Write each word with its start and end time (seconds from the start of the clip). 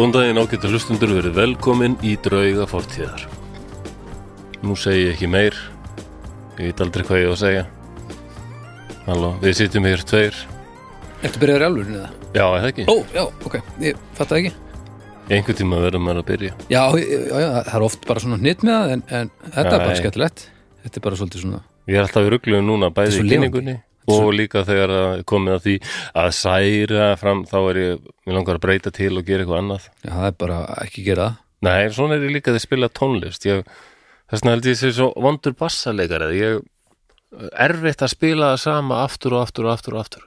Góðan 0.00 0.14
daginn 0.14 0.38
ágættu 0.40 0.68
hlustundur 0.72 1.10
verið 1.12 1.34
velkomin 1.36 1.94
í 2.00 2.14
drauga 2.24 2.64
fortíðar. 2.64 3.26
Nú 4.64 4.72
segi 4.72 5.02
ég 5.02 5.10
ekki 5.12 5.28
meir, 5.28 5.58
ég 6.56 6.70
veit 6.70 6.80
aldrei 6.80 7.04
hvað 7.04 7.20
ég 7.20 7.28
á 7.28 7.32
að 7.34 7.42
segja. 7.42 7.64
Halló, 9.04 9.34
við 9.42 9.58
sitjum 9.58 9.88
hér 9.90 10.04
tveir. 10.08 10.38
Ertu 11.20 11.42
byrjaður 11.42 11.60
í 11.60 11.68
alvörinu 11.68 12.00
það? 12.00 12.16
Já, 12.32 12.40
er 12.46 12.64
það 12.64 12.70
ekki? 12.70 12.86
Ó, 12.88 12.94
já, 13.12 13.22
ok, 13.50 13.58
ég 13.84 14.00
fatt 14.16 14.32
það 14.32 14.38
ekki 14.38 14.54
Einhvern 15.36 15.60
tíma 15.60 15.82
verðum 15.84 16.08
maður 16.08 16.22
að 16.22 16.28
byrja. 16.32 16.56
Já, 16.72 16.82
já, 16.96 17.20
já, 17.20 17.48
það 17.58 17.72
er 17.74 17.86
oft 17.90 18.08
bara 18.08 18.24
svona 18.24 18.40
hnitt 18.40 18.64
með 18.64 18.78
það 18.78 18.96
en, 18.96 19.04
en 19.20 19.32
þetta 19.50 19.76
er 19.76 19.84
bara 19.84 20.00
skemmtilegt 20.00 20.48
Þetta 20.80 20.96
er 20.96 21.08
bara 21.10 21.20
svolítið 21.20 21.44
svona 21.44 21.62
Ég 21.84 22.00
er 22.00 22.08
alltaf 22.08 22.24
í 22.24 22.32
ruggluðu 22.38 22.64
núna 22.72 22.88
bæði 22.88 23.20
í 23.20 23.28
kynningunni 23.34 23.76
og 24.08 24.32
líka 24.34 24.64
þegar 24.64 24.90
að 24.96 25.24
komið 25.28 25.54
að 25.58 25.62
því 25.66 25.74
að 26.22 26.30
særa 26.38 27.10
fram, 27.20 27.44
þá 27.50 27.58
er 27.70 27.80
ég, 27.82 28.08
mér 28.26 28.38
langar 28.38 28.56
að 28.58 28.64
breyta 28.64 28.90
til 28.96 29.12
og 29.18 29.26
gera 29.28 29.44
eitthvað 29.44 29.60
annað. 29.64 29.86
Já, 30.04 30.10
það 30.16 30.26
er 30.30 30.36
bara 30.46 30.58
ekki 30.86 31.04
gera 31.10 31.28
það 31.30 31.46
Nei, 31.60 31.90
svona 31.92 32.16
er 32.16 32.22
ég 32.24 32.32
líka 32.38 32.54
að 32.54 32.62
spila 32.64 32.88
tónlist. 32.88 33.44
Ég, 33.44 33.66
þess 34.32 34.40
vegna 34.40 34.54
held 34.54 34.68
ég 34.70 34.78
sé 34.80 34.88
svo 34.96 35.10
vondur 35.20 35.52
bassaleikari. 35.60 36.30
Ég 36.40 36.62
erfitt 37.60 38.00
að 38.06 38.12
spila 38.14 38.54
það 38.54 38.62
sama 38.62 39.02
aftur 39.04 39.36
og 39.36 39.42
aftur 39.44 39.68
og 39.68 39.74
aftur 39.74 39.96
og 39.98 40.00
aftur. 40.00 40.22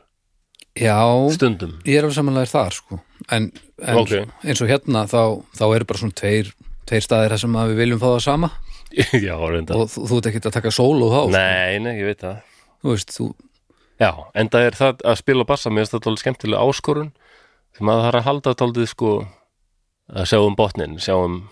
Já, 0.77 0.97
Stundum. 1.33 1.73
ég 1.85 1.97
er 1.99 2.05
alveg 2.05 2.15
samanlega 2.17 2.49
þar 2.49 2.73
sko 2.73 2.95
En, 3.29 3.51
en 3.77 3.97
Ok. 3.99 4.13
eins 4.41 4.61
og 4.63 4.69
hérna 4.71 5.03
þá, 5.05 5.19
þá 5.53 5.63
eru 5.75 5.85
bara 5.85 5.99
svona 6.01 6.15
tveir, 6.17 6.47
tveir 6.89 7.03
staðir 7.05 7.29
þar 7.35 7.41
sem 7.43 7.57
að 7.61 7.67
við 7.73 7.77
viljum 7.83 7.99
fá 8.01 8.07
það 8.07 8.23
sama 8.25 8.49
Já, 9.27 9.35
og 9.37 9.53
þú, 9.69 10.05
þú 10.09 10.17
ert 10.17 10.29
ekkert 10.31 10.47
að 10.49 10.55
taka 10.57 10.71
sól 10.73 10.97
og 11.05 11.11
þá 11.13 11.19
sko. 11.27 11.33
Nei, 11.35 11.77
nei, 11.81 11.93
ég 11.99 12.09
veit 12.09 12.21
það. 12.25 12.39
Þú 12.81 12.89
veist, 12.95 13.13
þú, 13.17 13.27
Já, 14.01 14.11
en 14.33 14.49
það 14.49 14.67
er 14.67 14.77
það 14.77 15.03
að 15.11 15.19
spila 15.19 15.45
bassa, 15.47 15.69
mér 15.69 15.83
finnst 15.85 15.95
þetta 15.97 16.09
alveg 16.09 16.23
skemmtilega 16.23 16.63
áskorun 16.65 17.11
því 17.73 17.85
maður 17.87 18.07
þarf 18.07 18.19
að 18.19 18.27
halda 18.27 18.53
taldið 18.61 18.89
sko 18.89 19.11
að 20.13 20.29
sjá 20.29 20.39
um 20.41 20.57
botnin, 20.57 20.97
sjá 21.01 21.15
um 21.17 21.43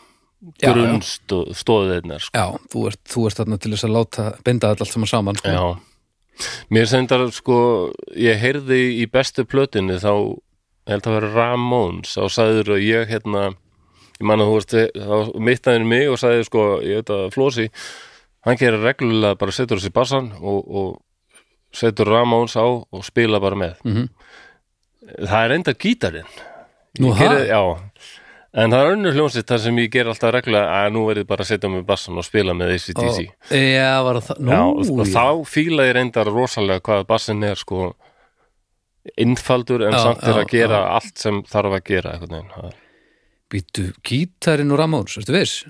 Já, 0.57 0.71
grunnstóðirnar 0.71 2.23
sko. 2.25 2.33
já, 2.33 2.45
þú 2.73 2.83
ert, 2.89 3.01
þú 3.05 3.25
ert 3.29 3.39
þarna 3.41 3.57
til 3.61 3.71
þess 3.75 3.85
að 3.85 3.93
láta 3.93 4.23
þetta 4.41 4.71
allt 4.73 4.89
saman 4.89 5.09
saman 5.11 5.37
sko. 5.37 5.51
Já, 5.53 6.47
mér 6.73 6.87
sendar 6.89 7.25
sko, 7.35 7.57
ég 8.17 8.41
heyrði 8.41 8.79
í 9.03 9.05
bestu 9.11 9.45
plötunni 9.45 9.99
þá, 10.01 10.13
held 10.89 11.09
að 11.09 11.17
vera 11.19 11.29
Ramones, 11.35 12.15
þá 12.17 12.25
sagður 12.33 12.73
að 12.77 12.87
ég 12.87 13.13
hérna, 13.13 13.43
ég 14.17 14.25
man 14.25 14.41
að 14.41 14.49
þú 14.49 14.57
veist 14.57 14.75
þá 14.97 15.37
mittaðinu 15.51 15.91
mig 15.93 16.09
og 16.09 16.17
sagði 16.21 16.49
sko 16.49 16.65
ég 16.89 17.03
veit 17.03 17.13
að 17.13 17.29
Flósi, 17.37 17.67
hann 18.41 18.57
gerir 18.57 18.81
reglulega 18.81 19.37
bara 19.37 19.53
setur 19.53 19.77
þessi 19.77 19.93
bassan 19.93 20.33
og, 20.41 20.59
og 20.65 20.91
setur 21.73 22.07
Ramones 22.11 22.55
á 22.59 22.63
og 22.65 23.03
spila 23.07 23.39
bara 23.39 23.55
með. 23.55 23.75
Mhm. 23.85 24.09
Það 25.21 25.45
er 25.45 25.51
enda 25.57 25.73
gítarinn 25.73 26.27
Nú, 26.99 27.13
geri, 27.17 27.47
Já, 27.47 27.61
en 28.53 28.71
það 28.71 28.81
er 28.85 28.91
önnur 28.95 29.13
hljónsitt 29.15 29.47
þar 29.47 29.59
sem 29.63 29.75
ég 29.79 29.89
ger 29.91 30.05
alltaf 30.11 30.31
reglulega 30.35 30.69
að 30.85 30.91
nú 30.93 31.05
verið 31.07 31.25
bara 31.27 31.43
að 31.43 31.47
setja 31.53 31.69
mig 31.71 31.85
bassan 31.87 32.17
og 32.19 32.23
spila 32.27 32.53
með 32.53 32.73
ACDC 32.75 33.25
Já, 33.51 34.03
var 34.03 34.19
það, 34.21 34.39
nú, 34.39 34.51
Já, 34.51 34.61
og, 34.61 34.91
og 34.99 35.07
já. 35.07 35.13
þá 35.15 35.25
fíla 35.47 35.87
ég 35.89 35.95
reyndar 35.95 36.27
rosalega 36.31 36.83
hvað 36.85 37.05
bassin 37.07 37.43
er 37.47 37.55
sko 37.59 37.93
innfaldur 39.17 39.87
en 39.87 39.95
Já, 39.97 40.03
samt 40.05 40.23
er 40.29 40.39
að 40.43 40.49
gera 40.53 40.81
allt 40.95 41.17
sem 41.17 41.41
þarf 41.49 41.77
að 41.79 41.83
gera. 41.89 42.15
Það 42.21 42.65
er- 42.67 42.79
Býtu, 43.51 43.87
gítarinn 44.07 44.71
og 44.71 44.79
Ramóns, 44.79 45.17
ertu 45.17 45.33
viss? 45.35 45.65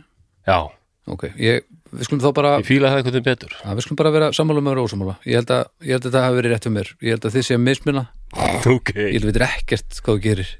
Já, 0.47 0.69
Ok, 1.09 1.23
ég, 1.41 1.63
við 1.91 2.07
skulum 2.07 2.21
þá 2.23 2.29
bara 2.37 2.51
ég 2.61 2.67
fíla 2.67 2.91
það 2.91 3.09
veginn 3.09 3.25
betur. 3.25 3.53
Að 3.65 3.77
við 3.77 3.85
skulum 3.85 3.99
bara 4.01 4.13
vera 4.15 4.31
sammála 4.35 4.63
með 4.63 4.73
vera 4.75 4.85
ósammála 4.87 5.15
ég 5.27 5.39
held, 5.39 5.53
að, 5.55 5.63
ég 5.83 5.95
held 5.95 6.01
að 6.01 6.07
þetta 6.09 6.23
hafi 6.25 6.39
verið 6.39 6.53
rétt 6.55 6.67
um 6.69 6.75
mér. 6.77 6.91
Ég 7.01 7.15
held 7.15 7.27
að 7.27 7.37
þið 7.37 7.47
séum 7.49 7.65
mismuna. 7.67 8.03
Ok, 8.71 8.91
ég 8.95 9.15
held 9.17 9.25
að 9.25 9.31
veitir 9.31 9.47
ekkert 9.47 9.99
hvað 9.99 10.17
þú 10.17 10.23
gerir. 10.25 10.51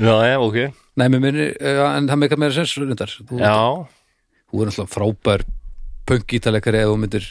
Já, 0.00 0.14
já, 0.26 0.36
ok. 0.42 0.60
Nei, 1.00 1.06
minni, 1.14 1.48
uh, 1.54 1.82
en 1.94 2.10
það 2.10 2.20
meika 2.24 2.38
meira 2.40 2.56
sens 2.56 2.76
reyndar. 2.76 3.12
þú, 3.20 3.38
þú 3.40 4.62
er 4.64 4.70
náttúrulega 4.70 4.90
frábær 4.90 5.44
punk-gítarleikari 6.10 6.82
eða 6.82 6.90
þú 6.92 7.00
myndir 7.04 7.28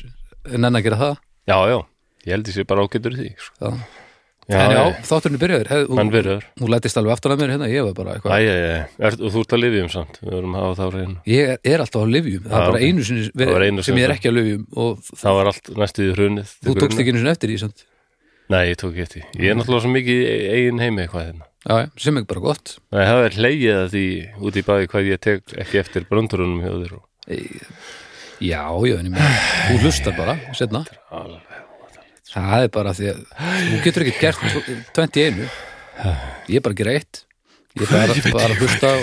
nenn 0.56 0.80
að 0.80 0.86
gera 0.88 1.02
það. 1.04 1.18
Já, 1.50 1.58
já. 1.74 1.80
Ég 2.26 2.36
held 2.36 2.52
ég 2.52 2.56
sé 2.56 2.66
bara 2.70 2.86
ágætur 2.86 3.18
í 3.18 3.20
því 3.20 3.34
sko. 3.44 3.58
já. 3.60 3.99
Já, 4.50 4.58
en 4.66 4.72
já, 4.74 4.82
þátturinn 5.06 5.38
er 5.38 5.42
byrjaður. 5.44 5.68
Hef, 5.70 5.90
hann 6.00 6.10
verður 6.10 6.46
þú 6.58 6.70
lætist 6.74 6.98
alveg 6.98 7.14
aftan 7.14 7.34
að 7.36 7.42
mér 7.44 7.52
hérna, 7.54 7.68
ég 7.70 7.84
var 7.86 7.94
bara 8.00 8.16
eitthvað 8.16 8.34
æ, 8.34 8.48
æ, 8.98 9.10
og 9.12 9.34
þú 9.36 9.44
ert 9.44 9.54
að 9.54 9.62
lifjum 9.62 9.92
samt? 9.94 10.16
Við 10.24 10.32
verum 10.34 10.56
að 10.58 10.64
hafa 10.66 10.80
þá 10.80 10.96
reyna 10.96 11.22
ég 11.30 11.52
er, 11.54 11.60
er 11.70 11.84
alltaf 11.84 12.02
á 12.02 12.08
livjum, 12.10 12.48
það 12.48 12.56
er 12.58 12.72
bara 12.72 12.82
einu 12.82 13.06
sinni 13.06 13.28
sem 13.30 13.86
sinni. 13.86 14.02
ég 14.02 14.08
er 14.08 14.16
ekki 14.16 14.32
á 14.32 14.34
livjum 14.34 14.64
Það 15.22 15.38
var 15.38 15.52
allt 15.52 15.70
næstu 15.84 16.08
í 16.08 16.16
hrunið 16.16 16.56
þú 16.66 16.76
tókst 16.80 17.04
ekki 17.04 17.14
einu 17.14 17.22
sinni 17.22 17.34
eftir 17.36 17.54
því 17.54 17.60
samt. 17.62 17.86
Nei, 18.50 18.64
ég 18.72 18.82
tók 18.82 18.90
ekki 18.96 19.06
eftir 19.06 19.38
Ég 19.38 19.54
er 19.54 19.60
náttúrulega 19.60 19.86
svo 19.86 19.94
mikið 19.94 20.24
í 20.26 20.34
eigin 20.56 20.82
heimi 20.82 21.06
eitthvað 21.06 21.28
hérna. 21.28 21.50
Já, 21.70 21.78
sem 22.02 22.18
er 22.18 22.26
bara 22.26 22.42
gott. 22.48 22.74
Nei, 22.90 23.04
það 23.06 23.22
er 23.28 23.38
hleyið 23.44 23.78
að 23.84 23.88
því 23.94 24.06
út 24.50 24.58
í 24.58 24.66
baði 24.66 24.90
hvað 24.90 25.12
ég 25.12 25.22
tek 25.28 25.58
ekki 25.62 25.82
eftir 25.84 26.10
bröndurunum 26.10 26.66
já, 28.40 28.64
já, 28.88 28.96
en 28.98 29.06
ég 29.06 29.12
meina, 29.12 29.30
þú 29.68 29.80
hlustar 29.84 30.16
bara 30.18 30.38
setna. 30.58 30.86
Það 32.30 32.66
er 32.66 32.70
bara 32.76 32.94
því 32.98 33.08
að 33.14 33.24
þú 33.70 33.80
getur 33.88 34.06
ekki 34.06 34.20
gert 34.22 34.44
21 34.98 35.42
ég 36.50 36.60
er 36.60 36.64
bara 36.64 36.76
að 36.76 36.80
gera 36.84 36.94
eitt. 37.00 37.24
Ég 37.80 37.84
er 37.84 37.90
bara, 37.94 38.14
bara 38.38 38.54
að 38.54 38.62
hlusta 38.64 38.92
á 38.94 38.98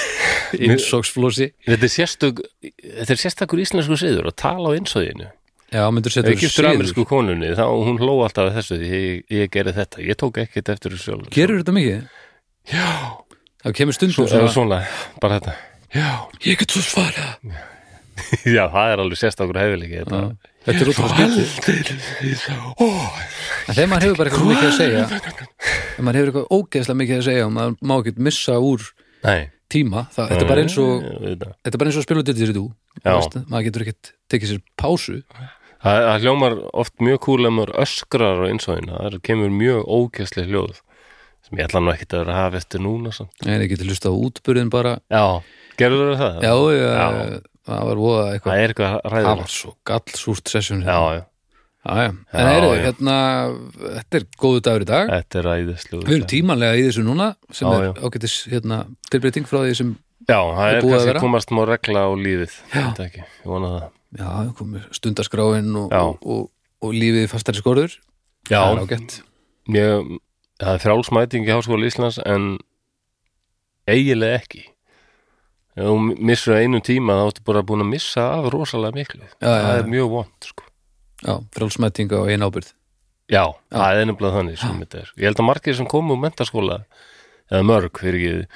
innsóksflósi 0.66 1.50
Þetta 1.66 1.86
er 1.86 1.92
sérstök 1.94 2.40
Þetta 2.64 3.14
er 3.14 3.20
sérstakur 3.20 3.60
íslensku 3.62 3.98
siður 4.00 4.30
að 4.32 4.36
tala 4.42 4.72
á 4.72 4.76
einsóðinu 4.78 5.28
Já, 5.70 5.84
myndur 5.94 6.10
setja 6.10 6.32
ég 6.34 6.40
giftur 6.42 6.66
amerísku 6.66 7.04
konunni 7.06 7.52
þá 7.54 7.62
hún 7.70 8.00
hló 8.02 8.16
alltaf 8.24 8.48
þessu 8.56 8.80
ég, 8.82 9.20
ég 9.30 9.50
gerði 9.54 9.76
þetta. 9.76 10.00
Ég 10.02 10.18
tók 10.18 10.40
ekkert 10.42 10.72
eftir 10.74 10.96
þessu 10.96 11.12
sjálf 11.12 11.28
Gerur 11.36 11.60
þetta 11.60 11.74
mikið? 11.76 12.00
Já, 12.72 12.88
Það 13.62 13.76
kemur 13.78 13.94
stundum 13.94 14.26
svo, 14.26 14.48
svona, 14.50 14.80
bara 15.22 15.36
þetta. 15.38 15.54
Já, 15.94 16.08
Ég 16.48 16.58
get 16.58 16.74
svo 16.74 16.82
svara 16.82 17.28
já, 18.56 18.64
það 18.66 18.90
er 18.96 19.04
alveg 19.04 19.20
sérstakur 19.22 19.60
hefðilegi 19.62 20.02
þetta 20.02 20.24
Þetta 20.70 20.84
er 20.84 20.90
útrúlega 20.94 21.46
skiptið 21.50 22.04
En 23.68 23.76
þegar 23.76 23.88
maður 23.90 24.04
hefur 24.06 24.18
bara 24.20 24.30
eitthvað 24.30 24.50
mikið 24.50 24.68
að 24.70 24.76
segja 24.78 25.04
Þegar 25.10 26.04
maður 26.06 26.18
hefur 26.20 26.30
eitthvað 26.30 26.50
ógeðslega 26.56 27.00
mikið 27.02 27.16
að 27.20 27.24
segja 27.28 27.46
og 27.46 27.54
maður 27.56 27.78
má 27.90 27.94
ekki 28.00 28.14
missa 28.30 28.58
úr 28.70 28.86
Nei, 29.20 29.40
tíma 29.70 30.04
það, 30.14 30.30
Þetta 30.30 30.44
er 30.44 30.50
bara 30.50 30.64
eins 30.64 30.76
og. 30.80 31.08
Þetta 31.20 31.72
er 31.74 31.80
bara 31.82 31.90
eins 31.90 31.96
og 31.98 32.02
að 32.02 32.06
spila 32.08 32.22
út 32.22 32.30
þetta 32.30 32.52
þú 32.56 32.66
Já. 33.00 33.10
veist, 33.14 33.36
Maður 33.50 33.66
getur 33.68 33.84
ekkert 33.86 34.12
tekið 34.32 34.52
sér 34.54 34.62
pásu 34.80 35.18
Það, 35.80 35.98
það 36.04 36.24
hljómar 36.26 36.56
oft 36.82 36.94
mjög 37.00 37.18
kúl 37.24 37.40
ef 37.48 37.54
maður 37.56 37.70
öskrar 37.80 38.42
á 38.44 38.50
einsóðinu 38.52 38.96
það 38.98 39.14
kemur 39.24 39.52
mjög 39.54 39.86
ógæslega 39.88 40.50
hljóð 40.50 40.80
sem 41.46 41.56
ég 41.56 41.64
ætla 41.70 41.80
nú 41.80 41.92
ekkert 41.94 42.12
að 42.14 42.20
vera 42.20 42.34
að 42.34 42.40
hafa 42.44 42.58
eftir 42.60 42.82
núna 42.84 43.12
samt. 43.16 43.32
Nei, 43.46 43.54
það 43.54 43.70
getur 43.72 43.88
hlusta 43.88 44.12
á 44.12 44.14
útburðin 44.26 44.72
bara 44.72 44.92
Já, 45.08 45.24
gerður 45.80 46.12
það 46.12 46.20
það? 46.20 46.44
Já, 46.44 46.52
já, 46.76 46.90
Já. 46.90 47.40
Það 47.70 47.88
var 47.90 48.00
voða 48.04 48.24
eitthvað 48.34 48.52
Það 48.54 48.62
er 48.64 48.72
eitthvað 48.74 48.94
Það 48.94 49.12
ræðilegt 49.14 49.40
var 49.42 49.52
svo 49.56 49.72
gallsúrt 49.90 50.52
session 50.54 50.80
Já, 50.84 50.96
já, 51.16 51.22
já, 51.80 51.94
já. 52.04 52.10
En 52.10 52.48
heyrðu, 52.50 52.70
já. 52.76 52.82
hérna 52.86 53.16
Þetta 53.80 54.20
er 54.20 54.26
góðu 54.44 54.62
dagur 54.68 54.84
í 54.84 54.88
dag 54.90 55.12
þetta 55.14 55.40
er 55.42 55.48
ræðislu 55.50 56.00
Við 56.04 56.14
erum 56.18 56.28
tímanlega 56.34 56.78
í 56.80 56.84
þessu 56.88 57.04
núna 57.06 57.28
sem 57.50 57.68
Já, 57.68 57.76
er 57.78 57.86
já. 57.88 57.92
ágætis 58.10 58.36
hérna, 58.52 58.80
tilbreyting 59.10 59.48
frá 59.50 59.62
því 59.64 59.74
sem 59.80 59.94
Já, 60.28 60.36
það 60.36 60.66
er 60.66 60.76
er 60.76 60.84
búið 60.84 60.90
að 60.90 60.98
kannski 60.98 61.10
vera. 61.14 61.22
komast 61.24 61.54
má 61.56 61.62
regla 61.70 62.02
á 62.06 62.10
lífið 62.20 62.52
Já. 62.74 62.82
Þetta 62.90 63.06
ekki, 63.08 63.22
ég 63.40 63.48
vona 63.54 63.70
það 63.76 63.86
já, 64.20 64.28
komið 64.58 64.88
stundaskráin 64.98 65.70
og, 65.80 65.86
Já. 65.94 66.00
og, 66.02 66.26
og, 66.34 66.44
og 66.84 66.92
lífið 66.98 67.24
í 67.24 67.30
fastari 67.32 67.60
skorður 67.62 67.94
Já, 68.50 68.60
það 68.60 68.72
er 68.74 68.82
ágætt 68.84 69.14
ég, 69.76 70.10
það 70.60 70.74
er 70.76 70.82
frálsmæting 70.84 71.48
í 71.48 71.54
Háskóla 71.54 71.88
Íslands 71.88 72.18
en 72.26 72.46
eiginlega 73.90 74.40
ekki 74.42 74.62
Ef 75.80 75.86
þú 75.88 75.94
missur 76.28 76.58
einum 76.58 76.82
tíma 76.84 77.14
þá 77.16 77.22
áttu 77.30 77.44
bara 77.46 77.62
búin 77.64 77.80
að 77.84 77.88
missa 77.94 78.26
af 78.36 78.50
rosalega 78.52 78.96
miklu. 78.98 79.22
Já, 79.40 79.46
Það 79.46 79.62
já, 79.64 79.70
er 79.78 79.88
mjög 79.94 80.10
vond, 80.12 80.48
sko. 80.50 80.66
Já, 81.24 81.34
frálsmætinga 81.56 82.20
og 82.20 82.30
einn 82.32 82.44
ábyrð 82.44 82.70
Já, 83.30 83.44
það 83.70 84.00
er 84.00 84.06
nefnilega 84.10 84.36
þannig 84.40 84.56
sem 84.58 84.78
þetta 84.82 85.00
er. 85.04 85.10
Ég 85.20 85.28
held 85.30 85.40
að 85.40 85.46
margir 85.46 85.76
sem 85.78 85.86
komu 85.86 86.16
úr 86.16 86.22
mentaskóla 86.24 86.78
eða 87.50 87.60
mörg 87.68 88.00
fyrir 88.02 88.24
ekki 88.40 88.48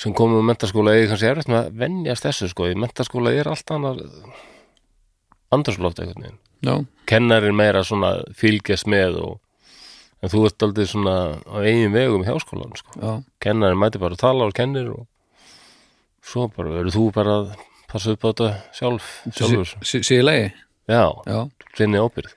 sem 0.00 0.14
komu 0.16 0.38
úr 0.40 0.46
mentaskóla 0.48 0.94
eða 0.96 1.10
kannski 1.10 1.28
erfitt 1.28 1.50
með 1.52 1.60
að 1.66 1.74
venjast 1.82 2.24
þessu 2.24 2.48
sko, 2.48 2.70
í 2.72 2.78
mentaskóla 2.80 3.34
er 3.36 3.50
allt 3.52 3.74
annar 3.76 4.00
andarsloft 5.52 6.00
einhvern 6.00 6.24
veginn. 6.24 6.40
Já, 6.64 6.74
Kennarin 7.10 7.56
meira 7.56 7.82
svona 7.84 8.14
fylgjast 8.36 8.88
með 8.90 9.18
og 9.24 9.36
en 10.20 10.32
þú 10.32 10.42
ert 10.48 10.64
aldrei 10.66 10.86
svona 10.88 11.14
á 11.44 11.56
eigin 11.64 11.94
vegum 11.94 12.24
í 12.24 12.28
háskólan 12.28 12.74
sko. 12.80 13.14
Kennarin 13.42 13.80
mæti 13.80 14.00
bara 14.00 14.16
að 14.16 14.24
tala 14.24 14.48
og 14.48 14.56
kennir 14.56 14.90
og 14.94 15.06
svo 16.24 16.48
bara 16.52 16.74
verður 16.78 16.96
þú 16.96 17.06
bara 17.16 17.38
að 17.40 17.54
passa 17.90 18.14
upp 18.14 18.26
á 18.26 18.28
þetta 18.30 18.50
sjálf 18.76 19.08
sjálfur. 19.36 19.72
í 20.14 20.20
lagi? 20.22 20.52
Já, 20.90 21.04
sinni 21.78 22.00
ábyrð 22.02 22.36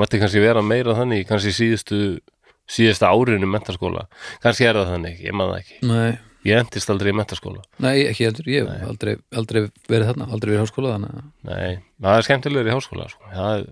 mætti 0.00 0.20
kannski 0.22 0.40
vera 0.42 0.62
meira 0.64 0.94
þannig 0.96 1.26
kannski 1.28 1.52
síðustu 1.54 1.98
síðasta 2.72 3.10
árinu 3.12 3.48
mentaskóla 3.50 4.06
kannski 4.42 4.68
er 4.68 4.78
það 4.78 4.92
þannig, 4.94 5.18
ég 5.26 5.34
maður 5.36 5.52
það 5.52 5.62
ekki. 5.62 5.78
Nei, 5.90 6.12
ég 6.48 6.62
endist 6.62 6.92
aldrei 6.92 7.12
í 7.12 7.16
mentaskóla 7.18 7.64
nei, 7.84 8.06
ekki 8.08 8.28
heldur 8.28 8.48
Ég 8.52 8.70
hef 8.70 8.88
aldrei, 8.88 9.14
aldrei 9.36 9.60
verið 9.90 10.08
þarna, 10.12 10.28
aldrei 10.32 10.52
verið 10.52 10.60
í 10.60 10.62
háskóla 10.62 10.94
þannig 10.96 11.20
nei, 11.50 11.82
það 12.06 12.16
er 12.16 12.28
skemmtilegur 12.28 12.70
í 12.70 12.76
háskóla 12.76 13.08
sko. 13.12 13.28
það 13.34 13.58
er, 13.58 13.68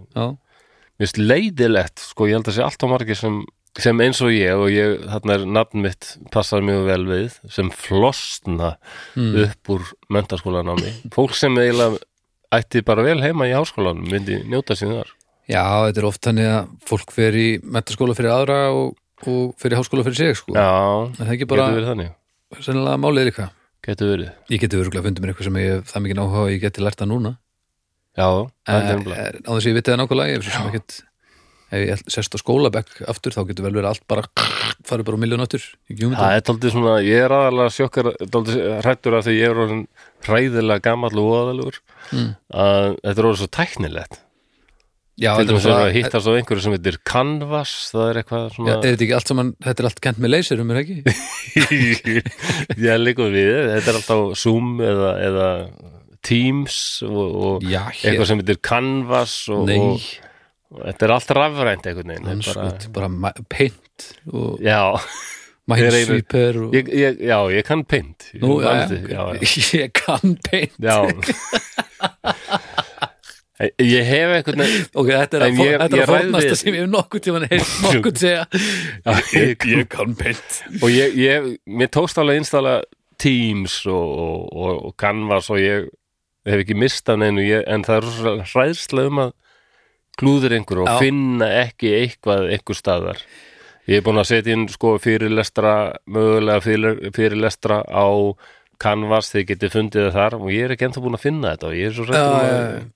mér 1.01 1.07
finnst 1.07 1.23
leiðilegt 1.23 2.05
sko, 2.05 2.29
ég 2.29 2.39
held 2.39 2.53
að 2.53 2.59
sé 2.59 2.67
allt 2.67 2.85
á 2.85 2.93
margir 2.93 3.21
sem 3.21 3.41
sem 3.79 4.01
eins 4.03 4.19
og 4.25 4.33
ég 4.35 4.59
og 4.59 4.71
ég, 4.73 5.05
þarna 5.07 5.37
er 5.37 5.45
nafn 5.47 5.85
mitt 5.85 6.09
passar 6.35 6.65
mjög 6.67 6.87
vel 6.89 7.05
við 7.07 7.37
sem 7.53 7.71
flosna 7.71 8.73
upp 9.17 9.73
úr 9.77 9.85
mentaskólanámi 10.11 10.95
fólk 11.15 11.37
sem 11.39 11.55
eiginlega 11.61 12.01
ætti 12.51 12.83
bara 12.83 13.05
vel 13.07 13.21
heima 13.23 13.47
í 13.47 13.55
háskólanum 13.55 14.11
myndi 14.11 14.41
njóta 14.51 14.75
sín 14.75 14.97
þar. 14.97 15.13
Já, 15.51 15.63
þetta 15.87 16.03
er 16.03 16.09
oft 16.09 16.25
þannig 16.27 16.51
að 16.51 16.75
fólk 16.87 17.15
fer 17.15 17.39
í 17.39 17.47
mentaskóla 17.63 18.17
fyrir 18.19 18.35
aðra 18.35 18.59
og, 18.75 18.97
og 19.27 19.55
fyrir 19.61 19.79
háskóla 19.79 20.07
fyrir 20.07 20.19
sig 20.19 20.39
sko. 20.39 20.55
Já, 20.55 20.67
getur 21.39 21.63
verið 21.63 21.91
þannig. 21.93 22.13
sennilega 22.59 22.99
málið 22.99 23.23
er 23.23 23.31
eitthvað 23.33 23.57
Getur 23.81 24.11
verið, 24.13 24.33
Ég 24.53 24.61
geti 24.61 24.77
örgulega 24.77 25.07
fundið 25.07 25.25
mér 25.25 25.31
eitthvað 25.33 25.47
sem 25.49 25.59
ég 25.63 25.85
það 25.89 26.03
mikið 26.05 26.19
áhuga 26.21 26.41
og 26.43 26.51
ég 26.53 26.59
geti 26.61 26.83
lært 26.85 26.99
það 27.01 27.09
núna. 27.15 27.31
Já, 28.19 28.27
það 28.69 28.77
er 28.77 28.89
nefnilega. 28.91 29.29
á 29.41 29.51
þess 29.55 29.63
að 29.65 29.69
ég 29.71 29.77
viti 29.79 29.93
það 29.93 30.01
nákvæmlega 30.03 30.35
ef 31.71 31.85
ég 31.87 32.01
sest 32.11 32.35
á 32.35 32.39
skólabekk 32.43 33.03
aftur 33.11 33.35
þá 33.37 33.43
getur 33.51 33.67
vel 33.69 33.75
verið 33.79 33.91
allt 33.93 34.07
bara 34.11 34.25
farið 34.87 35.07
bara 35.07 35.19
á 35.19 35.23
miljón 35.23 35.45
áttur 35.45 35.67
Það 35.91 36.35
er 36.39 36.47
daldið 36.49 36.75
svona, 36.75 36.97
ég 37.07 37.25
er 37.27 37.35
aðalega 37.37 37.75
sjokkar 37.77 38.11
hrættur 38.85 39.19
af 39.21 39.27
því 39.29 39.37
ég 39.39 39.53
er 39.53 39.61
orðin 39.65 39.85
hræðilega 40.27 40.85
gamall 40.91 41.15
og 41.23 41.31
óðalugur 41.37 41.81
Mm. 42.11 42.33
að 42.51 42.97
þetta 43.05 43.21
er 43.21 43.27
orðið 43.29 43.39
svo 43.45 43.47
tæknilegt 43.55 44.17
Já, 45.21 45.35
til 45.37 45.43
er 45.45 45.49
dæmis 45.51 45.67
að 45.69 45.91
hittast 45.95 46.27
á 46.27 46.33
einhverju 46.33 46.63
sem 46.65 46.73
heitir 46.75 46.97
Canvas 47.07 47.73
það 47.93 48.07
er 48.11 48.19
eitthvað 48.23 48.47
Já, 48.49 48.55
svona 48.57 48.73
er 48.73 48.87
þetta 48.89 49.05
ekki 49.07 49.15
allt 49.19 49.31
saman, 49.31 49.51
þetta 49.63 49.83
er 49.85 49.89
allt 49.91 50.01
kent 50.07 50.19
með 50.25 50.33
leysirum, 50.33 50.71
er 50.73 50.81
ekki? 50.81 50.97
ég 52.89 52.99
líka 53.05 53.29
við, 53.31 53.53
þetta 53.75 53.93
er 53.93 53.99
alltaf 54.01 54.25
Zoom 54.41 54.73
eða, 54.83 55.11
eða 55.29 55.49
Teams 56.27 56.79
og, 57.07 57.21
og 57.21 57.69
Já, 57.69 57.83
eitthvað 58.01 58.29
sem 58.33 58.43
heitir 58.43 58.59
Canvas 58.65 59.37
og, 59.53 59.63
Nei, 59.69 59.79
og 59.79 60.09
þetta 60.71 61.07
er 61.09 61.13
allt 61.17 61.33
rafrænt 61.37 61.87
einhvern 61.91 62.13
veginn 62.15 62.31
er 62.31 62.43
sko, 62.47 62.69
bara 62.95 63.09
ma- 63.11 63.35
paint 63.51 64.07
og 64.33 64.61
minesweeper 65.71 66.61
og... 66.67 66.75
já, 66.75 67.39
ég 67.55 67.67
kann 67.67 67.85
paint. 67.87 68.31
Ég 68.35 68.43
Nú, 68.43 68.61
já, 68.63 68.87
já, 68.91 69.01
já, 69.11 69.23
ég 69.85 69.93
kann 69.95 70.37
paint. 70.47 70.75
Já. 70.83 70.97
Ég- 73.61 74.07
hef 74.09 74.31
einhvern 74.39 74.63
veginn 74.65 74.87
Ok, 74.97 75.11
þetta 75.13 75.37
er 75.37 75.45
að, 75.45 75.59
ég- 75.61 75.75
þetta 75.83 75.99
er 75.99 76.03
að 76.07 76.13
fórnasta 76.15 76.53
við- 76.55 76.61
sem 76.63 76.73
ég 76.79 76.81
hef 76.81 76.91
nokkuð 76.95 77.25
tímann 77.27 77.49
heilt 77.51 77.75
nokkuð 77.85 78.23
segja. 78.23 78.47
Ég, 79.37 79.67
Ég 79.75 79.89
kann 79.93 80.15
paint. 80.17 80.61
Og 80.81 80.89
ég, 80.95 81.19
ég, 81.21 81.51
mér 81.69 81.91
tókst 81.93 82.19
alveg 82.23 82.39
að 82.39 82.43
installa 82.45 82.75
Teams 83.21 83.75
og, 83.91 84.15
og, 84.17 84.71
og, 84.87 84.95
Canvas 84.97 85.51
og 85.53 85.61
ég 85.61 85.91
hef 86.49 86.63
ekki 86.65 86.79
mistað 86.79 87.21
neinu, 87.21 87.45
ég, 87.45 87.67
en 87.69 87.85
það 87.85 87.99
er 88.01 88.09
svo 88.17 88.33
hræðslega 88.55 89.13
um 89.13 89.21
að 89.27 89.35
klúður 90.21 90.57
einhver 90.57 90.85
og 90.85 90.91
Já. 90.91 90.97
finna 91.01 91.49
ekki 91.65 91.95
eitthvað 92.03 92.47
einhver 92.55 92.79
staðar 92.79 93.25
ég 93.91 93.99
er 93.99 94.07
búin 94.07 94.21
að 94.23 94.31
setja 94.31 94.55
inn 94.57 94.69
sko 94.71 94.95
fyrirlestra 95.03 95.75
mögulega 96.07 96.65
fyrir, 96.65 97.05
fyrirlestra 97.17 97.83
á 97.89 98.07
Canvas, 98.81 99.29
þið 99.35 99.47
getið 99.51 99.75
fundið 99.75 100.07
það 100.07 100.17
þar 100.17 100.39
og 100.39 100.49
ég 100.55 100.65
er 100.65 100.73
ekki 100.75 100.87
ennþá 100.89 101.05
búin 101.05 101.19
að 101.19 101.25
finna 101.27 101.53
þetta 101.53 101.69
og 101.69 101.77
ég 101.77 101.91
er 101.91 101.97
svo 101.97 102.09
hrættur 102.09 102.31
um 102.31 102.41
að 102.41 102.89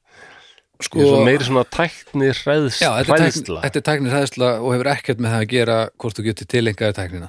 Sko, 0.82 0.98
ég 0.98 1.06
er 1.06 1.12
svo 1.12 1.18
meiri 1.22 1.46
svona 1.46 1.62
tækni 1.70 2.28
hræðs, 2.34 2.80
já, 2.82 2.88
þetta 2.98 2.98
er, 2.98 3.06
tækni, 3.06 3.20
hræðsla 3.22 3.60
þetta 3.62 3.78
er 3.78 3.84
tæknir 3.88 4.14
hræðsla 4.14 4.48
og 4.58 4.72
hefur 4.74 4.88
ekkert 4.90 5.20
með 5.22 5.34
það 5.34 5.44
að 5.44 5.52
gera 5.52 5.76
hvort 6.02 6.18
þú 6.18 6.24
getur 6.26 6.48
tilengaði 6.50 6.96
tæknina 6.98 7.28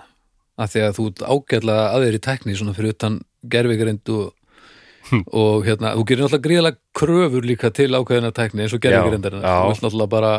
af 0.55 0.71
því 0.71 0.81
að 0.81 0.95
þú 0.97 1.05
ert 1.11 1.21
ágætlega 1.29 1.83
að 1.91 2.05
þér 2.05 2.17
í 2.17 2.21
tækni 2.25 2.55
svona 2.57 2.73
fyrir 2.75 2.95
utan 2.95 3.19
gerfigrind 3.53 4.11
og. 4.15 4.33
Og 5.41 5.65
hérna, 5.67 5.93
þú 5.97 6.05
gerir 6.09 6.23
náttúrulega 6.25 6.45
gríðalega 6.47 6.81
kröfur 6.97 7.45
líka 7.45 7.71
til 7.75 7.91
ákveðina 7.93 8.33
tækni 8.35 8.65
eins 8.65 8.75
og 8.75 8.83
gerfigrindarinn 8.83 9.43
Já, 9.43 9.47
já. 9.51 9.61
þú 9.61 9.71
vilt 9.73 9.85
náttúrulega 9.85 10.13
bara 10.15 10.33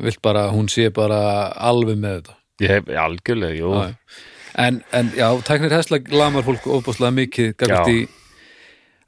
vilt 0.00 0.22
bara, 0.22 0.46
hún 0.54 0.68
sé 0.70 0.88
bara 0.94 1.20
alveg 1.58 1.98
með 1.98 2.16
þetta. 2.20 2.36
Ég 2.60 2.70
hef 2.76 2.90
algjörlega, 3.04 3.56
jú. 3.58 3.70
En, 4.60 4.80
en 4.94 5.12
já, 5.16 5.26
tæknir 5.46 5.72
hræðsla 5.72 6.00
lamar 6.14 6.46
fólk 6.46 6.66
ofbúslega 6.70 7.14
mikið 7.16 7.54
í 7.90 8.00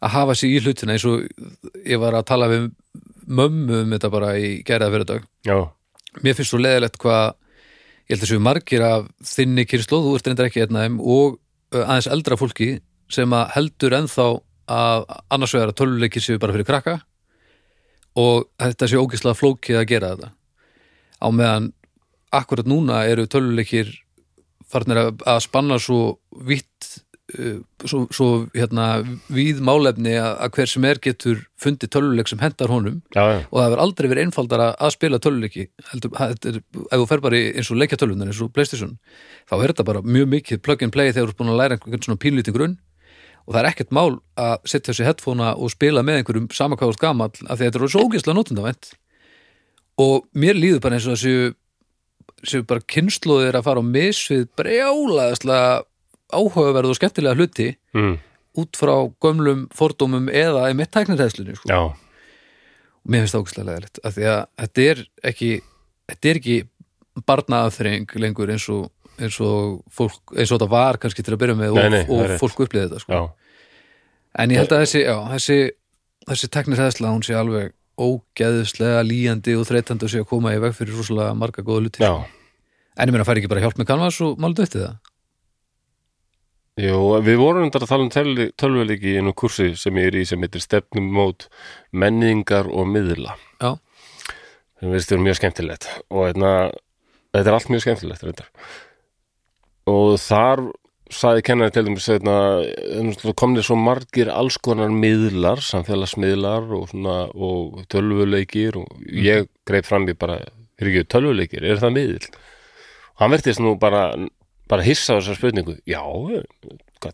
að 0.02 0.14
hafa 0.16 0.34
sig 0.38 0.56
í 0.56 0.62
hlutina 0.62 0.96
eins 0.96 1.04
og 1.06 1.22
ég 1.86 2.00
var 2.02 2.16
að 2.18 2.26
tala 2.32 2.48
við 2.50 2.70
mömmu 3.30 3.84
um 3.84 3.92
þetta 3.94 4.10
bara 4.10 4.32
í 4.38 4.54
gæraða 4.66 4.94
fyrir 4.96 5.08
dag 5.08 5.26
já, 5.46 5.56
mér 6.24 6.34
finnst 6.38 6.50
svo 6.50 6.58
leðilegt 6.58 6.98
hvað 7.02 7.36
ég 8.10 8.16
held 8.16 8.24
að 8.26 8.32
séu 8.32 8.42
margir 8.42 8.82
af 8.86 9.06
þinni 9.30 9.64
kyrslu 9.70 10.00
þú 10.02 10.14
ert 10.18 10.30
reyndar 10.30 10.48
ekki 10.50 10.64
einn 10.64 10.78
af 10.78 10.86
þeim 10.88 10.96
og 11.14 11.38
aðeins 11.78 12.10
eldra 12.16 12.38
fólki 12.40 12.70
sem 13.12 13.36
að 13.36 13.52
heldur 13.56 13.96
ennþá 14.00 14.26
að 14.70 15.06
annars 15.32 15.54
vegar 15.56 15.72
að 15.72 15.78
töluleikir 15.80 16.24
séu 16.24 16.40
bara 16.42 16.54
fyrir 16.54 16.68
krakka 16.68 16.98
og 18.18 18.48
þetta 18.60 18.88
séu 18.88 19.02
ógislega 19.02 19.38
flókið 19.38 19.80
að 19.80 19.88
gera 19.90 20.12
þetta. 20.14 20.32
Á 21.22 21.28
meðan 21.32 21.70
akkurat 22.32 22.68
núna 22.68 23.04
eru 23.08 23.28
töluleikir 23.30 23.92
farnir 24.72 25.04
að, 25.04 25.40
spanna 25.44 25.78
svo 25.80 26.18
vitt 26.48 26.88
uh, 27.36 27.58
svo, 27.84 28.06
svo 28.14 28.28
hérna 28.56 29.02
víð 29.32 29.60
málefni 29.64 30.14
að, 30.16 30.30
að 30.46 30.54
hver 30.56 30.70
sem 30.72 30.86
er 30.88 31.00
getur 31.04 31.42
fundið 31.60 31.92
töluleik 31.96 32.30
sem 32.30 32.40
hendar 32.42 32.72
honum. 32.72 33.02
Já, 33.14 33.22
já, 33.28 33.38
og 33.48 33.58
það 33.58 33.68
hefur 33.68 33.84
aldrei 33.84 34.08
verið 34.12 34.28
einfaldara 34.28 34.70
að 34.78 34.94
spila 34.96 35.20
töluleiki 35.22 35.68
heldur, 35.90 36.16
er, 36.28 36.62
ef 36.62 37.02
þú 37.02 37.10
fer 37.10 37.24
bara 37.26 37.42
eins 37.50 37.72
og 37.72 37.82
leikjatölunar 37.82 38.32
eins 38.32 38.40
og 38.44 38.54
Playstation 38.56 38.96
þá 39.50 39.58
er 39.58 39.74
þetta 39.74 39.88
bara 39.92 40.04
mjög 40.06 40.32
mikið 40.38 40.64
plug 40.64 40.86
and 40.86 40.94
play 40.94 41.12
þegar 41.12 41.28
þú 41.28 41.34
ert 41.34 41.42
búin 41.42 41.52
að 41.52 41.62
læra 41.62 41.78
einhvern 41.78 42.08
svona 42.08 42.24
pínlítið 42.24 42.58
grunn 42.58 42.80
og 43.46 43.54
það 43.54 43.60
er 43.62 43.70
ekkert 43.72 43.94
mál 43.94 44.18
að 44.38 44.54
setja 44.70 44.92
þessi 44.92 45.06
headphonea 45.08 45.54
og 45.56 45.72
spila 45.72 46.04
með 46.06 46.20
einhverjum 46.20 46.50
samakváðast 46.54 47.02
gamall 47.02 47.32
af 47.48 47.58
því 47.58 47.68
þetta 47.68 47.80
er 47.80 47.94
svo 47.94 48.04
ógeðslega 48.06 48.38
notendavent 48.38 48.92
og 50.02 50.28
mér 50.38 50.58
líður 50.58 50.82
bara 50.84 50.98
eins 50.98 51.08
og 51.08 51.16
þessu 51.16 51.54
séu 52.46 52.66
bara 52.66 52.82
kynnslóðir 52.90 53.58
að 53.58 53.66
fara 53.68 53.82
á 53.82 53.86
mis 53.86 54.20
við 54.30 54.46
brjálaðislega 54.58 55.82
áhugaverð 56.32 56.92
og 56.92 56.98
skemmtilega 56.98 57.38
hluti 57.38 57.68
mm, 57.94 58.14
út 58.62 58.78
frá 58.78 58.94
gömlum 59.22 59.66
fordómum 59.74 60.30
eða 60.32 60.68
í 60.70 60.76
mitt 60.76 60.92
tæknirhæðslunni 60.94 61.58
sko. 61.58 61.68
Já. 61.70 61.92
mér 63.04 63.24
finnst 63.24 63.36
það 63.36 63.44
ógæslega 63.44 63.68
leðilegt 63.68 64.02
af 64.02 64.16
því 64.16 64.28
að 64.32 64.42
þetta 64.62 64.86
er 64.88 65.04
ekki 65.32 65.50
þetta 66.12 66.30
er 66.30 66.40
ekki 66.42 66.58
barnaafþreng 67.28 68.16
lengur 68.22 68.52
eins 68.54 68.66
og, 68.72 68.88
eins 69.20 69.36
og 69.44 69.82
fólk, 69.92 70.34
eins 70.36 70.50
og 70.50 70.58
þetta 70.58 70.70
var 70.72 70.98
kannski 71.02 71.22
til 71.26 71.34
að 71.34 71.40
byrja 71.44 71.58
með 71.58 71.74
og, 71.74 71.78
Nei, 71.82 71.88
nei, 71.92 72.02
það 72.08 72.16
og 72.16 72.26
rétt. 72.30 72.40
fólk 72.40 72.64
upplýði 72.66 72.88
þetta 72.88 73.00
sko. 73.04 73.20
en 74.38 74.50
ég 74.54 74.62
held 74.62 74.72
að 74.72 74.82
þessi, 74.86 75.02
já, 75.04 75.16
þessi 75.34 75.58
þessi 76.30 76.48
teknirhæðsla, 76.54 77.10
hún 77.12 77.24
sé 77.26 77.34
alveg 77.36 77.72
ógeðslega 78.02 79.02
líjandi 79.04 79.54
og 79.58 79.66
þreytandi 79.68 80.06
og 80.06 80.10
sé 80.12 80.22
að 80.22 80.28
koma 80.30 80.54
í 80.56 80.60
veg 80.62 80.72
fyrir 80.78 80.96
rosalega 80.96 81.34
marga 81.36 81.62
góða 81.66 81.84
luti 81.88 82.02
já. 82.02 82.12
en 82.96 83.08
ég 83.08 83.12
meina 83.12 83.26
færi 83.28 83.42
ekki 83.42 83.50
bara 83.52 83.60
hjálp 83.66 83.76
með 83.78 83.90
kanvas 83.90 84.20
og 84.24 84.38
málu 84.40 84.56
dötti 84.58 84.80
það 84.80 84.96
Jú, 86.80 86.96
við 87.20 87.36
vorum 87.36 87.66
undar 87.66 87.82
að 87.84 87.90
tala 87.90 88.06
um 88.06 88.12
tölvuleiki 88.56 89.10
í 89.12 89.18
einu 89.20 89.34
kursi 89.36 89.74
sem 89.76 89.98
ég 90.00 90.06
er 90.08 90.14
í 90.16 90.22
sem 90.24 90.40
heitir 90.40 90.62
stefnum 90.64 91.10
mót 91.12 91.50
menningar 91.92 92.64
og 92.72 92.86
miðla 92.88 93.34
já, 93.60 93.74
sem 94.80 94.94
veist 94.94 95.12
þér 95.12 95.20
mjög 95.26 95.36
skemmtilegt 95.36 95.88
og 96.08 96.30
hérna, 96.30 96.52
þetta 97.36 97.52
er 97.52 97.58
allt 97.58 97.68
mjög 97.74 97.84
skemmtilegt 97.84 98.24
reyndar. 98.24 98.48
Og 99.90 100.14
þar 100.22 100.66
sagði 101.12 101.44
kennari 101.44 101.74
til 101.74 101.84
dæmis 101.86 102.08
hérna, 102.08 102.36
komnir 103.36 103.66
svo 103.66 103.76
margir 103.76 104.30
alls 104.32 104.56
konar 104.62 104.92
miðlar, 104.94 105.60
samfélagsmiðlar 105.64 106.70
og, 106.72 106.86
svona, 106.92 107.16
og 107.34 107.82
tölvuleikir 107.92 108.78
og 108.80 109.02
ég 109.12 109.50
greip 109.68 109.88
fram 109.88 110.08
í 110.08 110.16
bara 110.16 110.40
ekki 110.80 111.04
tölvuleikir, 111.12 111.66
er 111.68 111.82
það 111.82 111.96
miðl? 111.98 112.30
og 113.12 113.20
hann 113.20 113.34
verðist 113.34 113.62
nú 113.62 113.74
bara 113.80 114.06
bara 114.70 114.84
hissa 114.86 115.14
á 115.14 115.20
þessar 115.20 115.38
spurningu 115.38 115.76
já, 115.88 116.00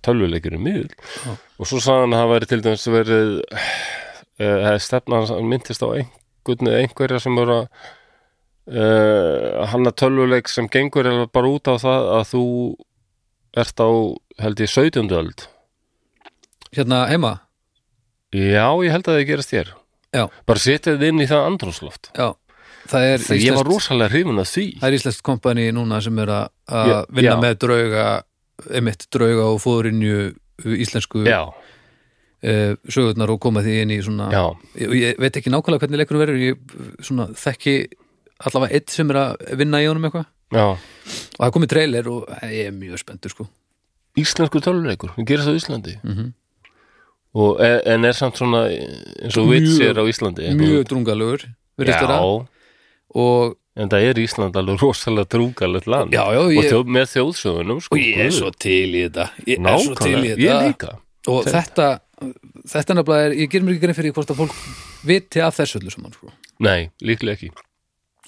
tölvuleikir 0.04 0.54
er 0.54 0.62
miðl 0.62 0.92
Já. 0.94 1.32
og 1.58 1.68
svo 1.68 1.80
sagði 1.82 2.04
hann 2.04 2.14
að 2.14 2.22
það 2.22 2.32
væri 2.32 2.50
til 2.50 2.60
dæmis 2.64 2.88
verið 2.94 3.30
uh, 3.42 4.74
stefna 4.82 5.22
hann 5.26 5.50
myndist 5.50 5.82
á 5.82 5.88
einhvern 5.90 6.72
einhverja 6.76 7.22
sem 7.24 7.40
eru 7.42 7.62
að 7.62 7.88
uh, 8.68 9.66
hann 9.72 9.88
að 9.88 9.98
tölvuleik 10.02 10.50
sem 10.52 10.68
gengur 10.72 11.08
bara 11.32 11.50
út 11.50 11.70
á 11.70 11.74
það 11.80 12.08
að 12.18 12.24
þú 12.32 12.44
ert 13.58 13.82
á 13.82 13.88
held 14.44 14.62
ég 14.62 14.72
17. 14.72 15.12
öld. 15.18 15.46
Hérna 16.76 17.06
heima? 17.08 17.38
Já, 18.34 18.68
ég 18.84 18.92
held 18.92 19.08
að 19.08 19.16
það 19.16 19.28
gerist 19.30 19.54
hér. 19.56 19.72
Já, 20.14 20.26
bara 20.48 20.60
setja 20.62 20.96
þið 20.96 21.10
inn 21.10 21.20
í 21.20 21.28
það 21.28 21.46
andrúsloft 21.50 22.08
já, 22.16 22.30
það 22.88 23.06
er 23.10 23.24
þegar 23.26 23.42
ég 23.42 23.56
var 23.58 23.68
rosalega 23.68 24.12
hrifun 24.14 24.40
af 24.40 24.48
því. 24.48 24.66
Það 24.80 24.88
er 24.88 24.96
íslenskt 24.96 25.24
kompani 25.26 25.66
núna 25.76 26.00
sem 26.04 26.20
er 26.22 26.32
að 26.32 26.46
að 26.78 26.92
vinna 27.12 27.34
já. 27.34 27.40
með 27.42 27.56
drauga 27.64 28.06
emitt 28.78 29.04
drauga 29.12 29.50
og 29.52 29.60
fóðurinju 29.62 30.22
íslensku 30.78 31.22
uh, 31.28 31.52
sögurnar 32.88 33.34
og 33.34 33.40
koma 33.42 33.62
því 33.66 33.76
inn 33.82 33.94
í 33.94 34.00
svona 34.04 34.30
já, 34.32 34.42
ég, 34.80 35.20
veit 35.20 35.36
ekki 35.38 35.52
nákvæmlega 35.52 35.84
hvernig 35.84 36.02
leikurinn 36.02 36.24
verður 36.24 36.42
ég 36.42 36.76
svona, 37.04 37.28
þekki 37.38 37.76
allavega 38.46 38.74
eitt 38.78 38.90
sem 38.94 39.10
er 39.10 39.20
að 39.22 39.56
vinna 39.60 39.80
í 39.82 39.88
honum 39.90 40.08
eitthvað. 40.08 40.26
Og 41.38 41.40
það 41.44 41.54
komið 41.56 41.72
trailer 41.74 42.10
og 42.12 42.28
ég 42.48 42.68
er 42.70 42.76
mjög 42.76 43.02
spenntur 43.02 43.34
sko. 43.34 43.48
Íslensku 44.18 44.60
tölvuleikur, 44.64 45.12
við 45.18 45.26
gerast 45.32 45.50
á 45.50 45.54
Íslandi. 45.58 45.96
Mm 46.02 46.32
og, 47.38 47.58
e- 47.60 47.82
en 47.92 48.04
er 48.08 48.16
samt 48.16 48.38
svona 48.40 48.64
eins 48.72 49.36
og 49.38 49.50
vits 49.52 49.76
er 49.84 49.98
á 50.00 50.04
Íslandi 50.08 50.48
mjög 50.56 50.86
drungalögur 50.88 51.44
og 53.14 53.58
en 53.78 53.90
það 53.92 54.06
er 54.08 54.18
Ísland 54.24 54.56
alveg 54.58 54.80
rosalega 54.82 55.28
trúkalegt 55.30 55.86
land. 55.86 56.12
Já, 56.12 56.24
já, 56.34 56.40
og 56.42 56.50
ég- 56.50 56.70
þjó, 56.72 56.80
með 56.84 57.06
þjóðsögunum 57.14 57.80
sko, 57.80 57.94
og 57.94 58.00
ég 58.02 58.18
er 58.26 58.30
svo 58.34 58.50
til 58.50 58.90
í 58.90 59.04
þetta. 59.06 59.30
Ég 59.46 59.58
er 59.62 59.78
svo 59.78 59.94
til 59.94 60.18
í 60.18 60.34
þetta. 60.34 60.98
og 61.28 61.44
þetta 61.44 62.00
þetta 62.66 62.94
nefnilega 62.98 63.26
er, 63.28 63.32
ég 63.38 63.50
ger 63.50 63.60
mér 63.62 63.76
ekki 63.76 63.80
grein 63.84 63.94
fyrir 63.94 64.12
hvort 64.12 64.30
að 64.34 64.40
fólk 64.42 64.54
viti 65.04 65.40
af 65.40 65.56
þessu 65.56 65.78
öllu 65.78 65.90
saman 65.94 66.12
sko. 66.12 66.32
Nei, 66.58 66.90
líklega 67.00 67.36
ekki 67.38 67.52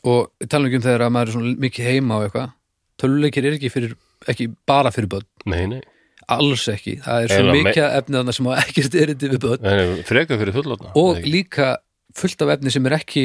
og 0.04 0.48
tala 0.48 0.70
um 0.70 0.84
þegar 0.84 1.04
að 1.06 1.12
maður 1.14 1.28
er 1.28 1.36
svona 1.36 1.54
mikið 1.66 1.88
heima 1.90 2.18
og 2.20 2.26
eitthvað. 2.28 2.52
Töluleikir 3.00 3.46
er 3.48 3.56
ekki 3.58 3.70
fyrir 3.72 3.94
ekki 4.28 4.46
bara 4.68 4.90
fyrir 4.92 5.08
börn, 5.08 5.24
Nei, 5.48 5.62
nei, 5.66 5.80
alls 6.28 6.66
ekki. 6.68 6.98
Það 7.04 7.22
er 7.24 7.32
svo 7.32 7.46
me- 7.52 7.62
mikið 7.64 7.84
af 7.86 7.94
efni 8.02 8.18
þarna 8.18 8.34
sem 8.36 8.46
á 8.46 8.52
ekkert 8.60 8.94
erindi 9.02 9.30
við 9.32 9.40
börn. 9.46 9.62
Nei, 9.64 9.76
nei 9.96 10.02
freka 10.04 10.36
fyrir 10.40 10.52
fullotna 10.56 10.92
og 11.00 11.22
líka 11.24 11.70
fullt 12.14 12.42
af 12.44 12.52
efni 12.56 12.70
sem 12.74 12.86
er 12.90 12.96
ekki 12.98 13.24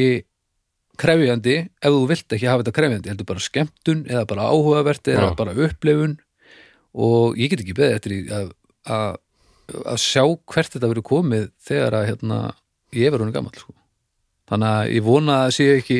krefjandi 0.95 1.55
ef 1.83 1.91
þú 1.91 2.05
vilt 2.07 2.35
ekki 2.37 2.47
hafa 2.47 2.63
þetta 2.63 2.75
krefjandi. 2.77 3.11
Heldur 3.11 3.27
bara 3.27 3.43
skemmtun 3.43 4.05
eða 4.07 4.25
bara 4.29 4.47
áhugavert 4.51 5.11
eða 5.11 5.29
Já. 5.31 5.35
bara 5.35 5.55
upplifun. 5.67 6.17
Og 6.95 7.35
ég 7.35 7.49
get 7.51 7.59
ekki 7.65 7.75
beðið 7.75 7.95
eftir 7.97 8.13
að, 8.31 8.51
að, 8.87 9.17
að 9.91 9.99
sjá 9.99 10.23
hvert 10.47 10.71
þetta 10.77 10.91
verið 10.93 11.03
komið 11.09 11.49
þegar 11.67 11.97
að 11.99 12.05
hérna, 12.13 12.37
ég 12.95 13.11
verður 13.11 13.27
hann 13.27 13.35
gamall 13.35 13.59
sko. 13.59 13.75
Þannig 14.49 14.69
að 14.71 14.91
ég 14.93 15.05
vona 15.05 15.37
að 15.45 15.53
sé 15.57 15.67
ekki 15.79 15.99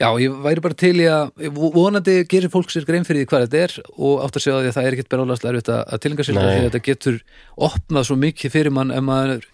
já, 0.00 0.08
ég 0.20 0.38
væri 0.44 0.64
bara 0.64 0.78
til 0.80 0.94
í 1.00 1.08
að 1.10 1.50
vonandi 1.54 2.16
gerir 2.30 2.52
fólk 2.52 2.72
sér 2.72 2.86
grein 2.88 3.06
fyrir 3.06 3.24
því 3.24 3.30
hvað 3.30 3.46
þetta 3.46 3.62
er 3.64 3.76
og 3.94 4.24
átt 4.24 4.38
að 4.38 4.44
segja 4.46 4.60
því 4.60 4.70
að 4.70 4.76
það 4.78 4.88
er 4.88 4.96
ekkert 4.96 5.12
berálega 5.14 5.50
erfitt 5.52 5.72
að, 5.74 5.82
að 5.84 6.04
tilinga 6.04 6.26
sér 6.26 6.40
því 6.40 6.46
að 6.54 6.66
þetta 6.68 6.82
getur 6.88 7.20
opnað 7.68 8.08
svo 8.08 8.18
mikið 8.20 8.56
fyrir 8.56 8.74
mann 8.74 8.94
ef 8.94 9.04
maður 9.04 9.48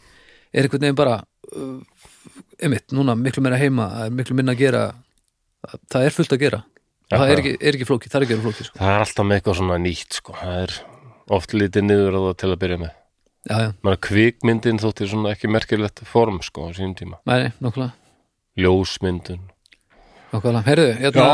er 0.50 0.66
einhvern 0.66 0.86
veginn 0.86 0.98
bara 0.98 1.20
uh, 1.20 1.76
einmitt, 2.60 2.88
núna 2.94 3.16
miklu 3.18 3.44
meira 3.44 3.60
heima 3.60 3.90
miklu 4.14 4.38
minna 4.38 4.54
að 4.54 4.64
gera 4.64 4.84
það 5.90 6.06
er 6.06 6.16
fullt 6.16 6.36
að 6.36 6.44
gera. 6.44 6.62
Já, 7.10 7.16
það 7.16 7.32
er 7.32 7.42
ekki, 7.42 7.52
er 7.58 7.76
ekki 7.76 7.88
flókið, 7.88 8.12
það 8.12 8.20
er 8.20 8.26
ekki 8.26 8.36
að 8.36 8.44
flókið 8.46 8.68
sko. 8.68 8.78
Það 8.78 8.92
er 8.94 9.04
alltaf 9.04 9.26
með 9.26 9.40
eitthvað 9.40 9.58
svona 9.60 9.78
nýtt 9.82 10.18
sko. 10.20 10.36
það 10.38 10.60
er 10.60 10.76
oft 11.36 11.54
lítið 11.54 11.86
niður 11.86 12.18
á 12.18 12.20
það 12.20 12.36
til 12.42 12.50
að 12.50 12.60
byrja 12.64 12.80
með. 12.84 12.92
Já, 13.50 13.56
já, 13.64 13.96
kvikmyndin 14.06 14.80
þótti 14.82 15.08
svona 15.10 15.32
ekki 15.34 15.50
merkilegt 15.50 16.04
form 16.06 16.38
sko 16.44 16.68
á 16.68 16.76
sínum 16.76 16.94
tíma. 16.98 17.18
Nei, 17.26 17.50
Ljósmyndun, 18.58 19.44
nokkulega, 20.32 20.64
heyrðu, 20.66 20.88
hérna 20.98 21.26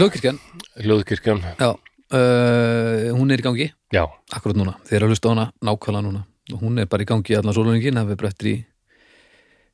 Ljóðkirkjan, 0.00 0.40
hljóðkirkjan 0.84 1.40
já 1.56 1.70
uh, 1.70 3.10
hún 3.16 3.30
er 3.32 3.40
í 3.40 3.46
gangi, 3.46 3.70
Já, 3.90 4.04
akkurat 4.30 4.58
núna. 4.58 4.76
Þið 4.86 4.96
er 4.96 5.04
að 5.04 5.12
hlusta 5.14 5.30
á 5.30 5.32
hana 5.32 5.46
nákvæmlega 5.66 6.04
núna. 6.06 6.20
Og 6.54 6.60
hún 6.62 6.78
er 6.78 6.86
bara 6.90 7.02
í 7.02 7.08
gangi 7.10 7.34
allan 7.34 7.56
sóluningin, 7.56 7.98
það 7.98 8.12
við 8.12 8.18
brettir 8.20 8.50
í 8.50 8.54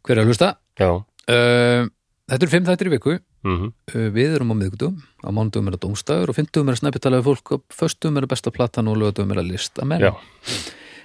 hver 0.07 0.17
er 0.17 0.23
að 0.23 0.31
hlusta. 0.31 0.49
Já. 0.81 0.89
Uh, 1.29 1.89
þetta 2.31 2.47
eru 2.47 2.53
fimm 2.55 2.69
þættir 2.69 2.91
í 2.91 2.95
viku. 2.97 3.19
Mm 3.47 3.73
Uh, 3.95 4.09
við 4.11 4.33
erum 4.35 4.51
á 4.51 4.57
miðgudum, 4.59 4.97
á 5.23 5.31
mánudum 5.31 5.69
er 5.71 5.77
að 5.77 5.85
dómstæður 5.85 6.33
og 6.33 6.35
fimmtugum 6.35 6.67
er 6.67 6.75
að 6.75 6.81
snæpitala 6.81 7.21
við 7.21 7.29
fólk 7.29 7.53
og 7.55 7.61
föstum 7.71 8.17
er 8.19 8.25
að 8.27 8.33
besta 8.33 8.51
platan 8.51 8.89
og 8.91 8.97
lögadum 8.99 9.31
er 9.31 9.39
að 9.39 9.53
lista 9.53 9.85
menn 9.87 10.03
Já, 10.03 10.11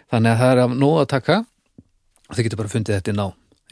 þannig 0.09 0.31
að 0.31 0.39
það 0.39 0.53
er 0.55 0.61
af 0.63 0.73
nóg 0.81 0.95
að 1.03 1.09
taka. 1.11 1.35
Og 2.25 2.33
þið 2.33 2.47
getur 2.47 2.61
bara 2.63 2.71
fundið 2.73 2.97
þetta 2.97 3.13
inn 3.13 3.21
á 3.21 3.27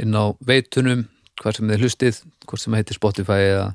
inn 0.06 0.14
á 0.14 0.24
veitunum, 0.46 1.02
hvað 1.40 1.58
sem 1.58 1.72
þið 1.72 1.84
hlustið 1.86 2.22
hvort 2.46 2.64
sem 2.64 2.76
heitir 2.78 3.00
Spotify 3.00 3.40
eða 3.48 3.68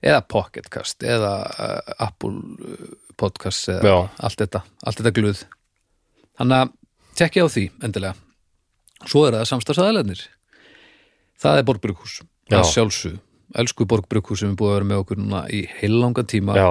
eða 0.00 0.20
Pocketcast 0.32 1.04
eða 1.04 1.32
uh, 1.44 1.94
Apple 2.00 2.40
uh, 2.40 2.90
Podcast 3.20 3.68
eða 3.68 3.84
Já. 3.84 3.96
allt 4.24 4.40
þetta, 4.40 4.62
allt 4.88 5.00
þetta 5.00 5.14
gluð 5.18 5.42
þannig 6.40 6.62
að 6.64 6.76
tekja 7.20 7.44
á 7.44 7.48
því 7.52 7.64
endilega. 7.84 8.14
Svo 9.04 9.26
er 9.28 9.36
það 9.36 9.50
samstarfsaðalarnir 9.50 10.22
það 11.40 11.60
er 11.60 11.66
Borgbrukhús 11.68 12.20
Já. 12.50 12.58
að 12.60 12.70
sjálfsög, 12.72 13.18
elsku 13.60 13.86
Borgbrukhús 13.88 14.40
sem 14.42 14.52
er 14.54 14.58
búið 14.60 14.72
að 14.72 14.78
vera 14.78 14.90
með 14.92 15.02
okkur 15.04 15.20
núna 15.20 15.42
í 15.52 15.64
heilangan 15.80 16.28
tíma. 16.28 16.56
Já. 16.56 16.70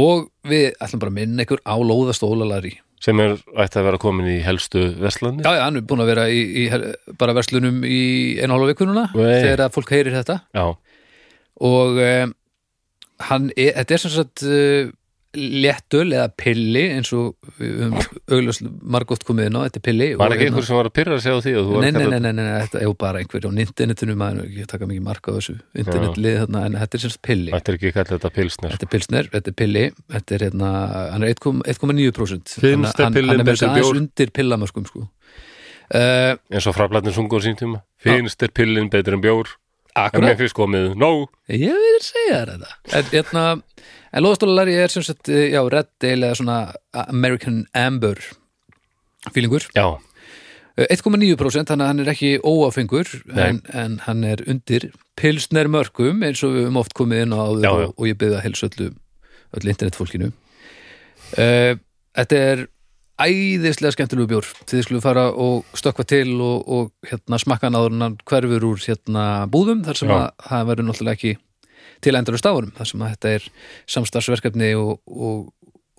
Og 0.00 0.28
við 0.46 0.70
ætlum 0.78 1.02
bara 1.02 1.10
að 1.10 1.18
minna 1.18 1.44
ykkur 1.46 1.62
á 1.66 1.74
lóðastólalari 1.82 2.76
sem 3.00 3.20
er 3.22 3.36
ætti 3.64 3.80
að 3.80 3.86
vera 3.88 4.00
komin 4.02 4.28
í 4.28 4.38
helstu 4.44 4.82
vestlandi 5.00 5.44
Já, 5.46 5.54
já, 5.56 5.62
hann 5.64 5.80
er 5.80 5.86
búin 5.88 6.02
að 6.04 6.10
vera 6.12 6.26
í, 6.28 6.40
í 6.62 7.16
bara 7.20 7.36
verslunum 7.36 7.80
í 7.86 8.00
einu 8.40 8.56
hálfa 8.56 8.70
viku 8.74 8.88
núna 8.90 9.06
Nei. 9.14 9.40
þegar 9.40 9.64
að 9.66 9.74
fólk 9.78 9.92
heyrir 9.96 10.16
þetta. 10.18 10.36
Já, 10.56 10.66
og 11.70 12.00
um, 12.04 12.34
hann 13.30 13.50
er, 13.56 13.72
þetta 13.80 13.96
er 13.96 14.02
sem 14.04 14.14
sagt 14.14 14.44
uh, 14.44 14.92
léttöl 15.36 16.08
eða 16.10 16.26
pilli 16.34 16.82
eins 16.96 17.12
og 17.14 17.36
við 17.60 17.76
höfum 17.84 18.16
augljóst 18.34 18.64
margótt 18.82 19.22
komið 19.28 19.46
inn 19.50 19.58
á, 19.58 19.60
þetta 19.68 19.82
pilli 19.86 20.08
var 20.18 20.34
ekki 20.34 20.48
einhver 20.48 20.66
sem 20.66 20.78
var 20.78 20.88
að 20.90 20.94
pyrra 20.98 21.18
sig 21.22 21.30
á 21.30 21.38
því 21.38 21.52
og 21.60 21.68
þú 21.68 21.74
var 21.76 21.84
Nei, 21.84 21.90
að 21.90 21.98
nei, 22.00 22.06
nei, 22.10 22.18
nei, 22.18 22.32
nei, 22.32 22.46
nei, 22.48 22.56
þetta 22.64 22.80
er 22.82 22.94
bara 23.04 23.20
einhver 23.22 23.46
á 23.46 23.50
internetinu, 23.64 24.16
maður 24.18 24.40
er 24.42 24.48
ekki 24.50 24.64
að 24.66 24.72
taka 24.72 24.88
mikið 24.90 25.04
marka 25.06 25.30
á 25.30 25.34
þessu 25.38 25.54
internetlið 25.84 26.38
þarna, 26.42 26.64
en 26.66 26.78
þetta 26.80 26.98
er 26.98 27.04
sem 27.04 27.14
sagt 27.14 27.22
pilli. 27.30 27.54
Þetta 27.54 27.72
er 27.72 27.78
ekki 27.78 27.92
kallið 27.94 28.16
þetta 28.16 28.32
pilsner. 28.40 28.74
Þetta 28.74 28.88
er 28.88 28.92
pilsner, 28.96 29.30
þetta 29.36 29.52
er 29.54 29.58
pilli 29.62 29.84
þetta 30.16 30.36
er 30.38 30.44
hérna, 30.48 30.72
hann 31.14 31.22
er 31.28 31.34
1,9% 31.36 32.56
Finnst 32.66 32.98
Hann- 32.98 33.16
er 33.22 33.30
með 33.30 33.44
betur 33.52 33.70
aðeins 33.70 33.94
undir 34.02 34.34
pillamöskum 34.34 34.86
sko. 34.90 35.06
uh, 35.94 36.34
eins 36.50 36.66
og 36.66 36.74
frablatnin 36.74 37.14
sungu 37.14 37.38
á 37.38 37.40
sín 37.46 37.54
tíma. 37.58 37.84
Finnst 38.02 38.42
er 38.42 38.50
pillin 38.50 38.90
betur 38.90 39.14
en 39.14 39.22
bjór? 39.22 39.54
En 39.90 40.04
Akkurat, 40.06 40.30
mér 40.30 40.36
finnst 40.38 40.54
komið, 40.54 40.92
no 40.98 41.28
ég 41.50 41.74
vil 41.74 42.02
segja 42.02 42.44
þetta. 42.46 42.68
En, 42.94 43.08
hérna, 43.10 43.44
en 44.12 44.24
loðastólari 44.24 44.74
er 44.82 44.92
sem 44.92 45.02
sagt, 45.06 45.28
eh, 45.28 45.50
já, 45.54 45.60
Red 45.70 45.90
Ale 46.02 46.30
eða 46.30 46.38
svona 46.40 46.58
American 47.08 47.64
Amber 47.74 48.18
fílingur, 49.34 49.66
Já, 49.76 49.98
Eh, 50.78 50.86
1,9% 50.94 51.66
þannig 51.68 51.84
að 51.84 51.88
hann 51.90 52.00
er 52.00 52.08
ekki 52.12 52.28
óáfengur 52.46 53.08
Nei. 53.26 53.40
en, 53.48 53.56
en 53.74 53.96
hann 54.06 54.22
er 54.24 54.40
undir 54.48 54.86
pilsner 55.18 55.68
mörgum 55.68 56.22
eins 56.24 56.40
og 56.46 56.54
við 56.54 56.68
höfum 56.68 56.78
oft 56.80 56.94
komið 56.96 57.24
inn 57.26 57.34
á 57.34 57.40
áður 57.42 57.64
Já, 57.66 57.70
já. 57.82 57.86
og, 57.88 57.94
og 57.98 58.06
ég 58.08 58.18
byrði 58.20 58.36
að 58.38 58.44
helsa 58.46 58.68
öllu 58.70 58.86
öllu 59.58 59.72
internetfólkinu. 59.74 60.28
Uh, 61.36 61.74
Þetta 62.16 62.38
er 62.52 62.62
æðislega 63.20 63.92
skemmtilegu 63.96 64.30
bjór. 64.30 64.46
Þið 64.70 64.84
skulle 64.86 65.02
fara 65.04 65.26
og 65.34 65.66
stökkva 65.78 66.06
til 66.08 66.32
og, 66.38 66.64
og 66.70 67.10
hérna 67.10 67.38
smakka 67.42 67.68
hann 67.68 67.76
áður 67.76 67.96
en 67.98 68.06
hann 68.06 68.16
hverfur 68.30 68.66
úr 68.70 68.80
hérna 68.86 69.26
búðum 69.52 69.84
þar 69.84 70.00
sem 70.00 70.10
það 70.14 70.70
verður 70.70 70.88
náttúrulega 70.88 71.18
ekki 71.18 71.34
til 72.00 72.14
endur 72.18 72.38
stáðurum 72.40 72.72
þar 72.76 72.88
sem 72.90 73.02
að 73.04 73.10
þetta 73.14 73.32
er 73.36 73.48
samstarfsverkefni 73.94 74.70
og, 74.78 74.92
og, 75.06 75.40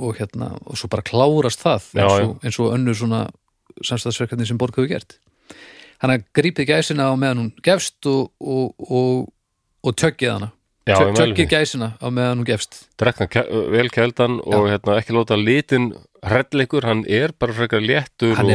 og 0.01 0.15
hérna 0.19 0.51
og 0.65 0.77
svo 0.79 0.89
bara 0.91 1.05
klárast 1.05 1.61
það 1.63 1.89
Já, 1.93 2.05
eins, 2.05 2.23
og, 2.25 2.33
eins 2.45 2.59
og 2.63 2.71
önnur 2.77 2.97
svona 2.97 3.21
samstarfsverkefni 3.87 4.47
sem 4.49 4.57
Borg 4.61 4.75
hefur 4.77 4.89
gert. 4.91 5.17
Hann 6.01 6.15
að 6.15 6.23
grípið 6.37 6.71
gæsina 6.73 7.11
á 7.11 7.13
meðan 7.13 7.43
hún 7.43 7.51
gefst 7.65 8.07
og, 8.09 8.31
og, 8.41 8.73
og, 8.89 9.27
og 9.85 9.95
tjöggið 10.01 10.33
hana. 10.33 10.51
Mig 10.89 11.45
gæsina 11.51 11.91
á 12.01 12.07
meðan 12.09 12.41
hún 12.41 12.47
gefst. 12.49 12.79
Drekka 12.99 13.27
ke- 13.29 13.47
vel 13.71 13.89
kældan 13.93 14.39
og 14.41 14.65
hérna, 14.71 14.97
ekki 14.97 15.13
láta 15.13 15.37
litin 15.37 15.91
hrelleikur, 16.21 16.85
hann 16.85 17.03
er 17.09 17.33
bara 17.39 17.53
frekar 17.57 17.81
léttur 17.81 18.37
og 18.37 18.49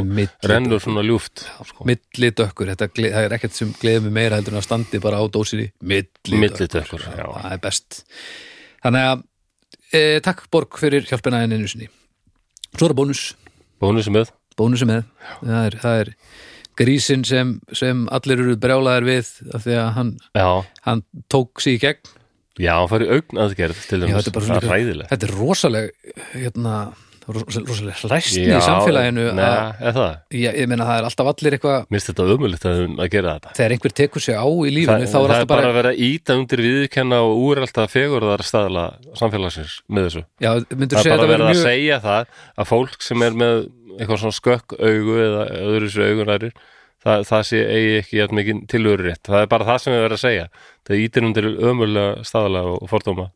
rennur 0.46 0.82
svona 0.82 1.02
ljúft 1.06 1.42
sko. 1.66 1.86
þetta 2.70 2.88
gle- 2.94 3.12
það 3.14 3.26
er 3.26 3.36
ekkert 3.36 3.56
sem 3.58 3.72
gleður 3.80 4.06
mig 4.06 4.12
meira 4.18 4.38
heldur 4.38 4.54
en 4.54 4.60
að 4.60 4.66
standi 4.68 5.00
bara 5.02 5.18
á 5.18 5.24
dósinni. 5.26 5.70
Milli, 5.82 6.40
Millidökkur, 6.42 7.06
já. 7.10 7.26
það 7.26 7.52
er 7.52 7.62
best. 7.64 8.02
Þannig 8.84 9.06
að 9.10 9.24
e, 9.92 10.02
takk 10.20 10.44
Borg 10.50 10.78
fyrir 10.78 11.06
hjálpina 11.08 11.42
en 11.42 11.56
einu 11.56 11.70
sinni. 11.70 11.88
Svo 12.76 12.90
er 12.90 12.94
bónus. 12.98 13.34
Bónusi 13.82 14.12
með. 14.14 14.30
Bónusi 14.56 14.86
með. 14.88 15.08
Það 15.42 15.64
er, 15.66 15.78
það 15.82 16.02
er 16.04 16.12
grísin 16.76 17.24
sem, 17.26 17.56
sem 17.72 18.04
allir 18.12 18.42
eru 18.44 18.56
brjálaðir 18.60 19.08
við 19.08 19.32
af 19.56 19.64
því 19.66 19.80
að 19.80 19.90
hann, 19.96 20.14
hann 20.86 21.02
tók 21.32 21.64
sig 21.64 21.80
í 21.80 21.82
gegn. 21.86 22.14
Já, 22.56 22.72
hann 22.78 22.88
fari 22.88 23.08
augn 23.12 23.40
aðgerð 23.42 23.80
til 23.84 23.98
er 24.06 24.32
bara 24.32 24.46
það 24.46 24.62
er 24.62 24.70
ræðilegt 24.70 25.10
þetta 25.12 25.26
er 25.26 25.32
rosaleg 25.36 26.14
hérna, 26.32 26.76
ros- 27.26 27.58
rosaleg 27.66 27.96
hræstni 28.06 28.44
Já, 28.46 28.56
í 28.58 28.62
samfélaginu 28.64 29.24
að, 29.34 29.94
það? 29.96 30.12
ég, 30.36 30.58
ég 30.60 30.68
meina 30.70 30.86
það 30.86 31.00
er 31.00 31.08
alltaf 31.08 31.30
allir 31.32 31.56
eitthvað 31.56 31.78
Mér 31.86 31.96
finnst 31.98 32.10
þetta 32.12 32.26
ömulegt 32.36 32.66
að, 32.70 32.82
að 33.02 33.10
gera 33.16 33.34
þetta. 33.36 33.54
Þegar 33.58 33.74
einhver 33.76 33.94
tekur 34.00 34.24
sig 34.26 34.36
á 34.38 34.46
í 34.46 34.84
þá 34.86 34.92
er 34.96 35.08
það 35.10 35.40
er 35.40 35.48
bara 35.50 35.70
að 35.72 35.76
vera 35.80 35.92
að 35.94 36.04
íta 36.06 36.36
undir 36.38 36.62
viðkenna 36.66 37.18
og 37.26 37.42
úr 37.46 37.62
alltaf 37.64 37.96
fegurðar 37.96 38.44
staðla 38.46 38.84
samfélagsins 39.18 39.80
með 39.88 40.08
þessu. 40.08 40.24
Já, 40.38 40.50
Það 40.56 40.76
er 40.76 40.86
bara 40.86 41.02
þetta 41.02 41.16
verið 41.16 41.34
verið 41.34 41.46
að 41.46 41.52
mjög 41.52 41.62
segja 41.66 41.98
það 42.06 42.32
að 42.56 42.70
fólk 42.70 42.96
sem 43.06 43.26
er 43.26 43.36
með 43.42 43.60
eitthvað 43.96 44.22
svona 44.22 44.36
skökk 44.40 44.76
augu 44.76 45.18
eða 45.24 45.44
öðru 45.66 45.90
sér 45.92 46.10
augunærir 46.12 46.52
það, 47.06 47.22
það 47.30 47.44
sé 47.48 47.62
eigi 47.64 47.94
ekki 48.02 48.18
jætt 48.20 48.34
mikið 48.36 48.62
tilhöru 48.72 49.06
rétt 49.08 49.30
það 49.30 49.44
er 49.44 49.50
bara 49.52 49.68
það 49.70 49.82
sem 49.82 49.94
við 49.94 50.04
verið 50.06 50.18
að 50.18 50.24
segja. 50.26 50.46
Það 50.86 51.02
ítir 51.06 51.26
undir 51.28 51.48
ömurlega 51.70 52.26
staðla 52.28 52.62
og 52.74 52.86
fordóma 52.90 53.30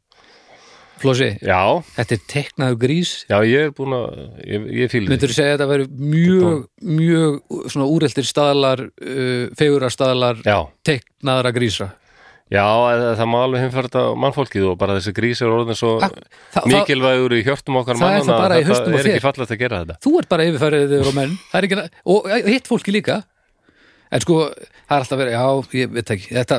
Flósi, 1.01 1.29
Já, 1.41 1.61
þetta 1.97 2.17
er 2.19 2.25
teknaður 2.29 2.77
grís. 2.83 3.13
Já, 3.31 3.39
ég 3.49 3.69
er 3.69 3.71
búin 3.77 3.95
að 3.97 4.19
ég, 4.45 4.67
ég 4.83 4.91
fíl 4.93 5.07
myndur 5.09 5.33
segja 5.33 5.55
að 5.55 5.57
þetta 5.59 5.71
verið 5.71 5.95
mjög 6.17 6.59
mjög 6.99 7.39
svona 7.73 7.87
úreltir 7.95 8.29
staðlar 8.29 8.83
uh, 8.91 9.47
fegurar 9.57 9.95
staðlar 9.95 10.43
Já, 10.45 10.59
teknaðara 10.85 11.55
grísa? 11.57 11.89
Já, 12.51 12.65
eða 12.67 13.11
það 13.15 13.29
má 13.31 13.37
alveg 13.45 13.61
heimfærta 13.63 14.01
mannfólkið 14.19 14.65
og 14.73 14.79
bara 14.81 14.97
þessi 14.99 15.13
grís 15.15 15.39
er 15.47 15.53
orðin 15.55 15.77
svo 15.79 15.93
Ah, 16.03 16.09
það, 16.11 16.25
það, 16.57 16.65
mikilvægur 16.75 17.35
í 17.37 17.43
hjörtum 17.47 17.77
okkar 17.79 18.01
það 18.01 18.15
er 18.17 18.25
það 18.27 18.41
bara 18.43 18.57
í 18.59 18.65
að 18.65 18.71
hausnum 18.73 18.81
á 18.83 18.91
þetta 18.91 18.99
er 18.99 19.07
þér. 19.07 19.13
ekki 19.15 19.25
fallegt 19.27 19.53
að 19.55 19.61
gera 19.61 19.79
þetta. 19.85 19.97
Þú 20.03 20.13
ert 20.19 20.29
bara 20.33 20.47
yfirfærið 20.49 20.95
yfir 20.97 21.07
á 21.07 21.15
menn. 21.21 21.37
Það 21.53 21.61
er 21.61 21.69
ekki, 21.69 21.85
og 22.11 22.27
hitt 22.51 22.71
fólki 22.73 22.95
líka. 22.97 23.19
En 24.11 24.25
sko, 24.25 24.39
það 24.51 24.97
er 24.97 25.05
alltaf 25.05 25.21
verið, 25.23 25.37
já, 25.39 25.79
ég 25.79 25.93
veit 25.95 26.11
ekki 26.17 26.35
Þetta, 26.41 26.59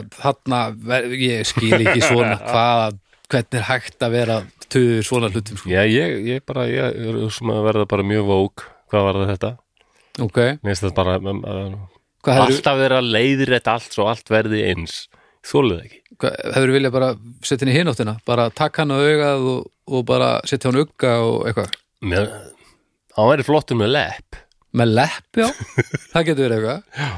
ver- 0.93 1.10
ég 1.19 1.50
skil 1.51 1.74
ekki 1.81 2.05
svona 2.07 2.38
hvað, 2.53 2.95
hvernig 3.32 3.60
er 3.62 3.66
hægt 3.68 4.04
að 4.06 4.14
vera 4.18 4.38
töður 4.72 5.08
svona 5.08 5.30
hlutum, 5.32 5.60
sko? 5.60 5.72
Já, 5.72 5.82
ég, 5.88 6.18
ég 6.28 6.44
bara, 6.48 6.68
ég 6.70 7.00
er 7.12 7.22
sem 7.34 7.52
að 7.54 7.64
verða 7.70 7.88
bara 7.92 8.06
mjög 8.08 8.28
vók 8.30 8.66
hvað 8.92 9.08
var 9.08 9.20
þetta? 9.32 9.52
Ok, 10.22 10.38
Mér 10.60 10.74
finnst 10.74 10.86
þetta 10.86 11.00
bara 11.00 11.18
uh, 11.18 11.74
hvað 12.22 12.38
hefur, 12.38 12.52
alltaf 12.52 12.80
vera 12.82 13.02
leiðir 13.06 13.54
þetta 13.56 13.76
allt 13.80 13.96
svo 13.96 14.08
allt 14.12 14.32
verði 14.32 14.66
eins. 14.68 15.06
Þólið 15.48 15.80
ekki. 15.86 16.00
Hvað, 16.22 16.36
hefur 16.58 16.74
viljað 16.76 16.96
bara 16.98 17.12
setja 17.48 17.66
henni 17.66 17.78
hináttina, 17.80 18.18
bara 18.28 18.50
taka 18.54 18.84
hann 18.84 18.94
á 18.94 18.98
augað 19.00 19.48
og, 19.56 19.70
og 19.90 20.04
bara 20.10 20.32
setja 20.46 20.70
hann 20.70 20.82
ugga 20.84 21.16
og 21.26 21.48
eitthvað? 21.50 21.78
Mér, 22.12 22.28
Hann 23.18 23.28
væri 23.28 23.44
flottur 23.44 23.76
með 23.80 23.92
lepp. 23.96 24.38
Með 24.80 24.94
lepp, 24.96 25.40
já, 25.42 25.48
það 26.14 26.28
getur 26.30 26.46
verið 26.48 26.68
eitthvað. 26.70 27.18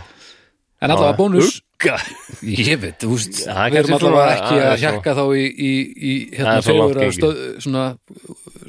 En 0.83 0.91
allavega 0.91 1.17
bónus 1.19 1.49
Ugga 1.49 1.62
Ég 2.43 2.79
veit, 2.81 2.97
þú 3.01 3.09
veist, 3.13 3.39
það 3.47 3.63
er 3.65 3.73
við 3.73 3.79
erum 3.83 3.99
svona- 4.03 4.23
ekki 4.33 4.53
það 4.53 4.63
að 4.63 4.73
er 4.73 4.81
hjakka 4.83 5.13
þá 5.17 5.23
í, 5.37 5.43
í, 5.43 5.71
í 6.11 6.13
Það 6.29 6.37
hérna 6.39 6.55
er 6.57 6.65
fegura 6.67 7.01
gengið. 7.03 7.17
stöð, 7.17 7.41
svona, 7.65 7.83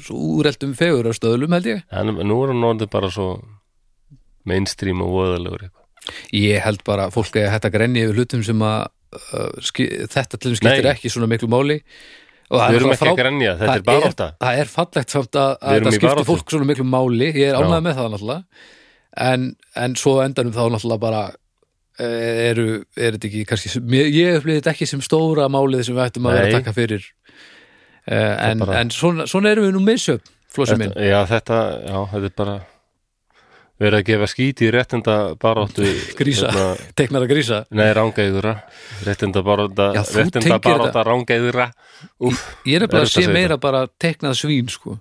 svo 0.05 0.15
úreldum 0.39 0.73
fegura 0.79 1.13
stöðlum 1.17 1.55
held 1.57 1.69
ég. 1.71 1.83
En 1.91 2.13
nú 2.15 2.37
er 2.43 2.53
hann 2.53 2.67
orðið 2.71 2.89
bara 2.95 3.09
svo 3.13 3.29
mainstream 4.45 5.01
og 5.05 5.15
eitthvað. 5.37 5.71
Ég 6.37 6.61
held 6.61 6.83
bara 6.85 7.07
að 7.09 7.15
fólk 7.17 7.39
að 7.41 7.49
hætta 7.55 7.69
að 7.71 7.77
grenja 7.79 8.03
yfir 8.05 8.19
hlutum 8.19 8.43
sem 8.45 8.59
að 8.61 8.85
uh, 9.15 10.05
þetta 10.13 10.37
til 10.37 10.51
þeim 10.51 10.59
skiptir 10.59 10.85
Nei. 10.85 10.91
ekki 10.93 11.09
svona 11.13 11.29
miklu 11.31 11.49
máli. 11.49 11.79
Og 12.45 12.59
það 12.61 12.67
Við 12.69 12.75
er 12.75 12.79
erum 12.83 12.91
ekki 12.93 13.01
að 13.01 13.07
frá- 13.09 13.17
grenja, 13.23 13.53
þetta 13.57 13.71
það 13.71 13.79
er 13.79 13.85
barátta. 13.87 14.27
Það 14.43 14.59
er 14.61 14.69
fallegt 14.69 15.09
samt 15.15 15.37
að, 15.41 15.53
að 15.65 15.87
í 15.89 15.93
skiptir 15.97 16.27
fólk 16.27 16.51
svona 16.53 16.67
miklu 16.69 16.85
máli, 16.85 17.29
ég 17.33 17.47
er 17.49 17.57
ánægð 17.57 17.81
með 17.87 17.95
það 17.97 18.11
náttúrulega. 18.13 18.43
En, 19.25 19.47
en 19.81 19.95
svo 19.97 20.13
endanum 20.21 20.53
þá 20.53 20.61
náttúrulega 20.75 21.01
bara 21.01 21.23
eru, 21.99 22.67
er 22.97 23.15
þetta 23.15 23.27
ekki 23.29 23.43
kannski, 23.47 23.71
ég 24.11 24.39
upplýði 24.41 24.59
þetta 24.61 24.73
ekki 24.75 24.87
sem 24.89 25.01
stóra 25.05 25.47
málið 25.51 25.85
sem 25.87 25.95
við 25.95 26.05
ættum 26.09 26.27
að 26.29 26.37
vera 26.39 26.47
að 26.51 26.57
taka 26.59 26.73
fyrir. 26.75 27.05
Uh, 28.05 28.35
en, 28.51 28.59
bara- 28.61 28.79
en 28.83 28.91
svona, 28.93 29.25
svona 29.31 29.49
erum 29.55 29.65
við 29.69 29.75
nú 29.77 29.83
misjöfn 29.87 30.27
flósum 30.55 30.77
minn, 30.83 30.91
Já, 31.01 31.23
þetta, 31.27 31.55
já, 31.89 31.95
þetta 32.11 32.27
er 32.29 32.33
bara 32.37 32.57
verið 33.81 33.97
að 33.99 34.05
gefa 34.07 34.27
skíti 34.31 34.67
í 34.67 34.69
réttinda 34.71 35.15
baráttu 35.41 35.87
Grísa. 36.19 36.51
hérna, 36.53 36.91
teknar 36.95 37.25
að 37.25 37.31
grísa. 37.33 37.57
Nei, 37.75 37.89
rángæðura 37.97 38.53
Réttinda 39.03 39.41
barátta 39.43 39.89
Já, 39.97 40.03
Réttinda 40.15 40.59
barátta 40.63 41.03
rángæðura 41.09 41.65
Úf, 42.23 42.43
ég 42.69 42.77
er 42.79 42.87
bara 42.87 43.03
að 43.03 43.11
sé 43.17 43.25
meira 43.27 43.57
bara 43.59 43.81
teknað 43.99 44.37
svín 44.39 44.69
sko. 44.71 44.95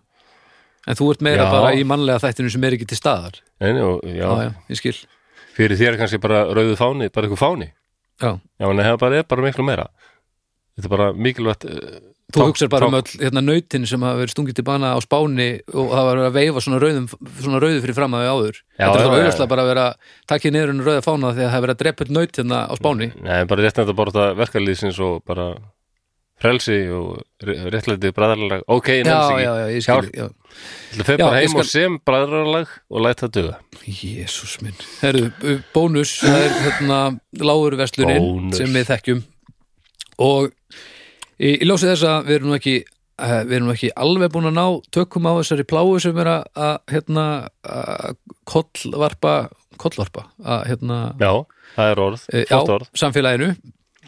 En 0.89 0.99
þú 0.99 1.13
ert 1.15 1.23
meira 1.29 1.45
Já. 1.47 1.53
bara 1.55 1.71
í 1.79 1.85
mannlega 1.87 2.19
þættinu 2.25 2.51
sem 2.53 2.65
er 2.67 2.75
ekki 2.76 2.89
til 2.91 2.99
staðar. 2.99 3.39
Já, 3.63 3.69
já, 3.71 3.87
já, 4.11 4.26
já, 4.49 4.50
ég 4.73 4.80
skil 4.80 4.97
fyrir 5.54 5.80
þér 5.80 5.95
er 5.95 6.00
kannski 6.02 6.23
bara 6.23 6.45
rauðu 6.50 6.78
fáni 6.80 7.10
bara 7.14 7.28
eitthvað 7.28 7.43
fáni. 7.45 7.71
Já. 8.23 8.32
Já, 8.60 8.67
en 8.71 8.82
það 8.82 8.99
bara 9.02 9.21
er 9.21 9.30
bara 9.30 9.47
miklu 9.47 9.67
meira. 9.67 9.86
Þetta 10.75 10.88
er 10.88 10.95
bara 10.97 11.08
mikilvægt 11.14 11.67
eh, 11.71 11.99
þú 12.34 12.47
hugsar 12.49 12.71
bara 12.73 12.88
um 12.88 12.97
öll 12.99 13.10
hérna, 13.21 13.43
nautin 13.45 13.84
sem 13.86 14.02
hafa 14.02 14.19
verið 14.23 14.32
stungið 14.34 14.58
til 14.58 14.67
bana 14.67 14.95
á 14.97 14.99
spáni 15.04 15.49
og 15.71 15.93
það 15.93 16.08
var 16.08 16.23
að 16.25 16.38
veifa 16.38 16.62
svona, 16.64 16.80
rauðum, 16.82 17.06
svona 17.38 17.60
rauðu 17.62 17.82
fyrir 17.84 17.99
fram 17.99 18.17
að 18.17 18.25
við 18.25 18.32
áður. 18.32 18.58
Já, 18.64 18.86
þetta 18.86 18.97
er 18.97 19.04
það 19.04 19.19
auðvitað 19.19 19.50
bara 19.52 19.64
að 19.64 19.71
vera 19.71 19.86
takkið 20.32 20.56
niður 20.56 20.73
en 20.73 20.84
rauða 20.88 21.04
fána 21.06 21.30
að 21.30 21.40
það 21.40 21.58
er 21.58 21.64
verið 21.67 21.76
að 21.76 21.82
drepa 21.84 22.08
naut 22.10 22.40
hérna 22.40 22.60
á 22.67 22.75
spáni. 22.80 23.10
Nei, 23.23 23.38
bara 23.50 23.67
réttinda 23.67 23.97
barátta 24.00 24.26
verkalýðsins 24.40 25.00
og 25.04 25.23
bara 25.28 25.49
frelsi 26.45 26.76
og 26.93 27.25
réttlæti 27.73 28.13
bræðarlag 28.15 28.63
Ok, 28.71 28.89
já, 29.00 29.02
nefnst 29.09 29.91
ekki 29.91 30.23
ég. 30.23 30.33
Það 30.95 31.07
fer 31.09 31.19
Já, 31.19 31.25
bara 31.25 31.37
ég 31.41 31.41
heim 31.43 31.52
skal- 31.54 31.65
og 31.65 31.71
sem 31.73 31.99
bræðarlag 32.07 32.69
og 32.91 33.04
læt 33.09 33.23
það 33.25 33.33
duga? 33.39 33.54
Jésús 33.89 34.59
minn. 34.63 34.76
Herru, 35.02 35.30
bónus, 35.75 36.13
það 36.23 36.41
er 36.47 36.59
hérna 36.69 36.99
lágurverslunin 37.43 38.21
Bónus. 38.23 38.59
sem 38.61 38.69
við 38.76 38.91
þekkjum. 38.93 39.23
Og 40.25 40.52
í, 41.41 41.57
í 41.59 41.65
ljósið 41.67 41.91
þess 41.95 42.07
að 42.13 42.28
við 42.28 42.37
erum 42.39 42.52
nú 42.52 42.59
ekki 42.61 42.76
uh, 42.85 43.41
við 43.49 43.57
erum 43.59 43.73
ekki 43.75 43.91
alveg 44.04 44.33
búin 44.37 44.49
að 44.52 44.57
ná 44.61 44.67
tökum 44.95 45.26
á 45.26 45.33
þessari 45.41 45.67
pláu 45.67 45.97
sem 46.02 46.21
er 46.23 46.30
að, 46.37 46.45
að 46.54 46.76
hérna 46.95 47.26
að 47.67 48.17
kollvarpa 48.47 49.35
kollvarpa 49.83 50.28
að 50.47 50.67
hérna 50.71 50.99
Já, 51.19 51.33
það 51.75 51.91
er 51.97 52.00
orð, 52.04 52.26
eh, 52.30 52.45
flott 52.47 52.71
á 52.71 52.75
orð. 52.78 52.91
samfélaginu 52.95 53.49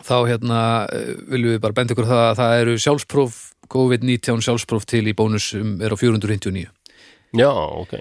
þá 0.07 0.17
hérna 0.31 0.61
eh, 0.95 1.13
viljum 1.33 1.55
við 1.57 1.63
bara 1.65 1.77
benda 1.77 1.97
ykkur 1.97 2.09
það 2.11 2.25
að 2.31 2.41
það 2.41 2.61
eru 2.63 2.77
sjálfspróf 2.87 3.39
COVID-19 3.75 4.45
sjálfspróf 4.47 4.87
til 4.87 5.05
í 5.11 5.15
bónus 5.19 5.51
sem 5.55 5.77
er 5.83 5.95
á 5.95 5.97
459 5.99 6.67
Já, 7.37 7.51
ok. 7.51 7.97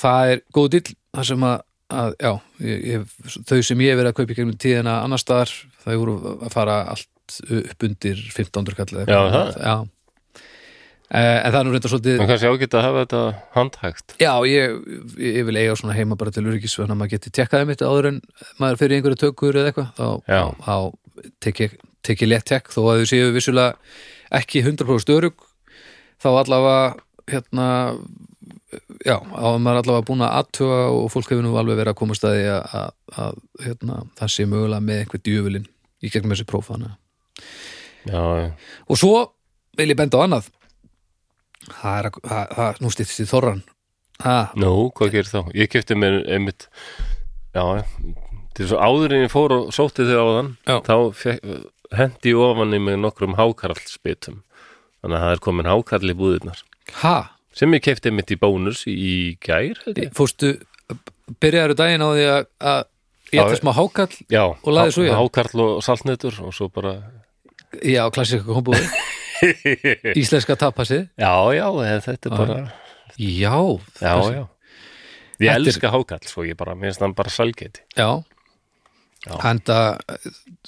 Það 0.00 0.32
er 0.34 0.42
góð 0.56 0.68
dill 0.74 0.86
það 1.14 1.26
sem 1.28 1.44
að, 1.46 1.56
að 2.00 2.12
já, 2.24 2.32
ég, 2.64 2.84
ég, 2.94 3.14
þau 3.46 3.58
sem 3.68 3.82
ég 3.84 3.92
hef 3.92 4.00
verið 4.00 4.10
að 4.12 4.18
kaupa 4.18 4.32
í 4.32 4.38
gegnum 4.38 4.58
tíðina 4.64 4.98
annar 5.04 5.20
staðar, 5.20 5.52
þau 5.84 5.94
voru 6.00 6.14
að 6.40 6.52
fara 6.54 6.76
allt 6.94 7.08
upp 7.60 7.86
undir 7.86 8.18
1500 8.32 8.78
kall 8.80 9.02
eða 9.04 9.06
Já, 9.06 9.20
það? 9.36 9.50
já. 9.62 9.74
Eh, 11.10 11.38
en 11.42 11.50
það 11.50 11.56
er 11.58 11.64
nú 11.66 11.72
reynda 11.74 11.90
svolítið 11.90 12.20
En 12.22 12.28
kannski 12.30 12.50
ágætt 12.50 12.74
að 12.78 12.84
hafa 12.86 13.00
þetta 13.02 13.20
handhægt. 13.56 14.12
Já, 14.22 14.30
ég, 14.46 14.74
ég, 15.18 15.40
vil 15.48 15.56
eiga 15.58 15.74
svona 15.78 15.96
heima 15.96 16.14
bara 16.18 16.30
til 16.30 16.44
öryggisvöna 16.46 16.94
maður 16.94 17.16
geti 17.16 17.32
tekkaði 17.34 17.66
mitt 17.66 17.82
áður 17.82 18.12
en 18.12 18.20
maður 18.62 18.78
fyrir 18.78 19.00
einhverju 19.00 19.18
tökur 19.24 19.58
eða 19.58 19.72
eitthvað 19.72 19.88
þá, 19.98 20.36
þá, 20.62 20.76
þá 21.20 21.30
tek 21.40 21.60
ég, 21.64 21.76
tek 22.06 22.22
ég 22.24 22.28
létt 22.32 22.46
tekk 22.50 22.70
þó 22.72 22.80
að 22.90 23.02
þau 23.02 23.06
séu 23.12 23.30
vissulega 23.34 23.76
ekki 24.40 24.62
100% 24.64 25.14
örug 25.16 25.34
þá 26.22 26.28
allavega 26.30 26.76
hérna 27.30 27.66
já, 29.06 29.16
á 29.18 29.46
maður 29.58 29.80
allavega 29.82 30.06
búin 30.08 30.24
að 30.26 30.36
aðtuga 30.40 30.78
og 30.94 31.08
fólk 31.12 31.30
hefur 31.32 31.42
nú 31.46 31.56
alveg 31.58 31.78
verið 31.80 31.92
að 31.94 31.98
koma 32.00 32.16
staði 32.18 32.46
að, 32.52 32.62
að, 32.80 32.94
að 33.24 33.40
hérna, 33.66 33.98
það 34.20 34.32
sé 34.36 34.46
mögulega 34.50 34.84
með 34.86 35.02
einhver 35.04 35.22
djöfulinn 35.26 35.68
í 36.00 36.10
gegnum 36.12 36.32
þessi 36.34 36.46
próf 36.48 36.70
þannig. 36.70 36.94
að- 36.94 36.98
Já, 38.10 38.20
og 38.88 38.96
svo 38.96 39.16
vil 39.76 39.90
ég 39.92 39.98
benda 39.98 40.16
á 40.16 40.24
annað 40.24 40.46
það 41.80 41.98
er 41.98 42.08
að, 42.08 42.80
nú 42.80 42.88
stýttist 42.94 43.20
í 43.20 43.28
þorran 43.28 43.60
Nú, 44.56 44.90
hvað 44.96 45.12
gerir 45.14 45.28
þá? 45.30 45.40
Ég 45.56 45.68
kefti 45.72 45.96
mér 45.96 46.20
einmitt 46.28 46.66
já 47.56 47.64
Til 48.60 48.68
svo 48.68 48.76
áður 48.84 49.14
en 49.16 49.22
ég 49.24 49.32
fór 49.32 49.54
og 49.56 49.68
sótti 49.72 50.04
þau 50.04 50.18
áðan 50.20 50.48
Já. 50.68 50.76
þá 50.84 50.94
fekk, 51.16 51.46
hendi 51.96 52.34
ofan 52.36 52.76
í 52.76 52.80
mig 52.84 52.98
nokkrum 53.00 53.38
hákarlsbitum. 53.38 54.42
Þannig 55.00 55.16
að 55.16 55.22
það 55.24 55.32
er 55.36 55.42
komin 55.46 55.70
hákarl 55.70 56.12
í 56.12 56.16
búðirnar. 56.18 56.60
Ha, 57.00 57.14
sem 57.56 57.72
ég 57.72 57.82
kefti 57.86 58.12
mitt 58.12 58.30
í 58.34 58.36
bónus 58.40 58.82
í 58.90 59.38
gær 59.42 59.78
fórstu 60.16 60.52
byrjaður 61.40 61.76
daginn 61.78 62.04
á 62.04 62.08
því 62.10 62.26
að, 62.34 62.44
að 62.72 62.80
ég 63.30 63.42
ætti 63.44 63.58
smá 63.60 63.70
hákall 63.76 64.14
Já, 64.32 64.42
Og 64.50 64.70
lagði 64.74 64.94
svo 64.96 65.04
í 65.06 65.10
hann? 65.10 65.20
hákarl 65.22 65.62
og 65.64 65.82
saltnetur 65.86 66.38
og 66.44 66.54
svo 66.56 66.68
bara 66.74 66.94
já, 67.86 68.02
klassika 68.12 68.44
kombúði 68.46 68.84
íslenska 70.20 70.56
tapasið. 70.60 71.06
Já, 71.16 71.32
já, 71.56 71.66
þetta 72.04 72.30
er 72.30 72.34
bara 72.36 72.58
já, 73.16 73.54
Já, 74.02 74.14
já. 74.34 74.42
Ég 75.40 75.54
elska 75.56 75.88
hákarl, 75.94 76.26
svo 76.28 76.44
ég 76.44 76.58
bara, 76.60 76.74
mér 76.76 76.90
finnst 76.90 77.06
hann 77.06 77.16
bara 77.16 77.32
salgeti 77.32 77.80
já. 77.96 78.20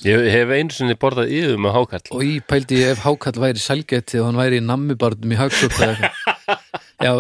Ég 0.05 0.27
hef 0.35 0.51
einu 0.53 0.75
sinni 0.75 0.97
borðað 1.01 1.31
yfir 1.33 1.61
með 1.63 1.73
hákarl. 1.79 2.11
og 2.13 2.25
ég 2.27 2.45
pældi 2.49 2.83
ef 2.85 3.01
hákall 3.07 3.41
væri 3.41 3.63
sælgeti 3.63 4.21
og 4.21 4.29
hann 4.29 4.41
væri 4.41 4.61
í 4.61 4.65
nammibarnum 4.67 5.33
í 5.33 5.39
eitthvað. 5.41 6.05
já, 7.07 7.13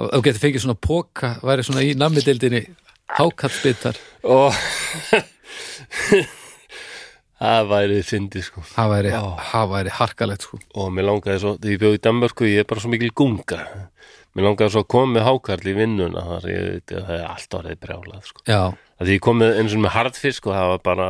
þú 0.00 0.22
getur 0.26 0.42
fengið 0.42 0.64
svona 0.64 0.80
póka 0.88 1.36
væri 1.46 1.66
svona 1.66 1.86
í 1.86 1.94
nammidildinni 1.98 2.64
hákallsbitar 3.20 4.00
og 4.26 4.50
það 7.40 7.70
væri 7.70 8.02
fyndi 8.06 8.42
sko. 8.44 8.66
Það 8.74 8.92
væri, 8.96 9.14
væri 9.76 9.96
harkalegt 10.00 10.46
sko. 10.48 10.60
og 10.74 10.92
mér 10.94 11.08
langaði 11.10 11.38
svo, 11.44 11.56
þegar 11.60 11.76
ég 11.76 11.82
bjóð 11.84 11.96
í 11.96 12.04
Danmörku 12.08 12.50
ég 12.50 12.64
er 12.64 12.70
bara 12.70 12.82
svo 12.82 12.90
mikil 12.92 13.14
gunga. 13.14 13.62
Mér 14.34 14.46
langaði 14.50 14.74
svo 14.74 14.84
að 14.84 14.92
koma 14.94 15.14
með 15.16 15.26
hákarl 15.30 15.70
í 15.70 15.74
vinnuna 15.78 16.26
þar 16.34 16.50
ég 16.50 16.66
veit 16.66 16.94
að 16.94 17.06
það 17.08 17.16
er 17.16 17.26
allt 17.30 17.58
orðið 17.60 17.80
brjálað 17.86 18.28
sko. 18.30 18.44
já, 18.46 18.62
að 19.00 19.08
því 19.10 19.16
ég 19.16 19.24
kom 19.26 19.40
með 19.40 19.60
eins 19.62 19.76
og 19.76 19.82
með 19.84 19.94
harðfisk 19.96 20.48
og 20.50 20.56
það 20.56 20.72
var 20.74 20.82
bara, 20.90 21.08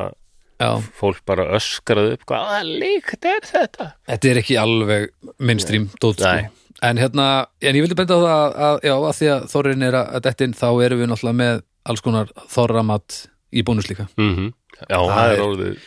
já, 0.62 0.70
fólk 1.00 1.20
bara 1.28 1.48
öskraði 1.58 2.14
upp 2.16 2.24
hvaða 2.30 2.60
líkt 2.68 3.28
er 3.28 3.44
þetta? 3.48 3.90
Þetta 4.10 4.30
er 4.32 4.42
ekki 4.44 4.60
alveg 4.60 5.10
mainstream 5.38 5.90
dót 6.00 6.22
sko. 6.22 6.56
En 6.80 6.96
hérna, 6.96 7.26
en 7.60 7.76
ég 7.76 7.84
vildi 7.84 7.96
benda 7.98 8.16
á 8.16 8.20
það 8.24 8.54
að, 8.68 8.78
já, 8.88 8.94
að 8.94 9.16
því 9.18 9.26
að 9.34 9.42
þorrin 9.52 9.82
er 9.84 9.96
að 10.00 10.22
dettin 10.24 10.54
þá 10.56 10.68
erum 10.86 11.02
við 11.02 11.10
náttúrulega 11.10 11.40
með 11.42 11.58
alls 11.90 12.04
konar 12.04 12.30
þorramat 12.48 13.18
í 13.52 13.64
bónus 13.66 13.90
líka. 13.90 14.06
Mm 14.16 14.52
já, 14.88 14.96
það, 14.96 15.10
Það 15.10 15.34
er 15.34 15.42
orðið 15.44 15.82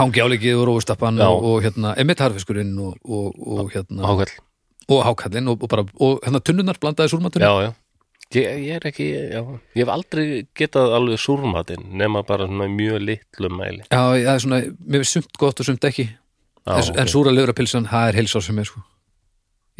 hangi 0.00 0.22
áleikið 0.24 0.60
og 0.60 0.68
rófustappan 0.68 1.20
Já. 1.20 1.26
og, 1.28 1.46
og 1.50 1.64
hérna, 1.64 1.94
emitt 2.00 2.22
harfiskurinn 2.22 2.72
og, 2.80 2.96
og, 3.04 3.34
og 3.36 3.72
hérna 3.74 4.06
hákarl 4.06 4.36
og 4.90 5.02
hákallinn 5.06 5.50
og, 5.52 5.66
bara, 5.70 5.84
og 6.02 6.22
hérna 6.24 6.40
tunnunar 6.42 6.78
blandaði 6.82 7.12
súrmatunni 7.12 7.46
já, 7.46 7.68
já 7.68 7.72
Ég, 8.30 8.46
ég 8.62 8.76
er 8.76 8.84
ekki, 8.86 9.06
já, 9.32 9.40
ég 9.74 9.80
hef 9.82 9.90
aldrei 9.90 10.24
getað 10.54 10.92
alveg 10.94 11.18
súrmatinn 11.18 11.88
nema 11.98 12.22
bara 12.22 12.46
svona 12.46 12.68
mjög 12.70 13.00
litlu 13.02 13.50
mæli. 13.50 13.82
Já, 13.90 13.98
það 14.14 14.28
er 14.34 14.44
svona, 14.44 14.60
mér 14.86 15.02
finnst 15.02 15.16
sumt 15.16 15.40
gott 15.40 15.62
og 15.62 15.66
sumt 15.66 15.86
ekki. 15.88 16.04
Já, 16.62 16.76
en, 16.76 16.84
ok. 16.92 17.00
en 17.02 17.10
súra 17.10 17.32
lifrapilsan, 17.34 17.88
það 17.90 18.10
er 18.12 18.18
heilsá 18.20 18.42
sem 18.46 18.60
er 18.62 18.68
sko. 18.70 18.84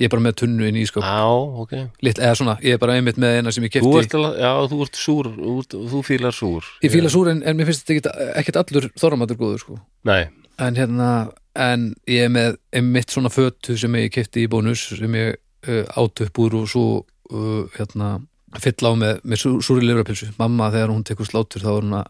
Ég 0.01 0.09
er 0.09 0.13
bara 0.15 0.25
með 0.25 0.37
tunnu 0.41 0.65
inn 0.65 0.79
í 0.81 0.83
ískap 0.87 1.05
Já, 1.05 1.29
ok. 1.63 1.73
Litt, 2.07 2.19
eða 2.19 2.37
svona, 2.39 2.55
ég 2.65 2.75
er 2.75 2.81
bara 2.81 2.95
einmitt 2.97 3.19
með 3.21 3.37
eina 3.37 3.53
sem 3.53 3.67
ég 3.67 3.75
Þú 3.75 3.91
kefti 3.99 4.17
ert, 4.17 4.39
já, 4.41 4.51
þú 4.73 4.79
ert 4.87 4.99
súr 4.99 5.29
þú, 5.35 5.55
ert- 5.61 5.77
þú 5.93 6.01
fílar 6.07 6.35
súr. 6.35 6.71
Ég 6.83 6.95
fíla 6.95 7.11
súr 7.13 7.31
en, 7.35 7.43
en 7.45 7.59
mér 7.59 7.69
finnst 7.69 7.85
þetta 7.91 8.15
ekkit 8.41 8.59
allur 8.63 8.89
þorramatur 8.99 9.39
góður 9.43 9.61
sko. 9.63 9.77
Nei, 10.09 10.23
en 10.59 10.81
hérna, 10.81 11.11
en 11.55 11.85
ég 12.09 12.27
er 12.27 12.33
með 12.33 12.57
einmitt 12.81 13.13
svona 13.13 13.31
fötu 13.31 13.77
sem 13.79 13.99
ég 14.01 14.11
kefti 14.15 14.47
í 14.47 14.51
bónus 14.51 14.87
sem 14.97 15.19
ég 15.21 15.37
uh, 15.69 15.85
át 16.01 16.25
upp 16.27 16.43
úr 16.47 16.59
og 16.63 16.71
svo 16.73 16.87
uh, 17.05 17.69
hérna 17.77 18.17
fyll 18.59 18.83
á 18.83 18.93
með, 18.99 19.21
með 19.23 19.39
sú, 19.45 19.51
súri 19.63 19.85
livrapilsu 19.87 20.33
mamma 20.41 20.71
þegar 20.75 20.91
hún 20.91 21.05
tekur 21.07 21.29
slátur 21.29 21.63
þá 21.63 21.71
er 21.71 21.85
hún 21.85 21.97
að 22.01 22.07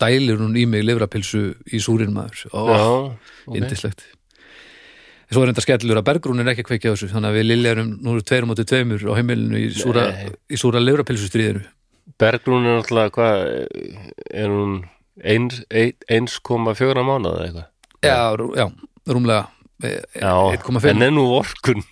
dælir 0.00 0.38
hún 0.40 0.54
í 0.56 0.64
mig 0.70 0.84
livrapilsu 0.86 1.42
í 1.68 1.80
súrin 1.84 2.14
maður. 2.16 2.46
Já, 2.48 2.54
og 2.56 3.50
ok. 3.50 3.56
indislegt 3.60 4.06
Svo 5.34 5.42
er 5.42 5.50
enda 5.50 5.62
skellur 5.64 5.98
að 5.98 6.04
Bergrún 6.06 6.40
er 6.42 6.50
ekki 6.52 6.62
að 6.62 6.68
kveikja 6.68 6.90
þessu 6.94 7.08
þannig 7.10 7.30
að 7.32 7.36
við 7.40 7.46
Lilja 7.48 7.70
erum 7.74 7.88
nú 8.04 8.12
eru 8.14 8.22
tveir 8.28 8.44
mótið 8.46 8.68
tveimur 8.70 9.04
á 9.08 9.12
heimilinu 9.18 9.58
í 9.58 9.70
súra, 9.74 10.04
súra 10.60 10.82
livrapilsustríðinu 10.84 11.64
Bergrún 12.20 12.68
er 12.68 12.76
náttúrulega 12.78 13.14
hvað 13.16 13.44
er 14.30 14.52
hún 14.52 14.74
eins- 15.24 15.64
ein- 15.72 15.96
1,4 16.28 17.02
mánuð 17.08 17.34
eða 17.40 17.46
eitthvað? 17.48 17.66
Já, 18.04 18.20
já, 18.60 18.66
rúmlega 19.10 19.48
eh, 19.82 20.00
Já, 20.20 20.34
1,5 20.60 20.90
en 20.92 21.02
er 21.08 21.10
nú 21.16 21.24
orkun 21.40 21.82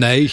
Nei. 0.00 0.28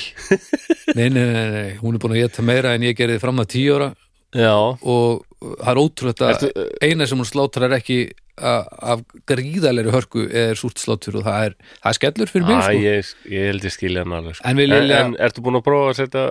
nei, 0.96 1.10
nei, 1.10 1.26
nei, 1.56 1.70
hún 1.82 1.96
er 1.98 2.02
búin 2.04 2.16
að 2.16 2.24
geta 2.26 2.46
meira 2.46 2.74
en 2.78 2.86
ég 2.88 2.98
gerði 2.98 3.20
fram 3.24 3.42
að 3.44 3.52
tíu 3.56 3.76
ára 3.78 3.92
Já, 4.32 4.54
og 4.56 5.26
það 5.42 5.72
er 5.74 5.80
ótrúlega 5.82 6.28
Ertu- 6.36 6.68
eina 6.88 7.08
sem 7.10 7.20
hún 7.20 7.28
sláttar 7.28 7.66
er 7.68 7.74
ekki 7.80 7.98
af 8.42 9.02
gríðalegri 9.28 9.92
hörku 9.94 10.22
er 10.32 10.56
súrt 10.58 10.80
sláttur 10.82 11.18
og 11.20 11.26
það 11.28 11.50
er, 11.50 11.56
það 11.82 11.90
er 11.92 11.98
skellur 11.98 12.32
fyrir 12.32 12.48
mig 12.48 12.62
sko. 12.64 12.78
ég, 12.80 13.10
ég 13.36 13.50
held 13.52 13.66
ég 13.68 13.74
skilja 13.76 14.06
hann 14.06 14.16
alveg 14.18 14.38
sko. 14.40 14.46
En 14.50 14.58
Lilja- 14.62 15.02
en, 15.02 15.12
en 15.12 15.18
ertu 15.28 15.44
búin 15.46 15.60
að 15.60 15.66
prófa 15.68 15.92
að 15.92 16.00
setja 16.00 16.24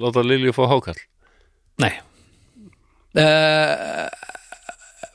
láta 0.00 0.22
Lilju 0.24 0.54
fá 0.56 0.62
hákall? 0.70 1.00
Nei 1.82 1.92
uh, 3.18 4.06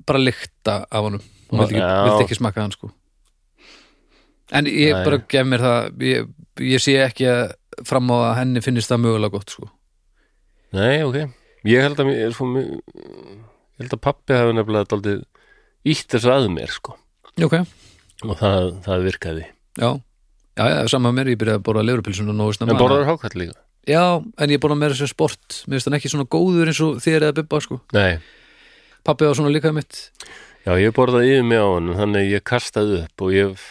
bara 0.06 0.22
lykta 0.22 0.80
af 0.92 1.06
honum 1.08 1.24
hún 1.50 1.62
vildi 1.64 1.80
ekki, 1.80 2.04
vildi 2.10 2.26
ekki 2.28 2.38
smakka 2.40 2.66
hann 2.66 2.74
sko 2.76 2.92
en 4.56 4.68
ég 4.70 4.92
Nei. 4.94 5.04
bara 5.08 5.22
gef 5.32 5.48
mér 5.50 5.64
það 5.66 6.04
ég, 6.06 6.28
ég 6.64 6.84
sé 6.84 6.96
ekki 7.04 7.28
að 7.32 7.56
fram 7.88 8.12
á 8.14 8.18
að 8.32 8.36
henni 8.42 8.64
finnist 8.64 8.92
það 8.92 9.04
mögulega 9.06 9.36
gott 9.36 9.56
sko. 9.56 9.70
Nei, 10.76 11.04
ok. 11.04 11.18
Ég 11.66 11.82
held 11.82 12.00
að, 12.00 12.10
mér, 12.12 12.36
sko, 12.36 12.48
ég 12.56 13.82
held 13.82 13.96
að 13.98 14.04
pappi 14.06 14.38
hafi 14.38 14.56
nefnilega 14.56 14.90
daldið 14.94 15.24
ítt 15.92 16.08
þessu 16.14 16.32
að 16.32 16.50
mér 16.54 16.72
sko. 16.74 16.96
ok, 17.42 17.56
og 18.24 18.38
það, 18.40 18.72
það 18.86 19.08
virkaði. 19.10 19.46
Já. 19.82 19.90
Já, 20.56 20.64
já, 20.72 20.80
sama 20.88 21.12
með 21.12 21.18
mér, 21.20 21.30
ég 21.34 21.40
byrjaði 21.42 21.60
að 21.60 21.66
borða 21.68 21.86
leurupilsuna 21.90 22.34
nógu 22.36 22.56
snemma. 22.56 22.76
En 22.76 22.80
borðar 22.80 23.10
hákall 23.10 23.36
líka? 23.36 23.58
já, 23.86 24.04
en 24.40 24.54
ég 24.54 24.62
borða 24.64 24.78
meira 24.80 24.96
sem 24.98 25.10
sport. 25.10 25.64
Mér 25.68 25.78
finnst 25.78 25.90
hann 25.90 25.98
ekki 26.00 26.12
svona 26.14 26.28
góður 26.32 26.72
eins 26.72 26.80
og 26.86 27.02
þér 27.04 27.28
eða 27.28 27.38
bibba 27.42 27.60
sko. 27.62 27.80
Nei, 27.96 28.22
pappi 29.06 29.28
á 29.28 29.36
svona 29.36 29.52
líka 29.52 29.74
mitt. 29.76 30.06
Já 30.66 30.74
ég 30.82 30.96
borðaði 30.98 31.36
yfir 31.36 31.50
mig 31.50 31.62
á 31.62 31.68
hann 31.70 31.92
þannig 32.00 32.24
að 32.24 32.32
ég 32.34 32.46
kastaði 32.48 33.02
upp 33.04 33.26
og 33.26 33.36
ég 33.36 33.66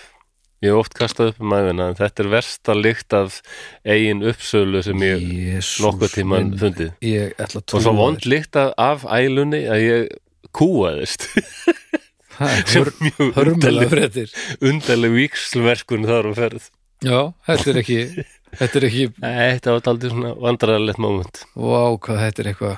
ég 0.65 0.73
hef 0.73 0.81
oft 0.81 0.95
kastað 0.99 1.33
upp 1.33 1.41
um 1.45 1.53
æfina 1.57 1.89
en 1.93 1.99
þetta 1.99 2.25
er 2.25 2.31
versta 2.33 2.75
lykt 2.79 3.17
af 3.19 3.39
eigin 3.85 4.23
uppsölu 4.31 4.83
sem 4.87 5.05
ég 5.05 5.25
Jesús 5.55 5.83
nokkuð 5.85 6.15
tíman 6.17 6.49
minn. 6.51 6.59
fundið. 6.63 6.93
Ég 7.05 7.35
ætla 7.39 7.61
að 7.63 7.77
og 7.79 7.85
svo 7.85 7.95
vond 7.99 8.25
lykt 8.31 8.57
af- 8.65 9.05
ælunni 9.19 9.63
að 9.71 9.85
ég 9.85 10.09
kúaðist 10.55 11.29
Það 12.35 12.55
er 12.83 12.89
mjög 12.99 13.37
undarleg, 13.45 14.33
undarleg 14.59 15.13
víkslverkun 15.15 16.07
þar 16.09 16.27
um 16.33 16.35
ferð. 16.35 16.65
Já, 17.07 17.19
þetta 17.47 17.71
er 17.71 17.79
ekki 17.85 17.99
þetta 18.59 18.81
er 18.81 18.87
ekki, 18.89 19.05
Nei, 19.23 19.35
þetta 19.55 19.75
var 19.77 19.87
aldrei 19.93 20.11
svona 20.11 20.33
vandræðalegt 20.43 20.99
moment. 21.05 21.45
Vá 21.55 21.85
hvað 22.03 22.19
þetta 22.25 22.43
er 22.43 22.51
eitthvað 22.51 22.75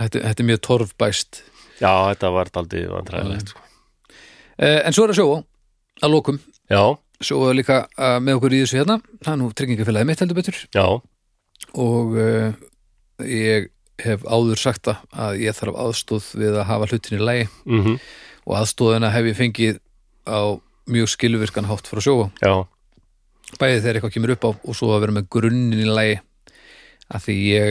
þetta, 0.00 0.22
þetta 0.30 0.44
er 0.44 0.48
mjög 0.52 0.62
torfbæst. 0.70 1.42
Já, 1.82 1.92
þetta 2.08 2.30
var 2.38 2.50
aldrei 2.62 2.86
vandræðalegt 2.88 3.52
sko. 3.52 3.64
eh, 4.64 4.80
En 4.88 4.96
svo 4.96 5.04
er 5.04 5.12
að 5.12 5.20
sjóa 5.20 5.38
að 6.06 6.12
lokum, 6.16 6.40
Já, 6.72 6.80
sjóa 7.24 7.54
líka 7.56 7.84
uh, 7.96 8.18
með 8.22 8.38
okkur 8.38 8.56
í 8.56 8.62
þessu 8.64 8.80
hérna, 8.80 8.98
það 9.22 9.32
er 9.32 9.40
nú 9.40 9.48
tryggingafélagi 9.56 10.08
mitt 10.08 10.22
heldur 10.22 10.38
betur. 10.38 10.60
Já, 10.76 10.86
og 11.72 12.16
uh, 12.20 12.52
ég 13.24 13.70
hef 14.02 14.24
áður 14.28 14.60
sagt 14.60 14.90
að 14.92 15.40
ég 15.40 15.56
þarf 15.56 15.78
aðstóð 15.86 16.30
við 16.36 16.58
að 16.60 16.68
hafa 16.68 16.88
hlutin 16.90 17.16
í 17.16 17.22
lægi 17.22 17.44
mhm, 17.64 17.98
og 18.44 18.56
aðstóðina 18.58 19.12
hef 19.14 19.28
ég 19.30 19.38
fengið 19.38 19.78
á 20.28 20.60
mjög 20.86 21.08
skilvirkan 21.14 21.68
hátt 21.70 21.88
frá 21.88 22.02
sjóa 22.04 22.26
já. 22.42 22.66
Bæði 23.56 23.78
þegar 23.78 23.96
eitthvað 23.96 24.14
kemur 24.16 24.34
upp 24.34 24.44
á 24.44 24.50
og 24.52 24.74
svo 24.76 24.90
að 24.92 25.04
vera 25.04 25.14
með 25.14 25.28
grunnin 25.30 25.82
í 25.84 25.86
lagi. 25.86 26.16
Að 27.06 27.22
því 27.28 27.36
ég 27.46 27.68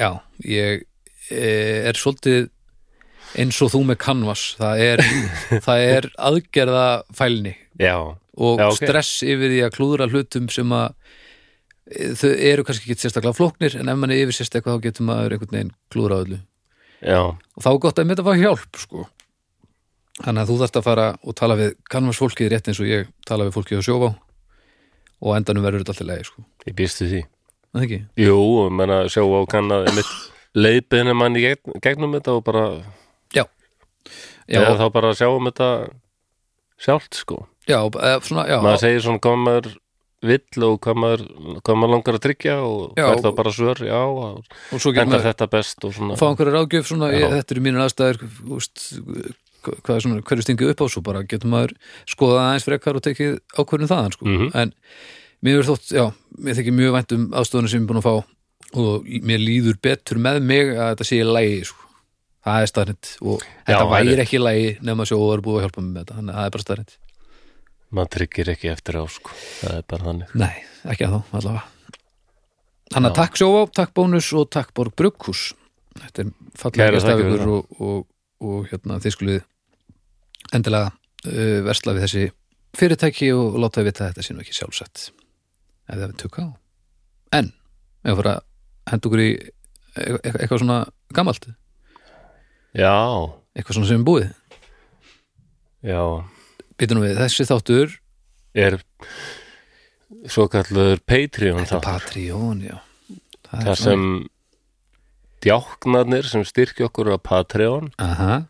já, 0.00 0.08
ég 0.48 0.84
e, 1.28 1.50
er 1.90 2.00
svolítið 2.00 2.48
eins 3.36 3.58
og 3.64 3.74
þú 3.74 3.82
með 3.90 3.98
canvas. 4.06 4.44
Það 4.56 4.84
er, 4.86 5.02
það 5.66 5.84
er 5.90 6.08
aðgerða 6.30 6.86
fælni 7.16 7.52
Já, 7.80 7.96
og 8.38 8.60
Já, 8.60 8.68
ok. 8.68 8.78
stress 8.80 9.22
yfir 9.26 9.52
því 9.52 9.60
að 9.66 9.74
klúðra 9.76 10.08
hlutum 10.08 10.48
sem 10.52 10.72
að 10.72 10.94
e, 11.84 12.12
þau 12.16 12.30
eru 12.32 12.64
kannski 12.64 12.88
ekki 12.88 13.04
sérstaklega 13.04 13.36
flóknir 13.36 13.76
en 13.76 13.92
ef 13.92 13.98
mann 14.00 14.14
er 14.14 14.24
yfir 14.24 14.38
sérst 14.38 14.56
eitthvað 14.56 14.78
þá 14.78 14.86
getur 14.86 15.08
maður 15.08 15.36
einhvern 15.36 15.56
veginn 15.56 15.74
klúðra 15.92 16.20
öllu 16.24 16.38
já, 17.02 17.20
og 17.28 17.60
þá 17.66 17.70
er 17.72 17.82
gott 17.84 18.00
að 18.00 18.08
mér 18.08 18.16
þetta 18.16 18.28
var 18.30 18.40
hjálp 18.40 18.80
sko. 18.80 19.06
þannig 20.22 20.42
að 20.42 20.52
þú 20.52 20.58
þarft 20.62 20.80
að 20.80 20.88
fara 20.88 21.06
og 21.20 21.38
tala 21.42 21.58
við 21.60 21.76
canvas 21.92 22.22
fólkið 22.22 22.52
rétt 22.54 22.72
eins 22.72 22.80
og 22.80 22.88
ég 22.88 23.12
tala 23.28 23.48
við 23.48 23.56
fólkið 23.58 23.84
á 23.84 23.88
sjófá 23.88 24.10
og 25.22 25.36
endanum 25.36 25.66
verður 25.66 25.84
þetta 25.84 25.96
alltaf 25.96 26.08
leið 26.08 26.26
sko. 26.30 26.46
ég 26.66 26.78
býstu 26.78 27.10
því? 27.12 27.22
Jú, 28.20 28.40
menna 28.72 29.04
sjá 29.12 29.24
á 29.24 29.40
kannað 29.48 29.92
mitt 29.96 30.10
leiðbeðinu 30.56 31.14
mann 31.16 31.36
í 31.36 31.44
gegn, 31.44 31.78
gegnum 31.84 32.16
þetta 32.16 32.36
og 32.36 32.44
bara 32.48 32.66
Já, 33.32 33.44
eða 34.58 34.76
þá 34.80 34.86
bara 34.92 35.14
sjá 35.16 35.28
um 35.30 35.46
þetta 35.48 35.68
sjálft 36.82 37.16
sko 37.20 37.46
já, 37.72 37.78
eða 37.80 38.18
svona, 38.28 38.44
já, 38.52 38.58
maður 38.64 38.82
segir 38.84 39.04
svona 39.06 39.22
hvað 39.26 39.40
maður 39.46 39.70
vill 40.22 40.64
og 40.68 40.76
hvað 40.84 40.98
maður, 41.02 41.22
hvað 41.66 41.78
maður 41.80 41.92
langar 41.96 42.16
að 42.18 42.24
tryggja 42.28 42.52
og 42.62 42.92
Já, 43.00 43.06
fær 43.08 43.22
þá 43.24 43.30
bara 43.40 43.52
svör, 43.56 43.80
já 43.88 44.02
maður 45.02 45.24
þetta 45.26 45.48
best 45.50 45.86
og 45.88 45.94
svona 45.96 46.18
fá 46.20 46.26
einhverja 46.28 46.54
ráðgjöf 46.54 46.86
svona, 46.92 47.08
Já. 47.10 47.18
ég, 47.24 47.32
þetta 47.40 47.56
eru 47.56 47.64
mínir 47.64 47.82
aðstæður 47.82 48.20
úst, 48.58 48.84
hvað 49.66 49.96
er 49.96 50.04
svona, 50.04 50.22
hverju 50.30 50.44
stingið 50.46 50.70
upp 50.76 50.84
á 50.84 50.86
svo 50.94 51.02
bara 51.06 51.24
getur 51.26 51.50
maður 51.50 51.74
skoðað 52.10 52.44
aðeins 52.44 52.68
frekar 52.68 52.98
og 53.00 53.04
tekið 53.08 53.34
ákvörðin 53.58 53.90
þaðan 53.90 54.14
sko. 54.14 54.28
Mhm. 54.30 54.48
en 54.62 54.72
mér 55.42 55.58
er 55.58 55.68
þótt, 55.72 55.90
já, 55.90 56.04
mér 56.38 56.58
þykir 56.60 56.78
mjög 56.78 56.94
vænt 57.00 57.12
um 57.18 57.26
aðstofuna 57.42 57.68
sem 57.72 57.80
ég 57.80 57.82
er 57.82 57.90
búin 57.90 58.02
að 58.02 58.06
fá 58.06 58.14
og 58.78 59.10
mér 59.26 59.42
líður 59.42 59.80
betur 59.82 60.22
með 60.22 60.38
mig 60.46 60.70
að 60.78 60.94
þetta 60.94 61.04
sé 61.10 61.18
í 61.18 61.26
lægi 61.26 61.64
sko. 61.66 61.78
það 62.46 62.62
er 62.62 62.70
staðrind 62.70 63.10
og 63.22 63.42
þetta 63.66 63.78
það 63.82 63.98
er- 63.98 64.06
væri 64.06 64.22
ekki 64.22 64.38
í 64.38 64.42
lægi 64.46 64.70
nema 64.86 65.04
sjó 65.06 65.18
og 65.18 65.34
er 65.36 65.42
búið 65.42 65.58
að 65.58 65.64
hjálpa 65.66 65.82
mig 65.82 65.92
með 65.92 66.00
þetta 66.06 66.14
þannig 66.18 66.32
að 66.32 66.38
það 66.38 66.46
er 66.46 66.54
bara 66.54 66.66
staðrind 66.66 66.94
maður 67.92 68.12
tryggir 68.16 68.52
ekki 68.54 68.70
eftir 68.72 68.98
á 68.98 69.04
sko. 69.10 69.34
Það 69.60 69.78
er 69.78 69.86
bara 69.92 70.08
þannig. 70.08 70.34
Nei, 70.42 70.54
ekki 70.92 71.06
að 71.06 71.16
þá, 71.16 71.36
allavega. 71.38 71.64
Þannig 72.92 73.08
að 73.08 73.18
takk 73.18 73.40
sjóá, 73.40 73.60
takk 73.72 73.94
bónus 73.96 74.28
og 74.36 74.50
takk 74.52 74.72
borg 74.76 74.96
brugghús. 74.98 75.46
Þetta 75.96 76.24
er 76.24 76.32
fallega 76.60 77.16
ykkur 77.16 77.46
og, 77.52 77.80
og, 77.80 78.04
og 78.44 78.68
hérna 78.70 78.98
þið 79.02 79.16
skulið 79.16 79.40
endilega 80.56 80.92
uh, 80.92 81.58
versla 81.68 81.96
við 81.96 82.06
þessi 82.06 82.24
fyrirtæki 82.76 83.32
og 83.36 83.58
láta 83.60 83.82
við 83.82 83.90
vita 83.90 84.06
að 84.06 84.12
þetta 84.12 84.26
sé 84.26 84.36
nú 84.36 84.44
ekki 84.44 84.56
sjálfsett 84.56 85.02
ef 85.12 85.96
það 85.96 86.06
við 86.06 86.18
tukka 86.22 86.46
á. 86.48 86.50
En, 87.38 87.50
ef 88.04 88.16
fyrir 88.18 88.30
að 88.32 88.44
henda 88.92 89.08
okkur 89.10 89.22
í 89.22 89.30
e- 89.32 90.06
e- 90.16 90.32
eitthvað 90.32 90.62
svona 90.62 90.78
gamalt? 91.16 91.48
Já, 92.72 92.94
eitthvað 93.56 93.76
svona 93.78 93.90
sem 93.90 94.00
er 94.00 94.08
búið? 94.08 94.30
Já 95.84 96.02
Býtum 96.82 96.98
við, 96.98 97.12
þessi 97.14 97.44
þáttur 97.46 97.92
er 98.58 98.74
svo 100.26 100.48
kallar 100.50 100.98
Patreon 101.06 101.62
þáttur. 101.62 101.84
Patreon, 101.86 102.64
já. 102.66 102.80
Það 103.46 103.68
þar 103.68 103.78
sem 103.78 104.02
djáknarnir 105.46 106.26
sem 106.26 106.42
styrkja 106.48 106.88
okkur 106.88 107.12
á 107.14 107.18
Patreon 107.22 107.92
Aha, 108.02 108.40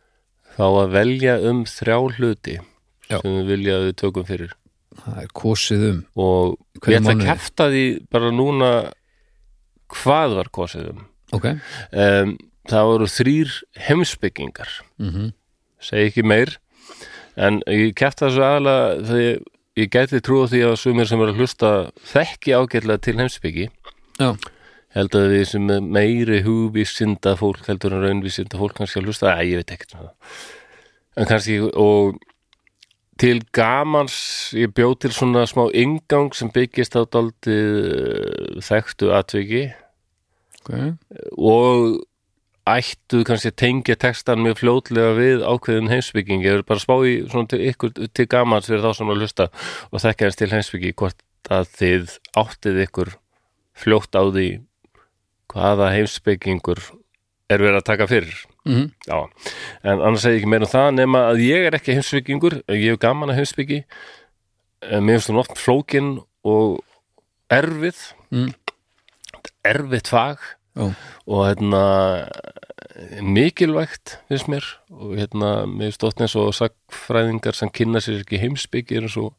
þá 0.57 0.65
að 0.65 0.97
velja 0.97 1.35
um 1.51 1.61
þrjá 1.69 1.99
hluti 2.17 2.57
Já. 2.57 3.19
sem 3.19 3.37
við 3.37 3.53
vilja 3.53 3.77
að 3.77 3.87
við 3.91 3.95
tökum 4.01 4.29
fyrir. 4.33 4.57
Það 5.03 5.21
er 5.27 5.31
kosið 5.43 5.87
um. 5.91 6.01
Og 6.17 6.57
Hvernig 6.81 6.97
ég 6.97 7.05
ætla 7.05 7.15
að 7.19 7.29
kæfta 7.29 7.69
því 7.77 7.85
bara 8.17 8.33
núna 8.33 8.73
hvað 9.93 10.39
var 10.41 10.53
kosið 10.57 10.91
um. 10.95 11.07
Ok, 11.37 11.53
um, 11.53 12.35
það 12.73 12.91
voru 12.95 13.13
þrýr 13.13 13.55
heimsbyggingar 13.91 14.77
mhm. 14.97 15.33
Segi 15.83 16.09
ekki 16.09 16.23
meir 16.25 16.57
en 17.37 17.61
ég 17.71 17.95
kæfta 17.99 18.29
þessu 18.29 18.47
aðalega 18.47 19.05
þegar 19.11 19.45
ég 19.81 19.93
gæti 19.93 20.21
trúa 20.21 20.49
því 20.53 20.65
að 20.69 20.81
sumir 20.83 21.09
sem 21.09 21.23
eru 21.25 21.33
að 21.33 21.39
hlusta 21.41 21.71
þekki 22.13 22.57
ágætlega 22.59 23.05
til 23.07 23.17
heimsbyggi 23.21 23.69
Já, 24.21 24.35
held 24.97 25.17
að 25.17 25.31
við 25.33 25.47
sem 25.53 25.71
meiri 25.95 26.43
hugvísinda 26.45 27.37
fólk 27.41 27.65
heldur 27.71 27.97
en 27.97 28.05
raunvísinda 28.05 28.61
fólk 28.61 28.77
kannski 28.81 29.01
að 29.01 29.09
hlusta, 29.09 29.33
að 29.33 29.53
ég 29.53 29.63
veit 29.63 29.73
ekkert 29.77 29.97
um 29.97 30.05
það. 30.05 30.37
En 31.17 31.29
kannski 31.29 31.59
og 31.81 32.21
til 33.21 33.43
gamans 33.55 34.17
ég 34.57 34.73
bjó 34.75 34.93
til 35.01 35.13
svona 35.15 35.45
smá 35.49 35.67
ingang 35.79 36.33
sem 36.37 36.51
byggist 36.53 36.97
á 36.99 37.03
daldið 37.05 38.61
þekktu 38.67 39.13
atviki. 39.17 39.71
Okay. 40.63 40.93
og 41.35 41.97
ættu 42.69 43.23
kannski 43.27 43.51
að 43.51 43.59
tengja 43.59 43.97
textan 43.99 44.43
mjög 44.45 44.61
fljótlega 44.61 45.15
við 45.17 45.43
ákveðin 45.43 45.91
heimsbygging. 45.91 46.45
Ég 46.47 46.61
er 46.61 46.67
bara 46.67 46.79
að 46.79 46.85
spá 46.85 46.95
í 47.09 47.15
svona 47.27 47.51
til 47.51 47.61
ykkur 47.73 47.95
til 48.15 48.27
gamans 48.31 48.69
fyrir 48.71 48.85
þá 48.85 48.99
sem 48.99 49.11
að 49.11 49.23
hlusta 49.23 49.49
og 49.91 50.03
þekka 50.05 50.29
eins 50.29 50.39
til 50.39 50.51
heimsbyggi 50.53 50.95
hvort 51.03 51.27
að 51.51 51.73
þið 51.81 52.15
áttið 52.39 52.81
ykkur 52.87 53.13
fljótt 53.83 54.15
á 54.15 54.23
því 54.29 54.49
hvaða 55.53 55.91
heimsbyggingur 55.97 56.81
er 57.53 57.67
verið 57.67 57.81
að 57.83 57.89
taka 57.91 58.09
fyrir. 58.09 58.39
Mm 58.63 58.93
Já, 59.09 59.19
en 59.83 59.99
annars 59.99 60.23
segi 60.23 60.39
ég 60.39 60.45
ekki 60.45 60.53
meira 60.55 60.69
um 60.69 60.71
það 60.71 60.89
nema 61.01 61.27
að 61.33 61.43
ég 61.49 61.67
er 61.67 61.77
ekki 61.77 61.97
heimsbyggingur 61.99 62.61
ég 62.71 62.93
hef 62.93 63.03
gaman 63.03 63.35
að 63.35 63.43
heimsbyggi. 63.43 63.83
En 64.87 65.03
mér 65.07 65.19
finnst 65.19 65.33
hún 65.33 65.43
oft 65.43 65.59
flókin 65.59 66.15
og 66.47 66.79
erfið. 67.51 67.99
Mm. 68.31 68.53
erfitt 69.67 70.09
fag 70.09 70.41
Já. 70.73 70.95
og 71.27 71.41
hérna 71.47 71.83
mikilvægt 73.21 74.19
finnst 74.29 74.49
mér 74.49 74.65
og 74.91 75.17
hérna 75.19 75.51
finnst 75.69 76.05
oft 76.05 76.21
eins 76.21 76.37
og 76.37 76.55
sagfræðingar 76.57 77.57
sem 77.57 77.69
kynna 77.73 78.01
sér 78.01 78.23
ekki 78.23 78.41
heimsbyggi 78.41 78.97
er 78.97 79.07
eins 79.07 79.19
og 79.21 79.35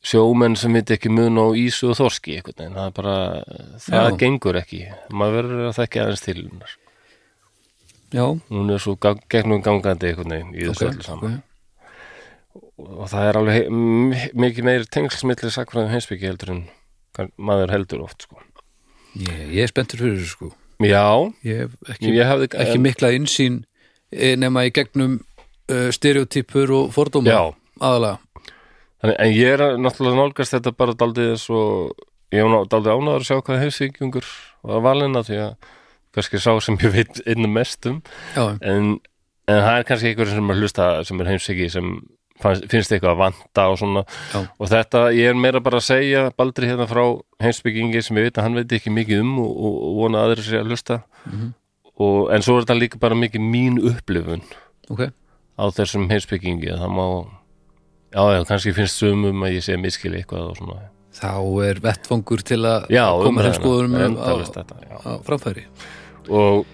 sjómenn 0.00 0.56
sem 0.56 0.72
veit 0.72 0.90
ekki 0.94 1.12
mun 1.12 1.36
á 1.36 1.52
ísu 1.52 1.90
og 1.92 1.98
þorski 1.98 2.38
einhvern 2.38 2.56
veginn, 2.56 2.78
það 2.78 2.94
bara 2.96 3.16
það 3.84 4.08
Já. 4.08 4.16
gengur 4.22 4.60
ekki, 4.62 4.80
maður 5.12 5.36
verður 5.40 5.68
að 5.68 5.76
þekka 5.82 6.04
aðeins 6.04 6.24
til 6.24 6.38
hennar 6.40 6.76
Já, 8.10 8.24
hún 8.24 8.74
er 8.74 8.82
svo 8.82 8.96
gang, 8.96 9.20
gegnum 9.30 9.62
gangandi 9.62 10.14
veginn 10.16 10.54
í 10.56 10.64
þessu 10.64 10.88
öllu 10.88 11.04
saman 11.04 11.36
ok. 11.36 12.68
og 12.88 13.06
það 13.12 13.28
er 13.28 13.40
alveg 13.42 13.72
mikið 14.46 14.70
meiri 14.70 14.88
tengslismilli 14.88 15.52
sakfræðum 15.52 15.92
heimsbyggi 15.92 16.30
heldur 16.32 16.56
en 16.56 16.64
maður 17.36 17.74
heldur 17.74 18.06
oft 18.06 18.24
sko. 18.24 18.40
Ég, 19.18 19.40
ég 19.56 19.64
er 19.64 19.72
spenntur 19.72 19.98
fyrir 20.02 20.20
þessu 20.20 20.30
sko. 20.36 20.50
Já, 20.80 21.04
Ég 21.44 21.64
hef 21.64 21.92
ekki, 21.92 22.12
ég 22.16 22.28
hafði 22.28 22.48
ekki 22.62 22.78
mikla 22.80 23.10
innsýn 23.16 23.60
eh, 24.12 24.36
nema 24.40 24.64
í 24.68 24.70
gegnum 24.72 25.18
uh, 25.20 25.88
stereotypur 25.92 26.72
og 26.72 26.94
fordóma 26.94 27.34
aðalega 27.80 28.18
þannig, 29.00 29.16
en 29.18 29.34
ég 29.34 29.56
er 29.56 29.76
náttúrulega 29.80 30.20
nálgast 30.22 30.56
þetta 30.56 30.72
bara 30.76 30.96
daldið 30.96 31.44
og 31.56 32.06
ég 32.34 32.46
var 32.46 32.70
daldið 32.72 32.94
ánæður 32.96 33.20
að 33.20 33.28
sjá 33.28 33.36
hvað 33.40 33.62
heimsbyggingur 33.64 34.30
var 34.70 34.82
valina 34.84 35.22
því 35.26 35.38
að 35.44 35.70
kannski 36.16 36.40
sá 36.42 36.50
sem 36.64 36.78
ég 36.82 36.94
veit 36.94 37.20
innum 37.28 37.52
mest 37.54 37.86
um. 37.86 38.00
Já, 38.34 38.56
en, 38.60 38.96
en 39.50 39.60
það 39.66 39.76
er 39.76 39.86
kannski 39.88 40.10
einhverjum 40.10 40.40
sem 40.40 40.54
er 40.54 40.62
hlusta 40.62 40.88
sem 41.08 41.22
er 41.22 41.30
heimsbyggi 41.34 41.68
sem 41.76 41.92
finnst 42.40 42.92
eitthvað 42.94 43.12
að 43.12 43.20
vanta 43.20 43.66
og 43.70 43.78
svona. 43.80 44.04
Já. 44.32 44.42
og 44.48 44.70
þetta, 44.72 45.04
ég 45.16 45.30
er 45.30 45.38
meira 45.38 45.62
bara 45.64 45.80
að 45.80 45.88
segja 45.88 46.26
Baldri 46.36 46.70
hérna 46.70 46.88
frá 46.90 47.02
heimsbyggingi 47.42 48.02
sem 48.04 48.20
ég 48.20 48.28
veit 48.28 48.40
að 48.40 48.48
hann 48.48 48.60
veit 48.60 48.76
ekki 48.78 48.92
mikið 48.94 49.24
um 49.24 49.34
og, 49.44 49.50
og, 49.50 49.80
vona 50.00 50.22
að 50.22 50.30
aðrir 50.30 50.48
sé 50.48 50.60
að 50.60 50.70
hlusta. 50.72 51.02
Mhm. 51.26 51.50
og, 52.00 52.30
en 52.32 52.42
svo 52.46 52.56
er 52.56 52.64
þetta 52.64 52.78
líka 52.78 53.00
bara 53.00 53.18
mikið 53.18 53.44
mín 53.44 53.76
upplifun. 53.90 54.46
Ok. 54.90 55.10
Á 55.60 55.64
þessum 55.76 56.08
heimsbyggingi 56.08 56.72
að 56.72 56.86
það 56.86 56.96
má 56.96 57.06
já, 58.10 58.22
já, 58.34 58.44
kannski 58.48 58.72
finnst 58.74 59.00
sumum 59.00 59.44
að 59.46 59.56
ég 59.58 59.66
sé 59.66 59.76
miskili 59.78 60.20
eitthvað 60.20 60.50
og 60.50 60.58
svona. 60.60 60.88
Þá 61.20 61.32
er 61.66 61.80
vettfangur 61.82 62.42
til 62.46 62.60
að 62.64 62.86
já, 62.94 63.04
koma 63.20 63.46
endalaust 64.06 64.56
á, 64.56 64.64
framfæri. 65.26 65.66
Og 66.30 66.66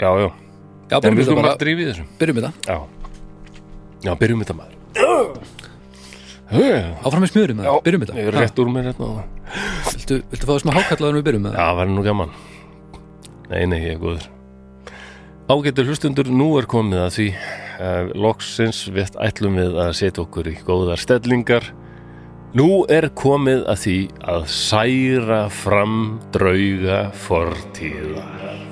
já, 0.00 0.10
já, 0.20 0.28
byrjum 1.00 1.16
við 1.16 1.22
við 1.22 1.30
skulum 1.30 1.42
bara, 1.42 1.56
byrjum 2.20 2.40
við 2.40 2.48
það. 2.48 2.60
Já, 2.68 2.78
já, 4.04 4.12
byrjum 4.20 4.44
þetta 4.44 4.58
maður. 4.58 4.76
já, 4.76 4.79
Áfram 6.50 7.22
með 7.22 7.30
smjörum 7.30 7.60
það, 7.62 7.76
byrjum 7.86 8.02
við 8.02 8.12
ég 8.18 8.26
er 8.26 8.34
það 8.34 8.42
rétt 8.42 8.58
úr 8.58 8.70
mér 8.74 8.88
hérna 8.90 9.10
Viltu, 9.90 10.16
viltu 10.32 10.46
fá 10.48 10.52
þessum 10.56 10.72
að 10.72 10.78
hákallaður 10.80 11.18
við 11.20 11.26
byrjum 11.28 11.44
með 11.46 11.52
Já, 11.54 11.58
það? 11.58 11.66
það 11.70 11.78
var 11.80 11.90
nú 11.90 12.04
gaman. 12.06 12.32
Nei, 13.50 13.62
nei, 13.70 13.78
ég 13.82 13.94
er 13.94 14.00
góður. 14.02 14.28
Ágættur 15.50 15.88
hlustundur, 15.90 16.30
nú 16.30 16.48
er 16.60 16.66
komið 16.70 17.00
að 17.02 17.14
því 17.16 17.28
uh, 17.34 18.10
Loksins 18.26 18.84
við 18.94 19.16
ætlum 19.26 19.58
við 19.58 19.78
að 19.82 19.92
setja 19.98 20.22
okkur 20.22 20.50
í 20.50 20.56
góðar 20.66 21.02
stellingar. 21.02 21.70
Nú 22.58 22.68
er 22.90 23.08
komið 23.14 23.64
að 23.70 23.82
því 23.84 23.96
að 24.34 24.46
særa 24.54 25.40
fram 25.54 25.98
drauga 26.34 27.04
fortíðar 27.26 28.69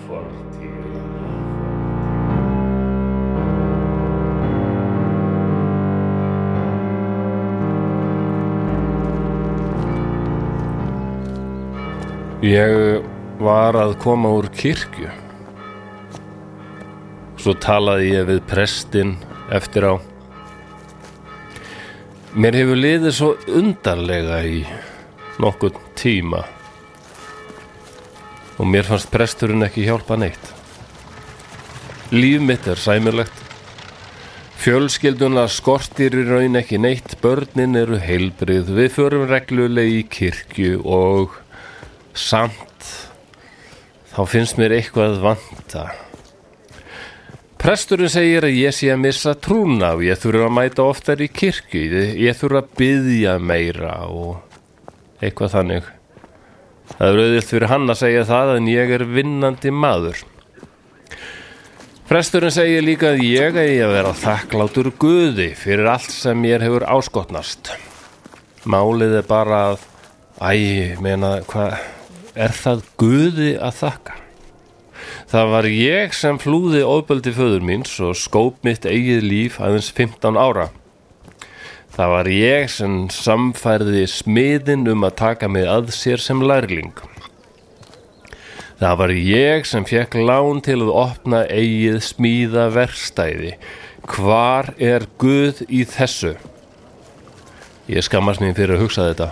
Ég 12.38 13.02
var 13.42 13.74
að 13.74 13.96
koma 13.98 14.30
úr 14.30 14.46
kirkju. 14.54 15.08
Svo 17.34 17.54
talaði 17.58 18.12
ég 18.12 18.28
við 18.28 18.44
prestin 18.46 19.16
eftir 19.50 19.82
á. 19.90 19.94
Mér 22.38 22.54
hefur 22.60 22.78
liðið 22.78 23.16
svo 23.16 23.30
undarlega 23.50 24.38
í 24.46 24.60
nokkuð 25.42 25.80
tíma. 25.98 26.44
Og 28.62 28.70
mér 28.70 28.86
fannst 28.86 29.10
presturinn 29.10 29.66
ekki 29.66 29.88
hjálpa 29.88 30.14
neitt. 30.22 30.52
Líf 32.14 32.38
mitt 32.38 32.70
er 32.70 32.78
sæmilegt. 32.78 33.34
Fjölskylduna 34.62 35.48
skortir 35.50 36.14
í 36.14 36.22
raun 36.30 36.62
ekki 36.62 36.78
neitt. 36.78 37.18
Börnin 37.18 37.74
eru 37.82 37.98
heilbrið 37.98 38.70
Við 38.78 38.94
förum 38.94 39.26
reglulega 39.26 39.98
í 39.98 40.06
kirkju 40.06 40.86
og 40.86 41.40
samt 42.18 42.92
þá 44.12 44.20
finnst 44.26 44.58
mér 44.58 44.74
eitthvað 44.78 45.20
vanta. 45.22 45.86
Presturinn 47.58 48.10
segir 48.10 48.46
að 48.46 48.54
ég 48.54 48.74
sé 48.74 48.90
að 48.92 49.02
missa 49.02 49.34
trúna 49.34 49.92
og 49.96 50.04
ég 50.06 50.18
þurfa 50.18 50.46
að 50.46 50.54
mæta 50.54 50.86
oftar 50.86 51.22
í 51.22 51.26
kirkju. 51.30 51.82
Ég 52.18 52.38
þurfa 52.38 52.62
að 52.62 52.72
byðja 52.78 53.34
meira 53.42 53.94
og 54.06 54.38
eitthvað 55.22 55.54
þannig. 55.56 55.88
Það 56.94 57.08
er 57.08 57.22
auðvilt 57.24 57.50
fyrir 57.50 57.72
hann 57.72 57.90
að 57.90 58.00
segja 58.00 58.26
það 58.28 58.54
en 58.54 58.70
ég 58.70 58.94
er 58.94 59.04
vinnandi 59.10 59.74
maður. 59.74 60.22
Presturinn 62.08 62.54
segir 62.54 62.86
líka 62.86 63.10
að 63.12 63.26
ég 63.26 63.58
eigi 63.58 63.82
að 63.84 63.94
vera 63.98 64.14
þakklátur 64.16 64.94
guði 65.02 65.50
fyrir 65.58 65.90
allt 65.92 66.14
sem 66.14 66.38
mér 66.40 66.64
hefur 66.64 66.86
áskotnast. 66.88 67.74
Málið 68.64 69.18
er 69.20 69.28
bara 69.28 69.62
að 69.74 69.86
Æ, 70.38 70.94
meina, 71.02 71.40
hvað 71.50 71.80
er 72.38 72.54
það 72.54 72.86
guði 73.00 73.52
að 73.58 73.78
þakka? 73.82 74.16
Það 75.28 75.50
var 75.52 75.68
ég 75.70 76.14
sem 76.16 76.38
flúði 76.40 76.80
ofbeldi 76.86 77.34
föður 77.36 77.64
míns 77.68 77.94
og 78.04 78.16
skóp 78.18 78.62
mitt 78.66 78.86
eigið 78.88 79.24
líf 79.26 79.58
aðeins 79.60 79.90
15 79.92 80.38
ára. 80.40 80.68
Það 81.98 82.12
var 82.14 82.30
ég 82.30 82.68
sem 82.70 82.96
samfærði 83.10 84.04
smiðin 84.08 84.86
um 84.92 85.06
að 85.08 85.16
taka 85.18 85.50
mig 85.50 85.66
að 85.68 85.90
sér 85.96 86.22
sem 86.22 86.40
lærling. 86.44 86.94
Það 88.78 88.94
var 89.00 89.12
ég 89.16 89.66
sem 89.66 89.86
fekk 89.88 90.14
lán 90.22 90.62
til 90.62 90.78
að 90.84 90.94
opna 90.94 91.42
eigið 91.50 91.98
smíða 92.06 92.68
verstæði. 92.76 93.56
Hvar 94.06 94.70
er 94.78 95.08
Guð 95.18 95.64
í 95.66 95.82
þessu? 95.82 96.36
Ég 97.90 98.06
skammast 98.06 98.40
mér 98.44 98.54
fyrir 98.54 98.76
að 98.78 98.86
hugsa 98.86 99.08
þetta 99.10 99.28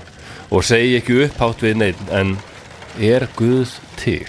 og 0.50 0.66
segi 0.66 0.98
ekki 0.98 1.20
upphátt 1.26 1.62
við 1.62 1.78
neitt 1.84 2.12
en 2.14 2.34
er 3.00 3.26
Guð 3.36 3.76
til? 4.00 4.26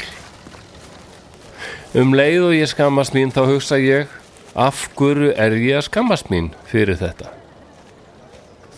Um 1.95 2.11
leið 2.15 2.49
og 2.49 2.55
ég 2.57 2.69
skammast 2.69 3.15
mín 3.15 3.31
þá 3.31 3.45
hugsa 3.47 3.77
ég 3.79 4.11
af 4.57 4.87
hverju 4.97 5.31
er 5.39 5.55
ég 5.55 5.79
að 5.79 5.85
skammast 5.87 6.31
mín 6.33 6.49
fyrir 6.67 6.99
þetta? 6.99 7.31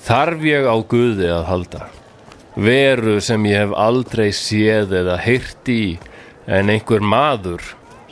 Þarf 0.06 0.45
ég 0.45 0.67
á 0.69 0.75
Guði 0.89 1.32
að 1.34 1.47
halda? 1.49 1.82
Veru 2.60 3.17
sem 3.23 3.45
ég 3.49 3.63
hef 3.63 3.73
aldrei 3.78 4.30
séð 4.36 4.93
eða 5.02 5.17
heyrt 5.21 5.71
í 5.71 5.97
en 6.49 6.69
einhver 6.69 7.02
maður, 7.02 7.62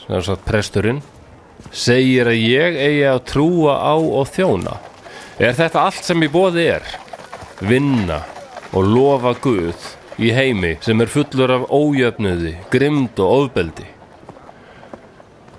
sem 0.06 0.24
sagt 0.26 0.46
presturinn, 0.48 1.04
segir 1.74 2.30
að 2.30 2.42
ég 2.42 2.78
eigi 2.78 3.06
að 3.10 3.24
trúa 3.34 3.78
á 3.82 3.96
og 3.98 4.30
þjóna. 4.34 4.78
Er 5.38 5.54
þetta 5.58 5.86
allt 5.90 6.06
sem 6.06 6.26
í 6.26 6.30
bóði 6.32 6.68
er? 6.78 6.86
Vinna 7.62 8.24
og 8.74 8.86
lofa 8.86 9.34
Guð 9.42 9.97
í 10.18 10.32
heimi 10.34 10.76
sem 10.82 11.02
er 11.02 11.12
fullur 11.12 11.54
af 11.54 11.68
ójöfnuði, 11.70 12.56
grimd 12.74 13.20
og 13.22 13.34
ofbeldi. 13.44 13.86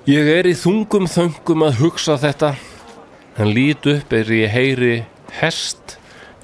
Ég 0.09 0.31
er 0.33 0.49
í 0.49 0.55
þungum 0.57 1.07
þöngum 1.11 1.67
að 1.67 1.83
hugsa 1.83 2.17
þetta, 2.19 2.55
en 3.39 3.53
lít 3.55 3.87
upp 3.87 4.13
er 4.17 4.33
ég 4.33 4.51
heyri 4.51 4.95
hest 5.39 5.99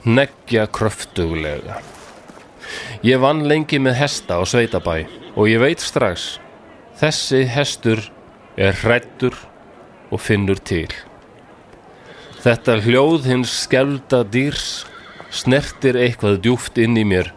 neggja 0.04 0.66
kröftuglega. 0.70 1.80
Ég 3.04 3.20
vann 3.20 3.44
lengi 3.48 3.80
með 3.82 3.98
hesta 4.02 4.38
á 4.38 4.42
sveitabæ 4.46 5.04
og 5.34 5.48
ég 5.50 5.62
veit 5.62 5.82
strax, 5.82 6.38
þessi 7.00 7.44
hestur 7.50 8.04
er 8.56 8.76
hrættur 8.84 9.34
og 10.12 10.22
finnur 10.22 10.60
til. 10.60 10.90
Þetta 12.44 12.76
hljóð 12.84 13.30
hins 13.30 13.54
skelda 13.64 14.20
dýrs 14.28 14.84
snertir 15.34 15.96
eitthvað 15.98 16.42
djúft 16.44 16.78
inn 16.78 17.00
í 17.00 17.06
mér 17.08 17.32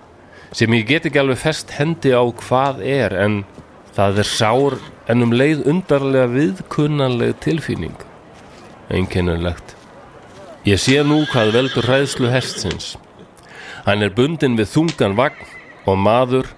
sem 0.57 0.73
ég 0.73 0.87
get 0.89 1.05
ekki 1.05 1.21
alveg 1.21 1.37
fest 1.37 1.75
hendi 1.77 2.09
á 2.17 2.25
hvað 2.41 2.79
er 2.81 3.13
en 3.13 3.41
það 3.93 4.21
er 4.23 4.29
sár 4.29 4.75
en 5.09 5.25
um 5.25 5.33
leið 5.33 5.67
undarlega 5.69 6.29
viðkunnanleg 6.33 7.35
tilfinning. 7.43 7.97
Einkennulegt. 8.89 9.75
Ég 10.65 10.81
sé 10.81 11.03
nú 11.05 11.21
hvað 11.29 11.53
veldur 11.53 11.85
hræðslu 11.85 12.31
hestsins. 12.33 12.95
Hann 13.85 14.01
er 14.01 14.15
bundin 14.15 14.57
við 14.57 14.71
þungan 14.73 15.13
vagn 15.19 15.45
og 15.87 15.99
maður, 16.01 16.49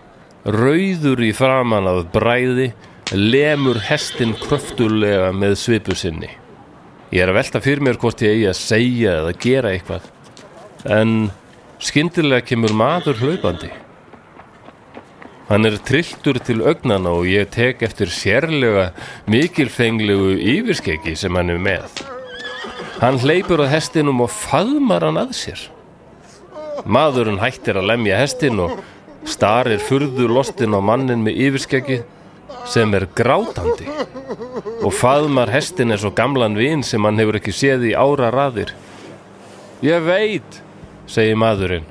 rauður 0.48 1.26
í 1.28 1.34
framan 1.36 1.90
af 1.92 2.08
bræði, 2.14 2.72
lemur 3.12 3.82
hestin 3.90 4.32
kröftulega 4.40 5.34
með 5.36 5.58
svipu 5.60 5.98
sinni. 5.98 6.32
Ég 7.12 7.26
er 7.26 7.34
að 7.34 7.42
velta 7.42 7.62
fyrir 7.62 7.84
mér 7.84 8.00
hvort 8.00 8.24
ég 8.24 8.38
eigi 8.38 8.50
að 8.50 8.58
segja 8.62 9.20
eða 9.26 9.36
gera 9.44 9.76
eitthvað. 9.76 10.10
En 10.88 11.14
skyndilega 11.84 12.48
kemur 12.48 12.74
maður 12.78 13.20
hlaupandi. 13.20 13.70
Hann 15.50 15.66
er 15.66 15.80
trilltur 15.82 16.38
til 16.46 16.62
augnana 16.62 17.10
og 17.18 17.26
ég 17.26 17.48
tek 17.50 17.80
eftir 17.82 18.12
sérlega 18.14 18.92
mikilfenglegu 19.26 20.36
yfirskeggi 20.38 21.16
sem 21.18 21.34
hann 21.34 21.50
er 21.50 21.58
með. 21.58 22.04
Hann 23.00 23.18
hleypur 23.24 23.64
að 23.64 23.72
hestinum 23.74 24.22
og 24.22 24.30
faðmar 24.30 25.08
hann 25.08 25.18
að 25.18 25.32
sér. 25.40 25.64
Maðurinn 26.86 27.42
hættir 27.42 27.80
að 27.80 27.88
lemja 27.90 28.20
hestin 28.22 28.62
og 28.62 28.76
starir 29.26 29.82
furðu 29.82 30.28
lostin 30.30 30.76
á 30.78 30.80
mannin 30.86 31.24
með 31.26 31.40
yfirskeggi 31.48 31.98
sem 32.70 32.94
er 32.94 33.08
grátandi 33.18 33.88
og 34.84 34.94
faðmar 34.94 35.50
hestin 35.50 35.96
eins 35.96 36.06
og 36.06 36.14
gamlan 36.18 36.58
vin 36.60 36.84
sem 36.86 37.02
hann 37.08 37.18
hefur 37.18 37.40
ekki 37.40 37.56
séð 37.56 37.88
í 37.90 37.96
ára 37.98 38.30
raðir. 38.36 38.76
Ég 39.82 40.06
veit, 40.06 40.62
segir 41.10 41.42
maðurinn. 41.42 41.90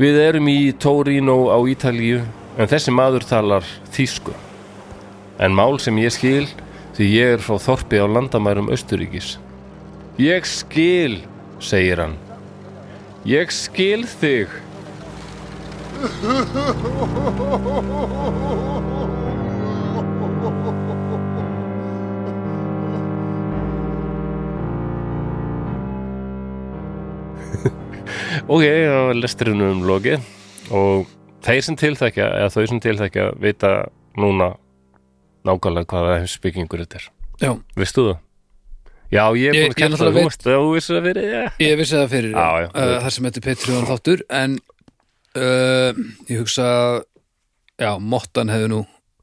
Við 0.00 0.16
erum 0.22 0.48
í 0.48 0.72
Torino 0.80 1.36
á 1.52 1.58
Ítalíu 1.68 2.22
en 2.58 2.70
þessi 2.70 2.92
maður 2.94 3.26
talar 3.28 3.66
þýsku. 3.94 4.34
En 5.42 5.56
mál 5.56 5.78
sem 5.82 5.96
ég 5.98 6.14
skil 6.14 6.46
því 6.94 7.08
ég 7.10 7.36
er 7.36 7.42
frá 7.42 7.58
þorpi 7.58 7.98
á 7.98 8.06
landamærum 8.06 8.70
Östuríkis. 8.74 9.38
Ég 10.20 10.46
skil, 10.46 11.24
segir 11.58 12.04
hann. 12.04 12.16
Ég 13.26 13.50
skil 13.54 14.04
þig. 14.06 14.48
Ok, 28.44 28.60
það 28.60 29.06
var 29.08 29.16
lesturinn 29.16 29.62
um 29.64 29.78
lokið 29.88 30.20
og 30.76 31.08
þeir 31.44 31.64
sem 31.68 31.76
tilþekja 31.80 32.28
eða 32.40 32.52
þau 32.54 32.66
sem 32.72 32.82
tilþekja 32.84 33.30
vita 33.42 33.72
núna 34.20 34.52
nákvæmlega 35.44 35.90
hvaða 35.92 36.20
heimsbyggingur 36.22 36.84
þetta 36.84 37.00
er. 37.02 37.08
Já, 37.42 37.50
Vistu 37.76 38.06
það? 38.08 38.20
Já, 39.12 39.24
ég 39.38 39.50
er 39.52 39.68
búin 39.68 39.74
að 39.74 39.92
náttúrulega 39.92 39.98
það, 39.98 40.14
þú 40.16 40.24
veist 40.24 40.44
það, 40.44 40.56
þú 40.58 40.70
veist 40.74 40.90
það 40.90 41.04
fyrir, 41.08 41.26
já. 41.28 41.42
ég 41.62 41.76
vissi 41.78 41.96
það 41.98 42.08
fyrir 42.14 42.32
Já, 42.34 42.46
uh, 42.64 42.94
það 43.04 43.12
sem 43.16 43.28
heitir 43.28 43.44
Patreon 43.44 43.86
þáttur 43.90 44.22
en 44.40 44.56
uh, 45.38 46.00
ég 46.30 46.40
hugsa 46.40 46.66
já, 47.78 47.90
mottan 48.00 48.52
hefði 48.54 48.72
nú 48.72 48.80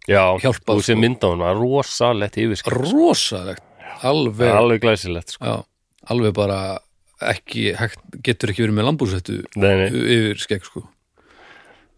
Já, 0.09 0.23
Hjálpað, 0.41 0.77
þú 0.79 0.85
sem 0.85 0.95
sko. 0.97 1.01
mynda 1.03 1.31
hún 1.33 1.43
var 1.45 1.59
rosalegt 1.59 2.39
yfirskipt. 2.41 2.77
rosalegt 2.77 3.65
alveg, 4.07 4.53
Alveg 4.55 4.81
glæsilegt, 4.85 5.35
sko. 5.35 5.45
já, 5.45 5.57
alveg 6.13 6.33
bara 6.37 6.61
ekki, 7.31 7.67
getur 8.25 8.53
ekki 8.53 8.65
verið 8.65 8.79
með 8.79 8.89
nei, 9.61 9.89
yfir 9.91 10.41
skegg 10.41 10.65
sko 10.65 10.85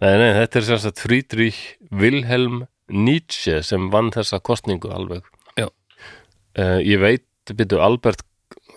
nei, 0.02 0.14
nei, 0.20 0.30
þetta 0.42 0.60
er 0.60 0.80
sagt 0.82 1.04
Friedrich 1.04 1.60
Wilhelm 1.92 2.66
Nietzsche 2.94 3.62
sem 3.64 3.90
vann 3.94 4.12
þessa 4.14 4.40
kostningu 4.44 4.92
alveg. 4.94 5.26
Já. 5.60 5.70
Uh, 6.58 6.80
ég 6.84 7.00
veit, 7.02 7.26
byrju, 7.50 7.80
Albert, 7.82 8.26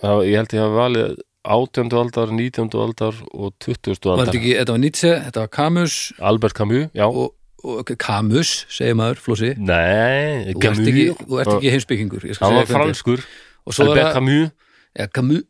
það, 0.01 0.23
ég 0.29 0.39
held 0.39 0.55
ég 0.55 0.63
hafa 0.63 0.77
valið 0.77 1.17
18. 1.47 1.93
aldar, 1.95 2.31
19. 2.33 2.69
aldar 2.75 3.17
og 3.31 3.53
20. 3.63 3.95
var 3.95 3.97
þetta 3.97 4.13
aldar. 4.13 4.35
ekki, 4.35 4.53
þetta 4.59 4.75
var 4.75 4.81
Nietzsche, 4.83 5.11
þetta 5.27 5.43
var 5.43 5.51
Camus 5.57 5.97
Albert 6.31 6.57
Camus, 6.57 6.87
já. 6.97 7.05
og, 7.07 7.33
og 7.63 7.91
Camus, 8.03 8.53
segir 8.73 8.97
maður, 8.99 9.21
Flossi 9.23 9.53
Nei, 9.55 10.51
ert 10.51 10.61
Camus. 10.63 10.83
þú 11.21 11.41
ert 11.41 11.53
ekki 11.55 11.73
heimsbyggingur 11.75 12.27
segja 12.27 12.51
var 12.57 12.71
franskur. 12.71 13.23
og 13.63 13.77
svo 13.77 13.87
er 13.87 13.93
Albert 13.93 14.09
það, 14.09 14.17
Camus. 14.19 14.55
ja, 14.99 15.07
Camus 15.07 15.45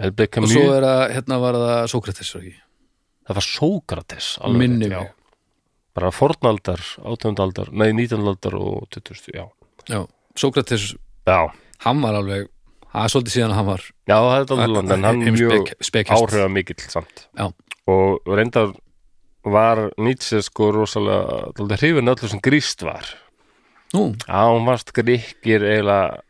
Albert 0.00 0.28
og 0.28 0.34
Camus. 0.38 0.54
svo 0.54 0.66
er 0.76 0.86
það, 0.86 1.04
hérna 1.16 1.40
var 1.42 1.60
það 1.64 1.80
Sókrates 1.94 2.34
var 2.36 2.46
ekki, 2.46 2.62
Það 3.26 3.38
var 3.40 3.46
Sókrates. 3.46 4.38
já. 4.40 5.00
mig 5.00 5.10
Bara 5.94 6.10
fornaldar, 6.14 6.80
18. 7.02 7.40
aldar, 7.42 7.72
nei, 7.72 7.90
19. 7.92 8.22
aldar 8.26 8.54
og 8.54 8.86
20. 8.94 9.32
Já. 9.34 9.48
já, 9.88 10.06
Sókrates, 10.38 10.94
Já. 11.26 11.50
hann 11.84 12.00
var 12.02 12.14
alveg 12.14 12.48
það 12.90 13.02
er 13.04 13.12
svolítið 13.12 13.34
síðan 13.34 13.50
að 13.50 13.58
hann 13.58 13.66
var 13.66 13.82
Já, 13.82 14.14
það 14.14 14.36
er 14.36 14.62
alveg 14.66 14.92
en 14.94 15.04
hann 15.08 15.24
mjög 15.34 15.72
áhrifa 16.14 16.48
mikill 16.48 16.86
samt. 16.90 17.26
Já. 17.38 17.50
Og 17.90 18.30
reyndar 18.30 18.72
var 19.44 19.90
Nietzsche 19.98 20.42
sko 20.44 20.70
rosalega, 20.74 21.50
hrifin 21.80 22.12
öllu 22.12 22.28
sem 22.30 22.42
gríst 22.44 22.82
var. 22.86 23.06
nú, 23.94 24.14
Já, 24.28 24.46
hún 24.46 24.66
varst 24.68 24.92
gríkir 24.94 25.64
eiginlega, 25.64 26.20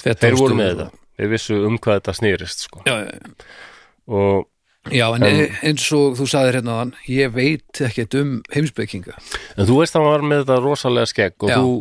þeir 0.00 0.38
voru 0.38 0.56
með 0.56 0.70
þetta. 0.72 0.88
Þeir 1.20 1.28
vissu 1.34 1.56
um 1.68 1.76
hvað 1.76 1.98
þetta 2.00 2.14
snýrist, 2.16 2.62
sko. 2.64 2.80
Og 4.08 4.46
Já, 4.88 5.06
en 5.14 5.22
En- 5.22 5.56
eins 5.62 5.92
og 5.92 6.16
þú 6.16 6.24
sagðir 6.26 6.56
hérna 6.60 6.76
þann, 6.80 6.92
ég 7.08 7.32
veit 7.34 7.80
ekkert 7.84 8.14
um 8.16 8.42
heimsbygginga. 8.54 9.12
En 9.58 9.66
þú 9.68 9.76
veist 9.82 9.94
að 9.94 10.00
hann 10.02 10.10
var 10.10 10.22
með 10.30 10.44
þetta 10.44 10.60
rosalega 10.64 11.06
skegg 11.10 11.44
og 11.44 11.50
Já. 11.50 11.56
þú, 11.60 11.72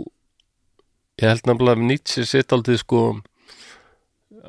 ég 1.22 1.28
held 1.30 1.46
nefnilega 1.48 1.78
að 1.80 1.86
Nietzsche 1.88 2.26
sitt 2.28 2.52
aldrei 2.52 2.78
sko 2.78 3.22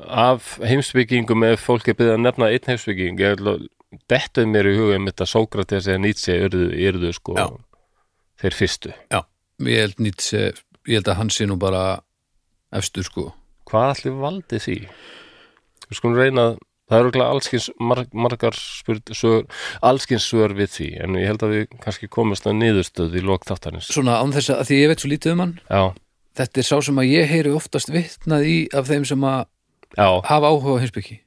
af 0.07 0.57
heimsbyggingum 0.65 1.43
ef 1.47 1.63
fólk 1.67 1.87
er 1.91 1.95
byrðið 1.99 2.15
að 2.17 2.23
nefna 2.25 2.49
einn 2.51 2.67
heimsbygging 2.67 3.19
ég 3.21 3.35
held 3.35 3.47
að 3.51 3.65
dettuð 4.11 4.47
mér 4.51 4.69
í 4.71 4.75
huga 4.77 4.95
um 4.99 5.07
þetta 5.09 5.27
Sókrates 5.29 5.87
eða 5.87 6.01
Nietzsche 6.05 6.35
yrðu, 6.45 6.67
yrðu 6.75 7.11
sko 7.15 7.35
Já. 7.37 7.47
þeir 8.41 8.57
fyrstu. 8.57 8.93
Já. 9.11 9.21
Ég 9.61 9.79
held 9.85 9.99
Nietzsche, 9.99 10.43
ég 10.87 10.99
held 10.99 11.07
að 11.11 11.19
hann 11.21 11.29
sé 11.33 11.45
nú 11.47 11.57
bara 11.61 12.01
efstur 12.73 13.03
sko. 13.07 13.33
Hvað 13.69 13.89
allir 13.95 14.19
valdi 14.21 14.59
því? 14.63 14.77
Við 15.87 15.99
skulum 15.99 16.17
reyna 16.19 16.45
að 16.51 16.59
það 16.91 16.99
eru 16.99 17.11
ekki 17.13 17.23
allskins 17.23 17.69
marg, 17.79 18.11
margar 18.13 18.57
spurt, 18.59 19.11
svör, 19.15 19.45
allskins 19.87 20.27
svör 20.27 20.53
við 20.59 20.69
því 20.75 20.89
en 21.05 21.15
ég 21.21 21.31
held 21.31 21.45
að 21.47 21.55
við 21.55 21.65
kannski 21.85 22.09
komast 22.11 22.45
að 22.51 22.57
niðurstöð 22.59 23.15
í 23.17 23.23
lok 23.25 23.47
þáttarins. 23.47 23.87
Svona 23.95 24.19
án 24.21 24.35
þess 24.35 24.51
að, 24.53 24.63
því 24.69 24.79
ég 24.83 24.91
veit 24.91 25.03
svo 25.05 25.11
lítið 25.15 25.33
um 25.37 25.43
hann, 25.45 25.55
Já, 25.71 25.83
þetta 26.41 26.61
er 26.61 26.67
sá 26.67 26.75
sem 26.89 27.01
að 27.01 27.09
ég 27.15 27.31
heyri 27.31 27.55
oftast 27.55 27.91
vitnað 27.95 28.45
í 28.51 28.55
af 28.75 28.87
þeim 28.91 29.07
sem 29.07 29.23
að 29.31 29.41
já. 29.97 30.07
hafa 30.29 30.51
áhuga 30.51 30.75
á 30.75 30.81
heimsbyggi. 30.83 31.17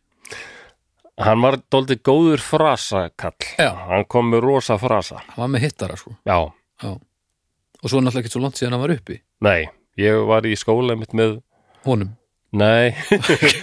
Hann 1.25 1.43
var 1.45 1.61
dóldi 1.71 1.95
góður 2.03 2.41
frasakall. 2.43 3.37
Já. 3.61 3.69
Hann 3.87 4.03
kom 4.11 4.33
með 4.33 4.41
rosa 4.49 4.75
frasa. 4.83 5.21
Hann 5.37 5.45
var 5.45 5.51
með 5.53 5.69
hittara 5.69 5.97
sko. 6.01 6.17
Já, 6.27 6.39
Já. 6.83 6.91
Og 7.85 7.91
svo 7.93 8.01
náttúrulega 8.01 8.25
ekki 8.25 8.33
svo 8.33 8.41
langt 8.43 8.57
síðan 8.59 8.75
hann 8.75 8.83
var 8.83 8.95
uppi. 8.97 9.19
nei, 9.45 9.69
ég 10.01 10.17
var 10.27 10.47
í 10.49 10.55
skóla 10.59 10.97
mitt 10.99 11.13
með, 11.15 11.37
Honum. 11.85 12.15
nei, 12.57 12.97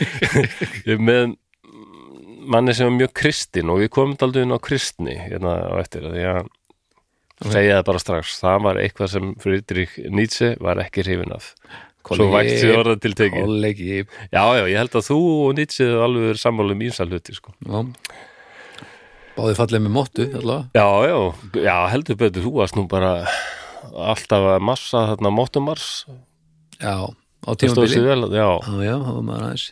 ég 0.90 1.02
með 1.02 1.34
manni 2.42 2.74
sem 2.76 2.90
var 2.90 2.98
mjög 2.98 3.14
kristin 3.22 3.72
og 3.72 3.82
við 3.84 3.94
komum 3.94 4.18
aldrei 4.22 4.46
inn 4.46 4.56
á 4.56 4.60
kristni 4.64 5.16
hérna 5.20 5.56
á 5.72 5.76
eftir 5.82 6.08
því 6.08 6.26
að 6.32 6.50
segja 7.52 7.78
það 7.80 7.88
bara 7.90 8.02
strax, 8.04 8.34
það 8.42 8.66
var 8.68 8.80
eitthvað 8.82 9.14
sem 9.16 9.32
Friedrich 9.42 9.96
Nietzsche 10.14 10.52
var 10.62 10.82
ekki 10.84 11.06
hrifin 11.06 11.34
af. 11.34 11.54
Svo 12.02 12.28
vægt 12.34 12.58
sér 12.58 12.80
orða 12.82 12.98
til. 13.02 13.14
Kollegi. 13.14 14.02
Já, 14.34 14.44
já, 14.58 14.64
ég 14.66 14.78
held 14.80 14.98
að 14.98 15.08
þú 15.08 15.20
og 15.46 15.56
Nietzsche 15.58 15.88
alveg 15.88 16.32
verið 16.32 16.42
sammála 16.42 16.76
um 16.76 16.84
ímsa 16.86 17.08
hluti, 17.08 17.36
sko. 17.38 17.54
Já. 17.62 17.82
Báði 19.38 19.58
fallið 19.58 19.84
með 19.86 20.00
allavega. 20.42 20.60
Já, 20.76 20.88
já, 21.08 21.18
já, 21.66 21.76
heldur 21.94 22.20
betur, 22.20 22.46
þú 22.46 22.54
varst 22.58 22.78
nú 22.78 22.86
bara 22.92 23.14
alltaf 23.90 24.48
að 24.56 24.66
massa 24.66 25.06
þarna 25.12 25.34
mótumars. 25.34 25.88
Já, 26.82 27.10
á 27.10 27.50
tímabili. 27.58 28.02
Já, 28.38 28.50
já, 28.86 28.96
það 28.98 29.14
var 29.14 29.26
maður 29.30 29.48
aðeins 29.48 29.70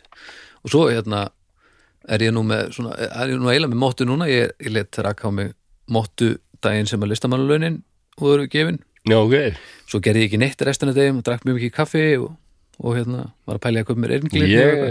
og 0.60 0.72
svo 0.74 0.86
hérna 0.90 1.28
er 2.08 2.22
ég 2.24 2.32
nú 2.32 2.42
með 2.46 2.70
svona, 2.76 2.94
er 2.96 3.32
ég 3.34 3.40
nú 3.40 3.50
eiginlega 3.50 3.72
með 3.74 3.80
móttu 3.82 4.06
núna 4.08 4.28
ég, 4.30 4.52
ég 4.62 4.72
let 4.72 4.98
raka 5.04 5.28
á 5.28 5.30
mig 5.34 5.52
móttu 5.90 6.38
daginn 6.62 6.86
sem 6.88 7.00
að 7.02 7.12
listamannalaunin 7.14 7.82
voru 8.20 8.46
gefin, 8.52 8.78
Já, 9.08 9.16
ok. 9.16 9.56
svo 9.88 10.00
gerði 10.04 10.22
ég 10.26 10.28
ekki 10.30 10.38
neitt 10.42 10.62
restina 10.66 10.92
degum 10.92 11.18
og 11.22 11.24
drakk 11.24 11.44
mjög 11.48 11.56
mikið 11.60 11.72
kaffi 11.72 12.02
og, 12.20 12.34
og 12.84 12.96
hérna, 12.98 13.22
var 13.48 13.56
að 13.56 13.62
pæla 13.64 13.80
í 13.80 13.82
að 13.82 13.88
köpa 13.88 14.02
mér 14.04 14.14
erngli 14.18 14.42
Ég, 14.50 14.82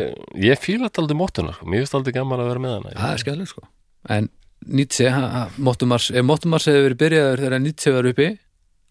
ég 0.49 0.60
fíla 0.62 0.89
þetta 0.89 1.03
aldrei 1.03 1.18
móttuna, 1.20 1.53
sko. 1.53 1.66
Mér 1.70 1.84
finnst 1.86 1.97
aldrei 1.99 2.16
gaman 2.18 2.41
að 2.41 2.49
vera 2.49 2.64
með 2.66 2.74
hana. 2.78 2.95
það 2.97 3.14
er 3.14 3.24
skæðlega 3.24 3.51
sko 3.53 3.68
en 4.10 4.30
Nietzsche, 4.66 5.07
ha- 5.14 5.30
ha- 5.32 5.49
móttumars 5.62 6.10
ef 6.12 6.26
móttumars 6.28 6.66
hefði 6.68 6.82
verið 6.89 6.99
byrjaður 7.03 7.43
þegar 7.45 7.62
Nietzsche 7.64 7.93
var 7.95 8.10
uppi 8.10 8.28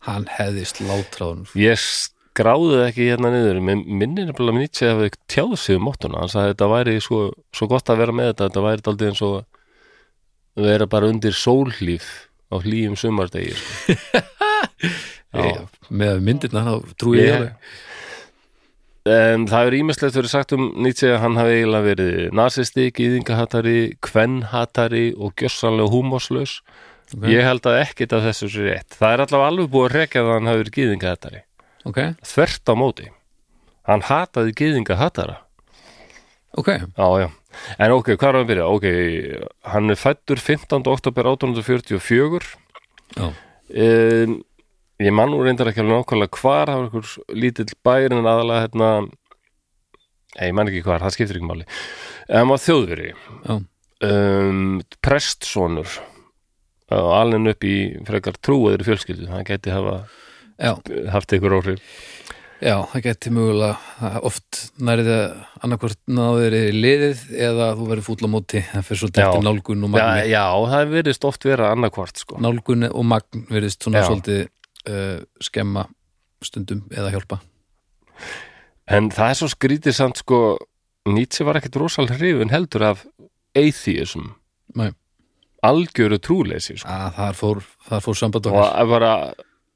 hann 0.06 0.24
hefði 0.38 0.64
slátráðun 0.70 1.42
Ég 1.58 1.82
skráði 1.82 2.14
það 2.46 2.84
ekki 2.86 3.08
hérna 3.10 3.30
niður 3.34 3.58
minnir 3.64 4.28
nefnilega 4.28 4.54
að 4.54 4.60
Nietzsche 4.62 4.90
hafi 4.92 5.10
tjáð 5.32 5.54
sig 5.58 5.76
um 5.78 5.86
móttuna 5.88 6.20
hann 6.22 6.30
sagði 6.32 6.46
að 6.46 6.52
þetta 6.54 6.68
væri 6.74 6.94
svo, 7.04 7.20
svo 7.56 7.68
gott 7.70 7.90
að 7.92 8.00
vera 8.04 8.12
með 8.14 8.30
þetta 8.32 8.48
þetta 8.48 8.64
væri 8.68 8.84
daldið 8.88 9.08
eins 9.12 9.22
og 9.26 9.34
að 9.38 10.68
vera 10.68 10.86
bara 10.90 11.10
undir 11.12 11.36
sólhlíf 11.38 12.08
á 12.48 12.56
hlýjum 12.62 12.96
sumardegi 12.98 13.52
sko. 13.58 13.96
Já. 15.38 15.66
með 15.90 16.22
myndirna 16.24 16.62
þá 16.64 16.74
trúi 16.98 17.18
ég 17.20 17.26
Ég- 17.28 17.36
alveg 17.36 17.54
En 19.08 19.46
það 19.48 19.68
er 19.70 19.74
ímislegt 19.78 20.16
verið 20.18 20.28
sagt 20.34 20.52
um 20.52 20.66
Nietzsche 20.84 21.08
að 21.14 21.22
hann 21.22 21.36
hafi 21.40 21.54
eiginlega 21.62 21.86
verið 21.86 22.16
nasisti, 22.36 22.90
gýðingahattari, 22.92 23.94
kvennhattari 24.04 25.14
og 25.16 25.32
gjössanlega 25.40 25.88
húmoslaus. 25.94 26.58
Ok. 27.14 27.24
Ég 27.32 27.40
held 27.46 27.64
að 27.70 27.78
ekkit 27.86 28.12
af 28.12 28.26
þessu 28.26 28.50
sé 28.52 28.66
rétt. 28.66 28.98
Það 28.98 29.14
er 29.14 29.22
allavega 29.24 29.48
alveg 29.54 29.70
búið 29.72 29.86
að 29.88 29.94
rekja 29.96 30.24
að 30.26 30.28
hann 30.34 30.50
hafi 30.50 30.60
verið 30.60 30.76
gýðingahattari. 30.76 31.40
Ok, 31.86 31.98
Þvert 32.26 32.72
á 32.72 32.74
móti. 32.78 33.08
Hann 33.88 34.02
hataði 34.08 34.52
gýðingahattara. 34.58 35.38
ok, 36.58 36.68
Já, 36.96 37.08
já. 37.22 37.28
En 37.78 37.90
ok, 37.92 38.12
hvað 38.14 38.28
er 38.28 38.34
hann 38.36 38.44
að 38.44 38.50
byrja? 38.50 38.66
Ok, 38.70 38.86
hann 39.72 39.90
er 39.90 39.96
fættur 39.98 40.38
15. 40.40 40.82
oktober 40.86 41.24
1844. 41.36 42.56
já, 43.16 43.28
Um, 43.68 44.38
ég 44.96 45.12
man 45.12 45.28
nú 45.28 45.42
reyndar 45.44 45.68
ekki 45.68 45.82
alveg 45.82 45.98
nákvæmlega 46.00 46.38
hvar, 46.40 46.70
það 46.70 46.78
var 46.78 46.86
einhver 46.86 47.34
lítill 47.36 47.74
bæri 47.84 48.06
en 48.16 48.24
aðalega 48.24 48.62
hérna 48.62 48.88
ég 50.40 50.54
man 50.56 50.70
ekki 50.70 50.80
hvar, 50.86 51.02
það 51.04 51.12
skiptir 51.12 51.36
ekki 51.36 51.48
máli 51.50 51.66
hann 52.32 52.48
var 52.48 52.62
þjóðveri 52.64 53.10
um, 54.08 54.80
Prestsonur 55.04 55.98
og 56.96 57.10
alveg 57.18 57.50
upp 57.52 57.66
í 57.68 57.74
frekar 58.08 58.40
trúaður 58.40 58.86
fjölskyldu, 58.88 59.28
það 59.28 59.44
geti 59.50 59.74
hafa 59.76 59.98
haft 60.58 61.36
ykkur 61.36 61.58
áhrif 61.58 61.82
já, 62.58 62.74
það 62.90 63.02
geti 63.04 63.32
mögulega 63.34 64.22
oft 64.26 64.60
nærið 64.82 65.10
að 65.14 65.26
annarkvort 65.62 66.00
náður 66.10 66.56
í 66.58 66.62
liðið 66.74 67.22
eða 67.48 67.68
þú 67.78 67.88
verður 67.92 68.06
fúll 68.08 68.26
á 68.26 68.30
móti 68.32 68.62
það 68.66 68.88
fyrir 68.88 69.00
svolítið 69.02 69.22
Já. 69.22 69.28
eftir 69.28 69.46
nálgun 69.46 69.84
og 69.86 69.90
já, 69.90 69.94
magni 69.94 70.32
já, 70.32 70.44
það 70.72 70.94
verðist 70.96 71.28
oft 71.28 71.46
vera 71.46 71.70
annarkvart 71.74 72.24
sko. 72.24 72.40
nálgun 72.42 72.88
og 72.90 73.06
magn 73.06 73.46
verðist 73.52 73.86
svona 73.86 74.02
Já. 74.02 74.08
svolítið 74.10 74.42
uh, 74.90 75.20
skemma 75.44 75.86
stundum 76.44 76.84
eða 76.94 77.14
hjálpa 77.14 77.40
En 78.88 79.10
það 79.12 79.30
er 79.30 79.36
svo 79.36 79.50
skrítið 79.52 79.94
samt 79.94 80.22
sko 80.22 80.38
Nietzsche 81.08 81.44
var 81.46 81.58
ekkit 81.60 81.76
rosal 81.80 82.08
hrifin 82.10 82.50
heldur 82.52 82.86
af 82.90 83.04
atheism 83.56 84.32
Nei. 84.74 84.90
algjöru 85.62 86.18
trúleysi 86.18 86.78
sko. 86.80 86.88
að 86.88 87.12
þar 87.20 87.38
fór, 87.38 87.60
þar 87.88 88.02
fór 88.04 88.18
samband 88.18 88.48
og 88.48 88.56
okkar 88.58 88.80
að 88.82 88.90
bara 88.96 89.12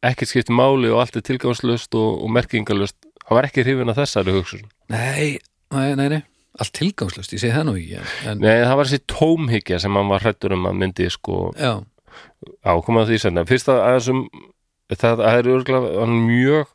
ekkert 0.03 0.33
skipti 0.33 0.55
máli 0.57 0.91
og 0.91 1.01
allt 1.05 1.17
er 1.19 1.25
tilgangslöst 1.27 1.95
og, 1.99 2.23
og 2.25 2.33
merkingalöst 2.35 2.97
hann 3.27 3.39
var 3.39 3.47
ekki 3.49 3.63
hrifin 3.65 3.93
af 3.93 4.01
þessari 4.01 4.35
hugsun. 4.35 4.65
Nei, 4.93 5.39
nei, 5.73 5.89
nei, 5.99 6.09
nei, 6.17 6.21
allt 6.59 6.73
tilgangslöst, 6.77 7.33
ég 7.37 7.43
segi 7.43 7.55
það 7.55 7.69
nú 7.71 7.77
ekki 7.79 8.01
en, 8.29 8.43
Nei, 8.43 8.59
það 8.67 8.77
var 8.81 8.91
þessi 8.91 9.05
tómhyggja 9.15 9.79
sem 9.85 9.99
hann 9.99 10.11
var 10.11 10.25
hrættur 10.27 10.57
um 10.57 10.67
að 10.69 10.79
myndi 10.83 11.09
sko 11.13 11.41
já, 11.57 11.75
ákoma 12.67 13.07
því 13.09 13.21
senna 13.23 13.47
fyrst 13.49 13.71
að 13.73 13.83
að 13.87 13.99
þessum 14.01 14.23
það, 14.93 15.23
er 15.33 15.51
örgulega 15.55 16.07
mjög 16.13 16.73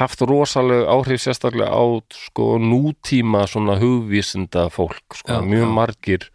haft 0.00 0.22
rosaleg 0.22 0.84
áhrif 0.90 1.22
sérstaklega 1.22 1.70
á 1.70 1.84
sko 2.14 2.52
nútíma 2.62 3.44
svona 3.50 3.76
hugvísinda 3.80 4.68
fólk 4.70 5.18
sko, 5.18 5.40
Já, 5.40 5.42
mjög 5.42 5.66
já. 5.66 5.72
margir 5.74 6.26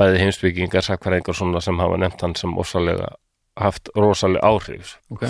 bæði 0.00 0.22
heimsbyggingar, 0.22 0.84
sakfæringar 0.84 1.36
svona 1.36 1.60
sem 1.64 1.76
hafa 1.80 1.98
nefnt 2.00 2.22
hann 2.24 2.36
sem 2.38 2.52
rosalega 2.56 3.10
haft 3.58 3.90
rosaleg 3.96 4.42
áhrif. 4.44 4.98
Ok. 5.10 5.26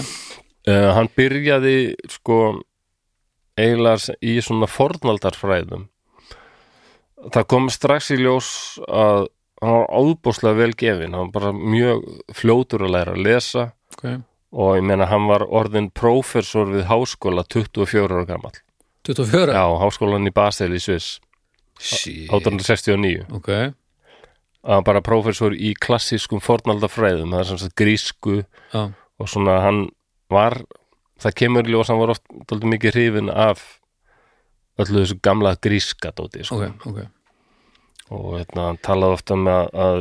Uh, 0.68 0.90
hann 0.96 1.08
byrjaði 1.16 1.94
sko 2.12 2.60
eiginlega 3.60 4.16
í 4.22 4.38
svona 4.44 4.68
fornaldarfræðum. 4.70 5.88
Það 7.34 7.46
kom 7.52 7.68
strax 7.72 8.10
í 8.14 8.20
ljós 8.20 8.50
að 8.88 9.28
hann 9.60 9.76
var 9.76 9.90
áðbúslega 9.92 10.56
vel 10.56 10.72
gefin 10.72 11.16
hann 11.16 11.28
var 11.28 11.32
bara 11.34 11.52
mjög 11.52 12.04
fljótur 12.36 12.86
að 12.86 12.94
læra 12.96 13.16
að 13.16 13.24
lesa. 13.26 13.66
Ok, 13.92 14.04
og 14.56 14.76
ég 14.78 14.86
meina 14.86 15.08
hann 15.10 15.28
var 15.28 15.44
orðin 15.44 15.90
prófessor 15.92 16.70
við 16.72 16.86
háskóla 16.88 17.44
24 17.44 18.08
ára 18.08 18.28
gamall. 18.28 18.56
24 19.08 19.56
já, 19.56 19.64
háskólan 19.82 20.28
í 20.28 20.32
Basel 20.34 20.72
í 20.76 20.80
Sviss. 20.80 21.18
Sí, 21.80 22.26
1869 22.28 23.24
ok, 23.32 23.50
að 24.60 24.82
bara 24.84 25.04
prófessor 25.04 25.54
í 25.56 25.72
klassískum 25.80 26.42
fornaldarfræðum 26.44 27.32
það 27.32 27.42
er 27.42 27.48
sem 27.48 27.60
sagt 27.62 27.76
grísku 27.80 28.42
já, 28.42 28.82
og 28.92 29.28
svona 29.30 29.60
hann 29.64 29.86
var 30.32 30.58
það 31.20 31.36
kemur 31.42 31.68
ljós 31.68 31.90
hann 31.92 32.00
var 32.00 32.14
oft 32.14 32.26
mikið 32.50 32.96
hrifin 32.96 33.30
af 33.32 33.62
öllu 34.80 35.02
þessu 35.02 35.18
gamla 35.24 35.54
gríska 35.60 36.12
dóti 36.16 36.44
sko. 36.44 36.60
ok, 36.60 36.86
ok. 36.86 37.00
Og 38.10 38.40
hérna, 38.40 38.70
hann 38.70 38.80
talaði 38.82 39.16
ofta 39.20 39.36
með 39.38 39.68
að, 39.84 40.00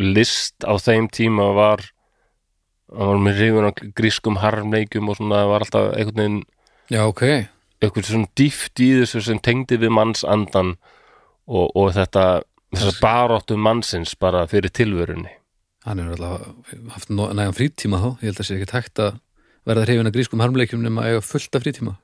list 0.00 0.64
á 0.64 0.74
þeim 0.80 1.10
tíma 1.12 1.50
var 1.56 1.84
hann 2.92 3.12
var 3.12 3.22
með 3.22 3.40
hrifin 3.40 3.68
af 3.70 3.82
grískum 3.98 4.40
harmleikjum 4.42 5.10
og 5.10 5.18
svona 5.18 5.44
var 5.50 5.66
alltaf 5.66 5.92
einhvern 5.94 6.22
veginn 6.22 6.42
já, 6.92 7.02
ok, 7.06 7.24
eitthvað 7.82 8.10
svona 8.10 8.32
dýft 8.38 8.82
í 8.82 8.90
þessu 9.00 9.22
sem 9.26 9.40
tengdi 9.42 9.78
við 9.80 9.94
mannsandan 9.94 10.76
og, 11.46 11.70
og 11.74 11.92
þetta 11.96 12.26
þessar 12.76 13.02
baróttu 13.02 13.58
mannsins 13.58 14.14
bara 14.20 14.46
fyrir 14.50 14.72
tilvörunni 14.72 15.32
hann 15.86 16.02
er 16.02 16.10
alltaf 16.16 16.74
haft 16.96 17.12
nægan 17.14 17.54
frítíma 17.54 18.00
þá, 18.02 18.08
ég 18.18 18.32
held 18.32 18.42
að 18.42 18.48
sé 18.48 18.56
ekki 18.56 18.68
tækt 18.72 19.02
að 19.04 19.20
verða 19.66 19.86
hrifin 19.86 20.10
að 20.10 20.16
grískum 20.16 20.42
harmleikjum 20.42 20.82
nema 20.82 21.04
að 21.04 21.14
eiga 21.14 21.24
fullt 21.26 21.58
af 21.58 21.64
frítíma. 21.64 21.94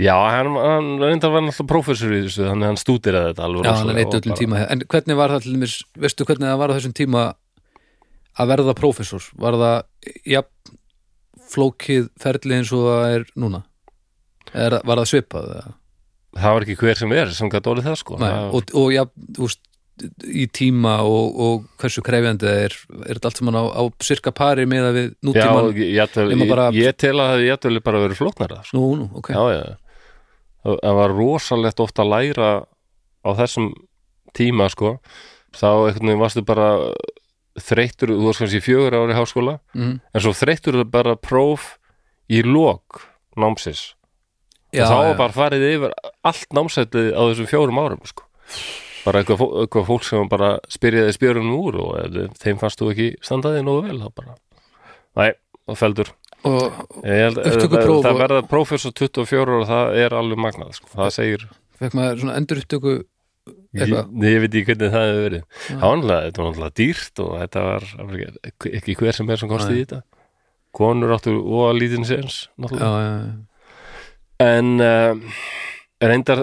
Já, 0.00 0.14
hann, 0.16 0.56
hann 0.58 0.88
reyndar 0.98 1.30
var 1.30 1.44
náttúrulega 1.44 1.70
prófessor 1.70 2.14
í 2.16 2.22
þessu 2.24 2.48
þannig 2.48 2.66
að 2.66 2.72
hann 2.72 2.80
stúdiraði 2.80 3.30
þetta 3.30 3.44
alveg 3.46 3.68
já, 3.68 3.74
hann 3.78 4.00
eitt 4.00 4.16
öllum 4.18 4.38
tíma. 4.40 4.62
En 4.72 4.82
hvernig 4.90 5.18
var 5.20 5.34
það 5.34 5.44
til 5.44 5.52
dæmis, 5.54 5.76
veistu 6.02 6.26
hvernig 6.26 6.50
það 6.50 6.58
var 6.62 6.72
á 6.72 6.76
þessum 6.78 6.96
tíma 6.98 7.22
að 8.34 8.50
verða 8.50 8.74
prófessor? 8.80 9.28
Var 9.44 9.58
það, 9.60 9.76
já 10.34 10.40
flókið 11.54 12.10
ferli 12.24 12.58
eins 12.58 12.72
og 12.74 12.88
það 12.88 13.14
er 13.20 13.28
núna? 13.38 13.62
Er, 14.50 14.80
var 14.82 15.02
það 15.02 15.10
svipað 15.12 15.52
eða? 15.54 15.76
Það 16.34 16.56
var 16.56 16.66
ekki 16.66 16.80
hver 16.80 16.98
sem 16.98 17.14
er 17.14 17.30
sem 17.36 17.52
gæti 17.52 17.70
orðið 17.70 17.88
það 17.92 18.00
sko. 18.00 18.18
Nei, 18.18 18.28
það, 18.32 18.48
og, 18.58 18.74
og 18.80 18.90
já, 18.90 19.04
þú 19.38 19.46
veist 19.46 19.62
í 20.26 20.44
tíma 20.50 20.96
og, 21.06 21.36
og 21.38 21.66
hversu 21.78 22.02
krefjandi 22.02 22.46
það 22.48 22.60
er, 22.64 22.74
er 23.06 23.12
þetta 23.18 23.28
allt 23.30 23.40
saman 23.40 23.58
á, 23.60 23.64
á 23.70 23.82
sirka 24.02 24.32
pari 24.34 24.64
með 24.66 24.88
að 24.88 24.96
við 24.98 25.06
Já, 25.06 25.16
nútíman 25.28 25.68
ég, 25.70 25.92
ég, 25.94 26.16
nema 26.32 26.48
bara- 26.50 26.68
ég, 26.74 26.88
ég 26.88 26.96
tel 26.98 27.14
að 27.22 27.30
það 27.34 27.44
jætvel 27.46 27.80
bara 27.86 28.00
verið 28.02 28.18
flóknara 28.18 28.58
sko. 28.66 28.78
nú, 28.80 28.88
nú, 28.98 29.06
ok, 29.20 29.30
Já, 29.30 29.42
já. 29.54 29.64
Það 30.64 30.94
var 30.98 31.12
rosalegt 31.14 31.80
ofta 31.84 32.02
að 32.02 32.10
læra 32.14 32.50
á 33.22 33.30
þessum 33.38 33.66
tíma 34.34 34.66
sko. 34.72 34.94
Þá 35.54 35.66
einhvern 35.70 36.08
veginn 36.08 36.22
varstu 36.24 36.42
bara 36.42 36.68
þreyttur, 37.62 38.10
þú 38.16 38.24
varst 38.26 38.40
kannski 38.42 38.58
í 38.58 38.64
fjögur 38.64 38.96
ári 38.98 39.14
háskóla 39.14 39.58
mm, 39.76 39.92
en 40.10 40.24
svo 40.24 40.32
þreyttur 40.34 40.80
það 40.80 40.88
bara 40.90 41.14
próf 41.20 41.76
í 42.32 42.40
lok 42.42 43.04
námsins. 43.38 43.92
Já, 44.74 44.86
og 44.86 44.90
þá 44.90 44.96
var 44.96 45.12
já, 45.12 45.18
bara 45.20 45.36
farið 45.36 45.66
yfir 45.68 45.94
allt 46.26 46.56
námsætið 46.58 47.12
á 47.14 47.20
þessum 47.28 47.46
fjórum 47.52 47.78
árum 47.84 48.02
sko. 48.10 48.26
Bara 49.04 49.20
eitthvað, 49.22 49.42
eitthvað 49.64 49.86
fólk 49.90 50.04
sem 50.08 50.28
bara 50.32 50.50
spyrjaði 50.72 51.14
spjörunum 51.16 51.56
úr 51.60 51.80
og 51.84 51.96
ef 52.02 52.38
þeim 52.42 52.60
fannst 52.60 52.80
þú 52.80 52.90
ekki 52.94 53.08
standaði 53.24 53.64
nógu 53.66 53.86
vel 53.88 53.98
þá 54.02 54.08
bara, 54.20 54.36
næ, 55.20 55.26
og 55.68 55.78
feldur 55.80 56.12
og 56.44 56.62
ég 57.04 57.20
held, 57.24 57.38
það, 57.40 57.50
Upptökupróf 57.54 58.02
það 58.04 58.12
og- 58.14 58.20
verða 58.24 58.42
prófessor 58.50 58.92
24 58.92 59.58
og 59.60 59.66
það 59.70 59.98
er 60.04 60.16
alveg 60.18 60.40
magnað 60.44 60.74
sko. 60.76 60.88
það 60.94 61.12
segir, 61.16 61.46
fekk 61.80 61.94
maður 62.00 62.20
svona 62.24 62.36
endur 62.40 62.60
upptöku 62.64 62.92
ég, 62.94 63.84
eitthvað, 63.84 64.10
ég 64.24 64.40
veit 64.44 64.50
ekki 64.54 64.66
hvernig 64.72 64.92
það 64.92 65.06
hefur 65.08 65.24
verið 65.28 65.40
Já. 65.44 65.78
það 65.78 65.88
var 65.88 66.02
náttúrulega, 66.04 66.74
dýrt 66.80 67.24
og 67.24 67.32
þetta 67.40 67.64
var 67.68 67.88
ekki, 68.50 68.74
ekki 68.80 68.96
hver 69.00 69.16
sem 69.20 69.30
er 69.30 69.40
sem 69.40 69.48
komst 69.52 69.68
Nei. 69.70 69.76
í 69.78 69.84
þetta 69.84 70.02
konur 70.74 71.12
áttu 71.14 71.34
og 71.38 71.68
að 71.70 71.80
lítinn 71.80 72.04
séns 72.08 72.38
já, 72.48 72.54
náttúrulega 72.64 73.02
já, 73.04 73.18
já 73.24 73.34
En 74.44 74.80
uh, 74.82 75.14
reyndar 76.02 76.42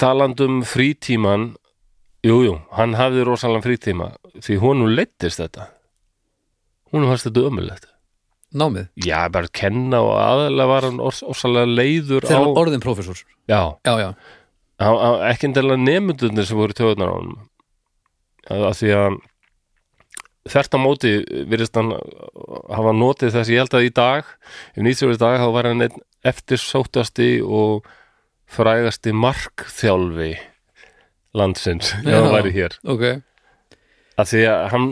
talandum 0.00 0.62
frítíman 0.66 1.52
Jú, 2.22 2.36
jú, 2.46 2.52
hann 2.78 2.92
hafði 2.94 3.24
rosalega 3.26 3.64
frítíma 3.64 4.12
því 4.38 4.56
honum 4.62 4.92
leittist 4.94 5.40
þetta. 5.40 5.72
Honum 6.94 7.10
fannst 7.10 7.26
þetta 7.26 7.48
ömulegt 7.48 7.88
námið, 8.52 8.88
Já, 9.00 9.28
bara 9.32 9.48
að 9.48 9.54
kenna 9.56 10.02
og 10.04 10.12
aðalega 10.20 10.68
var 10.70 10.86
hann 10.88 11.00
orsalega 11.02 11.68
leiður 11.68 12.26
þegar 12.26 12.42
á 12.42 12.44
hann 12.44 12.60
orðin 12.62 12.84
prófessor. 12.84 13.22
Já, 13.48 13.60
já, 13.86 13.92
já, 13.96 14.08
hann, 14.82 14.98
hann, 15.00 15.18
ekki 15.30 15.48
endilega 15.48 15.80
nemundunir 15.80 16.48
sem 16.48 16.60
voru 16.60 16.76
töðunar 16.76 17.12
á 17.12 17.16
honum. 17.16 17.38
Að 18.52 18.68
því 18.80 18.92
að 18.98 19.18
þert 20.52 20.76
á 20.76 20.78
móti 20.82 21.14
virðist 21.48 21.78
hann 21.78 21.94
hafa 21.94 22.94
notið 22.98 23.34
þess 23.36 23.52
ég 23.52 23.62
held 23.62 23.76
að 23.78 23.88
í 23.88 23.92
dag 23.94 24.30
ef 24.74 25.02
í 25.06 25.18
dag 25.22 25.38
þá 25.38 25.48
var 25.54 25.70
hann 25.70 25.86
einn 25.86 26.00
eftirsóttasti 26.26 27.32
og 27.42 27.86
frægasti 28.52 29.14
markþjálfi 29.16 30.32
landsins 31.38 31.94
ef 32.02 32.10
hann 32.12 32.32
væri 32.34 32.52
hér. 32.56 32.76
ok. 32.84 33.04
Að 34.20 34.28
því 34.32 34.42
að 34.52 34.62
hann 34.74 34.88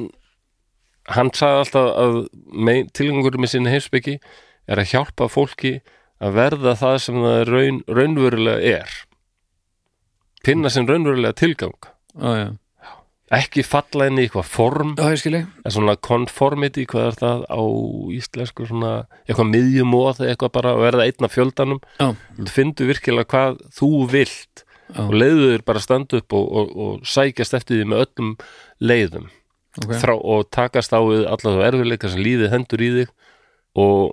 hann 1.11 1.31
sagði 1.35 1.63
alltaf 1.65 1.89
að 2.01 2.17
mein, 2.53 2.89
tilgangur 2.97 3.37
með 3.41 3.55
sinni 3.55 3.73
heimsbyggi 3.73 4.17
er 4.71 4.81
að 4.81 4.93
hjálpa 4.93 5.29
fólki 5.33 5.75
að 6.21 6.37
verða 6.37 6.75
það 6.79 6.97
sem 7.05 7.21
það 7.25 7.41
raun, 7.49 7.79
raunverulega 7.89 8.75
er. 8.81 8.97
Finna 10.45 10.71
sem 10.73 10.87
raunverulega 10.89 11.37
tilgang. 11.37 11.77
Já, 12.15 12.31
já, 12.37 12.49
ekki 13.31 13.63
falla 13.67 14.09
inn 14.11 14.19
í 14.19 14.25
eitthvað 14.27 14.49
form. 14.51 14.95
Já, 14.99 15.11
en 15.63 15.75
svona 15.75 15.95
conformity, 16.03 16.87
hvað 16.91 17.07
er 17.11 17.19
það 17.21 17.45
á 17.47 17.63
íslensku 18.17 18.67
svona 18.67 18.95
eitthvað 19.27 19.53
miðjumóð 19.53 20.25
eitthvað 20.27 20.55
bara 20.57 20.73
að 20.75 20.83
verða 20.87 21.07
einn 21.07 21.29
af 21.29 21.37
fjöldanum. 21.37 21.83
Þú 22.01 22.55
finnur 22.57 22.91
virkilega 22.91 23.31
hvað 23.31 23.61
þú 23.77 23.91
vilt 24.11 24.65
já, 24.65 25.03
og 25.07 25.15
leiðu 25.15 25.53
þér 25.53 25.67
bara 25.71 25.83
að 25.83 25.87
standa 25.87 26.23
upp 26.23 26.39
og, 26.39 26.49
og, 26.51 26.73
og 26.87 27.07
sækjast 27.07 27.55
eftir 27.61 27.81
því 27.81 27.91
með 27.93 28.03
öllum 28.07 28.33
leiðum. 28.83 29.31
Ok. 29.79 29.95
Þrá, 30.03 30.15
og 30.19 30.49
takast 30.51 30.91
á 30.91 30.99
við 31.07 31.29
alla 31.31 31.55
þá 31.55 31.63
erfiðleika 31.69 32.11
sem 32.11 32.25
líðið 32.25 32.51
hendur 32.57 32.83
í 32.83 32.91
þig 32.97 33.15
og, 33.79 34.11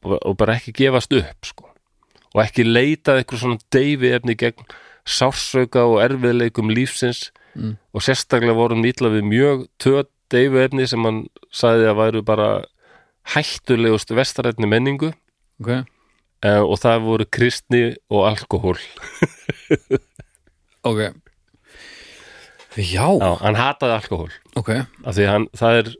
og, 0.00 0.16
og 0.16 0.36
bara 0.40 0.56
ekki 0.56 0.72
gefast 0.80 1.12
upp 1.12 1.50
sko. 1.50 1.68
og 2.32 2.40
ekki 2.42 2.64
leita 2.64 3.18
eitthvað 3.18 3.44
svona 3.44 3.60
deyfi 3.74 4.14
efni 4.16 4.34
gegn 4.40 4.64
sársauka 5.06 5.84
og 5.86 6.00
erfiðleikum 6.04 6.70
lífsins 6.74 7.30
Mm. 7.54 7.76
og 7.94 8.02
sérstaklega 8.02 8.50
vorum 8.58 8.80
nýtla 8.82 9.12
við 9.14 9.22
mjög 9.30 9.60
töð 9.78 10.08
deyfi 10.32 10.58
efni 10.64 10.88
sem 10.90 11.04
hann 11.06 11.20
sagði 11.54 11.84
að 11.86 11.98
væru 12.00 12.22
bara 12.26 12.46
hættulegust 13.30 14.10
vestarætni 14.10 14.66
menningu. 14.66 15.12
Ok, 15.62 15.68
eh, 16.42 16.58
og 16.58 16.74
það 16.82 17.04
voru 17.06 17.24
kristni 17.30 17.94
og 18.10 18.26
alkohól. 18.32 18.80
Ok. 20.82 20.98
Já, 22.76 23.06
Já, 23.22 23.30
hann 23.40 23.54
hataði 23.54 23.94
alkohól. 24.00 24.32
Ok. 24.58 24.70
Af 25.06 25.14
því 25.14 25.26
hann, 25.30 25.46
það 25.56 25.78
er 25.78 25.92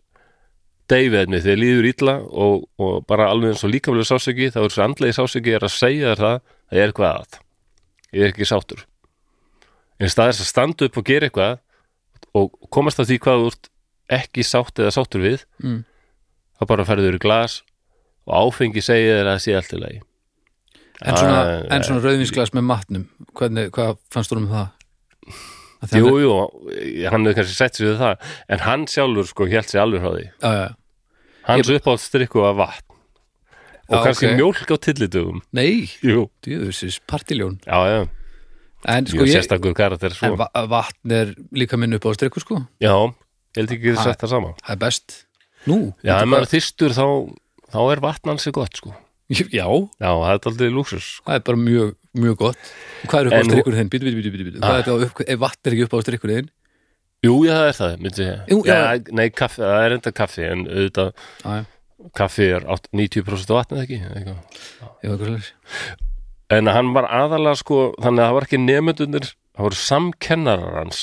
deyfiðni 0.91 1.41
þegar 1.45 1.61
líður 1.63 1.87
illa 1.93 2.15
og, 2.35 2.67
og 2.83 3.07
bara 3.07 3.29
alveg 3.31 3.55
eins 3.55 3.63
og 3.65 3.71
líkamlega 3.73 4.11
sásöki 4.11 4.51
þá 4.51 4.59
er 4.65 4.67
þessu 4.67 4.83
andlegi 4.85 5.17
sásöki 5.17 5.55
er 5.55 5.65
að 5.65 5.73
segja 5.73 6.17
það 6.19 6.41
það 6.43 6.81
er 6.83 6.91
eitthvað 6.91 7.23
að. 7.23 7.39
Ég 8.13 8.27
er 8.27 8.35
ekki 8.35 8.51
sátur 8.51 8.83
en 10.01 10.11
staðis 10.13 10.43
að 10.43 10.51
standa 10.51 10.89
upp 10.89 10.99
og 11.01 11.07
gera 11.09 11.29
eitthvað 11.29 11.61
og 12.35 12.57
komast 12.75 12.99
að 13.03 13.13
því 13.13 13.19
hvað 13.25 13.43
þú 13.45 13.51
ert 13.53 13.71
ekki 14.19 14.45
sátt 14.47 14.81
eða 14.83 14.95
sáttur 14.95 15.23
við 15.25 15.45
mm. 15.63 15.81
þá 16.59 16.65
bara 16.71 16.87
ferður 16.89 17.19
í 17.19 17.23
glas 17.23 17.61
og 18.27 18.35
áfengi 18.49 18.83
segja 18.85 19.19
þér 19.21 19.29
að 19.29 19.35
það 19.35 19.43
sé 19.45 19.57
allt 19.59 19.75
í 19.75 19.81
lagi. 19.81 20.01
En 21.05 21.19
svona, 21.19 21.41
Ah, 21.45 21.67
en 21.75 21.85
svona 21.85 22.01
rauðvinsglas 22.05 22.53
með 22.55 22.65
matnum 22.69 23.05
hvernig, 23.37 23.71
hvað 23.75 23.99
fannst 24.15 24.33
þú 24.33 24.39
um 24.41 24.49
það? 24.53 24.69
Að 25.85 25.91
því 25.91 26.01
Jú, 26.01 26.07
hann- 26.09 26.23
jú, 26.23 26.33
hann 27.13 27.27
hefur 27.27 27.37
kannski 27.41 27.57
sett 27.59 27.77
sér 27.77 27.87
við 27.91 27.99
það 28.01 28.31
en 28.55 28.63
hann 28.65 28.87
sjálfur 28.89 29.29
sko 29.29 29.49
hélt 29.51 29.69
sér 29.69 29.83
alveg 29.83 30.01
frá 30.05 30.13
því. 30.15 30.27
Já, 30.41 30.51
já, 30.55 30.69
hans 31.51 31.69
ég... 31.69 31.81
uppáhaldsdrykku 31.81 32.41
var 32.41 32.55
vatn. 32.63 32.95
Og 33.85 33.99
Já, 33.99 34.05
kannski 34.07 34.27
ok. 34.31 34.37
mjólk 34.39 34.71
á 34.73 34.77
tillitugum 34.81 35.43
nei, 35.53 35.91
Jú, 36.01 36.31
djöfisins 36.41 37.03
partiljón 37.05 37.59
já, 37.67 37.77
já, 37.85 37.99
en 38.89 39.07
sko 39.09 39.25
ég, 39.25 39.33
sérstakur 39.37 39.75
karakter 39.77 40.13
svo. 40.17 40.33
en 40.33 40.37
va 40.41 40.49
vatn 40.71 41.13
er 41.15 41.35
líka 41.57 41.79
minn 41.81 41.95
upp 41.97 42.05
á 42.05 42.11
strikku 42.17 42.41
sko 42.43 42.61
Já, 42.83 42.95
held 43.57 43.71
ekki 43.77 43.95
Ha. 43.97 44.03
sett 44.11 44.21
það 44.25 44.33
saman 44.35 44.55
það 44.61 44.75
er 44.77 44.81
best 44.85 45.17
nú, 45.67 45.79
Já, 46.05 46.19
ef 46.21 46.29
maður 46.29 46.47
er 46.49 46.53
þyrstur 46.55 46.93
þá, 46.97 47.07
þá 47.73 47.81
er 47.93 48.03
vatn 48.05 48.33
hansi 48.35 48.53
gott 48.53 48.77
sko 48.83 48.95
já, 49.33 49.65
Já, 49.65 50.11
það 50.11 50.27
er 50.35 50.51
aldrei 50.51 50.69
lúksus 50.75 51.07
það 51.25 51.39
er 51.39 51.47
bara 51.49 51.63
mjög, 51.65 51.95
mjög 52.15 52.37
gott 52.43 52.75
hvað 53.09 53.21
er 53.21 53.31
upp 53.31 53.33
á 53.33 53.45
strikkur 53.49 53.79
þinn? 53.79 53.93
Ah. 54.61 54.75
er 54.75 54.83
þetta 54.85 54.93
á 54.93 54.97
upp, 55.09 55.25
ef 55.29 55.39
vatn 55.47 55.65
er 55.71 55.77
ekki 55.79 55.87
upp 55.89 55.97
á 55.97 56.01
strikkur 56.05 56.35
þinn 56.37 56.51
Jú, 57.25 57.39
já, 57.49 57.55
það 57.57 57.67
er 57.71 57.77
það, 57.79 57.93
myndi 58.05 58.25
ég 58.27 58.51
Jú, 58.53 58.57
já. 58.69 58.75
Nei, 59.17 59.29
kaffi, 59.33 59.63
það 59.65 59.85
er 59.87 59.93
enda 59.97 60.11
kaffi 60.13 60.43
en 60.45 60.67
auðvitað, 60.69 61.23
já, 61.41 61.55
kaffi 62.21 62.49
er 62.53 62.67
átt- 62.69 62.91
90% 62.93 63.55
vatn 63.57 63.79
eða 63.79 63.87
ekki 63.87 64.01
eitthvað. 64.05 65.55
En 66.53 66.69
hann 66.69 66.93
var 66.93 67.09
aðalega 67.09 67.57
sko 67.57 67.79
þannig 68.03 68.21
að 68.21 68.27
það 68.27 68.35
var 68.37 68.47
ekki 68.49 68.61
nemyndunir 68.61 69.29
það 69.55 69.67
voru 69.69 69.81
samkennarar 69.81 70.79
hans 70.83 71.03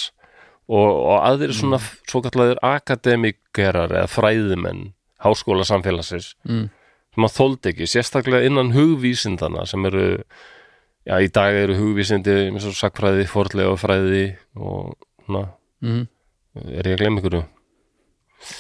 og, 0.72 0.90
og 0.90 1.18
aðrir 1.26 1.56
svona 1.56 1.80
mm. 1.80 1.90
svo 2.12 2.22
kallar 2.26 2.62
akademikerar 2.66 3.96
eða 3.96 4.12
fræðimenn 4.12 4.92
háskóla 5.24 5.66
samfélagsins 5.68 6.34
mm. 6.48 6.68
sem 7.16 7.28
að 7.28 7.36
þóldi 7.38 7.72
ekki, 7.74 7.90
sérstaklega 7.90 8.48
innan 8.50 8.74
hugvísindana 8.76 9.66
sem 9.70 9.86
eru 9.90 10.06
já, 11.08 11.16
í 11.18 11.32
dag 11.34 11.58
eru 11.64 11.80
hugvísindi 11.80 12.38
eins 12.50 12.68
og 12.70 12.78
sakfræði, 12.78 13.26
forlega 13.30 13.74
fræði 13.80 14.28
og 14.60 14.96
svona, 15.26 15.50
Mm. 15.82 16.04
er 16.78 16.86
ég 16.86 16.94
að 16.94 17.00
glemma 17.02 17.22
ykkur 17.24 17.36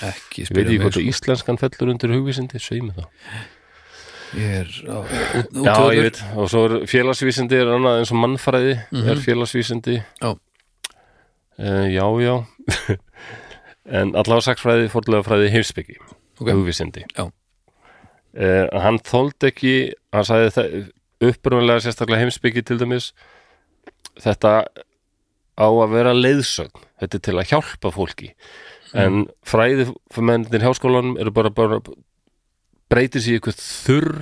ekki 0.07 0.41
ég 0.41 0.47
veit 0.47 0.49
spyrja 0.49 0.63
ekki 0.63 0.71
mig 0.71 0.79
hvort 0.81 0.95
sko. 0.95 1.03
íslenskan 1.11 1.59
fellur 1.61 1.91
undir 1.93 2.13
hugvísindi, 2.15 2.57
sveimi 2.57 2.95
það 2.95 3.11
ég 4.37 4.53
er 4.61 4.69
á, 4.87 4.97
út, 5.01 5.65
já, 5.65 5.73
ég 5.95 6.05
veit, 6.07 6.21
og 6.39 6.47
svo 6.51 6.63
er 6.69 6.75
félagsvísindi 6.89 7.57
er 7.59 7.71
annað 7.75 7.99
eins 8.01 8.13
og 8.13 8.19
mannfræði 8.21 8.75
er 9.11 9.21
félagsvísindi. 9.25 9.97
Já. 10.21 10.31
Eh, 11.59 11.87
já, 11.95 12.05
já. 12.23 12.35
En 13.91 14.11
allavega 14.15 14.45
sakfræði, 14.45 14.89
forlega 14.93 15.25
fræði, 15.25 15.47
heimsbyggi 15.51 15.95
Ok. 16.39 16.51
hugvísindi. 16.53 17.01
Já. 17.17 17.25
Eh, 18.37 18.67
hann 18.79 18.99
þóldi 19.03 19.49
ekki 19.49 19.71
hann 20.13 20.23
sagði 20.27 20.51
það 20.55 20.75
upprunalega 21.31 21.83
sérstaklega 21.83 22.21
heimsbyggi 22.23 22.63
til 22.65 22.77
dæmis. 22.79 23.09
Þetta 24.21 24.53
á 25.57 25.67
að 25.67 25.91
vera 25.97 26.13
leiðsögn. 26.15 26.85
Þetta 27.01 27.17
er 27.19 27.23
til 27.27 27.35
að 27.41 27.49
hjálpa 27.51 27.91
fólki. 27.97 28.31
En 28.93 29.25
fræði 29.47 29.89
mennir 30.19 30.63
háskólanum 30.65 31.17
eru 31.19 31.31
bara, 31.35 31.49
bara 31.49 31.81
breytir 32.91 33.23
sér 33.23 33.39
eitthvað 33.39 33.59
þurr 33.61 34.13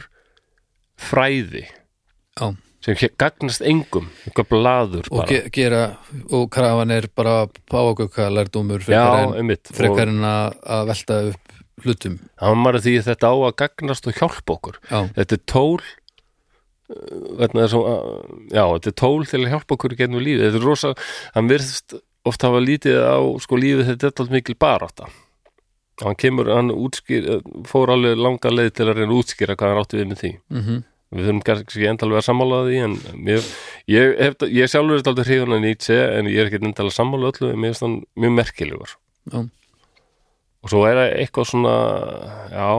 fræði 0.99 1.65
Já. 2.39 2.47
sem 2.85 2.99
gagnast 3.19 3.63
engum 3.65 4.09
eitthvað 4.25 4.49
blaður 4.53 5.11
og 5.13 5.29
ge 5.29 5.43
gera 5.55 5.83
og 6.29 6.49
krafan 6.53 6.93
er 6.95 7.09
bara 7.15 7.45
páagöka 7.71 8.29
lærdómur 8.31 8.83
já, 8.87 9.05
frekar 9.73 10.11
en, 10.11 10.25
að 10.25 10.91
velta 10.91 11.21
upp 11.31 11.55
hlutum. 11.79 12.17
Hann 12.41 12.65
var 12.65 12.75
því 12.83 12.97
þetta 13.05 13.31
á 13.31 13.35
að 13.39 13.55
gagnast 13.61 14.07
og 14.09 14.17
hjálpa 14.17 14.55
okkur. 14.57 14.79
Já, 14.89 14.99
þetta 15.15 15.37
er 15.37 15.43
tól 15.47 15.79
þess 16.89 17.75
að 17.77 17.93
já, 18.51 18.63
þetta 18.65 18.91
er 18.91 18.95
tól 18.99 19.27
til 19.29 19.39
að 19.43 19.51
hjálpa 19.53 19.75
okkur 19.77 19.95
í 19.95 19.99
gennum 19.99 20.23
lífið. 20.25 20.45
Þetta 20.47 20.59
er 20.59 20.67
rosa, 20.67 20.91
hann 21.37 21.51
virðist 21.51 21.95
oft 22.27 22.43
hafa 22.45 22.61
lítið 22.63 22.99
á 22.99 23.19
sko 23.41 23.59
lífið 23.59 23.91
þetta 23.93 24.07
er 24.07 24.11
alltaf 24.11 24.31
mikil 24.33 24.57
barátta 24.59 25.09
hann 26.03 26.15
kemur, 26.19 26.51
hann 26.53 26.71
útskýr 26.71 27.41
fór 27.67 27.91
alveg 27.95 28.19
langa 28.19 28.53
leið 28.53 28.71
til 28.77 28.87
að 28.87 29.01
reyna 29.01 29.17
útskýra 29.17 29.57
hvað 29.59 29.73
hann 29.73 29.83
átti 29.83 29.99
við 29.99 30.09
með 30.11 30.23
því. 30.23 30.33
Mm 30.53 30.63
við 31.09 31.25
þurfum 31.25 31.41
kannski 31.45 31.87
endalega 31.89 32.21
að 32.21 32.27
sammála 32.27 32.57
því 32.67 32.81
en 32.85 32.95
mér, 33.17 33.45
ég, 33.89 34.11
hef, 34.19 34.43
ég 34.45 34.69
sjálfur 34.69 34.99
er 34.99 35.07
alltaf 35.09 35.25
hrifun 35.25 35.55
að 35.55 35.63
Nietzsche 35.63 35.97
en 35.97 36.29
ég 36.29 36.43
er 36.43 36.49
ekki 36.49 36.59
endalega 36.61 36.91
að 36.91 36.97
sammála 36.99 37.31
öllu 37.31 37.49
en 37.49 37.57
mér 37.57 37.73
finnst 37.73 37.85
hann 37.85 37.95
mjög 38.13 38.35
merkilegur. 38.37 38.93
Já. 39.29 39.39
og 40.63 40.71
svo 40.71 40.83
er 40.87 40.97
það 40.99 41.13
eitthvað 41.23 41.49
svona 41.49 41.75
já 42.53 42.69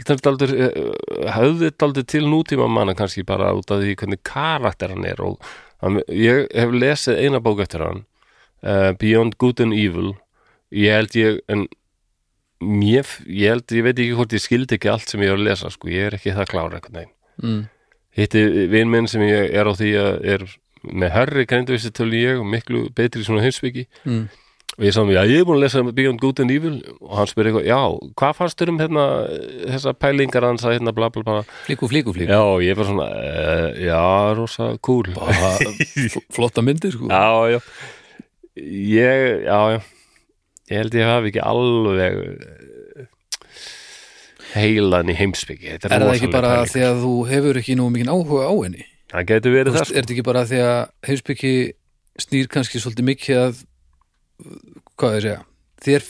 ég 0.00 0.26
aldrei 0.30 0.50
höfði 1.36 1.68
þetta 1.68 1.86
aldrei 1.86 2.06
til 2.10 2.22
nútíma 2.26 2.68
manna 2.68 2.96
kannski 2.98 3.24
bara 3.26 3.52
út 3.56 3.70
af 3.70 3.82
því 3.82 3.94
hvernig 4.00 4.22
karakter 4.26 4.94
hann 4.94 5.06
er 5.06 5.20
og 5.24 5.38
hann, 5.84 6.00
ég 6.08 6.48
hef 6.56 6.74
lesið 6.74 7.20
eina 7.20 7.42
bók 7.44 7.62
eftir 7.64 7.84
hann 7.84 8.02
uh, 8.64 8.90
Beyond 8.98 9.38
Good 9.38 9.62
and 9.64 9.76
Evil. 9.76 10.14
Ég 10.70 10.94
held 10.94 11.16
ég 11.18 11.40
en 11.50 11.66
mér, 12.60 13.06
ég 13.26 13.48
held, 13.54 13.64
ég 13.72 13.84
veit 13.86 13.98
ekki 13.98 14.16
hvort 14.18 14.34
ég 14.36 14.42
skildi 14.44 14.76
ekki 14.76 14.90
allt 14.92 15.08
sem 15.08 15.22
ég 15.24 15.30
er 15.32 15.38
að 15.38 15.46
lesa 15.48 15.70
sko, 15.72 15.88
ég 15.88 16.10
er 16.10 16.18
ekki 16.18 16.34
það 16.36 16.50
klára 16.52 16.76
eitthvað 16.80 16.98
neginn 16.98 17.14
mm. 17.42 17.62
hitti 18.20 18.42
vin 18.74 18.90
minn 18.92 19.08
sem 19.08 19.22
ég 19.24 19.54
er 19.56 19.70
á 19.70 19.72
því 19.72 19.90
að 19.96 20.28
er 20.34 20.44
með 20.80 21.10
herri 21.16 21.46
greinduvísi 21.48 21.90
til 21.92 22.10
ég 22.16 22.38
og 22.40 22.46
miklu 22.48 22.86
betri 22.96 23.24
svona 23.24 23.42
heimsbyggi 23.44 23.86
Mm. 24.04 24.28
og 24.78 24.84
ég 24.86 24.94
sagði 24.96 25.16
já 25.16 25.22
ég 25.28 25.40
er 25.42 25.44
búin 25.48 25.58
að 25.58 25.64
lesa 25.66 25.82
Beyond 25.92 26.20
Good 26.22 26.40
and 26.40 26.52
Evil. 26.54 26.76
Og 27.04 27.16
hann 27.18 27.26
spyrir 27.28 27.50
eitthvað, 27.50 27.66
já, 27.68 27.80
hvað 28.16 28.36
fannst 28.38 28.60
þér 28.62 28.70
um 28.72 28.78
hérna, 28.80 29.04
þessa 29.74 29.92
pælingar 29.98 30.46
hans 30.46 30.64
að 30.64 30.76
hérna 30.78 30.94
bla 30.96 31.08
bla 31.12 31.24
bla? 31.26 31.40
Flíku, 31.66 31.88
flíku, 31.90 32.14
flíku 32.16 32.30
já, 32.32 32.38
og 32.40 32.62
ég 32.64 32.78
var 32.78 32.88
svona, 32.88 33.08
uh, 33.10 33.80
já, 33.82 34.00
rosa 34.38 34.68
cool 34.80 35.10
bara 35.16 35.50
fl- 36.12 36.24
flotta 36.32 36.64
myndir 36.64 36.94
sko. 36.96 37.10
já, 37.10 37.56
já. 37.56 37.60
Ég, 38.56 39.44
já, 39.48 39.60
já 39.76 39.80
ég 40.70 40.78
held 40.80 40.94
ég 41.00 41.08
hafi 41.10 41.30
ekki 41.32 41.42
alveg 41.42 42.18
eh, 42.20 43.08
heilan 44.54 45.10
í 45.12 45.16
heimsbyggi 45.18 45.74
er 45.76 45.82
það 45.84 46.06
ekki 46.14 46.30
bara 46.32 46.54
pæling. 46.60 46.72
því 46.74 46.84
að 46.88 47.02
þú 47.04 47.12
hefur 47.30 47.60
ekki 47.60 47.76
nú 47.78 47.88
mikið 47.94 48.12
áhuga 48.14 48.48
á 48.50 48.54
henni? 48.64 48.86
Það 49.10 49.26
getur 49.30 49.54
verið 49.56 49.74
það 49.76 49.84
veist, 49.84 49.92
er 49.94 50.04
þetta 50.04 50.14
ekki 50.16 50.26
bara 50.30 50.44
því 50.50 50.60
að 50.66 50.80
heimsbyggi 51.08 51.52
snýr 52.20 52.50
kannski 52.52 52.82
svolítið 52.82 53.08
mikið 53.10 53.40
að 53.44 53.60
hvað 55.00 55.16
ég 55.16 55.24
segja 55.26 55.38
þér, 55.80 56.08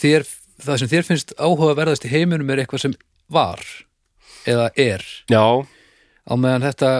þér, 0.00 0.26
það 0.64 0.80
sem 0.82 0.90
þér 0.92 1.06
finnst 1.08 1.34
áhugaverðast 1.40 2.06
í 2.06 2.12
heiminum 2.12 2.52
er 2.54 2.62
eitthvað 2.62 2.84
sem 2.84 2.94
var 3.30 3.62
eða 4.48 4.68
er. 4.80 5.04
Já, 5.30 5.42
á 6.26 6.32
meðan 6.40 6.64
þetta 6.64 6.90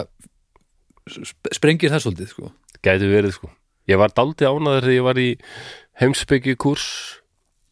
sp- 1.11 1.53
sprengir 1.57 1.93
það 1.93 2.05
svolítið 2.07 2.33
sko. 2.35 2.51
Gæti 2.85 3.09
verið 3.11 3.37
sko. 3.37 3.51
Ég 3.91 3.99
var 4.01 4.13
daldi 4.15 4.47
ánaður 4.47 4.87
þegar 4.87 4.97
ég 4.97 5.07
var 5.07 5.21
í 5.21 5.29
heimsbyggi 6.01 6.57
kurs 6.61 6.87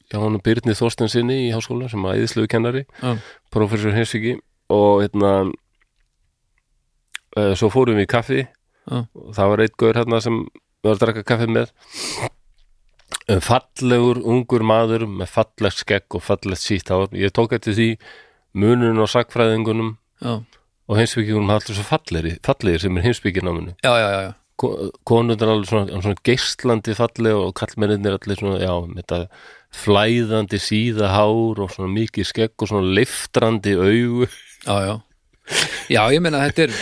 hjá 0.09 0.20
hann 0.22 0.41
Byrni 0.45 0.76
Þorstensinni 0.76 1.37
í 1.47 1.53
háskóla 1.53 1.89
sem 1.93 2.05
að 2.09 2.22
eðislegu 2.22 2.51
kennari 2.53 2.85
Já, 3.03 3.16
professor 3.53 3.93
Hensviki 3.97 4.39
og 4.72 5.03
hérna 5.05 5.33
uh, 7.37 7.53
svo 7.59 7.70
fórum 7.72 7.99
við 7.99 8.09
í 8.09 8.11
kaffi. 8.11 8.47
Já. 8.89 9.05
og 9.05 9.33
það 9.37 9.51
var 9.53 9.62
eitt 9.64 9.76
gaur 9.81 9.99
hérna 10.01 10.20
sem 10.24 10.37
við 10.49 10.89
varum 10.89 10.95
að 10.95 11.03
drakka 11.03 11.24
kaffi 11.29 11.49
með. 11.53 11.72
Um, 13.29 13.43
fallegur 13.45 14.22
ungur 14.24 14.64
maður 14.64 15.05
með 15.09 15.33
fallegt 15.35 15.83
skegg 15.83 16.16
og 16.16 16.24
fallegt 16.24 16.62
sítt 16.62 16.93
ég 17.12 17.35
tók 17.37 17.53
eftir 17.57 17.76
því 17.76 17.89
munun 18.57 19.03
og 19.03 19.11
sakfræðingunum 19.12 19.97
já, 20.24 20.41
og 20.89 20.97
heimsbyggingunum 20.97 21.53
allir 21.53 21.76
svo 21.76 21.85
fallegir, 21.85 22.39
fallegir 22.45 22.85
sem 22.85 22.97
er 22.97 23.05
heimsbyggináminu 23.05 23.74
já, 23.85 23.93
já, 23.93 24.09
já, 24.09 24.20
já. 24.29 24.33
Konur 24.59 25.38
er 25.38 25.52
alveg 25.52 25.70
svona, 25.70 26.00
svona 26.02 26.22
geislandi 26.26 26.96
falleg 26.98 27.36
og 27.38 27.52
kallmennir 27.59 28.18
allir 28.18 28.40
svona, 28.40 28.59
já, 28.62 28.72
þetta 28.98 29.20
flæðandi 29.78 30.61
síða 30.62 31.12
hár 31.12 31.61
og 31.64 31.74
svona 31.74 31.92
mikið 31.94 32.30
skegg 32.32 32.64
og 32.64 32.72
svona 32.72 32.96
liftrandi 32.98 33.76
augu. 33.78 34.30
Já, 34.64 34.76
já. 34.86 34.94
Já, 35.88 36.02
ég 36.12 36.20
meina 36.20 36.42
þetta 36.44 36.66
er 36.66 36.72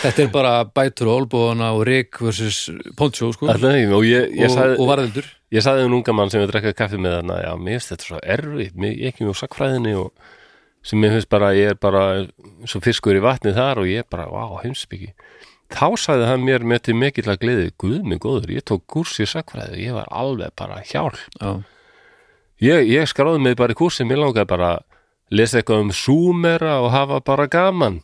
þetta 0.00 0.24
er 0.24 0.32
bara 0.32 0.52
bætur 0.68 1.10
og 1.10 1.22
olbóðana 1.22 1.70
og 1.76 1.84
Rick 1.88 2.20
versus 2.20 2.66
Poncho 2.98 3.30
sko, 3.34 3.48
og, 3.48 3.54
Alltaf, 3.54 3.94
og 3.96 4.04
ég, 4.04 4.34
ég 4.36 4.52
sagði, 4.52 4.76
og 4.80 4.90
varðildur 4.90 5.30
ég 5.54 5.64
sagði 5.64 5.86
um 5.88 5.96
unga 5.98 6.14
mann 6.16 6.32
sem 6.32 6.42
við 6.42 6.52
drekka 6.52 6.74
kaffi 6.82 7.00
með 7.00 7.20
hana, 7.20 7.38
já, 7.44 7.50
mér 7.56 7.78
finnst 7.78 7.94
þetta 7.94 8.08
svo 8.08 8.20
erfitt 8.36 8.76
mér, 8.76 8.94
ég 8.94 9.08
er 9.08 9.14
ekki 9.14 9.26
mjög 9.26 9.40
sakfræðinni 9.40 9.94
og 10.00 10.36
sem 10.86 11.00
mér 11.00 11.16
finnst 11.16 11.32
bara, 11.32 11.52
ég 11.56 11.74
er 11.74 11.80
bara 11.80 12.04
svo 12.68 12.82
fiskur 12.84 13.16
í 13.16 13.24
vatni 13.24 13.54
þar 13.56 13.82
og 13.82 13.90
ég 13.90 14.04
er 14.04 14.08
bara, 14.12 14.28
vá, 14.32 14.60
heimsbyggi 14.64 15.12
þá 15.70 15.86
sagði 16.00 16.28
hann 16.28 16.46
mér 16.46 16.64
með 16.66 16.86
til 16.88 16.96
mikill 16.98 17.28
að 17.30 17.42
gleði, 17.44 17.66
guð 17.80 18.06
mig 18.06 18.20
góður, 18.22 18.54
ég 18.56 18.66
tók 18.66 18.86
kurs 18.90 19.18
í 19.22 19.26
sakfræði, 19.28 19.84
ég 19.86 19.96
var 19.96 20.08
alveg 20.10 20.54
bara 20.58 20.80
hjálp. 20.86 21.18
Já, 21.40 21.50
ég, 22.64 22.88
ég 22.90 23.10
skráði 23.10 23.42
mig 23.44 23.58
bara 23.60 23.74
í 23.74 23.78
kursi, 23.78 24.06
mér 24.08 24.22
langaði 24.24 24.50
bara 24.50 24.72
að 24.76 24.98
lesa 25.30 25.60
eitthvað 25.60 25.86
um 25.86 25.94
súmera 25.94 26.80
og 26.82 26.90
hafa 26.94 27.20
bara 27.24 27.46
gaman. 27.50 28.00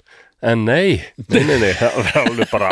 En 0.46 0.66
nei, 0.68 1.00
nei, 1.32 1.42
nei, 1.48 1.56
nei 1.62 1.70
það 1.74 1.94
var 1.96 2.16
alveg 2.20 2.50
bara 2.52 2.70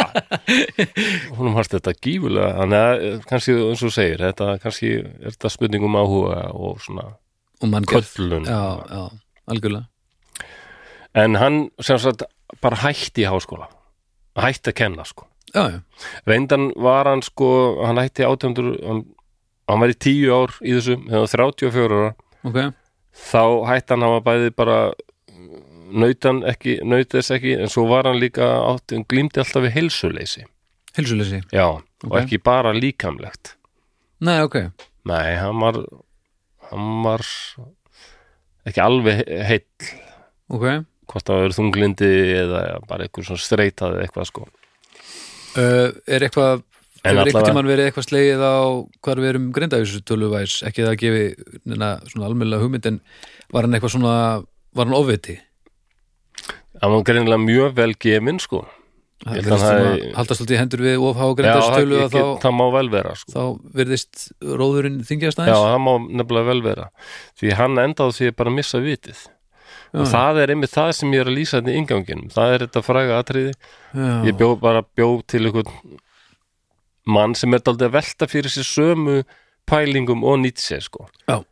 húnum 1.34 1.54
harst 1.56 1.72
þetta 1.72 1.94
gífulega 1.96 2.50
þannig 2.58 2.82
að 2.82 3.04
eh, 3.06 3.14
kannski 3.30 3.54
eins 3.56 3.84
og 3.88 3.94
segir 3.94 4.20
þetta 4.20 4.48
kannski 4.60 4.90
er 5.00 5.32
þetta 5.32 5.50
spurning 5.50 5.86
um 5.88 5.96
áhuga 5.96 6.42
og 6.52 6.82
svona 6.84 7.06
og 7.64 7.72
mann 7.72 7.88
köllun. 7.88 8.44
Já, 8.44 8.84
já, 8.84 9.08
algjörlega. 9.48 9.88
En 11.16 11.40
hann 11.40 11.58
sem 11.80 11.98
sagt 12.02 12.26
bara 12.60 12.82
hætti 12.84 13.24
í 13.24 13.30
háskóla 13.32 13.70
hætti 14.36 14.70
að 14.72 14.74
kenna 14.80 15.04
sko. 15.04 15.26
Já, 15.54 15.70
já, 15.70 15.80
reyndan 16.26 16.72
var 16.76 17.06
hann 17.06 17.22
sko 17.22 17.48
hann 17.86 17.96
hætti 18.02 18.24
800 18.26 18.80
hann, 18.86 19.04
hann 19.68 19.80
var 19.80 19.92
í 19.92 19.94
10 19.94 20.32
ár 20.34 20.50
í 20.66 20.72
þessu 20.74 20.96
þegar 20.98 21.14
hann 21.14 21.26
var 21.26 21.34
34 21.62 21.98
ára. 22.00 22.14
Ok. 22.44 22.58
Þá 23.14 23.42
hætti 23.70 23.94
hann 23.94 24.02
hafa 24.08 24.20
bæði 24.26 24.50
bara 24.56 24.78
nautan 25.94 26.40
ekki, 26.50 26.80
naut 26.82 27.12
þess 27.14 27.30
ekki 27.36 27.52
en 27.60 27.70
svo 27.70 27.84
var 27.86 28.08
hann 28.08 28.18
líka 28.18 28.42
átt, 28.72 28.90
hann 28.90 29.04
glýmdi 29.06 29.38
alltaf 29.44 29.62
við 29.62 29.76
heilsuleysi. 29.76 30.42
Hilsuleysi 30.96 31.40
já, 31.54 31.66
og 31.70 32.10
Ok. 32.10 32.16
ekki 32.24 32.38
bara 32.42 32.72
líkamlegt. 32.74 33.54
Nei, 34.20 34.40
ok, 34.42 34.70
nei, 35.06 35.36
hann 35.38 35.60
var 35.60 35.78
hann 36.70 37.02
var 37.04 37.22
ekki 38.66 38.80
alveg 38.82 39.22
he- 39.22 39.44
heill. 39.44 39.92
Ok 40.50 40.64
hvort 41.10 41.26
það 41.28 41.42
verið 41.44 41.58
þunglindi 41.60 42.12
eða 42.42 42.62
bara 42.88 43.06
eitthvað 43.06 43.28
svona 43.30 43.44
streitaði 43.44 44.04
eitthvað 44.04 44.30
sko. 44.30 44.46
Uh, 45.54 45.90
Er 46.10 46.26
eitthvað 46.26 46.64
En 47.04 47.18
Hefur 47.18 47.28
einhvern 47.28 47.50
tímann 47.50 47.66
verið 47.68 47.88
eitthvað 47.90 48.06
slegið 48.06 48.40
á 48.40 48.56
hvar 49.04 49.20
við 49.20 49.30
erum 49.34 49.48
grindavísu 49.52 49.98
töluvæs? 50.08 50.54
Ekki 50.64 50.86
það 50.86 50.94
að 50.94 51.02
gefi 51.02 51.24
neina, 51.68 51.90
svona 52.08 52.30
almennilega 52.30 52.64
hugmynd 52.64 52.88
en 52.88 52.96
var 53.52 53.66
hann 53.66 53.76
eitthvað 53.76 53.92
svona 53.92 54.14
var 54.72 54.88
hann 54.88 54.96
ofviti? 54.96 55.36
Hann 56.80 56.94
var 56.94 57.04
greinilega 57.04 57.42
mjög 57.42 57.76
vel 57.76 57.92
gefin 58.00 58.40
sko. 58.40 58.62
Það 59.24 59.52
haldast 60.16 60.40
alltaf 60.40 60.54
í 60.56 60.58
hendur 60.58 60.84
við 60.84 61.04
ofhá 61.04 61.20
já, 61.20 61.28
það, 61.28 61.36
grindavísu 61.42 62.00
ég, 62.00 62.08
þá, 62.16 62.24
það 62.46 62.56
má 62.56 62.64
vel 62.78 62.88
vera 62.96 63.14
sko. 63.20 63.34
þá 63.36 63.76
virðist 63.76 64.24
róðurinn 64.40 64.98
þingjast 65.04 65.38
já, 65.38 65.44
aðeins 65.44 65.68
það 65.68 65.80
má 65.84 65.92
nefnilega 66.08 66.50
vel 66.54 66.64
vera. 66.64 66.90
Því 67.36 67.54
hann 67.60 67.84
endaði 67.84 68.16
því 68.16 68.32
að 68.32 68.36
bara 68.40 68.56
missa 68.56 68.80
vitið 68.84 69.22
og 69.94 70.08
það 70.10 70.38
er 70.42 70.52
einmitt 70.54 70.72
það 70.74 70.90
sem 70.98 71.12
ég 71.14 71.22
er 71.24 71.30
að 71.30 71.36
lýsa 71.38 71.58
þetta 71.60 71.72
í 71.72 71.78
inganginum 71.80 72.30
það 72.34 72.54
er 72.54 72.64
þetta 72.66 72.82
fræga 72.82 73.18
atriði. 73.22 73.52
Já, 73.94 74.08
ég 74.28 74.38
bjó 74.40 74.48
bara 74.60 74.82
bjó 74.98 75.08
til 75.30 75.44
einhvern 75.46 75.98
mann 77.14 77.34
sem 77.38 77.54
er 77.54 77.62
daldið 77.64 77.86
að 77.90 77.96
velta 77.98 78.28
fyrir 78.30 78.50
sér 78.54 78.66
sömu 78.68 79.16
pælingum 79.68 80.24
og 80.26 80.38
nýtt 80.42 80.60
sér 80.64 80.82
sko. 80.84 81.06
Já. 81.28 81.42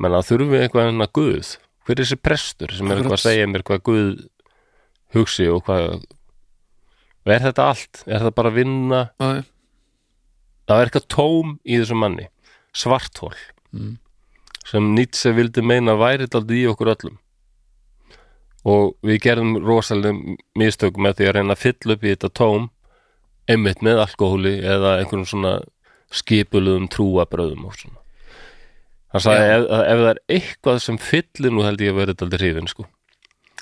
menn 0.00 0.14
að 0.16 0.28
þurfum 0.30 0.52
við 0.54 0.62
eitthvað 0.64 0.86
hennar 0.88 1.10
guð. 1.12 1.48
Hver 1.84 1.98
er 1.98 2.04
þessi 2.06 2.16
prestur 2.24 2.72
sem 2.72 2.88
er 2.90 3.00
eitthvað 3.02 3.18
að 3.18 3.24
segja 3.26 3.48
mér 3.50 3.64
hvað 3.68 3.82
guð 3.84 4.06
hugsi 5.16 5.48
og 5.52 5.64
hvað 5.66 6.04
er 7.30 7.42
þetta 7.44 7.66
allt, 7.68 8.00
er 8.06 8.22
þetta 8.22 8.32
bara 8.38 8.48
að 8.52 8.56
vinna? 8.62 9.00
Já, 9.20 9.42
það 10.70 10.80
er 10.80 10.88
eitthvað 10.88 11.08
tóm 11.12 11.50
í 11.68 11.80
þessum 11.82 12.00
manni. 12.04 12.28
Svarthól 12.72 13.34
Mm. 13.70 13.98
sem 14.66 14.86
Nietzsche 14.96 15.30
vildi 15.34 15.62
meina 15.62 15.92
væri 15.94 16.26
daldið 16.26 16.56
í 16.58 16.64
okkur 16.72 16.88
öllum 16.90 17.18
og 18.68 18.94
við 19.06 19.20
gerðum 19.24 19.56
rosalega 19.64 20.36
mistök 20.60 20.98
með 21.00 21.16
því 21.20 21.28
að 21.30 21.34
reyna 21.38 21.56
að 21.56 21.62
fylla 21.64 21.96
upp 21.96 22.04
í 22.04 22.12
þetta 22.12 22.30
tóm 22.36 22.68
einmitt 23.50 23.80
með 23.82 24.02
alkohóli 24.04 24.54
eða 24.60 24.98
einhverjum 25.00 25.26
svona 25.30 25.54
skipuluðum 26.12 26.88
trúabröðum 26.92 27.64
og 27.70 27.76
svona 27.78 27.98
hann 29.10 29.24
sagði 29.24 29.46
Já. 29.46 29.54
ef, 29.56 29.64
ef 29.70 30.02
það 30.02 30.10
er 30.12 30.20
eitthvað 30.36 30.80
sem 30.84 30.98
fyllir 31.02 31.54
nú 31.54 31.64
held 31.66 31.80
ég 31.82 31.94
að 31.94 32.00
vera 32.02 32.16
daldið 32.20 32.44
hrifin 32.44 32.70
sko 32.70 32.84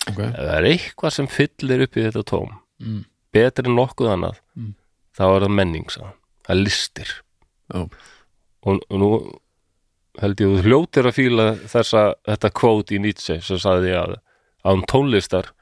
ok 0.09 0.21
ef 0.27 0.37
það 0.43 0.55
er 0.59 0.69
eitthvað 0.73 1.15
sem 1.19 1.31
fyllir 1.33 1.85
upp 1.87 1.97
í 1.99 2.05
þetta 2.09 2.25
tóm 2.33 2.53
mm. 2.83 3.01
betri 3.37 3.71
en 3.71 3.79
nokkuð 3.79 4.13
annað 4.17 4.43
Mm. 4.59 4.73
þá 5.15 5.25
er 5.29 5.45
það 5.45 5.53
menning 5.55 5.91
hann. 5.95 6.15
það 6.49 6.63
listir 6.65 7.11
Já. 7.71 7.81
og, 8.67 8.81
og 8.91 8.99
nú 8.99 9.11
held 10.19 10.41
ég 10.43 10.49
að 10.49 10.57
þú 10.57 10.63
hljótir 10.67 11.07
að 11.07 11.15
fíla 11.15 11.45
þessa, 11.71 12.03
þetta 12.27 12.51
kvót 12.59 12.91
í 12.91 12.99
Nietzsche 13.05 13.37
sem 13.45 13.61
sagði 13.63 13.93
að 13.95 14.17
án 14.69 14.85
tónlistar 14.91 15.53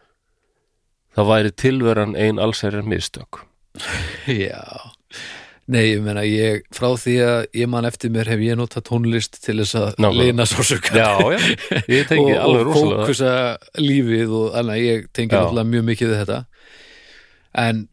það 1.17 1.31
væri 1.31 1.55
tilveran 1.57 2.15
ein 2.19 2.41
allsherjar 2.43 2.87
mistök. 2.87 3.41
Já, 4.29 4.61
nei, 5.69 5.83
ég 5.95 6.05
meina 6.05 6.25
ég, 6.29 6.67
frá 6.75 6.89
því 7.01 7.17
að 7.25 7.41
ég 7.61 7.71
man 7.73 7.89
eftir 7.89 8.13
mér 8.13 8.31
hef 8.33 8.45
ég 8.45 8.59
notað 8.59 8.87
tónlist 8.91 9.41
til 9.45 9.59
þess 9.63 9.79
að 9.81 10.07
lina 10.17 10.47
sásuka 10.49 10.97
já, 10.97 11.11
já, 11.37 11.41
ég 11.93 12.09
tengi 12.09 12.33
og, 12.35 12.41
alveg 12.45 12.63
og 12.63 12.71
rosalega. 12.71 13.03
fókusa 13.03 13.33
lífið 13.81 14.37
og 14.41 14.61
annað, 14.61 14.85
ég 14.85 15.11
tengi 15.17 15.37
náttúrulega 15.37 15.73
mjög 15.73 15.87
mikið 15.91 16.17
þetta. 16.21 16.41
En 17.67 17.87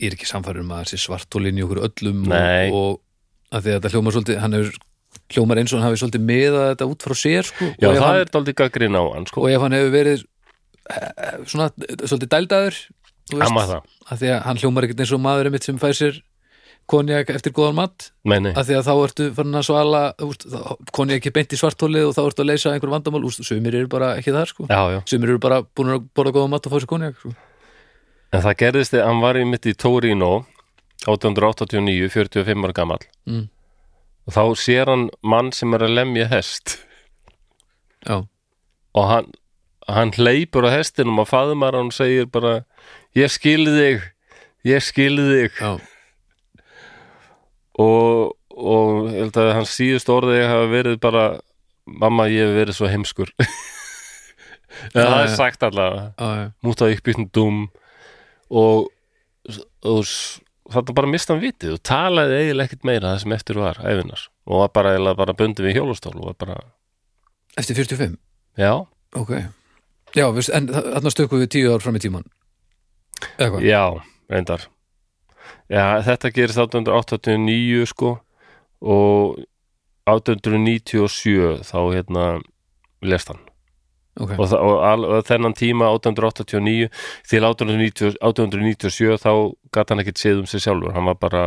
ég 0.00 0.08
er 0.08 0.16
ekki 0.16 0.28
samfæður 0.28 0.64
um 0.64 0.74
að 0.76 0.86
þessi 0.86 1.04
svartólinn 1.04 1.60
í 1.60 1.64
okkur 1.66 1.82
öllum 1.90 2.22
Nei. 2.30 2.70
og, 2.72 3.00
og 3.00 3.56
að 3.56 3.66
því 3.66 3.72
að 3.72 3.76
þetta 3.76 3.92
hljómar 3.94 4.16
svolítið 4.16 4.40
hann 4.40 4.56
hefur 4.56 4.78
hljómar 5.30 5.60
eins 5.60 5.72
og 5.72 5.80
hann 5.80 5.88
hafi 5.88 6.00
svolítið 6.02 6.24
miðað 6.26 6.66
þetta 6.72 6.88
út 6.90 7.06
frá 7.06 7.16
sér 7.18 7.48
sko, 7.48 7.68
já, 7.76 7.88
það 7.88 8.02
hann, 8.04 8.22
er 8.22 8.32
daldið 8.34 8.58
gaggrin 8.60 8.98
á 8.98 9.02
hann 9.14 9.28
sko, 9.30 9.44
og 9.44 9.52
ef 9.52 9.64
hann 9.64 9.76
hefur 9.76 9.92
verið 9.94 10.24
eh, 10.90 11.36
svona 11.50 11.68
svolítið 11.76 12.32
dældaður 12.34 12.80
amma 13.38 13.66
það. 13.68 13.94
að 14.10 14.22
því 14.22 14.32
að 14.34 14.42
hann 14.48 14.60
hljómar 14.64 14.86
ekkert 14.86 15.04
eins 15.04 15.14
og 15.14 15.22
maðurinn 15.24 15.54
mitt 15.54 15.68
sem 15.68 15.80
fær 15.80 15.96
sér 15.96 16.20
konjak 16.90 17.28
eftir 17.30 17.52
góðan 17.54 17.76
mat. 17.78 18.08
Meni, 18.26 18.50
að 18.58 18.70
því 18.70 18.76
að 18.78 18.88
þá 18.88 18.92
ertu 19.04 19.26
farin 19.36 19.58
að 19.60 19.66
svala 19.68 20.00
konjak 20.96 21.20
ekki 21.20 21.32
beint 21.36 21.54
í 21.54 21.58
svartólið 21.60 22.08
og 22.08 22.16
þá 22.16 22.22
ertu 22.24 22.42
að 22.42 22.50
leysa 22.50 22.72
einhver 22.72 22.90
vandamál, 22.90 23.22
úst, 23.28 23.44
sumir 23.46 23.76
eru 23.78 23.90
bara 23.92 24.16
ekki 24.18 24.34
þar 24.34 24.50
sko. 24.50 24.66
já, 24.66 24.80
já, 24.96 24.98
sumir 25.12 25.34
eru 25.34 25.42
bara 25.42 25.60
búin 25.62 25.94
að 25.94 26.08
borða 26.16 26.34
góðan 26.34 26.54
mat 26.56 26.66
og 26.66 26.74
fá 26.74 26.80
sér 26.80 26.90
konjak 26.90 27.20
sko. 27.20 27.30
en 28.34 28.44
það 28.46 28.58
gerðist 28.64 28.96
þegar 28.96 29.10
hann 29.10 29.22
var 29.22 29.38
í 29.38 29.44
mitt 29.46 29.70
í 29.70 29.76
Torino 29.78 30.32
1889, 31.06 32.10
45 32.12 32.66
ára 32.66 32.76
gamall. 32.76 33.04
Mm. 33.28 33.46
Og 34.28 34.36
þá 34.36 34.42
sér 34.60 34.90
hann 34.92 35.08
mann 35.22 35.52
sem 35.56 35.74
er 35.76 35.86
að 35.86 35.96
lemja 35.98 36.28
hest. 36.32 36.78
Já, 38.06 38.24
og 38.96 39.08
hann, 39.10 39.30
hann 39.88 40.14
hleypur 40.16 40.66
á 40.68 40.70
hestinum 40.72 41.20
og 41.22 41.30
faðmar 41.30 41.76
hann 41.78 41.92
segir 41.94 42.28
bara 42.32 42.60
ég 43.16 43.32
skilði 43.32 43.76
þig 43.78 44.08
ég 44.70 44.84
skilði 44.84 45.26
þig. 45.34 45.60
Já, 45.60 45.72
og, 47.80 48.36
og 48.50 49.10
ég 49.10 49.20
held 49.24 49.40
að 49.40 49.54
hans 49.58 49.76
síðust 49.76 50.12
orðið 50.12 50.48
hafa 50.48 50.70
verið 50.72 51.00
bara 51.02 51.26
mamma 51.84 52.28
ég 52.30 52.48
hef 52.48 52.58
verið 52.60 52.80
svo 52.80 52.90
heimskur. 52.90 53.34
En 54.94 55.02
það 55.02 55.20
er 55.24 55.32
sagt 55.34 55.64
allavega 55.66 56.04
já, 56.14 56.28
já. 56.38 56.44
múta 56.64 56.88
uppbyttum 56.88 57.26
dum 57.34 57.56
og, 58.48 58.86
og 59.82 60.04
þarna 60.70 60.96
bara 60.96 61.10
mista 61.10 61.34
hann 61.34 61.42
vitið 61.42 61.76
og 61.76 61.82
talaði 61.86 62.40
eiginlega 62.40 62.70
ekkert 62.70 62.88
meira 62.88 63.12
það 63.12 63.22
sem 63.24 63.36
eftir 63.36 63.60
var 63.60 63.80
æfinar 63.82 64.26
og 64.46 64.62
var 64.64 64.74
bara, 64.76 64.94
eiginlega 64.94 65.20
bara 65.20 65.36
bundið 65.38 65.68
við 65.68 65.78
hjólastól 65.80 66.16
og 66.16 66.28
var 66.30 66.36
bara, 66.44 66.58
eftir 67.60 67.78
45 67.78 68.16
já, 68.60 68.72
ok, 69.18 69.32
já, 70.16 70.26
veist, 70.36 70.52
en 70.54 70.70
þarna 70.70 71.14
stökum 71.14 71.42
við 71.42 71.52
tíu 71.56 71.74
ár 71.74 71.84
fram 71.84 71.98
í 71.98 72.04
tíman 72.04 72.26
eða 73.36 73.50
hvað, 73.54 73.66
já, 73.68 73.84
reyndar. 74.32 74.68
Já, 75.70 76.00
þetta 76.02 76.32
gerist 76.34 76.58
1889 76.58 77.86
sko 77.90 78.16
og 78.80 79.38
1897 80.10 81.62
þá 81.66 81.78
hérna 81.92 82.24
lest 83.04 83.30
hann 83.30 83.42
ok, 84.20 84.34
og, 84.36 84.52
og, 84.56 84.74
al, 84.86 85.06
og 85.06 85.24
þennan 85.28 85.56
tíma 85.56 85.90
1889 85.94 86.90
til 87.30 87.46
1890, 87.46 88.18
1897 88.20 89.18
þá 89.22 89.32
gat 89.74 89.92
hann 89.92 90.02
ekkit 90.02 90.20
séð 90.20 90.42
um 90.42 90.50
sig 90.50 90.64
sjálfur. 90.64 90.94
Hann 90.96 91.08
var 91.08 91.18
bara, 91.20 91.44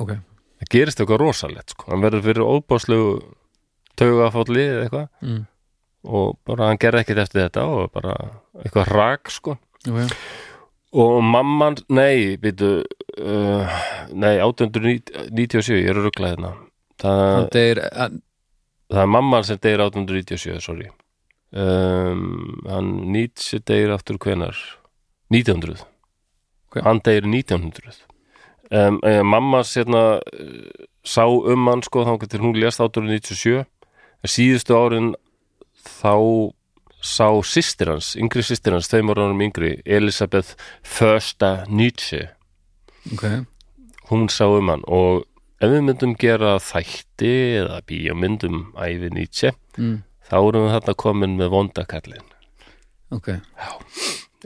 ok. 0.00 0.16
Það 0.60 0.72
gerist 0.74 1.00
eitthvað 1.00 1.22
rosalegt 1.22 1.74
sko. 1.74 1.88
hann 1.88 2.04
verður 2.04 2.26
fyrir 2.26 2.44
óbáslegu 2.44 3.10
taugafálli 4.00 4.66
eða 4.66 4.84
eitthvað. 4.84 5.08
Mm. 5.24 5.40
og 6.00 6.38
bara 6.48 6.70
hann 6.70 6.80
gerði 6.80 7.02
ekkit 7.04 7.18
eftir 7.20 7.42
þetta 7.44 7.66
og 7.68 7.90
bara 7.92 8.14
eitthvað 8.62 8.92
rak 8.94 9.32
sko. 9.32 9.56
Ok, 9.88 10.16
og 11.00 11.20
mamman, 11.22 11.76
nei, 11.92 12.36
býtu 12.40 12.80
uh, 12.82 13.76
nei, 14.12 14.34
1897 14.42 15.76
ég 15.76 15.92
er 15.92 16.00
að 16.00 16.08
ruggla 16.08 16.32
hérna. 16.34 16.54
Það, 17.00 17.46
það 18.90 19.02
er 19.04 19.12
mamman 19.14 19.46
sem 19.46 19.60
deyr 19.62 19.84
1897, 19.86 20.58
sorry 20.64 20.90
um, 21.52 22.60
hann 22.68 22.92
Nietzsche 23.12 23.60
deyr 23.60 23.94
aftur 23.96 24.18
hvenar 24.22 24.56
1900 25.30 25.86
Ok. 26.70 26.82
hann 26.84 27.02
deyr 27.06 27.26
1900 27.26 28.04
um, 28.70 29.00
um, 29.02 29.26
mamma 29.26 29.64
sérna 29.66 30.20
uh, 30.20 30.86
sá 31.02 31.26
um 31.26 31.68
hann 31.68 31.82
sko 31.82 32.06
þá 32.06 32.14
getur 32.22 32.46
hún 32.46 32.58
lést 32.58 32.82
1897 32.82 33.64
en 33.64 34.34
síðustu 34.36 34.76
árin 34.76 35.12
þá 35.80 36.14
sá 37.00 37.28
systir 37.46 37.90
hans, 37.94 38.12
yngri 38.20 38.44
systir 38.44 38.76
hans 38.76 38.90
tveimur 38.92 39.18
árum 39.18 39.40
yngri, 39.40 39.78
Elisabeth 39.88 40.52
Första 40.84 41.64
Nietzsche. 41.68 42.28
Ok, 43.14 43.24
hún 44.10 44.28
sá 44.28 44.46
um 44.52 44.68
hann 44.68 44.84
og 44.86 45.24
ef 45.60 45.72
við 45.72 45.84
myndum 45.86 46.14
gera 46.20 46.58
þætti 46.60 47.32
eða 47.62 47.80
bíómyndum 47.88 48.70
æfi 48.76 49.10
Nietzsche 49.16 49.54
mm. 49.78 49.96
Þá 50.28 50.36
erum 50.40 50.66
við 50.66 50.74
þarna 50.76 50.94
komin 51.04 51.36
með 51.38 51.52
vondakallin 51.54 52.26
ok. 53.10 53.28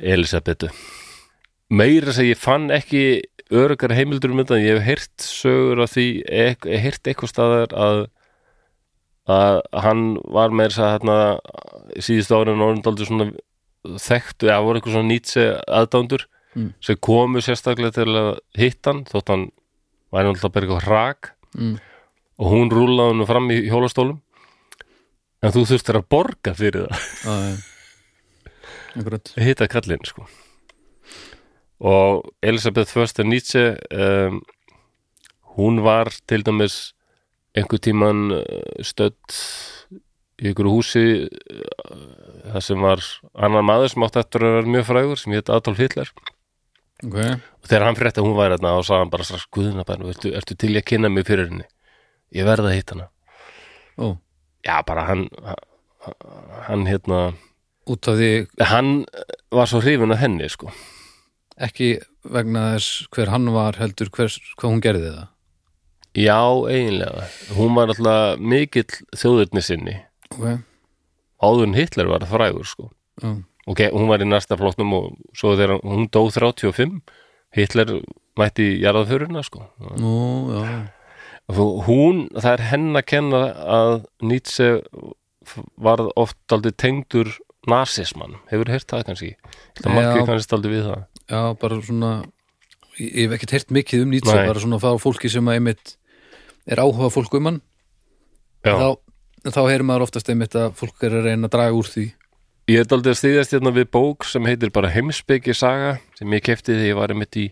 Elisabetu. 0.00 0.70
Meira 1.70 2.12
sem 2.14 2.26
ég 2.30 2.38
fann 2.40 2.70
ekki 2.74 3.22
örugar 3.54 3.92
heimildur 3.94 4.32
um 4.32 4.40
þetta 4.42 4.58
ég 4.62 4.78
hef 4.78 4.86
heyrt 4.88 5.24
sögur 5.26 5.82
af 5.84 5.92
því 5.94 6.06
ég 6.24 6.64
hef 6.64 6.82
heyrt 6.86 7.10
eitthvað 7.10 7.32
staðar 7.34 7.74
að 7.76 8.00
að 9.24 9.58
hann 9.80 10.00
var 10.28 10.52
með 10.52 10.74
þess 10.74 10.82
að 10.84 10.90
hérna 10.94 11.18
síðustu 12.04 12.36
árin 12.36 12.60
orðindaldur 12.64 13.08
svona 13.08 13.26
þekktu, 14.00 14.48
eða 14.50 14.64
voru 14.64 14.80
eitthvað 14.80 14.96
svona 14.98 15.12
nýtse 15.12 15.44
aðdándur 15.80 16.26
Mm. 16.54 16.68
sem 16.78 16.94
komu 17.02 17.40
sérstaklega 17.42 17.90
til 17.96 18.12
að 18.14 18.28
hitta 18.54 18.92
hann 18.92 19.00
þótt 19.10 19.30
hann 19.32 19.40
væri 20.14 20.28
náttúrulega 20.28 20.52
bara 20.54 20.66
eitthvað 20.68 20.84
hrak. 20.86 21.30
Mm. 21.58 21.72
og 22.38 22.46
hún 22.52 22.70
rúlaði 22.70 23.10
hann 23.10 23.26
fram 23.26 23.48
í 23.50 23.56
hjólastólum 23.66 24.20
en 25.44 25.52
þú 25.52 25.66
þurftir 25.68 26.00
að 26.00 26.08
borga 26.14 26.54
fyrir 26.56 26.88
það. 27.20 27.62
Hitta 29.44 29.68
kallinn 29.70 30.04
sko. 30.08 30.26
Og 31.84 32.24
Elisabeth 32.44 32.94
Förster 32.94 33.26
Nietzsche 33.26 33.74
um, 33.92 34.40
hún 35.58 35.82
var 35.84 36.08
til 36.30 36.44
dæmis 36.46 36.94
einhver 37.54 37.82
tíman 37.82 38.30
stödd 38.82 39.36
í 40.42 40.48
einhverju 40.50 40.72
húsi 40.72 41.04
uh, 41.26 42.06
það 42.54 42.64
sem 42.68 42.86
var 42.86 43.02
annar 43.34 43.66
maður 43.66 43.92
sem 43.92 44.06
átti 44.06 44.22
eftir 44.22 44.46
að 44.46 44.56
vera 44.58 44.72
mjög 44.76 44.88
frægur 44.88 45.20
sem 45.20 45.36
hétt 45.36 45.52
Adolf 45.52 45.82
Hitler. 45.82 46.10
Ok, 47.04 47.18
og 47.18 47.68
þegar 47.68 47.88
hann 47.88 47.98
frétti 47.98 48.22
að 48.22 48.28
hún 48.28 48.36
væri 48.38 48.56
þarna 48.56 48.76
og 48.78 48.86
sagði 48.86 49.02
hann 49.02 49.12
bara 49.12 49.26
strax 49.26 49.48
guðuna 49.52 49.84
bara, 49.86 50.12
ertu, 50.14 50.30
ertu 50.38 50.56
til 50.56 50.72
í 50.72 50.78
að 50.78 50.86
kynna 50.88 51.10
mig 51.10 51.26
fyrir 51.26 51.50
henni? 51.50 51.66
Ég 52.34 52.46
verða 52.46 52.70
að 52.70 52.78
hitta 52.78 52.94
hana. 52.94 53.08
Ó, 53.98 54.06
já 54.66 54.80
bara 54.86 55.04
hann 55.10 55.28
hann 56.68 56.86
hérna 56.88 57.20
út 57.90 58.08
af 58.08 58.16
því 58.18 58.30
hann 58.70 59.04
var 59.52 59.66
svo 59.70 59.80
hrifin 59.84 60.12
af 60.14 60.20
henni 60.24 60.48
sko 60.48 60.70
ekki 61.60 61.94
vegna 62.24 62.74
þess 62.74 63.06
hver 63.14 63.30
hann 63.30 63.50
var 63.54 63.76
heldur 63.78 64.08
hvers, 64.10 64.40
hvað 64.58 64.70
hún 64.76 64.84
gerði 64.84 65.12
það 65.14 65.30
Já, 66.14 66.38
eiginlega. 66.70 67.24
Hún 67.56 67.72
var 67.74 67.90
alltaf 67.90 68.38
mikill 68.38 68.86
þjóðurni 69.18 69.62
sinni. 69.66 69.94
ok, 70.30 70.60
Áður 71.42 71.64
en 71.66 71.74
Hitler 71.74 72.06
var 72.06 72.22
frægur, 72.30 72.62
sko. 72.70 72.84
já, 73.18 73.32
Ok, 73.66 73.80
hún 73.90 74.06
var 74.06 74.22
í 74.22 74.28
næsta 74.28 74.54
flokknum 74.56 74.92
og 74.94 75.08
svo 75.34 75.56
þegar 75.58 75.80
hún 75.82 76.06
dó 76.14 76.22
35, 76.30 77.00
Hitler 77.50 77.90
mætti 78.38 78.78
jarðaföruna, 78.78 79.42
sko. 79.42 79.66
nú, 79.98 80.14
já 80.54 80.86
Hún, 81.52 82.24
það 82.32 82.52
er 82.54 82.62
henn 82.70 82.96
að 82.96 83.04
kenna 83.10 83.40
að 83.68 83.94
Nietzsche 84.24 84.68
varð 85.76 86.08
oft 86.16 86.54
aldrei 86.54 86.72
tengdur 86.80 87.28
nasismann. 87.68 88.38
Hefur 88.48 88.70
heyrt 88.72 88.88
það 88.88 89.04
kannski? 89.10 89.28
Það 89.82 89.98
margir 89.98 90.26
kannski 90.30 90.56
aldrei 90.56 90.72
við 90.72 90.86
það. 90.88 91.04
já, 91.28 91.40
bara 91.60 91.80
svona 91.84 92.12
ég 93.00 93.24
hef 93.26 93.36
ekkert 93.36 93.54
heyrt 93.56 93.70
mikið 93.74 94.02
um 94.04 94.10
Nietzsche 94.14 94.34
Nei. 94.36 94.48
bara 94.48 94.60
svona 94.62 94.80
fá 94.82 94.90
fólki 95.02 95.30
sem 95.32 95.48
að 95.48 95.56
einmitt 95.58 95.94
er 96.70 96.80
áhuga 96.80 97.08
fólk 97.12 97.32
um 97.38 97.48
hann 97.48 97.60
þá, 98.64 98.96
þá 99.50 99.60
heyrir 99.68 99.84
maður 99.88 100.04
oftast 100.06 100.28
einmitt 100.30 100.54
að 100.56 100.76
fólk 100.78 101.02
er 101.04 101.16
að 101.18 101.26
reyna 101.30 101.48
að 101.48 101.54
draga 101.56 101.74
úr 101.80 101.88
því 101.90 102.04
Ég 102.72 102.80
er 102.80 102.94
aldrei 102.96 103.10
að 103.12 103.18
stýðast 103.20 103.52
hérna 103.52 103.72
við 103.76 103.90
bók 103.92 104.24
sem 104.24 104.46
heitir 104.48 104.70
bara 104.72 104.88
Heimspeki 104.94 105.52
saga 105.56 105.98
sem 106.16 106.32
ég 106.32 106.44
kefti 106.46 106.72
þegar 106.72 106.86
ég 106.88 106.96
var 106.96 107.12
einmitt 107.12 107.36
í 107.36 107.48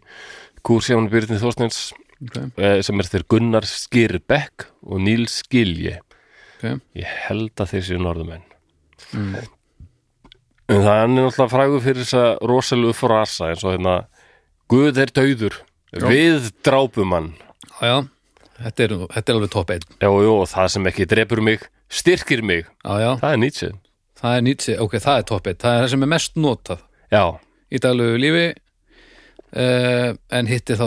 Kúrsjáman 0.64 1.10
Byrni 1.12 1.36
Þorsteins 1.42 1.80
okay. 2.28 2.48
eh, 2.56 2.78
sem 2.86 3.00
er 3.02 3.10
þeir 3.10 3.26
Gunnar 3.34 3.66
Skirbekk 3.68 4.68
og 4.86 5.04
Níls 5.04 5.42
Skilje 5.42 5.98
Okay. 6.62 6.76
ég 6.94 7.08
held 7.26 7.58
að 7.58 7.72
þeir 7.72 7.86
séu 7.88 7.96
norðumenn 7.98 8.44
Mm. 9.12 9.34
en 10.70 10.78
það 10.86 10.98
er 11.02 11.08
náttúrulega 11.10 11.50
frægur 11.50 11.80
fyrir 11.82 12.04
þessa 12.04 12.22
rosalegu 12.48 12.94
frasa 12.96 13.48
eins 13.50 13.64
og 13.66 13.74
hérna 13.74 13.94
Guð 14.72 15.00
er 15.02 15.10
dauður, 15.12 15.56
við 15.92 16.46
drápum 16.64 17.12
hann. 17.12 17.26
Já, 17.82 17.90
já, 17.90 17.96
þetta 18.56 18.84
er, 18.86 18.94
þetta 19.12 19.32
er 19.32 19.36
alveg 19.36 19.72
einn. 19.74 19.82
Já, 20.00 20.08
jú, 20.08 20.30
og 20.38 20.46
það 20.48 20.68
sem 20.72 20.88
ekki 20.88 21.06
drepur 21.10 21.42
mig 21.44 21.66
styrkir 21.92 22.40
mig, 22.46 22.70
já, 22.80 22.94
já, 23.02 23.10
það 23.20 23.34
er 23.34 23.42
Nietzsche. 23.42 23.70
Það 24.22 24.36
er 24.38 24.46
Nietzsche, 24.46 24.76
ok, 24.80 24.96
það 25.02 25.18
er 25.18 25.26
topp 25.28 25.50
einn. 25.50 25.60
Það 25.60 25.76
er 25.76 25.84
það 25.84 25.92
sem 25.92 26.06
er 26.06 26.12
mest 26.14 26.40
notað 26.40 26.84
já, 27.12 27.24
í 27.68 27.82
daglegu 27.84 28.22
lífi. 28.22 28.46
Uh, 29.52 30.14
en 30.32 30.48
hitti 30.48 30.78
þá 30.80 30.86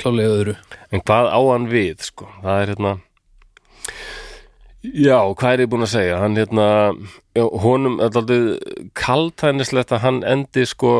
klálega 0.00 0.38
öðru. 0.38 0.56
En 0.90 1.02
hvað 1.02 1.30
á 1.32 1.40
hann 1.40 1.68
við 1.70 2.06
sko, 2.06 2.28
það 2.42 2.62
er 2.62 2.72
hérna 2.72 2.92
já, 4.94 5.18
hvað 5.34 5.52
er 5.52 5.62
ég 5.64 5.70
búin 5.72 5.86
að 5.86 5.92
segja? 5.94 6.18
Hann 6.22 6.38
hérna, 6.38 6.66
já, 7.36 7.44
honum 7.64 7.98
er 8.02 8.18
aldrei 8.20 8.40
kaltænislegt 8.98 9.94
að 9.94 10.04
hann 10.04 10.20
endi 10.26 10.66
sko 10.68 10.92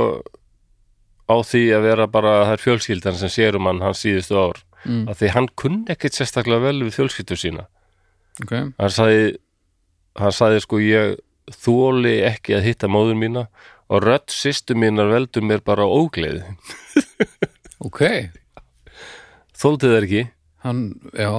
á 1.27 1.37
því 1.43 1.63
að 1.77 1.87
vera 1.89 2.07
bara 2.11 2.37
er 2.53 2.63
fjölskyldan 2.63 3.19
sem 3.19 3.33
sér 3.33 3.59
um 3.59 3.69
hann 3.71 3.83
hans 3.85 4.05
síðustu 4.05 4.39
ár. 4.39 4.63
Mm. 4.87 5.09
að 5.11 5.19
því 5.19 5.29
hann 5.35 5.49
kunni 5.59 5.91
ekkit 5.91 6.15
sérstaklega 6.15 6.63
vel 6.69 6.85
við 6.85 6.95
fjölskyldu 6.95 7.39
sína. 7.41 7.65
Ok, 8.45 8.53
hann 8.55 8.93
sagði 8.93 9.25
hann 10.21 10.35
sagði 10.35 10.61
sko 10.63 10.79
ég 10.79 11.17
þóli 11.51 12.21
ekki 12.29 12.55
að 12.55 12.69
hitta 12.69 12.91
móður 12.91 13.19
mína 13.19 13.47
og 13.91 14.05
rödd 14.05 14.31
sýstu 14.31 14.77
mínar 14.79 15.11
veldur 15.11 15.43
mér 15.47 15.65
bara 15.67 15.87
ógleði. 15.87 16.45
Ok 17.87 18.01
þóldi 19.57 19.91
það 19.93 19.99
ekki. 20.03 20.23
Hann, 20.67 20.83
já 21.13 21.31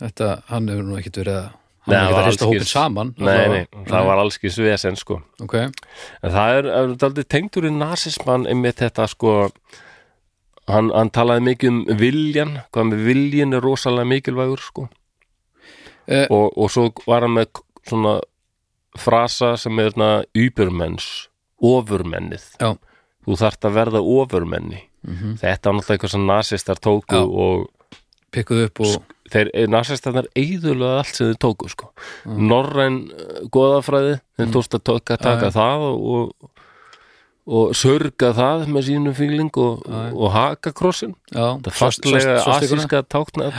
þetta, 0.00 0.28
hann 0.48 0.70
hefur 0.70 0.86
nú 0.88 1.00
ekkit 1.00 1.20
verið 1.22 1.40
að 1.40 1.48
Nei, 1.88 1.96
hann 1.96 2.10
hefur 2.10 2.18
ekkit 2.18 2.20
að 2.20 2.26
hrista 2.28 2.48
hópin 2.48 2.68
saman. 2.68 3.12
Nei, 3.18 3.36
nei, 3.50 3.84
það 3.88 4.08
var 4.10 4.22
alls 4.22 4.36
ekki 4.38 4.52
svesen 4.52 4.98
sko. 5.00 5.20
Ok, 5.42 5.54
En 5.56 6.34
það 6.34 6.56
er, 6.58 6.68
er 6.68 6.90
aldrei 7.08 7.24
tengdur 7.24 7.66
í 7.66 7.72
nasismann 7.74 8.46
einmitt 8.50 8.82
þetta 8.82 9.06
sko. 9.10 9.36
Hann, 10.70 10.90
hann 10.94 11.10
talaði 11.10 11.46
mikið 11.48 11.70
um 11.70 11.80
viljan 11.98 12.52
hvað 12.70 12.90
með 12.92 13.06
viljan 13.08 13.56
er 13.56 13.64
rosalega 13.64 14.10
mikilvægur 14.12 14.62
sko. 14.62 14.86
Eh. 16.10 16.26
og, 16.32 16.56
og 16.58 16.70
svo 16.72 16.88
var 17.06 17.22
hann 17.22 17.36
með 17.36 17.60
svona 17.86 18.16
frasa 18.98 19.52
sem 19.60 19.78
er 19.78 19.92
þarna 19.92 20.24
übermenns, 20.34 21.08
ofurmennið. 21.62 22.46
Já, 22.58 22.74
þú 23.26 23.36
þarft 23.38 23.68
að 23.68 23.76
verða 23.76 24.00
ofurmenni 24.02 24.80
mm 25.06 25.36
þetta 25.40 25.70
var 25.70 25.76
náttúrulega 25.78 25.96
eitthvað 25.96 26.12
sem 26.14 26.26
nasistar 26.26 26.80
tóku 26.82 27.16
Já. 27.16 27.24
og 27.24 27.68
pikkuð 28.30 28.64
upp 28.66 28.80
og 28.84 29.16
þeir, 29.30 29.50
nasistarnar 29.70 30.28
eyðulega 30.38 31.00
allt 31.00 31.14
sem 31.16 31.30
þeir 31.30 31.38
tóku 31.42 31.70
sko. 31.70 31.90
norræn 32.26 33.02
uh, 33.10 33.42
goðafræði 33.52 34.16
þeir 34.38 34.52
tókst 34.54 34.76
að 34.76 34.84
tóka, 34.90 35.16
taka 35.16 35.48
Já, 35.48 35.50
já. 35.50 35.54
það 35.56 35.86
og, 35.88 36.50
og, 37.46 37.74
sörga 37.78 38.32
það 38.36 38.66
með 38.74 38.86
sínum 38.90 39.16
fíling 39.18 39.50
og, 39.56 39.82
Já, 39.86 39.98
já. 40.10 40.14
og 40.14 40.32
hakakrossin 40.36 41.14
já, 41.32 41.46
það 41.64 41.72
fastlega 41.80 42.36
asíska 42.54 43.02
tákna 43.08 43.50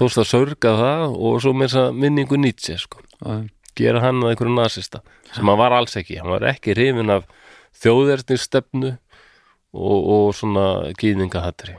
tókst 0.00 0.18
að 0.22 0.30
sörga 0.30 0.74
það 0.80 1.06
og 1.18 1.40
svo 1.44 1.54
með 1.54 1.76
að 1.84 1.92
minningu 2.02 2.40
Nietzsche 2.40 2.78
sko. 2.80 3.02
já, 3.20 3.44
gera 3.76 4.00
hann 4.00 4.24
að 4.24 4.32
einhverju 4.34 4.56
nasista 4.56 5.04
sem 5.34 5.46
hann 5.46 5.60
var 5.60 5.76
alls 5.76 5.94
ekki, 5.96 6.18
hann 6.18 6.32
var 6.32 6.48
ekki 6.50 6.74
hrifin 6.74 7.12
af 7.14 7.28
þjóðernisstefnu 7.80 8.96
og, 9.74 9.98
og 10.16 10.30
svona 10.36 10.66
gýðingahattri 11.00 11.76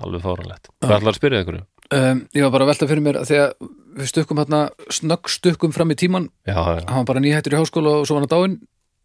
alveg 0.00 0.20
fáranlegt 0.22 0.68
hvað 0.84 0.96
ætlar 0.98 1.14
að 1.14 1.18
spyrja 1.18 1.44
ykkur? 1.44 1.60
um, 1.96 2.18
ég 2.36 2.44
var 2.44 2.52
bara 2.54 2.66
að 2.66 2.72
velta 2.74 2.88
fyrir 2.90 3.04
mér 3.06 3.20
að 3.22 3.30
því 3.30 3.38
að 3.44 3.70
við 4.00 4.10
stukkum 4.12 4.40
hérna 4.42 4.60
snögg 4.92 5.30
stukkum 5.32 5.72
fram 5.74 5.90
í 5.94 5.96
tíman 5.98 6.28
já, 6.46 6.54
já, 6.54 6.84
hann 6.86 7.00
var 7.00 7.08
bara 7.14 7.22
nýhættur 7.24 7.56
í 7.56 7.60
háskóla 7.62 7.96
og 8.00 8.06
svo 8.06 8.18
var 8.18 8.26
hann 8.26 8.34
dáinn. 8.34 8.58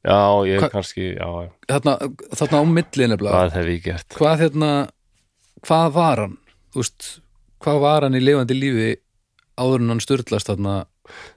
Já, 0.06 0.20
ég 0.46 0.60
Hva- 0.62 0.70
kannski 0.70 1.06
já, 1.16 1.26
já, 1.26 1.50
þarna, 1.72 1.96
þarna 2.38 2.60
á 2.62 2.64
milli 2.70 3.08
nefnilega. 3.10 3.38
Hvað 3.40 3.56
hef 3.58 3.70
ég 3.72 3.80
gert? 3.88 4.18
Hvað 4.20 4.44
hérna 4.44 4.70
hvað 5.66 5.88
var 5.96 6.22
hann? 6.22 6.36
Veist, 6.76 7.08
hvað 7.66 7.80
var 7.82 8.06
hann 8.06 8.18
í 8.20 8.22
lifandi 8.22 8.58
lífi 8.60 8.92
áður 9.58 9.82
en 9.82 9.96
hann 9.96 10.04
styrlast 10.04 10.52
þarna? 10.52 10.76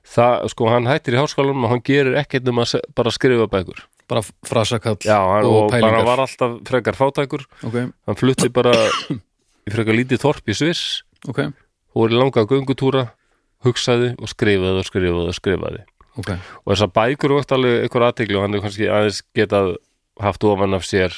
Það, 0.05 0.49
sko, 0.53 0.69
hann 0.73 0.89
hættir 0.91 1.17
í 1.17 1.23
háskólanum 1.23 1.65
og 1.65 1.73
hann 1.73 1.85
gerir 1.87 2.19
ekkert 2.21 2.49
um 2.53 2.61
að 2.61 2.77
bara 2.99 3.15
skrifa 3.15 3.49
bækur 3.49 3.81
bara 4.09 4.25
frasakall 4.47 4.97
já, 5.05 5.19
og, 5.19 5.47
og, 5.47 5.71
bara 5.71 5.83
pælingar. 5.83 6.07
var 6.09 6.25
alltaf 6.25 6.57
frekar 6.69 6.99
fátækur. 6.99 7.45
Ok, 7.69 7.79
hann 8.09 8.19
flutti 8.19 8.51
bara 8.53 8.75
í 9.13 9.75
frekar 9.75 9.97
lítið 9.97 10.25
þorp 10.25 10.51
í 10.51 10.57
Sviss. 10.57 11.03
Ok, 11.29 11.45
og 11.49 12.03
var 12.03 12.15
í 12.15 12.21
langa 12.21 12.47
göngutúra 12.49 13.09
hugsaði 13.67 14.15
og 14.19 14.31
skrifaði 14.31 14.83
og 14.83 14.87
skrifaði 14.89 15.33
og 15.33 15.37
skrifaði. 15.37 15.85
Ok. 16.19 16.35
Og 16.65 16.73
þessar 16.73 16.93
bækur 16.95 17.37
vart 17.37 17.55
alveg 17.55 17.85
einhver 17.85 18.09
aðtegli 18.09 18.39
og 18.39 18.45
hann 18.45 18.59
er 18.59 18.63
kannski 18.65 18.91
aðeins 18.91 19.23
getað 19.37 19.77
haft 20.23 20.47
ofan 20.47 20.75
af 20.75 20.87
sér 20.87 21.15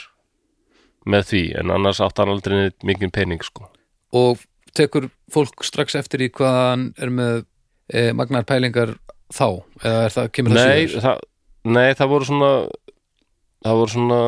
með 1.09 1.29
því 1.31 1.43
en 1.63 1.73
annars 1.73 2.03
átt 2.05 2.21
hann 2.21 2.33
aldrei 2.33 2.57
neitt 2.59 2.85
mikið 2.87 3.13
pening 3.17 3.45
sko. 3.45 3.71
Og 4.17 4.43
tekur 4.77 5.09
fólk 5.33 5.65
strax 5.67 5.97
eftir 5.99 6.27
í 6.27 6.31
hvað 6.35 6.59
hann 6.59 6.85
er 7.01 7.15
með 7.15 7.43
e, 7.89 8.11
magnar 8.17 8.45
pælingar 8.49 8.95
þá? 9.33 9.63
Eða 9.81 10.05
er 10.05 10.17
það, 10.17 10.31
kemur 10.37 10.57
það 10.57 10.69
nei 10.69 10.83
síður 10.83 11.07
það, 11.07 11.25
nei, 11.69 11.91
það 11.99 12.13
voru 12.15 12.29
svona 12.29 12.51
það 13.65 13.81
voru 13.81 13.95
svona 13.95 14.21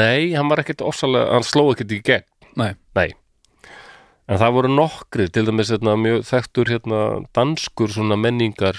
nei, 0.00 0.30
hann 0.34 0.50
var 0.50 0.62
ekkert 0.62 0.84
ofsalega, 0.86 1.32
hann 1.34 1.46
sló 1.46 1.68
ekkert 1.72 1.94
í 1.94 2.00
gegn. 2.06 2.26
Nei, 2.58 2.72
nei. 2.98 3.10
En 4.30 4.38
það 4.38 4.56
voru 4.56 4.70
nokkri, 4.70 5.26
til 5.30 5.46
dæmis 5.48 5.70
hérna, 5.74 5.96
mjög 5.98 6.24
þekktur 6.28 6.70
hérna, 6.70 7.02
danskur 7.34 7.90
svona 7.90 8.18
menningar 8.18 8.78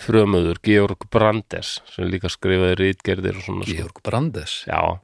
frömuður, 0.00 0.60
Georg 0.64 1.06
Brandes 1.12 1.78
sem 1.90 2.08
líka 2.08 2.30
skrifaði 2.32 2.78
rítgerðir 2.78 3.40
og 3.40 3.46
svona 3.46 3.66
sko. 3.66 3.76
Georg 3.76 4.02
Brandes? 4.06 4.54
Já, 4.70 5.00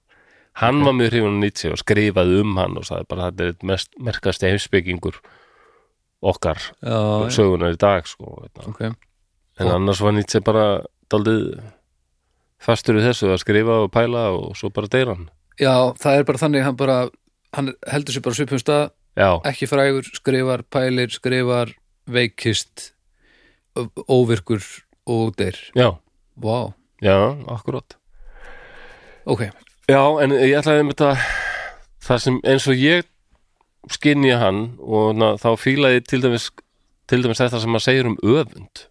hann 0.62 0.84
var 0.86 0.94
mjög 0.96 1.12
hrifun 1.12 1.40
Nietzsche 1.42 1.72
og 1.74 1.80
skrifaði 1.82 2.40
um 2.42 2.54
hann 2.60 2.78
og 2.80 2.86
sagði 2.88 3.10
bara 3.10 3.30
þetta 3.30 3.44
er 3.44 3.52
eitt 3.52 3.66
mest 3.72 3.98
merkasti 4.00 4.48
heimspekingur 4.48 5.18
okkar 6.26 6.62
já, 6.62 6.96
já, 6.96 7.34
sögunar 7.36 7.74
í 7.76 7.80
dag 7.80 8.08
sko, 8.08 8.38
veitna. 8.40 8.70
ok, 8.72 8.80
en 9.60 9.72
annars 9.74 10.00
var 10.04 10.16
Nietzsche 10.16 10.40
bara 10.46 10.66
daldið 11.12 11.58
fastur 12.62 12.98
í 13.00 13.04
þessu 13.04 13.30
að 13.32 13.42
skrifa 13.42 13.80
og 13.84 13.90
pæla 13.94 14.26
og 14.36 14.56
svo 14.58 14.70
bara 14.74 14.90
deyra 14.92 15.16
hann. 15.16 15.28
Já, 15.60 15.92
það 16.00 16.18
er 16.20 16.26
bara 16.28 16.42
þannig 16.42 16.66
hann 16.66 16.78
bara, 16.78 16.96
hann 17.56 17.72
heldur 17.90 18.16
sér 18.16 18.24
bara 18.26 18.38
svipum 18.38 18.60
stað. 18.62 18.90
Já, 19.16 19.30
ekki 19.48 19.68
frægur, 19.70 20.08
skrifar, 20.18 20.64
pælir, 20.68 21.12
skrifar 21.14 21.72
veikist 22.12 22.90
óvirkur 24.08 24.64
og 25.08 25.36
deyr. 25.38 25.56
Já, 25.76 25.94
Vá, 26.36 26.74
já, 27.00 27.16
akkurat. 27.48 27.96
Ok, 29.24 29.48
Já, 29.86 30.02
en 30.18 30.32
ég 30.34 30.56
ætlaði 30.58 30.82
með 30.82 30.96
þetta 30.98 31.10
það 32.02 32.22
sem 32.24 32.38
eins 32.42 32.64
og 32.66 32.80
ég 32.80 33.06
skinja 33.94 34.40
hann 34.40 34.60
og 34.82 35.12
na, 35.14 35.28
þá 35.38 35.52
fílaði 35.62 36.00
til 36.02 36.18
dæmis, 36.24 36.48
til 37.06 37.20
dæmis 37.22 37.38
þetta 37.38 37.60
sem 37.62 37.70
maður 37.70 37.84
segir 37.84 38.08
um 38.10 38.16
öfund 38.18 38.82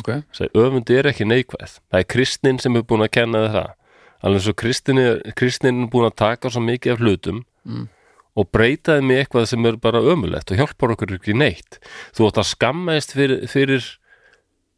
ok. 0.00 0.10
Sæði, 0.36 0.50
öfund 0.64 0.90
er 0.96 1.08
ekki 1.12 1.26
neikvæð. 1.28 1.76
Það 1.92 2.00
er 2.02 2.08
kristnin 2.14 2.58
sem 2.62 2.76
er 2.80 2.82
búin 2.88 3.04
að 3.06 3.12
kenna 3.18 3.44
það. 3.54 3.70
Alveg 4.26 4.42
svo 4.44 4.52
kristnin 4.60 4.98
er, 5.00 5.20
kristnin 5.38 5.84
er 5.86 5.88
búin 5.92 6.08
að 6.10 6.16
taka 6.20 6.50
svo 6.52 6.60
mikið 6.64 6.92
af 6.96 7.00
hlutum 7.04 7.44
Mm. 7.66 7.88
og 8.40 8.46
breyta 8.52 8.94
þeim 8.96 9.10
í 9.12 9.16
eitthvað 9.20 9.46
sem 9.50 9.66
er 9.68 9.76
bara 9.76 10.00
ömulegt 10.00 10.50
og 10.50 10.56
hjálpar 10.56 10.94
okkur 10.94 11.10
ekki 11.18 11.34
neitt. 11.36 11.76
Þú 12.16 12.28
átt 12.30 12.38
að 12.40 12.46
skammaðist 12.54 13.12
fyrir, 13.12 13.42
fyrir 13.52 13.84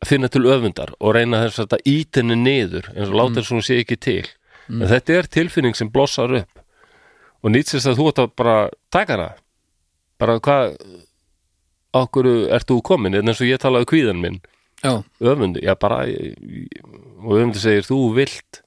að 0.02 0.08
finna 0.10 0.28
til 0.28 0.42
öfundar 0.50 0.90
og 0.98 1.14
reyna 1.14 1.44
þess 1.44 1.60
að 1.68 1.84
ítinni 1.86 2.34
niður 2.42 2.88
eins 2.96 3.06
og 3.12 3.14
láta 3.14 3.38
þess 3.38 3.52
að 3.52 3.54
hún 3.54 3.66
sé 3.68 3.78
ekki 3.84 3.98
til. 4.02 4.24
En 4.68 4.88
þetta 4.90 5.14
er 5.20 5.28
tilfinning 5.30 5.76
sem 5.78 5.90
blossar 5.94 6.34
upp. 6.40 6.58
Og 7.44 7.50
nýtsist 7.54 7.86
að 7.86 7.98
þú 8.00 8.08
átt 8.10 8.18
að 8.24 8.34
bara 8.36 8.56
taka 8.90 9.12
hana 9.16 9.30
bara 10.18 10.40
hvað 10.40 10.76
okkur 11.92 12.28
ert 12.54 12.66
þú 12.70 12.80
komin? 12.86 13.14
En 13.18 13.28
eins 13.28 13.40
og 13.42 13.46
ég 13.50 13.60
talaði 13.62 13.88
kvíðan 13.92 14.20
minn 14.22 14.40
öfundi, 15.20 15.62
já 15.62 15.74
bara 15.78 16.02
og 17.22 17.32
öfundi 17.36 17.60
segir 17.62 17.86
þú 17.86 18.00
vilt 18.16 18.62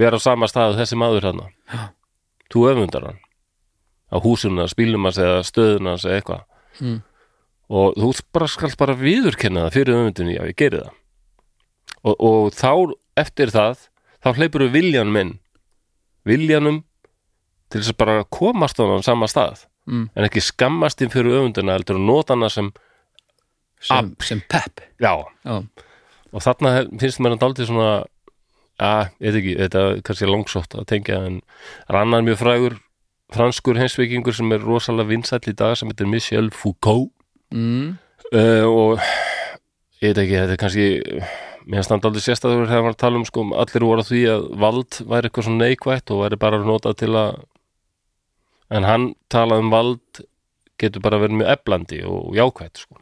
vera 0.00 0.16
á 0.16 0.20
sama 0.20 0.48
stað 0.50 0.78
þessi 0.80 0.96
maður 1.00 1.30
hana 1.30 1.46
Já. 1.72 1.80
þú 2.52 2.64
öfundar 2.72 3.06
hann 3.08 3.20
á 4.10 4.16
húsuna, 4.20 4.66
spílum 4.68 5.04
hans 5.06 5.18
eða 5.22 5.42
stöðuna 5.46 5.96
hans 5.96 6.04
eða 6.08 6.20
eitthvað 6.20 6.46
Mm. 6.80 7.02
og 7.68 7.94
þú 7.98 8.08
bara 8.32 8.46
skalt 8.48 8.76
bara 8.78 8.94
viðurkenna 8.96 9.66
það 9.66 9.74
fyrir 9.74 9.96
öfundinni, 9.98 10.36
já 10.38 10.44
ég 10.48 10.56
geri 10.56 10.78
það 10.80 10.92
og, 12.04 12.14
og 12.20 12.52
þá 12.56 12.72
eftir 13.20 13.50
það, 13.52 13.82
þá 14.24 14.28
hleypur 14.38 14.64
við 14.64 14.72
viljan 14.78 15.10
minn 15.12 15.32
viljanum 16.24 16.78
til 17.70 17.80
þess 17.82 17.92
að 17.92 17.98
bara 18.00 18.24
komast 18.24 18.80
á 18.80 18.86
hann 18.86 19.04
sama 19.04 19.28
stað 19.28 19.66
mm. 19.90 20.06
en 20.14 20.24
ekki 20.28 20.40
skammast 20.40 21.02
inn 21.04 21.12
fyrir 21.12 21.36
öfundina 21.42 21.76
heldur 21.76 21.98
að 22.00 22.06
nota 22.08 22.34
hana 22.38 22.48
sem, 22.48 22.70
sem, 23.80 24.12
sem 24.24 24.42
pepp 24.50 24.82
já, 25.00 25.12
já, 25.44 25.56
og 26.30 26.44
þarna 26.44 26.74
finnst 27.00 27.20
mér 27.20 27.34
hann 27.34 27.42
daldið 27.42 27.70
svona 27.70 27.90
að, 28.80 29.10
ég 29.20 29.34
veit 29.34 29.40
ekki, 29.40 29.56
þetta 29.60 29.82
er 29.86 30.04
kannski 30.06 30.30
langsótt 30.30 30.76
að 30.78 30.88
tengja 30.92 31.20
en 31.28 31.40
það 31.42 31.94
er 31.94 32.00
annar 32.02 32.24
mjög 32.26 32.40
frægur 32.40 32.78
franskur 33.34 33.78
heimsveikingur 33.78 34.34
sem 34.36 34.54
er 34.54 34.64
rosalega 34.64 35.12
vinsæll 35.12 35.52
í 35.52 35.56
dag 35.56 35.76
sem 35.78 35.90
heitir 35.90 36.08
Michel 36.10 36.50
Foucault 36.54 37.12
mm. 37.54 37.92
uh, 38.32 38.66
og 38.66 38.98
ég 40.00 40.10
veit 40.10 40.22
ekki, 40.24 40.40
þetta 40.40 40.56
er 40.56 40.62
kannski 40.64 40.88
mér 41.66 41.80
finnst 41.80 41.94
hann 41.94 42.02
daldið 42.02 42.26
sérstæður 42.26 42.66
þegar 42.66 42.86
hann 42.86 42.94
að 42.94 43.00
tala 43.04 43.20
um 43.20 43.28
sko, 43.28 43.44
allir 43.62 43.86
voru 43.86 44.02
að 44.02 44.10
því 44.10 44.22
að 44.32 44.48
vald 44.64 45.00
væri 45.12 45.28
eitthvað 45.28 45.46
svona 45.46 45.68
neikvætt 45.68 46.14
og 46.14 46.24
væri 46.24 46.40
bara 46.40 46.60
að 46.60 46.68
nota 46.70 46.94
til 46.98 47.12
að 47.14 47.40
en 48.70 48.86
hann 48.86 49.06
talaði 49.32 49.66
um 49.66 49.72
vald 49.74 50.22
getur 50.80 51.04
bara 51.04 51.20
verið 51.20 51.40
mjög 51.40 51.52
eflandi 51.54 52.00
og 52.08 52.36
jákvætt 52.38 52.84
sko. 52.84 53.00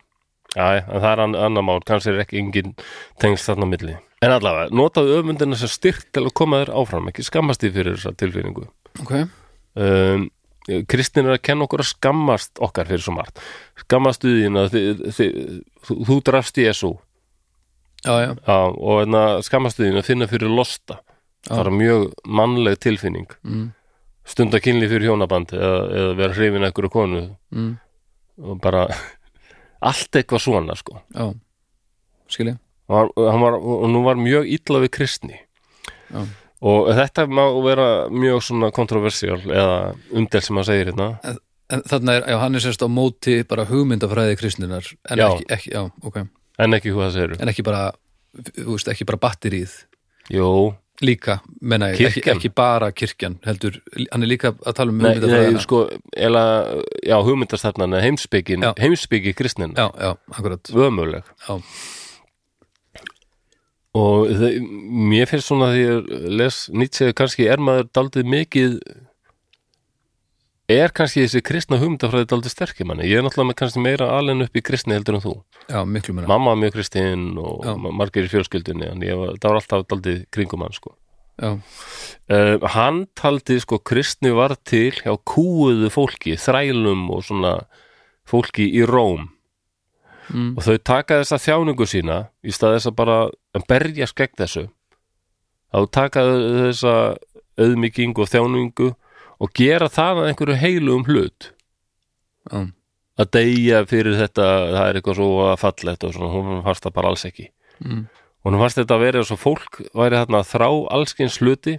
Já, 0.57 0.79
en 0.81 1.01
það 1.03 1.11
er 1.13 1.21
ann- 1.27 1.37
annar 1.37 1.63
mál, 1.67 1.81
kannski 1.85 2.09
er 2.15 2.23
ekki 2.25 2.39
engin 2.41 2.75
tengst 3.21 3.49
þarna 3.51 3.67
á 3.69 3.73
milli. 3.75 3.97
En 4.23 4.33
allavega, 4.35 4.71
notaðu 4.75 5.19
öfundina 5.21 5.55
sem 5.57 5.69
styrk 5.69 6.07
til 6.13 6.25
að 6.25 6.33
koma 6.35 6.63
þér 6.65 6.73
áfram, 6.81 7.09
ekki 7.13 7.23
skammast 7.27 7.61
því 7.63 7.71
fyrir 7.77 7.97
þessa 7.99 8.17
tilfinningu. 8.17 8.69
ok, 9.03 9.29
Um, 9.79 10.31
Kristin 10.91 11.27
er 11.29 11.37
að 11.37 11.43
kenna 11.47 11.65
okkur 11.69 11.81
að 11.85 11.87
skammast 11.93 12.59
okkar 12.61 12.89
fyrir 12.89 13.01
svo 13.05 13.13
margt. 13.15 13.39
Skammast 13.79 14.25
þín 14.25 14.57
að 14.59 14.75
þú, 15.87 16.17
drafst 16.27 16.57
Jésu 16.59 16.91
já, 18.05 18.15
já, 18.27 18.33
Já, 18.47 18.57
og 18.75 19.03
enna 19.05 19.23
skammast 19.47 19.79
þín 19.79 20.01
að 20.01 20.05
finna 20.09 20.27
fyrir 20.27 20.51
losta. 20.51 20.99
Það 21.47 21.63
er 21.67 21.71
mjög 21.79 22.09
mannleg 22.27 22.79
tilfinning. 22.83 23.29
mm. 23.45 23.69
Stunda 24.29 24.59
kynli 24.61 24.89
fyrir 24.91 25.09
hjónaband 25.09 25.55
eða, 25.57 25.79
eða 25.95 26.17
vera 26.19 26.35
hrifin 26.35 26.67
ekkur 26.69 26.91
konu 26.93 27.37
Mm. 27.55 27.79
og 28.43 28.61
bara 28.61 28.89
allt 29.81 30.17
eitthvað 30.19 30.43
svona 30.45 30.77
sko. 30.79 31.01
já 31.15 31.35
skilja, 32.29 32.59
hann 32.89 33.41
var, 33.43 33.57
og 33.57 33.89
nú 33.93 34.03
var 34.05 34.19
mjög 34.21 34.49
illa 34.53 34.83
við 34.85 34.91
kristni. 34.99 35.39
Já. 36.13 36.23
og 36.65 36.89
þetta 36.97 37.27
má 37.29 37.45
vera 37.65 37.89
mjög 38.11 38.43
svona 38.43 38.71
kontroversiál 38.75 39.39
eða 39.45 39.95
umdel 40.17 40.43
sem 40.43 40.57
hann 40.57 40.67
segir 40.67 40.91
hérna. 40.91 41.13
En 41.69 41.83
þarna 41.85 42.15
er, 42.17 42.25
já, 42.33 42.37
hann 42.41 42.57
er 42.57 42.65
sérst 42.65 42.81
á 42.81 42.89
móti 42.89 43.43
bara 43.49 43.67
hugmyndafræði 43.69 44.39
kristninar 44.41 44.87
en 45.11 45.21
Já. 45.21 45.27
ekki, 45.29 45.45
ekki, 45.53 45.73
já, 45.75 45.83
ok. 46.03 46.17
En 46.59 46.75
ekki 46.75 46.95
hvað 46.95 47.05
það 47.11 47.17
segir 47.19 47.35
en 47.45 47.53
ekki 47.53 47.65
bara, 47.67 47.83
þú 48.57 48.71
veist, 48.73 48.89
ekki 48.89 49.05
bara 49.09 49.21
batterið 49.21 49.75
Jú, 50.33 50.49
líka, 51.05 51.39
menna 51.63 51.93
ég, 51.93 52.01
ekki, 52.09 52.23
ekki 52.33 52.51
bara 52.57 52.89
kirkjan 52.97 53.37
heldur, 53.47 53.77
hann 54.11 54.25
er 54.27 54.31
líka 54.31 54.53
að 54.67 54.79
tala 54.81 54.91
um 54.95 54.99
nei, 54.99 55.05
nei 55.05 55.15
hugmyndafræðina 55.19 55.63
sko 55.63 55.83
eða, 56.29 56.43
já, 57.07 57.17
hugmyndastefnan 57.23 57.95
heimspekin, 58.03 58.67
Já. 58.67 58.73
heimspeki 58.83 59.35
kristnin 59.39 59.77
já, 59.79 59.87
já, 59.95 60.11
akkurat. 60.35 60.73
Ömuleg 60.75 61.29
já, 61.47 61.59
og 63.99 64.33
þau, 64.39 64.51
mér 65.11 65.31
finnst 65.31 65.49
svona 65.51 65.71
því 65.75 65.85
að 65.93 66.11
les 66.41 66.59
Nietzsche 66.75 67.13
kannski 67.17 67.47
er 67.51 67.63
maður 67.63 67.89
daldið 67.97 68.29
mikið 68.35 68.75
er 70.69 70.93
kannski 70.93 71.23
þessi 71.25 71.41
kristna 71.45 71.79
hugmyndafræði 71.81 72.29
daldið 72.29 72.53
sterkir 72.53 72.89
manni, 72.89 73.07
ég 73.09 73.21
er 73.21 73.25
náttúrulega 73.25 73.57
kannski 73.63 73.81
meira 73.81 74.11
alveg 74.19 74.45
upp 74.45 74.59
í 74.61 74.63
kristni 74.65 74.97
heldur 74.97 75.17
en 75.17 75.25
þú. 75.25 75.35
Já, 75.69 75.81
mamma 76.29 76.55
mjög 76.61 76.75
kristin 76.77 77.39
og 77.41 77.65
Já. 77.65 77.73
ma- 77.81 77.93
margir 78.03 78.29
í 78.29 78.33
fjölskyldunni 78.33 78.91
en 78.91 79.01
var, 79.01 79.35
það 79.41 79.49
var 79.49 79.61
alltaf 79.63 79.87
daldið 79.89 80.27
kringum 80.35 80.65
hann 80.67 80.77
sko. 80.77 80.95
uh, 82.29 82.59
hann 82.75 83.07
taldi 83.15 83.61
sko 83.63 83.79
kristni 83.79 84.33
var 84.35 84.57
til 84.65 84.91
hjá 84.93 85.17
kúuðu 85.25 85.89
fólki 85.95 86.37
þrælum 86.37 87.09
og 87.15 87.25
svona 87.25 87.55
fólki 88.29 88.69
í 88.69 88.85
Róm. 88.85 89.31
Mm, 90.29 90.59
og 90.59 90.65
þau 90.67 90.77
taka 90.85 91.23
þessa 91.23 91.39
þjáningu 91.41 91.87
sína 91.89 92.19
í 92.45 92.53
stað 92.53 92.77
þess 92.77 92.91
að 92.91 92.97
bara 92.99 93.19
berjast 93.71 94.15
gegn 94.19 94.37
þessu. 94.37 94.69
Þá 95.73 95.79
taka 95.91 96.21
þessa 96.29 96.95
auðmykingu 97.57 98.21
og 98.21 98.29
þjáningu 98.29 98.91
og 99.39 99.53
gera 99.55 99.89
það 99.93 100.23
að 100.23 100.29
einhverju 100.31 100.59
heilum 100.63 101.07
hlut. 101.09 101.53
Já, 102.49 102.67
að 103.19 103.31
deyja 103.35 103.83
fyrir 103.91 104.17
þetta 104.19 104.47
það 104.47 104.85
er 104.85 104.99
eitthvað 104.99 105.19
svo 105.19 105.51
fallegt 105.59 106.07
og 106.07 106.15
svona, 106.15 106.31
hún 106.35 106.65
fannst 106.67 106.87
það 106.87 106.97
bara 106.99 107.13
alls 107.13 107.27
ekki. 107.29 107.51
Mm. 107.79 108.09
og 108.43 108.49
hún 108.51 108.59
fannst 108.59 108.79
þetta 108.81 108.97
að 108.97 109.05
vera 109.05 109.21
svo 109.27 109.37
fólk 109.39 109.77
væri 109.95 110.19
þarna 110.19 110.41
að 110.41 110.49
þrá 110.51 110.69
allskins 110.97 111.37
hluti 111.39 111.77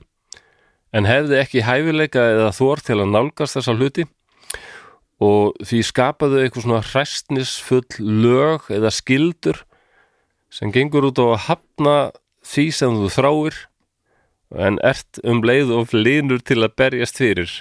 en 0.96 1.08
hefði 1.10 1.36
ekki 1.42 1.64
hæfileika 1.68 2.24
eða 2.38 2.54
þór 2.56 2.84
til 2.88 2.98
að 3.02 3.12
nálgast 3.14 3.58
þessa 3.58 3.76
hluti. 3.76 4.06
Og 5.20 5.58
því 5.68 5.82
skapaðu 5.84 6.40
eitthvað 6.40 6.64
svona 6.64 6.86
hræstnisfull 6.88 7.98
lög 8.00 8.70
eða 8.72 8.92
skildur 8.96 9.60
sem 10.50 10.72
gengur 10.72 11.10
út 11.10 11.20
á 11.20 11.26
að 11.28 11.42
hafna 11.50 11.96
því 12.48 12.66
sem 12.78 12.96
þú 12.96 13.10
þráir 13.12 13.58
en 14.58 14.80
ert 14.84 15.20
um 15.24 15.42
leið 15.46 15.70
og 15.76 15.94
linur 15.94 16.40
til 16.42 16.64
að 16.66 16.74
berjast 16.80 17.20
fyrir. 17.22 17.52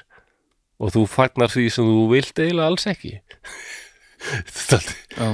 Og 0.78 0.92
þú 0.94 1.02
fagnar 1.10 1.50
því 1.50 1.66
sem 1.74 1.84
þú 1.84 2.04
vilt 2.12 2.38
eiginlega 2.38 2.70
alls 2.70 2.86
ekki. 2.86 3.18
Er 4.18 4.82
já, 5.18 5.28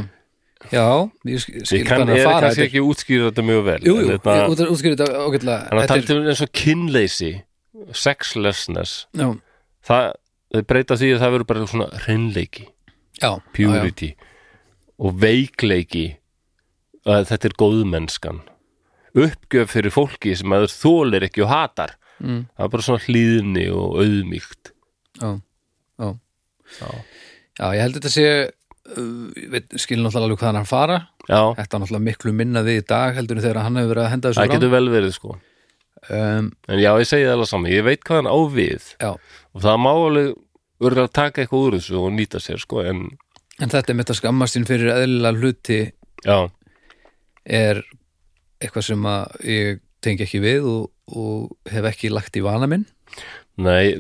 já 0.72 0.84
ég 1.24 1.44
ég 1.72 1.86
kann 1.88 2.08
er 2.08 2.24
fara. 2.24 2.40
kannski 2.48 2.60
þetta. 2.60 2.68
ekki 2.68 2.82
útskýra 2.84 3.28
þetta 3.30 3.44
mjög 3.48 3.62
vel 3.64 3.78
jú, 3.84 3.94
jú, 4.00 4.08
þetta- 4.10 4.34
ég 4.36 4.52
út- 4.52 4.70
útskýrði 4.74 4.96
þetta 4.98 5.22
ágætlega. 5.24 5.68
Þannig 5.68 5.82
að 5.84 5.88
tala 5.88 6.02
til 6.08 6.18
eins 6.28 6.42
og 6.44 6.52
kynleysi 6.52 7.30
sexlessness 7.92 9.06
já, 9.12 9.28
það, 9.88 10.12
breyta 10.68 10.96
því 11.00 11.10
að 11.14 11.20
það 11.24 11.32
verður 11.34 11.46
bara 11.52 11.66
svona 11.66 11.88
hreinleiki, 12.04 12.66
já, 13.20 13.28
já, 13.28 13.40
purity 13.56 14.14
og 14.98 15.16
veikleiki. 15.20 16.06
Að 17.04 17.26
þetta 17.28 17.44
er 17.50 17.56
góðmennskan 17.60 18.38
uppgjöf 19.14 19.72
fyrir 19.74 19.94
fólki 19.94 20.34
sem 20.38 20.52
að 20.54 20.66
þau 20.66 20.74
þólir 20.82 21.28
ekki 21.28 21.44
og 21.44 21.52
hatar. 21.52 21.96
Mm. 22.22 22.44
það 22.54 22.66
er 22.66 22.70
bara 22.70 22.84
svona 22.86 23.02
hlýðni 23.02 23.64
og 23.74 23.96
auðmíkt 23.98 24.68
já, 25.18 25.30
já. 25.98 26.10
Já. 26.78 26.90
já, 27.58 27.64
ég 27.74 27.80
held 27.82 27.96
þetta 27.98 28.12
sé 28.14 28.26
uh, 28.46 29.32
ég 29.34 29.48
veit, 29.50 29.74
skil 29.82 29.98
náttúrulega 29.98 30.28
alveg 30.28 30.38
hvað 30.38 30.50
hann 30.52 30.60
að 30.60 30.70
fara. 30.70 31.00
Já, 31.26 31.40
þetta 31.58 31.76
er 31.76 31.82
náttúrulega 31.82 32.06
miklu 32.06 32.36
minna 32.38 32.62
við 32.66 32.78
í 32.84 32.86
dag 32.92 33.18
heldur 33.18 33.40
en 33.40 33.46
þegar 33.48 33.60
hann 33.66 33.80
hefur 33.80 33.92
verið 33.94 34.04
að 34.04 34.14
henda 34.14 34.30
þessu 34.30 34.42
það 34.44 34.54
getur 34.54 34.72
vel 34.76 34.86
verið 34.94 35.16
sko. 35.18 35.36
Um, 36.04 36.48
en 36.68 36.80
já, 36.84 36.90
ég 37.00 37.08
segi 37.08 37.26
það 37.26 37.34
alveg 37.34 37.50
saman, 37.50 37.74
ég 37.74 37.86
veit 37.88 38.06
hvað 38.06 38.22
hann 38.22 38.30
á 38.30 38.38
við. 38.54 38.88
Já, 39.02 39.10
og 39.54 39.66
það 39.66 39.82
má 39.82 39.90
alveg 39.92 40.32
verður 40.84 41.06
að 41.06 41.14
taka 41.16 41.42
eitthvað 41.42 41.66
úr 41.66 41.78
þessu 41.78 42.00
og 42.00 42.10
nýta 42.14 42.40
sér 42.42 42.62
sko 42.62 42.82
en 42.84 43.06
en 43.62 43.70
þetta 43.70 43.92
er 43.92 43.98
mitt 43.98 44.10
að 44.10 44.18
skammast 44.18 44.56
sín 44.56 44.66
fyrir 44.68 44.90
eðlilega 44.94 45.40
hluti 45.40 45.80
já, 46.26 46.38
er 47.44 47.82
eitthvað 48.64 48.88
sem 48.90 49.10
að 49.10 49.36
ég 49.54 49.82
tengi 50.04 50.26
ekki 50.26 50.40
við 50.44 50.68
og, 50.68 50.88
og 51.16 51.72
hef 51.72 51.90
ekki 51.92 52.12
lagt 52.12 52.36
í 52.36 52.42
vana 52.44 52.68
minn. 52.70 52.84
Nei, 53.60 53.94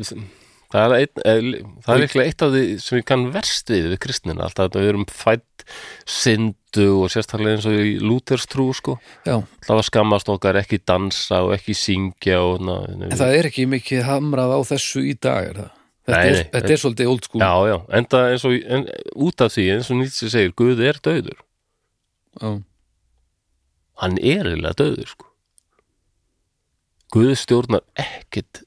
það 0.74 0.84
er, 0.84 0.94
ein, 0.98 1.20
eh, 1.22 1.60
það 1.86 2.02
er 2.04 2.22
eitt 2.24 2.42
af 2.42 2.52
því 2.52 2.62
sem 2.82 2.98
ég 2.98 3.06
kann 3.06 3.28
verst 3.34 3.70
við 3.70 3.92
við 3.92 4.00
kristnina, 4.02 4.48
alltaf 4.48 4.66
þetta 4.68 4.82
við 4.82 4.90
erum 4.90 5.06
fætt 5.12 5.64
syndu 6.10 6.88
og 6.98 7.12
sérstaklega 7.14 7.56
eins 7.60 7.68
og 7.70 7.78
í 7.78 7.94
Lúthers 8.02 8.48
trú 8.50 8.66
sko, 8.76 8.96
já, 9.24 9.38
það 9.64 9.78
var 9.78 9.86
skammast 9.86 10.32
okkar 10.34 10.58
ekki 10.60 10.80
dansa 10.82 11.44
og 11.46 11.54
ekki 11.56 11.76
syngja 11.78 12.40
og 12.42 12.66
na, 12.66 12.76
en 12.90 13.14
það 13.14 13.38
er 13.38 13.48
ekki 13.52 13.68
mikið 13.70 14.04
hamrað 14.08 14.56
á 14.58 14.60
þessu 14.74 15.06
í 15.06 15.14
dag 15.14 15.52
er 15.52 15.62
það? 15.62 15.72
Þetta, 16.04 16.16
Nei, 16.18 16.26
er, 16.28 16.34
nei. 16.36 16.48
þetta 16.52 16.72
er 16.74 16.80
svolítið 16.82 17.08
old 17.08 17.24
school. 17.24 17.40
Já, 17.40 17.52
já, 17.70 17.76
enda 17.96 18.18
eins 18.28 18.42
og 18.44 18.56
en, 18.76 18.82
út 19.24 19.40
af 19.46 19.54
því, 19.54 19.62
eins 19.72 19.86
og 19.88 19.96
Nietzsche 20.02 20.26
segir 20.34 20.50
Guð 20.58 20.82
er 20.84 20.98
döður, 21.06 21.38
já, 22.42 22.50
hann 24.04 24.18
er 24.20 24.46
eiginlega 24.50 24.78
döður 24.80 25.10
sko. 25.10 25.30
Guð 27.14 27.34
stjórnar 27.38 27.84
ekkit 27.98 28.64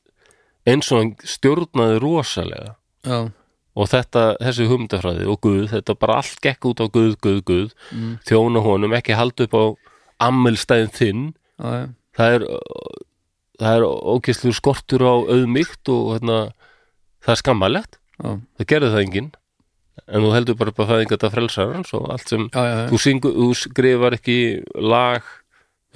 eins 0.68 0.92
og 0.92 1.02
hann 1.02 1.16
stjórnaði 1.24 2.00
rosalega. 2.04 2.76
Já, 3.08 3.20
og 3.78 3.90
þetta, 3.92 4.24
þessi 4.42 4.66
hugmyndafræði 4.68 5.28
og 5.30 5.42
Guð, 5.46 5.68
þetta 5.76 5.96
bara 6.02 6.20
allt 6.24 6.40
gekk 6.44 6.66
út 6.72 6.82
á 6.82 6.86
Guð, 6.90 7.14
Guð, 7.22 7.42
Guð. 7.46 7.76
Mm, 7.94 8.16
þjóna 8.26 8.64
honum, 8.66 8.96
ekki 8.98 9.16
halda 9.16 9.46
upp 9.46 9.54
á 9.54 9.66
ammælstæðin 10.28 10.96
þinn. 10.96 11.28
Já, 11.62 11.68
já, 11.78 11.86
það 12.18 12.38
er 12.38 12.48
það 13.58 13.80
er 13.80 13.86
ókesslu 13.88 14.54
skortur 14.56 15.04
á 15.06 15.14
auðmygt 15.18 15.90
og 15.94 16.14
hérna, 16.16 16.38
það 17.26 17.34
er 17.34 17.42
skammalegt 17.42 17.98
já, 17.98 18.30
það 18.60 18.70
gerði 18.72 18.92
það 18.94 19.04
enginn 19.06 19.30
en 20.06 20.24
þú 20.26 20.32
heldur 20.36 20.58
bara 20.60 20.74
að 20.74 20.90
fæðinga 20.92 21.14
þetta 21.16 21.32
frelsarans 21.34 21.94
og 21.98 22.10
allt 22.14 22.32
sem, 22.32 22.44
já, 22.54 22.62
já, 22.64 22.74
já. 22.82 22.88
þú, 22.92 23.00
syngu, 23.06 23.32
þú 23.38 23.48
skrifar 23.62 24.18
ekki 24.18 24.38
lag 24.76 25.32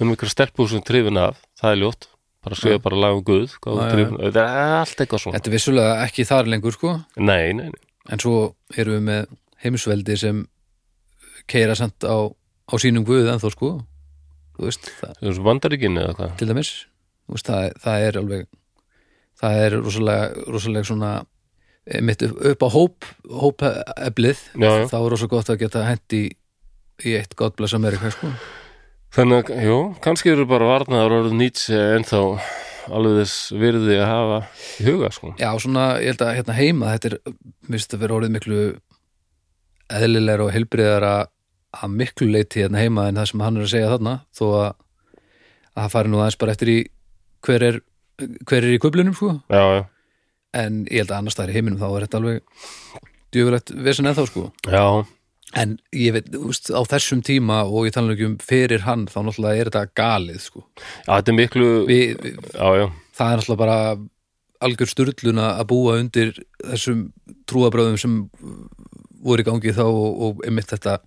um 0.02 0.12
ykkur 0.14 0.32
stelpur 0.32 0.70
sem 0.72 0.82
trifin 0.86 1.20
af, 1.20 1.38
það 1.60 1.74
er 1.76 1.80
ljótt. 1.84 2.08
Bara 2.42 2.58
skrifa 2.58 2.82
bara 2.82 2.98
lag 2.98 3.14
um 3.14 3.22
Guð 3.22 3.52
trefin- 3.62 4.18
þetta 4.18 4.42
er 4.42 4.72
allt 4.80 5.02
eitthvað 5.04 5.22
svona. 5.22 5.36
Þetta 5.38 5.50
er 5.50 5.54
vissulega 5.54 5.92
ekki 6.08 6.26
þar 6.26 6.50
lengur 6.50 6.74
sko. 6.74 6.94
Nei, 7.16 7.52
nei, 7.54 7.68
nei, 7.70 7.82
en 8.10 8.18
svo 8.22 8.54
erum 8.74 8.96
við 8.98 9.04
með 9.06 9.36
heimsveldi 9.62 10.16
sem 10.18 10.40
keira 11.46 11.76
samt 11.78 12.02
á, 12.02 12.18
á 12.26 12.74
sínum 12.82 13.06
guð 13.06 13.30
en 13.30 13.38
þó 13.42 13.50
sko. 13.54 13.70
Þú 14.58 14.66
veist, 14.66 14.90
það, 14.98 15.14
það 15.22 15.28
er 16.26 16.34
til 16.40 16.50
dæmis. 16.50 16.72
Veist, 17.30 17.46
það, 17.46 17.70
það 17.84 18.06
er 18.08 18.18
alveg 18.20 18.48
það 19.42 19.58
er 19.64 19.76
rosalega, 19.80 20.26
rosalega 20.54 20.88
svona 20.90 21.12
mitt 22.02 22.22
upp, 22.22 22.62
á 22.62 22.68
hóp 22.70 23.06
já. 24.54 24.86
þá 24.86 24.98
er 24.98 25.08
rosalega 25.10 25.32
gott 25.32 25.50
að 25.50 25.62
geta 25.64 25.86
hendi 25.86 26.24
í 27.02 27.14
eitt 27.18 27.34
God 27.38 27.56
bless 27.58 27.74
America 27.74 28.12
sko. 28.14 28.30
Þannig 29.12 29.50
að, 29.50 29.64
jú, 29.66 29.78
kannski 30.04 30.32
eru 30.32 30.46
bara 30.48 30.68
varnaðar 30.70 31.18
orðið 31.18 31.34
Nietzsche 31.40 31.80
en 31.96 32.06
þá 32.08 32.20
alveg 32.92 33.18
þess 33.20 33.52
virði 33.54 33.98
að 34.00 34.08
hafa 34.08 34.38
í 34.80 34.86
huga, 34.86 35.10
sko. 35.14 35.34
Já, 35.40 35.50
svona, 35.62 35.84
ég 36.02 36.14
held 36.14 36.24
að 36.24 36.34
hérna 36.38 36.56
heima 36.56 36.94
þetta 36.94 37.10
er, 37.10 37.36
minnst 37.68 37.94
að 37.94 38.04
vera 38.04 38.16
orðið 38.16 38.34
miklu 38.38 38.62
eðlilegra 39.92 40.46
og 40.46 40.54
heilbriðara 40.54 41.12
að 41.82 41.94
miklu 41.98 42.28
leiti 42.30 42.62
hérna 42.62 42.82
heima 42.82 43.08
en 43.08 43.20
það 43.20 43.30
sem 43.30 43.44
hann 43.44 43.58
er 43.58 43.66
að 43.66 43.72
segja 43.74 43.92
þarna 43.92 44.14
þó 44.36 44.44
að, 44.48 44.68
að 45.72 45.82
það 45.82 45.94
fari 45.96 46.12
nú 46.12 46.20
aðeins 46.20 46.40
bara 46.40 46.56
eftir 46.56 46.72
í 46.72 46.78
hver 47.42 47.66
er, 47.68 47.80
hver 48.48 48.62
er 48.62 48.76
í 48.76 48.80
kublunum 48.82 49.16
sko. 49.18 49.34
Já, 49.52 49.62
já, 49.76 49.82
en 50.56 50.84
ég 50.90 51.02
held 51.02 51.12
að 51.12 51.18
annars 51.18 51.36
staðar 51.36 51.52
í 51.52 51.56
heiminum 51.58 51.80
þá 51.80 51.88
er 51.88 52.06
þetta 52.06 52.20
alveg 52.20 53.02
djöfulegt 53.32 53.74
vesen 53.86 54.08
ennþá 54.10 54.24
sko. 54.28 54.46
Já, 54.68 54.84
en 55.62 55.76
ég 55.96 56.16
veit, 56.16 56.30
veist, 56.32 56.70
á 56.72 56.80
þessum 56.88 57.22
tíma 57.24 57.62
og 57.68 57.88
ég 57.88 57.96
tala 57.96 58.14
ekki 58.14 58.28
um 58.30 58.38
fyrir 58.40 58.86
hann 58.86 59.06
þá 59.10 59.18
náttúrulega 59.26 59.60
er 59.60 59.70
þetta 59.70 59.84
galið 59.98 60.40
sko. 60.46 60.64
Já, 61.06 61.12
þetta 61.12 61.32
er 61.32 61.38
miklu 61.38 61.70
Vi, 61.88 62.00
vi, 62.22 62.34
já, 62.52 62.68
já, 62.80 62.86
það 63.18 63.32
er 63.34 63.42
náttúrulega 63.42 63.62
bara 63.64 63.78
algjör 64.62 64.92
sturluna 64.92 65.52
að 65.58 65.68
búa 65.72 65.98
undir 65.98 66.34
þessum 66.60 67.06
trúabröðum 67.50 67.98
sem 67.98 68.18
voru 69.22 69.42
í 69.42 69.46
gangi 69.46 69.74
þá 69.74 69.84
og, 69.88 70.10
og 70.26 70.44
einmitt 70.46 70.70
þetta 70.70 71.00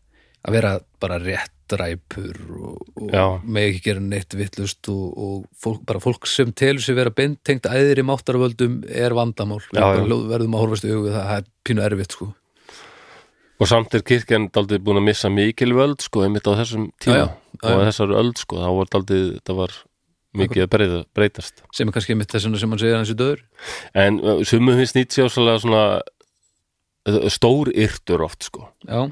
að 0.45 0.57
vera 0.57 0.73
bara 1.01 1.21
réttræpur 1.66 2.38
og, 2.59 2.82
og 2.95 3.43
með 3.43 3.70
ekki 3.70 3.82
gera 3.88 4.03
neitt 4.03 4.36
vittlust 4.38 4.89
og, 4.91 5.05
og 5.18 5.45
fólk, 5.61 5.84
bara 5.88 6.01
fólk 6.03 6.28
sem 6.30 6.51
telur 6.53 6.84
sig 6.84 6.95
vera 6.95 7.13
beintengt 7.13 7.66
æðri 7.66 8.05
máttarvöldum 8.05 8.84
er 8.88 9.16
vandamál. 9.18 9.61
Já, 9.74 9.95
já. 9.97 10.03
Verðum 10.05 10.55
að 10.55 10.63
horfast 10.66 10.86
í 10.86 10.91
við 10.91 11.13
það, 11.13 11.26
það 11.26 11.39
er 11.39 11.49
pínu 11.66 11.86
erfitt 11.86 12.16
sko. 12.18 12.30
Og 13.55 13.70
samt 13.72 13.95
er 13.95 14.03
kirkjan 14.03 14.49
daldið 14.51 14.84
búin 14.84 14.99
að 14.99 15.07
missa 15.07 15.32
mikil 15.32 15.74
völd, 15.76 16.01
sko, 16.03 16.26
einmitt 16.26 16.47
á 16.47 16.59
þessum 16.59 16.89
tíma. 16.99 17.20
Já, 17.24 17.28
og 17.63 17.84
þessar 17.88 18.16
öld, 18.20 18.39
sko, 18.41 18.59
þá 18.59 18.72
var 18.80 18.89
daldið 18.91 19.28
þetta 19.38 19.59
var 19.61 19.78
mikið 20.36 20.66
að 20.66 20.72
breyta, 20.74 21.03
breytast. 21.16 21.63
Sem 21.74 21.88
er 21.88 21.95
kannski 21.95 22.16
einmitt 22.16 22.34
þess 22.34 22.49
vegna 22.49 22.59
sem 22.59 22.74
hann 22.76 22.82
segir 22.82 22.97
hans 22.99 23.13
í 23.13 23.16
döður 23.16 23.45
en 23.95 24.20
sumum 24.43 24.76
finnst 24.76 24.97
Nietzsche 24.97 25.24
áslega 25.24 25.61
svona 25.63 25.86
stór 27.32 27.72
yrtur 27.72 28.26
oft, 28.26 28.43
sko. 28.49 28.68
Já, 28.84 29.07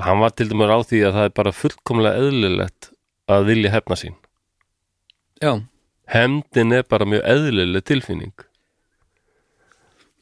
hann 0.00 0.20
var 0.22 0.34
til 0.34 0.48
dæmis 0.50 0.72
á 0.72 0.78
því 0.82 1.00
að 1.06 1.16
það 1.18 1.28
er 1.28 1.36
bara 1.38 1.54
fullkomlega 1.54 2.24
eðlilegt 2.24 2.90
að 3.30 3.46
vilja 3.50 3.72
hefna 3.74 3.98
sín. 3.98 4.16
Já, 5.42 5.52
hefndin 6.10 6.74
er 6.74 6.84
bara 6.88 7.08
mjög 7.08 7.24
eðlileg 7.34 7.86
tilfinning. 7.86 8.34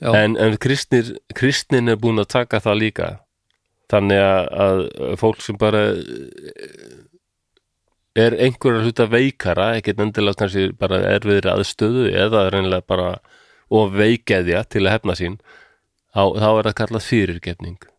Já, 0.03 0.11
en, 0.19 0.37
en 0.37 0.59
kristnir, 0.59 1.15
kristnin 1.39 1.89
er 1.89 2.01
búin 2.01 2.21
að 2.23 2.33
taka 2.35 2.61
það 2.63 2.81
líka. 2.81 3.11
Þannig 3.93 4.23
að, 4.25 4.49
að 4.65 4.83
fólk 5.21 5.43
sem 5.45 5.59
bara 5.61 5.83
eh, 5.93 7.03
er 8.19 8.37
einhverjar 8.41 8.87
hluta 8.87 9.07
veikara 9.09 9.73
ekkert 9.79 10.01
endilega 10.05 10.43
kannski 10.43 10.73
bara 10.81 11.01
erfiðri 11.15 11.53
aðstöðu 11.53 12.09
eða 12.11 12.49
reynilega 12.53 12.89
bara 12.89 13.13
og 13.73 13.95
veikeðja 13.97 14.65
til 14.69 14.85
að 14.87 14.97
hefna 14.97 15.17
sín 15.17 15.39
þá, 16.13 16.25
þá 16.37 16.49
er 16.51 16.67
það 16.69 16.77
kallað 16.81 17.09
fyrirgefning 17.09 17.92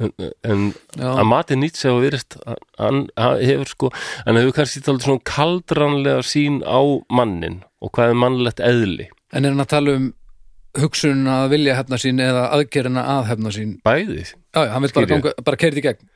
en, 0.00 0.12
en 0.46 0.64
að 0.96 1.26
mati 1.28 1.58
Nietzsche 1.58 1.90
og 1.92 2.00
virðist 2.04 2.38
hann, 2.46 3.04
hann 3.18 3.42
hefur 3.42 3.70
sko 3.70 3.90
hann 4.26 4.40
hefur 4.40 4.56
kannski 4.56 4.82
talað 4.84 5.06
svona 5.06 5.26
kaldranlega 5.28 6.24
sín 6.26 6.62
á 6.64 6.80
mannin 7.12 7.60
og 7.82 7.92
hvað 7.96 8.14
er 8.14 8.18
mannlegt 8.24 8.62
eðli. 8.64 9.10
En 9.32 9.44
er 9.44 9.54
hann 9.54 9.64
að 9.64 9.72
tala 9.74 9.96
um 9.98 10.10
hugsun 10.78 11.26
að 11.28 11.50
vilja 11.52 11.76
hefna 11.76 11.98
sín 12.00 12.22
eða 12.22 12.46
aðgerina 12.56 13.04
að 13.18 13.28
hefna 13.32 13.52
sín? 13.52 13.76
Bæði. 13.84 14.24
Já, 14.24 14.64
já, 14.64 14.72
hann 14.72 14.86
vil 14.86 14.92
bara, 14.96 15.34
bara 15.44 15.60
keirið 15.60 15.82
í 15.82 15.86
gegn. 15.88 16.08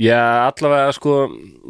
Já, 0.00 0.48
allavega 0.48 0.92
sko 0.96 1.14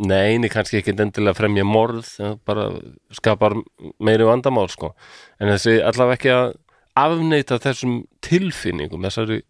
neini, 0.07 0.49
kannski 0.53 0.79
ekki 0.79 0.95
endilega 0.95 1.35
fremja 1.35 1.65
morð 1.67 2.13
bara 2.47 2.69
skapar 3.17 3.57
meiri 3.99 4.29
vandamál 4.29 4.71
sko. 4.71 4.93
En 5.43 5.51
þessi 5.51 5.81
allavega 5.83 6.19
ekki 6.19 6.35
að 6.37 6.53
afneita 7.01 7.59
þessum 7.63 8.05
tilfinningum 8.25 9.09
þessari. 9.09 9.41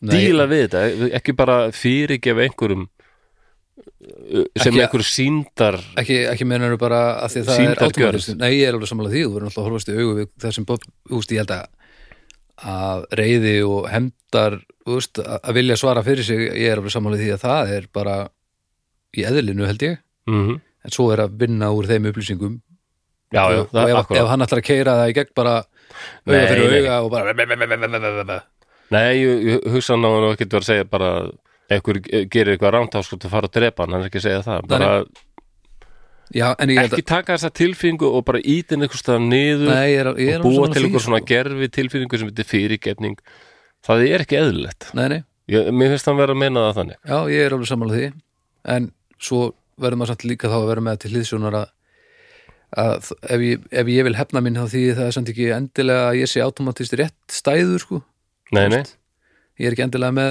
Díla 0.00 0.46
við 0.50 0.62
þetta, 0.68 1.10
ekki 1.20 1.34
bara 1.36 1.56
fyrirgefa 1.76 2.46
einhverjum 2.46 2.86
uh, 2.86 4.44
sem 4.56 4.72
Ekki- 4.72 4.84
einhverju 4.86 5.08
síndar 5.08 5.80
ekki, 6.00 6.22
ekki 6.32 6.46
menar 6.48 6.76
bara 6.80 7.02
að 7.24 7.34
því 7.34 7.42
að 7.42 7.50
það 7.50 7.66
er 7.66 7.84
automatist 7.88 8.32
nei, 8.40 8.48
ég 8.60 8.68
er 8.70 8.78
alveg 8.78 8.88
sammála 8.92 9.12
því, 9.12 9.24
þú 9.26 9.34
verður 9.34 9.46
náttúrulega 9.50 9.66
að 9.66 9.68
horfast 9.70 9.92
í 9.92 9.98
augu 9.98 10.16
við 10.20 10.30
það 10.44 10.56
sem 10.56 10.68
Bob, 10.70 10.88
þú 11.10 11.20
veist, 11.20 11.34
ég 11.36 11.44
held 11.44 11.54
að 11.58 11.68
að 12.70 13.04
reyði 13.16 13.54
og 13.64 13.86
hemdar 13.88 14.58
þú 14.84 14.96
veist, 14.98 15.20
að 15.24 15.54
vilja 15.56 15.76
svara 15.80 16.02
fyrir 16.04 16.26
sig 16.28 16.42
ég 16.44 16.66
er 16.74 16.80
alveg 16.80 16.92
sammála 16.92 17.20
því 17.20 17.30
að 17.36 17.44
það 17.46 17.70
er 17.76 17.86
bara 17.92 18.16
í 19.16 19.24
eðlinu 19.26 19.68
held 19.68 19.86
ég. 19.86 20.02
Mm 20.30 20.58
en 20.80 20.92
svo 20.94 21.10
er 21.12 21.20
að 21.20 21.34
vinna 21.42 21.66
úr 21.76 21.84
þeim 21.84 22.06
upplýsingum. 22.08 22.54
Já, 23.34 23.42
já, 23.52 23.58
og, 23.60 23.74
og 23.76 23.90
ef, 23.92 24.12
ef 24.16 24.28
hann 24.30 24.40
ætlar 24.46 24.60
að 24.62 24.64
keira 24.64 24.94
það 24.96 25.10
í 25.12 25.16
gegn 25.18 25.34
bara 25.36 25.50
auga 26.24 26.38
fyrir 26.48 26.76
auga 26.78 26.94
og 27.04 27.10
bara 27.12 28.38
Nei, 28.90 29.20
ég, 29.22 29.64
hugsa 29.70 29.94
hann 29.94 30.06
á 30.06 30.10
hann 30.10 30.28
ekki 30.32 30.48
að 30.50 30.66
segja 30.66 30.86
bara 30.90 31.10
einhver 31.70 32.00
gerir 32.02 32.56
eitthvað 32.56 32.74
rámt 32.74 32.94
þá 32.94 33.04
sko 33.06 33.18
að 33.20 33.32
fara 33.34 33.50
að 33.50 33.58
drepa 33.58 33.84
hann, 33.84 33.94
hann 33.94 34.06
er 34.06 34.10
ekki 34.10 34.22
að 34.22 34.26
segja 34.26 34.46
það. 34.46 34.70
Bara 34.72 34.90
já, 36.34 36.48
ekki 36.84 37.04
taka 37.06 37.36
þessa 37.36 37.52
tilfinningu 37.60 38.10
og 38.10 38.24
bara 38.26 38.42
ítin 38.42 38.82
eitthvað 38.84 39.04
staðar 39.04 39.24
niður 39.26 39.70
að 39.70 39.78
nei, 39.78 39.90
ég 39.92 40.02
er, 40.02 40.10
ég 40.24 40.34
er 40.34 40.42
og 40.42 40.50
búa 40.50 40.68
til 40.70 40.84
eitthvað 40.84 41.06
svona 41.06 41.22
sko. 41.22 41.30
gerfi 41.30 41.70
tilfinningu 41.78 42.20
sem 42.20 42.30
heitir 42.30 42.50
fyrirgetning 42.50 43.18
það 43.86 44.06
er 44.08 44.24
ekki 44.26 44.38
eðlilegt. 44.40 44.90
Mér 44.94 45.94
finnst 45.94 46.06
hann 46.06 46.20
vera 46.20 46.34
að 46.34 46.42
meina 46.42 46.68
það 46.68 46.76
þannig. 46.80 47.00
Já, 47.02 47.18
ég 47.34 47.44
er 47.46 47.56
alveg 47.56 47.70
sammála 47.70 47.96
því. 47.96 48.10
En 48.70 48.90
svo 49.20 49.40
verður 49.80 50.00
maður 50.00 50.12
samt 50.12 50.26
líka 50.28 50.50
þá 50.50 50.58
að 50.60 50.68
vera 50.70 50.84
með 50.84 51.00
til 51.02 51.12
hlýðsjónar 51.14 51.56
að, 51.60 51.72
að 52.82 53.10
ef, 53.22 53.44
ég, 53.46 53.66
ef 53.82 53.90
ég 53.94 54.06
vil 54.06 54.16
hefna 54.18 54.42
minn 54.44 54.58
þá 54.58 54.66
því 54.74 54.84
það 54.98 55.06
er 55.06 55.16
samt 55.16 55.32
ekki 55.32 55.48
endilega 55.56 56.06
að 56.10 56.18
ég 56.20 56.30
sé 56.30 56.44
automatist 56.44 56.96
rétt 57.00 57.34
stæður 57.34 57.84
sko, 57.84 58.00
nei, 58.56 58.66
nei, 58.72 58.82
ég 59.60 59.68
er 59.68 59.76
ekki 59.76 59.86
endilega 59.86 60.16
með 60.16 60.30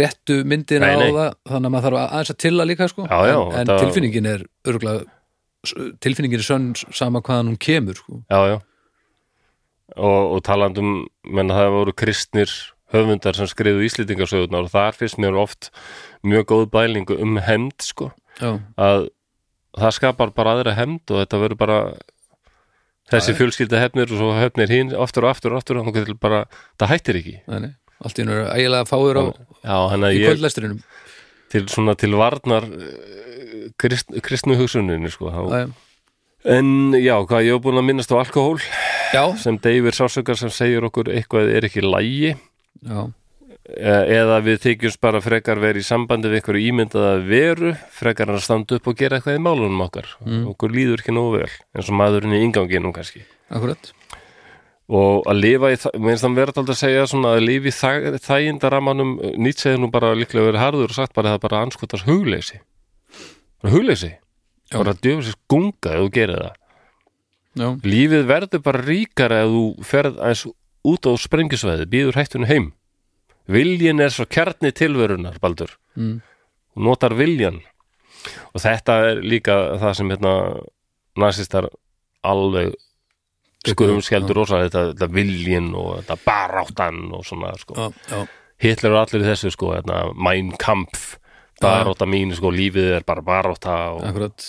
réttu 0.00 0.40
nei. 0.82 1.10
á 1.10 1.14
það 1.14 1.34
þannig 1.50 1.68
að 1.68 1.74
maður 1.74 1.86
þarf 1.86 2.00
aðeins 2.02 2.32
að 2.32 2.40
tilla 2.42 2.66
líka 2.66 2.88
sko. 2.90 3.06
Já, 3.06 3.18
já, 3.30 3.36
en, 3.36 3.52
en 3.52 3.66
þetta- 3.66 3.82
tilfinningin 3.84 4.30
er 4.30 4.46
örgulega 4.66 5.04
tilfinningin 6.02 6.40
er 6.42 6.46
sönn 6.46 6.70
sama 6.94 7.22
hvaðan 7.22 7.52
hún 7.52 7.58
kemur 7.58 8.00
sko. 8.00 8.22
já, 8.30 8.40
já. 8.54 8.58
Og, 9.96 10.22
og 10.36 10.40
talandum 10.42 11.06
menn 11.22 11.52
það 11.54 11.70
voru 11.76 11.92
kristnir 11.94 12.50
höfundar 12.94 13.36
sem 13.38 13.48
skriðu 13.50 13.84
íslýtingarsögurnar 13.86 14.66
og 14.66 14.72
þar 14.72 14.98
finnst 14.98 15.18
mér 15.22 15.38
oft 15.38 15.70
mjög 16.26 16.46
góð 16.50 16.66
bælingu 16.74 17.16
um 17.22 17.38
hemd 17.42 17.78
sko. 17.82 18.10
Að 18.42 19.08
það 19.76 19.94
skapar 19.96 20.32
bara 20.36 20.56
aðra 20.56 20.74
hemd 20.76 21.06
og 21.10 21.22
þetta 21.22 21.40
verður 21.42 21.60
bara 21.62 21.78
þessi 23.12 23.34
fjölskylda 23.38 23.80
hefnir 23.80 24.10
og 24.10 24.20
svo 24.20 24.30
hefnir 24.36 24.72
hinn 24.72 24.94
aftur 24.98 25.26
og 25.26 25.34
aftur 25.36 25.54
og 25.54 25.62
aftur 25.62 25.80
og 25.80 25.88
þá 25.88 25.98
getur 26.00 26.20
bara, 26.20 26.44
það 26.80 26.92
hættir 26.94 27.20
ekki. 27.20 27.36
Nei, 27.52 27.72
allt 28.02 28.18
í 28.18 28.24
hennu 28.24 28.38
er 28.40 28.52
ægilega 28.52 28.88
fáir 28.88 29.20
á 29.22 29.76
hann 29.92 30.08
í 30.10 30.16
ég 30.18 30.30
kvöldlestrinum 30.30 30.80
til 31.52 31.66
svona 31.70 31.94
til 31.98 32.16
varnar 32.18 32.66
eh, 32.66 33.68
krist, 33.80 34.10
kristnu 34.24 34.56
hugsuninni 34.58 35.10
sko 35.12 35.30
já, 35.30 35.62
en 36.56 36.68
já, 36.98 37.14
hvað 37.22 37.46
ég 37.46 37.56
hef 37.56 37.62
búin 37.64 37.80
að 37.80 37.88
minnast 37.88 38.12
á 38.12 38.18
alkohól 38.18 38.58
já, 39.14 39.22
sem 39.40 39.58
deyfir 39.62 39.96
sásökar 39.96 40.38
sem 40.38 40.52
segir 40.52 40.86
okkur 40.86 41.12
eitthvað 41.14 41.52
er 41.54 41.68
ekki 41.68 41.84
lægi 41.86 42.34
já, 42.34 43.00
eða 43.66 44.36
við 44.46 44.60
þykjumst 44.62 45.00
bara 45.02 45.20
frekar 45.24 45.58
verið 45.58 45.82
í 45.82 45.86
sambandi 45.88 46.30
við 46.30 46.38
einhverju 46.40 46.68
ímyndaða 46.70 47.14
veru 47.26 47.72
frekar 47.90 48.30
en 48.30 48.38
að 48.38 48.44
standa 48.46 48.76
upp 48.78 48.86
og 48.92 48.98
gera 49.00 49.18
eitthvað 49.18 49.38
í 49.40 49.42
málunum 49.42 49.80
okkar. 49.86 50.06
Mm. 50.24 50.44
okkur 50.52 50.70
líður 50.76 51.02
ekki 51.02 51.14
nógu 51.16 51.40
vel 51.40 51.50
eins 51.74 51.90
og 51.90 51.98
maðurinn 51.98 52.36
í 52.38 52.42
inganginum 52.46 52.94
kannski. 52.94 53.24
Akkurat. 53.50 53.90
Og 54.86 55.24
að 55.26 55.40
lifa 55.42 55.72
í, 55.74 55.78
það- 55.82 55.96
mér 55.98 56.12
finnst 56.14 56.24
það 56.28 56.36
verið 56.38 56.60
aldrei 56.62 56.74
að 56.76 56.82
segja 56.84 57.06
svona 57.10 57.32
að 57.34 57.42
lifa 57.42 57.66
í 57.66 57.74
þæ, 57.74 57.90
þægindaramanum 58.22 59.10
hefur 59.34 59.80
nú 59.82 59.90
bara 59.90 60.12
líklega 60.14 60.46
verið 60.46 60.62
harður 60.62 60.92
og 60.92 60.94
sagt 60.94 61.14
bara 61.14 61.32
að 61.32 61.34
það 61.34 61.42
bara 61.48 61.62
anskotast 61.66 62.06
hugleysi 62.06 62.60
hugleysi 63.66 64.12
bara 64.70 64.94
djöfisins 64.94 65.34
gunga 65.50 65.90
ef 65.96 66.00
þú 66.06 66.12
gerir 66.14 66.38
það. 66.38 66.54
Já, 67.56 67.68
lífið 67.82 68.24
verður 68.30 68.62
bara 68.62 68.82
ríkara 68.86 69.42
ef 69.42 69.50
þú 69.50 69.64
ferð 69.90 70.18
aðeins 70.22 70.46
út 70.86 71.06
á 71.08 71.12
sprengisvæði 71.18 71.86
býður 71.90 72.18
hættinu 72.20 72.46
heim 72.46 72.72
viljin 73.52 74.00
er 74.00 74.12
svo 74.14 74.26
kjarni 74.26 74.72
tilverunar 74.76 75.38
Baldur. 75.42 75.76
Mm, 75.96 76.20
og 76.76 76.82
notar 76.88 77.14
viljan 77.16 77.60
og 78.52 78.60
þetta 78.62 78.96
er 79.10 79.20
líka 79.22 79.54
það 79.80 79.94
sem 79.98 80.10
hérna 80.12 80.32
nasistar 81.16 81.68
alveg 82.26 82.74
skuðum 83.66 84.02
skjeldur 84.04 84.40
rosa 84.42 84.60
þetta, 84.64 84.82
þetta 84.92 85.08
viljin 85.14 85.70
og 85.78 86.00
þetta 86.00 86.16
baráttan 86.26 87.00
og 87.16 87.24
svona 87.26 87.54
sko. 87.58 87.74
já, 87.78 87.86
já, 88.10 88.26
Hitler 88.62 88.94
er 88.94 89.00
allir 89.02 89.24
þessu 89.26 89.50
sko, 89.52 89.72
hérna, 89.74 90.06
Mein 90.14 90.52
Kampf 90.60 91.16
barátta 91.60 92.06
mín, 92.08 92.34
sko, 92.36 92.50
lífið 92.52 92.92
er 92.98 93.06
bara 93.08 93.24
barátta 93.24 93.74
og 93.96 94.04
akkurat. 94.04 94.46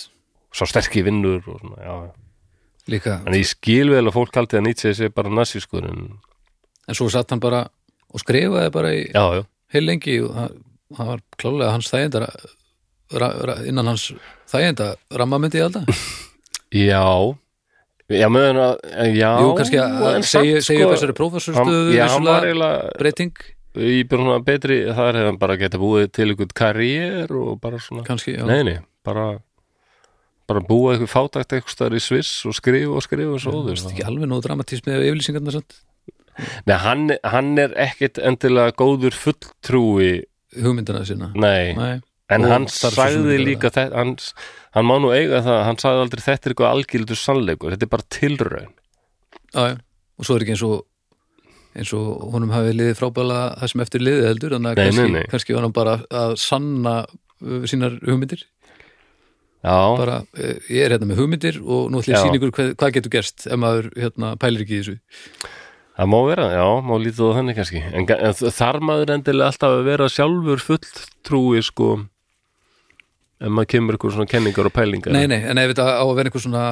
svo 0.52 0.68
sterki 0.68 1.02
vinnur 1.06 1.42
og 1.46 1.60
svona, 1.60 1.82
já, 1.82 1.94
já. 2.08 2.12
Líka, 2.88 3.18
en 3.26 3.34
ég 3.36 3.44
skil 3.44 3.90
vel 3.92 4.06
að 4.08 4.14
fólk 4.16 4.36
haldi 4.38 4.56
að 4.56 4.64
Nietzsche 4.64 4.94
sé 4.96 5.10
bara 5.12 5.28
nasískur 5.32 5.84
en 5.84 6.06
en 6.88 6.96
svo 6.96 7.10
satt 7.12 7.30
hann 7.30 7.40
bara 7.40 7.66
og 8.12 8.22
skrifaði 8.22 8.72
bara 8.74 8.94
í 8.96 9.02
já, 9.08 9.24
já, 9.38 9.42
heil 9.74 9.84
lengi 9.86 10.16
og 10.24 10.32
það, 10.36 10.54
það 10.98 11.10
var 11.12 11.24
klálega 11.42 11.74
hans 11.74 11.90
þæginda 11.92 12.22
ra, 12.24 13.28
ra, 13.50 13.58
innan 13.68 13.92
hans 13.92 14.08
þæginda 14.50 14.88
rammamyndi 15.20 15.62
alltaf 15.64 16.08
já. 16.86 17.04
Já, 18.08 18.24
meðan 18.32 18.56
að, 18.62 18.78
já. 19.12 19.30
Jú, 19.36 19.48
kannski 19.58 19.80
að 19.84 20.22
segja 20.24 20.56
upp 20.56 20.64
sko, 20.64 20.92
þessari 20.94 21.16
var 21.18 21.72
vissulega 21.92 22.68
breyting, 22.96 23.42
í 23.76 23.98
bara 24.08 24.24
svona 24.24 24.38
betri, 24.46 24.78
þar 24.88 25.18
hefði 25.18 25.26
hann 25.28 25.40
bara 25.42 25.56
geta 25.60 25.80
búið 25.82 26.06
til 26.16 26.30
ykkur 26.32 26.54
karriér 26.56 27.34
og 27.36 27.58
bara 27.60 27.80
svona 27.84 28.06
kannski, 28.08 28.38
já, 28.38 28.46
nei, 28.48 28.62
nei, 28.64 28.78
bara 29.04 29.26
bara 30.48 30.64
búa 30.64 30.94
eitthvað 30.94 31.12
fátækt 31.12 31.52
eitthvað 31.58 31.98
í 31.98 32.00
Sviss 32.00 32.46
og 32.48 32.56
skrifa 32.56 32.96
og 32.96 33.04
skrifa 33.04 33.34
og 33.36 33.42
svo 33.42 33.52
það 33.52 33.66
þú 33.68 33.74
er 33.74 33.92
ekki 33.92 34.06
alveg 34.08 34.30
nóg 34.30 34.40
dramatísm 34.46 34.88
með 34.88 35.04
yfirlýsingarna 35.10 35.54
samt, 35.58 35.76
Nei, 36.68 36.76
hann, 36.84 37.06
hann 37.26 37.54
er 37.60 37.74
ekkit 37.88 38.20
endilega 38.22 38.74
góður 38.78 39.16
fulltrúi. 39.16 40.12
Hugmyndina 40.58 41.04
sína. 41.08 41.32
Nei, 41.36 41.74
Nei, 41.78 41.94
en 42.34 42.44
Og 42.46 42.52
hann 42.54 42.68
sagði 42.72 43.40
líka 43.42 43.72
þetta, 43.72 43.96
hann, 43.96 44.14
hann 44.76 44.88
má 44.88 44.96
nú 45.02 45.10
eiga 45.14 45.42
það, 45.44 45.62
hann 45.68 45.80
sagði 45.82 46.04
aldrei 46.06 46.24
þetta 46.24 46.48
er 46.48 46.54
eitthvað 46.54 46.76
algildur 46.76 47.20
sannleikur, 47.20 47.74
þetta 47.74 47.88
er 47.88 47.92
bara 47.96 48.08
tilraun. 48.18 48.70
Já, 49.54 49.66
og 50.18 50.26
svo 50.28 50.36
er 50.36 50.44
ekki 50.44 50.56
eins 50.56 50.64
og 50.66 50.84
eins 51.78 51.92
og 51.96 52.28
honum 52.32 52.52
hafi 52.54 52.74
liðið 52.74 52.98
frábæla 52.98 53.40
það 53.60 53.72
sem 53.72 53.82
eftir 53.84 54.04
liðið 54.04 54.28
heldur 54.32 54.54
Nei, 54.58 54.70
kannski, 54.78 55.02
nei, 55.04 55.12
nei. 55.18 55.26
kannski 55.30 55.56
var 55.56 55.66
hann 55.66 55.74
bara 55.76 55.96
að 56.10 56.34
sanna 56.42 56.94
uh, 57.04 57.66
sínar 57.70 57.98
hugmyndir. 58.02 58.44
Já, 59.62 59.74
bara, 59.98 60.20
uh, 60.38 60.56
ég 60.70 60.84
er 60.86 60.94
hérna 60.94 61.08
með 61.10 61.22
hugmyndir 61.22 61.60
og 61.62 61.88
nú 61.92 62.00
ætlum 62.02 62.14
ég 62.14 62.18
að 62.18 62.26
sýna 62.26 62.40
ykkur 62.40 62.54
hvað, 62.56 62.74
hvað 62.80 62.94
getur 62.98 63.14
gerst 63.14 63.46
ef 63.48 63.60
maður 63.60 63.90
hérna, 63.98 64.34
pælir 64.40 64.64
ekki 64.64 64.78
í 64.78 64.82
þessu 64.82 64.98
það 65.98 66.10
má 66.12 66.18
vera, 66.28 66.46
já, 66.54 66.66
má 66.86 66.94
lítið 67.02 67.32
á 67.34 67.36
þannig 67.40 67.58
kannski 67.58 67.82
en, 67.88 68.06
en 68.14 68.54
þar 68.60 68.78
maður 68.86 69.14
endilega 69.16 69.50
alltaf 69.50 69.74
að 69.74 69.88
vera 69.88 70.10
sjálfur 70.12 70.62
fulltrúi 70.62 71.64
sko 71.66 71.88
ef 73.38 73.50
maður 73.54 73.72
kemur 73.74 73.96
eitthvað 73.98 74.14
svona 74.16 74.30
kenningar 74.30 74.70
og 74.70 74.74
pælingar 74.76 75.14
Nei, 75.14 75.26
nei, 75.30 75.40
en 75.42 75.58
ef 75.58 75.72
þetta 75.72 75.88
á 75.98 76.04
að 76.04 76.14
vera 76.18 76.30
einhver 76.30 76.44
svona 76.44 76.64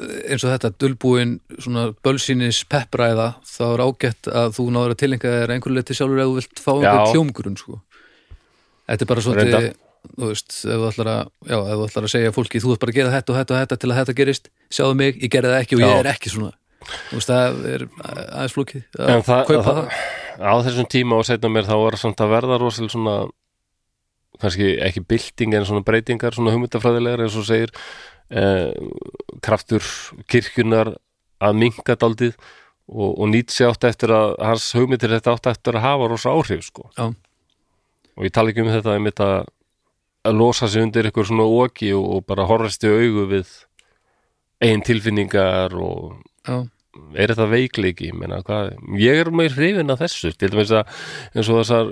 eins 0.00 0.44
og 0.46 0.54
þetta 0.54 0.70
dulbúin 0.80 1.36
svona 1.60 1.90
bölsýnis 2.04 2.62
peppræða 2.70 3.34
þá 3.44 3.62
er 3.68 3.82
ágætt 3.84 4.30
að 4.32 4.54
þú 4.56 4.66
náður 4.72 4.94
að 4.94 5.00
tilenga 5.02 5.32
þér 5.34 5.54
einhverju 5.56 5.76
leiti 5.76 5.96
sjálfur 5.98 6.22
ef 6.22 6.30
þú 6.30 6.36
vilt 6.38 6.62
fá 6.64 6.70
einhver 6.72 7.00
Já. 7.00 7.12
hljómgrunn 7.12 7.58
sko. 7.60 7.80
Þetta 8.90 9.04
er 9.04 9.10
bara 9.10 9.24
Reyndar. 9.36 9.66
þú 10.16 10.30
veist, 10.30 10.54
ef 10.64 10.80
þú 10.80 10.86
ætlar 10.88 11.10
að 11.12 11.20
já, 11.50 11.58
ef 11.60 11.74
þú 11.76 11.84
ætlar 11.90 12.06
að 12.08 12.14
segja 12.14 12.32
fólki, 12.32 12.62
þú 12.64 12.72
ert 12.72 12.80
bara 12.80 12.94
að 12.94 13.00
gera 13.00 13.12
þetta 13.12 13.32
og 13.34 13.38
þetta 13.40 13.54
og 13.54 13.60
þetta 13.60 13.80
til 13.82 13.90
að 13.90 14.00
þetta 14.00 14.16
gerist, 14.20 14.50
sjáðu 14.72 14.96
mig, 15.02 15.20
ég 15.20 15.34
gerði 15.34 15.52
það 15.52 15.64
ekki 15.66 15.76
og 15.76 15.84
ég 15.84 15.92
Já. 15.92 15.98
er 16.00 16.10
ekki 16.14 16.32
svona 16.32 16.52
þú 17.10 17.18
veist, 17.18 17.30
það 17.30 17.60
er 17.74 17.84
aðeins 18.04 18.56
flókið 18.56 19.00
að 19.00 19.12
En 19.14 19.26
það, 19.26 19.42
kaupa 19.50 19.66
það, 19.66 19.82
það, 20.38 20.46
á 20.50 20.54
þessum 20.66 20.88
tíma 20.96 21.20
og 21.20 21.28
setna 21.28 21.52
mér 21.52 21.68
þá 21.68 21.76
var 21.80 21.98
samt 22.00 22.24
að 22.24 22.34
verða 22.34 22.60
rosalega 22.60 22.94
svona 22.94 23.16
kannski 24.40 24.70
ekki 24.84 25.04
bylting 25.04 25.56
en 25.56 25.68
svona 25.68 25.84
breytingar 25.84 26.36
svona 26.36 26.54
hugmyndafræðilegar 26.54 27.24
eins 27.26 27.36
og 27.36 27.46
segir 27.48 27.72
eh, 28.32 28.72
kraftur 29.44 29.84
kirkjunar 30.30 30.94
að 31.40 31.60
minka 31.60 31.96
daldið 31.98 32.36
og, 32.90 33.14
og 33.14 33.30
Nietzsche 33.30 33.68
átt 33.68 33.86
eftir 33.88 34.12
að 34.14 34.34
hans 34.42 34.68
hugmyndir 34.76 35.12
þetta 35.14 35.36
átt 35.36 35.50
eftir 35.52 35.78
að 35.78 35.86
hafa 35.86 36.10
rosa 36.10 36.34
áhrif 36.34 36.66
sko. 36.66 36.88
Já. 36.96 37.10
og 38.16 38.26
ég 38.26 38.34
tala 38.34 38.52
ekki 38.52 38.64
um 38.64 38.72
þetta 38.72 38.96
einmitt 38.96 39.22
að, 39.24 39.48
að 40.26 40.40
losa 40.40 40.68
sig 40.68 40.84
undir 40.84 41.10
ykkur 41.10 41.28
svona 41.28 41.46
oki 41.46 41.92
og, 41.96 42.06
og 42.16 42.26
bara 42.28 42.48
horfast 42.48 42.84
í 42.84 42.92
augu 42.92 43.28
við 43.30 43.52
eigin 44.60 44.84
tilfinningar 44.84 45.76
og 45.78 46.18
já, 46.44 46.66
er 47.14 47.32
þetta 47.32 47.46
veikleiki, 47.50 48.10
ég 48.10 48.18
meina 48.18 48.42
hvað 48.46 48.74
ég 49.00 49.20
er 49.24 49.30
meir 49.30 49.54
hrifin 49.56 49.90
af 49.92 50.00
þessu. 50.02 50.32
Til 50.36 50.50
dæmis 50.52 50.70
að 50.74 50.86
eins 51.34 51.48
og 51.50 51.60
þessar, 51.62 51.90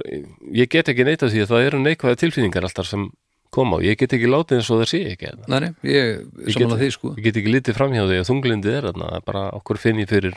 ég 0.55 0.69
get 0.73 0.89
ekki 0.93 1.05
neita 1.09 1.29
því 1.31 1.43
að 1.45 1.51
það 1.55 1.67
eru 1.71 1.81
neikvæða 1.85 2.21
tilfinningar 2.25 2.67
alltaf 2.69 2.87
sem 2.91 3.09
koma 3.51 3.79
og 3.79 3.83
ég 3.87 3.97
get 3.97 4.13
ekki 4.13 4.29
látið 4.29 4.59
eins 4.59 4.71
og 4.71 4.83
það 4.83 4.91
sé 4.93 4.99
ekki 5.15 5.27
hérna. 5.31 5.47
næri, 5.49 5.69
ég 5.83 6.09
Ég 6.47 6.53
samanlega 6.53 6.69
get- 6.69 6.83
því 6.83 6.91
sko. 6.93 7.15
ég 7.17 7.23
get 7.25 7.37
ekki 7.41 7.53
litið 7.55 7.79
framhjá 7.79 8.03
því 8.09 8.19
að 8.21 8.29
þunglindi 8.29 8.75
er 8.77 8.83
þarna, 8.93 9.21
bara 9.25 9.45
okkur 9.57 9.79
finn 9.81 9.97
ég 10.03 10.09
fyrir 10.09 10.35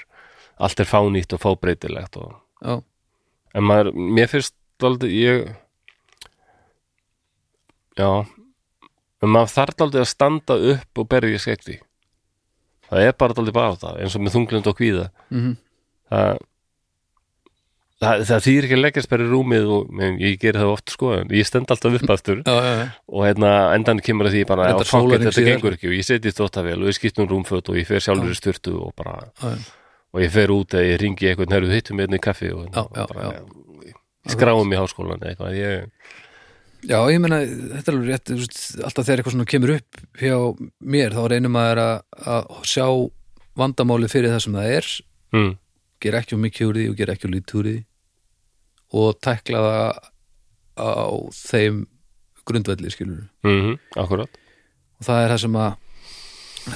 allt 0.60 0.80
er 0.80 0.86
fánýtt 0.86 1.34
og 1.36 1.42
fábreytilegt 1.44 2.16
og, 2.18 2.84
en 3.54 3.64
maður, 3.64 3.92
mér 3.94 4.28
finnst 4.32 4.54
aldrei 4.82 5.12
ég 5.12 5.56
já. 8.00 8.26
En 9.22 9.30
maður 9.30 9.52
þarf 9.54 9.84
aldrei 9.86 10.02
að 10.02 10.10
standa 10.10 10.56
upp 10.74 11.02
og 11.04 11.10
berja 11.12 11.38
skekti 11.42 11.80
það 12.92 13.08
er 13.08 13.18
bara 13.24 13.38
aldrei 13.40 13.56
bara 13.56 13.82
það 13.82 14.00
eins 14.04 14.16
og 14.18 14.24
með 14.26 14.38
þunglind 14.38 14.72
og 14.72 14.80
kvíða. 14.80 15.10
Mm 15.34 15.52
það 16.12 16.40
það, 18.02 18.24
það 18.28 18.46
þýr 18.48 18.66
ekki 18.68 18.76
að 18.78 18.82
leggjast 18.82 19.12
bara 19.12 19.26
í 19.26 19.30
rúmið 19.30 19.68
og 19.76 19.92
men, 20.00 20.16
ég 20.22 20.40
geri 20.42 20.62
það 20.62 20.72
oft 20.74 20.94
sko 20.96 21.12
ég 21.22 21.48
stend 21.48 21.72
alltaf 21.72 21.98
upp 22.00 22.14
aftur. 22.16 22.42
Já, 22.50 22.56
já, 22.58 22.72
já. 22.82 22.88
og 23.08 23.28
hérna 23.28 23.52
endan 23.78 24.02
kemur 24.04 24.30
að 24.30 24.36
því 24.38 24.42
bara 24.50 24.72
að 24.72 24.84
sólarhring 24.90 25.30
þetta 25.30 25.46
gengur 25.48 25.78
ekki 25.78 25.92
og 25.92 25.96
ég 26.00 26.08
seti 26.08 26.34
þóttavél 26.36 26.80
og 26.82 26.90
ég 26.92 26.98
skiptum 26.98 27.30
rúmföt 27.30 27.72
og 27.72 27.80
ég 27.80 27.88
fer 27.88 28.04
sjálfur 28.04 28.34
í 28.34 28.40
styrtu 28.40 28.76
og 28.82 28.96
bara 28.98 29.30
og 30.12 30.24
ég 30.24 30.34
fer 30.34 30.52
út 30.52 30.76
eða 30.76 30.90
ég 30.90 31.02
ringi 31.06 31.30
eitthvað 31.30 31.54
nærðu 31.54 31.76
hittum 31.78 32.00
með 32.02 32.10
einni 32.10 32.24
kaffi 32.26 32.52
og, 32.56 32.66
Já, 32.68 32.82
og 32.84 32.98
já, 32.98 33.06
bara 33.14 33.36
skráum 34.32 34.70
í 34.74 34.78
háskólan 34.78 35.24
eitthvað. 35.26 35.56
Ég, 35.58 36.18
Já, 36.82 36.98
ég 37.14 37.22
meina, 37.22 37.42
þetta 37.46 37.92
er 37.92 37.96
alveg 37.96 38.10
rétt 38.10 38.32
alltaf 38.82 39.06
þegar 39.06 39.22
eitthvað 39.22 39.36
svona 39.36 39.50
kemur 39.52 39.74
upp 39.76 40.00
hjá 40.18 40.38
mér, 40.82 41.14
þá 41.14 41.22
reynum 41.30 41.54
maður 41.54 41.82
að, 41.84 41.94
að 42.34 42.48
sjá 42.72 42.86
vandamáli 43.62 44.10
fyrir 44.10 44.34
það 44.34 44.44
sem 44.46 44.58
það 44.58 44.76
er 44.78 44.90
mm, 45.36 45.52
gera 46.02 46.22
ekki 46.24 46.38
um 46.38 46.44
mikið 46.48 46.72
úr 46.72 46.80
því 46.80 46.88
og 46.90 46.98
gera 47.02 47.16
ekki 47.16 47.30
um 47.30 47.36
lítið 47.36 47.60
úr 47.62 47.70
því 47.70 47.78
og 49.02 49.22
tækla 49.28 49.64
það 49.68 50.02
á 50.82 51.06
þeim 51.38 51.86
grundvelli 52.48 52.92
skilur 52.92 53.24
mm 53.46 53.78
akkurat. 54.02 54.42
Og 55.00 55.06
það 55.06 55.24
er 55.24 55.34
það 55.36 55.44
sem 55.46 55.62
að 55.62 55.80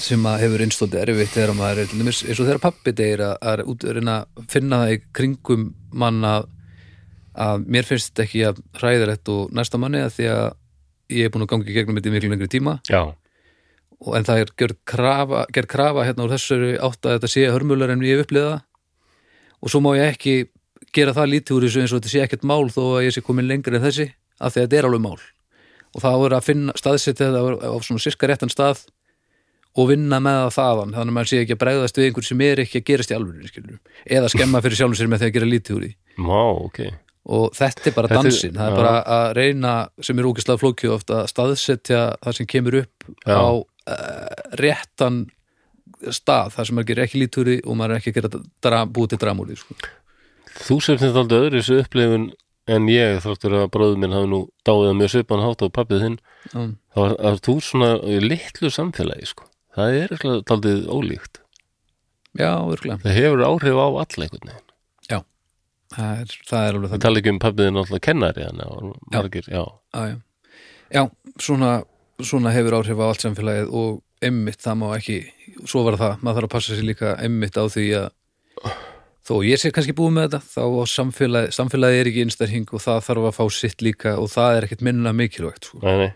sem 0.02 0.24
að 0.26 0.40
hefur 0.42 0.64
einstóti 0.66 0.98
erfitt 0.98 1.34
þegar 1.36 1.58
maður 1.58 1.84
er 1.84 1.92
eins 1.94 2.40
og 2.40 2.48
þegar 2.48 2.62
pappi 2.64 2.94
degir 2.98 3.22
að, 3.22 3.36
að, 3.46 3.66
að 4.10 4.46
finna 4.50 4.80
það 4.82 4.94
í 4.96 5.02
kringum 5.14 5.66
mann 5.94 6.26
að, 7.36 7.68
mér 7.68 7.88
finnst 7.88 8.20
ekki 8.24 8.46
að 8.50 8.64
hræðilegt 8.80 9.32
og 9.34 9.54
næsta 9.56 9.80
manni 9.82 10.02
að 10.04 10.16
því 10.18 10.32
að 10.32 10.48
ég 11.16 11.28
er 11.28 11.34
búin 11.34 11.46
að 11.46 11.52
gangi 11.54 11.76
gegnum 11.76 12.00
þetta 12.00 12.10
í 12.10 12.16
miklu 12.16 12.32
lengri 12.32 12.50
tíma. 12.52 12.80
Já, 12.90 13.14
og 14.04 14.18
en 14.18 14.28
það 14.28 14.42
er 14.42 14.52
gerð 14.60 14.80
krafa, 14.88 15.46
gerð 15.54 15.72
krafa 15.72 16.06
hérna 16.08 16.26
úr 16.26 16.34
þessari 16.36 16.74
átt 16.84 17.06
að 17.06 17.18
þetta 17.18 17.32
sé 17.32 17.46
hörmular 17.52 17.94
en 17.94 18.04
ég 18.06 18.18
hef 18.18 18.26
upplifað 18.26 18.52
það. 18.52 18.66
Og 19.62 19.72
svo 19.72 19.82
má 19.82 19.92
ég 19.98 20.12
ekki 20.14 20.36
gera 20.96 21.16
það 21.16 21.32
lítið 21.32 21.56
úr 21.56 21.68
þessu 21.68 21.84
eins 21.84 21.94
og 21.94 22.02
þetta 22.02 22.12
sé 22.14 22.26
ekkert 22.26 22.46
mál 22.48 22.68
þó 22.74 22.84
að 22.98 23.06
ég 23.08 23.16
sé 23.16 23.24
komin 23.26 23.48
lengri 23.50 23.80
en 23.80 23.86
þessi 23.86 24.10
af 24.40 24.54
því 24.54 24.62
að 24.62 24.68
þetta 24.68 24.80
er 24.80 24.90
alveg 24.90 25.06
mál. 25.06 25.24
Og 25.96 26.04
það 26.04 26.20
voru 26.26 26.38
að 26.38 26.50
finna 26.50 26.76
staðsetja 26.76 27.32
þetta 27.32 27.72
á 27.72 27.76
svona 27.88 28.04
sirka 28.04 28.30
réttan 28.30 28.52
stað 28.52 28.84
og 29.76 29.90
vinna 29.92 30.20
með 30.24 30.42
það 30.42 30.54
þaðan 30.58 30.94
þannig 30.96 31.14
að 31.14 31.18
maður 31.18 31.32
sé 31.32 31.40
ekki 31.44 31.56
að 31.56 31.64
bregðast 31.64 31.98
við 32.00 32.10
einhver 32.10 32.28
sem 32.28 32.44
er 32.46 32.62
ekki 32.64 32.82
að 32.82 32.86
gerast 32.92 33.16
í 33.16 33.50
skilur. 33.50 33.80
eða 34.06 34.30
skemma 34.32 34.62
fyrir 34.64 34.80
sjálfum 34.80 35.00
sér 35.00 35.12
með 35.12 35.24
því 35.24 35.28
að 35.28 35.36
gera 35.36 35.52
lítið 35.52 35.76
úr 35.76 35.84
því. 35.88 35.92
Má, 36.16 36.40
ok 36.68 36.80
og 37.26 37.56
þetta 37.58 37.88
er 37.90 37.96
bara 37.96 38.08
Þetta 38.12 38.20
er- 38.20 38.28
dansin 38.30 38.54
það 38.60 38.68
er 38.68 38.74
já. 38.74 38.78
bara 38.82 38.96
að 39.18 39.28
reyna 39.40 39.74
sem 40.06 40.20
er 40.22 40.28
ógislega 40.30 40.62
flókið 40.62 40.94
ofta 40.94 41.22
að 41.24 41.30
staðsetja 41.34 42.02
það 42.22 42.36
sem 42.38 42.46
kemur 42.54 42.78
upp 42.84 43.08
Já. 43.26 43.34
á 43.34 43.46
uh, 43.56 44.36
réttan 44.62 45.26
stað 46.12 46.52
þar 46.56 46.68
sem 46.70 46.82
gerir 46.86 47.06
ekki 47.08 47.22
lítúri 47.24 47.56
og 47.66 47.78
maður 47.80 47.96
er 47.96 48.02
ekki 48.02 48.12
að 48.14 48.18
gera 48.20 48.42
dra, 48.62 48.82
búið 48.86 49.14
til 49.16 49.22
dramúri 49.24 49.56
sko. 49.58 49.74
þú 50.68 50.78
sem 50.86 50.98
þetta 51.02 51.24
aldrei 51.24 51.40
öðru 51.40 51.62
þessu 51.62 51.80
upplifun 51.82 52.28
en 52.68 52.88
ég 52.90 53.20
þáttur 53.22 53.54
að 53.60 53.68
bróður 53.74 54.00
minn 54.02 54.14
hafi 54.16 54.30
nú 54.30 54.40
dáið 54.66 54.90
að 54.92 54.96
mjög 55.02 55.12
svipan 55.16 55.44
hátt 55.46 55.62
á 55.66 55.68
pappið 55.70 56.04
þinn 56.06 56.20
Já. 56.54 56.62
þá 56.94 57.02
að 57.30 57.42
þú 57.46 57.56
svona 57.62 57.90
litlu 58.26 58.70
samfélagi 58.74 59.28
sko. 59.34 59.50
það 59.76 59.98
er 60.04 60.16
aldrei 60.54 60.76
ólíkt 60.86 61.42
já, 62.38 62.52
virkulega 62.70 63.02
það 63.06 63.18
hefur 63.18 63.46
áhrif 63.50 63.78
á 63.82 63.86
alla 63.86 64.04
einhvern 64.06 64.50
veginn 64.50 64.65
það 65.96 66.22
er, 66.22 66.34
það 66.50 66.68
er 66.70 66.80
alveg 66.80 66.90
það 66.90 66.96
það 66.96 67.06
tala 67.06 67.22
ekki 67.22 67.34
um 67.34 67.42
pappið 67.44 67.70
þinn 67.70 67.82
alltaf 67.82 68.04
kennari 68.08 68.48
hann 68.48 68.64
og 68.66 68.90
margir, 69.14 69.48
já, 69.52 69.62
já, 69.96 70.02
já. 70.12 70.18
já, 70.98 71.04
svona, 71.48 71.72
svona 72.22 72.56
hefur 72.56 72.80
áhrif 72.80 73.02
á 73.02 73.06
allt 73.08 73.26
samfélagið 73.26 73.72
og 73.82 74.02
emmitt 74.26 74.62
það 74.64 74.82
má 74.82 74.90
ekki 74.96 75.22
svo 75.68 75.86
var 75.88 76.00
það, 76.02 76.20
maður 76.22 76.42
þarf 76.42 76.50
að 76.50 76.56
passa 76.58 76.76
sér 76.76 76.90
líka 76.90 77.16
emmitt 77.24 77.58
á 77.60 77.64
því 77.66 77.88
að 78.02 78.12
þó 79.26 79.34
ég 79.46 79.62
sé 79.62 79.72
kannski 79.74 79.96
búið 79.98 80.14
með 80.16 80.28
þetta 80.28 80.42
þá 80.54 80.64
á 80.70 80.84
samfélagi, 81.56 82.02
er 82.02 82.12
ekki 82.12 82.28
innstæðing 82.28 82.70
og 82.76 82.84
það 82.84 83.02
þarf 83.08 83.32
að 83.32 83.40
fá 83.40 83.46
sitt 83.58 83.82
líka 83.86 84.16
og 84.22 84.30
það 84.34 84.60
er 84.60 84.68
ekkert 84.68 84.86
minna 84.86 85.16
mikilvægt 85.18 85.72
sko. 85.72 85.82
nei, 85.82 86.06
nei 86.06 86.12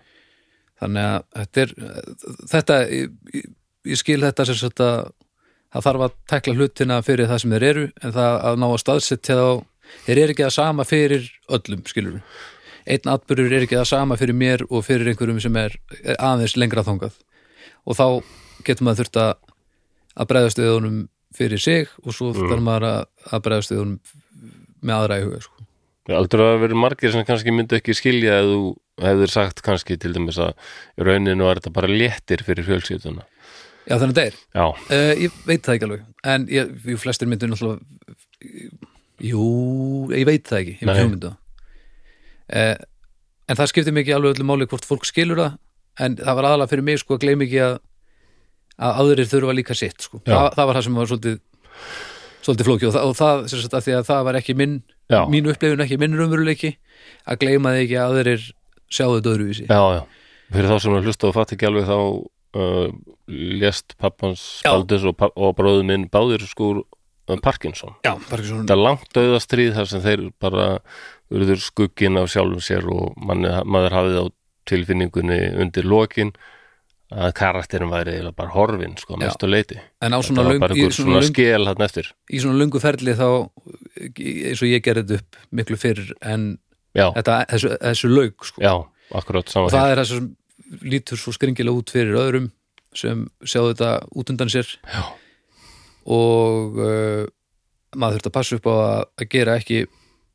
þannig 0.79 1.07
að 1.07 1.23
þetta 1.39 1.63
er 1.63 1.73
þetta, 2.51 2.77
ég, 2.93 3.47
ég, 3.91 3.99
skil 3.99 4.19
þetta 4.23 4.45
sem 4.47 4.59
að 4.85 4.99
það 5.73 5.85
þarf 5.87 6.05
að 6.07 6.15
tekla 6.33 6.55
hlutina 6.59 7.01
fyrir 7.05 7.29
það 7.29 7.41
sem 7.43 7.53
þeir 7.55 7.65
eru 7.69 7.83
en 8.03 8.15
það 8.15 8.37
að 8.49 8.61
ná 8.63 8.67
að 8.69 8.79
staðsetja 8.83 9.37
þá 9.39 9.49
þeir 10.07 10.21
eru 10.23 10.33
ekki 10.35 10.45
það 10.47 10.55
sama 10.55 10.85
fyrir 10.89 11.29
öllum 11.57 11.83
skilur 11.89 12.19
einn 12.89 13.11
atbyrður 13.13 13.53
er 13.59 13.65
ekki 13.67 13.77
það 13.77 13.89
sama 13.91 14.17
fyrir 14.17 14.37
mér 14.37 14.63
og 14.69 14.85
fyrir 14.87 15.11
einhverjum 15.11 15.41
sem 15.43 15.55
er, 15.61 15.75
er 16.03 16.17
aðeins 16.17 16.55
lengra 16.57 16.85
þangað 16.87 17.19
og 17.85 17.97
þá 17.99 18.05
getur 18.65 18.87
maður 18.87 19.03
þurft 19.03 19.21
að 19.21 19.31
að 20.19 20.29
bregðast 20.33 20.59
við 20.59 20.73
honum 20.73 20.99
fyrir 21.37 21.61
sig 21.61 21.91
og 22.03 22.15
svo 22.17 22.31
Mm. 22.33 22.49
þarf 22.49 22.63
maður 22.65 22.85
að, 22.89 23.01
að 23.29 23.43
bregðast 23.45 23.71
við 23.73 23.81
honum 23.83 23.99
með 24.81 24.95
aðra 24.95 25.17
í 25.19 25.23
huga 25.27 25.41
sko. 25.45 25.55
Aldrei 26.09 26.41
að 26.47 26.61
vera 26.63 26.77
margir 26.81 27.11
sem 27.13 27.25
kannski 27.27 27.53
myndu 27.53 27.77
ekki 27.77 27.93
skilja 27.93 28.39
eða 28.41 28.49
þú 28.55 28.61
hefur 29.05 29.31
sagt 29.31 29.61
kannski 29.61 29.97
til 30.01 30.13
dæmis 30.15 30.39
að 30.41 30.55
í 30.97 31.05
rauninu 31.05 31.45
er 31.45 31.59
þetta 31.61 31.73
bara 31.75 31.91
léttir 31.91 32.41
fyrir 32.47 32.65
fjölskylduna 32.65 33.27
Já 33.89 33.95
þannig 33.97 34.13
að 34.13 34.19
það 34.19 34.27
er 34.29 34.37
Já, 34.59 34.65
Uh, 34.89 35.13
ég 35.25 35.39
veit 35.49 35.65
það 35.65 35.75
ekki 35.75 35.87
alveg 35.89 36.05
en 36.33 36.47
ég, 36.53 36.71
ég 36.93 37.01
flestir 37.01 37.29
myndir 37.29 37.49
náttúrulega 37.49 37.79
jú, 39.29 39.45
ég 40.13 40.27
veit 40.29 40.45
það 40.47 40.61
ekki 40.61 40.75
ég 40.77 40.87
veit 40.89 41.01
hugmyndu 41.03 41.33
uh, 41.33 42.75
en 43.49 43.59
það 43.59 43.71
skiptir 43.73 43.95
mikið 43.97 44.19
alveg 44.19 44.37
öllu 44.37 44.47
máli 44.47 44.69
hvort 44.69 44.87
fólk 44.87 45.07
skilur 45.09 45.41
það 45.41 45.57
en 46.05 46.15
það 46.21 46.37
var 46.37 46.47
aðalega 46.51 46.71
fyrir 46.71 46.85
mig 46.87 47.01
sko 47.01 47.17
að 47.17 47.25
gleyma 47.25 47.47
ekki 47.47 47.63
að 47.65 47.79
að 48.79 49.01
aðrir 49.03 49.27
þurfa 49.27 49.55
líka 49.57 49.75
sitt 49.77 50.05
sko. 50.05 50.21
Það, 50.23 50.45
það 50.55 50.69
var 50.69 50.77
það 50.77 50.85
sem 50.85 50.99
var 50.99 51.09
svolítið 51.11 51.37
svolítið 52.39 52.69
flókið 52.69 52.89
og 52.89 52.93
það, 52.95 53.09
og 53.09 53.17
það 53.19 53.41
sagt 53.51 53.75
að 53.75 53.85
því 53.85 53.95
að 53.97 54.05
það 54.07 54.21
var 54.29 54.39
ekki 54.39 54.55
minn 54.55 54.75
já, 55.11 55.19
mín 55.31 55.49
upplifun 55.51 55.83
ekki 55.83 55.97
minn 55.99 56.15
raunveruleiki 56.15 56.71
að 57.27 57.41
gleyma 57.43 57.73
því 57.75 57.83
ekki 57.83 57.97
að 57.99 58.13
aðrir 58.13 58.45
sjáu 58.89 59.09
þetta 59.17 59.33
öðruvísi. 59.33 59.65
Já, 59.67 59.81
já. 59.97 60.01
Fyrir 60.49 60.71
þá 60.71 60.77
sem 60.81 60.95
að 60.95 61.09
hlusta 61.09 61.29
og 61.29 61.35
fatt 61.35 61.53
ekki 61.55 61.67
alveg 61.67 61.89
þá 61.89 61.97
uh, 62.57 62.89
lést 63.29 63.95
pappans 63.99 64.61
Já. 64.65 64.73
Baldus 64.73 65.05
og, 65.09 65.21
og 65.35 65.55
bróður 65.57 65.85
minn 65.89 66.07
báðir 66.11 66.45
skúr 66.49 66.83
uh, 66.83 67.39
Parkinson 67.43 67.95
Já, 68.05 68.15
svona 68.17 68.63
Þetta 68.63 68.75
er 68.77 68.83
langt 68.83 69.09
dauðastríð 69.15 69.73
þar 69.77 69.89
sem 69.91 70.05
þeir 70.05 70.27
bara 70.41 70.69
urður 71.29 71.61
skugginn 71.61 72.17
af 72.17 72.31
sjálfum 72.33 72.63
sér 72.63 72.87
og 72.89 73.13
manni, 73.21 73.51
maður 73.69 73.97
hafið 73.99 74.21
á 74.21 74.25
tilfinningunni 74.69 75.41
undir 75.61 75.85
lokin 75.89 76.33
að 77.09 77.31
karakterin 77.39 77.89
væri 77.89 78.13
eiginlega 78.13 78.37
bara 78.37 78.53
horfin 78.53 78.93
sko, 79.01 79.15
Já. 79.17 79.23
mestu 79.23 79.49
leiti 79.49 79.79
en 80.05 80.13
á 80.13 80.19
svona, 80.21 80.45
löng, 80.45 80.65
í 80.77 80.83
svona, 80.93 80.93
svona 80.93 81.21
skel 81.25 81.65
hann 81.65 81.85
eftir 81.85 82.11
í 82.29 82.41
svona 82.41 82.59
lungu 82.61 82.81
ferli 82.81 83.15
þá 83.17 83.29
eins 83.97 84.61
og 84.61 84.69
ég 84.69 84.83
gerði 84.85 85.05
þetta 85.07 85.17
upp 85.17 85.39
miklu 85.57 85.79
fyrr 85.81 86.03
en 86.21 86.51
þetta, 86.93 87.39
þessu, 87.49 87.71
þessu 87.81 88.11
laug 88.13 88.45
sko. 88.45 88.61
já, 88.61 88.73
og 88.85 89.73
það 89.73 89.87
er 89.87 90.03
þessu 90.03 90.19
sem 90.19 90.29
lítur 90.81 91.19
svo 91.19 91.33
skringilega 91.35 91.81
út 91.81 91.93
fyrir 91.93 92.17
öðrum 92.19 92.49
sem 92.97 93.27
sjáðu 93.45 93.73
þetta 93.73 93.91
út 94.17 94.31
undan 94.33 94.51
sér 94.51 94.69
Já. 94.89 95.01
og 96.09 96.77
uh, 96.81 97.25
maður 97.95 98.19
þurft 98.19 98.29
að 98.29 98.37
passa 98.37 98.59
upp 98.59 98.69
á 98.69 98.73
að, 98.75 99.01
að 99.21 99.31
gera 99.33 99.57
ekki 99.59 99.83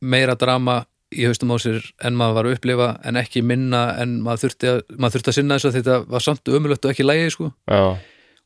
meira 0.04 0.36
drama 0.38 0.82
í 1.14 1.26
haustum 1.28 1.52
á 1.54 1.56
sér 1.62 1.84
en 2.04 2.16
maður 2.18 2.38
var 2.38 2.48
að 2.48 2.56
upplifa 2.58 2.88
en 3.06 3.18
ekki 3.20 3.42
minna 3.46 3.84
en 4.02 4.18
maður 4.24 4.46
þurfti 4.46 4.70
að, 4.70 4.82
maður 4.98 5.16
þurfti 5.16 5.32
að 5.32 5.38
sinna 5.38 5.58
þess 5.58 5.70
að 5.70 5.78
þetta 5.78 5.98
var 6.14 6.24
samt 6.24 6.50
ömulegt 6.50 6.86
og 6.86 6.94
ekki 6.94 7.06
lægi 7.06 7.34
sko. 7.34 7.50
já, 7.70 7.84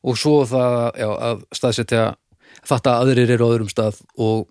og 0.03 0.19
svo 0.19 0.35
það 0.49 0.77
já, 1.01 1.09
að 1.29 1.43
staðsetja 1.59 2.03
þetta 2.69 2.93
að 2.93 3.05
aðrir 3.05 3.33
eru 3.35 3.49
á 3.49 3.51
öðrum 3.53 3.71
stað 3.71 4.01
og 4.17 4.47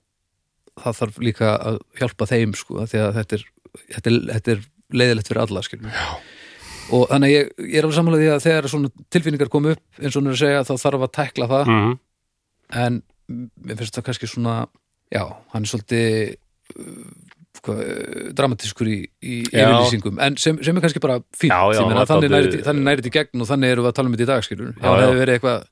það 0.78 0.98
þarf 1.02 1.22
líka 1.22 1.52
að 1.56 1.78
hjálpa 1.98 2.28
þeim 2.30 2.56
sko, 2.58 2.82
því 2.86 3.04
að 3.04 3.14
þetta 3.20 3.38
er, 3.38 3.46
þetta 3.94 4.10
er, 4.10 4.18
þetta 4.32 4.52
er 4.54 4.66
leiðilegt 4.98 5.30
fyrir 5.30 5.44
alla 5.44 5.64
skilur. 5.66 6.02
Og 6.94 7.06
þannig 7.10 7.28
að 7.28 7.34
ég, 7.34 7.48
ég 7.68 7.78
er 7.78 7.86
alveg 7.86 7.96
sammála 7.98 8.18
því 8.22 8.28
að 8.34 8.44
þegar 8.46 8.68
svona 8.72 8.90
tilfinningar 9.12 9.50
kom 9.52 9.66
upp 9.72 10.02
eins 10.02 10.14
og 10.16 10.20
hún 10.22 10.30
er 10.30 10.36
að 10.36 10.42
segja 10.42 10.64
þá 10.68 10.74
þarf 10.84 11.06
að 11.08 11.16
tækla 11.20 11.50
það. 11.54 11.72
Mm 11.74 11.96
en 12.78 12.98
mér 13.64 13.78
finnst 13.78 13.96
það 13.96 14.04
kannski 14.10 14.28
svona 14.28 14.54
já, 15.08 15.22
hann 15.54 15.64
er 15.64 15.70
svolítið 15.70 16.34
uh, 16.76 18.32
dramatískur 18.36 18.88
í, 18.92 18.96
í 19.24 19.38
yfirlýsingum. 19.48 20.18
En 20.22 20.36
sem, 20.40 20.58
sem 20.64 20.76
er 20.76 20.84
kannski 20.84 21.00
bara 21.02 21.18
fínt 21.36 21.52
Já, 21.52 21.62
já, 21.74 21.80
þannig 21.80 22.06
dálítið- 22.10 22.34
nærið 22.34 22.62
þannig 22.68 22.86
nærið 22.90 23.08
í 23.08 23.14
gegn 23.16 23.42
og 23.44 23.48
þannig 23.50 23.72
erum 23.72 23.86
við 23.86 23.90
að 23.90 23.96
tala 23.98 24.10
um 24.10 24.14
þetta 24.16 24.26
í 24.26 24.30
dag 24.30 24.44
skilur 24.46 24.70
já, 24.74 24.82
það 24.84 25.02
hefur 25.02 25.20
verið 25.22 25.38
eitthvað 25.38 25.64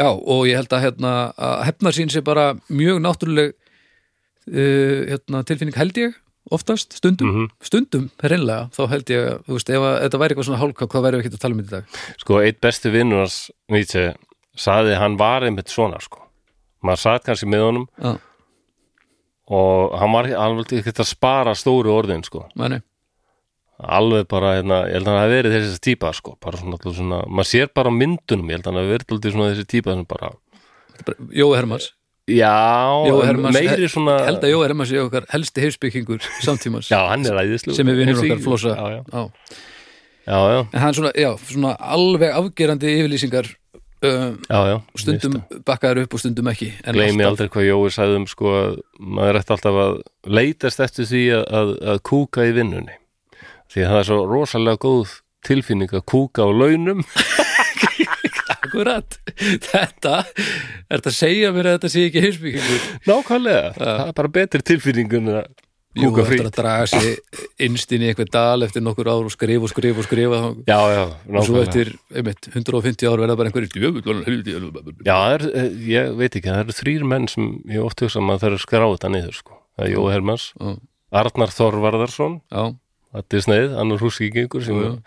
já, 0.00 0.08
og 0.08 0.40
ég 0.48 0.56
held 0.60 0.72
að, 0.76 0.84
hérna, 0.86 1.12
að 1.36 1.54
hefnar 1.68 1.96
sín 2.00 2.12
sé 2.16 2.24
bara 2.26 2.46
mjög 2.68 3.00
náttúruleg 3.04 3.52
uh, 3.52 5.00
hérna, 5.12 5.44
tilfinning 5.48 5.76
held 5.76 6.00
ég 6.00 6.16
oftast, 6.50 6.92
stundum, 6.98 7.32
-hmm. 7.32 7.50
stundum 7.64 8.10
reynlega, 8.22 8.68
þá 8.74 8.82
held 8.92 9.10
ég, 9.10 9.26
að, 9.26 9.38
þú 9.46 9.56
veist, 9.56 9.70
ef 9.70 9.86
að, 9.86 9.96
þetta 10.04 10.20
væri 10.22 10.34
eitthvað 10.34 10.48
svona 10.48 10.60
hálka, 10.62 10.88
hvað 10.92 11.06
væri 11.06 11.16
við 11.16 11.24
ekki 11.24 11.34
að 11.34 11.42
tala 11.42 11.54
um 11.54 11.60
þetta 11.62 11.68
í 11.68 11.76
dag? 11.76 12.00
Sko, 12.22 12.40
eitt 12.42 12.60
besti 12.60 12.92
vinnur 12.94 13.22
hans 13.24 13.38
Nietzsche 13.72 14.04
saði 14.56 14.94
að 14.94 15.00
hann 15.02 15.18
var 15.20 15.46
einmitt 15.46 15.72
svona 15.72 16.00
sko. 16.00 16.22
maður 16.86 17.02
satt 17.02 17.24
kannski 17.26 17.48
með 17.50 17.62
honum 17.66 17.86
já, 17.98 18.18
og 19.50 19.96
hann 19.98 20.12
var 20.12 20.28
alveg 20.46 20.72
ekki 20.78 20.94
að 20.94 21.08
spara 21.08 21.54
stóru 21.54 21.90
orðin 21.90 22.22
sko. 22.26 22.46
Mæni, 22.54 22.80
alveg 23.76 24.26
bara, 24.28 24.56
hérna, 24.60 24.86
ég 24.86 25.00
held 25.00 25.08
að 25.08 25.12
hann 25.12 25.22
hafi 25.24 25.36
verið 25.36 25.56
þessi 25.56 25.82
típa 25.82 26.12
sko, 26.12 26.36
bara 26.40 26.60
svona, 26.60 26.78
svona 26.86 27.22
maður 27.26 27.50
sér 27.50 27.70
bara 27.74 27.90
myndunum, 27.90 28.50
ég 28.50 28.58
held 28.58 28.66
að 28.66 28.72
hann 28.72 28.82
hafi 28.82 28.94
verið 28.94 29.40
þessi 29.50 29.66
típa 29.66 29.96
sem 29.96 30.06
bara, 30.08 30.32
Jói 31.36 31.56
Hermans 31.56 31.92
já 32.26 33.06
en 33.06 33.26
Hermans 33.28 33.54
meiri 33.54 33.88
svona 33.90 34.16
held 34.26 34.42
að 34.42 34.50
Jói 34.54 34.62
Hermans 34.66 34.92
er 34.92 35.04
okkar 35.04 35.26
helsti 35.30 35.62
heimsbyggingur 35.62 36.24
samtímans. 36.42 36.88
Já, 36.94 36.98
er 37.14 37.58
sem 37.60 37.88
er 37.88 38.00
vinnur 38.00 38.18
okkar 38.22 38.42
flosa. 38.42 38.74
Já, 40.26 40.38
já, 40.50 40.60
en 40.74 40.80
hann 40.82 40.94
svona, 40.96 41.12
svona 41.38 41.76
alveg 41.78 42.32
afgerandi 42.34 42.96
yfirlýsingar 42.98 43.46
um, 44.02 44.38
já, 44.50 44.58
já 44.72 44.76
stundum 44.98 45.36
bakkaður 45.68 46.02
upp 46.02 46.16
og 46.16 46.22
stundum 46.24 46.50
ekki 46.50 46.72
en 46.82 46.96
gleymi 46.98 47.22
alltaf- 47.22 47.30
aldrei 47.30 47.52
hvað 47.54 47.68
Jói 47.68 47.92
sagði 47.94 48.18
um 48.20 48.26
sko 48.30 48.54
að 48.58 48.74
maður 48.98 49.38
ætti 49.40 49.54
alltaf 49.54 49.78
að 49.84 49.94
leitast 50.26 50.82
eftir 50.82 51.06
því 51.06 51.22
að, 51.38 51.44
að, 51.60 51.70
að 51.94 52.02
kúka 52.10 52.48
í 52.48 52.56
vinnunni. 52.58 52.98
Því 53.70 53.84
að 53.86 53.92
það 53.92 54.00
er 54.02 54.08
svo 54.10 54.18
rosalega 54.30 54.82
góð 54.82 55.14
tilfinning 55.46 55.94
að 55.94 56.04
kúka 56.10 56.42
á 56.42 56.50
launum 56.50 57.06
akkurat. 58.76 59.18
Þetta, 59.66 60.16
er 60.86 60.96
þetta 60.96 61.12
að 61.12 61.16
segja 61.16 61.52
mér 61.54 61.70
að 61.70 61.78
þetta 61.78 61.92
sé 61.92 62.08
ekki 62.08 62.24
heimsbyggingur 62.24 62.90
nákvæmlega, 63.08 63.70
það 63.78 64.02
er 64.06 64.18
bara 64.20 64.34
betri 64.40 64.66
tilfinning 64.72 65.16
en 65.20 65.32
að 65.40 65.54
Jú, 65.96 66.10
eftir 66.20 66.44
að 66.44 66.56
draga 66.58 66.86
sig 66.90 67.14
innst 67.64 67.92
inn 67.96 68.02
í 68.04 68.10
eitthvað 68.10 68.28
dal 68.34 68.64
eftir 68.66 68.82
nokkur 68.84 69.08
ár 69.08 69.24
og 69.24 69.32
skrifa 69.32 69.64
og 69.64 69.70
skrifa 69.72 70.02
og 70.02 70.04
skrifa 70.04 70.40
já, 70.68 70.80
já, 70.92 71.04
og 71.08 71.46
svo 71.46 71.62
eftir 71.62 71.92
einmitt, 72.12 72.48
150 72.52 73.08
ár 73.08 73.22
verða 73.22 73.36
bara 73.40 73.48
einhverjir 73.48 73.72
já, 75.06 75.14
það 75.14 75.36
er, 75.38 75.46
eh, 75.62 75.70
ég 75.88 76.10
veit 76.18 76.36
ekki, 76.36 76.50
það 76.50 76.60
eru 76.66 76.76
þrýr 76.76 77.06
menn 77.08 77.28
sem 77.32 77.48
ég 77.72 77.80
oft 77.80 78.04
hugsa 78.04 78.20
að 78.20 78.28
maður 78.28 78.44
þarf 78.44 78.58
að 78.58 78.64
skráða 78.66 78.90
þetta 78.98 79.12
niður 79.14 79.38
sko. 79.38 79.56
það 79.72 79.86
er 79.86 79.94
Jói 79.94 80.12
Hermans, 80.12 80.46
Já, 80.60 80.74
Arnar 81.22 81.54
Þorvarðarsson 81.56 82.36
þetta 83.16 83.40
er 83.40 83.46
sneið, 83.48 83.78
annar 83.80 84.04
húsíkingur 84.04 84.68
sem 84.68 84.82
er 84.82 84.98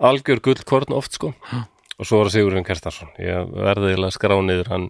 algjör 0.00 0.40
gullkorn 0.48 0.96
oft 0.96 1.20
sko 1.20 1.34
og 1.98 2.06
svo 2.06 2.20
var 2.22 2.30
Sigurinn 2.32 2.66
Kerstarsson 2.66 3.10
ég 3.22 3.48
verði 3.50 3.92
eiginlega 3.92 4.12
að 4.12 4.14
skrá 4.14 4.36
niður 4.44 4.70
hann 4.72 4.86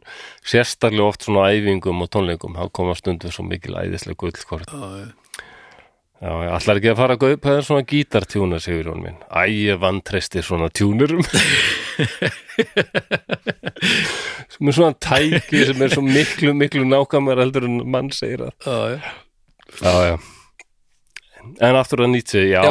sérstaklega 0.46 1.08
oft 1.08 1.24
svona 1.24 1.48
á 1.48 1.52
æfingum 1.56 2.04
og 2.04 2.10
tónleikum 2.12 2.58
hann 2.60 2.72
kom 2.74 2.92
að 2.92 3.00
stundu 3.00 3.32
svo 3.32 3.46
mikil 3.48 3.78
æðislega 3.80 4.20
gullkorn. 4.20 4.68
Já, 6.18 6.32
ég 6.34 6.50
ætlar 6.50 6.80
ekki 6.80 6.90
að 6.90 6.98
fara 6.98 7.14
að 7.14 7.22
gaupa 7.22 7.52
það 7.52 7.60
svona 7.68 7.88
gítartjúna 7.92 8.58
Sigurinn 8.62 9.04
minn, 9.04 9.20
æ, 9.30 9.42
ég 9.54 9.78
vantreysti 9.78 10.42
svona 10.42 10.66
tjúnurum 10.74 11.22
sem 14.50 14.66
er 14.68 14.74
svona 14.74 14.98
tæki 14.98 15.62
sem 15.68 15.84
er 15.86 15.94
svo 15.94 16.02
miklu, 16.02 16.56
miklu 16.58 16.82
nákvæmar 16.90 17.38
heldur 17.44 17.68
en 17.70 17.84
mann 17.86 18.10
segir 18.12 18.48
að. 18.48 18.52
Já, 18.66 18.98
já. 18.98 18.98
já, 19.78 19.94
já 20.10 20.18
en 21.60 21.76
aftur 21.78 22.04
að 22.04 22.12
nýtsi, 22.14 22.42
já, 22.52 22.62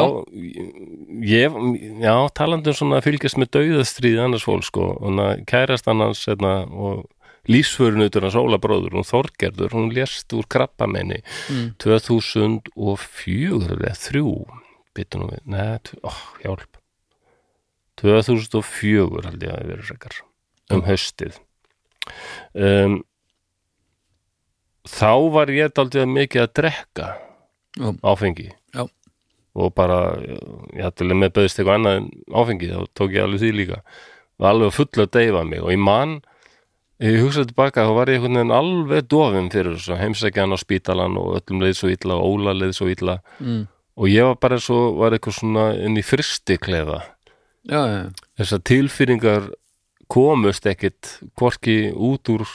ég, 1.28 1.56
já, 2.00 2.14
talandi 2.38 2.72
um 2.72 2.76
svona 2.78 3.00
fylgjast 3.04 3.38
með 3.40 3.52
dauðastríð 3.58 4.18
annars 4.24 4.46
fólk 4.48 4.64
sko, 4.68 4.88
kærast 5.50 5.88
annars 5.90 6.22
hérna, 6.28 6.52
og 6.68 7.04
lífsförunutur 7.48 8.26
hans 8.26 8.36
Óla 8.36 8.58
bróður, 8.60 8.96
hún 8.98 9.06
Þorgerður 9.08 9.72
hún 9.76 9.92
lést 9.96 10.32
úr 10.36 10.46
krabbamenni 10.50 11.22
Mm. 11.48 11.70
2004 11.80 13.78
eða 13.78 13.94
þrjú 13.96 14.32
byttu 14.96 15.20
nú 15.20 15.28
við, 15.32 15.42
neð, 15.48 15.92
ó, 16.04 16.10
hjálp 16.42 16.80
2004 17.98 19.24
held 19.26 19.42
ég 19.42 19.52
að 19.52 19.58
það 19.58 19.70
verið 19.72 19.92
rekar 19.92 20.18
um 20.74 20.82
haustið 20.86 21.38
um, 22.54 22.98
þá 24.88 25.12
var 25.34 25.52
ég 25.52 25.72
daldið 25.76 26.08
mikið 26.12 26.44
að 26.44 26.54
drekka 26.60 27.08
Já. 27.78 27.88
áfengi 28.02 28.48
Já. 28.50 28.57
Og 29.58 29.74
bara 29.76 29.98
ég 30.22 30.84
hætti 30.84 31.08
með 31.10 31.34
bauðst 31.36 31.60
eitthvað 31.60 31.78
annað 31.78 32.00
en 32.00 32.08
áfengi 32.32 32.70
þá 32.72 32.80
tók 32.98 33.14
ég 33.16 33.24
alveg 33.24 33.42
því 33.42 33.52
líka. 33.56 33.80
Var 34.38 34.54
alveg 34.54 34.70
að 34.70 34.76
fulla 34.78 35.06
að 35.06 35.14
deyfa 35.18 35.44
mig 35.48 35.64
og 35.64 35.72
ég 35.74 35.82
man 35.82 36.18
ég 37.02 37.20
hugsaði 37.22 37.50
tilbaka 37.52 37.86
þá 37.86 37.92
var 37.96 38.12
ég 38.12 38.28
alveg 38.28 39.10
dofin 39.10 39.50
fyrir 39.54 39.76
þessu 39.76 39.98
heimsækjan 39.98 40.54
á 40.54 40.58
spítalan 40.58 41.18
og 41.20 41.36
öllum 41.40 41.62
leið 41.62 41.76
svo 41.78 41.92
illa 41.94 42.18
og 42.18 42.38
Óla 42.38 42.54
leið 42.56 42.74
svo 42.78 42.88
illa. 42.90 43.20
Mm. 43.38 43.66
og 43.98 44.06
ég 44.06 44.26
var 44.26 44.36
bara 44.38 44.58
svo, 44.62 44.94
var 44.98 45.14
eitthvað 45.14 45.40
svona 45.40 45.64
inn 45.74 45.98
í 45.98 46.04
fristiklefa 46.06 47.00
já, 47.66 47.80
já, 47.82 48.02
þessar 48.38 48.62
tilfýringar 48.70 49.48
komust 50.08 50.66
ekkit 50.66 51.18
hvorki 51.38 51.90
út 51.92 52.30
úr 52.32 52.46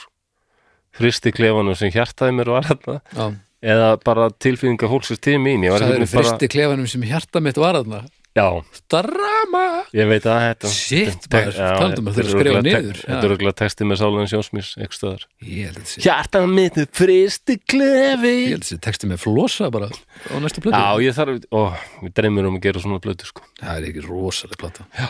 fristiklefanum 0.94 1.76
sem 1.78 1.92
hjartaði 1.94 2.36
mér 2.38 2.52
var 2.54 2.68
þarna. 2.68 3.00
Já. 3.14 3.26
Eða 3.64 3.94
bara 4.04 4.28
tilfýringar 4.44 4.92
fólksins 4.92 5.22
til 5.24 5.38
mín 5.42 5.64
ég 5.64 5.72
var 5.74 5.84
það 5.84 5.96
eru 6.00 6.10
fristi 6.10 6.50
klefanum 6.52 6.90
sem 6.90 7.06
hjarta 7.08 7.42
mitt 7.44 7.60
var 7.60 7.80
þarna? 7.80 8.04
Já, 8.34 8.48
drama! 8.90 9.84
Ég 9.94 10.08
veit 10.10 10.24
að 10.26 10.40
þetta 10.42 10.70
Shit, 10.74 11.28
maður, 11.30 11.54
já, 11.54 11.68
talandi 11.78 12.02
um 12.02 12.08
að 12.10 12.16
þetta 12.16 12.24
þurfa 12.24 12.24
að 12.24 12.24
er 12.24 12.40
skrifa 12.40 12.62
niður, 12.66 12.96
þetta 13.04 13.18
er 13.28 13.34
auðvitað 13.34 13.54
texti 13.60 13.86
með 13.86 14.00
Sálan 14.00 14.30
Sjónsmís 14.32 14.70
ekki 14.82 16.00
hjarta 16.02 16.40
mitt 16.50 16.80
er 16.82 16.88
fristiklefi 16.98 18.32
ég 18.34 18.56
held 18.56 18.66
þessi 18.66 18.80
texti 18.88 19.10
með 19.12 19.22
flosa 19.22 19.70
bara 19.70 19.86
á 19.86 20.34
næstu 20.42 20.64
plötu. 20.64 20.74
Já, 20.74 21.06
ég 21.06 21.14
þarf, 21.14 21.46
ó, 21.54 21.78
við 22.02 22.16
dreymir 22.18 22.50
um 22.50 22.58
að 22.58 22.66
gera 22.66 22.82
svona 22.82 22.98
blötu 23.06 23.30
sko. 23.30 23.46
Það 23.62 23.78
er 23.78 23.88
ekki 23.92 24.04
rosalega 24.08 24.72
já. 24.98 25.08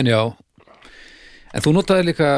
en 0.00 0.10
já. 0.10 0.20
En 1.54 1.62
þú 1.62 1.76
notaði 1.78 2.08
líka 2.10 2.32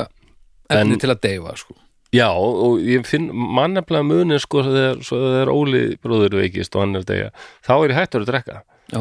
efni 0.69 0.99
En- 0.99 1.01
til 1.01 1.15
að 1.17 1.23
deyfa 1.25 1.57
sko. 1.65 1.81
Já, 2.15 2.31
og 2.33 2.81
ég 2.81 3.05
finn 3.05 3.29
mannefnilega 3.33 4.07
muni 4.09 4.39
sko 4.41 4.63
þegar, 4.65 5.03
þegar 5.05 5.51
Óli 5.53 5.83
bróður 6.01 6.39
veikist 6.41 6.77
og 6.77 6.87
hann 6.87 7.01
að 7.03 7.09
deyja, 7.11 7.31
þá 7.67 7.73
er 7.77 7.93
ég 7.93 7.99
hættur 7.99 8.25
að 8.25 8.31
drekka. 8.31 8.61
Já, 8.95 9.01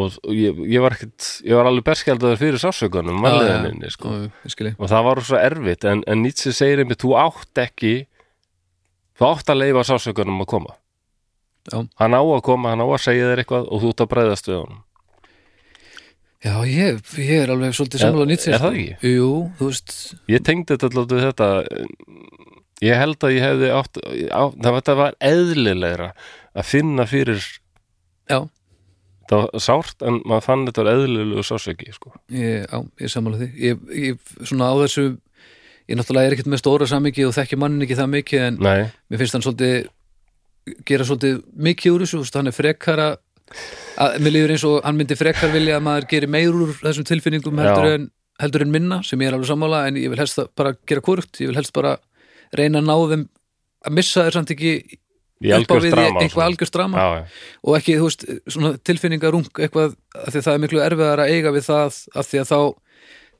og, 0.00 0.18
ég, 0.36 0.60
ég 0.70 0.84
var 0.84 0.94
ekkit, 0.94 1.30
ég 1.48 1.58
var 1.58 1.70
alveg 1.70 1.88
berskjaldaður 1.88 2.38
fyrir 2.40 2.62
sásökunum, 2.62 3.18
varleðinni 3.26 3.90
sko. 3.90 4.12
Já, 4.22 4.70
og 4.76 4.86
það 4.92 5.08
var 5.08 5.22
svo 5.26 5.40
erfitt, 5.40 5.88
en, 5.90 6.04
en 6.06 6.22
Nietzsche 6.22 6.54
segir 6.54 6.84
einmitt, 6.84 7.02
þú 7.02 7.16
átt 7.18 7.64
ekki 7.64 7.94
þú 9.18 9.32
átt 9.32 9.50
að 9.50 9.60
leifa 9.64 9.88
sásökunum 9.90 10.44
að 10.46 10.50
koma. 10.54 10.76
Já. 11.68 11.82
hann 12.00 12.16
á 12.16 12.22
að 12.24 12.40
koma, 12.46 12.70
hann 12.72 12.80
á 12.80 12.88
að 12.88 13.02
segja 13.04 13.26
þér 13.28 13.42
eitthvað 13.42 13.66
og 13.68 13.82
þú 13.82 13.90
ert 13.92 14.00
að 14.00 14.08
bregðast 14.14 14.46
við 14.48 14.56
honum 14.62 14.78
já, 16.44 16.54
ég, 16.68 17.00
ég 17.20 17.42
er 17.44 17.52
alveg 17.54 17.74
svolítið 17.76 18.04
sammála 18.04 18.28
nýtt 18.30 18.46
er 18.48 18.62
það 18.62 18.78
ekki? 18.78 19.14
jú, 19.14 19.30
þú 19.58 19.70
veist. 19.70 19.96
Ég 20.30 20.44
tengdi 20.46 20.74
þetta 20.74 20.90
alltaf 20.90 21.16
við 21.16 21.26
þetta 21.28 21.50
ég 22.84 23.00
held 23.00 23.26
að 23.26 23.34
ég 23.36 23.44
hefði 23.44 23.72
átt 23.76 24.00
á, 24.32 24.42
það 24.60 24.96
var 25.02 25.18
eðlilegra 25.20 26.12
að 26.56 26.68
finna 26.70 27.06
fyrir 27.08 27.42
já, 28.30 28.38
það 29.30 29.44
var 29.44 29.64
sárt 29.66 30.06
en 30.06 30.20
maður 30.24 30.46
fann 30.46 30.66
þetta 30.68 30.84
var 30.84 30.92
eðlilegu 30.96 31.46
sásöki 31.46 31.92
sko. 31.94 32.14
ég, 32.34 32.64
já, 32.66 32.78
ég 33.04 33.12
sammála 33.12 33.42
því. 33.42 33.50
Ég, 33.60 33.84
ég, 33.94 34.36
svona 34.42 34.72
á 34.72 34.74
þessu 34.82 35.06
ég 35.90 35.98
náttúrulega 35.98 36.30
er 36.30 36.36
ekkert 36.36 36.50
með 36.50 36.62
stóra 36.62 36.88
sammingi 36.88 37.26
og 37.26 37.34
þekki 37.36 37.58
mannin 37.58 37.86
ekki 37.86 37.98
það 37.98 38.12
mikið 38.14 38.44
en 38.46 38.60
nei, 38.62 38.84
mér 39.10 39.22
finnst 39.22 39.36
hann 39.36 39.44
svolítið 39.44 39.90
gera 40.86 41.06
svolítið 41.08 41.40
mikið 41.68 41.96
úr 41.96 42.04
þessu 42.06 42.36
hann 42.36 42.50
er 42.50 42.56
frekara 42.56 43.08
að, 43.50 44.16
mér 44.22 44.36
líður 44.36 44.54
eins 44.56 44.66
og 44.68 44.78
hann 44.86 44.98
myndi 45.00 45.18
frekar 45.18 45.52
vilja 45.54 45.78
að 45.80 45.86
maður 45.88 46.08
geri 46.14 46.30
meir 46.30 46.56
úr 46.56 46.72
þessum 46.80 47.08
tilfinningum 47.08 47.60
heldur 47.62 47.88
Já. 47.88 47.98
en, 47.98 48.08
heldur 48.40 48.64
en 48.64 48.72
minna 48.74 49.02
sem 49.06 49.20
ég 49.20 49.30
er 49.30 49.36
alveg 49.36 49.50
sammála 49.50 49.84
en 49.88 50.00
ég 50.00 50.12
vil 50.12 50.20
helst 50.20 50.40
bara 50.56 50.74
gera 50.88 51.04
korugt 51.04 51.42
ég 51.42 51.50
vil 51.50 51.58
helst 51.58 51.74
bara 51.76 51.98
reyna 52.56 52.80
að 52.80 52.88
ná 52.88 52.96
þeim 53.12 53.28
að 53.86 53.96
missa 53.96 54.26
þér 54.26 54.38
samt 54.38 54.52
ekki 54.54 54.74
upp 55.40 55.72
á 55.72 55.76
við 55.80 55.96
eitthvað 55.96 56.44
algjörst 56.44 56.74
drama. 56.76 57.00
Já, 57.00 57.20
já. 57.20 57.40
og 57.64 57.76
ekki, 57.78 57.96
þú 57.96 58.08
veist, 58.08 58.24
svona 58.52 58.72
tilfinningarung 58.84 59.48
eitthvað, 59.56 59.96
því 60.18 60.40
að 60.40 60.46
það 60.46 60.52
er 60.52 60.62
miklu 60.64 60.82
erfiðar 60.84 61.22
að 61.24 61.32
eiga 61.34 61.52
við 61.54 61.66
það 61.70 62.00
af 62.20 62.28
því 62.28 62.42
að 62.42 62.50
þá 62.50 62.60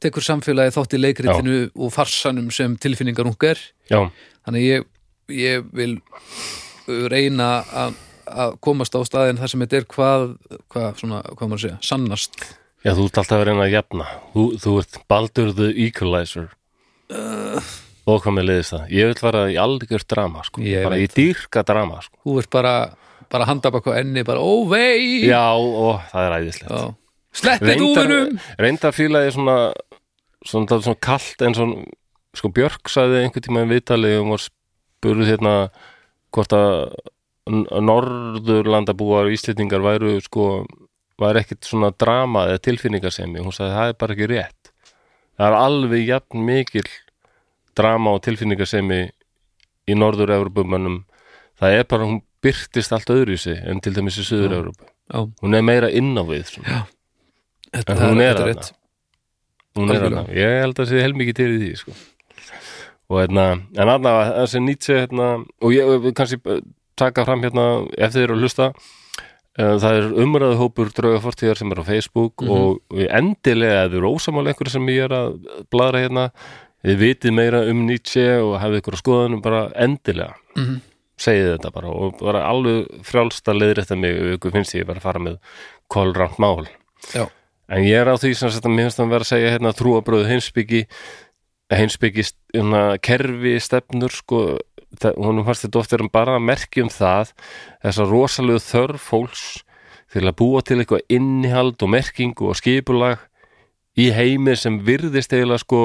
tekur 0.01 0.24
samfélagi 0.24 0.74
þátt 0.78 0.97
í 0.97 1.01
leikritinu 1.01 1.59
og 1.77 1.93
farsanum 1.93 2.49
sem 2.55 2.77
tilfinningarung 2.81 3.37
er. 3.51 3.61
Já, 3.93 4.01
þannig 4.49 4.65
ég, 4.65 4.87
ég 5.37 5.66
vil 5.77 5.93
reyna 7.12 7.51
að, 7.69 7.99
að 8.31 8.57
komast 8.65 8.97
á 8.97 9.01
staðin 9.07 9.40
þar 9.40 9.52
sem 9.52 9.65
þetta 9.65 9.78
er 9.81 9.86
hvað, 9.94 10.24
hvað, 10.73 10.89
svona, 11.02 11.20
hvað 11.35 11.51
maður 11.52 11.65
segja, 11.65 11.78
sannast? 11.90 12.40
Já, 12.81 12.94
þú 12.97 13.05
ert 13.11 13.20
alltaf 13.20 13.36
að 13.36 13.44
reyna 13.51 13.66
að 13.66 13.74
jafna. 13.74 14.09
Þú, 14.32 14.47
þú 14.62 14.74
ert 14.81 14.98
Baldur 15.11 15.52
the 15.59 15.69
Equalizer. 15.86 16.48
Og 18.09 18.23
hvað 18.24 18.36
með 18.39 18.48
leiðist 18.48 18.74
það? 18.74 18.86
Ég 18.97 19.11
vil 19.11 19.20
fara 19.20 19.44
í 19.52 19.59
algjörst 19.61 20.09
drama 20.11 20.47
sko. 20.47 20.65
Bara 20.65 21.02
í 21.02 21.11
dýrka 21.11 21.65
drama 21.66 22.01
sko. 22.07 22.16
þú 22.24 22.39
ert 22.40 22.51
bara, 22.55 22.74
bara 23.31 23.51
handa 23.51 23.73
baka 23.74 23.98
enni 24.01 24.24
bara, 24.27 24.40
ó 24.40 24.65
vei! 24.70 25.28
Já, 25.28 25.52
og 25.55 26.01
það 26.11 26.27
er 26.27 26.36
æðislegt. 26.39 26.97
Sleppið 27.40 27.85
úfinum 27.86 28.39
reyndar 28.59 28.94
fílaði 28.97 29.31
svona 29.36 29.59
svona, 30.47 30.66
svona, 30.66 30.82
svona 30.82 31.01
kalt 31.02 31.44
en 31.44 31.57
svona 31.57 31.85
sko 32.36 32.51
Björk 32.55 32.90
sagði 32.90 33.24
einhvern 33.24 33.47
tíma 33.47 33.65
í 33.65 33.70
viðtali 33.73 34.12
og 34.20 34.35
var 34.35 34.44
spurð 34.44 35.27
hérna 35.28 35.55
hvort 36.35 36.55
að 36.55 36.74
norðurlandabúar 37.51 39.28
og 39.28 39.35
íslendingar 39.35 39.82
væru 39.85 40.16
sko 40.24 40.48
væri 41.20 41.43
ekkit 41.43 41.68
svona 41.68 41.90
drama 41.93 42.47
eða 42.48 42.64
tilfinningasemi. 42.64 43.43
Hún 43.44 43.55
sagði 43.55 43.77
það 43.77 43.93
er 43.93 44.01
bara 44.01 44.16
ekki 44.16 44.28
rétt. 44.31 44.72
Það 45.36 45.47
er 45.48 45.56
alveg 45.60 46.05
jafn 46.09 46.44
mikil 46.47 46.86
drama 47.77 48.14
og 48.16 48.22
tilfinningasemi 48.24 49.02
í 49.90 49.97
norður-Evropumönnum 49.98 51.02
það 51.60 51.77
er 51.78 51.86
bara, 51.89 52.09
hún 52.09 52.20
byrtist 52.44 52.94
allt 52.97 53.12
öðru 53.12 53.36
í 53.36 53.40
sig 53.40 53.60
en 53.68 53.82
til 53.85 53.94
dæmis 53.97 54.18
í 54.20 54.27
Suður 54.27 54.56
Európu 54.60 54.86
já, 54.86 55.20
hún 55.43 55.56
er 55.56 55.66
meira 55.66 55.90
inn 55.93 56.14
á 56.16 56.24
við 56.24 56.56
En 57.70 58.01
hún 58.01 58.20
er 58.24 58.35
rétt. 58.35 58.72
hún 59.78 59.93
er 59.94 60.02
hana, 60.02 60.24
ég 60.35 60.56
held 60.64 60.74
að 60.74 60.81
það 60.81 60.89
sé 60.90 61.02
helmikið 61.05 61.36
til 61.39 61.51
í 61.51 61.59
því 61.60 61.70
sko. 61.78 61.93
og 63.10 63.20
hérna 63.20 63.44
en 63.77 63.93
aðna, 63.93 64.14
þessi 64.40 64.62
Nietzsche 64.64 64.97
hérna, 65.05 65.28
og 65.60 65.74
ég 65.74 66.09
kannski 66.18 66.40
taka 67.01 67.24
fram 67.28 67.43
hérna 67.44 67.64
ef 67.98 68.12
þið 68.14 68.24
eru 68.27 68.36
að 68.39 68.44
hlusta 68.44 68.68
eh, 69.59 69.74
það 69.82 69.98
er 69.98 70.09
umræðu 70.24 70.59
hópur 70.60 70.93
drauga 70.97 71.20
fortíðar 71.27 71.59
sem 71.60 71.72
er 71.74 71.81
á 71.82 71.85
Facebook 71.90 72.44
Mhm. 72.44 72.51
og 72.51 72.81
við 73.01 73.09
endilega 73.20 73.85
ef 73.86 73.90
þið 73.93 73.98
eru 74.02 74.12
ósamála 74.16 74.52
einhverju 74.55 74.70
sem 74.77 74.86
ég 74.93 75.05
er 75.09 75.16
að 75.16 75.40
bladra 75.72 76.05
hérna 76.05 76.27
þið 76.85 76.97
vitið 77.02 77.35
meira 77.36 77.64
um 77.68 77.82
Nietzsche 77.86 78.27
og 78.40 78.55
hafið 78.62 78.81
ykkur 78.81 78.94
að 78.97 79.02
skoðanum 79.05 79.43
bara 79.44 79.64
endilega 79.74 80.35
Mhm. 80.56 80.81
segið 81.20 81.51
þetta 81.59 81.72
bara 81.74 81.89
og 81.93 82.14
bara 82.20 82.44
alveg 82.48 82.86
frjálst 83.05 83.44
að 83.52 83.59
leiðir 83.60 83.82
þetta 83.85 83.98
mig 84.01 84.16
ef 84.16 84.39
ykkur 84.39 84.52
finnst 84.55 84.74
ég 84.78 84.86
bara 84.86 84.98
að 85.02 85.02
fara 85.09 85.20
með 85.20 85.39
kolrant 85.90 86.39
mál 86.39 86.66
Já, 87.14 87.27
En 87.70 87.85
ég 87.85 88.01
er 88.01 88.09
á 88.10 88.16
því 88.18 88.35
sem 88.35 88.48
að 88.48 88.64
mér 88.72 88.89
finnst 88.89 88.98
að 89.01 89.10
vera 89.12 89.22
að 89.24 89.31
segja 89.31 89.51
hérna 89.55 89.70
trúabröðu 89.77 90.27
heimsbyggi 90.27 90.81
heimsbyggi 91.70 92.24
hérna, 92.55 92.98
kerfi 92.98 93.52
stefnur 93.62 94.10
sko, 94.10 94.40
honum 95.17 95.47
fannst 95.47 95.67
þetta 95.67 95.81
oft 95.81 95.93
er 95.95 96.05
bara 96.12 96.37
að 96.39 96.47
merkja 96.49 96.85
um 96.85 96.93
það 96.93 97.33
þessa 97.85 98.07
rosalegu 98.11 98.62
þörf 98.65 99.09
fólks 99.11 99.45
til 100.11 100.27
að 100.27 100.37
búa 100.41 100.62
til 100.67 100.81
eitthvað 100.81 101.07
innihald 101.12 101.83
og 101.85 101.93
merkingu 101.95 102.51
og 102.51 102.59
skipulag 102.59 103.23
í 103.99 104.11
heimi 104.15 104.57
sem 104.59 104.81
virðist 104.87 105.33
eiginlega 105.35 105.62
sko 105.62 105.83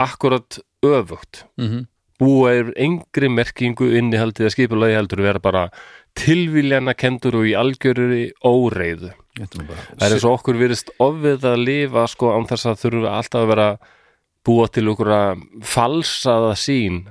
akkurat 0.00 0.60
öfugt. 0.84 1.44
Mhm, 1.60 1.86
búa 2.20 2.52
er 2.52 2.72
engri 2.76 3.28
merkingu 3.28 3.90
innihaldið 3.96 4.48
að 4.48 4.54
skipulagi 4.54 4.96
heldur 4.96 5.22
vera 5.24 5.40
bara 5.40 5.68
tilvíljana 6.16 6.94
kendur 6.96 7.40
og 7.40 7.48
í 7.48 7.56
algjöruri 7.56 8.32
óreiðu. 8.44 9.12
Það 9.36 10.04
er 10.04 10.16
eins 10.16 10.24
og 10.24 10.40
okkur 10.40 10.58
virðist 10.60 10.90
ofið 11.00 11.46
að 11.52 11.64
lifa 11.64 12.06
sko 12.08 12.32
án 12.34 12.48
þess 12.48 12.66
að 12.66 12.80
þurfa 12.82 13.16
alltaf 13.16 13.44
að 13.44 13.50
vera 13.52 13.68
búa 14.44 14.68
til 14.72 14.88
okkur 14.88 15.12
að 15.14 15.44
falsaða 15.62 16.52
sín 16.56 17.04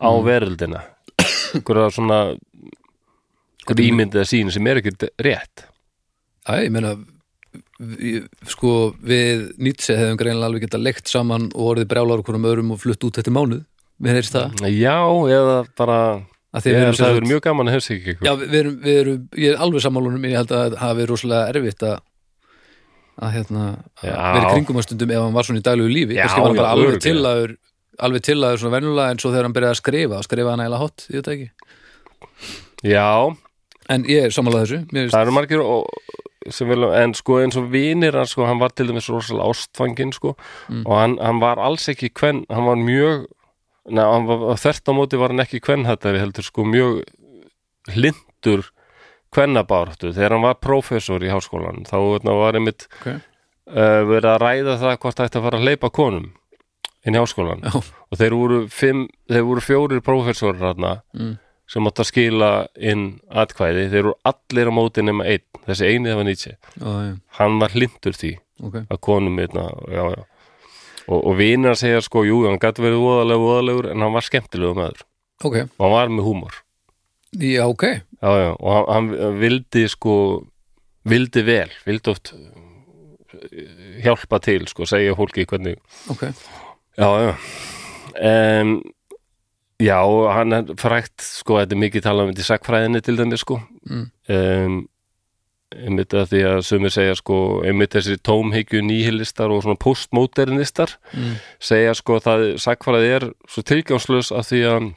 á 0.00 0.08
Mm. 0.10 0.24
veröldina. 0.24 0.80
Að 1.20 1.92
svona 1.92 2.20
okkur 3.64 3.82
ímyndiða 3.84 4.24
sín 4.26 4.50
sem 4.52 4.66
er 4.66 4.80
ekkert 4.80 5.08
rétt. 5.20 5.64
Æ, 6.48 6.64
ég 6.66 6.70
meina 6.72 6.94
við- 7.80 8.26
sko 8.48 8.94
við 9.02 9.52
Nietzsche 9.58 9.96
hefum 9.96 10.16
greinlega 10.20 10.48
alveg 10.48 10.64
getað 10.66 10.82
leikt 10.86 11.08
saman 11.08 11.50
og 11.54 11.76
orðið 11.76 11.88
brjálar 11.92 12.22
okkur 12.22 12.34
um 12.38 12.44
öðrum 12.48 12.72
og 12.72 12.80
flutt 12.80 13.04
út 13.04 13.18
eftir 13.20 13.32
mánuð. 13.34 13.64
Við 14.00 14.14
heyrst 14.16 14.32
það. 14.32 14.60
Já, 14.72 14.96
eða 15.28 15.56
bara 15.76 15.96
að 16.54 16.64
ég, 16.64 16.72
við 16.72 16.80
erum 16.80 16.94
það 16.94 17.10
er 17.10 17.20
sagt- 17.20 17.28
mjög 17.30 17.40
gaman 17.42 17.68
að 17.68 17.74
hefst 17.76 17.90
ekki 17.94 18.14
Já, 18.24 18.32
við 18.40 18.54
erum, 18.60 18.76
við 18.80 19.00
erum, 19.00 19.28
ég 19.36 19.52
er 19.52 19.58
alveg 19.60 19.80
sammálunum 19.84 20.24
ég 20.24 20.36
held 20.40 20.48
að 20.48 20.62
það 20.72 20.78
hafi 20.80 20.98
verið 21.00 21.10
rosalega 21.12 21.50
erfitt 21.54 21.82
að 21.84 21.98
að 23.20 23.32
hérna 23.36 23.64
að 24.00 24.38
í 24.40 24.44
kringum 24.54 24.78
að 24.80 24.86
stundum 24.88 25.10
ef 25.12 25.20
hann 25.20 25.34
var 25.36 25.44
svona 25.44 25.60
í 25.60 25.66
daglegu 25.66 25.90
lífi. 25.92 26.16
Kannski 26.16 26.40
var 26.40 26.46
hann 26.48 26.56
bara 26.56 26.70
alveg 26.72 26.88
örugglega. 26.88 27.04
tillaður 27.04 27.56
alveg 28.06 28.24
tillaður 28.26 28.60
svona 28.62 28.76
venjulega 28.78 29.10
en 29.14 29.20
svo 29.22 29.30
þegar 29.32 29.48
hann 29.48 29.56
byrjaði 29.56 29.74
að 29.76 29.80
skrifa 29.82 30.22
skrifa 30.26 30.50
hann 30.54 30.64
eiginlega 30.64 30.82
hot, 30.84 31.06
ég 31.10 31.20
veit 31.20 31.32
ekki 31.34 31.50
Já, 32.90 33.08
en 33.92 34.04
ég 34.08 34.26
er 34.28 34.34
sammálað 34.34 34.66
þessu 34.66 35.10
það 35.12 35.22
eru 35.26 35.34
margir 35.36 35.60
og, 35.64 35.88
sem 36.50 36.70
vil, 36.72 36.86
en 36.96 37.12
sko 37.18 37.40
eins 37.42 37.58
og 37.60 37.66
vinir 37.72 38.16
hann 38.16 38.28
sko, 38.30 38.46
hann 38.48 38.60
var 38.62 38.72
til 38.72 38.88
dæmis 38.88 39.10
rosalega 39.12 39.50
ástfanginn 39.52 40.14
sko 40.16 40.34
Mm. 40.70 40.84
og 40.86 40.94
hann, 40.96 41.18
hann 41.20 41.40
var 41.42 41.58
alls 41.60 41.88
ekki 41.92 42.08
kvenn, 42.14 42.44
hann 42.48 42.64
var 42.68 42.78
mjög 42.80 43.26
þvert 43.90 44.86
á 44.88 44.92
móti 44.94 45.18
var 45.18 45.32
hann 45.34 45.42
ekki 45.42 45.60
kvennhættari 45.64 46.20
heldur 46.22 46.46
sko 46.46 46.62
mjög 46.68 47.00
hlindur 47.94 48.68
kvennabáratu 49.34 50.12
þegar 50.14 50.34
hann 50.36 50.44
var 50.46 50.58
prófessor 50.62 51.22
í 51.24 51.30
háskólan 51.32 51.84
þá 51.88 51.96
var 52.26 52.58
einmitt 52.58 52.86
Ok. 53.00 53.08
uh, 53.10 54.02
verið 54.08 54.28
að 54.32 54.40
ræða 54.44 54.76
það 54.82 54.96
hvort 55.02 55.16
það 55.20 55.28
ætti 55.30 55.40
að 55.40 55.46
fara 55.48 55.58
að 55.60 55.66
hleypa 55.68 55.90
konum 56.00 56.28
inn 57.06 57.16
í 57.16 57.20
háskólan 57.20 57.62
Já. 57.64 57.76
og 57.80 58.18
þeir 58.20 58.36
voru, 58.36 58.58
fimm, 58.72 59.06
þeir 59.30 59.46
voru 59.48 59.64
fjórir 59.64 60.02
prófessorir 60.04 60.60
þarna 60.60 60.96
mm, 61.16 61.36
sem 61.70 61.90
átt 61.90 62.02
að 62.02 62.10
skila 62.10 62.50
inn 62.76 63.04
atkvæði, 63.30 63.86
þeir 63.92 64.02
eru 64.02 64.16
allir 64.26 64.70
á 64.70 64.72
móti 64.74 65.04
nema 65.06 65.28
einn, 65.30 65.46
þessi 65.68 65.92
einið 65.92 66.18
var 66.18 66.26
Nietzsche. 66.26 66.56
Já, 66.80 66.90
hann 67.38 67.60
var 67.62 67.76
hlindur 67.76 68.16
því 68.18 68.32
ok. 68.66 68.80
að 68.82 69.00
konum 69.06 69.38
einna, 69.38 69.68
já, 69.86 70.02
já. 70.16 70.24
og, 71.06 71.18
og 71.20 71.38
vinir 71.38 71.72
að 71.72 71.80
segja 71.84 72.02
sko, 72.04 72.24
jú, 72.26 72.42
hann 72.48 72.58
gæti 72.60 72.84
verið 72.84 73.04
voðalega 73.04 73.44
voðalegur 73.44 73.90
en 73.92 74.04
hann 74.04 74.16
var 74.16 74.26
skemmtilegu 74.26 74.76
maður. 74.80 75.06
Ok, 75.40 75.60
og 75.62 75.84
hann 75.86 75.94
var 75.94 76.12
með 76.16 76.26
húmor. 76.26 76.58
Já, 77.38 77.62
ok. 77.70 77.84
Já, 78.18 78.50
og 78.58 78.90
hann, 78.90 79.12
hann 79.14 79.38
vildi 79.38 79.86
sko 79.88 80.16
vildi 81.08 81.44
vel, 81.46 81.70
vildi 81.86 82.12
oft 82.12 82.32
eh, 82.34 84.02
hjálpa 84.04 84.40
til 84.44 84.66
sko, 84.68 84.88
segja 84.88 85.16
fólki 85.18 85.46
hvernig 85.48 85.78
ok, 86.12 86.26
já, 86.98 87.10
já. 87.24 87.34
Um, 88.20 88.72
já, 89.80 89.98
hann 90.34 90.52
er 90.56 90.72
frækt 90.80 91.22
sko, 91.24 91.60
þetta 91.60 91.76
er 91.76 91.82
mikið 91.84 92.06
talað 92.06 92.26
um 92.26 92.32
þetta 92.32 92.44
í 92.44 92.48
sakfræðinni 92.48 93.02
til 93.04 93.18
dæmis 93.20 93.44
sko. 93.44 93.60
Mm, 93.88 94.08
um, 94.36 94.80
einmitt 95.70 96.14
að 96.18 96.32
því 96.32 96.40
að 96.50 96.62
sumir 96.66 96.94
segja 96.94 97.14
sko, 97.18 97.36
einmitt 97.66 97.94
þessi 97.94 98.18
tómhyggju 98.26 98.82
nýhilistar 98.82 99.52
og 99.54 99.62
svona 99.64 99.78
postmodernistar 99.80 100.96
mm, 101.14 101.36
segja 101.62 101.94
sko 101.94 102.18
að 102.18 102.26
það 102.26 102.44
sakfræði 102.64 103.12
er 103.20 103.28
svo 103.46 103.64
tilgangslös 103.70 104.32
að 104.34 104.48
því 104.50 104.62
að 104.72 104.90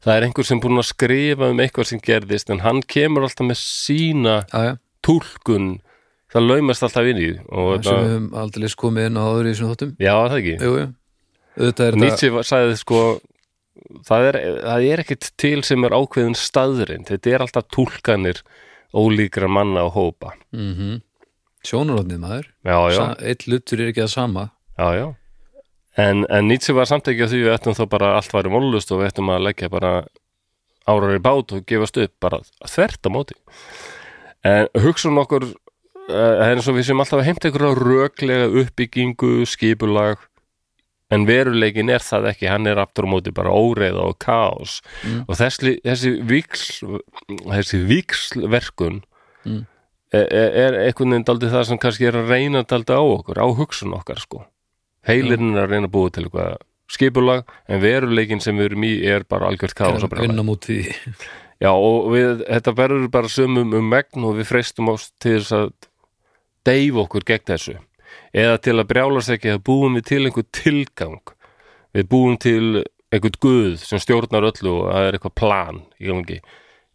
það 0.00 0.14
er 0.14 0.26
einhver 0.26 0.48
sem 0.48 0.62
búin 0.64 0.80
að 0.80 0.88
skrifa 0.88 1.50
um 1.52 1.60
eitthvað 1.60 1.90
sem 1.90 2.02
gerðist 2.04 2.52
en 2.52 2.64
hann 2.64 2.80
kemur 2.88 3.26
alltaf 3.26 3.50
með 3.50 3.60
sína 3.60 4.38
já, 4.48 4.60
já. 4.70 4.72
túlkun 5.04 5.70
það 6.30 6.46
laumast 6.46 6.86
alltaf 6.86 7.10
inn 7.10 7.20
í 7.20 7.30
og 7.48 7.84
sem 7.84 7.98
við 7.98 8.14
höfum 8.14 8.30
aldrei 8.44 8.72
komið 8.84 9.10
inn 9.10 9.20
á 9.20 9.22
áður 9.26 9.48
í 9.48 9.52
þessum 9.52 9.72
þóttum 9.72 9.92
já, 9.98 10.14
það 10.14 10.38
ekki? 10.38 10.56
Jú, 10.60 10.72
jú, 10.80 10.88
Nietzsche 12.00 12.32
var- 12.34 12.46
sagði 12.46 12.78
sko 12.80 13.02
það 14.06 14.26
er, 14.30 14.38
það 14.64 14.88
er 14.92 15.02
ekkit 15.04 15.30
til 15.40 15.60
sem 15.66 15.86
er 15.86 15.96
ákveðin 15.96 16.36
staðrind, 16.38 17.08
þetta 17.10 17.32
er 17.34 17.44
alltaf 17.44 17.68
túlkanir 17.74 18.42
ólíkra 18.96 19.48
manna 19.50 19.86
og 19.86 19.94
hópa. 19.94 20.34
Mm 20.52 20.74
-hmm. 20.74 21.00
sjónarotnið 21.64 22.18
maður. 22.18 22.46
Já, 22.64 22.78
já, 22.90 22.96
Sa 22.96 23.16
eitt 23.20 23.46
lutur 23.46 23.80
er 23.80 23.88
ekki 23.88 24.02
það 24.02 24.08
sama. 24.08 24.50
Já, 24.78 24.94
já. 24.94 25.14
En, 25.96 26.26
en 26.30 26.48
Nietzsche 26.48 26.72
var 26.74 26.86
samt 26.86 27.08
ekki 27.08 27.22
að 27.22 27.30
því 27.30 27.40
við 27.44 27.54
ættum 27.54 27.74
þá 27.74 27.88
bara 27.88 28.16
allt 28.16 28.32
væri 28.32 28.50
mólust 28.50 28.92
og 28.92 29.00
við 29.00 29.06
ættum 29.10 29.28
að 29.28 29.42
leggja 29.42 29.68
bara 29.68 30.04
árar 30.86 31.16
í 31.16 31.18
bát 31.18 31.52
og 31.52 31.66
gefast 31.66 31.96
upp 31.96 32.12
bara 32.20 32.40
þvert 32.66 33.06
á 33.06 33.10
móti. 33.10 33.34
En 34.44 34.68
hugsun 34.74 35.18
okkur 35.18 35.54
það 36.10 36.42
er 36.46 36.56
eins 36.56 36.68
og 36.70 36.76
við 36.76 36.88
sem 36.90 37.02
alltaf 37.02 37.22
heimt 37.26 37.46
einhverja 37.46 37.78
röklega 37.78 38.48
uppbyggingu, 38.62 39.32
skipulag 39.48 40.26
en 41.10 41.26
veruleikin 41.26 41.90
er 41.90 42.04
það 42.06 42.28
ekki. 42.30 42.48
Hann 42.50 42.68
er 42.70 42.78
aftur 42.82 43.08
á 43.08 43.12
móti 43.12 43.32
bara 43.34 43.50
óreiða 43.50 44.04
og 44.06 44.18
kaos. 44.22 44.78
Mm. 45.02 45.24
og 45.26 45.38
þessi, 45.40 45.76
þessi 45.86 46.12
víksl 46.30 47.00
þessi 47.50 47.84
víkslverkun 47.90 49.02
Mm. 49.40 49.62
er, 50.12 50.26
er 50.52 50.74
einhvern 50.84 51.14
veginn 51.14 51.24
daldið 51.24 51.54
það 51.54 51.62
sem 51.64 51.78
kannski 51.80 52.08
er 52.10 52.18
að 52.20 52.32
reyna 52.34 52.60
daldið 52.68 52.98
á 52.98 53.04
okkur, 53.16 53.38
á 53.40 53.46
hugsun 53.56 53.94
okkar 53.96 54.20
sko. 54.20 54.42
Heilirinn 55.08 55.54
er 55.54 55.64
að 55.64 55.70
reyna 55.72 55.88
að 55.88 55.94
búa 55.94 56.10
til 56.12 56.26
eitthvað 56.26 56.58
skipulag, 56.90 57.46
en 57.70 57.80
veruleikin 57.80 58.42
sem 58.44 58.58
við 58.58 58.68
erum 58.68 58.84
í 58.84 58.90
er 59.08 59.24
bara 59.24 59.48
algjört 59.48 59.78
vinna 60.26 60.44
mút 60.44 60.68
því. 60.68 60.82
Já, 61.60 61.70
og 61.72 62.10
við, 62.12 62.42
þetta 62.48 62.74
verður 62.76 63.08
bara 63.12 63.28
sumum 63.32 63.72
um 63.76 63.88
megn 63.92 64.24
og 64.28 64.36
við 64.38 64.48
freistum 64.48 64.92
ást 64.92 65.14
til 65.20 65.38
þess 65.38 65.56
að 65.56 65.72
deyfa 66.66 67.04
okkur 67.04 67.26
gegn 67.28 67.46
þessu. 67.52 67.76
Eða 68.34 68.58
til 68.64 68.76
að 68.78 68.88
brjálast 68.90 69.34
ekki 69.36 69.54
að 69.54 69.62
búum 69.66 69.98
við 69.98 70.08
til 70.10 70.22
einhver 70.24 70.48
tilgang. 70.54 71.34
Við 71.96 72.10
búum 72.10 72.36
til 72.40 72.84
einhvern 73.10 73.40
guð 73.42 73.80
sem 73.82 74.02
stjórnar 74.02 74.46
öllu 74.50 74.76
og 74.82 74.92
það 74.92 75.06
er 75.06 75.18
eitthvað 75.18 75.38
plan 75.40 75.80
í 75.98 76.10
gangi, 76.10 76.38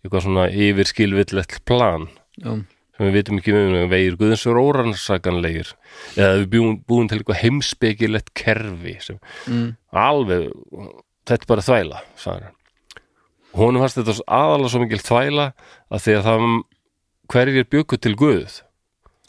eitthvað 0.03 0.25
svona 0.27 0.47
yfirskilvillett 0.51 1.59
plan. 1.67 2.07
Já, 2.39 2.55
sem 2.95 3.09
við 3.09 3.17
vitum 3.17 3.39
ekki 3.39 3.55
um 3.55 3.89
vegir 3.91 4.17
guðins 4.19 4.45
er 4.47 4.59
óransakanlegir 4.59 5.71
eða 6.15 6.35
við 6.41 6.45
búum, 6.53 6.77
búum 6.87 7.09
til 7.09 7.19
eitthvað 7.19 7.41
heimspekilegt 7.41 8.31
kerfi 8.37 8.95
sem 9.03 9.17
mm, 9.49 9.65
alveg, 9.99 10.47
þetta 11.27 11.41
er 11.41 11.49
bara 11.51 11.65
þvæla 11.65 12.03
honum 13.55 13.83
fannst 13.83 13.99
þetta 13.99 14.15
aðalega 14.37 14.71
svo 14.71 14.83
mikil 14.83 15.01
þvæla 15.03 15.49
að 15.89 16.05
því 16.05 16.15
að 16.15 16.29
það 16.29 16.47
hverjir 17.33 17.69
bjöku 17.73 17.99
til 17.99 18.15
guð 18.19 18.61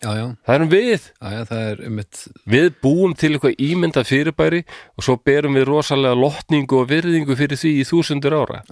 já, 0.02 0.10
já, 0.18 0.24
það 0.46 0.54
erum 0.58 0.70
við, 0.72 1.08
já, 1.20 1.40
það 1.48 1.62
er 1.70 1.82
um 1.86 1.96
mitt 2.00 2.22
við 2.54 2.68
búum 2.84 3.16
til 3.18 3.32
eitthvað 3.34 3.62
ímynda 3.66 4.04
fyrirbæri 4.06 4.62
og 4.96 5.06
svo 5.06 5.16
berum 5.28 5.58
við 5.58 5.68
rosalega 5.70 6.18
lotningu 6.18 6.80
og 6.82 6.88
virðingu 6.92 7.38
fyrir 7.38 7.60
því 7.60 7.74
í 7.80 7.86
þúsundur 7.88 8.38
ára. 8.40 8.62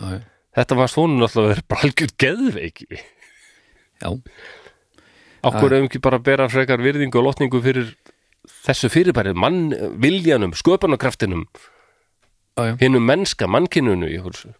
Þetta 0.55 0.79
fannst 0.79 1.01
honum 1.01 1.23
náttúrulega 1.23 1.49
að 1.49 1.55
vera 1.55 1.69
bara 1.73 1.89
algjör 1.89 2.13
geðveiki. 2.25 3.01
Já, 4.05 4.11
okkur 5.51 5.77
hefum 5.77 5.89
ekki 5.89 6.03
bara 6.05 6.21
að 6.21 6.27
bera 6.29 6.51
frekar 6.53 6.85
virðingu 6.85 7.21
og 7.21 7.29
lotningu 7.31 7.63
fyrir 7.65 7.95
þessu 8.65 8.91
fyrirbæri 8.93 9.33
mann, 9.37 9.73
viljanum, 10.01 10.53
sköpunarkraftinum 10.57 11.47
hinnum 12.81 13.03
mennska, 13.09 13.49
mannkinnunu 13.51 14.09
í 14.13 14.21
húlsu 14.23 14.53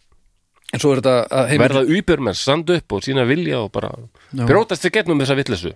en 0.73 0.81
svo 0.81 0.91
er 0.91 1.01
þetta 1.01 1.15
að 1.29 1.49
heimir 1.51 1.63
verða 1.69 1.97
übermenn, 1.99 2.37
standa 2.37 2.79
upp 2.79 2.95
og 2.97 3.03
sína 3.05 3.25
vilja 3.29 3.61
og 3.63 3.71
bara 3.75 3.93
Já. 3.95 4.43
brjótast 4.43 4.83
þig 4.83 4.97
getnum 4.97 5.21
þessa 5.21 5.37
vitleysu 5.39 5.73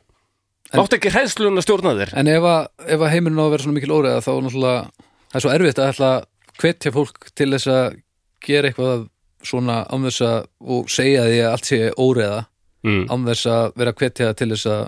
Láttu 0.77 0.99
ekki 0.99 1.13
hræðslun 1.13 1.57
að 1.57 1.65
stjórna 1.65 1.95
þér 1.97 2.11
En 2.21 2.29
ef, 2.29 2.45
að, 2.45 2.67
ef 2.85 3.01
að 3.01 3.13
heimurinn 3.15 3.41
á 3.41 3.45
að 3.45 3.53
vera 3.55 3.65
svona 3.65 3.77
mikil 3.79 3.95
óreiða 3.95 4.25
þá 4.25 4.31
náttúrulega, 4.45 5.07
það 5.31 5.39
er 5.39 5.45
svo 5.45 5.53
erfitt 5.55 5.81
að 5.81 5.91
ætla 5.93 6.09
að 6.13 6.27
hvetja 6.59 6.93
fólk 6.93 7.31
til 7.39 7.49
þess 7.55 7.71
að 7.73 7.97
gera 8.45 8.69
eitthvað 8.69 9.07
svona 9.49 9.81
án 9.87 10.05
þess 10.07 10.25
að 10.27 10.39
og 10.75 10.89
segja 10.91 11.25
því 11.25 11.39
að 11.41 11.51
allt 11.53 11.69
sé 11.69 11.79
óreiða 11.95 12.39
mm. 12.85 13.03
án 13.09 13.27
þess 13.29 13.51
að 13.55 13.67
vera 13.81 13.95
hvetja 14.01 14.31
til 14.37 14.49
þess 14.53 14.71
að 14.73 14.83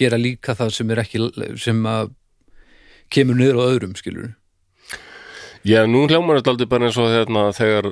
gera 0.00 0.20
líka 0.20 0.56
það 0.56 0.74
sem 0.76 0.92
er 0.92 1.02
ekki 1.02 1.22
sem 1.60 1.80
að 1.88 2.12
kemur 3.10 3.38
niður 3.38 3.60
á 3.60 3.68
öðrum 3.70 3.96
skilur 3.98 4.30
Já, 5.66 5.84
nú 5.84 6.06
hljómar 6.08 6.38
þetta 6.38 6.54
aldrei 6.54 6.70
bara 6.70 6.88
eins 6.88 6.96
og 7.00 7.10
hérna, 7.12 7.48
þegar 7.52 7.90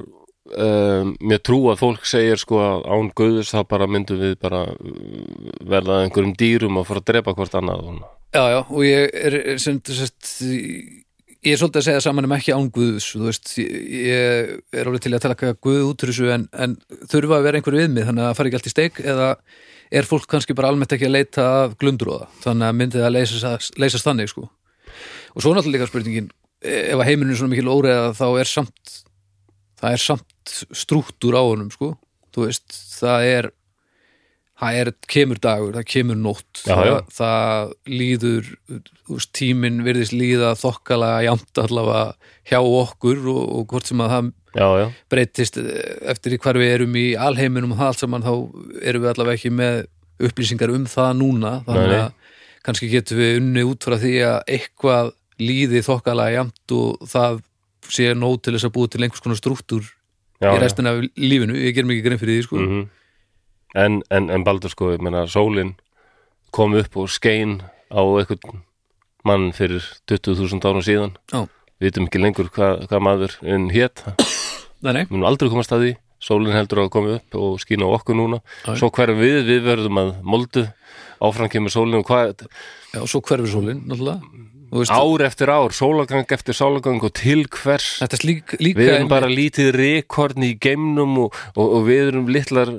um, 0.54 1.10
mér 1.20 1.42
trú 1.44 1.58
að 1.72 1.82
fólk 1.82 2.06
segir 2.08 2.40
sko 2.40 2.60
að 2.62 2.86
án 2.88 3.10
guðus 3.16 3.52
þá 3.54 3.60
bara 3.70 3.88
myndum 3.90 4.20
við 4.22 4.38
bara 4.42 4.64
uh, 4.68 5.52
verða 5.68 5.98
að 5.98 6.06
einhverjum 6.06 6.34
dýrum 6.38 6.80
og 6.80 6.88
fara 6.88 7.02
að 7.02 7.10
drepa 7.12 7.34
hvort 7.36 7.58
annað. 7.58 8.02
Já, 8.34 8.42
já, 8.52 8.58
og 8.62 8.82
ég 8.84 9.14
er, 9.16 9.38
sem, 9.62 9.78
sest, 9.88 10.34
ég 10.44 11.54
er 11.54 11.60
svolítið 11.60 11.80
að 11.80 11.86
segja 11.86 12.04
saman 12.04 12.28
um 12.28 12.36
ekki 12.36 12.56
án 12.56 12.68
Guðs, 12.74 13.12
þú 13.14 13.24
veist 13.28 13.54
ég, 13.58 14.52
er 14.74 14.90
alveg 14.90 15.06
til 15.06 15.14
að 15.16 15.24
tala 15.24 15.54
Guð 15.56 15.80
út 15.86 16.04
úr 16.04 16.12
þessu 16.12 16.30
en, 16.34 16.46
en 16.52 16.76
þurfa 17.08 17.38
að 17.38 17.48
vera 17.48 17.60
einhver 17.60 17.78
viðmið 17.78 18.10
þannig 18.10 18.24
að 18.24 18.30
það 18.30 18.38
fari 18.40 18.52
ekki 18.52 18.60
allt 18.60 18.70
í 18.70 18.74
steik 18.74 19.02
eða 19.04 19.32
er 19.88 20.08
fólk 20.08 20.28
kannski 20.28 20.56
bara 20.56 20.68
almennt 20.72 20.92
ekki 20.92 21.08
að 21.08 21.14
leita 21.14 21.48
að 21.62 21.78
glundróða, 21.80 22.28
þannig 22.42 22.68
að 22.68 22.78
myndið 22.82 23.06
að 23.06 23.14
leysast, 23.16 23.78
leysast 23.80 24.08
þannig 24.08 24.32
sko 24.32 24.48
og 25.34 25.44
svo 25.44 25.54
náttúrulega 25.54 25.88
spurningin 25.88 26.30
ef 26.58 26.98
að 26.98 27.06
heimurinn 27.06 27.32
er 27.32 27.38
svona 27.38 27.54
mikil 27.54 27.70
óreiða 27.70 28.12
þá 28.18 28.26
er 28.42 28.50
samt 28.50 28.98
það 29.78 29.94
er 29.96 30.02
samt 30.02 30.56
strúktúr 30.74 31.36
á 31.38 31.42
honum 31.44 31.70
sko, 31.74 31.92
þú 32.34 32.48
veist 32.48 32.74
það 32.98 33.28
er 33.28 33.50
það 34.58 34.78
er, 34.80 34.88
kemur 35.06 35.38
dagur, 35.38 35.76
það 35.76 35.84
kemur 35.92 36.18
nótt 36.18 36.62
Já, 36.64 36.72
það, 36.74 36.88
já. 36.88 36.96
það 37.14 37.74
líður 37.92 38.48
veist, 39.12 39.30
tíminn 39.38 39.84
virðist 39.86 40.14
líða 40.18 40.54
þokkalega 40.58 41.20
jæmt 41.28 41.60
allavega 41.62 42.32
hjá 42.50 42.58
okkur 42.64 43.20
og, 43.30 43.44
og 43.60 43.68
hvort 43.70 43.90
sem 43.90 44.02
að 44.02 44.14
það 44.16 44.34
Já, 44.58 44.64
já, 44.80 44.86
breytist 45.12 45.58
eftir 46.08 46.34
í 46.34 46.38
hvar 46.42 46.56
við 46.58 46.72
erum 46.72 46.94
í 46.98 47.04
alheiminum 47.20 47.74
og 47.76 47.78
það 47.78 47.90
allt 47.92 48.00
saman 48.02 48.24
þá 48.24 48.32
erum 48.80 49.04
við 49.04 49.10
allavega 49.12 49.38
ekki 49.38 49.52
með 49.54 49.76
upplýsingar 50.26 50.72
um 50.74 50.86
það 50.90 51.10
núna 51.20 51.52
þannig 51.68 51.84
Nei, 51.84 51.92
nei. 51.92 52.00
að 52.08 52.64
kannski 52.66 52.88
getum 52.90 53.20
við 53.20 53.36
unni 53.38 53.64
út 53.68 53.86
frá 53.86 53.94
því 54.00 54.14
að 54.26 54.38
eitthvað 54.56 55.12
líði 55.38 55.84
þokkalega 55.86 56.34
jæmt 56.40 56.74
og 56.74 57.06
það 57.12 57.38
sé 57.92 58.12
nóg 58.16 58.40
til 58.42 58.54
þess 58.54 58.68
að 58.68 58.74
búið 58.76 58.92
til 58.94 59.02
einhvers 59.04 59.24
konar 59.24 59.40
strúktúr 59.40 59.84
já, 60.42 60.50
í 60.52 60.56
restina 60.62 60.94
af 60.94 61.04
lífinu, 61.16 61.56
ég 61.58 61.76
ger 61.76 61.88
mikið 61.88 62.06
grein 62.06 62.20
fyrir 62.22 62.38
því 62.38 62.46
sko. 62.46 62.62
Mhm. 62.62 62.88
en, 63.74 64.00
en, 64.10 64.30
en 64.30 64.44
Baldur 64.46 64.72
sko, 64.72 64.92
ég 64.94 65.04
meina 65.04 65.26
sólin 65.28 65.74
kom 66.54 66.74
upp 66.78 66.96
og 66.96 67.10
skein 67.12 67.60
á 67.92 68.00
einhvern 68.00 68.62
mann 69.24 69.52
fyrir 69.52 69.84
20.000 70.08 70.64
árum 70.64 70.84
síðan. 70.84 71.16
Já. 71.32 71.46
við 71.78 71.90
vitum 71.90 72.08
ekki 72.08 72.20
lengur 72.22 72.48
hvað, 72.50 72.86
hvað 72.90 73.02
maður 73.04 73.38
en 73.44 73.70
hét, 73.70 74.04
Nei, 74.82 74.92
nei, 74.92 75.02
við 75.08 75.16
munum 75.16 75.26
aldrei 75.26 75.50
komast 75.50 75.72
að 75.74 75.84
því. 75.84 75.96
Sólin 76.22 76.54
heldur 76.54 76.80
að 76.82 76.88
koma 76.90 77.12
upp 77.14 77.34
og 77.38 77.60
skína 77.62 77.86
á 77.86 77.94
okkur 77.94 78.16
núna. 78.18 78.40
Já. 78.66 78.74
svo 78.78 78.88
hverjum 78.94 79.20
við, 79.22 79.36
við 79.46 79.60
verðum 79.66 80.00
að 80.02 80.08
moldu. 80.26 80.64
Áfram 81.22 81.50
kemur 81.50 81.70
sólin 81.74 81.98
og 81.98 82.06
hvað 82.06 82.46
já, 82.94 83.00
svo 83.06 83.20
hverfur 83.22 83.50
sólin 83.50 83.84
náttúrulega 83.86 84.22
veist, 84.70 84.92
ár 84.92 85.24
eftir 85.26 85.50
ár, 85.52 85.74
sólagang 85.76 86.32
eftir 86.36 86.56
sólagang 86.56 87.02
og 87.04 87.12
til 87.16 87.44
hvers? 87.48 87.98
Þetta 88.02 88.18
er 88.18 88.24
líka 88.28 88.60
við 88.60 88.94
erum 88.94 89.10
bara 89.10 89.28
lítið 89.30 89.72
rekordni 89.76 90.54
í 90.54 90.56
geimnum 90.60 91.18
og, 91.26 91.36
og, 91.56 91.66
og 91.66 91.86
við 91.88 92.10
erum 92.12 92.32
litlar 92.32 92.72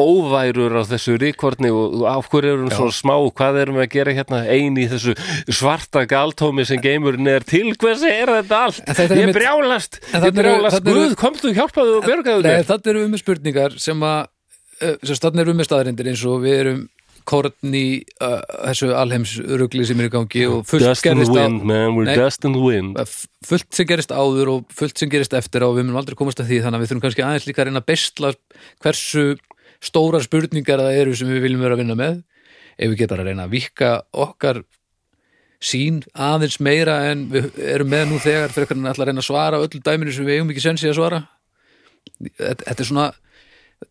óværur 0.00 0.76
á 0.80 0.82
þessu 0.86 1.16
rekordni 1.20 1.70
og, 1.74 1.96
og 2.00 2.04
af 2.08 2.28
hverju 2.30 2.52
erum 2.54 2.68
við 2.68 2.76
svona 2.78 2.96
smá? 2.96 3.14
Hvað 3.40 3.60
erum 3.62 3.78
við 3.80 3.86
að 3.86 3.94
gera 3.96 4.14
hérna 4.16 4.42
ein 4.54 4.78
í 4.80 4.86
þessu 4.90 5.16
svarta 5.50 6.04
galtómi 6.10 6.66
sem 6.68 6.80
geimurinn 6.82 7.30
er? 7.30 7.46
Til 7.46 7.72
hvers 7.74 8.04
er 8.06 8.30
þetta 8.38 8.60
allt? 8.68 8.82
Þetta 8.86 9.16
er 9.16 9.22
ég 9.24 9.34
brjálast, 9.36 10.00
ég 10.14 10.36
brjálast. 10.36 10.84
Guð, 10.86 11.16
komstu, 11.20 11.54
hjálpaðu 11.56 11.98
og 11.98 12.06
Nei, 12.06 12.44
þér 12.46 12.70
þetta 12.70 12.94
eru 12.94 13.08
með 13.10 13.24
spurningar 13.24 13.76
sem 13.82 14.06
að 14.06 14.22
uh, 14.28 14.96
sem 15.02 15.18
stann 15.18 15.42
eru 15.42 15.52
við 15.52 15.60
með 15.60 15.70
staðarindir 15.70 16.12
eins 16.12 16.24
og 16.28 16.42
við 16.46 16.58
erum 16.64 16.80
kórn 17.28 17.74
í 17.76 18.00
uh, 18.22 18.38
þessu 18.70 18.90
alheimsrugli 18.96 19.86
sem 19.88 20.00
er 20.00 20.08
í 20.08 20.12
gangi 20.12 20.46
og 20.48 20.64
fullt 20.68 20.86
dust 20.86 21.04
gerist 21.04 21.32
á 21.32 21.36
wind, 21.36 21.64
man, 21.68 21.94
we're 21.98 22.08
Nei. 22.08 23.06
fullt 23.46 23.70
sem 23.76 23.88
gerist 23.88 24.14
áður 24.14 24.54
og 24.54 24.74
fullt 24.74 25.00
sem 25.00 25.10
gerist 25.12 25.36
eftir 25.36 25.66
og 25.66 25.76
við 25.76 25.86
munum 25.86 26.00
aldrei 26.00 26.18
komast 26.18 26.42
að 26.42 26.52
því 26.52 26.64
þannig 26.64 26.78
að 26.78 26.84
við 26.84 26.92
þurfum 26.92 27.04
kannski 27.06 27.26
aðeins 27.26 27.48
líka 27.48 27.62
að 27.62 27.70
reyna 27.70 27.82
að 27.82 27.88
bestla 27.90 28.32
hversu 28.84 29.24
stórar 29.80 30.24
spurningar 30.24 30.82
það 30.82 30.98
eru 31.00 31.16
sem 31.16 31.30
við 31.30 31.46
viljum 31.46 31.64
vera 31.64 31.76
að 31.76 31.82
vinna 31.84 31.96
með. 31.98 32.20
Ef 32.80 32.92
við 32.92 33.00
getum 33.02 33.20
að 33.20 33.30
reyna 33.30 33.46
að 33.46 33.56
vikka 33.56 33.90
okkar 34.26 34.62
sín 35.60 36.00
aðeins 36.16 36.56
meira 36.64 36.96
en 37.10 37.26
við 37.32 37.50
erum 37.60 37.90
með 37.92 38.06
nú 38.08 38.20
þegar 38.22 38.52
fyrir 38.54 38.70
að 38.72 39.02
reyna 39.04 39.20
að 39.20 39.28
svara 39.28 39.60
öllu 39.60 39.82
dæminu 39.84 40.14
sem 40.16 40.28
við 40.28 40.38
eigum 40.38 40.52
ekki 40.54 40.64
sensi 40.64 40.88
að 40.88 40.96
svara. 41.00 41.20
Þetta 42.40 42.76
er 42.76 42.88
svona 42.88 43.10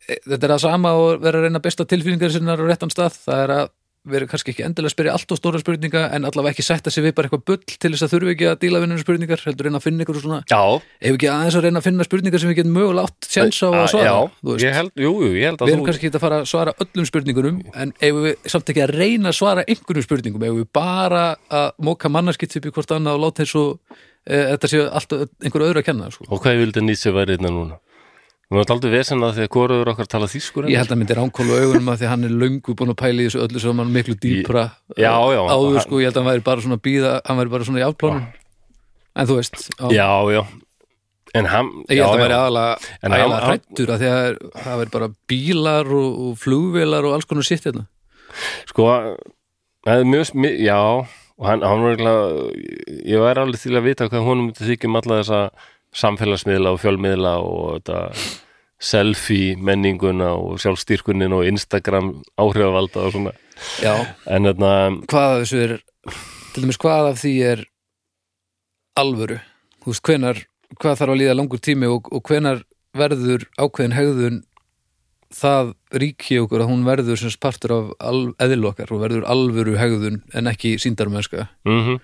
þetta 0.08 0.48
er 0.48 0.56
að 0.56 0.64
sama 0.64 0.94
og 0.98 1.22
vera 1.24 1.42
að 1.42 1.48
reyna 1.48 1.64
besta 1.64 1.88
tilfinningar 1.90 2.34
sinnar 2.34 2.62
á 2.62 2.66
réttan 2.70 2.94
stað. 2.94 3.20
Það 3.26 3.44
er 3.44 3.56
að 3.58 3.70
vera 4.08 4.28
kannski 4.30 4.54
ekki 4.54 4.64
endilega 4.64 4.90
að 4.90 4.94
spyrja 4.94 5.14
allt 5.16 5.34
og 5.34 5.40
stóra 5.40 5.60
spurninga 5.60 6.06
en 6.16 6.26
allavega 6.28 6.56
ekki 6.56 6.64
sætta 6.64 6.92
sig 6.94 7.04
við 7.04 7.14
bara 7.18 7.28
eitthvað 7.28 7.44
bull 7.50 7.60
til 7.68 7.92
þess 7.92 8.06
að 8.06 8.14
þurfi 8.14 8.34
ekki 8.34 8.48
að 8.48 8.60
díla 8.62 8.82
vinnunum 8.84 9.02
spurningar 9.04 9.44
heldur 9.44 9.68
reyna 9.68 9.82
að 9.82 9.86
finna 9.86 10.06
ykkur 10.06 10.20
svona 10.24 10.40
Já, 10.48 10.62
ef 10.80 11.18
ekki 11.18 11.30
aðeins 11.34 11.58
að 11.60 11.66
reyna 11.68 11.82
að 11.82 11.88
finna 11.90 12.08
spurningar 12.08 12.42
sem 12.42 12.52
við 12.52 12.60
getum 12.62 12.78
mögulega 12.78 13.10
átt 13.10 13.30
sjans 13.34 13.60
á 13.60 13.68
að 13.68 13.76
já, 13.76 13.90
svara 13.92 14.14
þú 14.40 14.54
veist. 14.54 14.64
ég 14.64 14.78
held, 14.78 14.94
jú, 14.96 15.12
jú, 15.26 15.32
ég 15.36 15.50
held 15.50 15.66
við 15.66 15.74
erum 15.74 15.90
kannski 15.90 16.08
ekki 16.08 16.20
að 16.22 16.26
fara 16.26 16.40
að 16.40 16.48
svara 16.54 16.76
öllum 16.86 17.10
spurningunum 17.10 17.60
en 17.76 17.94
ef 18.00 18.22
við 18.24 18.50
samt 18.56 18.72
ekki 18.72 18.86
að 18.86 18.96
reyna 18.96 19.34
að 19.34 19.40
svara 19.42 19.68
einhverjum 19.68 20.08
spurningum, 20.08 20.48
ef 20.48 20.58
við 20.62 20.72
bara 20.80 21.26
að 21.52 21.70
móka 21.90 22.14
mannarskitt 22.14 22.56
upp 22.62 22.72
í 22.72 22.74
hvort 22.78 22.96
annað 22.96 23.20
og 23.20 23.28
láta 23.28 23.50
og 23.60 24.00
e, 24.24 24.40
þetta 24.56 24.72
sé 24.72 24.82
allt 24.88 25.20
einhver 25.44 25.68
öðru 25.68 25.84
að 25.84 25.90
kenna 25.92 26.10
sko. 26.14 26.30
Og 26.32 26.42
hvað 26.44 26.64
vildi 26.64 26.88
Nietzsche 26.88 27.14
væri 27.14 27.40
núna? 28.50 28.60
Við 28.60 28.64
erum 28.66 28.76
aldrei 28.76 28.92
vesen 28.98 29.22
að 29.24 29.34
því 29.38 29.44
að 29.46 29.52
hvoruður 29.56 29.92
okkar 29.94 30.08
tala 30.10 30.26
þýskur 30.32 30.70
ég 30.72 30.80
held 30.82 30.90
að 30.94 30.98
myndi 31.02 31.18
ránkólu 31.20 31.58
augunum 31.62 31.92
að 31.94 32.00
því 32.02 32.06
að 32.08 32.14
hann 32.14 32.24
er 32.26 32.34
löngu 32.44 32.74
búin 32.80 32.90
að 32.94 32.98
pæla 33.02 33.22
í 33.22 33.28
þessu 33.30 33.44
öllu 33.46 33.60
saman 33.62 33.92
miklu 33.94 34.16
dýpra 34.18 34.64
Já, 34.98 35.14
já, 35.36 35.42
áður 35.54 35.76
hann- 35.78 35.86
sko, 35.86 36.00
ég 36.02 36.10
held 36.10 36.18
að 36.18 36.24
hann 36.24 36.32
væri 36.34 36.44
bara 36.50 36.62
svona 36.66 36.80
býða 36.82 37.12
hann 37.28 37.38
væri 37.38 37.50
bara 37.54 37.64
svona 37.70 37.80
í 37.80 37.86
afplánun. 37.86 38.26
En 39.20 39.28
þú 39.30 39.36
veist, 39.38 39.70
já, 39.78 39.90
Já, 39.94 40.10
já. 40.34 40.42
En 41.38 41.46
hann 41.46 41.68
ég 41.90 42.00
held 42.02 42.08
að 42.08 42.10
hann 42.10 42.24
væri 42.26 42.38
aðalega, 42.40 42.90
hann- 43.04 43.14
hann- 43.22 43.46
hrættur 43.46 43.94
að 43.94 44.00
því 44.02 44.10
að 44.10 44.38
það 44.66 44.80
væri 44.82 44.92
bara 44.98 45.10
bílar 45.30 45.86
og, 45.94 46.20
og 46.26 46.38
flugvélar 46.42 47.06
og 47.06 47.14
alls 47.14 47.26
konar 47.30 47.46
sitt 47.46 47.64
hérna. 47.70 47.86
Sko, 48.66 48.90
það 49.86 49.94
er 50.00 50.10
mjög 50.10 50.26
smi- 50.34 50.58
Já, 50.66 50.80
og 50.82 51.46
hann, 51.46 51.62
hann 51.62 51.82
var 51.86 51.94
eiginlega 51.94 52.26
Ég 53.06 53.22
væri 53.22 53.44
alveg 53.46 53.62
til 53.62 53.78
að 53.78 53.84
vita 53.86 54.10
hvað 54.10 54.26
honum 54.26 54.50
myndi 54.50 54.66
þykjum 54.74 54.98
alla 54.98 55.22
þessa 55.22 55.42
samfélagsmiðla 55.96 56.74
og 56.76 56.82
fjölmiðla 56.84 57.34
og 57.42 57.64
þetta 57.80 58.02
selfie 58.80 59.58
menninguna 59.60 60.32
og 60.40 60.60
sjálfstýrkunin 60.64 61.34
og 61.36 61.48
Instagram 61.50 62.14
áhrifavalda 62.40 63.06
og 63.08 63.16
svona. 63.16 63.34
Já, 63.84 63.96
En 64.26 64.48
þetta, 64.48 64.74
hvað 65.12 65.34
af 65.34 65.42
þessu 65.44 65.64
er 65.66 65.74
til 66.54 66.64
dæmis 66.64 66.80
hvað 66.80 67.10
af 67.10 67.18
því 67.20 67.34
er 67.44 67.64
alvöru? 69.00 69.40
Þú 69.84 69.92
veist, 69.92 70.06
hvenar, 70.08 70.44
hvað 70.80 71.02
þarf 71.02 71.16
að 71.16 71.20
líða 71.20 71.36
langur 71.36 71.60
tími 71.64 71.90
og, 71.92 72.08
og 72.14 72.24
hvenar 72.24 72.64
verður 72.96 73.44
ákveðin 73.60 73.98
hegðun 73.98 74.40
það 75.36 75.74
ríki 76.02 76.40
okkur 76.42 76.64
að 76.64 76.72
hún 76.72 76.88
verður 76.88 77.20
sem 77.20 77.30
sagt 77.30 77.44
partur 77.44 77.76
af 77.76 77.92
al, 78.02 78.22
eðlu 78.42 78.72
okkar 78.72 78.94
og 78.96 79.04
verður 79.04 79.28
alvöru 79.30 79.76
hegðun 79.78 80.24
en 80.34 80.50
ekki 80.50 80.78
síndarmennska 80.82 81.50
mhm 81.68 82.00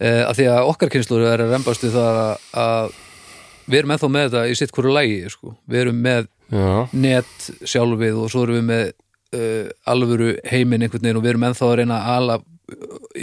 eh, 0.00 0.22
að 0.28 0.34
því 0.40 0.46
að 0.54 0.68
okkar 0.72 0.92
kynnslur 0.94 1.26
er 1.28 1.44
að 1.44 1.52
rembast 1.54 1.84
við 1.84 1.94
það 1.96 2.20
að, 2.24 2.46
að 2.64 2.94
við 3.66 3.78
erum 3.80 3.94
ennþá 3.94 4.10
með 4.12 4.26
þetta 4.28 4.46
í 4.50 4.56
sitt 4.58 4.72
hverju 4.76 4.94
lægi 4.94 5.20
sko. 5.32 5.54
við 5.70 5.80
erum 5.86 6.00
með 6.04 6.26
Já, 6.52 6.72
net 6.92 7.46
sjálfið 7.64 8.18
og 8.20 8.30
svo 8.30 8.42
erum 8.44 8.58
við 8.58 8.64
með 8.68 8.82
uh, 9.34 9.68
alvöru 9.88 10.34
heiminn 10.50 10.82
einhvern 10.84 11.02
veginn 11.06 11.16
og 11.20 11.24
við 11.24 11.32
erum 11.34 11.46
ennþá 11.48 11.68
að 11.70 11.78
reyna 11.80 12.00
að 12.02 12.18
ala 12.18 12.36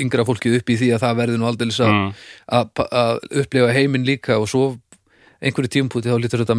yngra 0.01 0.25
fólkið 0.25 0.55
upp 0.59 0.69
í 0.73 0.77
því 0.79 0.89
að 0.95 1.03
það 1.03 1.19
verði 1.21 1.37
nú 1.41 1.47
aldeilis 1.49 1.79
að, 1.81 1.91
Mm. 1.91 2.09
að, 2.57 2.81
að 3.01 3.19
upplifa 3.43 3.71
heiminn 3.77 4.05
líka 4.07 4.37
og 4.41 4.47
svo 4.49 4.63
einhverju 5.41 5.71
tímpúti 5.73 6.09
þá 6.09 6.17
lítur 6.21 6.43
þetta 6.43 6.57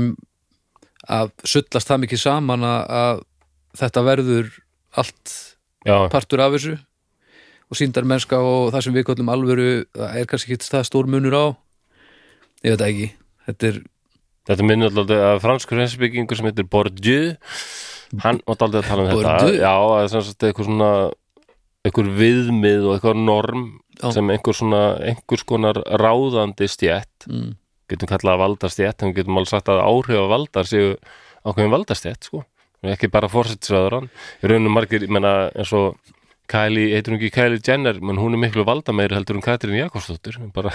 að 1.13 1.31
sullast 1.47 1.89
það 1.91 2.01
mikið 2.05 2.21
saman 2.23 2.65
að, 2.67 2.81
að 3.03 3.21
þetta 3.83 4.03
verður 4.07 4.51
allt 5.03 5.35
já, 5.87 5.97
partur 6.13 6.43
af 6.45 6.55
þessu 6.57 6.75
og 7.73 7.79
síndar 7.79 8.05
mennska 8.09 8.37
og 8.45 8.69
það 8.75 8.85
sem 8.85 8.97
við 8.99 9.07
kallum 9.09 9.33
alvöru 9.33 9.69
það 9.97 10.19
er 10.21 10.29
kannski 10.29 10.53
ekki 10.53 10.69
það 10.69 10.85
stór 10.91 11.09
munur 11.09 11.39
á. 11.39 11.45
Ég 12.63 12.77
veit 12.77 12.85
ekki. 12.87 13.09
Þetta 13.49 13.71
er, 13.71 13.81
Þetta 14.51 14.67
minnir 14.67 14.91
alltaf 14.91 15.25
að 15.31 15.41
franskur 15.45 15.81
hensbyggingur 15.81 16.39
sem 16.39 16.49
heitir 16.51 16.69
Bourdieu. 16.69 17.33
Hann 18.23 18.43
átti 18.43 18.67
aldrei 18.67 18.83
að 18.83 18.89
tala 18.91 19.05
um 19.05 19.11
þetta. 19.11 19.35
Bourdieu? 19.39 19.59
Já, 19.63 19.73
það 19.73 20.03
er 20.03 20.13
sem 20.13 20.25
sagt 20.29 20.47
eitthvað 20.49 20.69
svona 20.69 20.93
eitthvað 21.83 22.13
viðmið 22.21 22.87
og 22.87 22.97
eitthvað 22.97 23.25
norm 23.25 23.67
Já. 23.99 24.07
sem 24.15 24.31
einhver 24.35 24.57
svona 24.59 24.83
einhvers 25.03 25.45
konar 25.49 25.81
ráðandi 25.99 26.69
stjætt 26.71 27.27
mm, 27.27 27.51
getum 27.91 28.11
kallað 28.11 28.37
að 28.37 28.43
valdastjætt 28.45 29.03
en 29.03 29.11
við 29.11 29.23
getum 29.23 29.41
alveg 29.41 29.51
sagt 29.51 29.71
að 29.73 29.83
áhrif 29.83 30.21
að 30.21 30.33
valdar 30.37 30.69
séu 30.71 30.93
ákveðin 31.43 31.75
valdastjætt 31.75 32.29
sko. 32.29 32.45
Ekki 32.93 33.11
bara 33.15 33.31
fórsettisraðurann 33.31 34.11
í 34.11 34.51
raunum 34.51 34.75
margir, 34.75 35.07
ég 35.07 35.11
menna 35.15 35.53
eins 35.55 35.71
og 35.79 35.95
Kylie, 36.51 36.91
heitir 36.97 37.15
hún 37.15 37.21
ekki 37.21 37.31
Kylie 37.33 37.61
Jenner 37.65 38.01
menn 38.03 38.19
hún 38.21 38.35
er 38.37 38.41
miklu 38.43 38.65
valdameiri 38.67 39.15
heldur 39.17 39.39
en 39.39 39.45
Katrín 39.45 39.79
Jakobsdóttir 39.79 40.41
bara 40.55 40.73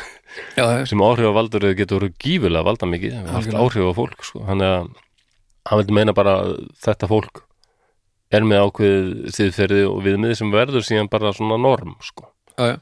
já, 0.57 0.85
sem 0.87 1.01
áhrif 1.03 1.27
á 1.27 1.33
valdur 1.35 1.67
getur 1.77 1.99
verið 2.01 2.15
gífulega 2.23 2.63
valdamikið 2.65 3.17
haft 3.19 3.51
Algjörlega. 3.51 3.65
áhrif 3.65 3.89
á 3.91 3.93
fólk 3.99 4.25
sko. 4.25 4.43
hann, 4.47 4.63
að, 4.63 4.87
hann 5.67 5.81
vildi 5.81 5.97
meina 5.99 6.15
bara 6.17 6.37
þetta 6.85 7.11
fólk 7.11 7.43
er 8.31 8.47
með 8.47 8.63
ákveðið 8.65 9.37
síðferði 9.37 9.83
og 9.91 10.01
viðmið 10.07 10.35
sem 10.39 10.51
verður 10.55 10.87
síðan 10.87 11.11
bara 11.11 11.35
svona 11.35 11.59
norm 11.61 11.95
sko. 12.03 12.31
já, 12.57 12.73
já. 12.73 12.77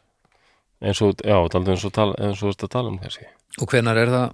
eins 0.86 1.02
og, 1.02 1.18
taldi 1.22 1.76
eins 1.76 1.86
og 1.90 1.94
tala, 1.98 2.18
eins 2.22 2.42
og 2.46 2.54
þetta 2.56 2.72
tala 2.78 2.94
um 2.94 3.00
kannski 3.02 3.28
og 3.62 3.72
hvenar 3.72 3.98
er 4.00 4.14
það 4.14 4.34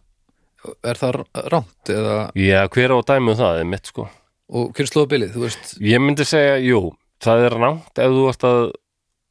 er 0.85 0.99
það 0.99 1.21
rámt 1.49 1.89
eða 1.89 2.17
Já, 2.37 2.67
hver 2.69 2.93
á 2.93 2.97
að 2.99 3.07
dæmi 3.09 3.31
um 3.33 3.39
það 3.39 3.61
er 3.61 3.69
mitt 3.69 3.89
sko 3.89 4.07
og 4.51 4.73
hver 4.75 4.89
slóða 4.89 5.13
bilið, 5.15 5.29
þú 5.35 5.45
veist 5.47 5.77
Ég 5.81 6.01
myndi 6.03 6.25
segja, 6.27 6.57
jú, 6.61 6.89
það 7.21 7.45
er 7.47 7.57
rangt 7.61 8.01
ef 8.01 8.15
þú 8.15 8.27
ert 8.31 8.47
að 8.49 8.61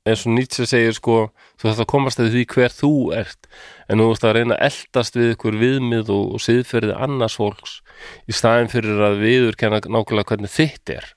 eins 0.08 0.22
og 0.24 0.32
Nietzsche 0.32 0.64
segir 0.68 0.94
sko, 0.96 1.16
þú 1.60 1.68
ert 1.70 1.82
að 1.84 1.88
komast 1.92 2.20
að 2.22 2.30
því 2.32 2.44
hver 2.54 2.72
þú 2.72 2.90
ert, 3.18 3.48
en 3.90 4.00
þú 4.00 4.06
ert 4.14 4.24
að 4.26 4.34
reyna 4.38 4.56
að 4.56 4.66
eldast 4.70 5.18
við 5.18 5.32
ykkur 5.34 5.58
viðmið 5.60 6.12
og, 6.14 6.26
og 6.36 6.44
siðferði 6.44 6.96
annars 6.96 7.36
fólks 7.36 7.74
í 8.30 8.36
staðin 8.36 8.70
fyrir 8.72 9.02
að 9.10 9.18
viðurkenna 9.20 9.82
nákvæmlega 9.84 10.30
hvernig 10.32 10.54
þitt 10.54 10.94
er. 10.96 11.10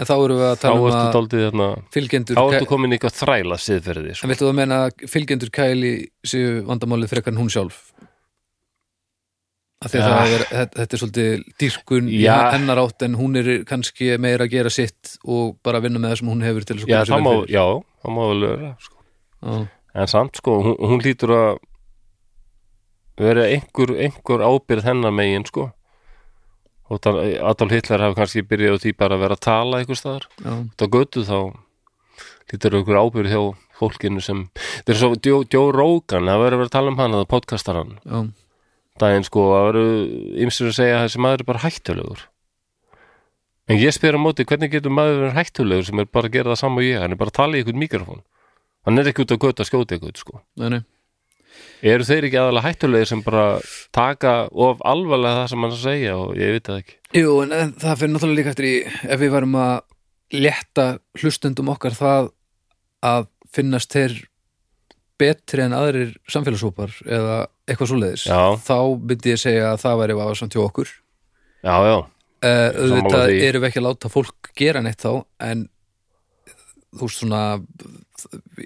En 0.00 0.08
þá 0.08 0.14
erum 0.14 0.38
við 0.40 0.46
að 0.48 0.60
tala 0.62 0.76
um 0.80 0.86
að 0.88 1.32
þarna 1.32 1.66
fylgjendur 1.92 2.38
þá 2.38 2.44
ertu 2.56 2.68
komin 2.70 2.92
í 2.92 2.96
eitthvað 2.96 3.16
þræla 3.18 3.58
siðferði 3.60 4.12
en 4.12 4.16
sko. 4.20 4.30
viltu 4.30 4.46
það 4.48 4.56
meina 4.60 4.78
að 4.86 5.02
fylgjendur 5.12 5.52
kæli 5.52 5.90
séu 6.24 6.62
vandamálið 6.68 7.12
frekar 7.12 7.34
en 7.34 7.40
hún 7.42 7.52
sjálf 7.52 7.82
af 7.92 7.92
því 7.92 8.00
að 8.00 8.00
Ja. 8.00 8.08
það 8.08 8.08
er, 8.08 8.16
þetta, 9.90 10.68
þetta 10.76 10.96
er 10.96 11.00
svolítið 11.02 11.44
dýrkun 11.62 12.08
í 12.12 12.22
hennar 12.28 12.80
átt 12.82 13.04
en 13.06 13.16
hún 13.18 13.38
er 13.40 13.50
kannski 13.68 14.12
meira 14.22 14.46
að 14.46 14.54
gera 14.54 14.72
sitt 14.72 15.16
og 15.24 15.56
bara 15.64 15.82
vinna 15.82 16.02
með 16.02 16.14
það 16.14 16.20
sem 16.20 16.32
hún 16.32 16.46
hefur 16.46 16.66
til 16.68 16.78
þess 16.78 16.86
að 16.86 16.92
koma 16.92 17.02
sér 17.02 17.12
það 17.12 17.26
vel 17.26 17.42
fyrir. 17.42 17.54
já, 17.56 17.66
það 18.04 18.16
má 18.16 18.22
vel 18.30 18.46
vera 18.46 18.72
sko. 18.86 18.96
Já, 19.42 19.54
en 20.02 20.10
samt 20.14 20.40
sko, 20.42 20.56
hún, 20.66 20.76
hún 20.92 21.04
lítur 21.04 21.34
að 21.36 21.50
vera 23.22 23.48
einhver, 23.50 23.94
einhver 24.06 24.46
ábyrð 24.46 24.88
hennar 24.88 25.14
megin 25.14 25.48
sko. 25.48 25.70
Og 26.92 27.00
það, 27.00 27.20
Adolf 27.48 27.72
Hitler 27.72 28.02
hafi 28.04 28.18
kannski 28.18 28.46
byrjað 28.46 28.78
á 28.78 28.82
því 28.82 28.94
bara 29.00 29.16
að 29.16 29.22
vera 29.24 29.36
að 29.38 29.44
tala 29.46 29.78
einhver 29.80 29.98
staðar. 29.98 30.26
Út 30.44 30.84
á 30.84 30.86
götu 30.92 31.22
þá 31.24 31.38
lítur 32.52 32.76
einhver 32.76 33.00
ábyrð 33.00 33.32
hjá 33.32 33.42
fólkinu 33.82 34.22
sem 34.22 34.44
þetta 34.54 34.92
er 34.94 35.00
svo 35.00 35.44
Joe 35.50 35.72
Rogan, 35.74 36.28
það 36.28 36.42
verður 36.44 36.56
að 36.56 36.60
vera 36.62 36.68
að 36.70 36.74
tala 36.76 36.92
um 36.92 37.00
hann 37.00 37.16
það 37.16 37.28
podcastar 37.32 37.78
hann, 37.80 37.94
já, 38.04 38.18
daginn 39.02 39.26
sko 39.26 39.46
það 39.50 39.66
verður 39.68 39.90
ymsir 40.46 40.70
að 40.70 40.78
segja 40.78 40.98
að 40.98 41.04
þessi 41.06 41.22
maður 41.24 41.42
er 41.42 41.48
bara 41.50 41.64
hættulegur. 41.66 42.24
En 43.70 43.78
ég 43.78 43.94
spyr 43.94 44.18
á 44.18 44.20
móti 44.20 44.46
hvernig 44.48 44.72
getur 44.72 44.94
maður 44.94 45.20
verið 45.26 45.38
hættulegur 45.38 45.86
sem 45.88 46.02
er 46.02 46.08
bara 46.10 46.30
að 46.30 46.38
gera 46.38 46.52
það 46.52 46.60
saman 46.62 46.82
og 46.82 46.88
ég, 46.88 47.02
hann 47.02 47.14
er 47.14 47.20
bara 47.20 47.32
að 47.32 47.38
tala 47.38 47.58
í 47.58 47.62
einhvern 47.62 47.82
mikrofón. 47.82 48.24
Hann 48.86 48.98
er 48.98 49.12
ekki 49.12 49.22
út 49.22 49.34
á 49.34 49.42
götu 49.44 49.62
að 49.62 49.68
skjóta 49.70 49.96
einhvern 49.96 50.18
sko. 50.18 50.42
Nei, 50.58 50.68
nei. 50.74 50.82
Eru 51.92 52.06
þeir 52.06 52.26
ekki 52.28 52.38
aðalega 52.40 52.68
hættulegir 52.68 53.10
sem 53.10 53.22
bara 53.24 53.46
taka 53.94 54.34
of 54.50 54.82
alvarlega 54.86 55.42
það 55.42 55.48
sem 55.52 55.64
hann 55.64 55.74
að 55.74 55.82
segja 55.82 56.16
og 56.18 56.36
ég 56.38 56.54
veit 56.56 56.68
það 56.68 56.82
ekki? 56.82 56.98
Jú, 57.18 57.32
en 57.44 57.74
það 57.82 57.96
fyrir 58.00 58.12
náttúrulega 58.14 58.38
líka 58.38 58.52
eftir 58.52 58.68
í 58.68 58.74
ef 58.86 59.22
við 59.22 59.32
varum 59.34 59.56
að 59.60 59.74
létta 60.32 60.86
hlustendum 61.20 61.72
okkar 61.74 61.96
það 61.98 62.30
að 63.04 63.26
finnast 63.52 63.92
þeir 63.92 64.14
betri 65.22 65.64
en 65.64 65.76
aðrir 65.78 66.14
samfélagshópar 66.30 66.94
eða 67.06 67.36
eitthvað 67.70 67.92
svoleiðis 67.92 68.26
Já. 68.28 68.40
þá 68.66 68.76
myndi 69.00 69.32
ég 69.32 69.40
segja 69.42 69.70
að 69.72 69.82
það 69.86 70.00
væri 70.02 70.18
vafasamt 70.18 70.56
hjá 70.56 70.62
okkur. 70.66 70.90
Já, 71.62 71.74
já, 71.86 71.96
uh, 72.02 72.70
auðvitað 72.82 73.28
því. 73.30 73.42
erum 73.48 73.62
við 73.62 73.68
ekki 73.70 73.80
að 73.82 73.86
láta 73.86 74.10
fólk 74.12 74.52
gera 74.58 74.82
neitt 74.82 75.04
þá 75.04 75.12
en 75.46 75.68
þú 76.92 77.06
veist 77.06 77.22
svona 77.22 77.42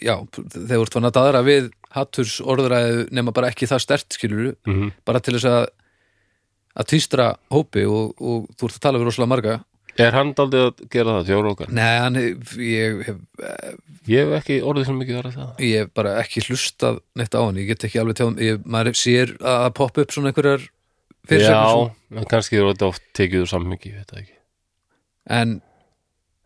já, 0.03 0.15
þegar 0.35 0.73
þú 0.73 0.83
ert 0.83 0.97
fann 0.97 1.09
að 1.09 1.17
daðra 1.17 1.43
við 1.47 1.69
hatturs 1.97 2.39
orðræðu 2.45 3.05
nema 3.15 3.35
bara 3.37 3.51
ekki 3.53 3.69
það 3.71 3.85
stert 3.85 4.17
skilur 4.17 4.55
mm 4.67 4.91
bara 5.07 5.23
til 5.23 5.37
þess 5.37 5.49
að 5.53 5.67
að 6.77 6.89
tvístra 6.91 7.27
hópi 7.55 7.87
og, 7.89 8.17
og 8.21 8.49
þú 8.59 8.69
ert 8.69 8.77
að 8.77 8.83
tala 8.85 9.01
við 9.01 9.09
rosalega 9.09 9.33
marga 9.33 9.55
er 10.05 10.17
hann 10.17 10.33
daldið 10.37 10.63
að 10.67 10.81
gera 10.93 11.15
það 11.17 11.29
þjóra 11.31 11.51
okkar? 11.55 11.71
Nei, 11.77 11.93
hann, 12.03 12.19
ég 12.63 13.03
hef, 13.07 13.19
ég 14.11 14.25
hef 14.27 14.35
ekki 14.41 14.57
orðið 14.67 14.89
sem 14.89 14.99
mikið 15.01 15.19
verið 15.21 15.37
það. 15.41 15.51
ég 15.67 15.85
hef 15.85 15.93
bara 15.97 16.15
ekki 16.23 16.43
hlustað 16.47 17.01
neitt 17.19 17.37
á 17.37 17.41
hann, 17.41 17.61
ég 17.61 17.71
get 17.71 17.87
ekki 17.89 18.01
alveg 18.03 18.19
tjáð 18.21 18.43
ég, 18.45 18.61
maður 18.77 18.99
sér 19.01 19.35
að 19.41 19.69
poppa 19.81 20.05
upp 20.05 20.15
svona 20.17 20.33
einhverjar 20.33 20.67
fyrirsagnir 21.27 21.87
já, 21.87 22.19
en 22.21 22.29
kannski 22.31 22.61
er 22.61 22.69
þetta 22.73 22.91
oft 22.93 23.07
tekið 23.19 23.45
úr 23.47 23.51
saman 23.51 23.73
mikið, 23.75 23.93
ég 23.93 24.03
veit 24.03 24.13
það 24.13 24.21
ekki. 24.25 24.37
En 25.37 25.57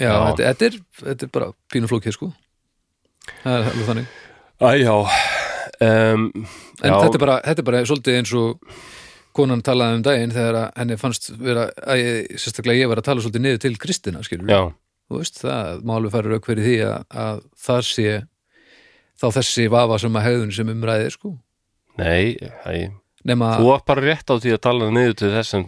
já, 0.01 0.09
Já. 0.09 0.15
Þetta, 0.31 0.45
þetta, 0.47 0.71
er, 0.71 0.79
þetta 1.05 1.27
er 1.27 1.33
bara 1.37 1.51
pínu 1.73 1.91
flókið 1.91 2.15
sko. 2.17 2.31
Það 3.43 3.57
er 3.59 3.67
alveg 3.75 3.91
þannig. 3.91 4.15
Æjá 4.61 4.95
um, 4.97 6.25
en 6.41 6.89
já, 6.89 6.95
þetta 6.97 7.17
er, 7.19 7.21
bara, 7.21 7.37
þetta 7.45 7.61
er 7.63 7.67
bara 7.69 7.83
svolítið 7.89 8.17
eins 8.21 8.33
og 8.41 8.81
konan 9.37 9.63
talaði 9.67 9.99
um 10.01 10.05
daginn 10.07 10.33
þegar 10.35 10.59
henni 10.77 10.97
fannst 11.01 11.31
vera 11.39 11.69
að 11.87 12.01
ég, 12.03 12.31
sérstaklega 12.41 12.83
ég 12.85 12.91
var 12.91 13.01
að 13.03 13.09
tala 13.11 13.25
svolítið 13.25 13.45
niður 13.47 13.61
til 13.65 13.75
Kristina 13.83 14.23
skilur 14.27 14.51
já, 14.51 14.61
þú 15.11 15.21
veist, 15.21 15.41
það 15.45 15.85
má 15.87 15.93
alveg 15.99 16.15
fara 16.17 16.33
rauk 16.35 16.49
fyrir 16.51 16.67
því 16.67 16.77
að, 16.89 17.05
að 17.27 17.43
það 17.67 17.85
sé 17.91 18.17
þá 19.21 19.27
þessi 19.37 19.69
vafa 19.75 19.99
sem 20.03 20.17
að 20.19 20.27
hegðun 20.29 20.55
sem 20.57 20.73
umræði 20.75 21.13
sko, 21.15 21.35
nei 22.01 22.37
æ, 22.67 22.91
nema 23.29 23.53
þú 23.61 23.71
átt 23.77 23.87
bara 23.91 24.07
rétt 24.09 24.33
á 24.33 24.35
því 24.41 24.55
að 24.57 24.63
tala 24.67 24.91
niður 24.95 25.19
til 25.21 25.33
þess 25.37 25.55
sem 25.55 25.67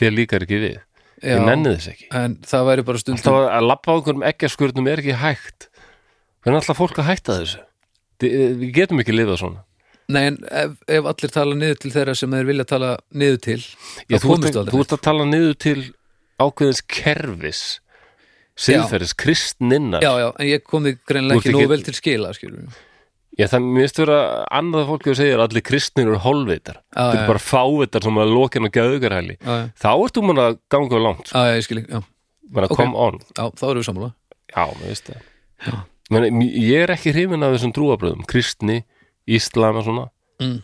þér 0.00 0.14
líkar 0.18 0.44
ekki 0.46 0.58
við. 0.62 0.76
Já, 1.20 1.34
ég 1.36 1.42
nenni 1.44 1.72
þess 1.74 1.90
ekki. 1.94 2.06
en 2.16 2.36
það 2.48 2.66
væri 2.70 2.84
bara 2.88 3.00
stundum 3.02 3.18
alltaf 3.20 3.56
að 3.58 3.66
lappa 3.68 3.92
á 3.92 3.94
einhverjum 3.98 4.22
ekkjaskurnum 4.30 4.86
er 4.88 5.02
ekki 5.02 5.16
hægt. 5.20 5.66
Hvernig 6.44 6.60
alltaf 6.62 6.78
fólk 6.80 7.00
að 7.02 7.08
hætta 7.10 7.34
þessu? 7.42 7.58
Þi- 8.20 8.30
við 8.60 8.70
getum 8.78 9.02
ekki 9.02 9.12
lifað 9.16 9.40
svona 9.42 9.64
Nei, 10.10 10.24
en 10.30 10.36
ef, 10.50 10.74
ef 10.90 11.08
allir 11.12 11.32
tala 11.34 11.54
niður 11.58 11.78
til 11.84 11.92
þeirra 11.94 12.14
sem 12.18 12.34
þeir 12.34 12.48
vilja 12.50 12.66
tala 12.72 12.90
niður 13.14 13.40
til 13.46 13.58
Já, 13.60 14.18
þú, 14.18 14.34
ert, 14.36 14.50
aldrei. 14.56 14.72
þú 14.74 14.82
ert 14.84 14.94
að 14.96 15.02
tala 15.06 15.26
niður 15.30 15.56
til 15.66 15.78
ákveðins 16.40 16.82
kerfis 16.90 17.62
siðferðis, 18.60 19.14
kristninnar. 19.16 20.02
Já, 20.04 20.12
já, 20.20 20.28
en 20.36 20.46
ég 20.50 20.62
kom 20.66 20.84
því 20.84 20.94
greinlega 21.08 21.40
ekki 21.40 21.52
ekki- 21.54 21.68
vel 21.70 21.82
til 21.86 21.94
skila 21.96 22.32
skilur 22.36 22.58
við. 22.66 22.78
Já, 23.38 23.46
það 23.48 23.62
minnst 23.72 23.96
vera 24.02 24.16
annað 24.52 24.88
fólki 24.90 25.12
að 25.12 25.16
segja 25.20 25.36
að 25.38 25.44
allir 25.46 25.62
kristnir 25.64 26.08
eru 26.10 26.18
hálfvitar. 26.20 26.80
Já, 26.92 27.00
Þetta 27.00 27.16
já. 27.16 27.22
er 27.22 27.30
bara 27.30 27.38
fávitar 27.44 28.02
sem 28.04 28.18
að 28.20 28.32
lokin 28.34 28.66
að 28.66 28.72
Já, 29.40 29.54
já, 29.54 29.70
Þá 29.80 29.90
ert 30.04 30.14
þú 30.18 30.22
mun 30.26 30.36
að 30.44 30.58
ganga 30.68 30.98
langt 31.00 31.30
já, 31.30 31.56
ég 31.56 31.64
skil, 31.64 31.80
já, 31.86 32.02
Menna, 32.50 32.66
Ok. 32.66 32.76
come 32.76 32.96
on. 32.98 33.18
Já, 33.38 33.44
þá 33.54 33.64
erum 33.70 33.80
við 33.80 33.86
sammála. 33.86 34.14
Já, 34.50 34.64
mér 34.74 34.88
veist 34.90 35.06
það. 35.06 35.84
Ég 36.10 36.82
er 36.82 36.90
ekki 36.96 37.12
hrifin 37.14 37.44
af 37.46 37.52
þessum 37.54 37.72
trúabröðum 37.72 38.26
Kristni, 38.26 38.80
Íslam 39.28 39.80
og 39.80 39.86
svona. 39.86 40.06
Mm. 40.40 40.58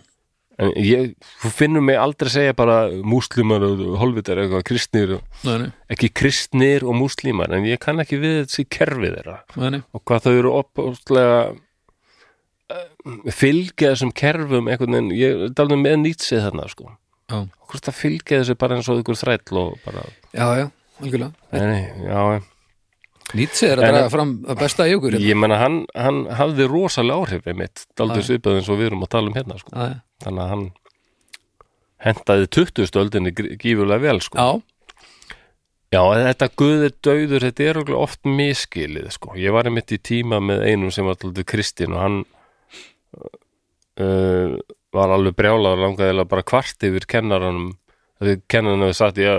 En 0.57 0.71
ég, 0.81 1.11
þú 1.43 1.51
finnur 1.53 1.85
mig 1.85 1.99
aldrei 2.01 2.31
segja 2.33 2.55
bara 2.57 2.87
múslimar 3.05 3.61
og 3.67 3.83
hálfvitar 4.01 4.39
eitthvað 4.41 4.63
kristnir 4.71 5.11
og, 5.19 5.27
Nei, 5.45 5.57
nei, 5.67 5.69
ekki 5.93 6.09
kristnir 6.17 6.87
og 6.89 6.97
múslimar 6.97 7.53
en 7.53 7.67
ég 7.69 7.83
kann 7.83 8.01
ekki 8.01 8.17
við 8.23 8.39
þessi 8.47 8.65
kerfi 8.73 9.11
þeirra. 9.13 9.37
Nei, 9.61 9.69
nei, 9.75 9.83
og 9.93 10.01
hvað 10.09 10.25
þau 10.25 10.33
eru 10.33 10.55
opástlega 10.57 11.37
fylgja 13.37 13.93
þessum 13.93 14.13
kerfum 14.17 14.71
einhvern 14.73 14.97
veginn, 14.97 15.13
ég 15.15 15.45
er 15.47 15.63
alveg 15.63 15.83
með 15.83 16.01
nýtsið 16.03 16.43
þarna 16.49 16.67
sko, 16.73 16.89
já, 17.29 17.37
hvort 17.69 17.87
það 17.87 17.99
fylgja 18.01 18.41
þessu 18.41 18.57
bara 18.59 18.79
eins 18.79 18.89
og 18.91 19.03
ykkur 19.03 19.21
þræll 19.21 19.61
og 19.61 19.77
bara 19.85 20.03
já, 20.33 20.47
já, 20.63 20.67
algjörlega. 21.03 21.33
Nei, 21.53 21.67
nei, 21.69 22.09
já, 22.09 22.21
Nietzsche 23.35 23.73
er 23.73 23.83
að 23.83 23.91
draga 23.91 24.11
fram 24.13 24.33
það 24.47 24.61
besta 24.63 24.87
í 24.87 24.95
okkur 24.97 25.17
hérna. 25.17 25.27
ég 25.27 25.41
menna 25.43 25.59
hann, 25.59 25.81
hann 25.99 26.23
hafði 26.39 26.69
rosalega 26.71 27.17
áhrif 27.19 27.49
einmitt, 27.51 27.83
Já. 27.83 27.93
daldið 28.03 28.29
svipað 28.29 28.61
eins 28.61 28.71
og 28.71 28.79
við 28.79 28.93
erum 28.93 29.03
að 29.07 29.13
tala 29.17 29.33
um 29.33 29.37
hérna 29.37 29.59
sko, 29.59 29.75
já. 29.75 29.99
þannig 30.23 30.45
að 30.45 30.53
hann 30.55 30.65
hentaði 32.07 32.49
20 32.61 32.91
stöldinni 32.93 33.35
gífulega 33.35 34.05
vel 34.05 34.21
sko 34.23 34.39
já, 34.39 34.63
Já, 35.95 36.01
þetta 36.03 36.49
guðir 36.59 36.95
döður, 37.05 37.45
þetta 37.47 37.63
er 37.63 37.69
örugglega 37.77 38.03
oft 38.03 38.27
miskilið, 38.27 39.07
sko. 39.15 39.37
Ég 39.39 39.55
var 39.55 39.69
einmitt 39.69 39.93
í 39.95 40.01
tíma 40.03 40.41
með 40.43 40.65
einum 40.67 40.91
sem 40.93 41.07
var 41.07 41.15
alltaf 41.15 41.47
Kristinn 41.47 41.95
og 41.95 42.03
hann 42.03 42.17
uh, 44.03 44.57
var 44.97 45.15
alveg 45.15 45.37
brjálaður 45.39 45.85
langaði 45.85 46.11
eiginlega 46.11 46.33
bara 46.33 46.47
kvart 46.51 46.87
yfir 46.89 47.07
kennaranum. 47.11 47.71
Því 48.19 48.35
kennaranum 48.51 48.89
hefði 48.89 48.99
sagt, 48.99 49.23
já, 49.23 49.37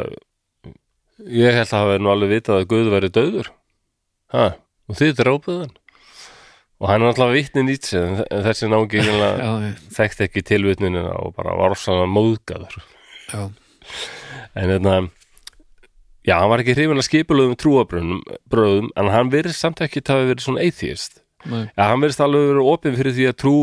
ég 1.20 1.58
held 1.58 1.68
að 1.68 1.82
hafa 1.82 2.00
nú 2.00 2.14
alveg 2.14 2.34
vitað 2.38 2.62
að 2.62 2.70
guð 2.72 2.92
væri 2.96 3.12
döður. 3.20 3.52
Ha, 4.34 4.48
og 4.88 5.00
þið 5.00 5.14
drápuð 5.22 5.60
hann. 5.64 5.76
Og 6.78 6.92
hann 6.92 7.02
er 7.02 7.10
alltaf 7.10 7.32
vitni 7.34 7.64
nýtt 7.66 7.88
sér, 7.90 8.26
en 8.30 8.44
þessi 8.46 8.68
já, 8.70 9.52
þekkti 9.96 10.28
ekki 10.28 10.44
tilvitnunina 10.46 11.16
og 11.24 11.34
bara 11.38 11.56
var 11.58 11.74
svona 11.80 12.06
móðgaður. 12.12 12.82
En 13.34 14.74
þetta 14.76 14.98
Já, 16.28 16.42
hann 16.42 16.50
var 16.52 16.60
ekki 16.60 16.74
hrifin 16.76 17.00
að 17.00 17.06
skipulöðum 17.08 17.56
trúabröðum 17.56 18.18
bröðum, 18.52 18.90
en 19.00 19.10
hann 19.14 19.30
verið 19.32 19.54
samt 19.56 19.80
ekki 19.86 20.02
að 20.04 20.10
hafa 20.12 20.30
verið 20.34 20.44
svona 20.44 20.66
atheist. 20.68 21.22
Já, 21.48 21.84
hann 21.88 22.02
verið 22.04 22.24
alveg 22.26 22.50
verið 22.50 22.72
opinn 22.74 22.98
fyrir 22.98 23.16
því 23.16 23.28
að 23.30 23.38
trú 23.40 23.54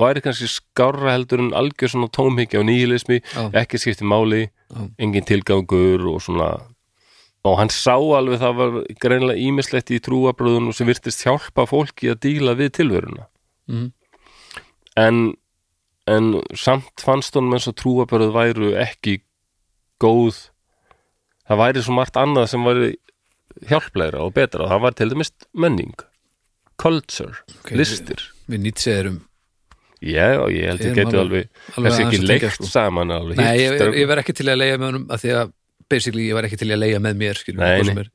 væri 0.00 0.22
kannski 0.24 0.48
skárra 0.48 1.14
heldur 1.14 1.40
en 1.44 1.54
algjör 1.56 1.92
svona 1.94 2.10
tómhyggja 2.12 2.60
og 2.60 2.66
nýhilismi 2.68 3.20
ekki 3.56 3.80
skipti 3.80 4.04
máli, 4.08 4.42
engin 5.00 5.26
tilgangur 5.28 6.04
og 6.12 6.20
svona 6.24 6.50
og 7.44 7.56
hann 7.58 7.70
sá 7.72 7.94
alveg 7.96 8.40
það 8.42 8.56
var 8.58 8.74
greinlega 9.00 9.40
ímislegt 9.40 9.90
í 9.94 10.00
trúabröðunum 10.04 10.74
sem 10.76 10.86
virtist 10.90 11.22
hjálpa 11.24 11.64
fólki 11.70 12.10
að 12.12 12.20
díla 12.26 12.54
við 12.58 12.72
tilveruna. 12.80 13.26
Mm. 13.70 13.92
en, 14.98 15.18
en 16.10 16.30
samt 16.58 17.00
fannst 17.04 17.36
honum 17.38 17.54
eins 17.56 17.68
og 17.70 17.76
trúabröð 17.78 18.32
væru 18.34 18.72
ekki 18.82 19.20
góð. 20.02 20.48
Það 21.48 21.60
væri 21.62 21.82
svo 21.86 21.94
margt 21.96 22.16
annað 22.20 22.48
sem 22.52 22.64
væri 22.66 22.90
hjálplegra 23.70 24.20
og 24.26 24.34
betra. 24.36 24.68
Það 24.70 24.82
var 24.84 24.94
til 24.98 25.10
dæmis 25.14 25.32
menning 25.54 25.94
culture, 26.80 27.34
Ok, 27.60 27.74
listir. 27.76 28.22
við 28.48 28.62
Nietzsche 28.64 28.92
erum 28.96 29.18
Já, 30.00 30.40
og 30.40 30.48
ég 30.48 30.64
held 30.64 30.80
Við 30.80 30.86
ég 30.86 30.94
erum 30.94 31.10
geti 31.10 31.18
alveg- 31.20 31.48
alveg, 31.76 31.90
þessi 31.92 32.04
ekki 32.06 32.20
að 32.22 32.28
leikt 32.30 32.54
sko. 32.54 32.68
saman 32.72 33.10
alveg 33.12 33.36
Nei, 33.36 33.58
ég, 33.60 33.82
ég 34.00 34.06
var 34.08 34.22
ekki 34.22 34.32
til 34.38 34.46
að 34.48 34.56
leiða 34.62 34.78
með 34.80 34.86
honum 34.88 35.04
að 35.12 35.20
því 35.26 35.32
að 35.36 35.50
basically 35.90 36.28
ég 36.28 36.38
var 36.38 36.46
ekki 36.48 36.58
til 36.60 36.70
að 36.70 36.80
leiða 36.84 37.02
með 37.04 37.20
mér 37.24 37.40
skilur, 37.40 37.60
Nei, 37.60 37.74
hvað 37.80 37.90
sem 37.90 38.00
er. 38.04 38.10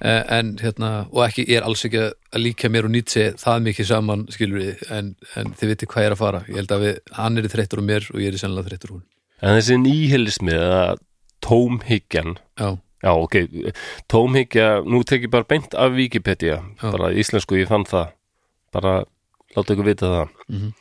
En 0.00 0.54
hérna, 0.56 0.90
og 1.12 1.24
ekki, 1.26 1.44
ég 1.50 1.58
er 1.60 1.66
alls 1.68 1.82
ekki 1.84 1.98
að 2.06 2.40
líka 2.40 2.70
mér 2.72 2.86
og 2.88 2.92
Nietzsche 2.94 3.26
það 3.36 3.66
mikið 3.66 3.88
saman 3.90 4.22
skilur 4.32 4.62
við, 4.62 4.84
en, 4.96 5.10
en 5.36 5.50
þið 5.60 5.72
viti 5.74 5.88
hvað 5.90 6.06
ég 6.06 6.08
er 6.08 6.14
að 6.16 6.22
fara. 6.22 6.40
Ég 6.48 6.56
held 6.62 6.72
að 6.76 6.84
við, 6.86 7.00
hann 7.18 7.36
er 7.36 7.48
í 7.48 7.50
þreyttur 7.52 7.82
og 7.82 7.88
mér 7.90 8.06
og 8.14 8.22
ég 8.22 8.30
er 8.30 8.38
í 8.38 8.40
sennilega 8.40 8.70
þreyttur 8.70 8.94
hún. 8.94 9.02
En 9.44 9.58
þessi 9.58 9.76
nýhilismi 9.82 10.54
eða 10.56 10.80
tómhyggjan. 11.44 12.38
Já, 12.60 12.70
Já, 13.00 13.14
ok, 13.16 13.36
tómhyggja 14.12 14.66
nú 14.84 15.00
tek 15.08 15.22
ég 15.24 15.30
bara 15.32 15.46
beint 15.48 15.72
af 15.72 15.94
Wikipedia. 15.96 16.58
Já. 16.82 16.90
bara 16.92 17.12
íslensku, 17.16 17.56
ég 17.56 17.68
fann 17.70 17.86
það. 17.88 18.10
Bara 18.76 18.92
láta 19.56 19.72
ykkur 19.74 19.86
vita 19.88 20.10
það. 20.12 20.34
Mhm. 20.48 20.74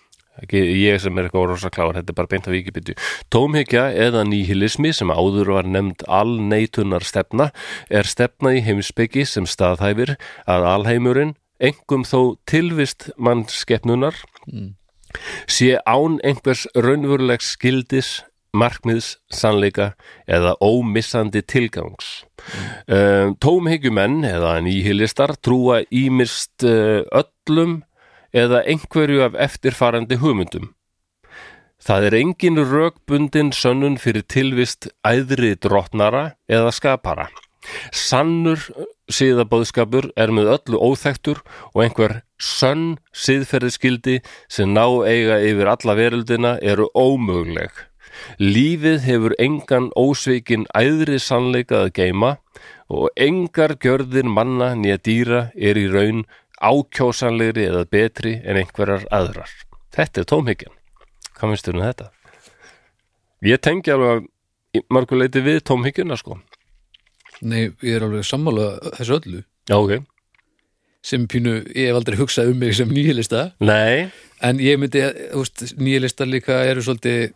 Ekki 0.44 0.62
ég 0.82 1.02
sem 1.04 1.18
er 1.18 1.28
eitthvað 1.28 1.50
rosa 1.52 1.72
kláður 1.74 2.00
þetta 2.00 2.14
er 2.14 2.20
bara 2.20 2.32
beint 2.32 2.50
af 2.50 2.56
Wikipedia 2.56 2.98
Tómhyggja 3.34 3.90
eða 4.08 4.24
nýhilismi 4.30 4.94
sem 4.96 5.12
áður 5.12 5.54
var 5.58 5.70
nefnd 5.70 6.06
alneitunar 6.08 7.06
stefna 7.06 7.52
er 7.90 8.10
stefna 8.10 8.56
í 8.58 8.64
heimspeki 8.66 9.26
sem 9.28 9.48
staðhæfir 9.50 10.16
að 10.50 10.68
alheimurinn 10.74 11.36
engum 11.60 12.06
þó 12.08 12.38
tilvist 12.50 13.12
mannskeppnunar 13.20 14.16
Mm. 14.50 14.74
sé 15.46 15.78
án 15.86 16.18
einhvers 16.26 16.66
raunverulegs 16.74 17.54
skildis 17.54 18.24
markmiðs, 18.56 19.18
sannleika 19.30 19.94
eða 20.30 20.56
ómissandi 20.64 21.44
tilgangs. 21.46 22.24
Mm. 22.90 23.36
Tómhyggjumenn 23.44 24.24
eða 24.26 24.56
nýhilistar 24.66 25.36
trúa 25.38 25.84
ímist 25.94 26.66
uh, 26.66 27.06
öllum 27.14 27.84
eða 28.34 28.64
einhverju 28.66 29.24
af 29.26 29.38
eftirfarandi 29.48 30.20
hugmyndum. 30.22 30.74
Það 31.80 32.06
er 32.10 32.16
engin 32.20 32.60
rökbundin 32.60 33.54
sönnun 33.56 33.96
fyrir 33.98 34.26
tilvist 34.28 34.90
æðri 35.08 35.56
drottnara 35.56 36.34
eða 36.52 36.74
skapara. 36.76 37.30
Sannur 37.96 38.60
síðabóðskapur 39.12 40.10
er 40.20 40.32
með 40.36 40.52
öllu 40.56 40.80
óþektur 40.80 41.40
og 41.74 41.84
einhver 41.86 42.20
sönn 42.40 42.98
síðferðiskildi 43.16 44.20
sem 44.52 44.74
ná 44.76 44.86
eiga 45.08 45.40
yfir 45.44 45.72
alla 45.72 45.96
veröldina 46.00 46.58
eru 46.62 46.90
ómöguleg. 46.96 47.72
Lífið 48.40 49.00
hefur 49.06 49.36
engan 49.40 49.90
ósveikin 49.96 50.68
æðri 50.76 51.20
sannleika 51.24 51.86
að 51.86 51.94
geima 52.00 52.36
og 52.90 53.10
engar 53.16 53.76
gjörðir 53.80 54.28
manna 54.28 54.74
nýja 54.76 55.00
dýra 55.06 55.42
er 55.56 55.80
í 55.80 55.88
raun 55.92 56.26
ákjósanlegri 56.62 57.66
eða 57.70 57.86
betri 57.90 58.36
en 58.44 58.60
einhverjar 58.60 59.06
aðrar. 59.16 59.52
Þetta 59.96 60.22
er 60.22 60.28
tómhyggjan. 60.30 60.76
Hvað 61.40 61.54
finnst 61.54 61.68
þér 61.70 61.78
um 61.80 61.86
þetta? 61.88 62.10
Ég 63.48 63.62
tengi 63.64 63.94
alveg 63.94 64.26
í 64.76 64.82
mörgu 64.94 65.18
leiti 65.18 65.42
við 65.46 65.62
tómhyggjuna 65.70 66.18
sko. 66.20 66.40
nei, 67.42 67.72
ég 67.82 67.96
er 67.96 68.04
alveg 68.04 68.26
sammála 68.28 68.66
þessu 68.98 69.16
öllu 69.16 69.38
Já, 69.70 69.78
ok. 69.78 70.04
sem 71.02 71.24
pínu, 71.32 71.54
ég 71.72 71.88
hef 71.88 71.96
aldrei 71.96 72.18
hugsað 72.20 72.52
um 72.52 72.58
mig 72.60 72.76
sem 72.76 72.90
nýhilista 72.92 73.54
Nei, 73.64 74.10
en 74.44 74.60
ég 74.60 74.76
myndi, 74.82 75.00
þú 75.32 75.46
veist, 75.46 75.64
nýhilistar 75.80 76.28
líka 76.28 76.58
eru 76.68 76.84
svolítið 76.84 77.32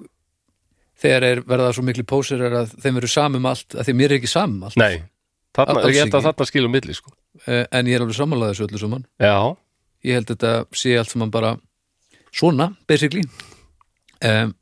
þegar 0.99 1.23
er 1.29 1.41
verða 1.47 1.71
svo 1.73 1.85
miklu 1.87 2.03
pósirar 2.03 2.53
að 2.65 2.75
þeim 2.83 2.99
eru 2.99 3.07
samum 3.07 3.47
allt, 3.47 3.71
að 3.71 3.87
því 3.87 3.95
mér 4.01 4.11
er 4.11 4.19
ekki 4.19 4.31
samum 4.33 4.67
allt 4.67 4.75
nei. 4.79 5.03
Þarna, 5.55 5.79
Alls 5.79 5.95
ég 5.95 6.03
held 6.03 6.19
að 6.19 6.27
þarna 6.27 6.49
skilum 6.49 6.71
milli 6.75 6.93
sko. 6.97 7.15
Eh, 7.47 7.64
en 7.73 7.88
ég 7.89 7.97
er 7.97 8.03
alveg 8.05 8.15
sammála 8.18 8.51
þessu 8.51 8.68
öllu 8.68 8.80
saman. 8.81 9.05
Já, 9.22 9.34
ég 10.05 10.19
held 10.19 10.30
að 10.30 10.35
þetta 10.35 10.77
sé 10.77 10.97
allt 10.99 11.10
saman 11.14 11.31
bara 11.34 11.55
svona, 12.34 12.69
basically. 12.89 13.23
Um, 14.23 14.53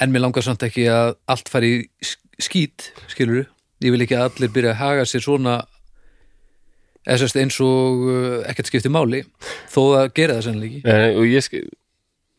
en 0.00 0.12
mér 0.14 0.22
langar 0.24 0.42
samt 0.46 0.62
ekki 0.64 0.86
að 0.88 1.16
allt 1.28 1.50
fari 1.52 1.72
í 1.74 1.80
sk- 2.06 2.38
skít 2.40 2.86
skilur 3.12 3.42
ég 3.82 3.92
vil 3.92 4.00
ekki 4.06 4.16
að 4.16 4.30
allir 4.30 4.52
byrja 4.54 4.70
að 4.72 4.78
haga 4.80 5.04
sér 5.10 5.20
svona 5.26 5.58
eins 7.42 7.58
og 7.60 8.02
uh, 8.08 8.38
ekkert 8.48 8.70
skipti 8.70 8.88
máli 8.92 9.20
þó 9.72 9.82
að 10.00 10.12
gera 10.16 10.38
það 10.38 10.46
sannleiki 10.46 10.80
eh, 10.88 11.42
skil, 11.44 11.64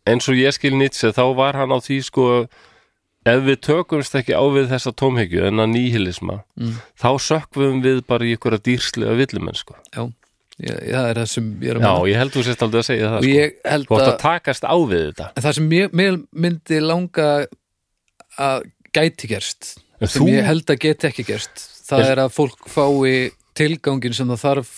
eins 0.09 0.29
og 0.31 0.39
ég 0.39 0.55
skil 0.55 0.73
Nietzsche 0.79 1.11
þá 1.13 1.23
var 1.37 1.59
hann 1.59 1.75
á 1.75 1.79
því 1.83 1.99
sko 2.07 2.25
ef 3.25 3.43
við 3.47 3.59
tökumst 3.63 4.15
ekki 4.19 4.33
á 4.35 4.43
við 4.51 4.67
þessa 4.73 4.91
tómhyggju 4.99 5.45
en 5.47 5.63
að 5.63 5.71
nýhilisma 5.75 6.41
Mm. 6.59 6.73
þá 6.99 7.09
sökvum 7.27 7.81
við 7.83 8.01
bara 8.07 8.25
í 8.27 8.33
ykkur 8.37 8.57
að 8.57 8.63
dýrslega 8.67 9.15
villumenn 9.17 9.55
sko. 9.55 9.75
já, 9.95 10.03
ég, 10.59 10.77
það 10.91 11.07
er 11.09 11.19
það 11.21 11.29
sem 11.33 11.47
ég 11.61 11.69
er 11.71 11.77
að 11.79 11.81
Já, 11.81 11.93
meina 11.93 12.09
ég 12.11 12.17
held 12.21 12.31
þú 12.35 12.43
sérst 12.47 12.63
aldrei 12.67 12.79
að 12.83 12.87
segja 12.89 13.11
það 13.13 13.21
sko. 13.23 13.95
Þú 13.95 13.99
átt 13.99 14.11
að, 14.13 14.19
takast 14.21 14.63
á 14.67 14.75
við 14.91 15.03
þetta 15.09 15.29
en 15.35 15.43
það 15.47 15.53
sem 15.59 15.69
ég, 15.79 15.93
mér 15.93 16.19
myndi 16.31 16.79
langa 16.83 17.29
að 18.39 18.63
gæti 18.93 19.27
gerst 19.31 19.75
En 20.01 20.07
sem 20.09 20.21
þú, 20.21 20.29
ég 20.33 20.45
held 20.49 20.65
að 20.73 20.79
geti 20.83 21.07
ekki 21.09 21.25
gerst 21.27 21.63
það 21.87 22.07
Er- 22.11 22.23
að 22.25 22.33
fólk 22.35 22.67
fái 22.67 23.31
tilgangin 23.55 24.13
sem 24.13 24.27
það 24.33 24.41
þarf 24.43 24.71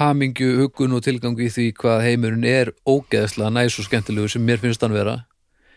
hamingju, 0.00 0.48
hugun 0.58 0.96
og 0.96 1.02
tilgang 1.06 1.36
í 1.38 1.46
því 1.52 1.68
hvað 1.78 2.00
heimurinn 2.02 2.44
er 2.48 2.72
ógeðslega 2.88 3.52
næs 3.54 3.76
og 3.78 3.86
skemmtilegu 3.86 4.28
sem 4.32 4.42
mér 4.44 4.58
finnst 4.58 4.80
hann 4.82 4.92
vera 4.96 5.20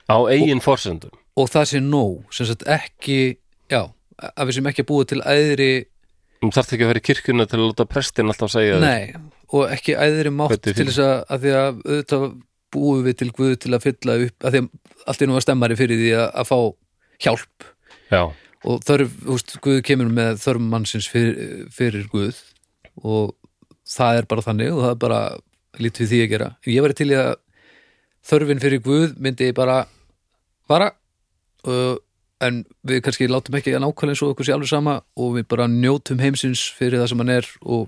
á 0.08 0.18
eigin 0.32 0.64
forsendum. 0.64 1.14
Og 1.38 1.52
það 1.54 1.70
sé 1.72 1.84
nóg, 1.84 2.26
sem 2.34 2.48
sagt 2.50 2.66
ekki 2.72 3.38
já, 3.70 3.84
að 4.34 4.50
við 4.50 4.58
sem 4.58 4.70
ekki 4.72 4.86
að 4.86 4.90
búa 4.92 5.08
til 5.08 5.22
æðri 5.22 5.72
Þú 6.38 6.52
þarft 6.54 6.74
ekki 6.76 6.86
að 6.86 6.92
vera 6.92 7.02
í 7.02 7.06
kirkjuna 7.08 7.46
til 7.50 7.58
að 7.58 7.64
láta 7.72 7.86
prestin 7.90 8.30
alltaf 8.30 8.52
segja 8.54 8.78
nei, 8.82 9.14
og 9.50 9.72
ekki 9.74 9.96
æðri 9.98 10.30
mátt 10.34 10.60
til 10.62 10.76
þess 10.76 11.00
að, 11.02 11.14
að 11.34 11.46
því 11.46 11.54
að 11.58 11.80
auðvitað 11.80 12.26
búum 12.76 13.00
við 13.08 13.16
til 13.22 13.30
Guð 13.34 13.56
til 13.64 13.72
að 13.74 13.86
fylla 13.88 14.18
upp 14.26 14.46
að 14.46 14.54
því 14.54 14.62
að 14.62 15.08
allt 15.08 15.24
er 15.24 15.32
nú 15.32 15.38
að 15.40 15.46
stemmari 15.46 15.78
fyrir 15.80 16.02
því 16.02 16.12
að, 16.18 16.28
að 16.42 16.50
fá 16.52 16.60
hjálp. 17.26 17.68
Já, 18.12 18.22
og 18.68 18.86
þörf, 18.86 19.18
veist, 19.32 19.56
Guð 19.66 19.82
kemur 19.88 20.14
með 20.14 20.42
þörf 20.44 20.64
mannsins 20.76 21.10
fyrir, 21.10 21.66
fyrir 21.74 22.06
Guð 22.12 22.42
og 23.02 23.34
það 23.88 24.22
er 24.22 24.30
bara 24.30 24.46
þannig 24.46 24.74
og 24.76 24.84
það 24.84 24.94
er 24.94 25.02
bara 25.08 25.22
lítið 25.82 26.12
því 26.12 26.22
að 26.22 26.32
gera. 26.36 26.50
Ég 26.70 26.86
væri 26.86 26.98
til 27.02 27.10
að 27.18 27.34
þörfin 28.28 28.62
fyrir 28.62 28.84
Guð 28.86 29.18
myndi 29.24 29.50
bara 29.58 29.86
vara 30.70 30.90
uh, 31.68 31.96
en 32.44 32.64
við 32.88 33.02
kannski 33.06 33.30
látum 33.30 33.58
ekki 33.58 33.74
að 33.76 33.86
nákvæmlega 33.86 34.16
eins 34.16 34.26
og 34.26 34.34
okkur 34.34 34.48
sé 34.48 34.56
alveg 34.56 34.72
sama 34.72 35.00
og 35.18 35.38
við 35.38 35.48
bara 35.54 35.70
njótum 35.72 36.22
heimsins 36.22 36.68
fyrir 36.78 37.02
það 37.02 37.14
sem 37.14 37.24
hann 37.24 37.34
er 37.38 37.50
og 37.66 37.88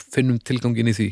finnum 0.00 0.38
tilgangin 0.38 0.90
í 0.92 0.96
því. 0.96 1.08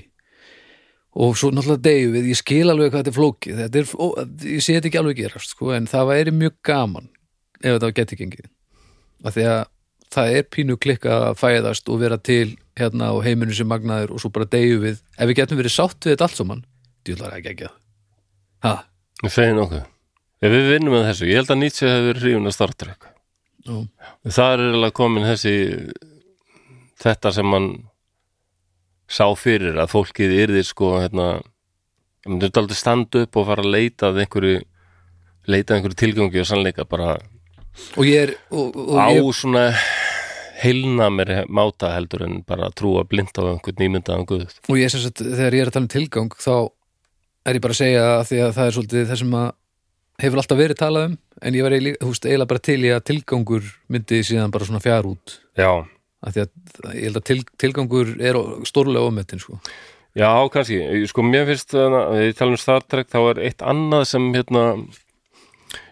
Og 1.18 1.34
svo 1.40 1.50
náttúrulega 1.50 1.82
deyju 1.88 2.12
við, 2.14 2.28
ég 2.30 2.38
skil 2.38 2.68
alveg 2.68 2.92
hvað 2.92 3.00
þetta 3.00 3.10
er 3.10 3.16
flókið. 3.16 3.62
Þetta 3.64 3.80
er, 3.80 3.88
ó, 3.98 4.06
ég 4.46 4.62
sé 4.62 4.76
þetta 4.76 4.90
ekki 4.90 5.00
alveg 5.00 5.18
gerast 5.18 5.54
sko, 5.56 5.72
en 5.74 5.88
það 5.90 6.12
væri 6.12 6.34
mjög 6.36 6.54
gaman 6.68 7.10
ef 7.58 7.72
þetta 7.72 7.90
geti 7.96 8.20
gengið. 8.20 8.46
Af 9.26 9.34
því 9.34 9.48
að 9.50 9.60
það 10.14 10.36
er 10.38 10.48
pínu 10.54 10.78
klikka 10.80 11.18
að 11.28 11.38
fæðast 11.42 11.90
og 11.92 12.00
vera 12.02 12.18
til 12.20 12.56
hérna 12.78 13.12
og 13.16 13.24
heiminu 13.26 13.54
sem 13.56 13.68
magnaður 13.68 14.14
og 14.14 14.22
svo 14.22 14.30
bara 14.34 14.48
deyju 14.48 14.80
við 14.84 14.98
ef 15.18 15.28
við 15.28 15.38
getum 15.40 15.60
verið 15.60 15.74
sátt 15.74 16.00
við 16.04 16.14
þetta 16.14 16.28
allt 16.28 16.40
saman 16.40 16.64
djúlar 17.06 17.36
ekki 17.38 17.54
ekki 17.54 17.70
ha, 18.64 18.74
ég 19.24 19.34
segi 19.34 19.56
nokkuð 19.58 19.84
Ef 20.38 20.52
við 20.54 20.68
vinnum 20.72 20.94
með 20.94 21.08
þessu, 21.08 21.28
ég 21.28 21.40
held 21.40 21.52
að 21.54 21.60
Nietzsche 21.62 21.88
hefur 21.88 22.08
verið 22.12 22.26
hrifun 22.26 22.50
að 22.50 22.54
Star 22.54 22.74
Trek 22.78 23.08
Nú. 23.68 23.82
Það 24.24 24.52
er 24.54 24.64
alveg 24.72 24.94
komin 24.96 25.26
þessi 25.26 25.54
þetta 27.02 27.32
sem 27.34 27.54
hann 27.54 27.68
sá 29.08 29.24
fyrir 29.38 29.78
að 29.80 29.92
fólkið 29.92 30.34
yrði 30.44 30.64
sko 30.66 30.92
hérna 30.98 31.28
það 32.24 32.34
myndi 32.34 32.50
aldrei 32.60 32.76
standa 32.76 33.24
upp 33.24 33.38
og 33.40 33.48
fara 33.48 33.64
að 33.64 33.72
leita 33.72 34.10
að 34.10 34.22
einhverju 34.24 34.58
leita 35.48 35.72
að 35.72 35.78
einhverju 35.78 35.98
tilgangi 36.02 36.42
og 36.42 36.48
sannleika 36.48 36.86
bara 36.88 37.14
og 37.96 38.04
ég 38.04 38.26
er 38.26 38.34
og, 38.50 38.76
og 38.76 38.98
á 39.00 39.08
ég, 39.14 39.28
svona 39.38 39.64
heilna 40.58 41.08
mér 41.14 41.32
máta 41.48 41.94
heldur 41.94 42.26
en 42.26 42.40
bara 42.46 42.72
trúa 42.74 43.06
blind 43.08 43.32
á 43.38 43.54
einhvern 43.54 43.80
nýmyndaðan 43.80 44.28
guð 44.28 44.58
og 44.68 44.80
ég 44.80 44.92
sem 44.92 45.02
sagt, 45.04 45.22
þegar 45.22 45.56
ég 45.56 45.64
er 45.64 45.70
að 45.70 45.78
tala 45.78 45.86
um 45.86 45.94
tilgang 45.94 46.36
þá 46.36 46.52
er 47.48 47.58
ég 47.58 47.64
bara 47.64 47.76
að 47.76 47.80
segja 47.80 48.04
að 48.18 48.26
því 48.28 48.42
að 48.44 48.54
það 48.58 48.66
er 48.66 48.76
svolítið 48.76 49.08
það 49.08 49.22
sem 49.22 49.38
að 49.40 49.48
hefur 50.18 50.42
alltaf 50.42 50.58
verið 50.58 50.80
talað 50.80 51.10
um 51.10 51.18
en 51.42 51.54
ég 51.54 51.66
var 51.66 51.76
eiginlega, 51.76 52.48
bara 52.50 52.64
til 52.64 52.80
í 52.82 52.90
að 52.90 53.04
tilgangur 53.12 53.68
myndi 53.92 54.22
síðan 54.26 54.54
bara 54.54 54.66
svona 54.66 54.82
fjár 54.82 55.06
út. 55.12 55.38
Já, 55.58 55.70
af 56.26 56.34
því 56.34 56.44
að 56.44 56.96
ég 56.96 57.04
held 57.06 57.20
að 57.20 57.26
til, 57.30 57.38
tilgangur 57.62 58.14
er 58.18 58.38
stórlega 58.66 59.06
ómetinn 59.06 59.42
sko. 59.42 59.60
Já, 60.18 60.30
kannski, 60.50 60.80
sko 61.10 61.22
mér 61.22 61.46
finnst 61.46 61.76
að 61.78 62.24
ég 62.24 62.38
tala 62.38 62.56
um 62.56 62.58
Star 62.58 62.82
Trek 62.82 63.10
þá 63.12 63.20
er 63.20 63.42
eitt 63.46 63.62
annað 63.62 64.08
sem 64.10 64.24
hérna 64.34 64.64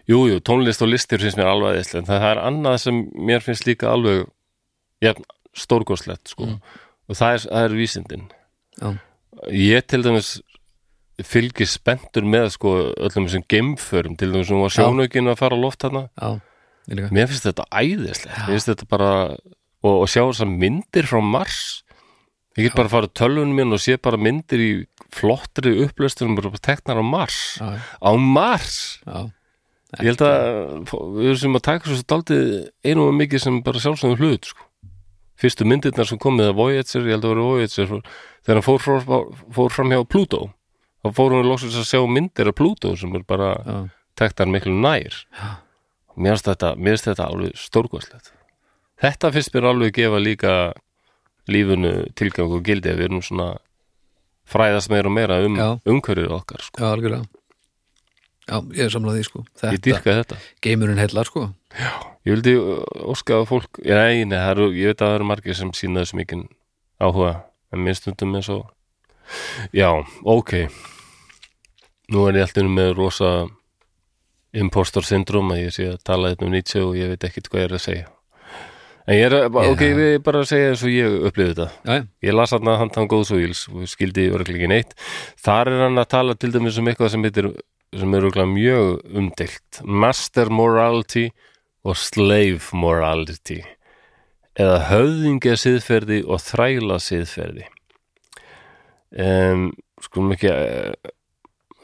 jú, 0.09 0.25
jú, 0.27 0.39
tónlist 0.43 0.83
og 0.83 0.91
listir 0.91 1.21
finnst 1.23 1.39
mér 1.39 1.51
alveg 1.53 1.77
eðislega, 1.77 2.09
það 2.09 2.27
er 2.31 2.41
annað 2.43 2.77
sem 2.83 3.01
mér 3.29 3.45
finnst 3.45 3.67
líka 3.69 3.91
alveg 3.93 4.25
ja, 5.03 5.13
stórgóðslegt, 5.55 6.33
sko. 6.33 6.55
Og 7.07 7.15
það 7.15 7.37
er, 7.37 7.43
það 7.45 7.67
er 7.67 7.77
vísindin. 7.77 8.25
Já. 8.77 8.89
ég 9.53 9.85
til 9.85 10.03
dæmis 10.05 10.37
fylgir 11.25 11.69
spenntur 11.69 12.25
með 12.27 12.51
sko 12.53 12.73
öllum 12.93 13.25
þessum 13.25 13.45
geimförum, 13.49 14.17
til 14.19 14.29
dæmis 14.33 14.51
sem 14.51 14.61
var 14.61 14.73
sjónaukin 14.73 15.31
að 15.31 15.39
fara 15.39 15.57
á 15.57 15.59
loft 15.59 15.85
Já, 15.87 16.29
líka. 16.93 17.09
Mér 17.11 17.29
finnst 17.31 17.47
þetta 17.47 17.65
æðislegt, 17.73 18.37
mér 18.45 18.53
finnst 18.53 18.69
þetta 18.69 18.89
bara 18.91 19.11
og, 19.81 19.93
og 19.95 20.07
sjá 20.11 20.21
þessar 20.27 20.51
myndir 20.51 21.09
frá 21.09 21.21
Mars. 21.25 21.61
Ég 22.57 22.67
get 22.67 22.77
bara 22.77 22.89
að 22.89 22.93
fara 22.95 23.09
tölvunum 23.13 23.57
minn 23.57 23.73
og 23.73 23.81
sé 23.81 23.97
bara 24.01 24.17
myndir 24.17 24.61
í 24.61 24.69
flottri 25.13 25.75
upplöstunum 25.85 26.37
bara 26.37 26.61
teknar 26.61 27.01
á 27.01 27.05
Mars. 27.05 27.57
Já, 27.61 27.81
á 27.81 28.11
Mars? 28.17 28.77
Já, 29.05 29.29
ég 29.97 30.09
held 30.11 30.23
að 30.25 30.47
við 31.17 31.27
erum 31.31 31.41
sem 31.41 31.59
að 31.59 31.67
taka 31.69 31.89
svo 31.91 32.07
daldið 32.13 32.47
einu 32.85 33.07
og 33.09 33.17
mikið 33.17 33.45
sem 33.45 33.61
bara 33.65 33.81
sjálfsögum 33.81 34.21
hlut 34.21 34.49
sko. 34.49 34.63
fyrstu 35.37 35.65
myndirnar 35.69 36.07
sem 36.09 36.17
komið 36.17 36.49
að 36.49 36.57
Voyager, 36.57 37.03
ég 37.05 37.13
held 37.13 37.25
að 37.25 37.33
vera 37.33 37.45
Voyager 37.45 37.91
þegar 37.91 38.57
hann 38.57 38.65
fór, 38.65 38.81
fór, 38.81 39.27
fór 39.53 39.73
fram 39.75 39.91
hjá 39.93 40.01
Pluto 40.09 40.47
þá 41.07 41.13
fórum 41.17 41.41
við 41.41 41.49
loksins 41.51 41.77
að 41.79 41.87
sjá 41.89 42.01
myndir 42.07 42.51
af 42.51 42.57
Pluto 42.59 42.95
sem 42.99 43.15
er 43.15 43.23
bara 43.27 43.53
já, 43.63 43.77
tektar 44.19 44.49
miklu 44.51 44.73
nær. 44.75 45.13
Já. 45.37 45.47
mér 46.17 46.35
finnst 46.35 46.47
þetta, 46.51 46.73
mér 46.75 46.95
finnst 46.97 47.09
þetta 47.11 47.27
alveg 47.31 47.55
stórkvæslegt 47.61 48.31
þetta 49.03 49.31
finnst 49.35 49.53
mér 49.53 49.67
alveg 49.71 49.93
gefa 49.97 50.19
líka 50.21 50.53
lífunu 51.47 51.91
tilgang 52.17 52.51
og 52.51 52.63
gildi 52.65 52.89
að 52.91 52.97
við 53.01 53.09
erum 53.11 53.21
svona 53.23 53.49
fræðast 54.47 54.89
meira 54.91 55.07
og 55.11 55.15
meira 55.15 55.37
um 55.45 55.55
Já. 55.59 55.67
umhverfið 55.85 56.31
okkar 56.37 56.61
sko. 56.63 56.79
já, 56.81 56.87
algjörlega. 56.93 57.25
Já, 58.47 58.61
ég 58.79 58.85
er 58.85 58.91
samlað 58.93 59.17
því 59.17 59.23
sko. 59.27 59.39
Ég 59.43 59.59
Þetta, 59.59 59.79
dýrka 59.83 60.13
þetta. 60.21 60.35
geimurinn 60.63 61.01
heillar 61.01 61.27
sko. 61.27 61.41
Ég 62.23 62.31
vildi 62.31 62.53
óska 63.11 63.41
að 63.41 63.47
fólk 63.49 63.79
já, 63.83 63.95
nei, 63.99 64.23
nei, 64.23 64.37
eru, 64.39 64.69
ég 64.71 64.93
veit 64.93 65.01
að 65.03 65.09
það 65.09 65.15
eru 65.17 65.27
margir 65.27 65.57
sem 65.59 65.73
sína 65.75 66.03
þess 66.05 66.15
mikið 66.15 66.45
áhuga 67.03 67.33
en 67.75 67.83
mér 67.83 67.97
stundum 67.99 68.35
eins 68.39 68.47
og 68.49 68.63
já, 69.75 69.89
ok 70.23 70.53
nú 72.13 72.27
er 72.27 72.39
ég 72.39 72.47
alltaf 72.47 72.69
með 72.71 72.93
rosa 72.97 73.31
impostor 74.57 75.05
syndrom 75.05 75.51
að 75.53 75.65
ég 75.65 75.73
sé 75.75 75.89
að 75.91 76.03
tala 76.07 76.31
þetta 76.33 76.47
um 76.47 76.53
Nietzsche 76.55 76.83
og 76.83 76.95
ég 76.97 77.11
veit 77.11 77.27
ekkit 77.27 77.49
hvað 77.51 77.61
ég 77.61 77.67
er 77.69 77.75
að 77.77 77.83
segja. 77.83 78.07
En 79.07 79.15
ég 79.15 79.23
er 79.29 79.35
að, 79.37 79.45
Já. 79.55 79.71
ok, 79.71 79.81
við 79.95 80.13
bara 80.25 80.39
að 80.43 80.49
segja 80.49 80.71
eins 80.73 80.83
og 80.83 80.91
ég 80.91 81.13
upplifði 81.29 81.53
þetta. 81.53 81.67
Já, 81.87 82.07
ég 82.27 82.35
las 82.35 82.53
hann 82.55 82.67
að 82.67 82.81
hann 82.81 83.09
góðs 83.13 83.31
og 83.31 83.43
íls 83.45 83.61
og 83.71 83.87
skildi 83.87 84.25
örglega 84.35 84.59
ekki 84.59 84.71
neitt. 84.71 84.95
Þar 85.39 85.71
er 85.71 85.83
hann 85.85 86.01
að 86.01 86.09
tala 86.11 86.35
til 86.35 86.51
dæmis 86.51 86.79
um 86.81 86.89
eitthvað 86.91 87.13
sem 87.13 87.23
heitir 87.23 87.47
sem 87.95 88.17
er 88.17 88.27
örglega 88.27 88.51
mjög 88.51 89.15
umdeilt. 89.15 89.79
Master 89.83 90.51
morality 90.51 91.29
og 91.87 91.95
slave 91.95 92.75
morality. 92.75 93.61
Eða 94.59 94.81
höfðingja 94.89 95.55
siðferði 95.61 96.23
og 96.27 96.43
þræla 96.43 96.99
siðferði. 96.99 97.67
Um, 99.17 99.69
skulum 100.03 100.33
ekki 100.35 100.49
eh, 100.51 101.13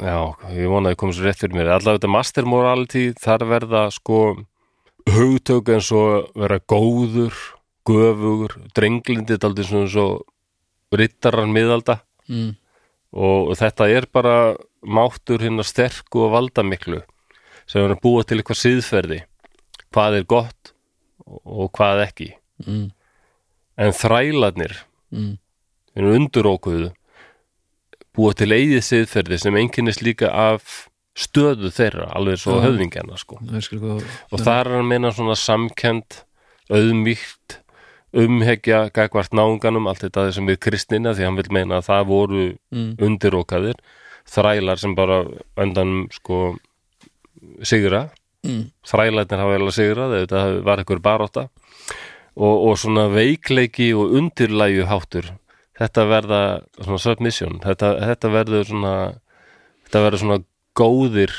já, 0.04 0.18
ég 0.54 0.70
vona 0.72 0.90
að 0.90 0.96
ég 0.96 1.00
komið 1.02 1.18
svo 1.18 1.28
rétt 1.28 1.42
fyrir 1.42 1.58
mér. 1.58 1.72
Allavega 1.74 2.02
þetta 2.02 2.12
master 2.12 2.48
morality 2.50 3.04
þar 3.24 3.46
verða 3.50 3.84
sko 3.94 4.20
hugtök 5.10 5.72
eins 5.74 5.90
og 5.96 6.30
vera 6.40 6.60
góður 6.60 7.38
göfugur, 7.88 8.56
drenglindi 8.76 9.40
daldið 9.40 9.70
svona 9.70 9.92
svo 9.92 10.08
rittaran 10.96 11.52
miðalda. 11.56 12.00
Mm, 12.32 12.54
og 13.14 13.54
þetta 13.60 13.90
er 13.92 14.08
bara 14.12 14.36
máttur 14.84 15.44
hérna 15.44 15.66
sterku 15.68 16.26
og 16.26 16.34
valdamiklu 16.36 17.02
sem 17.70 17.84
er 17.84 17.94
að 17.96 18.02
búa 18.04 18.24
til 18.28 18.40
eitthvað 18.40 18.60
síðferði 18.60 19.20
hvað 19.94 20.18
er 20.20 20.26
gott 20.28 20.74
og 21.24 21.70
hvað 21.76 22.04
ekki. 22.08 22.30
Mm, 22.66 22.90
en 23.80 23.96
þrælarnir 23.98 24.76
mm, 25.14 25.32
undurókuðu 26.14 26.92
búa 28.14 28.34
til 28.38 28.52
eigið 28.54 28.84
síðferði 28.86 29.40
sem 29.42 29.58
einkennist 29.58 30.04
líka 30.06 30.30
af 30.30 30.86
stöðu 31.18 31.70
þeirra 31.74 32.10
alveg 32.18 32.40
svo 32.42 32.58
Já. 32.58 32.68
höfðingjana 32.68 33.18
sko. 33.22 33.40
Og 34.34 34.40
það 34.42 34.60
er 34.60 34.72
hann 34.74 34.90
meina 34.90 35.12
svona 35.14 35.36
samkend 35.38 36.24
auðmýkt 36.74 37.60
umhegja 38.14 38.88
gagvart 38.94 39.34
náunganum 39.34 39.90
allt 39.90 40.06
þetta 40.06 40.28
sem 40.34 40.48
við 40.50 40.60
kristina 40.68 41.14
því 41.18 41.28
hann 41.28 41.38
vil 41.40 41.50
meina 41.54 41.80
að 41.80 41.88
það 41.90 42.10
voru 42.10 42.44
mm, 42.74 42.90
undirókaðir 43.02 43.80
þrælar 44.30 44.82
sem 44.82 44.94
bara 44.96 45.24
öndan 45.60 46.06
sko 46.14 46.56
sigra. 47.66 48.08
Mm, 48.46 48.68
þrælarnir 48.88 49.40
hafa 49.40 49.54
vel 49.56 49.68
að 49.68 49.78
sigra 49.78 50.10
þetta 50.12 50.44
var 50.66 50.82
einhver 50.82 51.02
baróta 51.04 51.46
og, 52.36 52.56
og 52.68 52.74
svona 52.82 53.08
veikleiki 53.14 53.94
og 53.96 54.18
undirlæju 54.20 54.88
háttur 54.90 55.30
þetta 55.80 56.06
verða 56.10 56.42
svona 56.80 57.02
submission. 57.02 57.60
Þetta, 57.64 57.96
þetta 58.12 58.34
verður 58.34 58.70
svona 58.70 58.96
þetta 59.88 60.06
verður 60.08 60.24
svona 60.24 60.40
góðir 60.78 61.36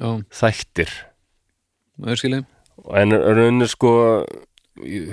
Já, 0.00 0.08
þættir. 0.32 0.92
Ég 2.08 2.18
skil 2.18 2.34
ég 2.38 2.48
en 2.98 3.14
raunir 3.14 3.70
sko 3.70 3.92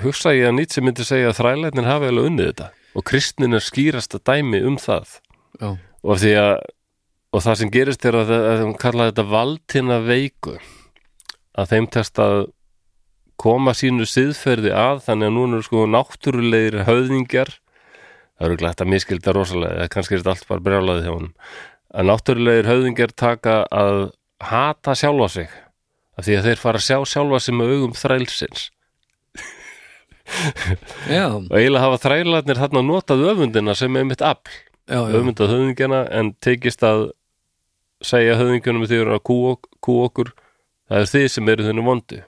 hugsa 0.02 0.32
ég 0.34 0.48
að 0.48 0.56
Nietzsche 0.56 0.82
myndi 0.82 1.04
segja 1.06 1.30
að 1.30 1.40
þrælarnir 1.40 1.88
hafi 1.88 2.08
alveg 2.10 2.28
unnið 2.30 2.50
þetta. 2.50 2.68
Og 2.96 3.06
kristnin 3.06 3.54
er 3.54 3.62
skýrasta 3.62 4.18
dæmi 4.26 4.62
um 4.66 4.78
það. 4.80 5.18
Já, 5.60 5.68
og 5.76 6.22
því 6.22 6.32
að 6.40 6.54
og 7.30 7.44
það 7.44 7.58
sem 7.60 7.70
gerist 7.70 8.06
er 8.08 8.16
að, 8.18 8.32
að 8.34 8.62
hún 8.64 8.78
kalla 8.80 9.10
þetta 9.10 9.26
valdina 9.30 10.00
veiku. 10.02 10.56
Að 11.54 11.74
þeim 11.74 11.86
test 11.94 12.18
að 12.22 12.38
koma 13.40 13.74
sínu 13.76 14.06
siðferði 14.08 14.72
að 14.76 15.04
þannig 15.06 15.30
að 15.30 15.36
núna 15.36 15.58
eru 15.58 15.66
sko 15.68 15.84
náttúrulegir 15.88 16.80
höfðingjar 16.88 17.52
það 18.40 18.46
eru 18.48 18.60
glætt 18.62 18.80
að 18.80 18.90
miskilda 18.94 19.34
rosalega 19.36 19.76
eða 19.76 19.92
kannski 19.92 20.16
er 20.16 20.22
þetta 20.22 20.32
allt 20.34 20.48
bara 20.48 20.64
brjálaði 20.64 21.04
hjá 21.04 21.12
honum. 21.12 21.34
Að 21.90 22.08
náttúrulegir 22.08 22.70
höfðingjar 22.70 23.12
taka 23.20 23.56
að 23.68 23.98
hata 24.40 24.96
sjálfa 24.96 25.28
sig 25.34 25.50
af 26.16 26.24
því 26.24 26.38
að 26.38 26.48
þeir 26.48 26.62
fara 26.62 26.80
að 26.80 26.86
sjá 26.86 26.96
sjálfa 27.12 27.40
sig 27.44 27.56
með 27.58 27.74
augum 27.74 27.94
þrælsins. 28.00 28.64
Og 31.50 31.54
eiginlega 31.58 31.84
hafa 31.84 32.02
þrælarnir 32.06 32.60
þarna 32.62 32.84
notað 32.86 33.24
öfundina 33.34 33.74
sem 33.76 33.96
er 33.98 34.08
mitt 34.08 34.24
afl 34.24 34.58
öfundað 34.90 35.52
höfðingjana 35.52 36.00
en 36.18 36.32
tekist 36.42 36.82
að 36.86 37.10
segja 38.02 38.38
höfðingjunum 38.38 38.86
því 38.88 39.00
að 39.04 39.22
kú, 39.26 39.36
kú 39.84 39.96
okkur 40.06 40.32
það 40.88 41.02
er 41.02 41.10
þið 41.12 41.26
sem 41.34 41.50
eru 41.52 41.66
þennu 41.66 41.84
vondi 41.86 42.20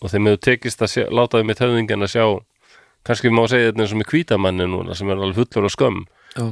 og 0.00 0.12
þeim 0.12 0.28
hefur 0.30 0.42
tekist 0.46 0.84
að 0.84 0.92
sjá, 0.92 1.04
láta 1.10 1.40
þið 1.40 1.48
mitt 1.50 1.62
höfðingjana 1.64 2.08
sjá 2.10 2.24
kannski 3.06 3.32
má 3.32 3.42
segja 3.50 3.70
þetta 3.70 3.84
eins 3.84 3.94
og 3.94 4.00
með 4.02 4.12
hvítamanni 4.12 4.68
núna 4.70 4.96
sem 4.98 5.10
er 5.10 5.20
alveg 5.20 5.40
fullur 5.40 5.68
og 5.68 5.74
skömm 5.74 6.04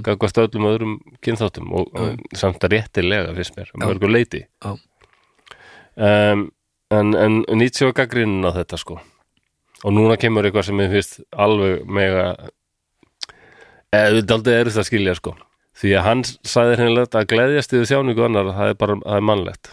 gagvast 0.05 0.39
öllum 0.40 0.68
öðrum 0.70 0.93
kynþáttum 1.24 1.72
og, 1.76 1.90
og 1.93 2.36
samt 2.39 2.62
að 2.64 2.78
réttilega 2.78 3.35
fyrst 3.36 3.59
mér, 3.59 3.72
mörgur 3.82 4.12
leiti 4.12 4.44
um, 4.64 6.47
en, 6.94 7.14
en 7.14 7.43
Nietzsche 7.59 7.89
var 7.89 7.97
gaggrinn 7.98 8.44
á 8.47 8.51
þetta 8.55 8.78
sko. 8.81 8.98
Og 9.85 9.93
núna 9.93 10.16
kemur 10.20 10.47
eitthvað 10.47 10.68
sem 10.70 10.81
ég 10.81 10.93
finnst 10.94 11.18
alveg 11.31 11.85
mega 11.85 12.26
þetta 13.93 14.39
aldrei 14.39 14.56
er 14.56 14.70
það 14.72 14.82
að 14.82 14.89
skilja 14.89 15.16
sko. 15.18 15.35
Því 15.74 15.94
að 15.98 16.06
hann 16.06 16.22
sagði 16.47 16.78
hreinlega 16.81 17.18
að 17.18 17.31
gleðjast 17.32 17.74
yfir 17.74 17.90
þjáningu 17.90 18.24
annar, 18.28 18.52
það 18.55 18.72
er 18.72 18.76
bara 18.78 18.97
það 19.02 19.18
er 19.18 19.26
mannlegt. 19.31 19.70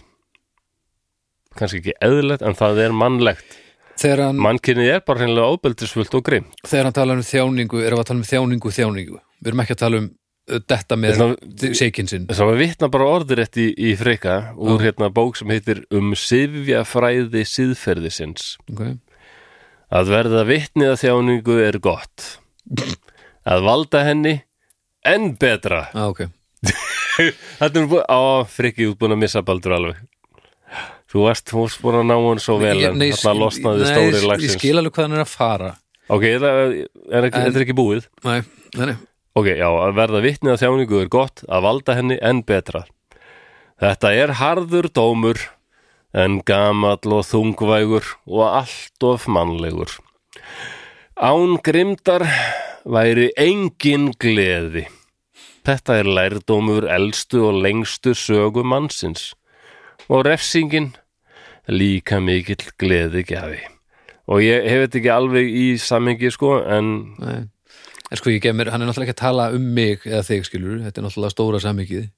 Kannski 1.58 1.82
ekki 1.82 1.94
eðlilegt 2.02 2.44
en 2.46 2.58
það 2.58 2.80
er 2.86 2.96
mannlegt 2.96 3.58
hann, 4.00 4.40
mannkynnið 4.42 4.90
er 4.96 5.04
bara 5.06 5.22
hreinlega 5.22 5.52
ábeldisfullt 5.52 6.14
og 6.18 6.24
grimm 6.26 6.48
þegar 6.66 6.88
hann 6.88 6.96
talar 6.96 7.20
um 7.20 7.26
þjáningu 7.28 7.82
erum 7.84 7.98
við 7.98 8.02
að 8.02 8.08
tala 8.10 8.20
um 8.22 8.26
þjáningu, 8.32 8.72
þjáningu 8.78 9.20
Við 9.42 9.50
erum 9.50 9.62
ekki 9.64 9.74
að 9.76 9.80
tala 9.82 9.98
um 10.00 10.08
uh, 10.08 10.58
detta 10.72 10.96
með 10.96 11.16
Þetta- 11.20 11.72
seikin 11.78 12.08
sinn 12.10 12.26
Það 12.30 12.50
var 12.50 12.60
vitna 12.62 12.88
bara 12.94 13.08
orðurétt 13.16 13.58
í, 13.58 13.66
í 13.74 13.94
freyka 13.98 14.36
úr 14.56 14.78
Já. 14.78 14.84
hérna 14.88 15.10
bók 15.14 15.36
sem 15.40 15.50
heitir 15.50 15.84
Um 15.90 16.14
sifja 16.18 16.84
fræði 16.88 17.42
síðferðisins. 17.48 18.56
okay. 18.72 18.96
Að 19.92 20.08
verða 20.14 20.44
vitnið 20.48 20.88
að 20.94 21.00
þjáningu 21.02 21.56
er 21.66 21.76
gott. 21.84 22.38
Að 23.44 23.64
valda 23.66 24.00
henni 24.06 24.38
enn 25.04 25.34
betra. 25.36 25.90
ah, 25.92 26.06
okay. 26.08 26.30
Þetta 27.60 27.82
er 27.82 28.06
á, 28.08 28.20
frikki, 28.48 28.86
þú 28.86 28.94
ert 28.94 29.00
búin 29.02 29.12
að 29.18 29.20
missa 29.20 29.42
baldur 29.44 29.74
alveg. 29.76 29.98
Þú 31.12 31.24
varst, 31.26 31.50
búin 31.84 31.98
að 32.00 32.06
ná 32.08 32.14
hann 32.16 32.40
svo 32.40 32.54
vel 32.62 32.78
en 32.88 32.96
Nei, 32.96 33.10
þarna 33.12 33.42
losnaði 33.42 33.82
nei, 33.84 33.90
stóri 33.92 34.16
Ég 34.16 34.28
lagsins. 34.30 34.54
skil 34.56 34.78
alveg 34.80 34.94
hvað 34.96 35.08
hann 35.08 35.16
er 35.18 35.24
að 35.26 35.32
fara 35.32 35.70
Ok, 36.12 36.22
þetta 36.24 36.52
er, 36.52 36.70
er, 37.12 37.26
ekki, 37.28 37.40
En- 37.42 37.56
er 37.56 37.64
ekki 37.66 37.76
búið. 37.76 38.06
Nei, 38.24 38.38
nei, 38.78 38.86
nei 38.92 38.96
Ok, 39.36 39.46
já, 39.56 39.68
að 39.68 39.94
verða 39.96 40.20
vitnið 40.24 40.52
að 40.52 40.60
þjáningu 40.60 40.98
er 41.00 41.08
gott, 41.08 41.42
að 41.48 41.62
valda 41.64 41.94
henni 41.96 42.18
enn 42.20 42.42
betra. 42.44 42.82
Þetta 43.80 44.10
er 44.12 44.32
harður 44.36 44.88
dómur, 44.92 45.40
en 46.12 46.42
gamall 46.44 47.14
og 47.16 47.24
þungvægur 47.24 48.10
og 48.28 48.42
allt 48.44 49.06
of 49.08 49.24
mannlegur. 49.32 49.94
Án 51.16 51.56
grimdar 51.64 52.26
væri 52.84 53.30
engin 53.40 54.10
gleði. 54.20 54.84
Þetta 55.64 55.96
er 56.02 56.10
lærdómur 56.12 56.84
elstu 56.90 57.44
og 57.48 57.60
lengstu 57.62 58.12
sögu 58.18 58.64
mannsins 58.66 59.30
og 60.10 60.26
refsingin 60.26 60.90
líka 61.70 62.18
mikill 62.22 62.62
gleði 62.80 63.22
gjafi. 63.28 63.60
Og 64.32 64.42
ég 64.42 64.64
hef 64.70 64.86
þetta 64.86 64.98
ekki 65.00 65.12
alveg 65.12 65.48
í 65.50 65.66
samhengi 65.82 66.30
sko, 66.34 66.56
en 66.64 66.92
Nei. 67.22 67.42
En 68.12 68.18
sko 68.20 68.28
ég 68.28 68.42
gef 68.44 68.52
mér, 68.52 68.68
hann 68.68 68.82
er 68.84 68.90
náttúrulega 68.90 69.08
ekki 69.08 69.16
að 69.16 69.22
tala 69.24 69.44
um 69.56 69.62
mig 69.72 70.02
eða 70.04 70.20
þig 70.26 70.42
skilur, 70.44 70.80
þetta 70.84 71.00
er 71.00 71.04
náttúrulega 71.06 71.32
stóra 71.32 71.60
samvikið 71.64 72.10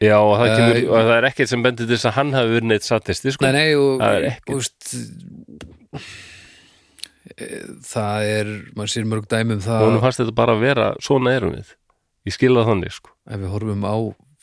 já, 0.00 0.16
og 0.16 0.32
það, 0.40 0.46
Eh, 0.46 0.56
kemur, 0.56 0.78
og 0.88 0.96
það 0.96 1.16
er 1.16 1.26
ekkert 1.28 1.50
sem 1.50 1.64
bendir 1.66 1.86
til 1.86 1.96
þess 1.96 2.08
að 2.08 2.16
hann 2.16 2.32
hafi 2.32 2.54
verið 2.54 2.68
neitt 2.70 2.86
satisti 2.86 3.32
sko. 3.34 3.44
Nei, 3.44 3.52
nei, 3.52 3.74
og, 3.76 4.00
og 4.00 4.56
veist, 4.56 4.88
það 7.90 8.28
er 8.30 8.52
maður 8.76 8.92
sér 8.94 9.08
mörg 9.10 9.28
dæmi 9.30 9.56
um 9.58 9.64
það 9.64 9.82
og 9.84 9.90
hún 9.92 10.02
fannst 10.04 10.22
þetta 10.22 10.36
bara 10.36 10.54
að 10.56 10.64
vera, 10.64 10.86
svona 11.04 11.34
erum 11.36 11.56
við. 11.58 11.74
Ég 12.26 12.36
skil 12.36 12.54
það 12.56 12.70
þannig 12.70 12.96
sko. 12.96 13.12
ef 13.28 13.42
við 13.42 13.52
horfum 13.52 13.84
á 13.86 13.96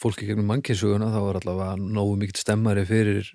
fólki 0.04 0.28
gegnum 0.28 0.50
mannkynnsuguna 0.52 1.10
þá 1.14 1.20
er 1.24 1.40
allavega 1.42 1.76
nógu 1.80 2.18
mikill 2.20 2.42
stemmari 2.44 2.86
fyrir 2.86 3.32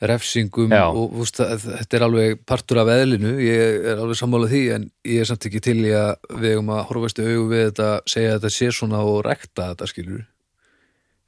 refsingum 0.00 0.72
Já. 0.74 0.84
og 0.92 1.14
úst, 1.22 1.38
þetta 1.40 1.96
er 1.96 2.04
alveg 2.04 2.40
partur 2.48 2.82
af 2.82 2.90
eðlinu, 2.92 3.36
ég 3.40 3.86
er 3.92 4.00
alveg 4.02 4.18
sammálað 4.20 4.52
því 4.52 4.62
en 4.74 4.88
ég 5.08 5.22
er 5.22 5.28
samt 5.30 5.46
ekki 5.48 5.62
til 5.64 5.78
í 5.88 5.92
að 5.96 6.16
við 6.36 6.50
eigum 6.52 6.72
að 6.76 6.82
horfast 6.90 7.22
í 7.22 7.28
augu 7.30 7.46
við 7.54 7.62
þetta 7.70 7.88
segja 8.12 8.34
að 8.34 8.40
þetta 8.40 8.54
sé 8.58 8.68
svona 8.76 9.00
og 9.08 9.22
rekta 9.24 9.70
þetta 9.72 9.88
skilur 9.92 10.26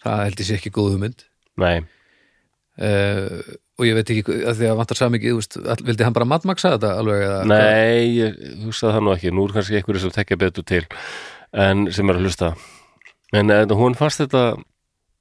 það 0.04 0.24
held 0.26 0.42
ég 0.44 0.50
sé 0.50 0.58
ekki 0.58 0.74
góð 0.76 0.92
hugmynd 0.96 1.24
Nei, 1.58 1.80
uh, 2.78 3.40
og 3.78 3.86
ég 3.86 3.94
veit 3.94 4.10
ekki 4.10 4.36
að 4.42 4.58
því 4.58 4.68
að 4.68 4.78
vantar 4.78 5.00
veist, 5.14 5.56
all- 5.62 5.84
vildi 5.86 6.04
hann 6.06 6.16
bara 6.16 6.26
matmaksa 6.28 6.74
þetta 6.76 6.92
alveg 6.98 7.24
eða 7.24 7.44
nei, 7.46 8.16
ég 8.18 8.38
hugsa 8.64 8.92
það 8.92 9.04
nú 9.06 9.12
ekki. 9.14 9.30
Nú 9.34 9.44
er 9.46 9.54
kannski 9.54 9.78
einhverju 9.78 10.02
sem 10.02 10.14
tekja 10.14 10.38
betur 10.40 10.66
til 10.66 10.84
en 11.54 11.86
sem 11.94 12.10
er 12.10 12.18
að 12.18 12.26
hlusta. 12.26 12.52
En 13.32 13.50
en 13.50 13.68
hún 13.70 13.94
fannst 13.98 14.20
þetta 14.24 14.58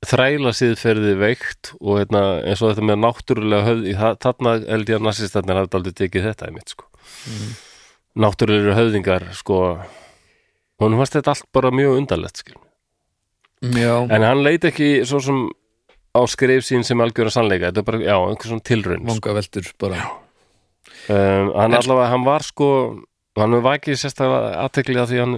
þræla 0.06 0.52
síðferði 0.54 1.14
veikt 1.18 1.72
og 1.82 1.98
hérna, 2.02 2.22
eins 2.46 2.62
og 2.62 2.74
þetta 2.76 2.86
með 2.86 3.00
náttúrulega 3.02 3.66
höfð, 3.66 3.88
það- 3.98 4.20
þarna 4.26 4.52
held 4.70 4.90
ég 4.92 5.00
að 5.00 5.06
narsistarnir 5.08 5.58
hafði 5.58 5.78
aldrei 5.80 5.94
tekið 6.02 6.28
þetta 6.30 6.48
einmitt 6.48 6.70
sko. 6.70 6.86
Mhm. 7.28 7.56
Náttúrulega 8.18 8.76
höfðingar 8.78 9.26
sko, 9.34 9.58
hún 10.82 10.98
fannst 10.98 11.14
þetta 11.18 11.34
allt 11.34 11.52
bara 11.54 11.72
mjög 11.72 11.98
undarlegt 12.02 12.44
En 14.14 14.22
hann 14.22 14.44
leit 14.44 14.62
ekki 14.70 15.02
svo 15.06 15.20
sem 15.20 15.50
á 16.14 16.22
skrif 16.30 16.62
sín 16.66 16.84
sem 16.86 16.98
algjöra 17.02 17.32
sannleika, 17.34 17.72
þetta 17.72 17.78
er 17.82 17.84
bara, 17.84 17.98
já, 18.06 18.18
einhver 18.30 18.50
svona 18.52 18.64
tilraun 18.64 19.02
sko. 19.02 19.14
vanga 19.14 19.34
veldur 19.42 19.72
bara 19.80 20.02
um, 21.10 21.52
hann 21.58 21.74
allavega, 21.74 22.10
hann 22.10 22.24
var 22.26 22.40
sko 22.46 22.68
hann 23.38 23.52
var 23.58 23.78
vakið 23.78 23.98
sérstaklega 24.02 24.62
aðtekli 24.66 24.96
að 25.02 25.10
því 25.12 25.20
hann 25.24 25.36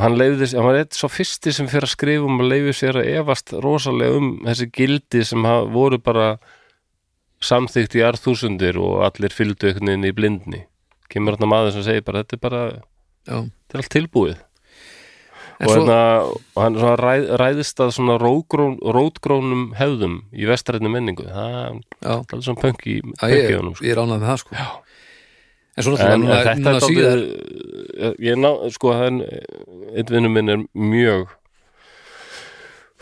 hann 0.00 0.16
leiði, 0.18 0.48
hann 0.56 0.66
var 0.66 0.80
eitt 0.80 0.96
svo 0.96 1.10
fyrsti 1.12 1.52
sem 1.54 1.68
fyrir 1.70 1.86
að 1.86 1.94
skrifa 1.94 2.28
um 2.28 2.42
að 2.42 2.50
leiði 2.52 2.74
sér 2.76 3.00
að 3.00 3.10
efast 3.20 3.54
rosalega 3.64 4.18
um 4.18 4.30
þessi 4.46 4.70
gildi 4.74 5.24
sem 5.26 5.46
voru 5.74 6.00
bara 6.02 6.28
samþykkt 7.44 7.98
í 7.98 8.02
arþúsundir 8.06 8.80
og 8.80 9.04
allir 9.06 9.34
fylgdu 9.34 9.68
einhvern 9.68 9.92
veginn 9.92 10.08
í 10.08 10.16
blindni. 10.16 10.64
Kemur 11.12 11.38
hann 11.38 11.50
maður 11.50 11.76
sem 11.76 11.86
segir 11.86 12.06
bara 12.06 12.24
þetta 12.24 12.36
er 12.38 12.42
bara, 12.42 12.64
þetta 13.28 13.76
er 13.76 13.82
allt 13.82 13.94
tilbúið. 13.94 14.42
En 15.62 15.68
og 15.68 15.70
svo, 15.70 15.82
hérna, 15.84 15.98
og 16.56 16.62
hann 16.64 16.78
ræð, 16.98 17.28
ræðist 17.38 17.82
að 17.84 17.92
svona 17.94 18.16
rótgrón, 18.18 18.78
rótgrónum 18.96 19.68
hefðum 19.78 20.16
í 20.34 20.48
vestræðinu 20.50 20.90
menningu. 20.90 21.28
Það 21.30 21.58
er 21.60 22.08
alveg 22.16 22.46
svona 22.48 22.64
punk 22.64 22.82
í 22.90 22.96
já 22.98 23.28
ég, 23.30 23.52
sko. 23.54 23.84
ég 23.86 23.94
er 23.94 24.00
ánað 24.02 24.16
með 24.16 24.32
það 24.32 24.40
sko. 24.42 24.56
Já. 24.58 24.66
En 25.74 25.86
svo 25.86 25.96
en, 25.98 26.20
núna, 26.22 26.42
þetta 26.46 26.58
núna 26.60 26.74
er 26.76 26.84
síðar 26.86 27.22
dálítið 27.24 27.54
ég 28.22 28.38
ná, 28.38 28.50
sko 28.74 28.92
einn 28.94 29.22
vinnu 30.10 30.30
minn 30.30 30.52
er 30.52 30.62
mjög 30.74 31.32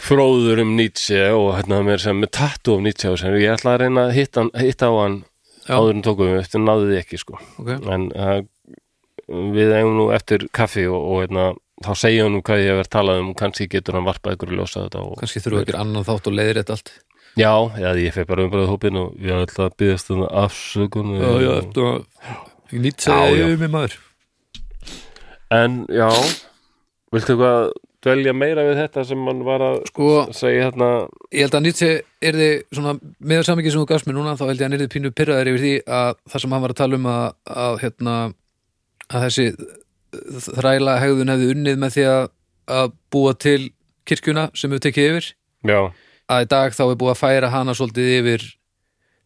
fróður 0.03 0.63
um 0.65 0.73
Nietzsche 0.79 1.21
og 1.37 1.53
hérna 1.59 1.83
mér 1.87 2.03
sem 2.03 2.19
með 2.19 2.33
tattu 2.39 2.77
af 2.77 2.85
Nietzsche 2.87 3.13
og 3.13 3.21
sem 3.21 3.37
ég 3.39 3.55
ætla 3.55 3.77
að 3.77 3.85
reyna 3.85 4.07
að 4.09 4.17
hitta, 4.19 4.47
hitta 4.59 4.91
á 4.91 4.95
hann 4.99 5.21
Já. 5.63 5.77
áður 5.79 5.93
en 5.95 6.03
tókum 6.07 6.33
við 6.33 6.41
eftir 6.41 6.65
því 6.67 6.99
ekki 6.99 7.21
sko 7.23 7.39
Ok, 7.63 7.71
en 7.95 8.09
uh, 8.11 8.41
við 9.55 9.77
eigum 9.79 10.01
nú 10.01 10.09
eftir 10.15 10.49
kaffi 10.51 10.89
og, 10.91 10.99
og 10.99 11.23
hérna, 11.23 11.47
þá 11.87 11.93
segja 12.01 12.27
hann 12.27 12.41
um 12.41 12.45
hvað 12.49 12.65
ég 12.65 12.73
hef 12.73 12.81
verið 12.83 12.93
talað 12.97 13.23
um 13.23 13.33
kannski 13.39 13.69
getur 13.71 13.99
hann 13.99 14.09
varpað 14.09 14.37
ykkur 14.37 14.53
að 14.53 14.59
ljósa 14.59 14.87
þetta 14.89 15.05
og, 15.07 15.17
kannski 15.23 15.45
þurfa 15.45 15.65
ekki 15.67 15.79
annan 15.79 16.09
þátt 16.09 16.31
og 16.33 16.39
leiðir 16.41 16.63
þetta 16.63 16.79
allt 16.79 16.95
já, 17.39 17.53
eða 17.79 17.95
ég 18.03 18.17
feg 18.17 18.27
bara 18.29 18.49
umbröðu 18.49 18.73
hópin 18.75 18.99
og 19.05 19.15
ég 19.23 19.45
ætla 19.47 19.69
að 19.71 19.79
byggast 19.85 20.11
um 20.17 20.25
afsökun 20.27 21.15
og, 21.15 21.23
þetta 21.23 21.23
Já, 21.23 21.47
já. 21.47 21.55
segja 21.61 21.87
um 23.53 23.63
mig 23.63 23.73
maður. 23.73 23.97
En 25.53 25.83
já 25.93 26.09
viltu 27.13 27.35
eitthvað 27.35 27.73
dvelja 28.03 28.33
meira 28.35 28.65
við 28.67 28.79
þetta 28.81 29.05
sem 29.07 29.27
hann 29.29 29.43
var 29.47 29.63
að 29.63 29.77
Sko, 29.93 30.07
segja 30.35 30.65
hérna? 30.67 30.89
ég 31.31 31.45
held 31.45 31.55
að 31.59 31.65
Nietzsche 31.67 31.91
yrði 32.25 32.49
svona, 32.75 32.95
með 33.21 33.45
samvikið 33.47 33.75
sem 33.75 33.83
þú 33.83 33.89
gafst 33.93 34.09
mér 34.09 34.17
núna 34.19 34.33
þá 34.39 34.47
held 34.49 34.57
ég 34.57 34.63
að 34.63 34.67
hann 34.71 34.79
yrði 34.79 34.89
pínu 34.95 35.13
pyrraður 35.19 35.51
yfir 35.53 35.63
því 35.67 35.75
að 36.01 36.17
það 36.33 36.45
sem 36.45 36.55
hann 36.57 36.65
var 36.65 36.75
að 36.75 36.81
tala 36.81 36.99
um 36.99 37.07
að, 37.13 37.27
að 37.63 37.77
hérna 37.85 38.17
að 39.13 39.27
þessi 39.27 39.47
þræla 40.49 40.97
hegðun 41.03 41.33
hefði 41.33 41.53
unnið 41.55 41.79
með 41.85 41.95
því 41.97 42.07
að, 42.11 42.25
að 42.81 42.97
búa 43.13 43.37
til 43.45 43.61
kirkjuna 44.09 44.49
sem 44.59 44.73
við 44.73 44.83
tekið 44.89 45.09
yfir. 45.13 45.29
Já, 45.69 45.81
að 46.33 46.43
í 46.47 46.51
dag 46.51 46.75
þá 46.75 46.83
er 46.89 46.99
búið 46.99 47.13
að 47.15 47.21
færa 47.23 47.53
hana 47.53 47.77
svolítið 47.77 48.11
yfir 48.19 48.49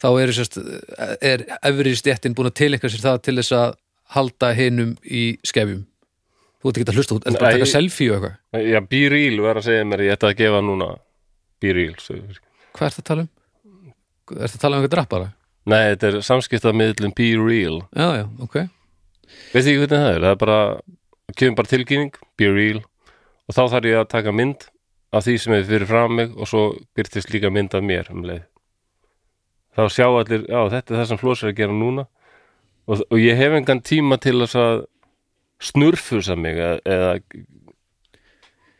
þá 0.02 0.08
er, 0.22 0.32
sérst, 0.36 0.58
er 1.24 1.44
efri 1.60 1.94
stjettin 1.98 2.36
búin 2.36 2.50
að 2.50 2.58
tilengja 2.62 2.92
sér 2.92 3.04
það 3.04 3.20
til 3.26 3.36
þess 3.40 3.56
að 3.56 3.76
halda 4.16 4.52
hinum 4.56 4.94
í 5.04 5.24
skefjum 5.46 5.86
þú 6.62 6.70
ert 6.70 6.80
ekki 6.80 6.90
að 6.92 7.00
hlusta, 7.00 7.16
þú 7.16 7.18
ert 7.20 7.40
bara 7.40 7.50
að 7.52 7.58
taka 7.60 7.70
selfie 7.70 8.12
og 8.12 8.28
eitthvað 8.28 8.70
já, 8.70 8.80
Be 8.92 9.02
Real 9.12 9.42
var 9.44 9.60
að 9.60 9.68
segja 9.70 9.88
mér 9.88 10.04
ég 10.06 10.16
ætla 10.16 10.32
að 10.32 10.38
gefa 10.42 10.62
núna 10.64 10.92
Be 11.62 11.74
Real 11.76 11.96
hvað 11.96 12.86
ert 12.90 13.02
að 13.02 13.08
tala 13.10 13.26
um? 13.26 13.32
ert 14.36 14.54
að 14.54 14.62
tala 14.62 14.78
um 14.78 14.84
eitthvað 14.84 14.94
drappara? 14.96 15.28
nei, 15.66 15.82
þetta 15.94 16.12
er 16.12 16.24
samskiptamiðlun 16.30 17.16
Be 17.16 17.28
Real 17.40 17.82
já, 17.90 18.08
já, 18.22 18.26
ok 18.46 18.64
Veist 19.52 19.68
ekki 19.68 19.82
hvernig 19.82 20.02
það 20.02 20.12
er? 20.12 20.22
Það 20.22 20.32
er 20.32 20.40
bara, 20.42 20.58
kemur 21.38 21.58
bara 21.60 21.70
tilkynning, 21.72 22.18
be 22.38 22.50
real 22.52 22.82
og 23.46 23.54
þá 23.54 23.62
þarf 23.74 23.88
ég 23.90 24.00
að 24.00 24.10
taka 24.12 24.34
mynd 24.34 24.66
af 25.14 25.24
því 25.26 25.36
sem 25.42 25.54
er 25.56 25.66
fyrir 25.68 25.88
fram 25.90 26.16
mig 26.18 26.34
og 26.34 26.50
svo 26.50 26.62
byrtist 26.98 27.30
líka 27.32 27.50
mynd 27.54 27.74
af 27.78 27.84
mér 27.86 28.10
um 28.12 28.24
leið. 28.26 28.44
Þá 29.76 29.82
sjá 29.92 30.06
allir, 30.08 30.46
já 30.48 30.60
þetta 30.72 30.92
er 30.94 31.00
það 31.02 31.08
sem 31.10 31.20
Flós 31.20 31.42
er 31.42 31.52
að 31.52 31.58
gera 31.58 31.74
núna. 31.76 32.06
Og, 32.86 33.02
og 33.10 33.18
ég 33.20 33.36
hef 33.36 33.56
engan 33.58 33.82
tíma 33.84 34.16
til 34.22 34.38
að 34.46 34.86
snurfusa 35.62 36.36
mig 36.38 36.58
eða, 36.60 36.78
eða 36.84 37.12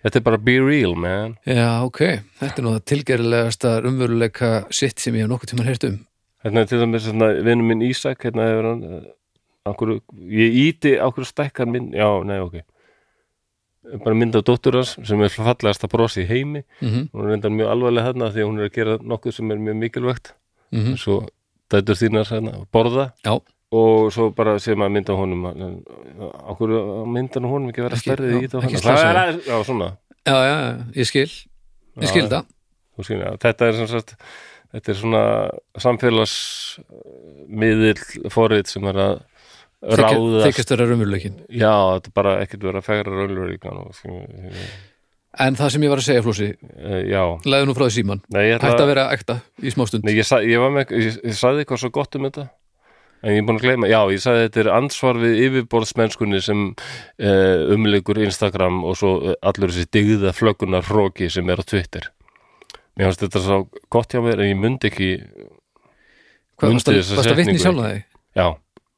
þetta 0.04 0.20
er 0.20 0.24
bara 0.28 0.40
be 0.40 0.56
real 0.62 0.94
man. 0.96 1.36
já, 1.44 1.82
ok, 1.84 2.02
þetta 2.40 2.60
er 2.60 2.66
nú 2.66 2.74
það 2.76 2.86
tilgerðilegasta 2.92 3.72
umveruleika 3.88 4.50
sitt 4.70 5.02
sem 5.02 5.16
ég 5.16 5.26
hef 5.26 5.32
nokkuð 5.32 5.52
tímann 5.52 5.68
heyrt 5.70 5.88
um. 5.88 5.98
Hérna 6.44 6.62
er 6.62 6.70
til 6.70 6.80
dæmis 6.84 7.08
hérna, 7.10 7.32
vinnum 7.42 7.72
minn 7.72 7.84
Ísak, 7.84 8.22
hérna 8.28 8.46
hefur 8.46 8.70
hann, 8.70 8.84
eh, 8.86 9.10
okkur, 9.72 9.94
ég 10.30 10.58
íti 10.62 10.96
okkur 11.02 11.26
stækkar 11.26 11.68
minn, 11.68 11.90
já, 11.96 12.06
nei, 12.28 12.38
ok. 12.44 12.60
Bara 14.04 14.18
mynd 14.18 14.36
af 14.36 14.44
dóttur 14.46 14.78
hans 14.78 14.96
sem 15.06 15.20
er 15.22 15.32
fallegast 15.32 15.84
að 15.86 15.92
brosi 15.92 16.24
í 16.24 16.30
heimi. 16.30 16.64
Mm 16.80 17.08
hún 17.12 17.24
er 17.24 17.30
reyndar 17.32 17.52
mjög 17.54 17.70
alvarlega 17.70 18.10
þarna 18.10 18.32
því 18.34 18.42
að 18.42 18.48
hún 18.50 18.58
er 18.60 18.68
að 18.68 18.74
gera 18.78 18.98
nokkuð 19.02 19.34
sem 19.36 19.50
er 19.50 19.62
mjög 19.62 19.76
mikilvægt 19.82 20.32
-hmm. 20.72 20.96
svo 21.00 21.16
dætur 21.72 21.96
þínar 21.98 22.26
hérna, 22.30 22.52
borða. 22.72 23.06
Já, 23.26 23.34
og 23.76 24.12
svo 24.14 24.24
bara 24.30 24.58
sé 24.62 24.70
maður 24.74 24.92
mynda 24.96 25.12
honum 25.18 25.46
okkur 26.52 26.68
myndan 27.06 27.48
honum 27.50 27.68
ekki 27.70 27.82
vera 27.82 27.96
stærrið 28.00 28.36
í 28.36 28.38
þetta 28.46 28.58
ekki 28.62 28.76
það 28.82 28.98
er, 29.22 29.34
já, 29.46 29.56
svona. 29.64 29.88
Já, 30.26 30.36
já, 30.46 30.56
ég 30.96 31.06
skil. 31.06 31.32
Ég 32.02 32.08
skil 32.10 32.28
það. 32.28 32.44
Já, 32.96 33.36
þetta 33.42 33.66
er 33.66 33.72
sem 33.76 33.88
sagt 33.90 34.10
þetta 34.72 34.92
er 34.92 34.96
svona 34.98 35.24
samfélagsmiðil 35.82 38.00
forrið 38.32 38.66
sem 38.70 38.84
er 38.90 38.96
að 39.04 39.14
ráðast. 39.86 40.46
þykist 40.48 40.70
vera 40.72 40.84
raunveruleikin 40.90 41.36
já, 41.52 41.74
þetta 41.96 42.08
er 42.10 42.14
bara 42.16 42.32
ekkert 42.42 42.62
vera 42.70 42.78
að 42.80 42.88
fegra 42.88 43.10
raunveruleikan 43.12 43.76
og 43.82 43.88
en 45.42 45.56
það 45.58 45.72
sem 45.74 45.86
ég 45.86 45.92
var 45.92 46.02
að 46.02 46.08
segja, 46.08 46.24
Flósi, 46.24 46.50
eh, 46.76 47.00
já, 47.12 47.22
leiðu 47.44 47.70
nú 47.70 47.74
frá 47.76 47.86
því 47.86 47.94
síman 47.98 48.22
hægt 48.36 48.68
að 48.80 48.86
vera 48.92 49.08
ekta 49.14 49.40
í 49.62 49.72
smástund 49.74 50.06
Nei, 50.06 50.14
ég, 50.16 50.28
sa, 50.28 50.40
ég 50.44 50.62
með, 50.72 50.94
ég, 50.96 51.18
ég 51.26 51.36
sagði 51.36 51.64
eitthvað 51.64 51.82
svo 51.84 51.92
gott 51.94 52.16
um 52.18 52.28
þetta 52.28 52.48
en 53.26 53.32
ég 53.34 53.40
er 53.40 53.46
búin 53.48 53.58
að 53.58 53.64
gleyma, 53.64 53.88
já, 53.90 53.98
ég 54.12 54.22
sagði 54.22 54.44
þetta 54.44 54.60
er 54.62 54.70
ansvar 54.76 55.20
við 55.20 55.38
yfirborðsmennskunni 55.46 56.40
sem 56.44 56.66
uh, 56.68 57.72
umleikur 57.74 58.20
Instagram 58.22 58.82
og 58.86 58.98
svo 59.00 59.12
eh, 59.32 59.38
allur 59.46 59.72
þessi 59.72 59.90
digða 59.96 60.34
flöggunar 60.36 60.86
hróki 60.86 61.30
sem 61.32 61.48
er 61.50 61.62
á 61.62 61.64
Twitter. 61.66 62.10
Mér 62.96 63.10
fannst 63.10 63.24
þetta 63.24 63.42
svo 63.44 63.58
gott 63.92 64.14
hjá 64.14 64.22
mér 64.24 64.44
en 64.44 64.52
ég 64.52 64.60
myndi 64.60 64.90
ekki, 64.92 65.10
Hvað, 66.56 66.70
varst 66.72 66.88
Mundi 66.88 66.92
að, 66.92 67.00
þessa 67.02 67.18
varst 67.18 67.32
að 67.32 67.40
vitni 67.40 67.56
setningu 67.58 67.64
sjálf 67.64 67.88
þig? 67.88 68.04
já, 68.36 68.46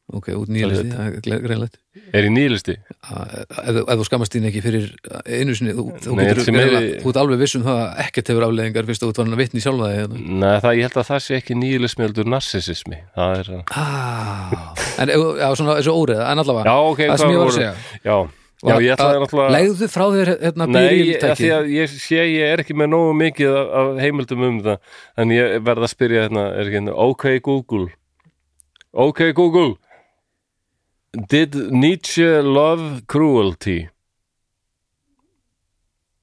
Ok, 0.08 0.30
út 0.32 0.48
nýlisti, 0.48 0.88
það 0.88 1.08
er 1.36 1.42
greinlegt 1.44 1.74
er 2.16 2.24
í 2.24 2.28
nýlisti? 2.32 2.74
Ef, 2.78 3.74
þú- 3.76 3.82
ef 3.92 3.98
þú 4.00 4.04
skammast 4.08 4.32
þín 4.32 4.46
ekki 4.48 4.62
fyrir 4.64 4.86
einu 5.28 5.52
sinni, 5.58 5.74
þú, 5.76 5.84
þú, 6.00 6.14
Nei, 6.16 6.24
getur, 6.30 6.56
er- 6.62 7.02
þú 7.02 7.10
ert 7.12 7.18
alveg 7.20 7.38
viss 7.42 7.56
um 7.58 7.62
það 7.66 7.80
að 7.82 7.98
ekkert 8.06 8.30
hefur 8.32 8.46
afleðingar 8.46 8.86
fyrst 8.88 9.02
að 9.04 9.06
þú 9.06 9.12
ert 9.12 9.20
varin 9.20 9.36
að 9.36 9.42
vitni 9.42 9.60
sjálfa 9.60 9.90
þig 9.90 9.98
hérna. 10.00 10.22
Nei, 10.40 10.56
það, 10.64 10.72
ég 10.78 10.86
held 10.88 10.96
að 11.02 11.08
það 11.10 11.20
sé 11.26 11.36
ekki 11.42 11.58
nýlismi 11.60 12.06
heldur 12.06 12.24
narsisismi 12.32 12.98
það 13.18 13.36
er, 13.42 13.50
ah, 13.76 14.74
en 15.04 15.08
já, 15.12 15.48
svona 15.60 15.76
þessu 15.82 15.92
óreða, 15.92 16.30
en 16.32 16.38
allavega. 16.40 16.64
Já, 16.64 16.76
ok, 16.88 16.98
það 17.04 17.18
sem 17.18 17.30
ég 17.34 17.38
var 17.42 17.52
að 17.52 17.58
segja. 17.58 17.74
já, 18.08 18.18
Já, 18.58 18.74
ég 18.82 18.90
ætlaði 18.96 19.18
náttúrulega- 19.22 19.52
Legðu 19.54 19.86
frá 19.92 20.04
þér 20.10 20.30
hérna 20.42 20.64
Nei, 20.66 20.80
af 20.82 20.90
því 20.90 21.04
bíltæki 21.04 21.50
að 21.54 21.68
ég 21.76 21.88
sé 21.94 22.16
ég 22.26 22.48
er 22.48 22.58
ekki 22.64 22.74
með 22.74 22.88
nógu 22.90 23.12
mikið 23.14 23.52
af, 23.54 23.68
af 23.78 24.00
heimildum 24.02 24.42
um 24.42 24.56
það. 24.64 24.78
En 25.16 25.28
ég 25.28 25.62
verð 25.62 25.84
Did 31.12 31.54
Nietzsche 31.72 32.42
love 32.42 33.06
cruelty? 33.06 33.88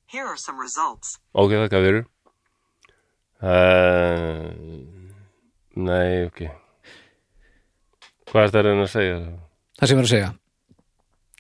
Here 0.06 0.26
are 0.26 0.38
some 0.38 0.62
results. 0.62 1.18
Ok, 1.34 1.52
þakka 1.58 1.80
fyrir 1.84 2.04
uh, 3.42 4.46
Nei, 5.76 6.28
ok 6.30 6.46
Hvað 8.30 8.46
er 8.46 8.54
það 8.54 8.60
að 8.62 8.68
reyna 8.70 8.86
að 8.86 8.94
segja? 8.94 9.18
Það 9.76 9.90
sem 9.90 9.98
ég 9.98 10.04
er 10.04 10.08
að 10.08 10.14
segja 10.14 10.30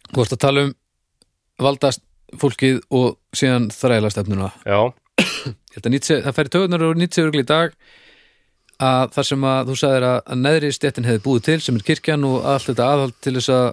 Þú 0.09 0.19
vorst 0.19 0.35
að 0.35 0.41
tala 0.43 0.65
um 0.65 0.73
valdast 1.65 2.03
fólkið 2.41 2.81
og 2.97 3.07
síðan 3.37 3.69
þræla 3.71 4.11
stefnuna 4.11 4.49
Já, 4.65 4.79
Ég 5.21 5.77
held 5.77 5.87
að 5.87 5.93
Nietzsche, 5.93 6.19
það 6.25 6.35
færi 6.39 6.53
tögunar 6.57 6.83
og 6.89 6.99
Nietzsche 6.99 7.23
örgli 7.23 7.45
í 7.45 7.47
dag 7.47 7.77
að 8.83 9.15
þar 9.15 9.27
sem 9.29 9.47
að 9.49 9.69
þú 9.69 9.77
sagðir 9.79 10.05
að, 10.09 10.17
að 10.25 10.41
neðri 10.43 10.71
stéttin 10.75 11.07
hefði 11.07 11.23
búið 11.25 11.43
til 11.47 11.57
sem 11.63 11.79
er 11.79 11.85
kirkjan 11.87 12.27
og 12.27 12.47
allt 12.51 12.69
þetta 12.69 12.89
aðhald 12.91 13.17
til 13.23 13.35
þess 13.37 13.53
að 13.55 13.65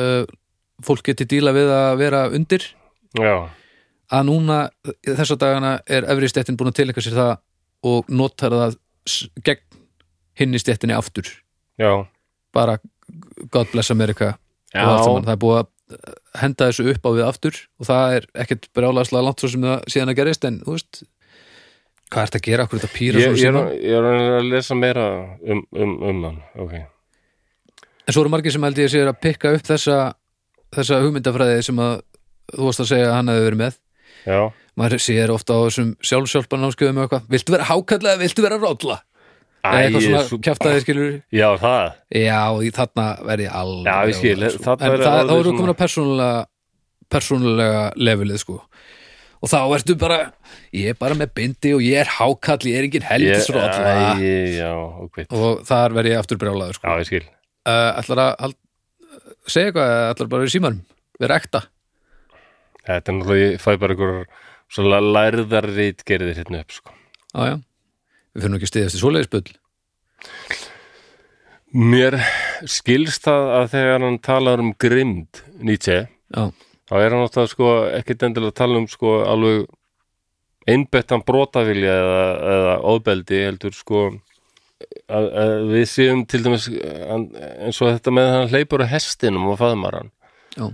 uh, 0.00 0.24
fólk 0.88 1.04
geti 1.10 1.28
díla 1.28 1.54
við 1.56 1.72
að 1.74 1.92
vera 2.00 2.24
undir. 2.32 2.66
Já, 3.18 3.48
að 4.14 4.28
núna 4.28 4.58
þessa 5.04 5.36
dagana 5.40 5.72
er 5.88 6.06
efri 6.08 6.30
stéttin 6.30 6.58
búin 6.58 6.72
að 6.72 6.80
tilengja 6.80 7.04
sér 7.04 7.18
það 7.18 7.34
og 7.88 8.12
notar 8.12 8.56
það 8.56 8.78
gegn 9.44 9.82
hinni 10.38 10.60
stéttinni 10.60 10.96
aftur. 10.96 11.30
Já. 11.80 12.04
Bara 12.54 12.78
God 13.52 13.68
bless 13.72 13.92
America 13.92 14.36
það 14.72 15.32
er 15.32 15.40
búið 15.40 15.60
að 15.62 15.68
henda 16.36 16.68
þessu 16.68 16.90
upp 16.92 17.06
á 17.08 17.10
við 17.16 17.24
aftur 17.24 17.60
og 17.80 17.88
það 17.88 18.16
er 18.16 18.26
ekkert 18.44 18.68
brjálæslega 18.76 19.24
langt 19.24 19.40
svo 19.40 19.48
sem 19.52 19.64
það 19.64 19.86
síðan 19.88 20.12
að 20.12 20.18
gerist 20.18 20.44
en 20.44 20.58
þú 20.64 20.74
veist 20.74 21.00
hvað 22.08 22.22
er 22.22 22.30
þetta 22.30 22.40
að 22.40 22.46
gera, 22.48 22.64
okkur 22.68 22.80
þetta 22.82 22.94
pýra 22.96 23.22
Ég, 23.22 23.34
svona 23.40 23.64
ég, 23.74 23.96
er, 23.98 24.06
er 24.12 24.36
að 24.38 24.48
lesa 24.52 24.76
meira 24.78 25.08
um, 25.44 25.64
um, 25.72 25.96
um 26.10 26.22
hann 26.28 26.38
Ok, 26.58 26.74
en 28.08 28.14
svo 28.16 28.24
eru 28.24 28.32
margir 28.32 28.54
sem 28.54 28.64
held 28.64 28.80
ég 28.80 28.92
sér 28.92 29.10
að 29.10 29.20
pikka 29.24 29.52
upp 29.56 29.66
þessa, 29.68 29.98
þessa 30.76 31.02
hugmyndafræði 31.04 31.66
sem 31.68 31.82
að 31.84 31.98
þú 32.54 32.64
varst 32.70 32.84
að 32.84 32.90
segja 32.92 33.10
að 33.10 33.16
hann 33.18 33.28
hefði 33.32 33.44
verið 33.44 33.60
með. 33.60 33.76
Já. 34.28 34.40
Maður 34.78 35.02
sér 35.04 35.32
ofta 35.34 35.56
á 35.56 35.60
þessum 35.66 35.90
sjálfsjálfbarnámskjöðum 36.08 37.00
og 37.00 37.04
eitthvað, 37.06 37.28
viltu 37.34 37.54
vera 37.54 37.66
hákalla 37.68 38.12
eða 38.14 38.22
viltu 38.22 38.44
vera 38.44 38.58
rótla 38.62 38.98
eða 39.58 39.80
eitthvað 39.82 40.04
svona 40.06 40.22
svo- 40.28 40.38
kjaftaði 40.46 40.82
skilur 40.84 41.10
Já, 41.34 41.48
það. 41.58 41.96
Já, 42.14 42.42
þarna 42.78 43.06
verð 43.26 43.44
ég 43.44 43.56
alveg 43.58 43.88
Já, 43.90 43.96
ég 44.08 44.18
skil, 44.18 44.36
sko. 44.54 44.62
en 44.62 44.62
það, 44.62 44.78
þá 44.78 45.34
svona- 45.34 45.56
komin 45.58 45.72
að 45.74 45.80
persónulega 45.82 46.46
persónulega 47.08 47.82
levelið 47.96 48.38
sko 48.44 48.58
og 49.38 49.50
þá 49.52 49.58
ertu 49.76 49.96
bara 50.00 50.18
ég 50.74 50.92
er 50.92 50.98
bara 50.98 51.16
með 51.18 51.32
bindi 51.38 51.74
og 51.76 51.84
ég 51.84 52.02
er 52.02 52.12
hákall 52.18 52.68
ég 52.68 52.78
er 52.80 52.88
engin 52.88 53.06
helgis 53.08 53.50
rótla 53.54 53.94
Æ, 54.18 54.28
Já, 54.58 54.72
ok 55.06 55.22
og 55.28 55.64
þar 55.68 55.96
verð 55.98 56.12
ég 56.12 56.22
aftur 56.22 56.40
brjálaður 56.40 56.78
sko. 56.78 56.88
Já, 56.88 57.02
ég 57.02 57.10
skil. 57.10 57.24
Uh, 57.68 57.90
ætlar 58.00 58.24
að 58.26 58.56
segja 59.48 59.70
eitthvað 59.70 59.94
eða 59.94 60.10
ætlar 60.12 60.30
bara 60.30 60.38
að 60.38 60.44
vera 60.44 60.50
í 60.50 60.56
símanum? 60.56 60.84
Vera 61.18 61.38
ekta? 61.40 61.64
Þetta 62.88 63.12
er 63.12 63.16
náttúrulega, 63.18 63.48
ég 63.52 63.62
fæ 63.62 63.70
bara 63.80 63.96
einhver 63.96 65.02
lærðar 65.16 65.66
rít 65.74 66.04
gerðir 66.08 66.38
hérna 66.38 66.62
upp 66.64 66.72
sko. 66.76 66.94
á 67.36 67.60
við 68.38 68.44
fyrir 68.44 68.58
ekki 68.58 68.68
að 68.68 68.72
stiðast 68.72 68.98
í 68.98 69.02
svoleiðisbull 69.02 69.50
Mér 71.78 72.16
skilst 72.68 73.26
það 73.26 73.50
að 73.58 73.66
þegar 73.74 74.04
hann 74.06 74.18
talar 74.24 74.62
um 74.62 74.70
grimd 74.80 75.42
Nietzsche, 75.60 75.98
já, 76.32 76.42
þá 76.88 76.94
er 76.98 77.12
hann 77.12 77.22
náttúrulega 77.24 77.52
sko, 77.52 77.72
ekkit 77.98 78.24
endilega 78.28 78.54
að 78.54 78.60
tala 78.62 78.80
um 78.80 78.88
sko, 78.90 79.18
alveg 79.28 79.68
einbettan 80.68 81.24
brotavilja 81.26 81.94
eða, 82.02 82.24
eða 82.54 82.74
óbeldi 82.92 83.44
heldur 83.46 83.76
sko 83.76 84.02
að, 84.08 85.28
að 85.42 85.54
við 85.72 85.86
séum 85.90 86.24
til 86.28 86.42
dæmis 86.44 86.68
eins 86.68 87.80
og 87.82 87.94
þetta 87.94 88.14
með 88.14 88.30
hann 88.34 88.52
hleypur 88.52 88.84
á 88.84 88.92
hestinum 88.92 89.48
og 89.52 89.58
faðmar 89.60 90.00
hann. 90.00 90.12
Já, 90.56 90.66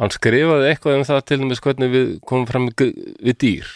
hann 0.00 0.12
skrifaði 0.14 0.70
eitthvað 0.70 0.98
um 0.98 1.06
það 1.08 1.22
til 1.30 1.40
dæmis 1.42 1.62
hvernig 1.64 1.92
við 1.92 2.12
komum 2.28 2.48
fram 2.50 2.68
við, 2.72 3.32
dýr. 3.40 3.72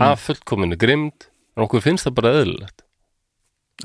Af 0.00 0.22
fullkominu 0.28 0.78
grimd 0.80 1.28
en 1.56 1.66
okkur 1.66 1.84
finnst 1.84 2.06
það 2.08 2.16
bara 2.20 2.36
eðlilegt. 2.40 2.86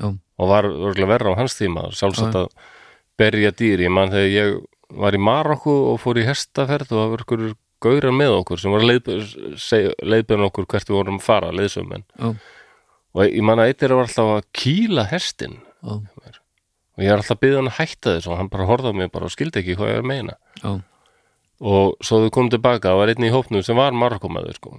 Já, 0.00 0.08
og 0.12 0.50
var 0.52 0.68
örgulega 0.68 1.12
verra 1.14 1.34
á 1.34 1.38
hans 1.40 1.56
tíma 1.58 1.88
sjálfsagt 1.96 2.36
Já, 2.36 2.44
að 2.44 2.72
berja 3.20 3.52
dýr. 3.56 3.86
Ég 3.86 3.92
man 3.92 4.12
þegar 4.12 4.32
ég 4.34 4.56
var 4.94 5.16
í 5.16 5.20
Marokku 5.20 5.72
og 5.92 6.00
fór 6.02 6.20
í 6.20 6.26
hestaferð 6.26 6.92
og 6.92 7.00
það 7.00 7.12
var 7.14 7.24
ykkur 7.24 7.46
gaurar 7.82 8.14
með 8.14 8.38
okkur 8.40 8.60
sem 8.62 8.72
var 8.72 8.84
leiðbjörn 8.86 10.46
okkur 10.48 10.68
hvert 10.70 10.88
við 10.90 10.96
vorum 10.96 11.20
að 11.20 11.26
fara 11.26 11.52
leiðsum 11.54 11.92
já, 11.92 12.32
og 13.16 13.22
ég 13.26 13.44
man 13.44 13.60
að 13.62 13.72
eittir 13.72 13.94
var 13.94 14.06
alltaf 14.06 14.32
að 14.38 14.50
kýla 14.56 15.06
hestin 15.10 15.58
já, 15.60 16.00
og 16.96 17.04
ég 17.04 17.12
er 17.12 17.20
alltaf 17.20 17.36
að 17.36 17.42
byggja 17.44 17.60
hann 17.60 17.70
að 17.70 17.78
hætta 17.80 18.14
þess 18.16 18.28
og 18.30 18.38
hann 18.40 18.52
bara 18.52 18.68
horfði 18.70 18.92
á 18.92 18.98
mig 18.98 19.10
bara 19.12 19.28
og 19.28 19.34
skildi 19.34 19.60
ekki 19.60 19.76
hvað 19.76 19.90
ég 19.90 19.98
er 19.98 20.04
að 20.04 20.10
meina. 20.10 20.36
Já, 20.62 20.70
og 21.72 21.96
svo 22.04 22.22
þau 22.24 22.30
komum 22.32 22.52
tilbaka 22.52 22.94
og 22.94 23.02
var 23.02 23.12
einn 23.12 23.26
í 23.26 23.32
hópnum 23.32 23.64
sem 23.64 23.76
var 23.76 23.96
Marokkomaður 23.96 24.56
sko. 24.56 24.78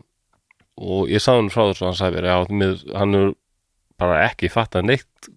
og 0.77 1.09
ég 1.09 1.21
sagði 1.21 1.43
hann 1.43 1.53
frá 1.53 1.63
þessu 1.69 1.83
og 1.83 1.87
hann 1.91 1.99
sagði 2.01 2.23
mér, 2.23 2.51
mér, 2.53 2.81
hann 2.97 3.17
er 3.17 3.29
bara 3.97 4.23
ekki 4.27 4.49
fattað 4.53 4.89
neitt 4.89 5.29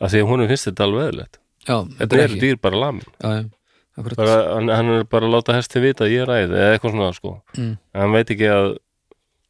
af 0.00 0.12
því 0.12 0.20
að 0.20 0.30
hún 0.32 0.48
finnst 0.48 0.68
þetta 0.68 0.84
alveg 0.88 1.06
eðlilegt. 1.10 1.38
Já 1.66 1.76
þetta 2.00 2.22
er 2.24 2.34
dýr 2.40 2.58
bara 2.60 2.80
lamin 2.80 3.52
bara, 3.96 4.36
hann, 4.54 4.68
hann 4.68 4.90
er 4.92 5.04
bara 5.08 5.26
að 5.28 5.32
láta 5.36 5.56
hesti 5.56 5.80
vita 5.80 6.04
að 6.04 6.12
ég 6.14 6.24
er 6.26 6.32
æði 6.34 6.58
eða 6.60 6.74
eitthvað 6.76 6.94
svona 6.94 7.12
sko. 7.16 7.32
Mm. 7.56 7.72
en 7.94 8.00
hann 8.02 8.12
veit 8.16 8.30
ekki 8.34 8.48
að 8.52 8.68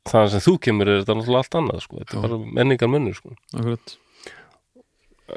það 0.06 0.28
sem 0.32 0.44
þú 0.46 0.54
kemur 0.62 0.90
er 0.90 1.00
þetta 1.02 1.16
náttúrulega 1.18 1.42
allt 1.42 1.58
annað 1.60 1.82
sko. 1.82 2.00
þetta 2.02 2.16
er 2.16 2.24
bara 2.26 2.38
menningar 2.60 2.90
munnur 2.92 3.16
sko. 3.18 3.34
akkurat 3.56 3.96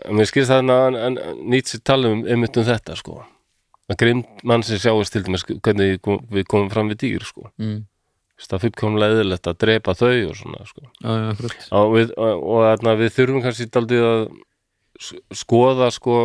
en 0.06 0.19
mér 0.19 0.30
skilst 0.30 0.52
það 0.53 0.73
að 0.73 1.22
nýtt 1.49 1.72
sér 1.72 1.81
tala 1.90 2.11
um 2.14 2.26
einmitt 2.30 2.60
um 2.61 2.68
þetta 2.68 2.98
sko. 2.99 3.23
að 3.90 3.98
grind 4.03 4.44
mann 4.45 4.64
sem 4.64 4.77
sjáist 4.77 5.15
til 5.15 5.23
dæmis 5.26 5.45
hvernig 5.49 5.95
við 5.95 6.02
kom- 6.06 6.26
við 6.30 6.45
komum 6.45 6.69
fram 6.69 6.91
við 6.94 7.02
dýr 7.06 7.26
sko. 7.26 7.49
mm. 7.57 7.80
það 8.40 8.61
fullkomlega 8.68 9.18
eðlilegt 9.18 9.49
að 9.49 9.57
drepa 9.65 9.98
þau 9.98 10.14
og 10.30 10.36
svona 10.38 10.68
sko. 10.69 10.86
já, 11.02 11.10
já, 11.10 11.49
og, 11.72 11.90
við, 11.98 12.14
og, 12.18 12.45
og 12.53 13.02
við 13.02 13.15
þurfum 13.18 13.41
kannski 13.44 13.69
daldið 13.73 14.06
að 14.06 14.22
skoða 14.99 15.89
sko 15.95 16.15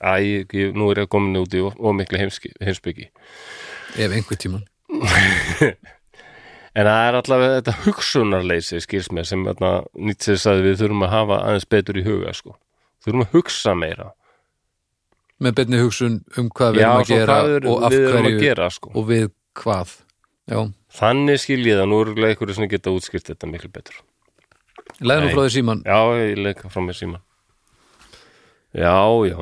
æ, 0.00 0.44
ég, 0.52 0.74
nú 0.76 0.90
er 0.92 1.04
ég 1.04 1.12
komin 1.12 1.40
út 1.40 1.54
í 1.56 1.62
ómikli 1.64 2.20
heimsbyggi 2.20 3.08
ef 3.96 4.10
einhver 4.12 4.36
tíman 4.40 4.66
En 6.78 6.86
það 6.86 7.04
er 7.08 7.16
allavega 7.18 7.54
þetta 7.58 7.72
hugsunarleysi 7.86 8.80
skýrs 8.84 9.08
mér 9.14 9.26
sem 9.26 9.42
nýtt 9.42 10.26
sér 10.26 10.38
sagði 10.38 10.66
við 10.68 10.82
þurfum 10.82 11.04
að 11.08 11.14
hafa 11.14 11.38
aðeins 11.48 11.68
betur 11.74 11.98
í 11.98 12.04
huga 12.06 12.34
sko. 12.36 12.54
Þurfum 13.02 13.24
að 13.24 13.32
hugsa 13.34 13.74
meira. 13.74 14.12
með 15.38 15.54
beinni 15.54 15.78
hugsun 15.78 16.20
um 16.38 16.48
hvað 16.50 16.76
við 16.76 16.82
erum 16.82 17.00
að 17.00 17.08
svo 17.08 17.16
gera 17.16 17.34
er, 17.46 17.66
og 17.70 17.82
af 17.86 17.92
að 17.92 18.06
hverju 18.12 18.38
gera 18.42 18.70
sko. 18.74 18.90
og 18.94 19.04
við 19.06 19.26
hvað 19.54 19.92
já, 20.50 20.60
Þannig 20.98 21.40
skil 21.42 21.60
ég 21.66 21.78
það, 21.78 21.88
nú 21.90 21.98
eru 22.02 22.26
einhverju 22.26 22.54
sem 22.56 22.68
geta 22.70 22.90
útskýrt 22.90 23.30
þetta 23.30 23.46
miklu 23.46 23.70
betur. 23.70 24.00
Nei. 24.98 25.30
frá 25.30 25.42
því 25.44 25.50
síman 25.52 25.82
Já, 25.86 25.98
ég 26.18 26.38
leika 26.42 26.70
frá 26.72 26.82
mér 26.82 26.98
síma. 26.98 27.22
Já, 28.76 28.94
já. 29.28 29.38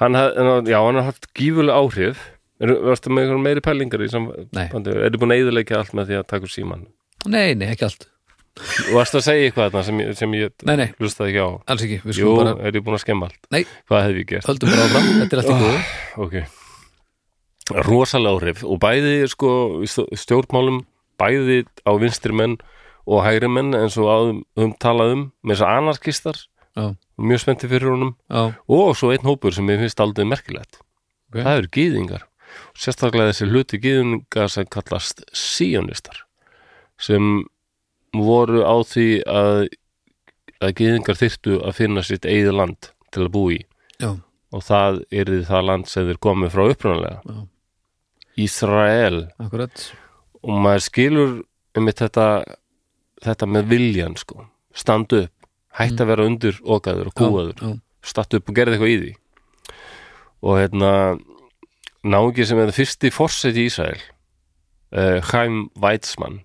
Hann 0.00 0.14
haf, 0.18 0.32
já, 0.68 0.78
hann 0.82 0.98
har 1.00 1.08
haft 1.10 1.28
gífulega 1.34 1.76
áhrif. 1.80 2.22
Varstu 2.64 3.10
með 3.10 3.24
einhverjum 3.26 3.42
meiri 3.44 3.60
pælingar 3.64 4.00
í 4.04 4.06
Nei. 4.06 4.12
sambandi? 4.14 4.92
Er 4.94 5.10
þið 5.10 5.20
búin 5.20 5.32
að 5.34 5.40
eyðileika 5.42 5.78
allt 5.80 5.94
með 5.98 6.10
því 6.12 6.18
að 6.20 6.26
taka 6.30 6.46
úr 6.46 6.52
síman? 6.54 6.84
nei, 7.26 7.54
nei, 7.58 7.70
ekki 7.72 7.84
allt 7.88 8.04
varstu 8.94 9.18
að 9.18 9.24
segja 9.26 9.46
eitthvað 9.48 9.70
þarna 9.72 9.82
sem, 9.88 10.00
sem 10.14 10.34
ég 10.38 10.52
nei, 10.68 10.74
nei, 10.78 10.86
hlustaði 11.00 11.32
ekki 11.32 11.40
á? 11.42 11.48
alls 11.72 11.82
ekki, 11.86 11.96
Jú, 12.14 12.34
bara 12.38 12.52
er 12.68 12.76
ég 12.78 12.84
búin 12.86 12.94
að 12.94 13.00
skemma 13.02 13.26
allt? 13.26 13.40
nei, 13.50 13.62
Hvað 13.90 14.04
hef 14.06 14.18
ég 14.20 14.28
gert? 14.30 14.46
höldum 14.46 14.70
bara 14.70 14.84
áfram, 14.86 15.08
þetta 15.18 15.34
er 15.34 15.40
allt 15.42 15.50
í 15.50 15.56
góðu 15.64 15.80
ok 16.26 16.36
rosalega 17.88 18.34
áhrif 18.36 18.62
og 18.68 18.78
bæði 18.84 19.14
sko 19.32 19.50
stjórnmálum 20.20 20.82
bæði 21.20 21.58
á 21.88 21.90
vinstri 21.98 22.36
menn 22.36 22.58
og 23.08 23.24
hægri 23.26 23.48
menn 23.50 23.72
eins 23.78 23.96
og 24.00 24.10
áðum 24.12 24.42
um 24.60 24.74
talað 24.80 25.14
um 25.16 25.22
með 25.42 25.56
þess 25.56 25.64
að 25.66 25.78
anarkistar 25.80 26.38
já, 26.76 26.86
mjög 27.20 27.42
spennti 27.44 27.70
fyrir 27.70 27.92
honum. 27.94 28.14
Já, 28.28 28.54
og 28.68 28.94
svo 28.98 29.12
einn 29.14 29.26
hópur 29.26 29.54
sem 29.54 29.68
ég 29.70 29.82
finnst 29.82 30.02
aldrei 30.02 30.26
merkilegt. 30.28 30.80
Ok. 31.30 31.40
það 31.42 31.58
eru 31.58 31.70
gýðingar 31.74 32.26
sérstaklega 32.78 33.32
þessi 33.32 33.48
hluti 33.50 33.80
gýðingar 33.82 34.50
sem 34.52 34.68
kallast 34.70 35.24
síonistar 35.34 36.20
sem 37.02 37.42
voru 38.14 38.62
á 38.62 38.76
því 38.86 39.08
að 39.26 39.64
að 40.62 40.76
gýðingar 40.78 41.18
þyrftu 41.18 41.58
að 41.66 41.76
finna 41.80 42.04
sitt 42.06 42.26
eigið 42.28 42.54
land 42.54 42.90
til 43.12 43.24
að 43.26 43.32
búa 43.34 43.56
í. 43.56 43.58
Já, 44.00 44.10
og 44.54 44.62
það 44.64 45.00
yrði 45.12 45.40
það 45.48 45.66
land 45.68 45.90
sem 45.90 46.06
þeir 46.08 46.20
komið 46.22 46.54
frá 46.54 46.62
upprunalega. 46.70 47.18
Já. 47.26 47.40
Ísrael. 48.44 49.18
Og 50.44 50.62
maður 50.64 50.84
skilur 50.86 51.34
um 51.78 51.90
þetta 51.90 52.28
þetta 53.24 53.48
með 53.50 53.68
viljan 53.72 54.16
sko. 54.20 54.46
Stand 54.74 55.12
upp, 55.16 55.43
hætt 55.78 56.00
að 56.00 56.10
vera 56.12 56.26
undir 56.28 56.58
okaður 56.62 57.10
og 57.10 57.14
kúaður, 57.18 57.54
Mm. 57.62 57.76
já, 57.78 57.80
statt 58.04 58.34
upp 58.34 58.48
og 58.48 58.54
gerði 58.56 58.76
eitthvað 58.78 58.94
í 58.94 58.98
því. 59.02 59.12
Og 60.44 60.58
hérna 60.60 60.90
náungi 62.04 62.44
sem 62.46 62.58
er 62.60 62.72
fyrsti 62.76 63.10
forseti 63.10 63.64
í 63.64 63.68
Ísrael 63.70 64.00
uh, 64.92 65.20
Chaim 65.24 65.70
Weizmann 65.80 66.42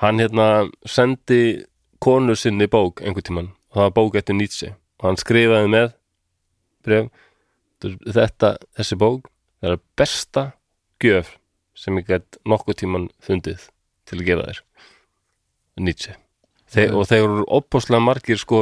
hann 0.00 0.18
hérna 0.18 0.70
sendi 0.88 1.66
konu 2.00 2.34
sinni 2.34 2.66
bók 2.66 3.02
einhvern 3.04 3.26
tímann. 3.26 3.50
Og 3.70 3.76
það 3.76 3.84
var 3.84 3.92
bók 3.98 4.14
eftir 4.16 4.34
Nietzsche. 4.34 4.70
Og 5.00 5.10
hann 5.10 5.20
skrifaði 5.20 5.68
með 5.68 5.90
bref 6.82 7.10
þetta, 8.14 8.54
þessi 8.76 8.96
bók 8.96 9.28
það 9.60 9.74
er 9.76 9.82
besta 10.00 10.46
gjöf 11.04 11.34
sem 11.76 11.96
ég 12.00 12.08
gætt 12.08 12.40
nokkuð 12.48 12.80
tímann 12.80 13.10
fundið 13.20 13.68
til 14.08 14.18
að 14.20 14.26
gefa 14.30 14.48
þér. 14.48 14.62
Nietzsche 15.84 16.16
Þe, 16.70 16.86
og 16.94 17.06
þeir 17.10 17.24
eru 17.24 17.44
opposlega 17.50 18.02
margir 18.04 18.38
sko 18.38 18.60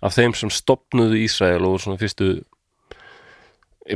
af 0.00 0.14
þeim 0.16 0.32
sem 0.38 0.52
stopnuðu 0.52 1.18
Ísrael 1.26 1.60
og 1.60 1.74
voru 1.74 1.82
svona 1.84 2.00
fyrstu 2.00 2.28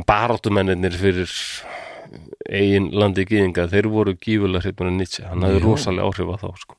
baráttumennir 0.09 0.97
fyrir 1.01 1.33
eigin 2.49 2.91
landi 2.97 3.25
gýðinga, 3.29 3.69
þeir 3.73 3.89
voru 3.93 4.15
gífulega 4.21 4.73
af 4.73 4.93
Nietzsche, 4.93 5.25
hann 5.29 5.45
hafði 5.45 5.63
rosalega 5.65 6.09
áhrif 6.09 6.33
á 6.33 6.37
þá 6.41 6.49
sko. 6.61 6.77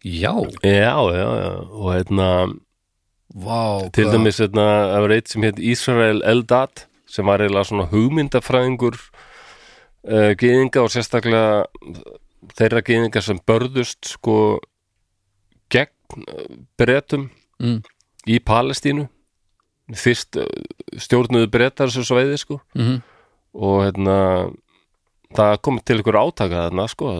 Já, 0.00 0.32
Já, 0.64 0.96
já, 1.12 1.26
já, 1.28 1.50
og 1.76 1.88
hérna 1.92 2.28
vá 3.36 3.90
til 3.92 4.08
dæmis 4.08 4.40
hérna, 4.40 4.66
það 4.94 5.04
var 5.04 5.14
eitt 5.16 5.28
sem 5.28 5.44
heit 5.44 5.60
Ísrael 5.60 6.22
Eldad 6.24 6.86
sem 7.10 7.26
var 7.28 7.42
eiginlega 7.42 7.68
svona 7.68 7.88
hugmyndafræðingur 7.90 8.96
uh, 8.96 10.32
gýðinga 10.40 10.84
og 10.84 10.92
sérstaklega 10.94 11.66
þeirra 12.56 12.82
gýðinga 12.86 13.22
sem 13.24 13.40
börðust 13.44 14.14
sko 14.16 14.38
bretum 16.80 17.28
mm, 17.62 17.80
í 18.30 18.40
Palestínu 18.44 19.06
fyrst 19.98 20.38
uh, 20.38 20.46
stjórnuðu 21.00 21.50
bretar 21.50 21.90
þessu 21.90 22.06
sveiði 22.12 22.42
sko. 22.42 22.60
Mm 22.78 23.00
og 23.56 23.84
hérna 23.84 24.16
það 25.34 25.54
kom 25.64 25.78
til 25.82 26.00
ykkur 26.02 26.18
átaka 26.20 26.66
þarna 26.66 26.86
sko 26.90 27.14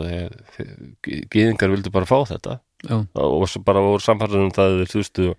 gýðingar 1.03 1.73
vildu 1.75 1.93
bara 1.95 2.09
fá 2.09 2.19
þetta. 2.29 2.59
Já, 2.81 2.97
og 3.21 3.65
bara 3.67 3.85
voru 3.85 4.03
samfæður 4.03 4.47
um 4.47 4.53
það 4.57 4.71
að 4.71 4.79
þeir 4.81 4.93
þústu 4.95 5.33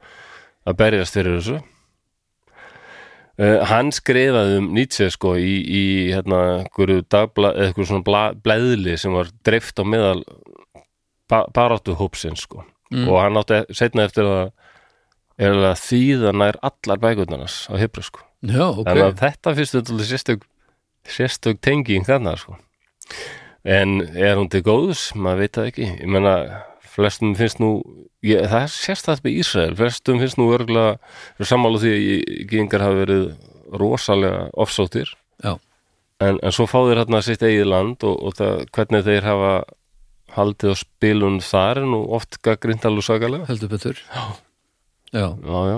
að 0.69 0.77
berjast 0.81 1.17
fyrir 1.17 1.39
þessu. 1.39 1.61
Uh, 3.41 3.63
hann 3.65 3.89
skrifaði 3.95 4.59
um 4.59 4.67
Nietzsche 4.75 5.07
sko 5.09 5.33
í, 5.39 5.55
í 5.63 5.83
hérna 6.11 6.41
einhverju 6.59 7.05
dagbla, 7.09 7.53
eða 7.55 7.71
einhverju 7.71 7.89
svona 7.89 8.05
bla, 8.05 8.23
bleðli 8.35 8.97
sem 8.99 9.15
var 9.15 9.31
dreift 9.47 9.79
á 9.81 9.83
meðal 9.87 10.19
ba 11.31 11.45
baráttu 11.55 11.95
hópsins 11.97 12.43
sko 12.43 12.65
Mm. 12.91 13.07
og 13.07 13.21
hann 13.21 13.39
átti 13.39 13.61
setna 13.75 14.05
eftir 14.07 14.27
að 14.27 14.51
er 15.41 15.55
að 15.55 15.79
þýða 15.81 16.33
nær 16.37 16.57
allar 16.61 16.99
bækurnarnas 17.01 17.65
á 17.71 17.79
hebru 17.79 18.03
sko. 18.05 18.25
Já 18.45 18.65
ok. 18.67 18.83
Þannig 18.85 19.05
að 19.05 19.21
þetta 19.21 19.53
fyrst 19.57 19.93
sérstök 20.09 20.43
sérstök 21.07 21.61
tenging 21.63 22.05
þarna 22.05 22.35
sko. 22.37 22.57
en 23.63 24.01
er 24.15 24.35
hún 24.37 24.49
til 24.49 24.63
góðs? 24.65 25.11
Maður 25.15 25.39
veit 25.39 25.55
það 25.57 25.71
ekki. 25.71 25.87
Ég 26.01 26.09
menna 26.09 26.35
flestum 26.91 27.33
finnst 27.37 27.59
nú 27.61 27.71
ég, 28.25 28.43
það 28.49 28.61
er 28.65 28.71
sérstætt 28.75 29.23
með 29.25 29.39
Ísrael. 29.41 29.75
Flestum 29.79 30.21
finnst 30.21 30.37
nú 30.37 30.51
örgulega 30.53 30.97
er 31.39 31.49
sammála 31.49 31.81
því 31.81 31.91
að 31.95 32.47
gýðingar 32.51 32.85
hafa 32.85 33.01
verið 33.05 33.27
rosalega 33.71 34.47
ofsóttir. 34.59 35.13
Já, 35.41 35.55
en, 36.21 36.39
en 36.41 36.53
svo 36.53 36.67
fá 36.69 36.79
þeir 36.83 37.03
hérna 37.03 37.21
sitt 37.25 37.43
eigið 37.45 37.69
land 37.71 38.03
og, 38.07 38.17
og 38.19 38.35
það, 38.37 38.65
hvernig 38.75 39.05
þeir 39.07 39.29
hafa 39.29 39.53
haldið 40.35 40.73
á 40.73 40.75
spilun 40.79 41.41
þar 41.43 41.83
nú 41.87 42.01
oft 42.17 42.39
gaggrind 42.45 42.85
alveg 42.87 43.05
sagalega 43.07 43.49
heldur 43.49 43.71
betur. 43.71 43.99
Já. 44.11 44.23
Já, 45.11 45.27
já, 45.43 45.59
já, 45.67 45.77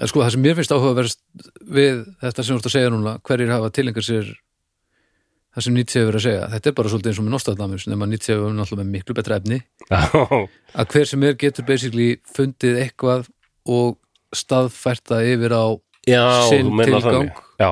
en 0.00 0.08
sko 0.10 0.20
það 0.20 0.34
sem 0.34 0.42
mér 0.44 0.56
finnst 0.58 0.72
áhugaverst 0.76 1.20
við 1.64 2.02
þetta 2.20 2.44
sem 2.44 2.52
þú 2.52 2.58
ert 2.60 2.66
að 2.68 2.74
segja 2.74 2.90
núna 2.92 3.14
hverjir 3.24 3.52
hafa 3.54 3.70
tilengar 3.72 4.04
sér 4.04 4.28
það 5.50 5.64
sem 5.66 5.74
Nietzsche 5.78 6.02
hefur 6.02 6.18
að 6.18 6.24
segja. 6.26 6.48
Þetta 6.52 6.70
er 6.70 6.74
bara 6.78 6.92
svolítið 6.92 7.10
eins 7.10 7.20
og 7.22 7.24
með 7.26 7.34
Nostradamus 7.34 7.86
nema 7.90 8.06
Nietzsche 8.10 8.34
hefur 8.36 8.52
náttúrulega 8.54 8.84
með 8.84 8.92
miklu 8.98 9.16
betra 9.18 9.38
efni. 9.40 9.58
Já, 9.90 10.00
að 10.76 10.92
hver 10.94 11.08
sem 11.10 11.24
er 11.26 11.38
getur 11.40 11.66
basically 11.68 12.10
fundið 12.36 12.78
eitthvað 12.84 13.26
og 13.70 13.96
staðfært 14.36 15.04
það 15.10 15.30
yfir 15.32 15.56
á 15.56 15.64
Sinn 16.50 16.70
tilgang. 16.80 17.02
þannig. 17.04 17.40
já, 17.60 17.70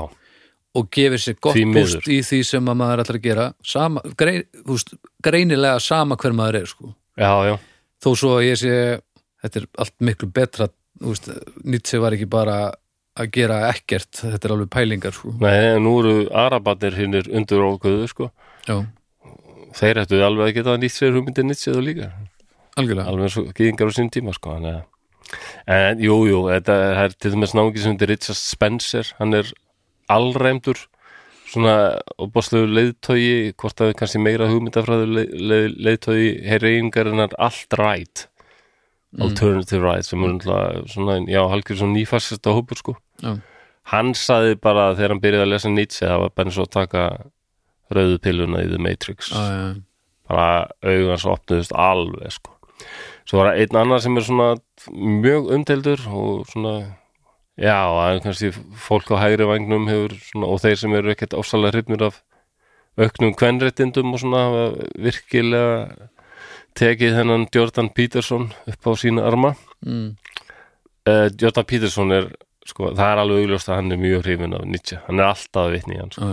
og 0.79 0.89
gefið 0.95 1.25
sér 1.25 1.39
gott 1.43 1.61
búst 1.75 2.09
í 2.09 2.21
því 2.27 2.41
sem 2.47 2.71
að 2.71 2.81
maður 2.81 3.05
ætlar 3.05 3.21
að 3.21 3.29
gera 3.29 3.47
sama, 3.67 4.05
grein, 4.19 4.45
þú 4.63 4.77
veist, 4.77 4.95
greinilega 5.25 5.83
sama 5.83 6.19
hver 6.21 6.37
maður 6.39 6.63
er 6.63 6.73
sko. 6.73 6.95
já, 7.19 7.33
já 7.51 7.57
þó 7.99 8.11
svo 8.15 8.35
að 8.39 8.45
ég 8.47 8.61
sé 8.61 8.75
þetta 9.43 9.61
er 9.61 9.71
allt 9.83 9.97
miklu 10.07 10.29
betra 10.35 10.69
þú 10.99 11.15
Nietzsche 11.65 12.01
var 12.03 12.17
ekki 12.17 12.29
bara 12.31 12.59
að 13.19 13.31
gera 13.35 13.59
ekkert, 13.73 14.11
þetta 14.21 14.47
er 14.47 14.55
alveg 14.55 14.71
pælingar 14.73 15.15
sko. 15.15 15.33
Nei, 15.43 15.79
nú 15.83 15.95
eru 16.03 16.15
arabatir 16.35 16.97
hinnir 16.99 17.29
undur 17.35 17.65
ókvöðu, 17.67 18.07
sko. 18.11 18.29
Þeir 19.79 20.03
ættu 20.05 20.21
alveg 20.25 20.51
að 20.51 20.59
geta 20.59 20.77
nýtt 20.79 20.95
sér 20.95 21.17
hugmyndir 21.17 21.47
nýtt 21.47 21.63
sér 21.63 21.81
líka. 21.83 22.13
algjörlega 22.79 23.11
Alveg 23.11 23.27
eins 23.27 23.39
og 23.41 23.51
gýðingar 23.59 23.91
á 23.91 23.93
sín 23.97 24.11
tíma, 24.15 24.35
sko. 24.37 24.55
Að, 24.55 24.83
en 25.75 26.03
jú, 26.03 26.19
jú, 26.31 26.45
þetta 26.51 26.79
er, 26.85 27.01
er 27.05 27.17
til 27.19 27.35
dæmis 27.35 27.55
náungi 27.59 27.83
sem 27.83 27.97
heitir 27.97 28.13
Richard 28.15 28.39
Spencer, 28.39 29.11
hann 29.19 29.35
er 29.39 29.51
allræmdur, 30.13 30.81
svona 31.49 31.75
opáslegu 32.21 32.69
leiðtogi, 32.69 33.53
hvort 33.61 33.79
það 33.79 33.93
er 33.93 34.01
kannski 34.01 34.21
meira 34.21 34.49
hugmyndafræðu 34.51 35.07
leið, 35.09 35.37
leið, 35.53 35.69
leiðtogi 35.87 36.33
herreingarinnar 36.49 37.37
allt 37.41 37.79
rætt, 37.81 38.27
alternative 39.25 39.81
right, 39.85 40.05
sem 40.05 40.21
er 40.21 40.35
náttúrulega 40.35 40.83
svona, 40.93 41.19
já, 41.33 41.41
halgjör 41.49 41.81
svona 41.81 41.97
nýfassist 41.97 42.45
á 42.45 42.53
hópur, 42.53 42.81
sko. 42.81 42.97
já, 43.25 43.39
hann 43.95 44.13
saði 44.19 44.59
bara 44.61 44.91
þegar 44.99 45.15
hann 45.15 45.25
byrjaði 45.25 45.47
að 45.47 45.53
lesa 45.55 45.73
Nietzsche 45.73 46.05
það 46.05 46.25
var 46.27 46.35
bara 46.37 46.51
eins 46.51 46.61
og 46.61 46.69
að 46.69 46.75
taka 46.77 47.05
rauðu 47.97 48.19
pilluna 48.21 48.65
í 48.67 48.69
The 48.69 48.81
Matrix. 48.85 49.31
Já, 49.33 49.45
já, 49.49 49.69
bara 50.29 50.69
augans 50.85 51.25
opnuðust 51.25 51.73
alveg 51.73 52.35
sko. 52.37 52.55
svo 53.29 53.41
var 53.41 53.51
það 53.51 53.63
einn 53.63 53.79
annar 53.81 54.03
sem 54.05 54.17
er 54.21 54.27
svona 54.27 54.49
mjög 54.93 55.49
umteldur 55.57 56.05
og 56.13 56.45
svona 56.53 56.75
já, 57.59 57.79
er 58.07 58.21
kannski 58.23 58.53
fólk 58.79 59.11
á 59.11 59.17
hægri 59.19 59.47
vagnum 59.49 59.89
hefur 59.91 60.15
svona, 60.23 60.47
og 60.47 60.61
þeir 60.63 60.79
sem 60.81 60.95
eru 60.95 61.13
ekkert 61.13 61.37
ofsalega 61.39 61.75
hrifnir 61.77 62.05
af 62.07 62.21
auknum 62.99 63.35
kvenréttindum 63.39 64.15
og 64.15 64.23
svona 64.23 64.43
virkilega 64.99 66.09
tekið 66.79 67.17
hennan 67.19 67.49
Jordan 67.55 67.91
Peterson 67.95 68.53
upp 68.71 68.87
á 68.87 68.93
sína 68.99 69.27
arma. 69.27 69.55
Mm, 69.87 70.15
uh, 71.09 71.27
Jordan 71.41 71.67
Peterson 71.67 72.15
er 72.15 72.31
sko, 72.69 72.93
það 72.93 73.11
er 73.11 73.23
alveg 73.23 73.45
augljóst 73.45 73.71
að 73.71 73.81
hann 73.81 73.95
er 73.95 74.03
mjög 74.03 74.25
hrifin 74.27 74.57
af 74.59 74.67
Nietzsche, 74.69 75.01
hann 75.07 75.23
er 75.23 75.31
alltaf 75.33 75.71
vitni 75.75 75.99
í 75.99 76.01
hann 76.03 76.15
sko. 76.15 76.33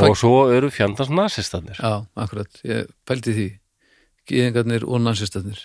og 0.00 0.16
svo 0.18 0.36
eru 0.54 0.70
fjandans 0.70 1.10
nasistanir 1.10 1.78
já, 1.78 2.06
akkurat. 2.14 2.62
Ég 2.64 2.90
pældi 3.06 3.34
því. 3.34 3.48
Gýðingarnir 4.30 4.84
og 4.86 5.00
nansistarnir 5.02 5.62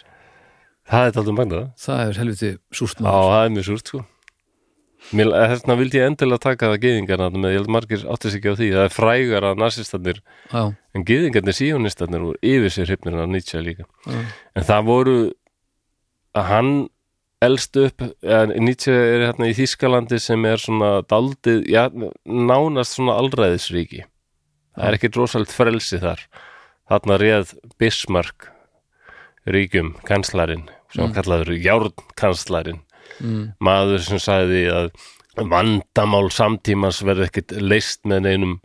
það 0.90 1.07
er 1.10 1.20
aldrei 1.22 1.38
magnað. 1.40 1.70
Það 1.82 2.03
er 2.10 2.20
helviti 2.22 2.52
súrt 2.76 2.99
Já, 2.99 3.06
maður. 3.07 3.32
það 3.32 3.45
er 3.45 3.56
mjög 3.56 3.68
súrt 3.70 3.91
sko. 3.91 4.03
Mér, 5.14 5.30
þessna 5.52 5.76
vildi 5.78 5.99
ég 5.99 6.07
endilega 6.10 6.41
taka 6.41 6.70
það 6.72 6.80
geðingarna 6.82 7.28
með, 7.38 7.52
ég 7.53 7.60
held 7.60 7.72
margir 7.76 8.06
áttist 8.10 8.38
ekki 8.40 8.49
á 8.49 8.56
því. 8.57 8.70
Það 8.74 8.86
er 8.88 8.94
frægar 8.95 9.45
að 9.52 9.60
nasistanir 9.62 10.22
já, 10.49 10.62
en 10.98 11.06
geðingarnir 11.06 11.57
síónistarnir 11.60 12.24
voru 12.26 12.40
yfir 12.41 12.74
sér 12.74 12.90
hrifnir 12.90 13.20
af 13.22 13.30
Nietzsche 13.30 13.62
líka. 13.62 13.86
Já, 14.10 14.18
en 14.57 14.66
það 14.66 14.88
voru 14.90 15.16
að 16.36 16.49
hann 16.49 16.72
elst 17.45 17.78
upp 17.78 18.02
ja, 18.26 18.41
Nietzsche 18.49 18.95
er 18.95 19.28
hérna 19.28 19.52
í 19.52 19.53
Þýskalandi 19.60 20.18
sem 20.24 20.49
er 20.49 20.64
svona 20.64 20.91
daldið, 21.06 21.62
já, 21.70 21.86
nánast 22.26 22.98
svona 22.98 23.20
alræðisríki. 23.22 24.07
Það 24.74 24.90
er 24.90 24.98
ekki 24.98 25.14
drosalt 25.14 25.53
frelsi 25.53 26.02
þar. 26.02 26.26
Þarna 26.90 27.22
réð 27.22 27.53
Bismarck 27.78 28.49
ríkjum 29.50 29.94
kanslarinn 30.08 30.66
sem 30.94 31.08
mm. 31.08 31.16
kallaður 31.18 31.52
járnkanslarinn. 31.60 32.82
Mm, 33.20 33.44
maður 33.64 34.02
sem 34.06 34.22
sagði 34.22 34.64
að 34.74 34.90
vandamál 35.52 36.30
samtímans 36.34 37.02
verði 37.06 37.30
ekkit 37.30 37.54
leist 37.62 38.02
með 38.08 38.26
neinum 38.26 38.56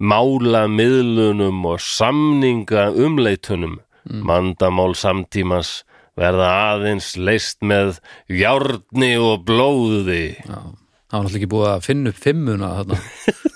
mála 0.00 0.64
miðlunum 0.70 1.62
og 1.68 1.80
samninga 1.84 2.88
umleitunum 2.96 3.78
vandamál 4.26 4.94
samtímans 4.96 5.82
verða 6.18 6.48
aðeins 6.72 7.12
leist 7.20 7.60
með 7.62 8.00
járni 8.32 9.12
og 9.20 9.44
blóði. 9.46 10.40
Já 10.40 10.72
það 11.10 11.18
var 11.18 11.24
náttúrulega 11.24 11.40
ekki 11.40 11.50
búið 11.50 11.70
að 11.70 11.86
finna 11.86 12.12
upp 12.12 12.20
fimmuna 12.22 12.68
þarna 12.78 12.98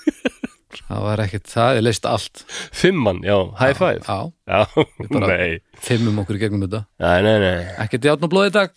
það 0.89 1.05
var 1.07 1.23
ekkert, 1.25 1.47
það 1.51 1.77
er 1.79 1.85
leist 1.87 2.05
allt. 2.09 2.43
Fimmann, 2.75 3.21
já, 3.25 3.37
high 3.61 3.73
five. 3.77 4.01
já, 4.05 4.31
já, 4.47 4.85
bara- 5.11 5.31
nei, 5.37 5.59
fimmum 5.81 6.19
okkur 6.23 6.37
í 6.37 6.43
gegnum 6.45 6.65
þetta. 6.67 6.83
Nei, 7.01 7.17
nei, 7.25 7.37
nei. 7.41 7.65
Ekkert 7.85 8.05
játn 8.11 8.27
og 8.27 8.31
blóð 8.33 8.51
í 8.51 8.53
dag. 8.59 8.75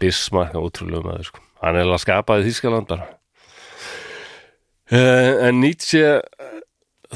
Bismarck 0.00 0.52
er 0.56 0.60
ótrúlega 0.60 1.04
maður 1.06 1.28
sko. 1.30 1.40
hann 1.62 1.76
er 1.78 1.86
alveg 1.86 2.02
skapaði 2.02 2.44
Þýskaland 2.50 2.86
bara 2.90 3.06
uh, 4.92 5.46
en 5.48 5.60
Nietzsche 5.62 6.02
eh, 6.20 6.58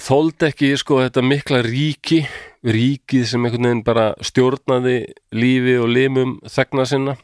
þóldi 0.01 0.49
ekki 0.49 0.71
sko 0.81 1.01
þetta 1.03 1.23
mikla 1.27 1.61
ríki 1.67 2.23
ríkið 2.65 3.27
sem 3.29 3.45
einhvern 3.45 3.69
veginn 3.69 3.85
bara 3.87 4.07
stjórnaði 4.25 4.97
lífi 5.37 5.77
og 5.81 5.89
limum 5.93 6.33
þegna 6.49 6.85
sinna. 6.89 7.15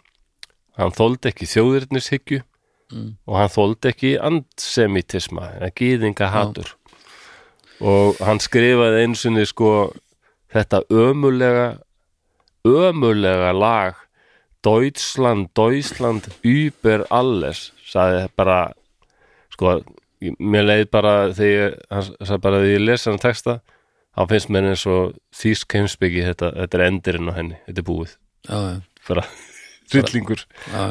Hann 0.77 0.93
þóldi 0.97 1.29
ekki 1.33 1.49
þjóðirnishyggju 1.49 2.43
Mm. 2.93 3.17
og 3.27 3.39
hann 3.41 3.51
þóldi 3.51 3.91
ekki 3.91 4.13
andsemitisma 4.23 5.49
gýðinga 5.75 6.29
hatur 6.31 6.69
og 7.83 8.21
hann 8.23 8.39
skrifaði 8.39 9.03
einu 9.03 9.19
sinni 9.19 9.47
sko 9.49 9.71
þetta 10.55 10.85
ömulega 10.95 11.67
ömulega 12.67 13.51
lag 13.53 14.03
Deutschland, 14.67 15.51
Deutschland 15.55 16.31
über 16.47 17.05
alles 17.11 17.73
sagði 17.87 18.29
bara 18.39 18.61
sko, 19.55 19.81
mér 20.39 20.67
leið 20.71 20.89
bara 20.95 21.17
þegar 21.35 21.77
hann 21.91 22.07
sagði 22.13 22.43
bara 22.47 22.63
þegar 22.63 22.73
ég 22.73 22.87
lesa 22.87 23.11
hann 23.11 23.23
texta 23.23 23.61
þá 24.17 24.25
finnst 24.33 24.53
mér 24.53 24.71
eins 24.73 24.87
og 24.89 25.17
þýsk 25.37 25.77
heimsbyggi 25.77 26.25
þetta, 26.31 26.53
þetta 26.63 26.79
er 26.79 26.85
endirinn 26.87 27.31
á 27.31 27.35
henni, 27.37 27.59
þetta 27.67 27.83
er 27.83 27.87
búið. 27.87 28.15
Já, 28.47 28.57
já, 28.57 28.77
bara 29.11 29.25
hryllingur. 29.93 30.45
Já, 30.73 30.85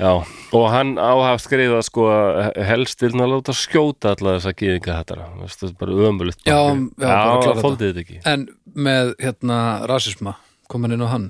já. 0.00 0.12
Og 0.56 0.64
hann 0.72 0.94
áhaft 0.98 1.44
skrifað 1.46 1.82
sko 1.86 2.06
að 2.10 2.60
helst 2.66 3.02
vil 3.04 3.12
hann 3.14 3.30
láta 3.30 3.54
skjóta 3.54 4.14
alla 4.16 4.36
þessa 4.38 4.54
gýðinga 4.58 4.96
hættara 4.98 5.28
það 5.44 5.66
er 5.68 5.74
bara 5.82 5.98
ömulegt 6.08 6.40
Já, 6.48 6.56
já, 6.56 7.18
þetta. 7.44 7.56
fóldið 7.60 7.90
þetta 7.92 8.04
ekki. 8.04 8.20
En 8.32 8.46
með 8.74 9.12
hérna 9.22 9.58
rasisma 9.90 10.34
kom 10.70 10.86
hann 10.86 10.96
inn 10.96 11.04
á 11.06 11.08
hann? 11.12 11.28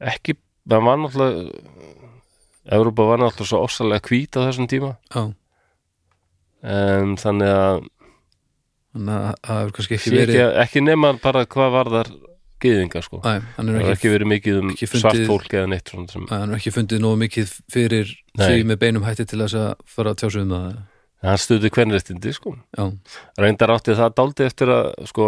Ekki, 0.00 0.36
það 0.68 0.86
var 0.88 1.00
náttúrulega 1.04 1.78
Európa 2.76 3.06
var 3.08 3.22
náttúrulega 3.22 3.50
svo 3.54 3.62
ofsalega 3.64 4.04
hvít 4.10 4.36
á 4.36 4.40
þessum 4.44 4.68
tíma. 4.70 4.92
Já, 5.14 5.22
en 6.76 7.16
þannig 7.20 7.54
að 7.54 7.80
þannig 8.90 9.14
að 9.14 9.34
það 9.46 9.60
hefur 9.60 9.74
kannski 9.76 9.96
ekki 9.96 10.12
verið 10.14 10.34
ekki, 10.34 10.60
ekki 10.64 10.82
nema 10.84 11.12
bara 11.22 11.44
hvað 11.48 11.72
var 11.76 11.90
þar 11.94 12.10
gýðinga 12.62 13.02
sko. 13.04 13.20
Æ, 13.24 13.32
hann 13.56 13.66
það 13.70 13.76
er 13.80 13.86
var 13.86 13.94
ekki, 13.96 14.10
verið 14.14 14.30
mikið 14.32 14.58
um 14.60 14.70
fundið- 14.74 15.00
svart 15.02 15.22
fólk 15.28 15.54
eða 15.58 15.68
neitt 15.72 15.88
svona 15.92 16.10
sem, 16.12 16.26
hann 16.30 16.50
er 16.54 16.56
ekki 16.60 16.72
fundið 16.76 17.00
nógu 17.04 17.18
mikið 17.24 17.54
fyrir 17.72 18.12
því 18.38 18.64
með 18.70 18.78
beinum 18.84 19.06
hætti 19.08 19.26
til 19.30 19.40
þess 19.42 19.58
að 19.60 19.74
fara 19.86 20.12
að 20.14 20.20
tjásu 20.22 20.42
um 20.44 20.54
það 20.54 20.68
hann 21.22 21.40
stuði 21.42 21.70
kvenréttindi 21.74 22.32
sko. 22.32 22.54
Já, 22.78 22.84
reyndar 23.38 23.74
átti 23.74 23.96
það 23.98 24.14
dáldi 24.16 24.46
eftir 24.48 24.72
að 24.72 24.92
sko 25.10 25.26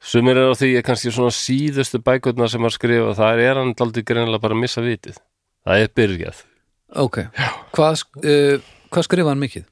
sumir 0.00 0.38
er 0.40 0.48
á 0.48 0.54
því 0.56 0.70
kannski 0.86 1.12
svona 1.12 1.32
síðustu 1.36 2.00
bækurnar 2.04 2.48
sem 2.48 2.64
að 2.64 2.76
skrifa, 2.78 3.10
það 3.18 3.42
er 3.44 3.60
hann 3.60 3.74
dáldi 3.76 4.04
greinilega 4.08 4.40
bara 4.40 4.56
að 4.56 4.62
missa 4.62 4.80
vitið. 4.84 5.18
Það 5.68 5.82
er 5.84 5.90
byrjað, 6.00 6.38
ok. 6.96 7.18
Hvað, 7.76 8.04
uh, 8.24 8.70
hvað 8.90 9.06
skrifa 9.10 9.34
hann 9.34 9.42
mikið? 9.44 9.66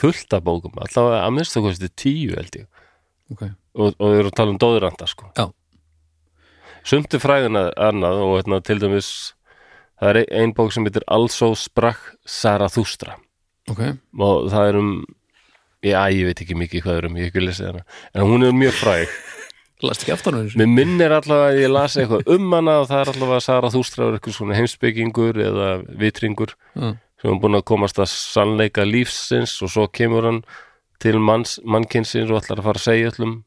fullt 0.00 0.32
af 0.32 0.40
bókum 0.46 0.78
allavega 0.80 1.26
að 1.26 1.34
minnstu 1.36 1.60
kosti 1.60 1.88
tíu 1.92 2.32
held 2.32 2.54
ég. 2.56 2.66
Ok, 3.34 3.42
og, 3.76 3.90
og 4.00 4.06
við 4.14 4.18
erum 4.22 4.30
að 4.30 4.36
tala 4.38 4.54
um 4.54 4.60
dóðuranda 4.62 5.06
sko. 5.10 5.26
Já. 5.36 5.44
Sumt 6.86 7.14
er 7.14 7.22
fræðina 7.22 7.68
annað 7.76 8.22
og 8.24 8.36
hérna, 8.38 8.60
til 8.64 8.78
dæmis 8.82 9.10
það 10.00 10.12
er 10.12 10.20
ein 10.42 10.54
bók 10.56 10.72
sem 10.74 10.86
heitir 10.86 11.04
Also 11.06 11.52
sprach 11.58 12.00
Zarathustra. 12.26 13.18
Ok, 13.70 13.82
og 14.18 14.48
það 14.50 14.68
er 14.70 14.78
um 14.80 14.94
já, 15.84 16.00
ég 16.12 16.26
veit 16.28 16.40
ekki 16.42 16.56
mikið 16.58 16.84
hvað 16.84 16.96
er 16.98 17.08
um, 17.08 17.18
ég 17.18 17.28
hef 17.28 17.34
ekki 17.34 17.44
lesið 17.44 17.70
hana. 17.70 17.84
En 18.14 18.26
hún 18.28 18.46
er 18.46 18.56
mjög 18.56 18.78
fræg. 18.80 19.12
Last 19.86 20.04
ekki 20.04 20.12
aftan 20.12 20.36
á 20.36 20.40
þessu? 20.42 20.58
Mér 20.60 20.68
minnir 20.68 21.12
allavega 21.16 21.52
að 21.54 21.62
ég 21.62 21.70
las 21.72 21.94
eitthvað 21.96 22.32
um 22.34 22.50
hana 22.52 22.80
og 22.82 22.88
það 22.90 22.98
er 23.02 23.10
allavega 23.14 23.38
að 23.38 23.46
Sara 23.46 23.70
Þústráður 23.72 24.18
eitthvað 24.18 24.36
svona 24.36 24.58
heimsbyggingur 24.58 25.40
eða 25.40 25.68
vitringur 26.02 26.52
Já, 26.74 26.90
sem 27.22 27.30
er 27.32 27.38
búin 27.40 27.56
að 27.56 27.64
komast 27.70 28.00
að 28.02 28.10
sannleika 28.12 28.84
lífsins 28.84 29.54
og 29.64 29.72
svo 29.72 29.86
kemur 29.88 30.28
hann 30.28 30.42
til 31.00 31.16
manns, 31.16 31.56
mannkynsins 31.64 32.28
og 32.28 32.42
ætlar 32.42 32.60
að 32.60 32.68
fara 32.68 32.82
að 32.82 32.86
segja 32.90 33.14
öllum 33.14 33.38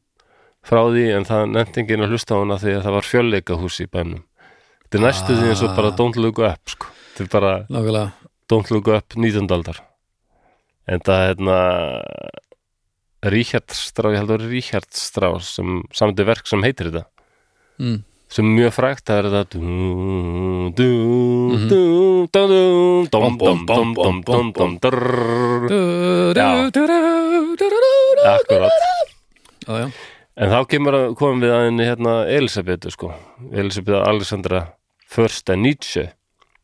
frá 0.64 0.80
því 0.90 1.04
en 1.18 1.26
það 1.28 1.42
nefndi 1.54 1.82
enginn 1.82 2.04
að 2.06 2.14
hlusta 2.14 2.34
á 2.36 2.40
hana 2.40 2.56
því 2.62 2.72
að 2.78 2.84
það 2.86 2.96
var 2.98 3.08
fjölleikahús 3.10 3.80
í 3.84 3.86
bænum 3.92 4.22
Þetta 4.84 4.98
er 5.00 5.04
næstu 5.08 5.34
því 5.40 5.48
eins 5.50 5.62
og 5.66 5.72
bara 5.74 5.90
don't 5.98 6.16
look 6.22 6.38
up 6.44 6.70
sko. 6.70 6.86
Þetta 7.16 7.24
er 7.24 7.30
bara 7.32 7.52
nákvæmlega 7.66 8.08
don't 8.52 8.70
look 8.70 8.88
up 8.94 9.16
19. 9.16 9.48
aldar 9.56 9.80
en 10.86 11.00
það 11.00 11.20
er 11.22 11.28
hérna 11.32 11.58
Ríkjart 13.24 13.72
Strá, 13.72 14.10
ég 14.12 14.18
held 14.20 14.28
að 14.30 14.36
vera 14.36 14.50
Ríkjart 14.52 14.90
Strá 15.00 15.30
sem 15.40 15.78
samti 15.96 16.26
verk 16.28 16.44
sem 16.50 16.60
heitir 16.66 16.90
þetta 16.92 17.06
mm. 17.80 17.96
sem 18.28 18.44
er 18.44 18.56
mjög 18.58 18.74
frægt 18.76 19.04
það 19.08 19.20
er 19.22 19.30
þetta 19.32 19.62
Mhm. 19.64 20.74
drrrr. 24.84 25.64
Já, 29.64 29.72
já, 29.80 29.88
en 30.36 30.50
þá 30.50 30.58
kemur 30.68 30.96
að 30.98 31.14
komum 31.20 31.40
við 31.44 31.52
að 31.54 31.64
henni 31.68 31.86
hérna 31.88 32.14
Elisabetu 32.30 32.90
sko. 32.94 33.12
Elisabeta 33.52 34.04
Alexandra 34.08 34.66
Första 35.10 35.56
Nietzsche 35.56 36.10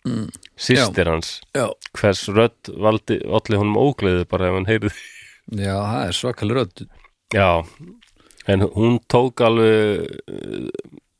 Mm. 0.00 0.30
sýstir 0.56 1.04
hans. 1.10 1.42
Já. 1.52 1.66
Hvers 1.92 2.22
rödd 2.32 2.70
valdi 2.80 3.18
allir 3.20 3.58
honum 3.60 3.76
ógleði 3.76 4.24
bara 4.24 4.46
ef 4.48 4.54
hann 4.56 4.64
heyrði 4.70 4.90
Já, 5.52 5.74
það 5.76 6.06
er 6.06 6.16
svakal 6.16 6.48
rödd. 6.56 6.82
Já, 7.34 7.66
en 8.48 8.60
hún 8.72 8.96
tók 9.12 9.42
alveg 9.44 10.08
uh, 10.24 10.70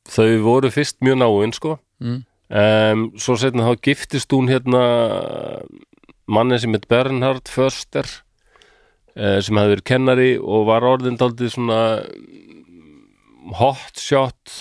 þau 0.09 0.31
voru 0.47 0.70
fyrst 0.72 0.97
mjög 1.05 1.18
náin 1.20 1.52
sko. 1.52 1.77
Mm. 2.01 2.22
um, 2.48 3.05
svo 3.20 3.36
setna 3.36 3.68
þá 3.68 3.82
giftist 3.85 4.32
hún 4.32 4.48
hérna 4.48 4.81
manni 6.31 6.56
sem 6.59 6.72
heit 6.72 6.89
Bernhard 6.89 7.52
Förster 7.52 8.09
uh, 8.09 9.39
sem 9.44 9.60
hefði 9.60 9.74
verið 9.77 9.86
kennari 9.93 10.31
og 10.40 10.64
var 10.70 10.89
orðin 10.89 11.20
daldið 11.20 11.52
svona 11.52 11.81
hot 13.59 14.01
shot 14.01 14.56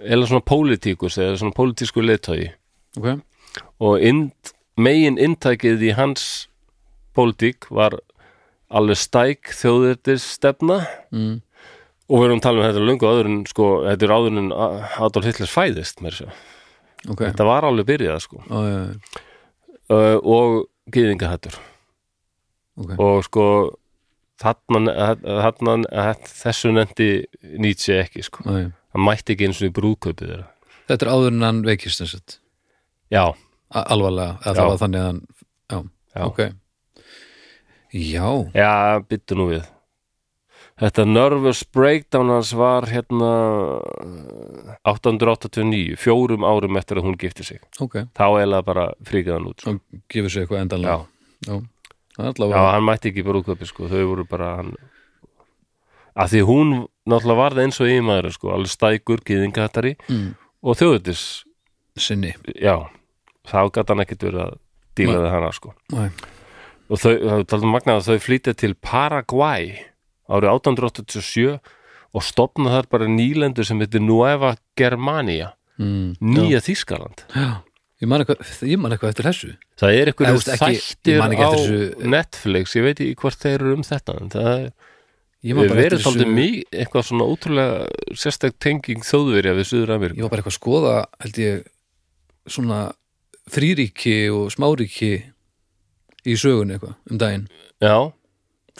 eða 0.00 0.28
svona 0.28 0.46
pólitíkus 0.46 1.18
eða 1.20 1.38
svona 1.40 1.56
pólitísku 1.56 2.02
leiðtögi 2.04 2.50
Ok, 2.98 3.20
og 3.78 4.02
ind, 4.02 4.32
megin 4.74 5.18
inntækið 5.20 5.84
í 5.86 5.92
hans 5.94 6.48
pólitík 7.14 7.68
var 7.70 7.94
alveg 8.70 8.98
stæk 8.98 9.52
þjóðirtis 9.54 10.26
stefna 10.36 10.80
mm. 11.14 11.36
og 12.10 12.16
við 12.16 12.26
erum 12.26 12.40
að 12.40 12.46
tala 12.46 12.60
um 12.60 12.66
þetta 12.66 12.86
löngu 12.88 13.10
áður 13.10 13.30
en 13.30 13.40
sko, 13.50 13.68
þetta 13.86 14.06
er 14.06 14.14
áður 14.14 14.40
en 14.42 14.52
Adolf 15.06 15.28
Hitler 15.30 15.50
fæðist 15.50 16.02
mér 16.04 16.18
sér, 16.18 16.34
ok. 17.06 17.24
Þetta 17.28 17.46
var 17.48 17.66
alveg 17.66 17.88
byrjað 17.90 18.22
sko. 18.26 18.42
Ó, 18.46 18.58
já, 18.66 18.78
já, 18.80 19.22
uh, 19.94 20.16
og 20.18 20.58
gyðingahættur 20.94 21.58
ok. 22.80 22.94
Og 22.98 23.22
sko 23.26 23.46
þarna 24.40 25.74
þessu 26.26 26.72
nefndi 26.74 27.08
Nietzsche 27.60 27.98
ekki 28.04 28.24
sko. 28.26 28.44
Já. 28.46 28.70
hann 28.94 29.04
mætti 29.06 29.34
ekki 29.36 29.46
eins 29.50 29.60
og 29.62 29.68
í 29.70 29.74
brúðkaupið 29.76 30.30
þeirra. 30.32 30.46
Þetta 30.90 31.06
er 31.06 31.12
áður 31.14 31.34
en 31.36 31.44
hann 31.46 31.60
veikist 31.66 32.00
þess 32.02 32.16
að 32.18 32.38
já, 33.14 33.24
alvarlega, 33.70 34.38
að 34.40 34.48
Já. 34.48 34.56
það 34.60 34.70
var 34.70 34.80
þannig 34.84 35.00
að 35.00 35.10
hann 35.10 35.20
já, 35.70 35.78
Já. 36.16 36.24
ok. 36.26 36.40
Já, 37.90 38.26
já, 38.54 38.72
byttu 39.10 39.36
nú 39.38 39.46
við. 39.50 39.68
Þetta 40.80 41.04
nervous 41.04 41.60
breakdown 41.76 42.30
hans 42.32 42.54
var 42.56 42.86
hérna 42.88 43.30
889 44.88 45.96
fjórum 46.00 46.46
árum 46.46 46.78
eftir 46.80 47.00
að 47.00 47.08
hún 47.10 47.18
gifti 47.20 47.44
sig. 47.44 47.60
Ok. 47.82 47.98
Þá 48.16 48.24
eiginlega 48.30 48.64
bara 48.66 48.86
fríkaði 49.04 49.36
hann 49.36 49.48
út 49.50 49.60
sko. 49.60 49.74
Svo 49.76 50.00
gefur 50.14 50.32
sér 50.32 50.46
eitthvað 50.46 50.62
endanlega. 50.64 50.96
Já, 50.96 51.50
það 51.50 51.58
er 51.58 51.66
Já, 52.54 52.60
hann 52.74 52.86
mætti 52.86 53.12
ekki 53.12 53.26
brúðköpi 53.26 53.68
sko, 53.68 53.90
þau 53.90 54.02
voru 54.12 54.26
bara 54.28 54.54
hann 54.60 54.72
að 56.20 56.34
því 56.34 56.40
hún 56.48 56.72
náttúrulega 57.08 57.40
varð 57.40 57.62
eins 57.64 57.80
og 57.80 57.90
yfirmaður 57.90 58.34
sko, 58.34 58.54
alveg 58.54 58.72
stækur, 58.72 59.22
gyðingahattari 59.26 59.94
mm. 60.08 60.26
og 60.66 60.80
þjóðutis, 60.80 61.24
sinni 62.00 62.34
já 62.56 62.76
þá 63.48 63.60
gæti 63.74 63.92
hann 63.92 64.04
ekkert 64.04 64.26
verið 64.28 64.42
að 64.44 64.58
díla 64.98 65.18
við 65.22 65.30
hana 65.32 65.50
sko. 65.54 65.74
Nei. 65.94 66.08
og 66.90 67.00
þau, 67.00 67.12
það 67.12 67.36
er 67.36 67.46
talað 67.52 67.72
magnað 67.74 68.00
að 68.00 68.08
þau 68.08 68.24
flýta 68.26 68.56
til 68.58 68.72
Paraguay 68.74 69.70
árið 70.30 70.52
1887 70.52 71.56
og 72.10 72.26
stopna 72.26 72.74
þar 72.74 72.90
bara 72.90 73.10
nýlendur 73.10 73.66
sem 73.66 73.80
heitir 73.82 74.02
Nueva 74.02 74.56
Germania 74.78 75.52
mm. 75.78 76.18
nýja 76.20 76.62
Þýskaland 76.66 77.24
Já, 77.34 77.62
ég 78.00 78.10
man 78.10 78.24
eitthvað, 78.24 78.52
ég 78.68 78.80
eftir 79.12 79.28
þessu. 79.28 79.50
Það 79.80 79.96
er 79.96 80.10
eitthvað 80.10 80.30
ég 80.30 80.44
þættir 80.60 81.20
á 81.20 81.50
Netflix 82.16 82.76
ég 82.78 82.86
veit 82.86 83.02
ekki 83.04 83.18
hvort 83.22 83.42
þeir 83.42 83.58
eru 83.58 83.74
um 83.78 83.84
þetta 83.86 84.16
en 84.20 84.32
það 84.36 84.52
er 84.54 84.70
Ég 85.40 85.56
verið 85.72 86.02
þessu 86.04 86.26
mjög, 86.28 86.56
eitthvað 86.68 87.04
svona 87.08 87.26
ótrúlega 87.32 88.16
sérstak 88.20 88.58
tenging 88.60 89.00
þjóðverja 89.08 89.54
við 89.56 89.68
Suður 89.70 89.92
Ég 89.94 89.96
Ameríku. 89.96 90.24
var 90.26 90.32
bara 90.34 90.42
eitthvað 90.42 90.52
að 90.52 90.58
skoða, 90.58 90.96
held 91.24 91.38
ég 91.40 91.62
svona 92.44 92.80
fríríki 93.48 94.16
og 94.36 94.50
smáríki 94.52 95.12
í 96.28 96.36
sögunni 96.36 96.76
eitthvað 96.76 96.98
um 97.08 97.20
daginn. 97.22 97.46
Já, 97.80 98.12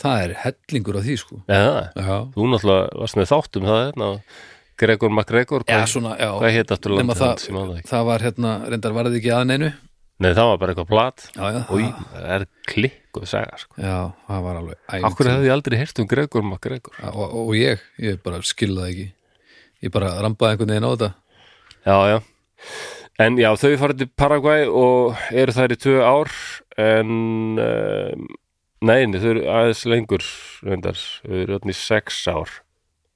Það 0.00 0.22
er 0.24 0.32
hellingur 0.44 0.96
á 0.96 1.02
því 1.04 1.14
sko. 1.20 1.38
Eða, 1.50 1.80
Já, 1.98 2.14
þú 2.32 2.46
náttúrulega 2.48 3.00
varst 3.02 3.18
með 3.18 3.30
þáttum 3.30 3.66
það 3.68 3.80
hérna, 3.82 4.08
Gregor 4.80 5.12
MacGregor, 5.12 5.64
já 5.68 5.78
svona, 5.90 6.16
já 6.20 6.30
hvað 6.32 6.56
heit 6.56 6.74
aftur 6.74 6.96
landið 6.96 7.20
það, 7.20 7.46
það 7.46 7.86
það 7.92 8.04
var 8.10 8.26
hérna, 8.26 8.56
reyndar 8.72 8.96
var 8.96 9.08
það 9.10 9.20
ekki 9.20 9.32
að 9.36 9.46
neinu 9.52 9.70
Nei, 10.20 10.34
það 10.36 10.50
var 10.50 10.58
bara 10.60 10.72
eitthvað 10.74 10.88
plat 10.90 11.22
og 11.30 11.54
það, 11.70 12.24
er 12.34 12.42
klikkuð 12.68 13.22
saga, 13.30 13.56
sko. 13.62 13.78
já, 13.80 13.94
það 14.28 14.42
var 14.44 14.58
alveg 14.60 14.76
ævintýri. 14.82 15.06
Akkur 15.08 15.30
hefði 15.30 15.48
ég 15.48 15.54
aldrei 15.54 15.76
heyrt 15.80 16.02
um 16.02 16.08
Gregor 16.10 16.44
MacGregor. 16.44 16.98
Já, 17.00 17.08
og, 17.14 17.36
og 17.40 17.54
ég, 17.56 17.86
ég 18.04 18.18
bara 18.24 18.42
skilði 18.44 18.82
það 18.82 18.90
ekki 18.90 19.06
Ég 19.80 19.92
bara 19.94 20.10
rambaði 20.20 20.58
einhvern 20.58 20.74
veginn 20.74 20.84
á 20.84 20.92
þetta 20.92 21.10
Já, 21.88 21.96
já. 22.12 22.18
en 23.24 23.38
já, 23.40 23.48
þau 23.56 23.70
fara 23.80 23.96
til 23.96 24.10
Paraguay 24.20 24.66
og 24.68 25.22
eru 25.32 25.54
þær 25.56 25.72
í 25.72 25.78
tvö 25.80 25.94
ár 26.04 26.32
en 26.80 27.14
um, 27.64 28.26
nei, 28.84 29.06
nei, 29.08 29.16
þau 29.22 29.30
eru 29.32 29.46
aðeins 29.48 29.84
lengur 29.88 30.26
reyndar, 30.68 31.00
þau 31.24 31.38
eru 31.46 31.56
öll 31.56 31.72
í 31.72 31.76
sex 31.76 32.20
ár 32.28 32.52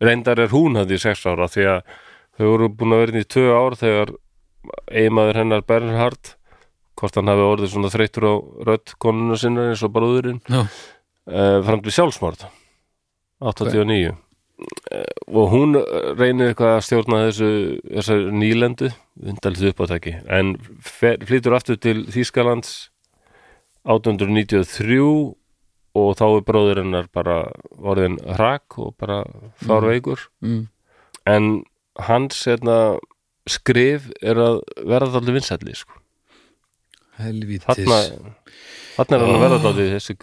reyndar 0.05 0.43
er 0.43 0.53
hún 0.53 0.79
hann 0.79 0.93
í 0.93 1.01
sex 1.01 1.25
ára 1.27 1.49
því 1.51 1.69
að 1.75 1.95
þau 2.39 2.47
voru 2.49 2.71
búin 2.71 2.97
að 2.97 3.05
vera 3.05 3.23
í 3.23 3.31
tvö 3.35 3.47
ár 3.55 3.77
þegar 3.81 4.15
eiginmaður 4.91 5.41
hennar 5.43 5.65
Bernhard 5.69 6.35
hvort 6.99 7.17
hann 7.19 7.31
hafi 7.31 7.47
orðið 7.47 7.73
svona 7.75 7.93
þreytur 7.93 8.29
á 8.31 8.35
rödd 8.69 8.95
konuna 9.03 9.39
sinna 9.39 9.71
eins 9.71 9.83
og 9.87 9.95
bróðurinn 9.95 10.43
Já, 10.47 10.63
uh, 10.65 11.59
fram 11.67 11.83
til 11.85 11.95
sjálfsmord 11.95 12.47
89 13.45 14.15
okay. 14.15 15.05
og 15.27 15.53
hún 15.53 15.77
reynir 16.17 16.53
eitthvað 16.53 16.77
að 16.79 16.85
stjórna 16.89 17.23
þessu 17.27 17.51
þessar 17.91 18.27
nýlendu 18.39 18.91
undalið 19.21 19.73
uppátæki 19.73 20.17
en 20.33 20.55
fer, 20.81 21.19
flytur 21.27 21.59
aftur 21.59 21.81
til 21.83 22.05
Þýskalands 22.15 22.75
1893 23.85 25.35
og 25.95 26.15
þá 26.19 26.25
er 26.27 26.47
bróður 26.49 26.81
hennar 26.83 27.11
bara 27.15 27.39
orðin 27.79 28.19
hrak 28.37 28.79
og 28.83 28.95
bara 29.01 29.23
fárveikur. 29.63 30.27
Mm, 30.45 30.65
en 31.31 31.51
hans 32.09 32.41
hérna, 32.49 32.79
skrif 33.51 34.09
er 34.25 34.41
að 34.41 34.63
verða 34.83 35.21
allir 35.21 35.39
vinsælli 35.39 35.77
sko. 35.79 36.01
helvítis. 37.21 37.85
Þarna, 37.85 38.45
þarna 38.97 39.17
er 39.17 39.23
hann 39.23 39.37
að 39.37 39.45
verða 39.47 39.71
allir 39.71 39.95
þessi 39.99 40.19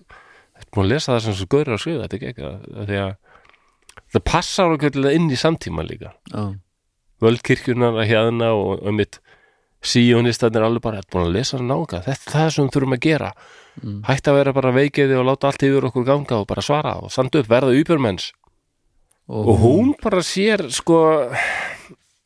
Þetta 0.61 0.77
múið 0.77 0.84
að 0.84 0.91
lesa 0.91 1.11
það 1.11 1.22
sem 1.26 1.35
svo 1.39 1.45
gaurið 1.49 1.73
að 1.73 1.80
skrifa? 1.81 2.02
Þetta 2.02 2.15
er 2.15 2.19
ekki 2.19 2.31
ekki 2.31 2.85
því 2.85 2.98
að 3.02 3.14
það 4.14 4.23
passar 4.30 4.73
okkur 4.76 5.07
inn 5.10 5.31
í 5.34 5.38
samtíma 5.39 5.85
líka. 5.88 6.11
Já, 6.30 6.43
völdkirkjunar 7.22 7.98
að 8.02 8.10
hérna 8.11 8.52
og 8.57 8.84
um 8.85 8.99
mitt 8.99 9.18
síjónistarnir 9.81 10.65
alveg 10.65 10.84
bara, 10.84 11.02
þetta 11.02 11.15
búin 11.15 11.27
að 11.27 11.35
lesa 11.39 11.57
það 11.57 11.68
nága 11.72 12.02
þetta 12.06 12.27
er 12.30 12.34
það 12.35 12.49
sem 12.53 12.68
við 12.68 12.76
þurfum 12.76 12.95
að 12.95 13.03
gera 13.07 13.31
Mm. 13.80 14.02
hætti 14.03 14.27
að 14.27 14.35
vera 14.35 14.53
bara 14.56 14.73
veikeiði 14.76 15.15
og 15.15 15.27
láta 15.30 15.48
allt 15.48 15.64
yfir 15.64 15.85
okkur 15.88 16.03
ganga 16.03 16.41
og 16.41 16.48
bara 16.49 16.64
svara 16.65 16.98
og 16.99 17.11
sanda 17.14 17.39
upp, 17.39 17.48
verða 17.49 17.76
ypjörmenns 17.80 18.31
og, 19.31 19.45
og 19.48 19.61
hún 19.61 19.93
bara 20.02 20.19
sér 20.27 20.65
sko 20.76 20.98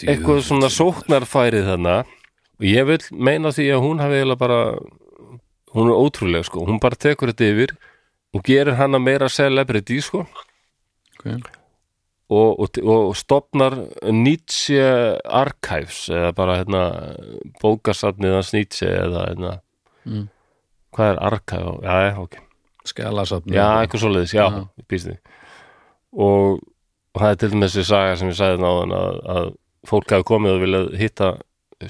eitthvað 0.02 0.42
svona 0.48 0.72
sóknarfærið 0.74 1.70
þarna 1.70 1.98
og 2.02 2.66
ég 2.66 2.88
vil 2.90 2.98
meina 3.14 3.52
því 3.54 3.68
að 3.76 3.84
hún 3.86 4.02
hafi 4.02 4.18
eiginlega 4.18 4.42
bara 4.42 4.60
hún 5.76 5.92
er 5.92 6.00
ótrúlega 6.00 6.48
sko, 6.48 6.64
hún 6.66 6.82
bara 6.82 6.98
tekur 6.98 7.30
þetta 7.30 7.52
yfir 7.52 7.76
og 8.36 8.44
gerir 8.48 8.80
hana 8.80 9.00
meira 9.00 9.30
celebrity 9.30 10.00
sko 10.02 10.24
okay. 11.20 11.38
og, 12.34 12.66
og, 12.66 12.82
og 12.82 13.14
stopnar 13.22 13.78
Nietzsche 14.10 14.82
Archives 15.30 16.08
eða 16.10 16.34
bara 16.42 16.58
hérna 16.64 16.84
bókasafnið 17.62 18.40
hans 18.40 18.52
Nietzsche 18.58 18.90
eða 18.90 19.30
hérna 19.30 19.54
Mm. 20.06 20.28
Hvað 20.96 21.12
er 21.12 21.22
Archive? 21.30 21.76
Já, 21.84 21.96
já, 22.06 22.14
ok. 22.24 22.40
Skjalasafn 22.86 23.56
Já, 23.56 23.68
eitthvað 23.82 24.04
svoleiðis, 24.04 24.34
já, 24.36 24.46
ég 24.78 24.88
býst 24.92 25.10
því 25.10 25.16
og, 26.16 26.60
og 27.16 27.22
það 27.22 27.32
er 27.32 27.40
til 27.42 27.52
dæmis 27.54 27.74
þessi 27.74 27.88
saga 27.90 28.18
sem 28.20 28.30
ég 28.32 28.38
sagði 28.40 28.62
náðan 28.64 28.94
að, 28.96 29.22
að 29.36 29.48
fólk 29.90 30.14
hafi 30.16 30.28
komið 30.30 30.54
og 30.56 30.62
viljað 30.64 30.92
hitta 31.00 31.32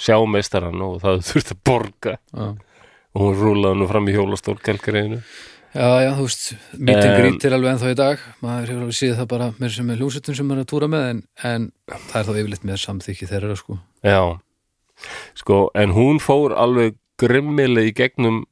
sjá 0.02 0.16
meistarann 0.28 0.86
og 0.86 0.96
það 1.04 1.20
þurfti 1.28 1.54
að 1.56 1.60
borga. 1.70 2.16
Já. 2.32 2.48
og 3.16 3.22
hún 3.22 3.36
rúlaði 3.42 3.80
nú 3.80 3.90
fram 3.92 4.10
í 4.10 4.16
hjólastól 4.16 4.58
kelkareinu 4.64 5.22
Já, 5.76 5.88
já, 6.00 6.10
þú 6.16 6.24
veist, 6.24 6.44
greet 6.80 7.44
er 7.44 7.54
alveg 7.58 7.74
ennþá 7.74 7.90
í 7.92 7.96
dag. 8.00 8.22
Maður 8.40 8.70
hefur 8.72 8.84
alveg 8.86 8.96
séð 8.96 9.18
það 9.18 9.26
bara 9.34 9.48
með 9.60 9.74
sem 9.76 9.90
er 9.92 9.98
hljómsveitum 10.00 10.38
sem 10.38 10.54
er 10.54 10.62
að 10.62 10.68
túra 10.72 10.88
með 10.88 11.08
en, 11.10 11.18
en 11.50 11.66
það 11.90 12.16
er 12.16 12.28
þá 12.30 12.32
yfirleitt 12.32 12.68
með 12.70 12.78
samþykki 12.86 13.28
þeirra 13.28 13.58
sko. 13.60 13.76
Já, 14.08 14.22
sko, 15.42 15.58
en 15.76 15.96
hún 15.98 16.22
fór 16.24 16.56
alveg 16.56 16.96
grimmileg 17.20 17.92
í 17.92 17.96
gegnum 17.98 18.46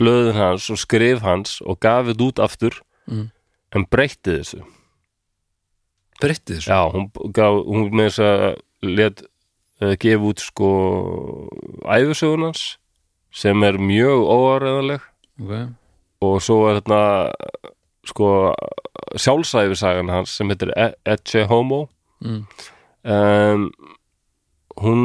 blöðin 0.00 0.38
hans 0.38 0.70
og 0.72 0.80
skrif 0.80 1.20
hans 1.22 1.58
og 1.60 1.78
gaf 1.84 2.08
þetta 2.08 2.26
út 2.30 2.42
aftur 2.42 2.80
Mm. 3.10 3.30
en 3.74 3.86
breytti 3.90 4.38
þessu 4.38 4.60
Breytti 6.20 6.58
þessu 6.58 6.70
Já, 6.70 6.80
hún 6.92 7.08
gaf, 7.34 7.56
hún 7.66 7.88
með 7.96 8.10
þess 8.10 8.22
að 8.22 8.44
let 8.86 9.22
uh, 9.82 9.94
gefa 9.98 10.28
út 10.30 10.42
sko 10.44 10.70
æfisögunans 11.90 12.76
sem 13.34 13.66
er 13.66 13.78
mjög 13.82 14.26
óaræðanleg 14.26 15.06
okay. 15.42 15.66
og 16.22 16.38
svo 16.44 16.60
er 16.68 16.78
hérna 16.78 17.00
sko 18.06 18.28
sjálfsæfisagan 19.18 20.12
hans 20.12 20.36
sem 20.38 20.50
heitir 20.52 20.70
Ecce 21.02 21.46
Homo 21.50 21.88
mm. 22.22 22.44
um, 23.02 23.66
hún 24.80 25.02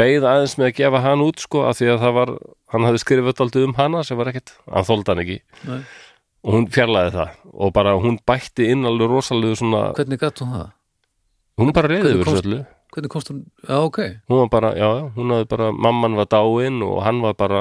beið 0.00 0.26
aðeins 0.30 0.56
með 0.58 0.70
að 0.70 0.76
gefa 0.80 1.02
hann 1.04 1.22
út 1.26 1.42
sko 1.44 1.62
af 1.68 1.78
því 1.78 1.90
að 1.94 2.02
það 2.04 2.14
var, 2.18 2.32
hann 2.74 2.86
hafði 2.88 3.02
skrifað 3.04 3.42
aldrei 3.44 3.64
um 3.68 3.76
hana 3.78 4.02
sem 4.06 4.18
var 4.20 4.30
ekkert, 4.32 4.52
hann 4.72 4.88
þóldi 4.88 5.12
hann 5.12 5.22
ekki 5.26 5.38
Nei. 5.68 5.80
og 6.40 6.56
hún 6.56 6.68
fjarlæði 6.74 7.14
það 7.18 7.38
og 7.52 7.72
bara 7.76 7.94
hún 8.00 8.18
bætti 8.26 8.68
inn 8.72 8.88
alveg 8.88 9.12
rosalegu 9.12 9.58
svona, 9.60 9.82
Hvernig 9.98 10.20
gatt 10.22 10.40
hún 10.42 10.52
það? 10.56 10.68
hún 11.60 11.72
bara 11.76 11.90
Hvernig 11.92 12.14
yfir 12.16 12.30
þessu 12.32 12.44
öllu 12.46 12.60
Hvernig 12.90 13.12
komst 13.12 13.28
hún? 13.30 13.42
Já, 13.68 13.76
ok 13.86 13.98
hún 14.26 14.38
var 14.42 14.48
bara, 14.50 14.70
já, 14.74 14.88
hún 15.14 15.30
hafði 15.36 15.48
bara 15.52 15.70
mamman 15.72 16.16
var 16.18 16.26
dáin 16.32 16.80
og 16.82 17.02
hann 17.06 17.20
var 17.22 17.36
bara 17.38 17.60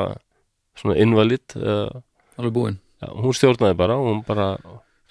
svona 0.79 0.95
invalid 0.97 1.53
Alveg 1.59 2.53
búin 2.55 2.79
já, 3.03 3.09
hún 3.13 3.35
stjórnaði 3.37 3.77
bara 3.77 3.99
hún 3.99 4.23
bara, 4.25 4.47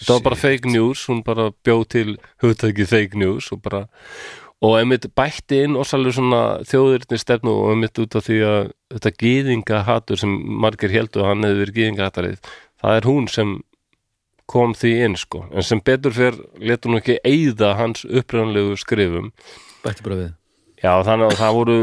þetta 0.00 0.16
var 0.16 0.24
bara 0.30 0.38
Shit. 0.40 0.62
fake 0.64 0.72
news 0.74 1.04
hún 1.10 1.22
bara 1.26 1.50
bjóð 1.64 1.84
til 1.94 2.16
hugtækið 2.42 2.90
fake 2.90 3.20
news 3.20 3.52
og 3.54 3.62
bara 3.62 3.84
og 4.64 4.74
einmitt 4.80 5.06
bætti 5.14 5.62
inn 5.64 5.78
orsalega 5.78 6.16
svona 6.16 6.42
þjóðirni 6.66 7.20
stefnu 7.20 7.52
og 7.54 7.72
einmitt 7.74 8.00
út 8.02 8.16
af 8.18 8.26
því 8.26 8.38
að 8.48 8.72
þetta 8.94 9.14
gýðingahatur 9.22 10.18
sem 10.18 10.34
margir 10.64 10.94
heldur 10.94 11.24
að 11.24 11.30
hann 11.32 11.46
hefði 11.46 11.62
verið 11.62 11.78
gýðingahatarið 11.78 12.52
það 12.82 12.98
er 12.98 13.08
hún 13.08 13.28
sem 13.30 13.56
kom 14.48 14.74
því 14.76 14.92
inn 15.04 15.16
sko, 15.20 15.44
en 15.52 15.64
sem 15.66 15.80
betur 15.84 16.14
fyrr 16.16 16.38
letur 16.62 16.92
hún 16.92 17.02
ekki 17.02 17.18
eyða 17.26 17.74
hans 17.76 18.04
upprænlegu 18.08 18.78
skrifum. 18.80 19.32
Bætti 19.84 20.04
bara 20.06 20.20
við. 20.22 20.30
Já, 20.80 20.92
þannig 21.04 21.26
að 21.26 21.40
það 21.42 21.58
voru 21.58 21.78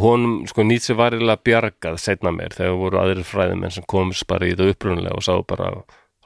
honum, 0.00 0.38
sko, 0.50 0.64
Nietzsche 0.66 0.96
var 0.98 1.14
eiginlega 1.14 1.44
bjargað 1.46 1.98
setna 2.02 2.32
meir 2.34 2.56
þegar 2.56 2.80
voru 2.80 3.00
aðrir 3.02 3.28
fræðimenn 3.28 3.74
sem 3.74 3.86
komist 3.90 4.26
bara 4.30 4.48
í 4.48 4.54
þetta 4.54 4.72
upprunalega 4.72 5.18
og 5.18 5.26
sá 5.26 5.34
bara 5.46 5.70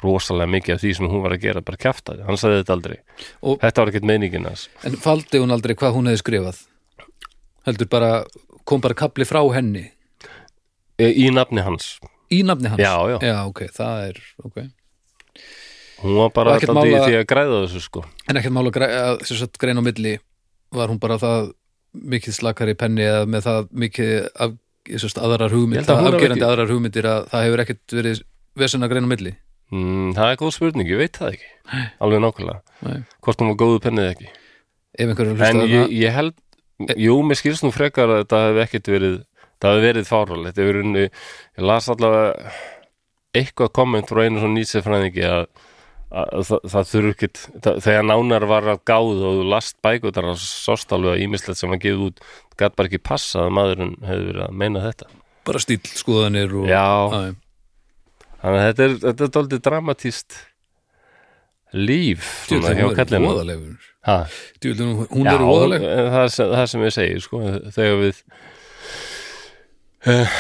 rosalega 0.03 0.51
mikið 0.53 0.75
af 0.75 0.81
því 0.83 0.93
sem 0.97 1.09
hún 1.11 1.23
var 1.25 1.35
að 1.35 1.43
gera 1.43 1.61
bara 1.65 1.77
kjaftaði, 1.83 2.25
hann 2.27 2.37
sagði 2.39 2.61
þetta 2.63 2.75
aldrei. 2.77 2.97
Og- 3.43 3.59
Þetta 3.61 3.83
var 3.83 3.89
ekkert 3.93 4.05
meiningin 4.11 4.45
hans. 4.47 4.69
En 4.85 4.97
faldi 4.97 5.39
hún 5.43 5.51
aldrei 5.55 5.75
hvað 5.75 5.95
hún 5.97 6.07
hefði 6.11 6.23
skrifað? 6.23 6.61
Heldur 7.67 7.89
bara, 7.91 8.25
kom 8.65 8.81
bara 8.81 8.95
kapli 8.95 9.25
frá 9.29 9.43
henni? 9.55 9.91
E, 10.99 11.11
í 11.13 11.31
nafni 11.35 11.63
hans. 11.63 11.99
Í 12.31 12.43
nafni 12.45 12.69
hans? 12.69 12.81
Já, 12.83 12.95
já. 13.11 13.19
Já, 13.23 13.37
ok, 13.49 13.61
það 13.75 14.09
er, 14.09 14.21
ok. 14.45 14.59
Hún 16.03 16.15
var 16.15 16.31
bara 16.31 16.55
alltaf 16.55 16.75
mál 16.77 16.85
að- 16.87 17.07
því 17.09 17.15
að 17.19 17.27
græða 17.27 17.59
þessu 17.67 17.81
sko. 17.83 18.05
En 18.29 18.37
ekkert 18.37 18.53
mál 18.55 18.67
að 18.69 18.73
sagt, 19.39 19.59
greina 19.59 19.81
á 19.83 19.87
milli. 19.89 20.19
Var 20.71 20.89
hún 20.89 21.01
bara 21.01 21.19
það 21.19 21.53
mikið 21.97 22.33
slakari 22.39 22.75
penni 22.79 23.03
eða 23.03 23.27
með 23.27 23.43
það 23.49 23.69
mikið 23.73 24.29
af, 24.39 24.53
aðrar 25.19 25.51
Ég 25.51 25.57
hugmynd, 25.57 25.87
held 25.87 25.89
að 25.89 26.07
afgerandi 26.13 26.41
ekki- 26.41 26.49
aðrar 26.49 26.69
hugmyndir 26.71 27.05
að 27.09 27.29
það 27.33 27.45
hefur 27.49 27.63
ekkert 27.65 27.95
verið 27.99 28.23
vesen 28.57 28.83
að 28.85 28.91
greina 28.93 29.09
á 29.09 29.13
milli 29.15 29.33
mm, 29.73 30.11
Það 30.19 30.33
er 30.33 30.41
góð 30.43 30.53
spurning, 30.57 30.91
ég 30.91 31.01
veit 31.03 31.19
það 31.21 31.37
ekki. 31.37 31.49
Alveg 32.05 32.23
nákvæmlega, 32.25 32.77
Nei. 32.87 33.01
hvort 33.25 33.43
hún 33.43 33.53
var 33.53 33.59
góðu 33.63 33.81
pennið 33.85 34.11
ekki. 34.13 34.31
Ef 34.99 35.13
einhverju 35.13 35.35
En 35.35 35.39
hlustaði 35.39 35.75
ég, 35.75 35.97
ég 36.03 36.15
held, 36.17 36.37
jú, 36.97 37.19
mér 37.27 37.39
skilst 37.41 37.67
nú 37.67 37.73
frekar 37.75 38.11
að 38.11 38.23
þetta 38.25 38.43
hefði 38.49 38.65
ekkert 38.65 38.93
verið 38.95 39.17
það 39.59 39.75
hefði 39.75 39.87
verið 39.89 40.09
fáralegt 40.09 40.55
Þetta 40.55 40.65
hefur 40.65 40.81
unni, 40.85 41.07
ég 41.09 41.67
las 41.67 41.89
allavega 41.93 42.53
eitthvað 43.39 43.73
komment 43.77 44.09
frá 44.11 44.23
einu 44.25 44.41
svona 44.41 44.57
nýtsef 44.57 44.87
fræðingi 44.87 45.25
að, 45.29 45.43
að, 46.09 46.31
að 46.39 46.47
það, 46.49 46.63
það 46.73 46.89
þurfi 46.93 47.13
ekkit 47.15 47.41
það, 47.67 47.81
þegar 47.85 48.07
nánar 48.09 48.47
var 48.51 48.71
að 48.73 48.81
gáð 48.89 49.11
og 49.29 49.39
þú 49.41 49.49
last 49.53 49.77
bækutar 49.85 50.31
að 50.33 50.41
sást 50.43 50.95
alveg 50.97 51.15
að 51.17 51.25
ímislegt 51.27 51.61
sem 51.61 51.75
að 51.75 51.83
gefa 51.85 52.09
út 52.09 52.23
gætt 52.59 52.79
bara 52.79 52.91
ekki 52.91 53.03
passa 53.11 53.45
að 53.45 53.53
maðurinn 53.59 53.93
hefði 54.09 54.31
verið 54.31 54.47
að 54.47 54.57
meina 54.63 54.85
þetta. 54.87 55.11
Bara 55.49 55.63
stíl 55.63 55.79
skoðanir 55.99 56.57
og, 56.59 56.67
Já, 56.71 56.87
Já, 57.13 57.21
þannig 58.43 58.61
að 58.61 58.69
þetta 58.69 58.87
er, 58.87 58.97
þetta 59.07 59.27
er 59.27 59.35
dálítið 59.37 59.65
dramatíst 59.69 60.39
líf 61.77 62.29
svona 62.49 62.75
hún 62.79 63.03
er 63.03 63.27
óðalegur 63.29 63.89
hún, 65.13 65.29
er 65.29 65.45
óðaleg 65.45 65.85
það, 65.85 66.31
það 66.39 66.67
sem 66.73 66.87
ég 66.87 66.97
segi 66.97 67.21
sko, 67.27 67.43
þegar 67.75 68.01
við 68.05 68.23
uh, 70.07 70.37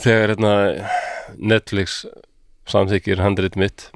þegar 0.00 0.34
hérna, 0.34 0.52
Netflix 1.38 2.02
samþykir 2.70 3.22
handrit 3.22 3.58
mitt 3.60 3.88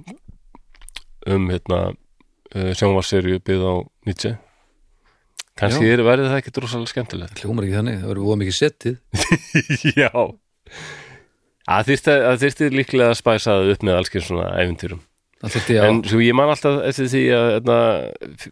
um 1.31 1.49
hérna, 1.53 1.95
uh, 2.55 2.73
sjónvarserju 2.77 3.41
byggð 3.45 3.65
á 3.65 3.75
Nietzsche. 4.09 4.35
Kannski 5.55 5.87
er, 5.87 6.03
verði 6.03 6.27
það 6.27 6.41
ekki 6.41 6.53
drosalega 6.57 6.91
skemmtilegt. 6.91 7.41
Hljómar 7.45 7.67
ekki 7.69 7.79
þannig, 7.79 8.01
það 8.01 8.11
verður 8.11 8.27
óða 8.27 8.39
mikið 8.41 8.57
settið 8.59 8.97
Já 10.03 10.11
Það 11.65 12.41
þyrfti 12.45 12.71
líklega 12.75 13.11
að 13.13 13.19
spæsa 13.21 13.55
það 13.57 13.71
upp 13.75 13.83
með 13.89 13.99
alls 13.99 14.13
kyns 14.13 14.27
svona 14.29 14.51
þurfti 15.45 15.77
á 15.77 15.83
en 15.89 15.99
svo 16.09 16.21
ég 16.25 16.37
man 16.37 16.49
alltaf 16.53 16.79
eftir 16.89 17.09
því 17.13 17.23
að 17.37 17.47
hérna, 17.55 17.79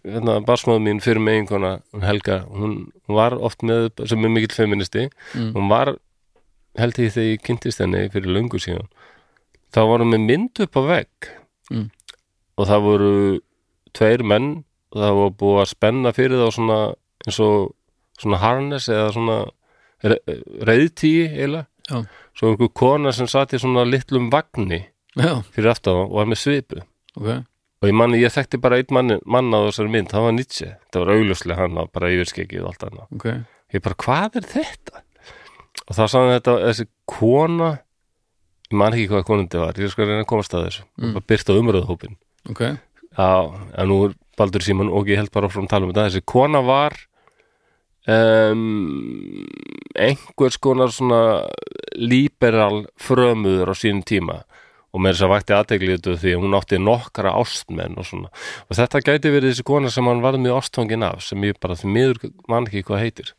hérna, 0.04 0.34
barsmáð 0.48 0.80
mín 0.84 1.00
fyrir 1.04 1.22
með 1.24 1.38
einhverna, 1.40 1.70
hún 1.92 2.02
Helga 2.04 2.38
hún, 2.50 2.74
var 3.08 3.36
oft 3.40 3.62
með, 3.64 3.86
sem 4.08 4.24
er 4.24 4.32
mikill 4.32 4.56
feministi 4.56 5.06
Mm. 5.32 5.52
hún 5.56 5.68
var 5.72 5.94
held 6.76 6.98
ég 7.00 7.12
þegar 7.12 7.30
ég 7.32 7.42
kynntist 7.44 7.80
henni 7.80 8.08
fyrir 8.12 8.32
löngu 8.32 8.60
síðan 8.60 8.88
þá 9.72 9.80
var 9.88 10.04
hún 10.04 10.12
með 10.12 10.26
mynd 10.28 10.60
upp 10.66 10.76
á 10.76 10.82
vegg 10.88 11.30
Mm. 11.72 11.88
og 12.58 12.66
það 12.68 12.82
voru 12.84 13.40
tveir 13.96 14.22
menn 14.24 14.64
og 14.92 15.00
það 15.00 15.16
var 15.20 15.30
búið 15.40 15.60
að 15.62 15.70
spenna 15.72 16.12
fyrir 16.12 16.40
þá 16.42 16.48
svona 16.52 16.78
eins 17.26 17.40
og 17.40 17.72
svona 18.20 18.40
harness 18.42 18.88
eða 18.92 19.12
svona 19.16 19.38
re 20.04 20.18
reyðtíi 20.60 21.28
eiginlega 21.30 21.66
Já. 21.88 22.04
Svo 22.42 22.50
einhver 22.50 22.72
kona 22.74 23.14
sem 23.14 23.30
satt 23.30 23.54
í 23.54 23.62
svona 23.62 23.86
litlum 23.86 24.26
vagni 24.34 24.82
Já, 25.14 25.38
fyrir 25.54 25.70
aftan 25.70 26.02
og 26.02 26.16
var 26.16 26.26
með 26.26 26.40
svipu. 26.40 26.82
Ok. 27.20 27.30
Og 27.82 27.88
ég 27.90 27.96
manni, 27.98 28.18
ég 28.22 28.32
þekkti 28.32 28.60
bara 28.62 28.78
einn 28.80 28.94
mann, 28.94 29.16
mann 29.28 29.54
á 29.54 29.62
þessari 29.68 29.90
mynd, 29.92 30.10
það 30.10 30.26
var 30.26 30.36
Nietzsche. 30.36 30.68
Það 30.90 31.02
var 31.02 31.14
augljóslega 31.16 31.58
hann 31.58 31.80
á 31.80 31.84
bara 31.92 32.12
yfirskegið 32.14 32.62
og 32.62 32.70
allt 32.70 32.84
annað. 32.88 33.08
Ok, 33.18 33.26
ég 33.74 33.84
bara, 33.84 33.98
hvað 34.06 34.38
er 34.40 34.46
þetta? 34.54 35.02
og 35.88 35.96
þá 35.96 36.02
sagði 36.08 36.36
þetta, 36.36 36.54
þessi 36.68 36.86
kona 37.10 37.70
ég 38.72 38.78
man 38.80 38.96
ekki 38.96 39.08
hvað 39.10 39.24
konundi 39.28 39.60
var 39.60 39.80
ég 39.80 39.92
skal 39.92 40.08
reyna 40.08 40.24
að 40.24 40.30
komast 40.32 40.54
að 40.56 40.66
þessu. 40.68 40.84
Mm. 41.00 41.14
bara 41.16 41.28
byrta 41.32 41.56
umröðhópin 41.60 42.18
ok. 42.48 42.62
Já, 43.12 43.30
en 43.76 43.90
nú 43.90 43.98
er 44.06 44.14
Baldur 44.40 44.64
Símon 44.64 44.92
og 44.92 45.10
ég 45.12 45.20
held 45.20 45.32
bara 45.34 45.50
frá 45.52 45.60
að 45.60 45.72
tala 45.72 45.88
um 45.88 45.92
þetta, 45.92 46.06
þessi 46.08 46.24
kona 46.32 46.62
var 46.64 46.96
um, 48.10 49.44
einhvers 49.98 50.58
konar 50.62 50.92
svona 50.94 51.20
liberal 51.98 52.86
frömuður 53.00 53.72
á 53.72 53.74
sínum 53.76 54.02
tíma. 54.06 54.42
Og 54.92 55.00
með 55.00 55.14
þess 55.14 55.24
að 55.24 55.30
vakti 55.32 55.54
aðteglið 55.56 56.08
því 56.20 56.32
að 56.36 56.42
hún 56.42 56.56
átti 56.58 56.78
nokkra 56.80 57.30
ástmenn 57.40 57.94
og 57.96 58.04
svona. 58.04 58.32
Og 58.68 58.76
þetta 58.76 59.00
gæti 59.06 59.30
verið 59.32 59.54
þessi 59.54 59.64
kona 59.70 59.92
sem 59.92 60.08
hann 60.08 60.20
varð 60.24 60.42
mjög 60.44 60.58
ástfangin 60.60 61.06
af 61.06 61.22
sem 61.24 61.46
ég 61.48 61.60
bara 61.62 61.78
því 61.80 61.92
miður 61.94 62.20
man 62.52 62.68
ekki 62.68 62.84
hvað 62.90 63.04
heitir. 63.06 63.30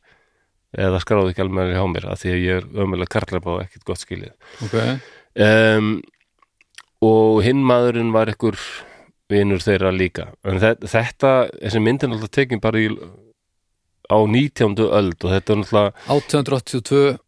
Eða 0.73 1.03
skráði 1.03 1.35
ekki 1.35 1.43
alveg 1.43 1.75
hjá 1.75 1.83
mér 1.91 2.07
að 2.09 2.23
því 2.23 2.31
að 2.33 2.41
ég 2.41 2.63
er 2.63 2.81
ömulega 2.81 3.13
karlæpa 3.13 3.51
og 3.53 3.61
ekkert 3.61 3.85
gott 3.85 4.01
skilið. 4.01 4.33
Ok, 4.65 4.79
um, 5.45 5.91
og 7.05 7.43
hinn 7.45 7.61
maðurinn 7.69 8.09
var 8.15 8.31
ykkur 8.33 8.57
vinur 9.29 9.61
þeirra 9.61 9.91
líka. 9.93 10.31
En 10.41 10.57
þetta, 10.57 11.35
þessi 11.59 11.81
myndin 11.83 12.15
alltaf 12.15 12.33
tekin 12.33 12.61
bara 12.63 12.81
í, 12.81 12.89
á 14.11 14.17
19. 14.27 14.75
öld 14.89 15.19
og 15.23 15.29
þetta 15.31 15.53
er 15.53 15.61
náttúrulega 15.61 15.93
1882 16.07 17.19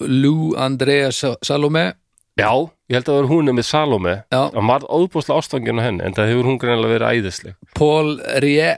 Lou, 0.00 0.54
Andrea 0.58 1.12
Sa- 1.14 1.36
Salome. 1.42 1.92
Já, 2.36 2.50
ég 2.90 2.96
held 2.98 3.06
að 3.06 3.12
það 3.14 3.20
var 3.20 3.28
hún 3.30 3.52
með 3.54 3.64
Salome. 3.64 4.14
Já, 4.32 4.40
hann 4.52 4.66
var 4.68 4.80
óbúslega 4.90 5.38
ástfangin 5.40 5.78
á 5.80 5.86
henni 5.86 6.02
en 6.04 6.12
það 6.16 6.28
hefur 6.32 6.48
hún 6.50 6.58
greinlega 6.60 6.98
verið 6.98 7.12
æðisleg. 7.22 7.54
Paul 7.78 8.16
Rie 8.42 8.72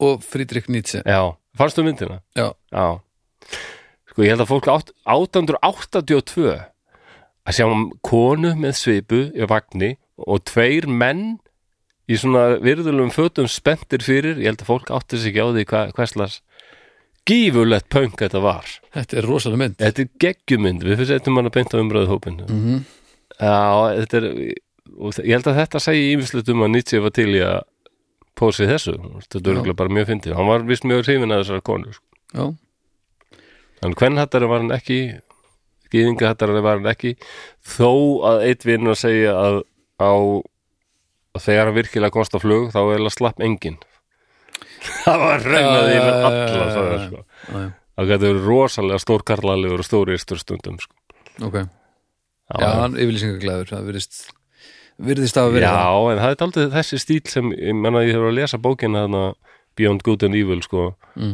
og 0.00 0.22
Friedrich 0.24 0.66
Nietzsche. 0.72 1.02
Já, 1.06 1.36
fannstu 1.56 1.84
myndina? 1.84 2.20
Já, 2.34 2.52
já. 2.72 3.00
Sko 4.10 4.22
ég 4.24 4.32
held 4.34 4.40
að 4.46 4.50
fólk 4.50 4.68
átt, 4.72 4.90
882 5.06 6.56
að 7.44 7.52
sjá 7.58 7.66
konu 8.02 8.54
með 8.56 8.76
svipu 8.80 9.20
í 9.36 9.46
vagni 9.50 9.94
og 10.16 10.44
tveir 10.48 10.86
menn 10.88 11.36
í 12.08 12.16
svona 12.20 12.56
virðulegum 12.62 13.12
fötum 13.12 13.46
spenntir 13.48 14.02
fyrir, 14.04 14.38
ég 14.40 14.50
held 14.52 14.62
að 14.64 14.70
fólk 14.72 14.90
átti 14.96 15.18
sig 15.20 15.32
ekki 15.34 15.44
á 15.44 15.48
því 15.52 15.64
hvað 15.70 15.92
hverslas 15.96 16.40
gífurlegt 17.28 17.88
punk 17.92 18.18
þetta 18.20 18.40
var. 18.44 18.68
Þetta 18.94 19.16
er 19.20 19.28
rosalega 19.28 19.62
mynd. 19.62 19.76
Þetta 19.80 20.04
er 20.04 20.10
geggjumynd, 20.24 20.84
við 20.84 20.98
fyrir 21.00 21.10
setjum 21.14 21.40
hann 21.40 21.48
að 21.50 21.56
beinta 21.58 21.80
umröðu 21.80 22.12
hópin 22.12 22.42
mm 22.44 22.84
já, 23.34 23.94
þetta 23.98 24.18
er 24.20 24.26
og 24.94 25.16
ég 25.24 25.32
held 25.34 25.48
að 25.50 25.56
þetta 25.58 25.80
segi 25.82 26.10
ímislegt 26.12 26.50
um 26.52 26.64
að 26.66 26.74
Nietzsche 26.74 27.00
var 27.02 27.14
til 27.16 27.30
í 27.34 27.40
að 27.42 27.62
pósi 28.38 28.66
þessu, 28.68 28.94
þetta 29.24 29.40
er 29.40 29.52
örgulega 29.54 29.78
bara 29.78 29.94
mjög 29.96 30.10
fyndið, 30.10 30.34
hann 30.38 30.50
var 30.50 30.66
vist 30.68 30.86
mjög 30.86 31.04
hrifin 31.06 31.34
að 31.34 31.42
þessar 31.42 31.64
konu 31.66 31.94
sko. 31.94 32.04
Já, 32.34 32.44
Þannig 33.84 34.00
hvern 34.00 34.20
hattari 34.22 34.48
var 34.48 34.62
hann 34.62 34.74
ekki 34.74 34.98
Gýðinga 35.92 36.30
hattari 36.30 36.62
var 36.64 36.78
hann 36.80 36.88
ekki 36.90 37.14
þó 37.74 37.90
að 38.30 38.44
eitt 38.48 38.64
vinnur 38.66 38.94
að 38.94 39.02
segja 39.02 39.34
að 39.38 39.58
á 40.00 40.12
að 41.34 41.44
þegar 41.44 41.68
hann 41.68 41.76
virkilega 41.76 42.14
komst 42.14 42.34
á 42.34 42.38
flug 42.42 42.70
þá 42.74 42.80
er 42.82 43.02
að 43.04 43.12
slapp 43.14 43.42
enginn 43.44 43.76
það 45.06 45.24
var 45.24 45.48
reynaði 45.48 45.96
yfir 45.96 46.10
já, 46.10 46.20
alla 46.28 46.44
já, 46.44 46.68
sagði, 46.74 46.94
já, 46.94 47.08
sko. 47.08 47.64
það 47.94 48.14
verið 48.14 48.46
rosalega 48.48 49.02
stórkarlalegur 49.04 49.82
og 49.84 49.88
stóristur 49.88 50.40
stundum 50.42 50.78
sko. 50.82 50.94
ok. 51.48 51.60
Já, 52.44 52.56
Já, 52.60 52.66
hann 52.82 52.98
yfirlýsingaglæður, 53.00 53.70
það 53.72 53.86
virðist 53.88 54.18
virðist 55.04 55.38
að 55.40 55.54
vera 55.56 55.70
já, 55.72 55.86
en 56.12 56.20
það 56.20 56.34
er 56.34 56.44
aldrei 56.46 56.66
þessi 56.74 56.98
stíl 57.02 57.22
sem, 57.30 57.48
ég 57.56 57.78
menna 57.78 58.04
ég 58.04 58.14
hefur 58.14 58.30
að 58.30 58.36
lesa 58.38 58.60
bókina 58.62 59.06
þarna 59.06 59.22
Beyond 59.74 60.04
Good 60.06 60.22
and 60.28 60.38
Evil 60.38 60.60
sko. 60.62 60.92
Mm. 61.18 61.32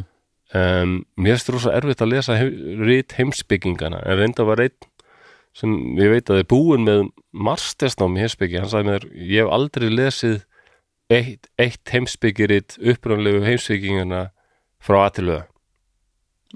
um, 0.57 0.95
mér 1.21 1.37
finnst 1.37 1.51
rosa 1.53 1.75
erfitt 1.77 2.01
að 2.01 2.15
lesa 2.15 2.39
rít 2.41 3.17
heimsbyggingana 3.19 4.01
en 4.07 4.21
reynda 4.23 4.47
var 4.49 4.63
einn 4.65 4.89
sem 5.57 5.75
ég 5.99 6.13
veit 6.15 6.31
að 6.31 6.45
er 6.45 6.49
búin 6.49 6.87
með 6.87 7.09
marstesnám 7.35 8.15
í 8.17 8.23
heimsbyggi, 8.23 8.61
hann 8.63 8.71
sagði 8.71 8.93
mér 8.93 9.07
ég 9.19 9.43
hef 9.43 9.53
aldrei 9.55 9.91
lesið 9.91 10.39
eitt, 11.11 11.51
eitt 11.61 11.95
heimsbyggiritt 11.95 12.79
upprænlegu 12.81 13.43
heimsbyggingana 13.47 14.29
frá 14.81 15.05
aðtilöða 15.07 15.47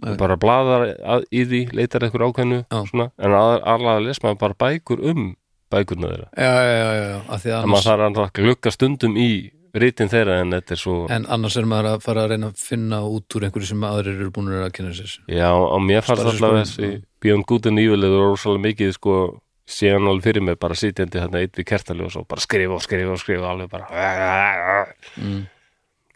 Nei. 0.02 0.14
bara 0.18 0.36
bladar 0.40 0.88
að, 1.06 1.26
í 1.30 1.44
því 1.46 1.60
leitar 1.76 2.02
eitthvað 2.06 2.30
ákveðnu 2.30 2.60
svona, 2.90 3.10
en 3.18 3.34
að 3.36 4.06
lesa 4.08 4.24
maður 4.24 4.40
bara 4.40 4.58
bækur 4.64 5.02
um 5.12 5.28
bækurna 5.74 6.10
þeirra. 6.10 6.30
Já, 6.34 6.54
já, 6.54 6.88
já, 6.98 7.18
að 7.28 7.44
en 7.46 7.58
annars, 7.58 7.74
maður 7.74 7.86
þarf 7.90 8.24
að 8.24 8.32
glukka 8.40 8.72
stundum 8.74 9.14
í 9.20 9.28
rítin 9.74 10.10
þeirra 10.10 10.40
en 10.42 10.54
þetta 10.54 10.74
er 10.74 10.80
svo 10.80 10.96
en 11.10 11.28
annars 11.34 11.56
er 11.58 11.68
maður 11.70 11.90
að 11.92 12.04
fara 12.04 12.24
að 12.24 12.34
reyna 12.34 12.50
að 12.52 12.60
finna 12.62 13.00
út 13.10 13.38
úr 13.38 13.46
einhverju 13.48 13.70
sem 13.70 13.86
aðrir 13.86 14.18
eru 14.18 14.34
búin 14.34 14.52
að 14.58 14.68
kynna 14.76 14.94
sér. 14.94 15.14
Já, 15.30 15.50
á 15.50 15.78
mér 15.82 16.06
fannst 16.06 16.38
skoðun, 16.38 16.62
þessi 16.62 17.44
Good 17.48 17.70
and 17.70 17.82
Evil 17.82 18.02
eða 18.02 18.26
rosalega 18.28 18.66
mikið 18.68 18.94
sko 18.98 19.16
síðan 19.64 20.08
alveg 20.10 20.28
fyrir 20.28 20.44
mig 20.44 20.58
bara 20.60 20.76
sitjandi 20.76 21.20
þarna 21.22 21.40
eitt 21.44 21.58
við 21.58 21.68
kertali 21.70 22.04
og 22.04 22.26
bara 22.28 22.44
skrifa 22.44 22.76
og 22.76 22.84
skrifa 22.84 23.14
og 23.14 23.22
skrifa 23.22 23.52
alveg 23.52 23.70
bara 23.72 24.84
mm. 25.16 25.40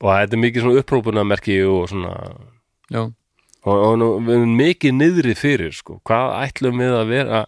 og 0.03 0.11
þetta 0.11 0.37
er 0.37 0.43
mikið 0.45 0.66
svona 0.66 0.83
upprópunamerki 0.83 1.62
og 1.69 1.89
svona 1.93 2.12
Já, 2.89 3.03
og, 3.69 3.73
og 3.77 3.95
nú, 4.01 4.11
við 4.25 4.37
erum 4.39 4.53
mikið 4.59 4.95
niðri 4.97 5.35
fyrir 5.39 5.75
sko, 5.77 5.99
hvað 6.09 6.37
ætlum 6.45 6.83
við 6.83 6.95
að 6.99 7.11
vera 7.12 7.41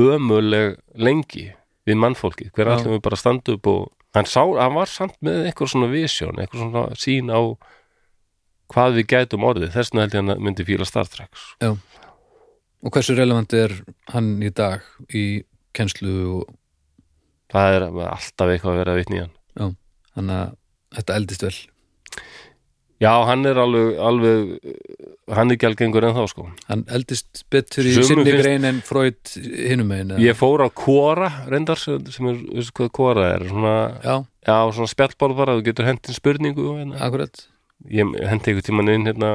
ömuleg 0.00 0.78
lengi 0.96 1.50
við 1.88 1.98
mannfólki, 2.00 2.50
hver 2.54 2.70
Já. 2.70 2.76
ætlum 2.76 2.96
við 2.96 3.02
bara 3.04 3.18
að 3.18 3.24
standa 3.24 3.56
upp 3.56 3.70
og 3.72 3.82
hann, 4.16 4.28
sá, 4.28 4.42
hann 4.44 4.76
var 4.76 4.90
samt 4.90 5.16
með 5.24 5.48
eitthvað 5.48 5.72
svona 5.74 5.90
visjón, 5.92 6.40
eitthvað 6.40 6.64
svona 6.66 6.86
sín 7.00 7.32
á 7.32 7.40
hvað 8.70 9.00
við 9.00 9.08
gætum 9.14 9.46
orðið 9.48 9.72
þess 9.74 9.90
vegna 9.90 10.04
held 10.04 10.16
ég 10.16 10.24
að 10.36 10.44
myndi 10.46 10.66
fíla 10.66 10.86
Star 10.88 11.08
Trek 11.10 11.30
sko. 11.34 11.72
Og 12.80 12.94
hversu 12.94 13.16
relevant 13.18 13.52
er 13.56 13.74
hann 14.14 14.38
í 14.42 14.50
dag 14.56 14.84
í 15.12 15.24
kennslu 15.76 16.14
og 16.38 16.54
það 17.52 17.76
er 17.76 17.86
alltaf 17.88 18.52
eitthvað 18.52 18.72
að 18.72 18.80
vera 18.82 18.94
að 18.94 19.02
vitni 19.02 19.18
í 19.18 19.24
hann. 19.24 19.34
Já, 19.58 19.66
þannig 20.16 20.38
að 20.38 20.54
þetta 20.96 21.18
eldist 21.20 21.44
vel. 21.46 21.56
Já, 23.00 23.14
hann 23.24 23.48
er 23.48 23.56
alveg, 23.56 23.94
alveg 24.04 24.74
hann 25.32 25.48
er 25.48 25.56
ekki 25.56 25.68
algengur 25.70 26.04
en 26.04 26.16
þá 26.18 26.24
sko. 26.28 26.42
Hann 26.68 26.82
eldist 26.92 27.44
betur 27.52 27.86
í 27.88 27.94
sinni 27.96 28.26
grein 28.28 28.66
en 28.68 28.82
Freud 28.84 29.32
hinum 29.40 29.88
megin 29.88 30.12
eða? 30.12 30.20
ég 30.20 30.36
fór 30.36 30.60
á 30.60 30.68
Quora 30.68 31.30
reyndar 31.48 31.80
sem 31.80 31.96
er, 32.28 32.42
veistu 32.58 32.76
hvað 32.76 32.90
Quora 32.98 33.30
er 33.38 33.46
svona, 33.48 33.76
Já, 34.04 34.18
já, 34.44 34.56
svona 34.76 34.92
spjallborð 34.92 35.40
bara 35.40 35.56
þú 35.56 35.64
getur 35.70 35.88
hendin 35.88 36.18
spurningu 36.18 36.66
hérna. 36.74 37.00
Akkurat. 37.06 37.46
Ég 37.88 38.04
hendi 38.04 38.52
einhvern 38.52 38.68
tímann 38.68 38.92
inn 38.92 39.08
hérna 39.08 39.32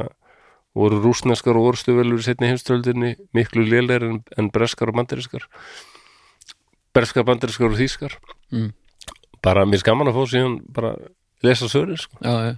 voru 0.76 0.98
rúsneskar 1.00 1.56
og 1.56 1.70
orðstuvelur 1.72 2.20
í 2.20 2.24
setni 2.26 2.50
heimstöldinni 2.52 3.14
miklu 3.36 3.64
lélir 3.64 4.04
en, 4.04 4.18
en 4.36 4.50
breskar 4.52 4.90
og 4.92 4.98
bandarískar 5.00 5.46
breskar, 6.96 7.24
bandarískar 7.28 7.72
og 7.72 7.78
þýskar 7.80 8.18
Mm. 8.52 8.70
bara 9.42 9.64
mér 9.66 9.80
skaman 9.82 10.06
að 10.12 10.14
fá 10.20 10.22
síðan 10.30 10.60
bara 10.72 10.92
lesa 11.42 11.66
svörin 11.68 11.98
sko. 11.98 12.16
Já, 12.22 12.34
já, 12.46 12.54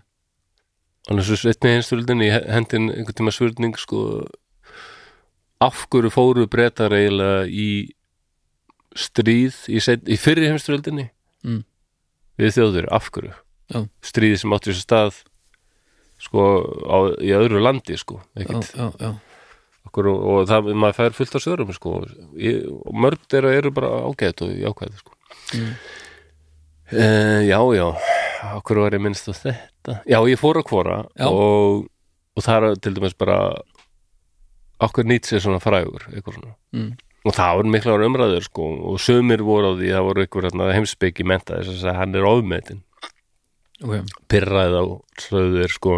þannig 1.09 1.24
svo 1.24 1.36
setni 1.40 1.70
heimstöldinni 1.77 2.28
hendin 2.31 2.90
einhvern 2.93 3.16
tíma 3.16 3.32
svörning 3.32 3.78
sko 3.81 4.27
af 5.65 5.86
hverju 5.90 6.11
fóru 6.12 6.45
breytar 6.47 6.93
eiginlega 6.93 7.47
í 7.49 7.69
stríð 8.99 9.57
í, 9.73 9.81
set, 9.82 10.05
í 10.09 10.16
fyrri 10.20 10.49
heimstöldinni 10.51 11.09
Mm. 11.45 11.62
við 12.39 12.51
þjóður, 12.59 12.86
af 12.93 13.11
hverju 13.15 13.32
Já. 13.70 13.81
stríði 14.03 14.39
sem 14.43 14.53
átti 14.57 14.73
sér 14.74 14.82
stað 14.85 15.19
sko 16.19 16.45
á, 16.90 16.97
í 17.23 17.31
öðru 17.36 17.61
landi 17.62 17.97
sko 18.01 18.20
okkur, 19.89 20.09
og, 20.12 20.24
og 20.28 20.49
það, 20.51 20.73
maður 20.77 20.97
fær 20.99 21.15
fullt 21.16 21.36
af 21.39 21.45
svörum 21.45 21.73
sko. 21.77 21.95
Ég- 22.36 22.66
og 22.69 22.93
mörg 22.95 23.23
þeirra 23.31 23.55
eru 23.57 23.70
bara 23.73 23.89
ágætt 24.05 24.43
og 24.45 24.51
jákvæð 24.53 24.99
sko. 25.01 25.15
Mm. 25.55 25.73
uh, 26.93 27.40
já, 27.49 27.61
já. 27.78 27.89
Okkur 28.59 28.78
var 28.85 28.95
ég 28.95 29.03
minnst 29.03 29.28
á 29.28 29.35
þetta. 29.35 29.99
Já, 30.07 30.19
ég 30.28 30.39
fór 30.39 30.61
að 30.61 30.69
hvora 30.70 30.99
Já. 31.19 31.27
og, 31.27 31.89
og 32.36 32.45
það 32.45 32.69
er 32.69 32.81
til 32.85 32.95
dæmis 32.95 33.16
bara 33.19 33.39
okkur 34.85 35.09
nýtt 35.09 35.27
sér 35.27 35.43
svona 35.43 35.59
frægur 35.62 36.05
eitthvað 36.12 36.36
svona. 36.39 36.55
Mm. 36.77 36.93
og 37.27 37.35
það 37.35 37.57
voru 37.59 37.73
miklar 37.74 38.05
umræður 38.07 38.45
sko 38.47 38.69
og 38.93 39.01
sumir 39.03 39.43
voru 39.43 39.73
á 39.73 39.78
því, 39.78 39.89
það 39.97 40.07
voru 40.07 40.27
ykkur 40.28 40.47
hérna, 40.49 40.69
heimspeki 40.77 41.27
menta 41.27 41.59
þess 41.65 41.82
að 41.89 41.99
hann 41.99 42.15
er 42.15 42.28
ofmetin 42.28 42.82
ok, 43.84 44.14
pyrraði 44.30 44.82
á 44.82 44.84
sögður 45.22 45.74
sko. 45.74 45.96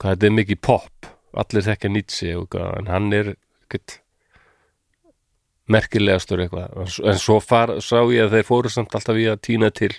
Hvað 0.00 0.14
þetta 0.16 0.28
er 0.28 0.36
mikið 0.38 0.62
pop. 0.64 1.10
Allir 1.42 1.64
þekka 1.64 1.90
Nietzsche 1.92 2.32
og 2.36 2.56
en 2.60 2.90
hann 2.92 3.12
er 3.16 3.34
ekkert 3.36 3.98
merkilegastur 5.72 6.42
eitthvað. 6.44 6.74
En 7.08 7.20
svo 7.22 7.38
far, 7.40 7.78
sá 7.80 8.02
ég 8.12 8.26
að 8.26 8.36
þeir 8.36 8.48
fóru 8.48 8.72
samt 8.72 8.94
alltaf 8.98 9.20
í 9.20 9.28
að 9.30 9.40
týna 9.46 9.70
til. 9.72 9.92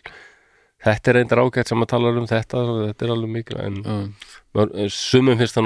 Þetta 0.83 1.09
er 1.09 1.17
reyndar 1.17 1.41
ágætt 1.41 1.71
sem 1.71 1.85
að 1.85 1.91
tala 1.93 2.11
um 2.11 2.27
þetta 2.27 2.65
þetta 2.89 3.05
er 3.05 3.13
alveg 3.13 3.31
mikil 3.31 3.59
en 3.63 3.77
já, 3.87 3.95
sumum 4.91 5.39
finnst 5.39 5.55
er 5.57 5.63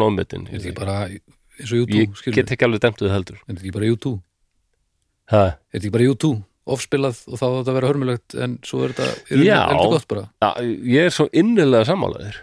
og 1.74 1.88
U2, 1.88 1.98
ég 1.98 2.20
skilur 2.20 2.38
get 2.38 2.54
ekki 2.54 2.68
alveg 2.68 2.84
dæmt 2.84 3.02
við 3.02 3.16
heldur. 3.16 3.40
Er 3.42 3.50
þetta 3.50 3.66
ekki 3.66 3.74
bara 3.80 3.90
U2 3.96 4.12
ha, 5.34 5.42
er 5.42 5.74
þetta 5.74 5.82
ekki 5.82 5.96
bara 5.96 6.12
U2, 6.14 6.32
ofspilað 6.74 7.22
og 7.28 7.40
þá 7.40 7.46
á 7.48 7.52
þetta 7.58 7.72
að 7.72 7.78
vera 7.78 7.92
hörmulegt 7.92 8.36
en 8.44 8.58
svo 8.66 8.84
er 8.86 8.94
þetta, 8.96 9.08
er 9.32 9.44
Já. 9.46 9.60
þetta 9.72 9.90
gott 9.94 10.08
bara. 10.12 10.26
Ja, 10.44 10.52
ég 10.98 11.08
er 11.10 11.16
svo 11.16 11.28
innilega 11.32 11.88
sammálaður 11.90 12.42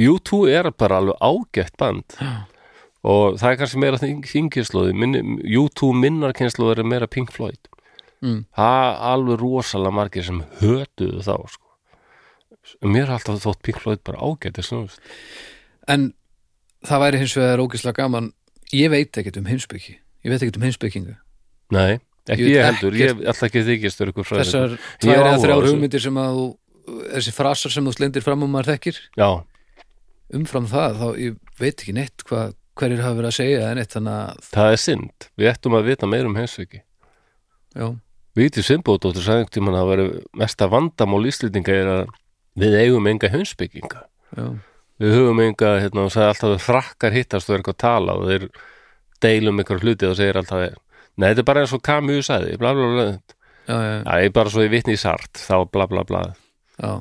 U2 0.00 0.40
er 0.48 0.70
bara 0.72 1.00
alveg 1.00 1.18
ágætt 1.20 1.76
band. 1.80 2.16
Já, 2.16 2.30
og 3.04 3.36
það 3.40 3.50
er 3.50 3.58
kannski 3.60 3.80
meira 3.82 4.00
þingislóði 4.00 4.94
U2 5.60 5.90
minnar 5.96 6.36
kynnslóði 6.36 6.80
er 6.80 6.88
meira 6.88 7.08
Pink 7.10 7.32
Floyd. 7.34 7.60
Mm, 8.24 8.44
það 8.56 8.78
er 8.84 9.02
alveg 9.12 9.40
rosalega 9.40 9.96
margir 9.96 10.26
sem 10.26 10.42
hötuðu 10.60 11.24
þá 11.24 11.34
sko. 11.54 11.66
mér 12.84 13.08
er 13.08 13.14
alltaf 13.16 13.40
þótt 13.44 13.62
Pink 13.64 13.80
Floyd 13.80 14.04
bara 14.04 14.20
ágætt 14.20 14.60
en 15.90 16.12
það 16.86 17.02
væri 17.02 17.18
hins 17.20 17.36
vegar 17.36 17.60
ógislega 17.64 18.02
gaman. 18.04 18.32
Ég 18.72 18.92
veit 18.92 19.16
ekkert 19.18 19.40
um 19.40 19.48
heimspeki. 19.48 19.98
Ég 20.24 20.30
veit 20.30 20.42
ekkert 20.42 20.60
um 20.60 20.68
heimspekinga 20.68 21.16
nei, 21.70 22.00
ekki 22.34 22.48
Ég 22.50 22.64
heldur 22.68 22.96
ég 22.98 23.10
ekkert- 23.12 23.28
ætla 23.34 23.48
ekki 23.50 23.60
að 23.62 23.70
þykist 23.70 24.02
þessar 24.30 24.74
Ég 24.76 24.88
tvær 25.02 25.10
á 25.10 25.20
eða 25.20 25.30
áhuga 25.30 25.36
á 25.36 25.42
þrjár 25.44 25.62
þessu. 25.62 25.72
hugmyndir 25.74 26.04
sem 26.06 26.20
að 26.20 26.40
þessi 27.14 27.32
frasar 27.36 27.70
sem 27.74 27.84
þú 27.86 27.92
slendir 27.96 28.22
fram 28.26 28.42
og 28.42 28.50
maður 28.50 28.70
þekkir. 28.74 28.96
Já, 29.20 29.28
umfram 30.34 30.66
það, 30.70 30.96
þá 31.00 31.06
ég 31.20 31.36
veit 31.60 31.76
ekki 31.82 31.94
neitt 31.96 32.24
hvað 32.28 32.54
hverjir 32.80 33.02
hafa 33.04 33.18
verið 33.18 33.30
að 33.30 33.36
segja 33.36 33.74
neitt 33.76 33.96
að, 34.00 34.38
það 34.54 34.72
er 34.72 34.80
synd. 34.80 35.26
Við 35.36 35.50
ættum 35.52 35.76
að 35.76 35.88
vita 35.90 36.06
meira 36.08 36.30
um 36.30 36.38
heimsveiki. 36.38 36.80
Já, 37.76 37.88
Víti 38.38 38.62
Simbódóttur 38.62 39.24
sagði 39.26 39.42
einhvern 39.42 39.54
tímann 39.56 39.74
að 39.74 39.80
það 39.82 39.90
væri 39.90 40.04
mesta 40.38 40.68
vandamál 40.70 41.26
Íslendinga 41.26 41.74
er 41.74 41.88
að 41.90 42.12
við 42.62 42.76
eigum 42.78 43.08
enga 43.10 43.28
heimspekinga. 43.32 44.04
Já, 44.38 44.44
við 45.02 45.14
höfum 45.18 45.40
enga, 45.42 45.72
hérna, 45.82 46.04
og 46.06 46.12
sagði 46.14 46.28
alltaf 46.30 46.54
að 46.54 46.62
frakkar 46.62 47.12
hittast 47.16 47.50
og 47.50 47.54
er 47.56 47.58
eitthvað 47.60 47.74
að 47.74 47.82
tala 47.82 48.14
og 48.20 48.28
þeir 48.30 48.46
deilum 49.26 49.60
ykkur 49.64 49.82
hluti 49.82 50.06
og 50.08 50.16
segir 50.16 50.38
alltaf 50.40 50.62
nei, 51.20 51.30
þetta 51.30 51.42
er 51.44 51.48
bara 51.50 51.64
eins 51.64 51.74
og 51.76 51.82
Camus 51.86 52.28
sagði 52.30 52.58
bla 52.60 52.72
bla 52.76 52.90
bla, 52.94 53.06
það 53.68 54.26
er 54.26 54.34
bara 54.36 54.52
svo 54.52 54.64
ég 54.64 54.72
vitni 54.72 54.96
í 54.96 55.00
sart 55.00 55.40
þá 55.40 55.56
bla 55.72 55.86
bla 55.90 56.04
bla. 56.08 56.22
Já. 56.80 56.92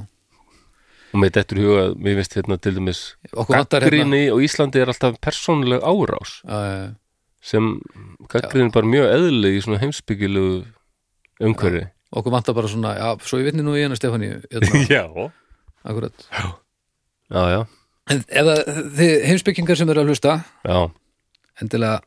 og 1.10 1.22
mér 1.24 1.32
dettur 1.34 1.62
í 1.62 1.66
huga, 1.66 1.86
mér 1.98 2.20
finnst 2.20 2.36
hérna 2.38 2.60
til 2.62 2.76
dæmis 2.78 3.04
hérna 3.32 3.64
gaggrinni 3.72 4.24
og 4.34 4.44
Íslandi 4.46 4.82
er 4.84 4.92
alltaf 4.92 5.18
persónuleg 5.24 5.82
árás. 5.82 6.40
Já, 6.44 6.60
já, 6.68 6.90
sem 7.42 7.72
gaggrinni 8.30 8.76
bara 8.76 8.92
mjög 8.92 9.10
eðlileg 9.16 9.58
í 9.58 9.64
svona 9.66 9.82
heimsbyggilegu 9.82 10.60
umhverfi. 11.50 11.88
Okkur 12.10 12.34
vantar 12.34 12.58
bara 12.58 12.70
svona, 12.70 12.94
já, 13.00 13.10
svo 13.26 13.40
ég 13.42 13.50
vitni 13.50 13.66
nú 13.66 13.78
í 13.78 13.86
hérna, 13.86 13.98
já, 14.90 15.06
akkurat. 15.88 16.30
Já, 17.30 17.42
já, 17.54 17.62
en 18.10 18.24
það, 18.26 18.62
þið 18.98 19.14
heimspekingar 19.30 19.78
sem 19.80 19.92
eru 19.92 20.04
að 20.04 20.12
hlusta 20.12 20.40
já. 20.66 20.80
endilega 21.62 22.00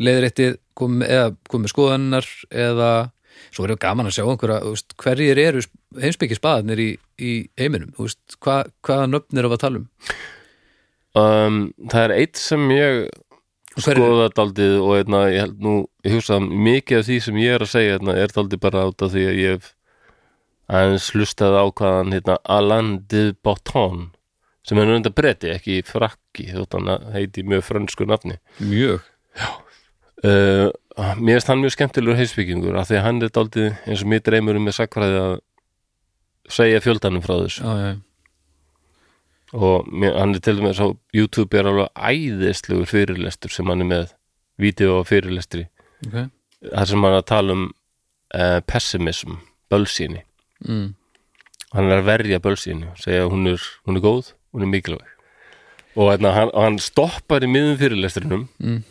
leiðréttið 0.00 0.56
komið, 0.78 1.08
eða 1.12 1.32
komið 1.52 1.72
skoðannar 1.74 2.28
eða 2.50 2.92
svo 3.52 3.64
verður 3.64 3.80
gaman 3.82 4.08
að 4.08 4.14
sjá 4.16 4.24
einhverja 4.24 4.60
veist, 4.64 4.94
hverjir 5.00 5.40
eru 5.42 5.62
heimspekki 6.00 6.36
spaðarnir 6.38 6.80
í, 6.80 6.90
í 7.20 7.32
heiminum? 7.60 7.92
Veist, 7.98 8.20
hva, 8.40 8.62
hvaða 8.86 9.10
nöfn 9.12 9.40
er 9.40 9.48
að 9.48 9.60
tala 9.64 9.82
um? 9.82 9.88
Um, 11.12 11.60
það 11.92 12.06
er 12.06 12.14
eitt 12.22 12.40
sem 12.40 12.64
ég 12.72 13.02
er- 13.04 13.10
skoða 13.72 14.28
daldið 14.36 14.78
og 14.84 14.94
einna, 14.98 15.22
ég 15.32 15.46
held 15.46 15.60
nú, 15.64 15.74
ég 16.04 16.16
hugsa 16.18 16.36
að 16.36 16.48
mikið 16.68 16.98
af 16.98 17.06
því 17.08 17.20
sem 17.24 17.38
ég 17.40 17.54
er 17.56 17.64
að 17.64 17.70
segja 17.72 17.94
hérna, 17.96 18.16
er 18.20 18.34
daldið 18.36 18.60
bara 18.60 18.82
át 18.88 19.04
af 19.04 19.12
því 19.14 19.22
að 19.30 19.38
ég 19.40 19.70
aðeins 20.72 21.10
hlustað 21.12 21.56
á 21.56 21.64
hvaðan 21.68 22.12
hérna, 22.12 22.36
Alain 22.44 22.90
de 23.08 23.22
Botton 23.44 24.10
sem 24.62 24.78
er 24.78 24.86
nönda 24.86 25.10
breyti, 25.10 25.50
ekki 25.50 25.80
frakki 25.88 26.50
þótt 26.52 26.76
hann 26.78 27.12
heiti 27.16 27.42
mjög 27.48 27.64
frönsku 27.66 28.06
nafni. 28.06 28.36
Mjög 28.60 29.00
uh, 30.24 30.68
mér 31.18 31.38
finnst 31.38 31.50
hann 31.50 31.62
mjög 31.62 31.74
skemmtilegur 31.76 32.18
heimsbyggingur 32.20 32.78
af 32.78 32.88
því 32.90 32.98
að 33.00 33.04
hann 33.06 33.22
er 33.22 33.32
daldið 33.34 33.68
eins 33.86 34.04
og 34.04 34.10
mér 34.12 34.24
dreymur 34.26 34.58
um 34.60 34.66
með 34.68 34.78
sakfræði 34.78 35.20
að 35.22 35.34
segja 36.52 36.82
fjöldanum 36.84 37.22
frá 37.24 37.36
þessu. 37.40 37.62
Já, 37.62 37.72
já, 37.82 37.92
og 39.52 39.88
mér, 39.92 40.16
hann 40.16 40.34
er 40.34 40.40
til 40.40 40.56
dæmis 40.58 40.80
á 40.80 40.88
YouTube 41.12 41.58
er 41.58 41.68
alveg 41.68 41.90
æðislegur 41.92 42.88
fyrirlestur 42.88 43.52
sem 43.52 43.68
hann 43.68 43.84
er 43.84 43.88
með 43.90 44.14
vídeo 44.62 44.98
og 45.00 45.06
fyrirlestri. 45.10 45.66
Ok. 46.06 46.18
Þar 46.70 46.88
sem 46.88 47.04
hann 47.04 47.12
er 47.12 47.20
að 47.20 47.28
tala 47.28 47.56
um 47.56 47.64
uh, 47.68 48.60
pessimism, 48.66 49.40
bölsýni. 49.72 50.22
Mm. 50.62 50.92
hann 51.72 51.88
er 51.90 51.98
að 51.98 52.06
verja 52.06 52.38
bölsýni 52.38 52.92
segja 53.00 53.24
að 53.24 53.32
hún 53.32 53.48
er, 53.50 53.62
hún 53.88 53.96
er 53.98 54.02
góð, 54.04 54.28
hún 54.54 54.62
er 54.62 54.68
mikilvæg. 54.70 55.08
Og 55.96 56.12
hérna, 56.12 56.30
hann, 56.36 56.50
og 56.54 56.62
hann 56.62 56.78
stoppar 56.80 57.42
í 57.44 57.48
miðum 57.50 57.78
fyrirlestrinum 57.80 58.48
Mm. 58.62 58.82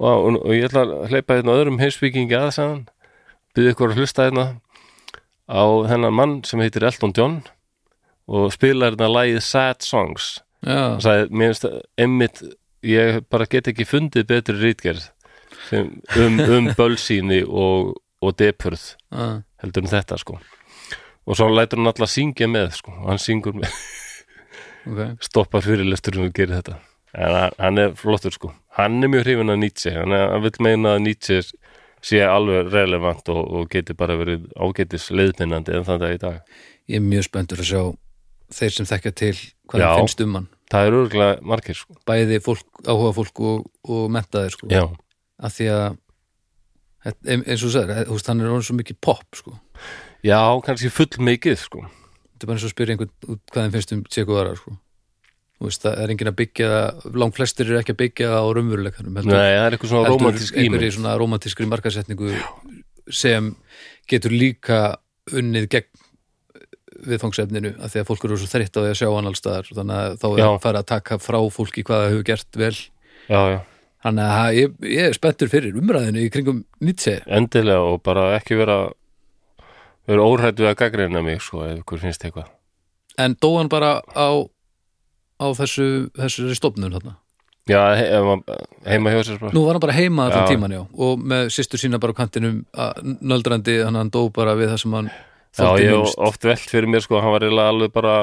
Og, 0.00 0.10
og, 0.10 0.38
og 0.42 0.52
ég 0.54 0.66
ætla 0.68 0.84
að 0.84 1.12
hleypa 1.12 1.38
hérna 1.38 1.56
öðrum 1.58 1.80
heimsvíkingi 1.82 2.36
að 2.38 2.52
sagðan 2.56 2.84
byrði 3.54 3.74
ykkur 3.74 3.92
að 3.92 4.00
hlusta 4.00 4.28
hérna 4.28 4.46
á 5.46 5.64
þennan 5.90 6.16
mann 6.16 6.34
sem 6.48 6.62
heitir 6.62 6.86
Elton 6.88 7.14
John 7.16 7.40
og 8.26 8.52
spilar 8.54 8.94
hérna 8.94 9.10
lagið 9.12 9.42
Sad 9.44 9.84
Songs. 9.84 10.38
Já, 10.64 10.96
og 10.96 11.02
sagði, 11.04 11.26
mér 11.30 11.52
finnst 11.52 11.66
það 11.66 11.80
einmitt 12.00 12.40
ég 12.84 13.20
bara 13.32 13.48
get 13.50 13.68
ekki 13.68 13.86
fundið 13.88 14.26
betri 14.30 14.56
rítgerð 14.56 15.10
sem, 15.68 15.90
um, 16.20 16.40
um 16.40 16.70
bölsýni 16.78 17.42
og, 17.44 17.94
og 18.24 18.36
depurð 18.40 18.86
já, 19.12 19.44
heldur 19.62 19.84
en 19.84 19.92
þetta 19.92 20.18
sko. 20.20 20.38
Og 21.24 21.38
svo 21.38 21.48
lætur 21.52 21.80
hann 21.80 21.92
alltaf 21.92 22.10
syngja 22.12 22.48
með 22.50 22.74
sko 22.80 22.96
og 22.96 23.12
hann 23.12 23.22
syngur 23.22 23.54
með, 23.56 23.76
ok. 24.88 25.04
Stoppar 25.24 25.64
fyrirlesturinn 25.64 26.26
og 26.28 26.34
gerir 26.36 26.58
þetta 26.58 26.80
en 27.14 27.52
hann- 27.58 27.78
er 27.78 27.94
flottur 27.98 28.32
sko. 28.34 28.52
Hann 28.78 29.02
er 29.04 29.08
mjög 29.08 29.24
hrifin 29.26 29.52
að 29.54 29.60
Nietzsche. 29.62 29.92
Hann, 29.94 30.12
er, 30.12 30.30
hann 30.32 30.42
vil 30.42 30.52
meina 30.60 30.96
að 30.96 31.02
Nietzsche 31.06 31.42
sé 32.04 32.20
alveg 32.26 32.72
relevant 32.72 33.28
og, 33.32 33.42
og 33.54 33.68
geti 33.72 33.94
bara 33.96 34.16
verið 34.20 34.48
ágætis 34.60 35.10
leiðpinnandi 35.14 35.72
en 35.78 35.84
þann 35.86 36.02
dag 36.02 36.14
í 36.16 36.20
dag. 36.20 36.40
Ég 36.90 36.98
er 37.00 37.04
mjög 37.06 37.28
spenntur 37.30 37.62
að 37.62 37.70
sjá 37.70 37.82
þeir 38.54 38.74
sem 38.76 38.86
þekkja 38.90 39.12
til 39.16 39.34
hvað 39.70 39.80
þeim 39.84 40.00
finnst 40.02 40.20
um 40.26 40.34
hann. 40.38 40.48
Það 40.74 40.86
er 40.88 40.96
örgulega 40.98 41.40
margir 41.46 41.76
sko. 41.78 41.94
Bæði 42.08 42.40
fólk, 42.44 42.66
áhuga 42.84 43.12
fólk 43.16 43.40
og, 43.40 43.66
og 43.88 44.04
mentaðir 44.12 44.52
sko, 44.56 44.68
já, 44.72 44.84
af 45.38 45.54
því 45.54 45.66
að 45.74 45.98
eins 47.04 47.60
og 47.60 47.68
þú 47.68 47.72
sagðir, 47.74 48.06
þú 48.08 48.16
veist, 48.16 48.30
hann 48.32 48.40
er 48.40 48.48
orðin 48.52 48.66
svo 48.68 48.76
mikið 48.78 48.98
pop 49.04 49.36
sko, 49.38 49.58
já 50.24 50.38
kannski 50.64 50.90
full 50.92 51.24
mikið 51.28 51.58
sko. 51.60 51.84
Þetta 51.84 52.46
er 52.46 52.48
bara 52.50 52.56
eins 52.56 52.64
og 52.64 52.70
að 52.70 52.74
spyrja 52.74 52.94
einhvern 52.96 53.40
hvað 53.52 53.60
þeim 53.60 53.74
finnst 53.76 53.92
um 53.96 54.04
Tjeko 54.08 54.36
Vara 54.38 54.54
sko. 54.58 54.76
Veist, 55.62 55.84
það 55.84 56.00
er 56.02 56.12
enginn 56.14 56.30
að 56.32 56.38
byggja 56.40 56.68
það 56.72 57.18
langt 57.22 57.36
flestir 57.38 57.68
eru 57.70 57.78
ekki 57.80 57.94
að 57.94 58.00
byggja 58.02 58.30
það 58.32 58.42
á 58.42 58.48
raunveruleikanum 58.58 59.18
Nei, 59.20 59.34
það 59.34 59.66
er 59.66 59.76
eitthvað 59.76 59.92
svona 59.92 60.12
romantísk 60.12 60.56
ímynd. 60.60 60.86
svona 60.96 61.16
romantískri 61.20 61.68
markasetningu 61.70 62.32
sem 63.12 63.52
getur 64.10 64.34
líka 64.34 64.80
unnið 65.32 65.68
gegn 65.72 66.02
viðfangsefninu 67.04 67.74
af 67.84 67.92
því 67.92 68.00
að 68.02 68.08
fólk 68.08 68.24
eru 68.26 68.38
svo 68.40 68.48
þreytt 68.48 68.76
á 68.76 68.80
því 68.80 68.90
að 68.90 68.98
sjá 69.00 69.08
hann 69.12 69.28
allstaðar 69.30 69.70
þannig 69.76 70.00
að 70.00 70.18
þá 70.22 70.26
er 70.30 70.40
Já. 70.40 70.46
að 70.48 70.58
fara 70.64 70.82
að 70.82 70.90
taka 70.90 71.18
frá 71.20 71.38
fólki 71.52 71.84
hvað 71.84 72.02
það 72.02 72.12
hefur 72.12 72.26
gert 72.30 72.58
vel. 72.60 72.74
Já, 73.28 73.40
já, 73.54 73.58
þannig 74.04 74.32
að 74.34 74.58
ég, 74.58 74.74
ég 74.94 75.08
er 75.08 75.16
spenntur 75.16 75.52
fyrir 75.52 75.78
umræðinu 75.80 76.24
í 76.24 76.30
kringum 76.32 76.62
Nietzsche. 76.84 77.18
Endilega 77.26 77.84
og 77.92 78.02
bara 78.06 78.28
ekki 78.38 78.58
vera 78.60 78.78
vera 80.08 80.26
óhrætt 80.28 80.60
við 80.60 80.70
að 80.70 80.78
gaggreina 80.82 81.22
mig 81.24 81.42
sko, 81.44 81.64
eitthvað. 81.68 82.50
En 83.20 83.36
dó 83.40 83.54
hann 83.58 83.70
bara 83.72 83.98
á 84.12 84.28
á 85.40 85.46
þessu, 85.58 85.86
þessari 86.18 86.56
stofnun 86.58 86.94
þarna? 86.96 87.16
Já, 87.64 87.80
heima 88.84 89.12
hjá 89.14 89.22
sér 89.24 89.44
nú 89.54 89.62
var 89.64 89.78
hann 89.78 89.84
bara 89.86 89.96
heima 89.96 90.26
allan 90.28 90.50
tíman 90.50 90.74
já. 90.74 90.82
Og 91.00 91.22
með 91.24 91.46
sýstur 91.54 91.80
sína 91.80 92.00
bara 92.02 92.12
á 92.12 92.20
kantinum 92.20 92.58
nöldrandi, 93.24 93.78
hann 93.86 93.96
hann 93.96 94.12
dó 94.12 94.26
bara 94.34 94.52
við 94.58 94.74
það 94.74 94.82
sem 94.82 94.98
hann 94.98 95.08
Já, 95.54 95.68
ég 95.78 95.92
hef 95.94 96.16
oft 96.18 96.44
velt 96.44 96.66
fyrir 96.66 96.90
mér 96.90 97.04
sko, 97.04 97.20
hann 97.22 97.32
var 97.32 97.44
eiginlega 97.46 97.72
alveg 97.72 97.92
bara 97.94 98.14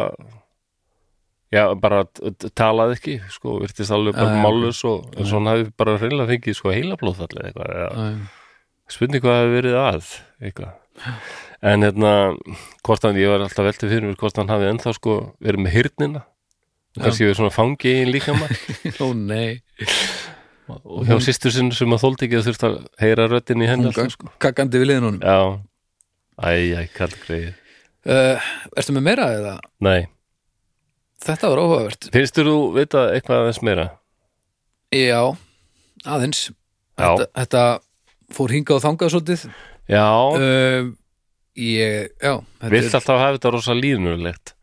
já, 1.52 1.64
bara 1.80 2.04
t- 2.06 2.32
t- 2.36 2.52
talaði 2.60 2.98
ekki 2.98 3.16
sko, 3.32 3.56
virtist 3.64 3.94
alveg 3.96 4.18
bara 4.20 4.36
já, 4.36 4.42
mállus 4.44 4.82
og 4.88 5.08
eins 5.16 5.32
og 5.32 5.40
hann 5.40 5.50
hafi 5.52 5.70
bara 5.80 5.96
reynilega 6.00 6.32
fengið 6.36 6.58
sko 6.60 6.74
heilablóðfall 6.76 7.32
eða 7.40 7.48
eitthvað, 7.50 7.72
já. 7.80 8.12
spurning 8.92 9.24
hvað 9.24 9.40
hefur 9.40 9.56
verið 9.58 9.80
að 9.80 10.12
eitthvað. 10.44 10.76
En 11.72 11.86
hérna, 11.86 12.12
hvort 12.86 13.08
hann, 13.08 13.20
ég 13.22 13.32
var 13.32 13.46
alltaf 13.46 13.68
veltið 13.68 13.94
fyrir 13.96 14.10
mér 14.10 14.20
hvort 14.20 14.38
hann 14.42 14.52
hafi 14.52 14.70
ennþá 14.70 14.94
sko 14.98 15.18
verið 15.42 15.66
með 15.66 15.76
hyrnina. 15.78 16.24
Kannski 17.00 17.28
við 17.28 17.38
svona 17.40 17.54
fangi 17.56 17.94
í 18.02 18.06
líka 18.10 18.36
maður 18.36 19.02
Ó 19.06 19.08
nei. 19.16 19.62
Og 20.72 21.04
hjá 21.08 21.18
sýstur 21.24 21.52
sinn 21.52 21.72
sem 21.76 21.92
að 21.92 22.04
þóldi 22.06 22.28
ekki 22.28 22.40
að 22.40 22.46
þurft 22.48 22.66
að 22.68 22.78
heyra 23.02 23.28
röddin 23.28 23.64
í 23.64 23.68
henni 23.68 23.92
sko. 23.92 24.30
kakkandi 24.40 24.80
við 24.80 24.92
liðin 24.92 25.08
honum. 25.10 25.24
Já, 25.26 25.40
æ, 26.48 26.52
æ, 26.80 26.82
kall 26.96 27.12
greið 27.26 27.50
uh, 28.08 28.52
Ertu 28.80 28.96
með 28.96 29.06
meira 29.10 29.28
eða? 29.36 29.56
Nei, 29.84 30.08
Þetta 31.22 31.52
var 31.52 31.60
áhugavert. 31.62 32.08
Finnst 32.16 32.40
þú 32.40 32.56
vita 32.74 33.04
eitthvað 33.14 33.44
aðeins 33.44 33.60
meira? 33.68 33.84
Já, 34.96 35.20
aðeins. 36.02 36.40
Þetta, 36.98 37.28
þetta 37.38 37.66
fór 38.34 38.54
hingað 38.56 38.80
og 38.80 38.84
þangað 38.88 39.12
svolítið. 39.14 39.44
Já, 39.92 40.08
uh, 40.40 40.90
Ég, 41.60 42.14
já 42.16 42.38
þetta 42.40 42.70
vilt 42.72 42.94
alltaf 42.96 43.18
hafa 43.20 43.36
þetta 43.36 43.50
rosa 43.52 43.74
línulegt 43.76 44.54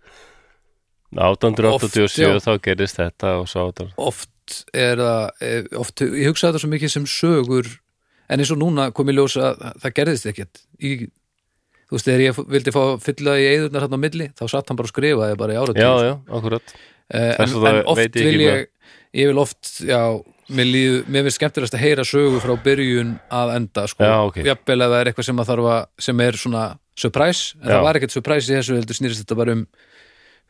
1887 1.16 2.26
Oft, 2.36 2.46
þá 2.46 2.52
gerist 2.68 2.98
þetta 3.00 3.34
og 3.40 3.46
svo 3.48 3.68
áttan 3.70 3.92
oft 3.96 4.58
er 4.76 5.00
það 5.00 5.44
eh, 5.44 5.62
oft, 5.80 6.02
ég 6.04 6.28
hugsa 6.30 6.48
þetta 6.50 6.60
svo 6.64 6.70
mikið 6.72 6.92
sem 6.94 7.06
sögur 7.08 7.68
en 8.28 8.40
eins 8.42 8.52
og 8.52 8.60
núna 8.60 8.90
kom 8.96 9.08
ég 9.08 9.16
ljós 9.16 9.38
að 9.40 9.62
það 9.80 9.94
gerðist 9.96 10.26
ekkert. 10.28 10.60
Í, 10.84 10.90
þú 11.88 11.96
veist, 11.96 12.08
þegar 12.08 12.24
ég 12.26 12.40
vildi 12.52 12.74
fá 12.76 12.82
fylla 13.00 13.36
í 13.40 13.46
eðurnar 13.54 13.86
hann 13.86 13.96
á 13.96 14.04
milli, 14.04 14.26
þá 14.36 14.44
satt 14.52 14.68
hann 14.68 14.76
bara 14.76 14.88
og 14.88 14.92
skrifaði 14.92 15.38
bara 15.40 15.54
í 15.56 15.60
áratug. 15.60 15.80
Já, 15.80 15.92
já, 16.10 16.14
akkurat 16.28 16.74
Eh, 17.08 17.30
en, 17.40 17.48
en 17.64 17.78
oft 17.88 18.02
ég 18.04 18.26
vil 18.26 18.34
með- 18.36 18.50
ég 18.50 18.66
ég 19.16 19.28
vil 19.30 19.38
oft, 19.40 19.62
já 19.80 20.00
mér, 20.52 20.66
líð, 20.68 20.96
mér 21.08 21.22
finnst 21.24 21.38
skemmtilegast 21.40 21.76
að 21.78 21.80
heyra 21.86 22.04
sögu 22.04 22.36
frá 22.44 22.52
byrjun 22.60 23.14
að 23.32 23.52
enda, 23.54 23.84
sko. 23.88 24.04
Jafnvel 24.44 24.76
að 24.84 24.92
það 24.92 25.00
er 25.00 25.08
eitthvað 25.08 25.24
sem 25.30 25.40
að 25.40 25.48
þarf 25.48 25.68
að 25.72 25.86
sem 26.04 26.20
er 26.20 26.36
svona 26.36 26.64
surprise, 27.00 27.54
en 27.56 27.64
Já. 27.64 27.72
það 27.72 27.86
var 27.86 27.96
ekkert 27.96 28.12
surprise 28.12 28.52
í 28.52 28.58
þessu, 28.58 28.76
heldur 28.76 28.98
snýrist 28.98 29.22
þetta 29.24 29.38
bara 29.40 29.54
um 29.56 29.62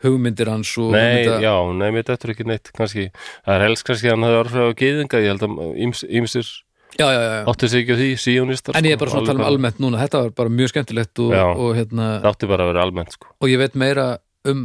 hugmyndir 0.05 0.51
hans 0.53 0.71
og 0.79 0.93
Nei, 0.95 1.25
hugmynda, 1.25 1.43
já, 1.43 1.55
nei, 1.81 1.91
mér 1.97 2.07
þetta 2.09 2.33
ekki 2.35 2.47
neitt 2.49 2.73
kannski, 2.77 3.11
það 3.45 3.55
er 3.57 3.67
helst 3.67 3.87
kannski 3.89 4.11
að 4.11 4.17
hann 4.17 4.27
hefði 4.29 4.41
orðið 4.45 4.65
á 4.65 4.79
gýðinga, 4.83 5.23
ég 5.25 5.33
held 5.35 5.47
að 5.49 5.61
íms, 5.87 6.05
ímsir 6.09 6.51
áttu 6.99 7.69
sig 7.69 7.85
ekki 7.85 7.95
á 7.95 7.99
því, 8.01 8.09
síónistar 8.19 8.79
En 8.79 8.87
ég 8.89 8.97
er 8.97 9.01
bara 9.01 9.13
svona 9.13 9.27
að 9.27 9.33
tala 9.33 9.43
um 9.43 9.49
almennt 9.51 9.81
núna, 9.83 10.01
þetta 10.01 10.23
var 10.25 10.31
bara 10.41 10.53
mjög 10.53 10.73
skemmtilegt 10.73 11.21
og, 11.23 11.35
Já. 11.37 11.45
og, 11.53 11.71
hérna, 11.77 12.07
Það 12.23 12.31
átti 12.33 12.49
bara 12.51 12.65
að 12.65 12.71
vera 12.73 12.85
almennt, 12.87 13.15
sko. 13.15 13.29
Og 13.39 13.53
ég 13.53 13.61
veit 13.61 13.77
meira 13.79 14.07
um 14.49 14.65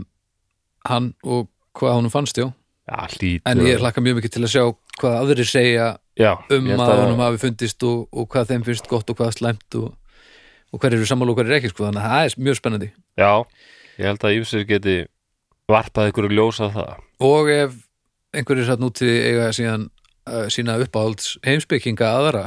hann 0.87 1.11
og 1.23 1.49
hvað 1.77 1.97
honum 1.99 2.13
fannst, 2.13 2.39
já. 2.39 2.47
Já, 2.83 3.39
en 3.47 3.61
ég 3.63 3.79
hlakka 3.79 4.03
mjög 4.03 4.19
mikið 4.19 4.33
til 4.35 4.43
að 4.43 4.51
sjá 4.51 4.63
hvað 4.99 5.13
aðrir 5.21 5.47
segja 5.47 5.85
Já, 6.19 6.33
um 6.51 6.65
held 6.67 6.83
að 6.83 7.03
honum 7.05 7.21
hafi 7.23 7.39
fundist 7.45 7.85
og, 7.87 8.07
og 8.11 8.27
hvað 8.33 8.49
þeim 8.51 8.65
finnst 8.67 8.89
gott 8.91 9.09
og 9.09 9.19
hvað 9.19 9.37
slæmt 9.37 9.77
og, 9.79 9.93
og 10.73 10.83
hver 10.83 10.97
eru 10.97 11.07
sammála 11.07 11.31
og 11.31 11.39
hver 11.39 11.47
eru 11.47 11.57
ekki, 11.59 11.71
sko, 11.71 11.87
þannig 11.87 12.03
að 12.03 12.11
það 12.11 12.27
er 12.27 12.43
mjög 12.47 12.59
spennandi. 12.59 12.89
Já, 13.19 13.31
ég 14.01 14.09
held 14.09 14.27
að 14.27 14.35
ímsir 14.39 14.67
geti 14.67 14.97
varpað 15.71 16.11
ykkur 16.11 16.29
ljósa 16.33 16.69
það? 16.73 16.93
Og 17.23 17.51
ef 17.53 17.75
einhverjir 18.33 18.67
satt 18.67 18.83
núti 18.83 19.07
eiga 19.07 19.51
síðan 19.55 19.87
uh, 20.27 20.47
sína 20.51 20.79
uppáhalds 20.83 21.37
heimspekinga 21.45 22.09
aðra 22.09 22.45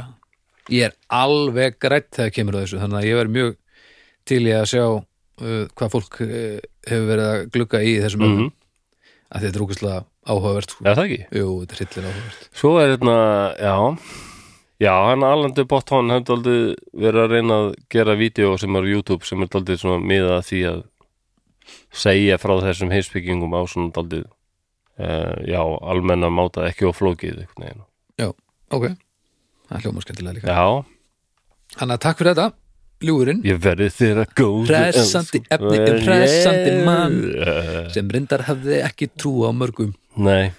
ég 0.73 0.89
er 0.89 0.97
alveg 1.13 1.79
grætt 1.81 2.11
þegar 2.17 2.35
kemur 2.35 2.59
þessu 2.59 2.81
þannig 2.81 2.99
að 3.01 3.09
ég 3.09 3.19
verð 3.21 3.35
mjög 3.37 3.57
til 4.27 4.43
í 4.43 4.53
að 4.53 4.69
sjá 4.73 4.83
uh, 4.85 5.65
hvað 5.73 5.93
fólk 5.95 6.21
uh, 6.25 6.61
hefur 6.87 7.09
verið 7.13 7.27
að 7.31 7.49
glugga 7.55 7.83
í 7.83 7.97
þessum 8.03 8.23
mm 8.25 8.31
öfnum 8.31 8.53
að 9.27 9.43
þetta 9.43 9.57
er 9.57 9.63
ógustlega 9.65 9.97
áhugavert 10.27 10.73
sko. 10.73 10.85
Er 10.87 10.95
það 10.95 11.09
ekki? 11.09 11.17
Jú, 11.35 11.47
þetta 11.59 11.73
er 11.75 11.79
hryllir 11.81 12.05
áhugavert. 12.07 12.45
Svo 12.55 12.69
er 12.79 12.93
hérna, 12.93 13.15
já. 13.59 13.75
Já, 14.77 14.91
hann 15.07 15.25
Alandi 15.25 15.65
Botthón 15.67 16.13
hefði 16.13 16.35
aldrei 16.35 16.59
verið 16.93 17.23
að 17.23 17.33
reyna 17.33 17.57
að 17.63 17.69
gera 17.91 18.15
vídeo 18.19 18.53
sem 18.61 18.77
er 18.77 18.85
á 18.85 18.91
YouTube 18.93 19.27
sem 19.27 19.41
er 19.41 19.57
aldrei 19.57 19.79
svona 19.81 19.99
miða 19.99 20.37
því 20.45 20.61
að 20.69 20.83
segja 21.93 22.37
frá 22.41 22.55
þessum 22.63 22.91
heimsbyggingum 22.93 23.55
á 23.55 23.61
svona 23.69 23.93
aldrei 23.95 24.25
uh, 24.25 25.35
já, 25.47 25.61
almenna 25.61 26.29
máta 26.33 26.67
ekki 26.69 26.89
á 26.89 26.91
flókið 26.95 27.43
veginn. 27.57 27.83
Ok, 28.67 28.83
það 29.69 29.77
er 29.77 29.83
hljóma 29.85 30.01
skemmtilega 30.03 30.35
líka. 30.41 30.51
Já, 30.51 30.83
Þannig 31.77 31.93
að 31.97 32.01
takk 32.03 32.19
fyrir 32.19 32.33
þetta, 32.33 32.47
ljúurinn 33.07 33.39
ég 33.47 33.59
verði 33.63 33.87
þér 33.95 34.19
að 34.23 34.33
góðu 34.39 34.67
Hressandi 34.71 35.41
efni 35.55 35.77
um 35.83 35.99
hressandi 36.03 36.73
mann. 36.87 37.17
uh, 37.43 37.79
sem 37.95 38.11
reyndar 38.11 38.43
hafði 38.47 38.81
ekki 38.83 39.07
trú 39.15 39.33
á 39.47 39.51
mörgum. 39.55 39.93
Nei, 40.19 40.51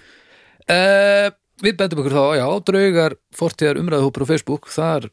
Uh, 0.69 1.31
við 1.63 1.79
bendum 1.79 1.99
ykkur 2.03 2.13
þá, 2.13 2.23
já, 2.37 2.45
draugar 2.69 3.15
fortíðar 3.33 3.79
umræðuhópur 3.81 4.21
á 4.21 4.29
Facebook, 4.29 4.67
þar 4.69 5.07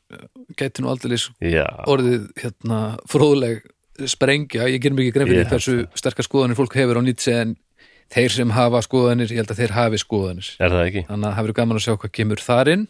gæti 0.61 0.83
nú 0.85 0.91
aldrei 0.93 1.17
já. 1.41 1.65
orðið 1.89 2.27
hérna 2.43 2.81
fróðleg 3.09 3.63
sprengja, 4.11 4.69
ég 4.71 4.83
ger 4.83 4.95
mikið 4.97 5.15
grein 5.15 5.31
fyrir 5.31 5.45
Ég 5.45 5.53
hversu 5.53 5.77
sterkar 5.99 6.27
skoðanir 6.27 6.59
fólk 6.59 6.77
hefur 6.77 7.01
á 7.01 7.03
nýtse 7.07 7.35
en 7.35 7.55
þeir 8.13 8.35
sem 8.35 8.55
hafa 8.55 8.83
skoðanir, 8.85 9.33
ég 9.33 9.43
held 9.43 9.53
að 9.53 9.61
þeir 9.63 9.77
hafi 9.77 10.01
skoðanir. 10.03 10.51
Er 10.63 10.75
það 10.75 10.89
ekki? 10.91 11.05
þannig 11.09 11.29
að 11.29 11.37
það 11.37 11.47
verður 11.47 11.59
gaman 11.61 11.81
að 11.81 11.85
sjá 11.87 11.95
hvað 11.97 12.15
kemur 12.19 12.43
þar 12.45 12.73
inn. 12.75 12.87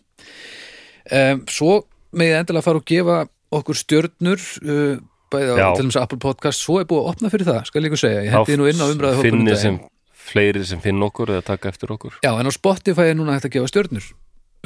Um, 1.07 1.43
svo 1.49 1.73
megið 2.17 2.39
endilega 2.41 2.67
fara 2.67 2.83
og 2.83 2.89
gefa 2.91 3.19
okkur 3.57 3.79
stjörnur 3.81 4.47
uh, 4.67 4.97
bæði 5.33 5.55
á 5.55 5.71
til 5.77 5.87
þess 5.87 5.99
að 5.99 6.07
Apple 6.07 6.21
Podcast, 6.23 6.65
svo 6.65 6.81
er 6.81 6.89
búið 6.91 7.03
að 7.05 7.11
opna 7.15 7.33
fyrir 7.33 7.49
það 7.49 7.63
skal 7.69 7.81
ég 7.81 7.87
líka 7.87 8.01
segja, 8.03 8.25
ég 8.27 8.35
hendi 8.35 8.59
nú 8.59 8.69
inn 8.71 8.83
á 8.83 8.87
umræðuhópur 8.91 9.29
Finni 9.31 9.57
sem 9.61 9.81
fleiri 10.27 10.63
sem 10.67 10.83
finn 10.83 11.03
okkur 11.07 11.37
eða 11.37 11.47
taka 11.53 11.71
eftir 11.71 11.93
okkur. 11.95 12.19
Já, 12.25 12.33
en 12.35 12.51
á 12.51 12.53
Spotify 12.55 13.13
er 13.13 13.19
núna 13.19 13.37
hægt 13.37 13.49
að 13.49 13.59
gefa 13.59 13.71
stjörnur. 13.71 14.09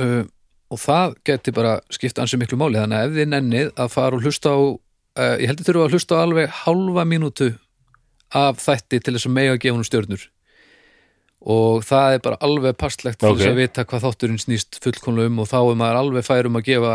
Uh, 0.01 0.23
og 0.70 0.81
það 0.81 1.17
geti 1.27 1.55
bara 1.55 1.78
skipt 1.93 2.20
ansi 2.23 2.39
miklu 2.41 2.59
máli, 2.60 2.81
þannig 2.81 3.01
að 3.01 3.09
ef 3.09 3.19
þið 3.19 3.31
nennið 3.35 3.73
að 3.77 3.93
fara 3.93 4.17
og 4.17 4.25
hlusta 4.25 4.55
á 4.55 4.60
uh, 5.20 5.36
ég 5.42 5.50
heldur 5.52 5.68
þurfa 5.68 5.86
að 5.89 5.94
hlusta 5.97 6.20
alveg 6.24 6.50
hálfa 6.65 7.05
mínútu 7.08 7.50
af 8.40 8.60
þætti 8.65 9.00
til 9.05 9.15
þess 9.16 9.28
að 9.28 9.36
mega 9.36 9.57
gefa 9.60 9.76
hún 9.76 9.86
stjörnur. 9.89 10.24
Og 11.40 11.81
það 11.89 12.15
er 12.18 12.20
bara 12.24 12.36
alveg 12.44 12.76
passlegt 12.81 13.20
til 13.23 13.31
Ok. 13.31 13.39
þess 13.40 13.52
að 13.52 13.60
vita 13.62 13.84
hvað 13.89 14.05
þátturinn 14.05 14.42
snýst 14.42 14.76
fullkomlega 14.84 15.31
um 15.32 15.39
og 15.40 15.49
þá 15.49 15.58
er 15.62 15.78
maður 15.81 16.00
alveg 16.02 16.26
færum 16.26 16.58
að 16.60 16.66
gefa 16.68 16.94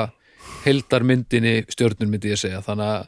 heildarmyndinni 0.66 1.56
stjörnur 1.74 2.10
myndi 2.10 2.32
ég 2.34 2.40
segja, 2.42 2.62
þannig 2.66 2.92
að 2.92 3.08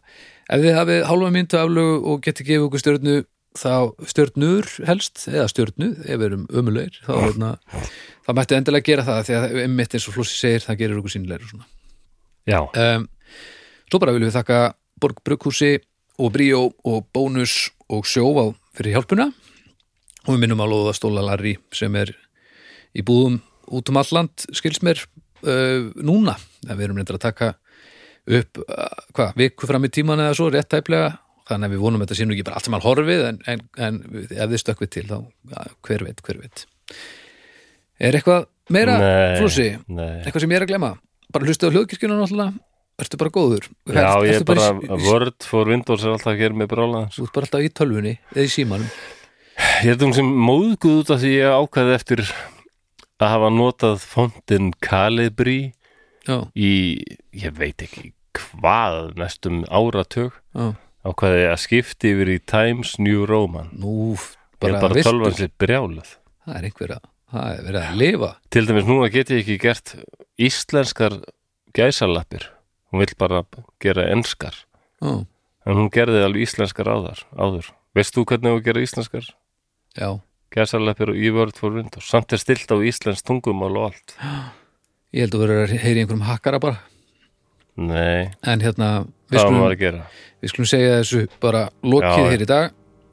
ef 0.58 0.64
þið 0.64 0.78
hafið 0.78 1.04
hálfa 1.10 1.32
mínútu 1.36 1.60
aflögu 1.62 1.98
og 2.14 2.22
geti 2.26 2.46
gefið 2.48 2.66
okkur 2.68 2.84
stjörnu 2.84 3.16
þá 3.58 3.74
stjörnur 4.12 4.68
helst, 4.86 5.24
eða 5.32 5.48
stjörnu 5.50 5.88
ef 6.06 6.20
við 6.20 6.26
erum 6.28 6.44
ömulegir 6.62 7.00
þá 7.06 7.14
hérna, 7.24 7.52
það 8.28 8.38
mætti 8.38 8.58
endilega 8.58 8.86
gera 8.92 9.06
það 9.08 9.22
því 9.30 9.38
að 9.38 9.56
einmitt 9.64 9.96
eins 9.98 10.08
og 10.12 10.18
Flossi 10.18 10.38
segir, 10.38 10.66
það 10.66 10.80
gerir 10.84 11.00
okkur 11.02 11.14
sínlegur 11.16 11.50
svona. 11.54 11.66
Já, 12.48 12.60
Um, 12.78 13.08
svo 13.90 14.00
bara 14.04 14.14
viljum 14.16 14.30
við 14.30 14.38
þakka 14.38 14.60
Borg 15.02 15.20
Brugghúsi 15.26 15.78
og 16.18 16.34
Bríó 16.34 16.72
og 16.84 17.06
Bónus 17.14 17.70
og 17.90 18.08
Sjóvá 18.10 18.50
fyrir 18.78 18.98
hjálpuna. 18.98 19.30
Og 20.26 20.36
við 20.36 20.44
minnum 20.44 20.64
á 20.64 20.68
Lóða 20.68 20.96
Stóla 20.98 21.24
Larry 21.24 21.56
sem 21.76 21.94
er 22.00 22.12
í 22.98 23.06
búðum 23.06 23.40
út 23.74 23.92
um 23.92 24.00
alland 24.02 24.48
skils 24.56 24.82
mér 24.86 25.04
uh, 25.46 25.94
núna, 25.96 26.38
en 26.68 26.76
við 26.76 26.88
erum 26.88 27.00
reyndar 27.00 27.20
að 27.20 27.26
taka 27.28 27.54
upp, 28.28 28.60
uh, 28.66 29.06
hvað, 29.14 29.34
viku 29.40 29.70
fram 29.70 29.88
í 29.88 29.94
tíman 29.94 30.24
eða 30.26 30.36
svo, 30.40 30.50
rétt 30.52 30.72
tæplega. 30.74 31.16
Þannig 31.48 31.70
að 31.70 31.76
við 31.78 31.84
vonum 31.86 32.04
að 32.04 32.10
þetta 32.12 32.28
nú 32.28 32.36
ekki 32.36 32.46
bara 32.48 32.60
allt 32.60 32.68
sem 32.68 32.76
alveg 32.76 32.90
horfið 32.90 33.22
en, 33.24 33.38
en, 33.48 33.62
en 33.80 34.00
ef 34.26 34.50
þið 34.52 34.62
stökkvið 34.64 34.90
til 34.98 35.06
þá, 35.08 35.18
ja, 35.54 35.68
hver 35.88 36.04
veit, 36.04 36.24
hver 36.26 36.42
veit. 36.42 36.64
Er 38.04 38.18
eitthvað 38.18 38.50
meira, 38.74 38.98
nei 39.00 40.10
Eitthvað 40.26 40.44
sem 40.44 40.52
ég 40.52 40.60
er 40.60 40.66
að 40.66 40.74
glemma? 40.74 40.90
Bara 41.32 41.48
hlustu 41.48 41.70
á 41.70 41.72
hljóðkirkjuna 41.72 42.18
náttúrulega 42.20 42.67
Ertu 42.98 43.18
bara 43.22 43.30
góður? 43.30 43.68
Já, 43.86 44.10
ég 44.26 44.32
er 44.32 44.40
Ertu 44.42 44.48
bara, 44.50 44.72
í- 44.74 45.02
Word 45.06 45.46
for 45.46 45.70
Windows 45.70 46.02
er 46.04 46.16
alltaf 46.16 46.32
að 46.34 46.40
gera 46.42 46.58
mig 46.58 46.68
brála 46.72 47.04
Þú 47.14 47.28
ert 47.28 47.34
bara 47.36 47.46
alltaf 47.50 47.62
í 47.68 47.70
tölvunni 47.78 48.14
eða 48.34 48.46
í 48.48 48.50
símanum. 48.50 48.88
Ég 49.58 49.92
held 49.92 50.06
um 50.08 50.14
sem 50.18 50.32
móðguð 50.48 51.00
út 51.04 51.12
af 51.14 51.22
því 51.22 51.32
ég 51.36 51.58
ákvaði 51.62 51.94
eftir 51.98 52.24
að 53.22 53.32
hafa 53.34 53.50
notað 53.54 54.00
fontin 54.06 54.72
Calibri 54.82 55.74
Já, 56.28 56.42
í, 56.58 56.72
ég 57.38 57.54
veit 57.58 57.82
ekki 57.86 58.12
hvað, 58.38 59.14
næstum 59.18 59.62
áratug. 59.70 60.34
Já, 60.58 60.74
ákvaði 61.08 61.46
að 61.54 61.62
skipti 61.64 62.12
yfir 62.14 62.34
í 62.34 62.40
Times 62.50 62.98
New 63.00 63.24
Roman. 63.30 63.70
Nú 63.78 64.18
bara, 64.60 64.74
er 64.76 64.82
bara 64.82 64.98
viltur. 64.98 65.12
tölvan 65.14 65.38
sér 65.38 65.54
brjálað 65.62 66.18
Það 66.48 66.58
er 66.60 66.68
einhver 66.72 66.92
að, 66.98 67.08
það 67.34 67.48
er 67.54 67.64
verið 67.70 67.82
að 67.86 67.98
lifa. 68.02 68.30
Til 68.54 68.66
dæmis 68.68 68.86
núna 68.90 69.10
get 69.14 69.32
ég 69.34 69.42
ekki 69.46 69.58
gert 69.62 69.96
íslenskar 70.42 71.18
gæsalappir 71.78 72.46
hún 72.92 73.04
vill 73.04 73.16
bara 73.20 73.44
gera 73.84 74.08
enskar. 74.14 74.56
Já, 75.02 75.26
en 75.68 75.76
hún 75.82 75.92
gerði 75.94 76.24
alveg 76.26 76.48
íslenskar 76.48 76.90
áður, 76.90 77.24
áður. 77.36 77.72
Veist 77.98 78.16
þú 78.16 78.26
hvernig 78.30 78.56
þú 78.56 78.64
gera 78.68 78.84
íslenskar? 78.86 79.32
Já, 79.98 80.10
gæsalappir 80.54 81.14
í 81.18 81.32
Word 81.36 81.58
for 81.60 81.76
Windows 81.76 82.08
samt 82.10 82.34
er 82.34 82.42
stilt 82.42 82.72
á 82.72 82.78
íslensk 82.78 83.26
tungumál 83.28 83.74
og 83.76 83.90
allt. 83.92 84.16
Ég 85.16 85.26
held 85.26 85.38
að 85.38 85.44
vera 85.46 85.60
að 85.66 85.76
heyri 85.82 86.04
einhverjum 86.04 86.28
hakkara 86.28 86.60
bara. 86.64 86.82
Nei, 87.78 88.32
En 88.42 88.62
hérna, 88.64 89.06
við 89.30 89.44
skulum, 89.44 90.02
við 90.42 90.50
skulum 90.50 90.70
segja 90.70 90.98
þessu 90.98 91.28
bara 91.44 91.68
lokið 91.86 92.24
Já. 92.24 92.30
hér 92.32 92.42
í 92.44 92.48
dag 92.50 92.72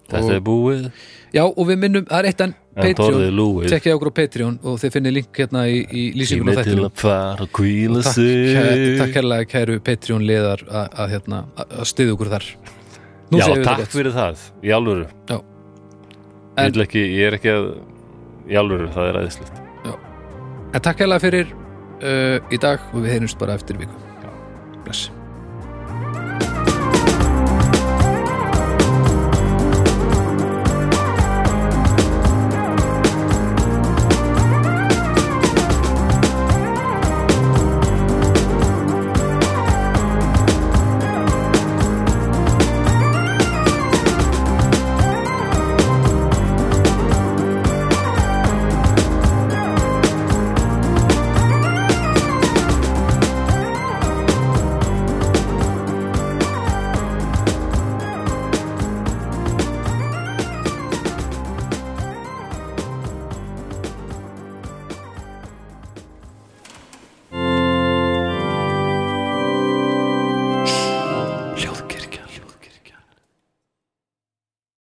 Þetta 0.09 0.23
og, 0.25 0.31
er 0.33 0.41
búið, 0.45 0.87
Já, 1.35 1.43
og 1.45 1.67
við 1.69 1.81
minnum, 1.83 2.07
það 2.09 2.19
er 2.19 2.29
eitt 2.31 2.43
enn 2.45 2.55
Patreon. 2.75 3.71
Tekkið 3.71 3.95
okkur 3.97 4.11
á 4.11 4.15
Patreon 4.19 4.59
og 4.67 4.79
þið 4.83 4.95
finnið 4.97 5.15
link 5.19 5.41
hérna 5.41 5.65
í, 5.71 5.81
í 5.87 6.05
lýsingun 6.19 6.51
á 6.51 6.55
Tími 6.55 6.55
til 6.57 6.73
þættinu 6.75 6.85
og 6.89 6.95
takk, 8.03 8.15
kæ- 8.55 8.99
takk 9.03 9.19
hérlega 9.21 9.49
kæru 9.55 9.77
Patreon 9.87 10.27
liðar 10.27 10.65
að, 10.69 10.87
hérna, 11.15 11.43
styðja 11.87 12.17
okkur 12.17 12.33
þar. 12.35 12.49
Nú 13.31 13.39
Já, 13.41 13.47
takk 13.65 13.87
fyrir 13.95 14.13
það, 14.15 14.47
í 14.63 14.73
alvöru. 14.75 15.07
En- 16.57 16.81
ekki, 16.87 17.03
ég 17.19 17.27
er 17.31 17.39
ekki 17.39 17.51
að 17.55 17.69
í 18.51 18.59
alvöru, 18.61 18.89
það 18.95 19.09
er 19.11 19.21
aðeinslegt 19.23 19.61
En 20.75 20.83
takk 20.83 20.99
hérlega 21.05 21.23
fyrir 21.23 21.47
uh, 22.03 22.39
í 22.51 22.59
dag 22.59 22.81
og 22.93 23.05
við 23.05 23.13
heyrjumst 23.15 23.39
bara 23.39 23.55
eftir 23.55 23.79
viku. 23.79 23.95
Bless 24.85 25.11